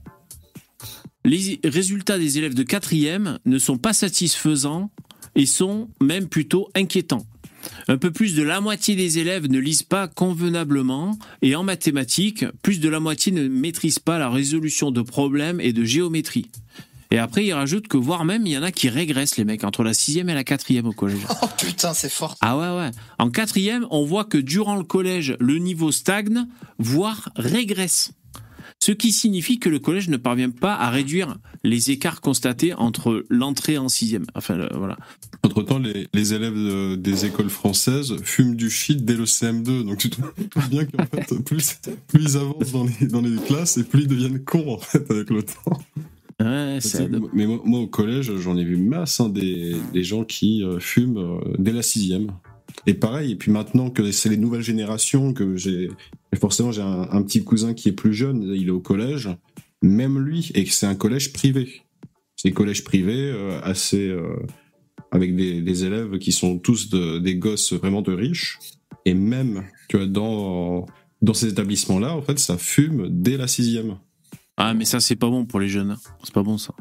les 1.26 1.60
résultats 1.66 2.18
des 2.18 2.38
élèves 2.38 2.54
de 2.54 2.64
quatrième 2.64 3.40
ne 3.46 3.58
sont 3.60 3.78
pas 3.78 3.92
satisfaisants 3.94 4.90
et 5.38 5.46
sont 5.46 5.88
même 6.02 6.28
plutôt 6.28 6.70
inquiétants. 6.76 7.26
Un 7.88 7.98
peu 7.98 8.12
plus 8.12 8.36
de 8.36 8.44
la 8.44 8.60
moitié 8.60 8.96
des 8.96 9.20
élèves 9.20 9.50
ne 9.50 9.60
lisent 9.60 9.84
pas 9.84 10.08
convenablement 10.08 11.18
et 11.42 11.56
en 11.56 11.64
mathématiques, 11.64 12.46
plus 12.62 12.80
de 12.80 12.90
la 12.90 13.00
moitié 13.00 13.32
ne 13.32 13.48
maîtrisent 13.48 14.00
pas 14.00 14.18
la 14.18 14.30
résolution 14.30 14.92
de 14.92 15.02
problèmes 15.02 15.62
et 15.62 15.74
de 15.74 15.84
géométrie. 15.84 16.50
Et 17.12 17.20
après, 17.20 17.46
il 17.46 17.54
rajoute 17.54 17.88
que 17.88 17.96
voire 17.96 18.26
même, 18.26 18.46
il 18.46 18.52
y 18.52 18.58
en 18.58 18.64
a 18.64 18.72
qui 18.72 18.90
régressent, 18.90 19.38
les 19.38 19.46
mecs, 19.46 19.64
entre 19.64 19.84
la 19.84 19.94
sixième 19.94 20.28
et 20.28 20.34
la 20.34 20.44
quatrième 20.44 20.88
au 20.88 20.92
collège. 20.92 21.22
Oh 21.42 21.48
putain, 21.58 21.94
c'est 21.94 22.10
fort. 22.10 22.36
Ah 22.42 22.58
ouais, 22.58 22.78
ouais. 22.78 22.92
En 23.18 23.30
quatrième, 23.30 23.88
on 23.92 24.04
voit 24.04 24.26
que 24.26 24.38
durant 24.38 24.76
le 24.76 24.84
collège, 24.84 25.38
le 25.40 25.58
niveau 25.58 25.92
stagne, 25.92 26.48
voire 26.80 27.30
régresse. 27.36 28.12
Ce 28.80 28.91
qui 28.94 29.12
signifie 29.12 29.60
que 29.60 29.68
le 29.70 29.80
collège 29.80 30.08
ne 30.08 30.18
parvient 30.18 30.49
pas 30.52 30.74
à 30.76 30.90
réduire 30.90 31.38
les 31.64 31.91
écarts 31.91 32.22
constatés 32.22 32.74
entre 32.74 33.26
l'entrée 33.30 33.78
en 33.78 33.90
sixième. 33.90 34.26
Enfin, 34.36 34.56
le- 34.56 34.70
voilà. 34.78 34.98
Entre 35.44 35.64
temps, 35.64 35.80
les, 35.80 36.08
les 36.14 36.34
élèves 36.34 36.54
de- 36.54 36.95
des 36.95 37.26
écoles 37.26 37.49
françaises 37.49 38.16
fument 38.24 38.56
du 38.56 38.70
shit 38.70 39.04
dès 39.04 39.16
le 39.16 39.26
CM2. 39.26 39.84
Donc 39.84 39.98
tu 39.98 40.10
te 40.10 40.22
vois 40.22 40.68
bien 40.70 40.86
qu'en 40.86 41.06
fait, 41.06 41.44
plus, 41.44 41.80
plus 42.08 42.24
ils 42.24 42.38
avancent 42.38 42.72
dans 42.72 42.86
les, 42.86 43.08
dans 43.08 43.22
les 43.22 43.36
classes 43.45 43.78
et 43.78 43.84
plus 43.84 44.02
ils 44.04 44.08
deviennent 44.08 44.44
cons 44.44 44.76
en 44.76 44.78
fait 44.78 45.10
avec 45.12 45.30
le 45.32 45.44
temps. 45.44 45.80
Ouais, 46.40 46.78
ça. 46.80 46.99
Mais 47.34 47.48
moi, 47.48 47.60
moi, 47.66 47.80
au 47.80 47.88
collège, 47.88 48.32
j'en 48.38 48.56
ai 48.58 48.64
vu 48.64 48.78
masse 48.78 49.20
hein, 49.20 49.28
des, 49.30 49.76
des 49.91 50.04
gens 50.04 50.24
qui 50.24 50.64
euh, 50.64 50.80
fument 50.80 51.18
euh, 51.18 51.40
dès 51.58 51.72
la 51.74 51.82
sixième. 51.82 52.28
Et 52.86 52.94
pareil, 52.94 53.32
et 53.32 53.36
puis 53.36 53.52
maintenant 53.52 53.90
que 53.90 54.12
c'est 54.12 54.30
les 54.30 54.38
nouvelles 54.38 54.62
générations, 54.62 55.34
que 55.34 55.58
j'ai 55.58 55.90
forcément 56.40 56.72
j'ai 56.72 56.82
un, 56.82 57.22
petit 57.24 57.44
cousin 57.44 57.74
qui 57.74 57.90
est 57.90 57.94
plus 57.94 58.14
jeune, 58.14 58.44
il 58.44 58.68
est 58.68 58.72
au 58.72 58.80
collège, 58.80 59.30
même 59.82 60.20
lui, 60.20 60.52
et 60.54 60.64
que 60.64 60.72
c'est 60.72 60.86
un 60.86 60.95
collège 60.95 61.34
privé. 61.34 61.82
C'est 62.36 62.49
un 62.49 62.54
collège 62.54 62.84
privé 62.84 63.16
euh, 63.16 63.60
assez 63.64 64.08
euh, 64.08 64.38
avec 65.12 65.36
des, 65.36 65.84
élèves 65.86 66.20
qui 66.20 66.32
sont 66.32 66.60
tous 66.60 66.90
de- 66.90 67.20
des 67.20 67.36
gosses 67.36 67.74
vraiment 67.74 68.02
de 68.02 68.14
riches. 68.14 68.60
Et 69.06 69.14
même, 69.14 69.64
vois, 69.91 70.06
dans 70.06 70.86
dans 71.22 71.34
ces 71.34 71.48
établissements-là, 71.48 72.16
en 72.16 72.22
fait, 72.22 72.38
ça 72.40 72.58
fume 72.58 73.08
dès 73.10 73.38
la 73.38 73.48
sixième. 73.48 73.98
Ah, 74.56 74.74
mais 74.74 74.86
ça, 74.86 74.99
c'est 74.99 75.16
pas 75.16 75.30
bon 75.30 75.45
pour 75.45 75.60
les 75.60 75.68
jeunes. 75.68 75.91
hein. 75.91 75.98
C'est 76.24 76.34
pas 76.34 76.44
bon, 76.44 76.58
ça. 76.58 76.74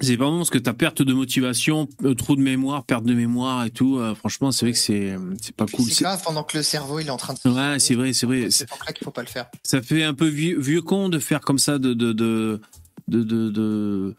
C'est 0.00 0.16
pas 0.16 0.24
bon 0.24 0.38
parce 0.38 0.50
que 0.50 0.58
ta 0.58 0.72
perte 0.74 1.02
de 1.02 1.12
motivation, 1.12 1.88
euh, 2.04 2.14
trou 2.14 2.34
de 2.36 2.40
mémoire, 2.42 2.84
perte 2.84 3.04
de 3.04 3.14
mémoire 3.14 3.64
et 3.64 3.70
tout. 3.70 3.98
euh, 3.98 4.14
franchement, 4.14 4.50
c'est 4.52 4.66
vrai 4.66 4.72
que 4.72 4.78
c'est 4.78 5.16
c'est 5.40 5.54
pas 5.54 5.66
cool. 5.66 5.88
C'est 5.88 6.02
grave 6.04 6.20
pendant 6.24 6.42
que 6.42 6.56
le 6.56 6.62
cerveau 6.64 6.98
il 6.98 7.06
est 7.06 7.10
en 7.10 7.16
train 7.16 7.34
de. 7.34 7.50
Ouais, 7.50 7.78
c'est 7.78 7.94
vrai, 7.94 8.12
c'est 8.12 8.26
vrai. 8.26 8.48
C'est 8.50 8.68
pour 8.68 8.78
ça 8.84 8.92
qu'il 8.92 9.04
faut 9.04 9.10
pas 9.12 9.22
le 9.22 9.28
faire. 9.28 9.46
Ça 9.62 9.80
fait 9.82 10.02
un 10.02 10.14
peu 10.14 10.26
vieux, 10.26 10.58
vieux 10.60 10.82
con 10.82 11.08
de 11.08 11.18
faire 11.18 11.40
comme 11.40 11.58
ça, 11.58 11.78
de. 11.78 11.94
de, 11.94 12.12
de, 12.12 12.60
de, 13.08 13.22
de- 13.22 13.50
de- 13.50 14.14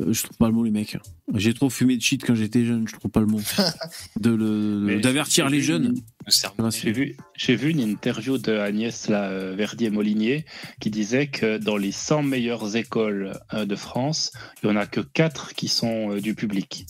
euh, 0.00 0.12
je 0.12 0.22
trouve 0.22 0.36
pas 0.38 0.46
le 0.48 0.52
mot, 0.54 0.64
les 0.64 0.70
mecs. 0.70 0.96
J'ai 1.34 1.52
trop 1.54 1.68
fumé 1.70 1.96
de 1.96 2.02
shit 2.02 2.24
quand 2.24 2.34
j'étais 2.34 2.64
jeune, 2.64 2.88
je 2.88 2.96
trouve 2.96 3.10
pas 3.10 3.20
le 3.20 3.26
mot. 3.26 3.40
De 4.18 4.30
le- 4.30 4.98
D'avertir 5.00 5.48
les 5.50 5.60
jeunes. 5.60 5.94
J'ai 6.28 6.92
vu, 6.92 7.16
j'ai 7.34 7.56
vu 7.56 7.70
une 7.70 7.80
interview 7.80 8.36
de 8.36 8.58
Agnès 8.58 9.08
là, 9.08 9.30
euh, 9.30 9.54
Verdier-Molinier 9.56 10.44
qui 10.78 10.90
disait 10.90 11.28
que 11.28 11.56
dans 11.56 11.76
les 11.76 11.92
100 11.92 12.22
meilleures 12.22 12.76
écoles 12.76 13.38
euh, 13.54 13.64
de 13.64 13.74
France, 13.74 14.32
il 14.62 14.68
n'y 14.68 14.76
en 14.76 14.80
a 14.80 14.86
que 14.86 15.00
4 15.00 15.54
qui 15.54 15.68
sont 15.68 16.12
euh, 16.12 16.20
du 16.20 16.34
public. 16.34 16.86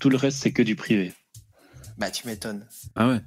Tout 0.00 0.08
le 0.08 0.16
reste, 0.16 0.38
c'est 0.38 0.52
que 0.52 0.62
du 0.62 0.76
privé. 0.76 1.12
Bah, 1.98 2.10
tu 2.10 2.26
m'étonnes. 2.26 2.66
Ah 2.96 3.08
ouais. 3.08 3.20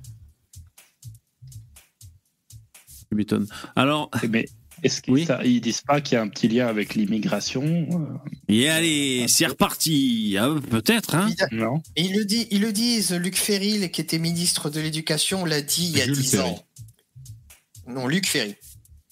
Tu 3.10 3.16
m'étonnes. 3.16 3.48
Alors. 3.76 4.10
Mais 4.30 4.46
est-ce 4.84 5.02
qu'ils 5.02 5.28
ils 5.46 5.62
disent 5.62 5.82
pas 5.82 6.02
qu'il 6.02 6.16
y 6.16 6.18
a 6.18 6.22
un 6.22 6.28
petit 6.28 6.48
lien 6.48 6.68
avec 6.68 6.96
l'immigration 6.96 7.64
euh, 7.64 8.30
Et 8.50 8.70
allez, 8.70 9.26
c'est 9.28 9.46
reparti. 9.46 10.36
Ah, 10.40 10.50
Peut-être, 10.70 11.16
hein 11.16 11.30
Non. 11.52 11.82
Et 11.96 12.04
ils 12.04 12.16
le, 12.16 12.26
dit, 12.26 12.48
ils 12.52 12.62
le 12.62 12.72
disent, 12.72 13.14
Luc 13.14 13.36
Ferry, 13.38 13.90
qui 13.92 14.02
était 14.02 14.20
ministre 14.20 14.70
de 14.70 14.80
l'Éducation, 14.82 15.46
l'a 15.46 15.62
dit 15.62 15.90
il 15.92 15.98
y 15.98 16.02
a 16.02 16.06
Jules 16.06 16.18
10 16.18 16.32
Ferry. 16.32 16.50
ans. 16.50 16.66
Non, 17.88 18.08
Luc 18.08 18.28
Ferry. 18.28 18.56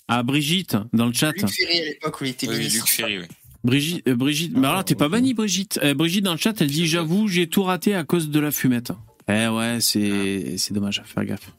Ah, 0.07 0.23
Brigitte, 0.23 0.75
dans 0.93 1.07
le 1.07 1.13
chat. 1.13 1.31
Luc 1.31 1.49
Ferry 1.49 1.79
à 1.79 1.85
l'époque 1.85 2.19
où 2.21 2.25
il 2.25 2.31
était 2.31 2.47
Oui, 2.47 2.57
ministre. 2.57 2.79
Luc 2.85 2.89
Ferry, 2.89 3.19
oui. 3.19 3.25
Brigitte, 3.63 4.07
euh, 4.07 4.15
Brigitte, 4.15 4.57
mais 4.57 4.67
alors 4.67 4.83
t'es 4.83 4.95
pas 4.95 5.07
banni, 5.07 5.33
Brigitte? 5.33 5.79
Euh, 5.83 5.93
Brigitte 5.93 6.23
dans 6.25 6.31
le 6.33 6.39
chat, 6.39 6.59
elle 6.61 6.67
dit 6.67 6.87
J'avoue, 6.87 7.27
j'ai 7.27 7.47
tout 7.47 7.63
raté 7.63 7.93
à 7.95 8.03
cause 8.03 8.29
de 8.29 8.39
la 8.39 8.51
fumette. 8.51 8.91
Eh 9.29 9.47
ouais, 9.47 9.77
c'est 9.79 10.57
c'est 10.57 10.73
dommage, 10.73 11.03
faire 11.05 11.25
gaffe. 11.25 11.51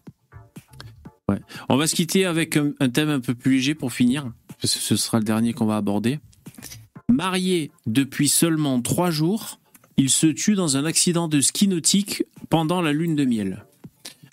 Ouais. 1.28 1.40
On 1.68 1.76
va 1.76 1.86
se 1.86 1.94
quitter 1.94 2.24
avec 2.26 2.56
un, 2.56 2.72
un 2.80 2.88
thème 2.88 3.08
un 3.08 3.20
peu 3.20 3.34
plus 3.34 3.52
léger 3.52 3.74
pour 3.74 3.92
finir. 3.92 4.32
parce 4.60 4.74
que 4.74 4.80
Ce 4.80 4.96
sera 4.96 5.18
le 5.18 5.24
dernier 5.24 5.52
qu'on 5.52 5.66
va 5.66 5.76
aborder. 5.76 6.18
Marié 7.08 7.70
depuis 7.86 8.28
seulement 8.28 8.80
trois 8.82 9.10
jours, 9.10 9.60
il 9.96 10.10
se 10.10 10.26
tue 10.26 10.54
dans 10.54 10.76
un 10.76 10.84
accident 10.84 11.28
de 11.28 11.40
ski 11.40 11.68
nautique 11.68 12.24
pendant 12.48 12.80
la 12.80 12.92
lune 12.92 13.14
de 13.16 13.24
miel. 13.24 13.64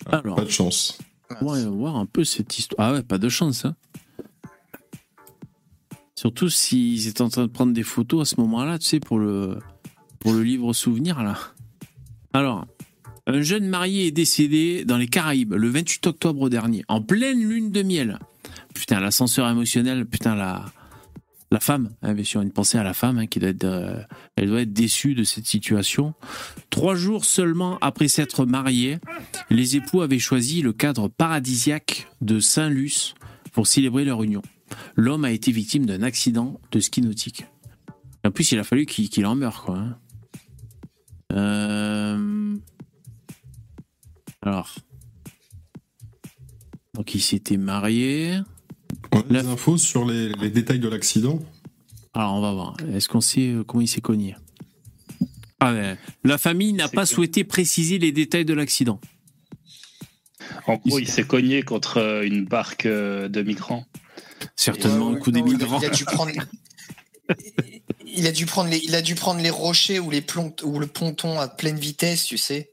Alors, 0.06 0.36
Pas 0.36 0.44
de 0.44 0.50
chance. 0.50 0.98
on 1.40 1.46
va 1.52 1.68
voir 1.68 1.96
un 1.96 2.06
peu 2.06 2.24
cette 2.24 2.58
histoire. 2.58 2.88
Ah 2.88 2.92
ouais, 2.94 3.02
pas 3.02 3.18
de 3.18 3.28
chance, 3.28 3.64
hein. 3.64 3.76
Surtout 6.16 6.50
s'ils 6.50 7.08
étaient 7.08 7.22
en 7.22 7.28
train 7.30 7.42
de 7.42 7.46
prendre 7.50 7.72
des 7.72 7.82
photos 7.82 8.22
à 8.28 8.34
ce 8.34 8.40
moment-là, 8.40 8.78
tu 8.78 8.86
sais, 8.86 9.00
pour 9.00 9.18
le, 9.18 9.58
pour 10.18 10.32
le 10.32 10.42
livre 10.42 10.72
souvenir, 10.74 11.22
là. 11.22 11.38
Alors, 12.34 12.66
un 13.34 13.42
jeune 13.42 13.66
marié 13.68 14.08
est 14.08 14.10
décédé 14.12 14.84
dans 14.84 14.96
les 14.96 15.08
Caraïbes 15.08 15.54
le 15.54 15.68
28 15.68 16.06
octobre 16.08 16.48
dernier, 16.50 16.84
en 16.88 17.00
pleine 17.00 17.40
lune 17.40 17.70
de 17.70 17.82
miel. 17.82 18.18
Putain, 18.74 19.00
l'ascenseur 19.00 19.48
émotionnel, 19.48 20.06
putain, 20.06 20.34
la, 20.34 20.64
la 21.50 21.60
femme, 21.60 21.90
hein, 22.02 22.14
bien 22.14 22.24
sûr, 22.24 22.40
une 22.40 22.52
pensée 22.52 22.78
à 22.78 22.82
la 22.82 22.94
femme, 22.94 23.18
hein, 23.18 23.26
qui 23.26 23.38
doit 23.38 23.50
être, 23.50 23.64
euh, 23.64 24.02
elle 24.36 24.48
doit 24.48 24.62
être 24.62 24.72
déçue 24.72 25.14
de 25.14 25.24
cette 25.24 25.46
situation. 25.46 26.14
Trois 26.70 26.94
jours 26.94 27.24
seulement 27.24 27.78
après 27.80 28.08
s'être 28.08 28.46
mariés, 28.46 28.98
les 29.50 29.76
époux 29.76 30.02
avaient 30.02 30.18
choisi 30.18 30.62
le 30.62 30.72
cadre 30.72 31.08
paradisiaque 31.08 32.08
de 32.20 32.40
Saint-Luce 32.40 33.14
pour 33.52 33.66
célébrer 33.66 34.04
leur 34.04 34.22
union. 34.22 34.42
L'homme 34.96 35.24
a 35.24 35.32
été 35.32 35.50
victime 35.52 35.86
d'un 35.86 36.02
accident 36.02 36.60
de 36.70 36.80
ski 36.80 37.02
nautique. 37.02 37.44
En 38.24 38.30
plus, 38.30 38.52
il 38.52 38.58
a 38.58 38.64
fallu 38.64 38.86
qu'il 38.86 39.26
en 39.26 39.34
meure, 39.34 39.62
quoi. 39.64 39.78
hein. 39.78 39.96
Euh, 41.32 42.56
Alors. 44.42 44.74
Donc, 46.94 47.14
il 47.14 47.20
s'était 47.20 47.56
marié. 47.56 48.38
On 49.12 49.20
a 49.20 49.42
des 49.42 49.48
infos 49.48 49.78
sur 49.78 50.04
les, 50.04 50.32
les 50.34 50.50
détails 50.50 50.80
de 50.80 50.88
l'accident 50.88 51.38
Alors, 52.14 52.34
on 52.34 52.40
va 52.40 52.52
voir. 52.52 52.76
Est-ce 52.92 53.08
qu'on 53.08 53.20
sait 53.20 53.48
euh, 53.48 53.64
comment 53.64 53.80
il 53.80 53.88
s'est 53.88 54.00
cogné? 54.00 54.36
Ah 55.60 55.72
ouais. 55.72 55.96
La 56.24 56.38
famille 56.38 56.72
n'a 56.72 56.88
pas 56.88 57.06
souhaité 57.06 57.44
préciser 57.44 57.98
les 57.98 58.12
détails 58.12 58.46
de 58.46 58.54
l'accident. 58.54 59.00
En 60.66 60.76
gros, 60.76 60.98
il 60.98 61.08
s'est 61.08 61.26
cogné 61.26 61.62
contre 61.62 61.98
euh, 61.98 62.22
une 62.22 62.44
barque 62.44 62.86
euh, 62.86 63.28
de 63.28 63.42
migrants. 63.42 63.84
Certainement 64.56 65.10
un 65.10 65.16
coup 65.16 65.30
des 65.30 65.42
migrants. 65.42 65.78
Il 65.80 65.86
a 65.86 65.90
dû 65.90 66.04
prendre. 66.04 66.32
Il 68.12 68.26
a 68.26 68.32
dû 68.32 68.44
prendre 68.44 68.68
les, 68.68 68.78
il 68.78 68.96
a 68.96 69.02
dû 69.02 69.14
prendre 69.14 69.40
les 69.40 69.50
rochers 69.50 70.00
ou 70.00 70.10
les 70.10 70.20
plont, 70.20 70.52
ou 70.64 70.80
le 70.80 70.88
ponton 70.88 71.38
à 71.38 71.46
pleine 71.46 71.78
vitesse, 71.78 72.24
tu 72.24 72.38
sais. 72.38 72.72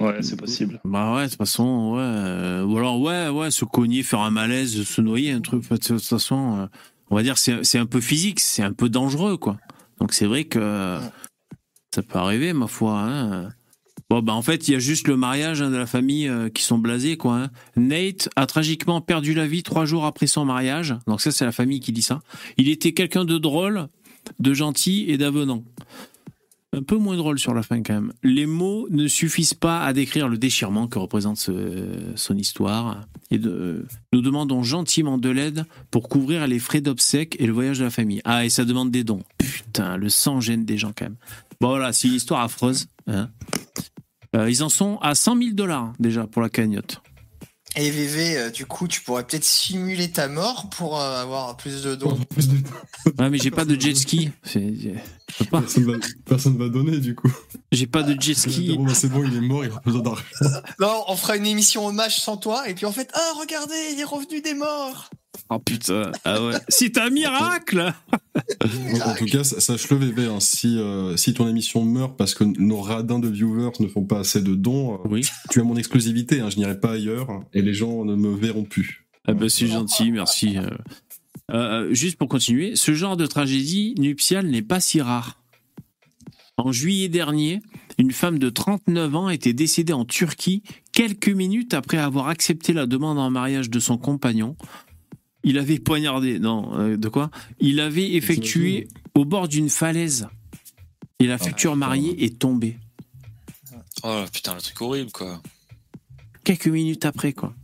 Ouais, 0.00 0.22
c'est 0.22 0.36
possible. 0.36 0.80
Bah 0.84 1.14
ouais, 1.14 1.24
de 1.24 1.28
toute 1.28 1.38
façon, 1.38 1.92
ouais. 1.94 2.00
euh, 2.02 2.64
Ou 2.64 2.78
alors, 2.78 3.00
ouais, 3.00 3.28
ouais, 3.28 3.50
se 3.50 3.64
cogner, 3.64 4.02
faire 4.02 4.20
un 4.20 4.30
malaise, 4.30 4.82
se 4.84 5.00
noyer, 5.00 5.32
un 5.32 5.40
truc. 5.40 5.68
De 5.68 5.76
toute 5.76 6.02
façon, 6.02 6.58
euh, 6.60 6.66
on 7.10 7.16
va 7.16 7.22
dire, 7.22 7.36
c'est 7.38 7.62
c'est 7.64 7.78
un 7.78 7.86
peu 7.86 8.00
physique, 8.00 8.40
c'est 8.40 8.62
un 8.62 8.72
peu 8.72 8.88
dangereux, 8.88 9.36
quoi. 9.36 9.58
Donc 10.00 10.12
c'est 10.14 10.26
vrai 10.26 10.44
que 10.44 10.98
ça 11.94 12.02
peut 12.02 12.18
arriver, 12.18 12.52
ma 12.52 12.66
foi. 12.66 12.98
Hein. 12.98 13.50
Bon, 14.10 14.20
bah 14.20 14.32
en 14.34 14.42
fait, 14.42 14.68
il 14.68 14.72
y 14.72 14.74
a 14.74 14.78
juste 14.78 15.08
le 15.08 15.16
mariage 15.16 15.62
hein, 15.62 15.70
de 15.70 15.76
la 15.76 15.86
famille 15.86 16.28
euh, 16.28 16.48
qui 16.48 16.62
sont 16.62 16.78
blasés, 16.78 17.16
quoi. 17.16 17.36
hein. 17.36 17.50
Nate 17.76 18.28
a 18.36 18.46
tragiquement 18.46 19.00
perdu 19.00 19.32
la 19.34 19.46
vie 19.46 19.62
trois 19.62 19.84
jours 19.84 20.04
après 20.04 20.26
son 20.26 20.44
mariage. 20.44 20.94
Donc 21.06 21.20
ça, 21.20 21.30
c'est 21.30 21.44
la 21.44 21.52
famille 21.52 21.80
qui 21.80 21.92
dit 21.92 22.02
ça. 22.02 22.20
Il 22.58 22.68
était 22.68 22.92
quelqu'un 22.92 23.24
de 23.24 23.38
drôle, 23.38 23.88
de 24.40 24.54
gentil 24.54 25.04
et 25.08 25.16
d'avenant. 25.18 25.64
Un 26.74 26.82
peu 26.82 26.96
moins 26.96 27.16
drôle 27.18 27.38
sur 27.38 27.52
la 27.52 27.62
fin 27.62 27.82
quand 27.82 27.92
même. 27.92 28.12
Les 28.22 28.46
mots 28.46 28.86
ne 28.90 29.06
suffisent 29.06 29.52
pas 29.52 29.84
à 29.84 29.92
décrire 29.92 30.28
le 30.28 30.38
déchirement 30.38 30.88
que 30.88 30.98
représente 30.98 31.36
son 31.36 32.36
histoire. 32.38 33.02
Et 33.30 33.38
de- 33.38 33.84
nous 34.14 34.22
demandons 34.22 34.62
gentiment 34.62 35.18
de 35.18 35.28
l'aide 35.28 35.64
pour 35.90 36.08
couvrir 36.08 36.46
les 36.46 36.58
frais 36.58 36.80
d'obsèques 36.80 37.36
et 37.38 37.46
le 37.46 37.52
voyage 37.52 37.78
de 37.80 37.84
la 37.84 37.90
famille. 37.90 38.22
Ah, 38.24 38.46
et 38.46 38.48
ça 38.50 38.64
demande 38.64 38.90
des 38.90 39.04
dons. 39.04 39.22
Putain, 39.36 39.98
le 39.98 40.08
sang 40.08 40.40
gêne 40.40 40.64
des 40.64 40.78
gens 40.78 40.92
quand 40.96 41.04
même. 41.04 41.16
Bon 41.60 41.68
voilà, 41.68 41.92
c'est 41.92 42.08
une 42.08 42.14
histoire 42.14 42.40
affreuse. 42.40 42.86
hein. 43.06 43.28
Euh, 44.34 44.48
ils 44.48 44.62
en 44.62 44.70
sont 44.70 44.96
à 45.02 45.14
100 45.14 45.36
000 45.36 45.50
dollars 45.52 45.92
déjà 45.98 46.26
pour 46.26 46.40
la 46.40 46.48
cagnotte. 46.48 47.02
Et 47.74 47.90
VV, 47.90 48.36
euh, 48.36 48.50
du 48.50 48.66
coup, 48.66 48.86
tu 48.86 49.00
pourrais 49.00 49.24
peut-être 49.24 49.44
simuler 49.44 50.10
ta 50.10 50.28
mort 50.28 50.68
pour 50.68 51.00
euh, 51.00 51.22
avoir 51.22 51.56
plus 51.56 51.82
de 51.82 51.94
dons. 51.94 52.18
Ouais, 53.18 53.30
mais 53.30 53.38
j'ai 53.38 53.50
pas 53.50 53.64
de 53.64 53.80
jet 53.80 53.94
ski. 53.94 54.30
Pas. 55.50 55.60
Personne 55.60 55.84
va, 55.84 55.98
personne 56.26 56.58
va 56.58 56.68
donner 56.68 56.98
du 56.98 57.14
coup. 57.14 57.32
J'ai 57.72 57.86
pas 57.86 58.02
de 58.02 58.20
jet 58.20 58.34
ski. 58.34 58.76
Bon, 58.76 58.84
bah, 58.84 58.94
c'est 58.94 59.08
bon, 59.08 59.24
il 59.24 59.34
est 59.34 59.40
mort, 59.40 59.64
il 59.64 59.72
a 59.72 59.80
besoin 59.84 60.02
d'argent. 60.02 60.22
Non, 60.78 61.04
on 61.08 61.16
fera 61.16 61.36
une 61.36 61.46
émission 61.46 61.86
hommage 61.86 62.20
sans 62.20 62.36
toi, 62.36 62.68
et 62.68 62.74
puis 62.74 62.84
en 62.84 62.92
fait, 62.92 63.10
ah, 63.14 63.32
regardez, 63.40 63.74
il 63.92 64.00
est 64.00 64.04
revenu 64.04 64.42
des 64.42 64.54
morts. 64.54 65.08
Oh 65.54 65.58
putain, 65.58 66.12
ah 66.24 66.42
ouais. 66.44 66.54
C'est 66.68 66.96
un 66.98 67.10
miracle 67.10 67.92
En, 68.34 69.10
en 69.10 69.14
tout 69.14 69.26
cas, 69.26 69.44
sa- 69.44 69.60
sache-le, 69.60 69.96
VV, 69.96 70.26
hein, 70.26 70.40
si, 70.40 70.78
euh, 70.78 71.16
si 71.16 71.34
ton 71.34 71.46
émission 71.48 71.84
meurt 71.84 72.16
parce 72.16 72.34
que 72.34 72.44
nos 72.44 72.80
radins 72.80 73.18
de 73.18 73.28
viewers 73.28 73.72
ne 73.80 73.86
font 73.88 74.04
pas 74.04 74.20
assez 74.20 74.40
de 74.40 74.54
dons, 74.54 75.00
euh, 75.10 75.20
tu 75.50 75.60
as 75.60 75.64
mon 75.64 75.76
exclusivité, 75.76 76.40
hein, 76.40 76.48
je 76.50 76.56
n'irai 76.56 76.78
pas 76.80 76.92
ailleurs 76.92 77.28
et 77.52 77.60
les 77.60 77.74
gens 77.74 78.04
ne 78.04 78.14
me 78.14 78.34
verront 78.34 78.64
plus. 78.64 79.04
Ah 79.26 79.34
bah 79.34 79.48
c'est 79.48 79.66
gentil, 79.66 80.10
merci. 80.10 80.56
Euh, 80.58 80.70
euh, 81.52 81.92
juste 81.94 82.16
pour 82.16 82.28
continuer, 82.28 82.74
ce 82.76 82.94
genre 82.94 83.16
de 83.16 83.26
tragédie 83.26 83.94
nuptiale 83.98 84.46
n'est 84.46 84.62
pas 84.62 84.80
si 84.80 85.00
rare. 85.00 85.38
En 86.56 86.70
juillet 86.72 87.08
dernier, 87.08 87.60
une 87.98 88.12
femme 88.12 88.38
de 88.38 88.48
39 88.50 89.14
ans 89.16 89.28
était 89.30 89.52
décédée 89.52 89.92
en 89.92 90.04
Turquie 90.04 90.62
quelques 90.92 91.28
minutes 91.28 91.74
après 91.74 91.98
avoir 91.98 92.28
accepté 92.28 92.72
la 92.72 92.86
demande 92.86 93.18
en 93.18 93.30
mariage 93.30 93.70
de 93.70 93.80
son 93.80 93.98
compagnon. 93.98 94.56
Il 95.44 95.58
avait 95.58 95.78
poignardé, 95.78 96.38
non, 96.38 96.78
euh, 96.78 96.96
de 96.96 97.08
quoi? 97.08 97.30
Il 97.60 97.80
avait 97.80 98.12
effectué 98.14 98.88
au 99.14 99.24
bord 99.24 99.48
d'une 99.48 99.68
falaise. 99.68 100.28
Et 101.18 101.26
la 101.26 101.38
future 101.38 101.76
mariée 101.76 102.24
est 102.24 102.38
tombée. 102.38 102.78
Oh 104.04 104.24
putain, 104.32 104.54
le 104.54 104.60
truc 104.60 104.80
horrible 104.80 105.12
quoi. 105.12 105.40
Quelques 106.44 106.66
minutes 106.66 107.04
après, 107.06 107.32
quoi. 107.32 107.54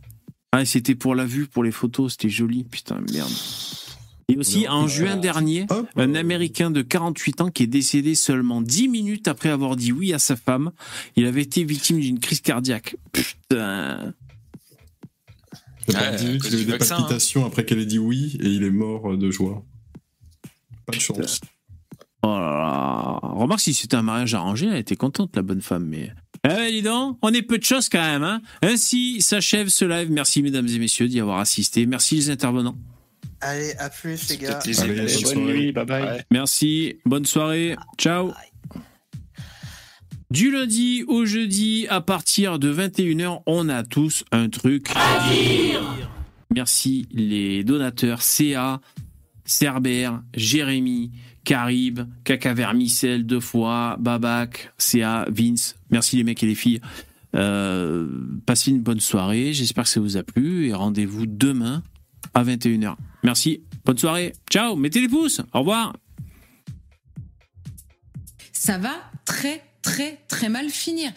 Ah, 0.51 0.65
c'était 0.65 0.95
pour 0.95 1.13
la 1.13 1.25
vue, 1.25 1.47
pour 1.47 1.63
les 1.63 1.71
photos, 1.71 2.13
c'était 2.13 2.29
joli. 2.29 2.63
Putain, 2.63 3.01
merde. 3.11 3.29
Et 4.29 4.37
aussi, 4.37 4.67
en 4.67 4.87
juin 4.87 5.17
dernier, 5.17 5.65
un 5.95 6.13
Américain 6.13 6.69
de 6.69 6.81
48 6.83 7.41
ans 7.41 7.49
qui 7.49 7.63
est 7.63 7.67
décédé 7.67 8.13
seulement 8.13 8.61
10 8.61 8.87
minutes 8.87 9.27
après 9.27 9.49
avoir 9.49 9.75
dit 9.75 9.91
oui 9.91 10.13
à 10.13 10.19
sa 10.19 10.35
femme. 10.35 10.71
Il 11.15 11.25
avait 11.25 11.41
été 11.41 11.63
victime 11.63 11.99
d'une 11.99 12.19
crise 12.19 12.41
cardiaque. 12.41 12.95
Putain. 13.11 14.13
Il 15.89 16.55
a 16.55 16.61
eu 16.61 16.65
des 16.65 16.71
vaccin, 16.71 16.97
palpitations 16.97 17.45
après 17.45 17.65
qu'elle 17.65 17.79
ait 17.79 17.85
dit 17.85 17.99
oui 17.99 18.37
et 18.41 18.47
il 18.47 18.63
est 18.63 18.71
mort 18.71 19.17
de 19.17 19.31
joie. 19.31 19.63
Pas 20.85 20.93
de 20.93 21.01
chance. 21.01 21.41
Oh 22.23 22.27
là 22.27 22.39
là. 22.39 23.19
Remarque, 23.21 23.61
si 23.61 23.73
c'était 23.73 23.95
un 23.95 24.01
mariage 24.01 24.33
arrangé, 24.33 24.67
elle 24.67 24.77
était 24.77 24.95
contente, 24.95 25.35
la 25.35 25.41
bonne 25.41 25.61
femme, 25.61 25.85
mais. 25.85 26.11
Eh 26.45 26.49
ben, 26.49 26.71
dis 26.71 26.81
donc, 26.81 27.17
on 27.21 27.33
est 27.33 27.41
peu 27.41 27.57
de 27.57 27.63
choses 27.63 27.89
quand 27.89 28.01
même, 28.01 28.23
hein. 28.23 28.41
Ainsi 28.61 29.21
s'achève 29.21 29.69
ce 29.69 29.85
live. 29.85 30.11
Merci, 30.11 30.41
mesdames 30.41 30.67
et 30.67 30.79
messieurs, 30.79 31.07
d'y 31.07 31.19
avoir 31.19 31.39
assisté. 31.39 31.85
Merci 31.85 32.15
les 32.15 32.29
intervenants. 32.29 32.77
Allez, 33.41 33.73
à 33.77 33.89
plus, 33.89 34.29
les 34.29 34.37
gars. 34.37 34.59
Allez, 34.59 35.05
bonne 35.23 35.45
nuit, 35.45 35.71
bye 35.71 35.85
bye. 35.85 36.25
Merci, 36.31 36.97
bonne 37.05 37.25
soirée, 37.25 37.75
ciao. 37.97 38.33
Du 40.31 40.51
lundi 40.51 41.03
au 41.07 41.25
jeudi, 41.25 41.87
à 41.89 42.01
partir 42.01 42.59
de 42.59 42.71
21h, 42.71 43.41
on 43.47 43.67
a 43.67 43.83
tous 43.83 44.23
un 44.31 44.47
truc 44.47 44.87
à 44.93 45.27
dire. 45.33 45.81
Merci 46.53 47.07
les 47.11 47.63
donateurs 47.63 48.21
CA, 48.21 48.79
Cerber, 49.43 50.11
Jérémy, 50.35 51.09
Carib, 51.45 52.01
Caca 52.23 52.53
Vermicelle 52.53 53.25
deux 53.25 53.39
fois, 53.39 53.97
Babac, 53.99 54.71
CA, 54.77 55.25
Vince. 55.31 55.75
Merci 55.89 56.17
les 56.17 56.23
mecs 56.23 56.43
et 56.43 56.45
les 56.47 56.53
filles. 56.53 56.79
Euh, 57.35 58.07
passez 58.45 58.69
une 58.69 58.81
bonne 58.81 58.99
soirée. 58.99 59.51
J'espère 59.53 59.85
que 59.85 59.89
ça 59.89 59.99
vous 59.99 60.15
a 60.15 60.21
plu 60.21 60.67
et 60.67 60.73
rendez-vous 60.75 61.25
demain 61.25 61.81
à 62.35 62.43
21h. 62.43 62.97
Merci. 63.23 63.63
Bonne 63.83 63.97
soirée. 63.97 64.33
Ciao. 64.51 64.75
Mettez 64.75 65.01
les 65.01 65.09
pouces. 65.09 65.41
Au 65.53 65.59
revoir. 65.61 65.95
Ça 68.51 68.77
va 68.77 68.93
très 69.25 69.68
très 69.81 70.17
très 70.27 70.49
mal 70.49 70.69
finir. 70.69 71.11